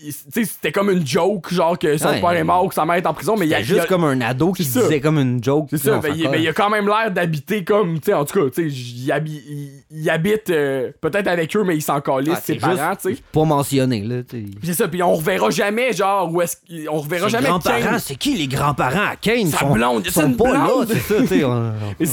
C'était 0.09 0.71
comme 0.71 0.89
une 0.89 1.05
joke, 1.05 1.53
genre 1.53 1.77
que 1.77 1.97
son 1.97 2.07
Ouais. 2.09 2.19
père 2.21 2.31
est 2.31 2.43
mort, 2.43 2.67
que 2.69 2.73
sa 2.75 2.85
mère 2.85 2.95
est 2.95 3.05
en 3.05 3.13
prison, 3.13 3.35
mais 3.37 3.45
il 3.45 3.49
y 3.49 3.55
a 3.55 3.61
juste 3.61 3.81
a- 3.81 3.85
comme 3.85 4.03
un 4.03 4.19
ado 4.21 4.51
qui 4.51 4.63
disait 4.63 4.99
comme 4.99 5.17
une 5.19 5.43
joke. 5.43 5.67
C'est 5.69 5.77
ça, 5.77 5.97
on 5.97 5.99
ben, 5.99 6.13
il, 6.15 6.27
ben, 6.29 6.41
il 6.41 6.47
a 6.47 6.53
quand 6.53 6.69
même 6.69 6.87
l'air 6.87 7.11
d'habiter 7.11 7.63
comme, 7.63 7.99
tu 7.99 8.05
sais, 8.07 8.13
en 8.13 8.25
tout 8.25 8.39
cas, 8.43 8.49
tu 8.53 8.69
sais, 8.69 8.75
il, 8.75 9.11
habi- 9.11 9.41
il- 9.47 9.69
il 9.91 10.09
habite 10.09 10.49
euh, 10.49 10.91
peut-être 11.01 11.27
avec 11.27 11.55
eux, 11.55 11.63
mais 11.63 11.75
il 11.75 11.81
s'en 11.81 12.01
calisse, 12.01 12.33
Ah, 12.37 12.41
ses 12.43 12.55
parents, 12.55 12.95
tu 13.01 13.15
sais. 13.15 13.21
Pas 13.31 13.43
mentionné, 13.43 14.01
là. 14.01 14.15
C'est 14.63 14.73
ça, 14.73 14.87
puis 14.87 15.03
on 15.03 15.13
reverra 15.15 15.49
jamais, 15.49 15.93
genre, 15.93 16.31
où 16.33 16.41
est-ce 16.41 16.57
qu'il- 16.65 16.89
on 16.89 16.99
reverra 16.99 17.25
Ses 17.27 17.31
jamais 17.33 17.47
grands-parents, 17.49 17.99
c'est 17.99 18.15
qui 18.15 18.35
les 18.35 18.47
grands-parents 18.47 19.11
à 19.11 19.15
Kane? 19.15 19.47
Sa 19.47 19.59
sont, 19.59 19.73
blonde, 19.73 20.07
sont 20.07 20.27
une 20.27 20.35
pas 20.37 20.51
là, 20.53 20.69
c'est 20.87 20.99
ça, 20.99 21.15
tu 21.21 21.27
sais. 21.27 21.43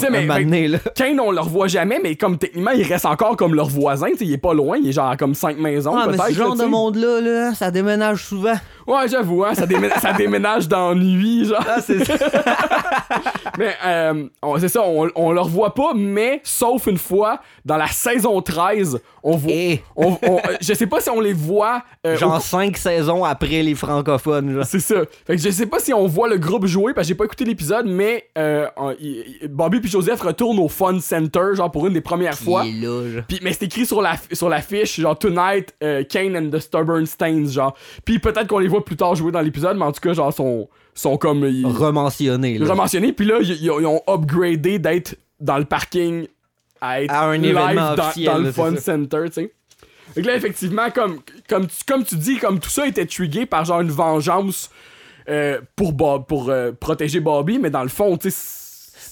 mais- 0.10 0.68
là. 0.68 0.78
Kane, 0.94 1.20
on 1.20 1.30
le 1.30 1.40
revoit 1.40 1.68
jamais, 1.68 1.98
mais 2.02 2.16
comme 2.16 2.38
techniquement, 2.38 2.70
il 2.72 2.82
reste 2.82 3.06
encore 3.06 3.36
comme 3.36 3.54
leur 3.54 3.68
voisin, 3.68 4.08
tu 4.12 4.18
sais, 4.18 4.24
il 4.26 4.32
est 4.32 4.38
pas 4.38 4.54
loin, 4.54 4.76
il 4.78 4.88
est 4.88 4.92
genre 4.92 5.16
comme 5.16 5.34
cinq 5.34 5.58
maisons, 5.58 5.94
Ah, 5.96 6.06
mais 6.06 6.16
peut-être. 6.16 6.28
ce 6.28 6.34
genre 6.34 6.56
de 6.56 6.64
monde-là, 6.64 7.20
là, 7.20 7.54
ça 7.54 7.70
déménage 7.78 8.24
souvent. 8.24 8.58
Ouais, 8.88 9.06
j'avoue, 9.08 9.44
hein, 9.44 9.54
ça, 9.54 9.66
démé- 9.66 9.90
ça 10.00 10.12
déménage 10.14 10.66
d'ennui, 10.66 11.44
genre. 11.44 11.64
Ah, 11.68 11.80
c'est 11.80 12.04
ça. 12.04 12.14
Mais 13.58 13.74
euh, 13.84 14.24
c'est 14.58 14.68
ça, 14.68 14.82
on, 14.84 15.08
on 15.14 15.32
le 15.32 15.40
revoit 15.40 15.74
pas, 15.74 15.92
mais 15.94 16.40
sauf 16.44 16.86
une 16.86 16.98
fois, 16.98 17.40
dans 17.64 17.76
la 17.76 17.88
saison 17.88 18.40
13, 18.40 19.00
on 19.24 19.36
voit. 19.36 19.50
Eh. 19.52 19.82
on- 19.96 20.16
on- 20.22 20.38
je 20.60 20.74
sais 20.74 20.86
pas 20.86 21.00
si 21.00 21.10
on 21.10 21.20
les 21.20 21.32
voit. 21.32 21.82
euh, 22.06 22.16
Genre 22.16 22.36
au- 22.36 22.40
cinq 22.40 22.76
saisons 22.76 23.24
après 23.24 23.62
les 23.62 23.74
francophones, 23.74 24.52
genre. 24.54 24.64
c'est 24.64 24.78
ça. 24.80 24.96
Fait 25.26 25.34
que 25.36 25.42
je 25.42 25.50
sais 25.50 25.66
pas 25.66 25.80
si 25.80 25.92
on 25.92 26.06
voit 26.06 26.28
le 26.28 26.38
groupe 26.38 26.66
jouer, 26.66 26.94
parce 26.94 27.06
que 27.06 27.08
j'ai 27.08 27.14
pas 27.16 27.24
écouté 27.24 27.44
l'épisode, 27.44 27.86
mais 27.86 28.26
euh, 28.38 28.66
Bobby 29.48 29.80
puis 29.80 29.90
Joseph 29.90 30.20
retournent 30.20 30.58
au 30.60 30.68
Fun 30.68 31.00
Center, 31.00 31.54
genre 31.54 31.70
pour 31.72 31.86
une 31.86 31.94
des 31.94 32.00
premières 32.00 32.38
fois. 32.38 32.62
Puis, 33.26 33.40
mais 33.42 33.52
c'est 33.52 33.64
écrit 33.64 33.86
sur 33.86 34.00
la 34.02 34.14
sur 34.32 34.48
l'affiche 34.48 35.00
genre 35.00 35.18
Tonight 35.18 35.74
euh, 35.82 36.04
Kane 36.04 36.36
and 36.36 36.50
the 36.50 36.60
Stubborn 36.60 37.06
Stains 37.06 37.46
genre. 37.48 37.74
Puis 38.04 38.18
peut-être 38.20 38.46
qu'on 38.46 38.58
les 38.58 38.68
voit 38.68 38.77
plus 38.80 38.96
tard 38.96 39.14
jouer 39.14 39.32
dans 39.32 39.40
l'épisode 39.40 39.76
mais 39.76 39.84
en 39.84 39.92
tout 39.92 40.00
cas 40.00 40.12
genre 40.12 40.32
sont 40.32 40.68
sont 40.94 41.16
comme 41.16 41.44
ils, 41.44 41.62
là. 42.58 42.66
rementionnés 42.66 43.12
puis 43.12 43.26
là 43.26 43.38
ils, 43.40 43.52
ils 43.62 43.70
ont- 43.70 44.02
upgradé 44.08 44.78
d'être 44.78 45.16
dans 45.40 45.58
le 45.58 45.64
parking 45.64 46.26
à 46.80 47.02
être 47.02 47.12
À 47.12 47.24
un 47.26 47.36
live 47.36 47.50
événement 47.56 47.94
dans, 47.94 48.04
officiel, 48.08 48.32
dans 48.32 48.38
le 48.38 48.52
Fun 48.52 48.74
ça. 48.76 48.80
Center, 48.80 49.24
tu 49.26 49.32
sais. 49.32 49.52
Que 50.14 50.20
là 50.20 50.34
effectivement 50.36 50.90
comme 50.90 51.18
comme 51.48 51.66
tu, 51.66 51.84
comme 51.86 52.04
tu 52.04 52.16
dis 52.16 52.38
comme 52.38 52.58
tout 52.60 52.70
ça 52.70 52.86
était 52.86 53.06
trigué 53.06 53.46
par 53.46 53.64
genre 53.64 53.80
une 53.80 53.90
vengeance 53.90 54.70
euh, 55.28 55.60
pour 55.76 55.92
Bob 55.92 56.26
pour 56.26 56.48
euh, 56.50 56.72
protéger 56.72 57.20
Bobby 57.20 57.58
mais 57.58 57.70
dans 57.70 57.82
le 57.82 57.88
fond 57.90 58.16
tu 58.16 58.30
sais 58.30 58.36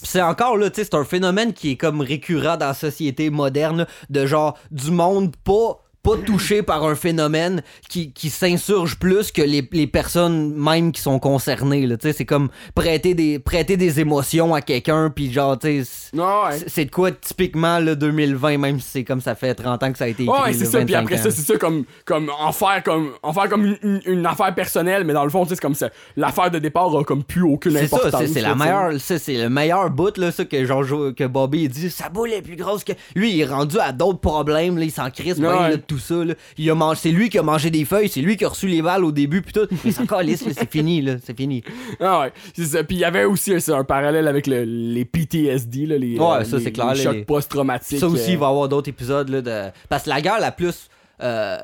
c'est- 0.03 0.21
encore 0.21 0.57
là, 0.57 0.69
tu 0.69 0.75
sais, 0.75 0.83
c'est 0.83 0.95
un 0.95 1.03
phénomène 1.03 1.53
qui 1.53 1.71
est 1.71 1.75
comme 1.75 2.01
récurrent 2.01 2.55
dans 2.57 2.67
la 2.67 2.73
société 2.75 3.31
moderne, 3.31 3.79
là, 3.79 3.87
de 4.11 4.25
genre 4.27 4.55
du 4.69 4.91
monde 4.91 5.35
pas 5.43 5.79
pas 6.07 6.17
touché 6.25 6.61
par 6.63 6.85
un 6.85 6.95
phénomène 6.95 7.61
qui, 7.89 8.11
qui 8.11 8.29
s'insurge 8.29 8.97
plus 8.97 9.31
que 9.31 9.41
les, 9.41 9.67
les 9.73 9.87
personnes 9.87 10.53
même 10.55 10.91
qui 10.91 11.01
sont 11.01 11.19
concernées. 11.19 11.87
C'est 12.01 12.25
comme 12.25 12.49
prêter 12.75 13.13
des, 13.13 13.39
prêter 13.39 13.75
des 13.75 13.99
émotions 13.99 14.53
à 14.53 14.61
quelqu'un, 14.61 15.09
puis 15.13 15.31
genre, 15.33 15.59
tu 15.59 15.67
sais, 15.67 15.83
c'est- 15.83 16.17
Ouais. 16.17 16.57
c'est 16.67 16.85
de 16.85 16.91
quoi 16.91 17.11
typiquement 17.11 17.79
le 17.79 17.95
2020, 17.95 18.57
même 18.57 18.79
si 18.79 18.87
c'est 18.89 19.03
comme 19.03 19.19
ça 19.21 19.35
fait 19.35 19.53
30 19.53 19.83
ans 19.83 19.91
que 19.91 19.97
ça 19.97 20.05
a 20.05 20.07
été 20.07 20.23
écrit. 20.23 20.33
Ouais, 20.41 20.53
c'est 20.53 20.65
ça. 20.65 20.77
Puis 20.79 20.93
25 20.93 21.03
après 21.03 21.17
ça, 21.17 21.31
c'est 21.31 21.41
ça 21.41 21.57
comme, 21.57 21.83
comme 22.05 22.29
en 22.39 22.51
faire 22.51 22.81
comme 22.83 23.11
en 23.23 23.33
faire 23.33 23.49
comme 23.49 23.65
une, 23.65 23.77
une- 23.83 24.01
une 24.05 24.25
affaire 24.25 24.53
personnelle, 24.55 25.03
mais 25.03 25.13
dans 25.13 25.23
le 25.25 25.29
fond, 25.29 25.45
c'est 25.47 25.59
comme 25.59 25.75
ça. 25.75 25.89
L'affaire 26.15 26.51
de 26.51 26.59
départ 26.59 26.95
a 26.97 27.03
comme 27.03 27.23
plus 27.23 27.43
aucune 27.43 27.73
C'est 27.73 27.87
ça, 27.87 27.97
importance. 27.97 28.21
c'est- 28.21 28.27
c'est 28.33 28.41
la 28.41 28.53
tu 28.53 28.59
sais. 28.59 28.63
meilleure, 28.65 28.99
ça, 29.01 29.19
c'est 29.19 29.35
le 29.37 29.49
meilleur 29.49 29.89
bout 29.89 30.17
là, 30.17 30.31
ça 30.31 30.45
que 30.45 30.63
genre 30.65 30.85
que 31.15 31.25
Bobby 31.27 31.67
dit, 31.67 31.89
sa 31.89 32.07
boule 32.09 32.31
est 32.31 32.41
plus 32.41 32.55
grosse 32.55 32.83
que 32.85 32.93
lui, 33.15 33.31
il 33.33 33.41
est 33.41 33.45
rendu 33.45 33.77
à 33.79 33.91
d'autres 33.91 34.19
problèmes 34.19 34.77
là, 34.77 34.83
il 34.85 34.91
s'en 34.91 35.09
crisse 35.09 35.37
Ouais. 35.37 35.43
là, 35.47 35.71
de 35.71 35.75
tout 35.97 36.03
ça 36.03 36.23
là. 36.23 36.33
Il 36.57 36.69
a 36.69 36.75
mangé, 36.75 36.99
c'est 37.03 37.11
lui 37.11 37.29
qui 37.29 37.37
a 37.37 37.43
mangé 37.43 37.69
des 37.69 37.85
feuilles, 37.85 38.09
c'est 38.09 38.21
lui 38.21 38.37
qui 38.37 38.45
a 38.45 38.49
reçu 38.49 38.67
les 38.67 38.81
balles 38.81 39.03
au 39.03 39.11
début 39.11 39.41
puis 39.41 39.53
tout, 39.53 39.67
mais 39.83 39.91
c'est 39.91 40.01
encore 40.01 40.21
lisse, 40.21 40.43
c'est 40.47 40.71
fini 40.71 41.01
là, 41.01 41.15
c'est 41.23 41.35
fini. 41.37 41.63
Ah 41.99 42.21
ouais, 42.21 42.33
c'est 42.55 42.65
ça. 42.65 42.83
Puis 42.83 42.97
il 42.97 42.99
y 42.99 43.05
avait 43.05 43.25
aussi 43.25 43.53
un, 43.71 43.83
parallèle 43.83 44.27
avec 44.27 44.47
le- 44.47 44.63
les 44.63 45.05
PTSD, 45.05 45.85
là, 45.85 45.97
les, 45.97 46.17
Ouais, 46.19 46.25
euh, 46.39 46.43
ça, 46.43 46.57
les- 46.57 46.71
clair, 46.71 46.95
chocs 46.95 47.13
les- 47.15 47.25
post-traumatiques. 47.25 47.99
Ça 47.99 48.07
aussi, 48.07 48.29
euh, 48.31 48.33
il 48.33 48.37
va 48.37 48.47
y 48.47 48.49
avoir 48.49 48.67
d'autres 48.69 48.89
épisodes 48.89 49.29
là, 49.29 49.41
de 49.41 49.71
parce 49.89 50.03
que 50.03 50.09
la 50.09 50.21
guerre 50.21 50.39
la 50.39 50.51
plus 50.51 50.89
euh, 51.23 51.57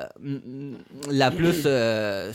la 1.12 1.30
plus 1.32 1.64
euh, 1.66 2.32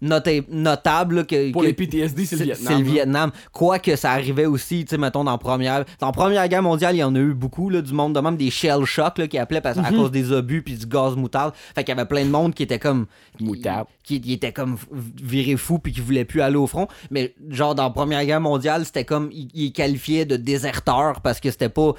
notable 0.00 1.26
que, 1.26 1.50
Pour 1.52 1.62
que- 1.62 1.66
les 1.66 1.72
PTSD, 1.72 2.24
c'est 2.26 2.36
le 2.36 2.44
Vietnam, 2.44 2.66
C'est 2.72 2.78
le. 2.78 2.84
Vietnam. 2.90 3.30
Quoique 3.52 3.96
ça 3.96 4.12
arrivait 4.12 4.46
aussi, 4.46 4.84
tu 4.84 4.90
sais, 4.90 4.98
mettons, 4.98 5.24
dans 5.24 5.32
la 5.32 5.38
première. 5.38 5.84
Dans 6.00 6.12
première 6.12 6.46
guerre 6.48 6.62
mondiale, 6.62 6.94
il 6.94 6.98
y 7.00 7.04
en 7.04 7.14
a 7.14 7.18
eu 7.18 7.34
beaucoup, 7.34 7.70
là, 7.70 7.82
du 7.82 7.92
monde 7.92 8.14
de 8.14 8.20
même, 8.20 8.36
des 8.36 8.50
shell 8.50 8.84
shocks, 8.84 9.18
là, 9.18 9.26
qui 9.28 9.38
appelaient 9.38 9.60
parce, 9.60 9.78
à 9.78 9.90
Mhm. 9.90 9.96
cause 9.96 10.10
des 10.10 10.32
obus 10.32 10.62
puis 10.62 10.74
du 10.76 10.86
gaz 10.86 11.16
moutarde. 11.16 11.52
Fait 11.74 11.84
qu'il 11.84 11.94
y 11.94 11.98
avait 11.98 12.08
plein 12.08 12.24
de 12.24 12.30
monde 12.30 12.54
qui 12.54 12.62
était 12.62 12.78
comme. 12.78 13.06
Moutarde. 13.40 13.86
Qui, 14.04 14.20
qui 14.20 14.32
était 14.32 14.52
comme 14.52 14.76
viré 15.22 15.56
fou 15.56 15.78
puis 15.78 15.92
qui 15.92 16.00
voulait 16.00 16.24
plus 16.24 16.40
aller 16.40 16.56
au 16.56 16.66
front. 16.66 16.88
Mais, 17.10 17.34
genre, 17.50 17.74
dans 17.74 17.84
la 17.84 17.90
première 17.90 18.24
guerre 18.24 18.40
mondiale, 18.40 18.84
c'était 18.84 19.04
comme. 19.04 19.30
Il, 19.32 19.48
il 19.54 19.72
qualifiait 19.72 20.24
de 20.24 20.36
déserteur 20.36 21.20
parce 21.22 21.40
que 21.40 21.50
c'était 21.50 21.68
pas 21.68 21.92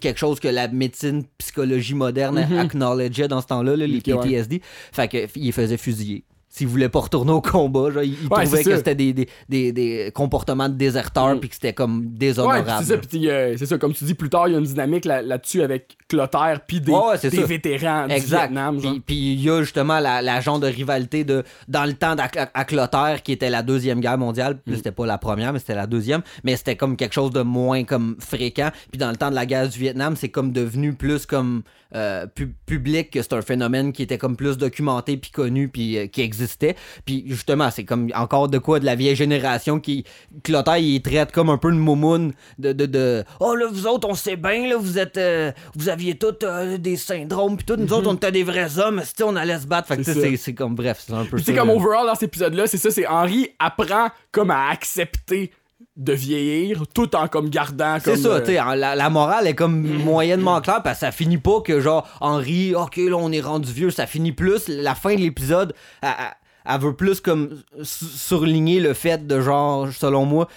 quelque 0.00 0.18
chose 0.18 0.38
que 0.38 0.48
la 0.48 0.68
médecine 0.68 1.24
psychologie 1.38 1.94
moderne 1.94 2.46
Mhm. 2.48 2.58
acknowledgeait 2.58 3.26
dans 3.28 3.40
ce 3.40 3.46
temps-là, 3.46 3.74
là, 3.74 3.86
les 3.86 3.98
Ok, 3.98 4.06
ouais. 4.08 4.14
PTSD. 4.22 4.60
Fait 4.92 5.08
que 5.08 5.26
il 5.34 5.46
les 5.46 5.52
faisait 5.52 5.78
fusiller. 5.78 6.24
S'il 6.50 6.66
voulait 6.66 6.88
pas 6.88 7.00
retourner 7.00 7.32
au 7.32 7.42
combat, 7.42 7.90
genre, 7.90 8.02
il, 8.02 8.12
il 8.22 8.28
Ouais, 8.28 8.44
trouvait 8.44 8.62
c'est 8.62 8.70
que 8.70 8.76
c'était 8.78 8.94
des, 8.94 9.12
des, 9.12 9.28
des, 9.48 9.72
des 9.72 10.10
comportements 10.14 10.68
de 10.68 10.74
déserteurs 10.74 11.36
Mm. 11.36 11.40
puis 11.40 11.48
que 11.50 11.54
c'était 11.54 11.74
comme 11.74 12.06
déshonorable. 12.14 12.70
c'est 12.80 12.94
ça, 12.94 12.98
puis 12.98 13.28
euh, 13.28 13.54
c'est 13.58 13.66
ça, 13.66 13.76
comme 13.76 13.92
tu 13.92 14.04
dis 14.04 14.14
plus 14.14 14.30
tard, 14.30 14.48
il 14.48 14.52
y 14.52 14.54
a 14.54 14.58
une 14.58 14.64
dynamique 14.64 15.04
là- 15.04 15.20
là-dessus 15.22 15.62
avec 15.62 15.96
Clotaire 16.08 16.60
puis 16.66 16.80
des, 16.80 16.90
Ouais, 16.90 17.18
des 17.22 17.42
vétérans 17.44 18.06
du 18.06 18.14
Exact. 18.14 18.38
Vietnam. 18.50 18.80
genre. 18.80 18.94
Puis 19.06 19.32
il 19.34 19.42
y 19.42 19.50
a 19.50 19.60
justement 19.62 20.00
la, 20.00 20.22
la 20.22 20.40
genre 20.40 20.58
de 20.58 20.66
rivalité 20.66 21.24
de 21.24 21.44
dans 21.68 21.84
le 21.84 21.92
temps 21.92 22.14
d'Aclotaire 22.16 23.22
qui 23.22 23.32
était 23.32 23.50
la 23.50 23.62
deuxième 23.62 24.00
guerre 24.00 24.18
mondiale. 24.18 24.54
Mm. 24.54 24.58
Puis 24.66 24.76
C'était 24.76 24.92
pas 24.92 25.06
la 25.06 25.18
première, 25.18 25.52
mais 25.52 25.58
c'était 25.58 25.74
la 25.74 25.86
deuxième. 25.86 26.22
Mais 26.44 26.56
c'était 26.56 26.76
comme 26.76 26.96
quelque 26.96 27.14
chose 27.14 27.30
de 27.30 27.42
moins 27.42 27.84
comme 27.84 28.16
fréquent. 28.18 28.70
Puis 28.90 28.98
dans 28.98 29.10
le 29.10 29.16
temps 29.16 29.30
de 29.30 29.34
la 29.34 29.46
guerre 29.46 29.68
du 29.68 29.78
Vietnam, 29.78 30.16
c'est 30.16 30.28
comme 30.28 30.52
devenu 30.52 30.94
plus 30.94 31.26
comme 31.26 31.62
euh, 31.94 32.26
pu- 32.26 32.54
public 32.66 33.10
que 33.10 33.22
c'est 33.22 33.32
un 33.32 33.40
phénomène 33.42 33.92
qui 33.92 34.02
était 34.02 34.18
comme 34.18 34.36
plus 34.36 34.58
documenté 34.58 35.16
puis 35.16 35.30
connu 35.30 35.68
puis 35.68 35.96
euh, 35.96 36.06
qui 36.06 36.20
existait. 36.42 36.76
Puis 37.04 37.24
justement, 37.26 37.70
c'est 37.70 37.84
comme 37.84 38.10
encore 38.14 38.48
de 38.48 38.58
quoi 38.58 38.80
de 38.80 38.84
la 38.84 38.94
vieille 38.94 39.16
génération 39.16 39.80
qui 39.80 40.04
Clotaire 40.42 40.78
il 40.78 41.02
traite 41.02 41.32
comme 41.32 41.50
un 41.50 41.58
peu 41.58 41.70
de 41.70 41.76
moumoune 41.76 42.32
de, 42.58 42.72
de, 42.72 42.86
de 42.86 43.24
oh 43.40 43.54
là 43.54 43.66
vous 43.70 43.86
autres 43.86 44.08
on 44.08 44.14
sait 44.14 44.36
bien 44.36 44.68
là 44.68 44.76
vous 44.76 44.98
êtes 44.98 45.16
euh, 45.16 45.52
vous 45.74 45.88
aviez 45.88 46.16
tous 46.16 46.34
euh, 46.42 46.78
des 46.78 46.96
syndromes 46.96 47.56
puis 47.56 47.66
tout 47.66 47.76
nous 47.76 47.92
autres 47.92 48.08
on 48.08 48.14
était 48.14 48.32
des 48.32 48.44
vrais 48.44 48.78
hommes 48.78 49.02
si 49.04 49.22
on 49.22 49.36
allait 49.36 49.58
se 49.58 49.66
battre 49.66 49.88
fait 49.88 49.96
que 49.96 50.02
C'est 50.04 50.14
c'est 50.14 50.36
c'est 50.36 50.54
comme 50.54 50.74
bref 50.74 51.02
c'est 51.06 51.12
un 51.12 51.24
peu 51.24 51.38
tu 51.38 51.44
ça, 51.44 51.52
comme 51.52 51.68
là. 51.68 51.74
overall 51.74 52.06
dans 52.06 52.14
cet 52.14 52.24
épisode-là, 52.24 52.66
c'est 52.66 52.78
ça, 52.78 52.90
c'est 52.90 53.06
Henri 53.06 53.50
apprend 53.58 54.08
comme 54.32 54.50
à 54.50 54.68
accepter 54.70 55.52
de 55.98 56.12
vieillir 56.12 56.84
tout 56.94 57.14
en 57.16 57.26
comme 57.28 57.50
gardant 57.50 57.96
C'est 58.00 58.12
comme. 58.12 58.22
ça, 58.22 58.28
euh, 58.28 58.40
tu 58.40 58.46
sais, 58.46 58.54
la, 58.54 58.94
la 58.96 59.10
morale 59.10 59.46
est 59.48 59.54
comme 59.54 59.80
moyennement 59.82 60.60
claire 60.60 60.82
parce 60.82 61.00
que 61.00 61.06
ça 61.06 61.12
finit 61.12 61.38
pas 61.38 61.60
que 61.60 61.80
genre 61.80 62.08
Henri, 62.20 62.74
ok 62.74 62.96
là 62.98 63.16
on 63.16 63.32
est 63.32 63.40
rendu 63.40 63.70
vieux, 63.72 63.90
ça 63.90 64.06
finit 64.06 64.32
plus 64.32 64.68
la 64.68 64.94
fin 64.94 65.14
de 65.16 65.20
l'épisode, 65.20 65.74
elle, 66.00 66.80
veut 66.80 66.94
plus 66.94 67.20
comme 67.20 67.50
surligner 67.82 68.80
le 68.80 68.94
fait 68.94 69.26
de 69.26 69.40
genre 69.40 69.88
selon 69.92 70.24
moi 70.24 70.48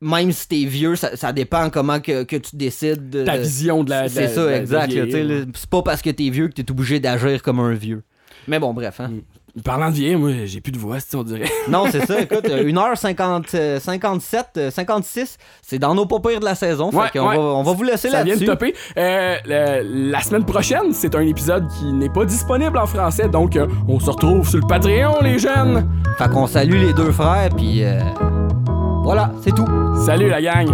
même 0.00 0.30
si 0.30 0.46
t'es 0.46 0.64
vieux, 0.64 0.94
ça, 0.94 1.16
ça 1.16 1.32
dépend 1.32 1.70
comment 1.70 1.98
que, 1.98 2.22
que 2.22 2.36
tu 2.36 2.54
décides. 2.54 3.10
de- 3.10 3.24
Ta 3.24 3.36
vision 3.36 3.82
de 3.82 3.90
la- 3.90 4.08
C'est 4.08 4.28
ça, 4.28 4.44
de 4.44 4.48
la- 4.50 4.56
exact. 4.58 4.92
C'est 4.92 5.70
pas 5.70 5.82
parce 5.82 6.02
que 6.02 6.10
t'es 6.10 6.30
vieux 6.30 6.46
que 6.46 6.52
t'es 6.52 6.70
obligé 6.70 7.00
d'agir 7.00 7.42
comme 7.42 7.58
un 7.58 7.72
vieux. 7.72 8.04
Mais 8.46 8.60
bon, 8.60 8.72
bref. 8.72 9.00
Hein. 9.00 9.10
Parlant 9.64 9.90
de 9.90 9.94
vieillir, 9.94 10.18
moi, 10.18 10.30
j'ai 10.44 10.60
plus 10.60 10.72
de 10.72 10.78
voix, 10.78 11.00
si 11.00 11.14
on 11.16 11.22
dirait. 11.22 11.50
Non, 11.68 11.84
c'est 11.90 12.04
ça. 12.06 12.20
Écoute, 12.20 12.48
euh, 12.48 12.64
1h57, 12.64 13.44
euh, 13.54 13.80
57, 13.80 14.46
euh, 14.56 14.70
56, 14.70 15.36
c'est 15.62 15.78
dans 15.78 15.94
nos 15.94 16.06
pas 16.06 16.20
pires 16.20 16.40
de 16.40 16.44
la 16.44 16.54
saison. 16.54 16.90
Ouais, 16.90 17.06
fait 17.08 17.18
qu'on 17.18 17.28
ouais. 17.28 17.36
va, 17.36 17.42
on 17.42 17.62
va 17.62 17.72
vous 17.72 17.82
laisser 17.82 18.08
Ça 18.08 18.22
vient 18.22 18.36
de 18.36 18.40
là-dessus. 18.40 18.46
topper. 18.46 18.74
Euh, 18.96 19.36
le- 19.44 20.10
la 20.10 20.20
semaine 20.20 20.44
prochaine, 20.44 20.92
c'est 20.92 21.14
un 21.14 21.20
épisode 21.26 21.66
qui 21.78 21.92
n'est 21.92 22.08
pas 22.10 22.24
disponible 22.24 22.78
en 22.78 22.86
français, 22.86 23.28
donc 23.28 23.56
euh, 23.56 23.66
on 23.88 24.00
se 24.00 24.10
retrouve 24.10 24.48
sur 24.48 24.58
le 24.60 24.66
Patreon, 24.66 25.18
les 25.22 25.38
jeunes. 25.38 25.88
Fait 26.18 26.28
qu'on 26.28 26.46
salue 26.46 26.74
les 26.80 26.92
deux 26.92 27.12
frères, 27.12 27.50
puis 27.56 27.84
euh, 27.84 28.00
voilà, 29.04 29.30
c'est 29.42 29.54
tout. 29.54 29.66
Salut 30.04 30.28
la 30.28 30.40
gang. 30.42 30.68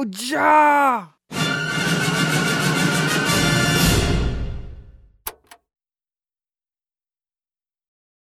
Oh, 0.00 0.04
ja! 0.30 1.17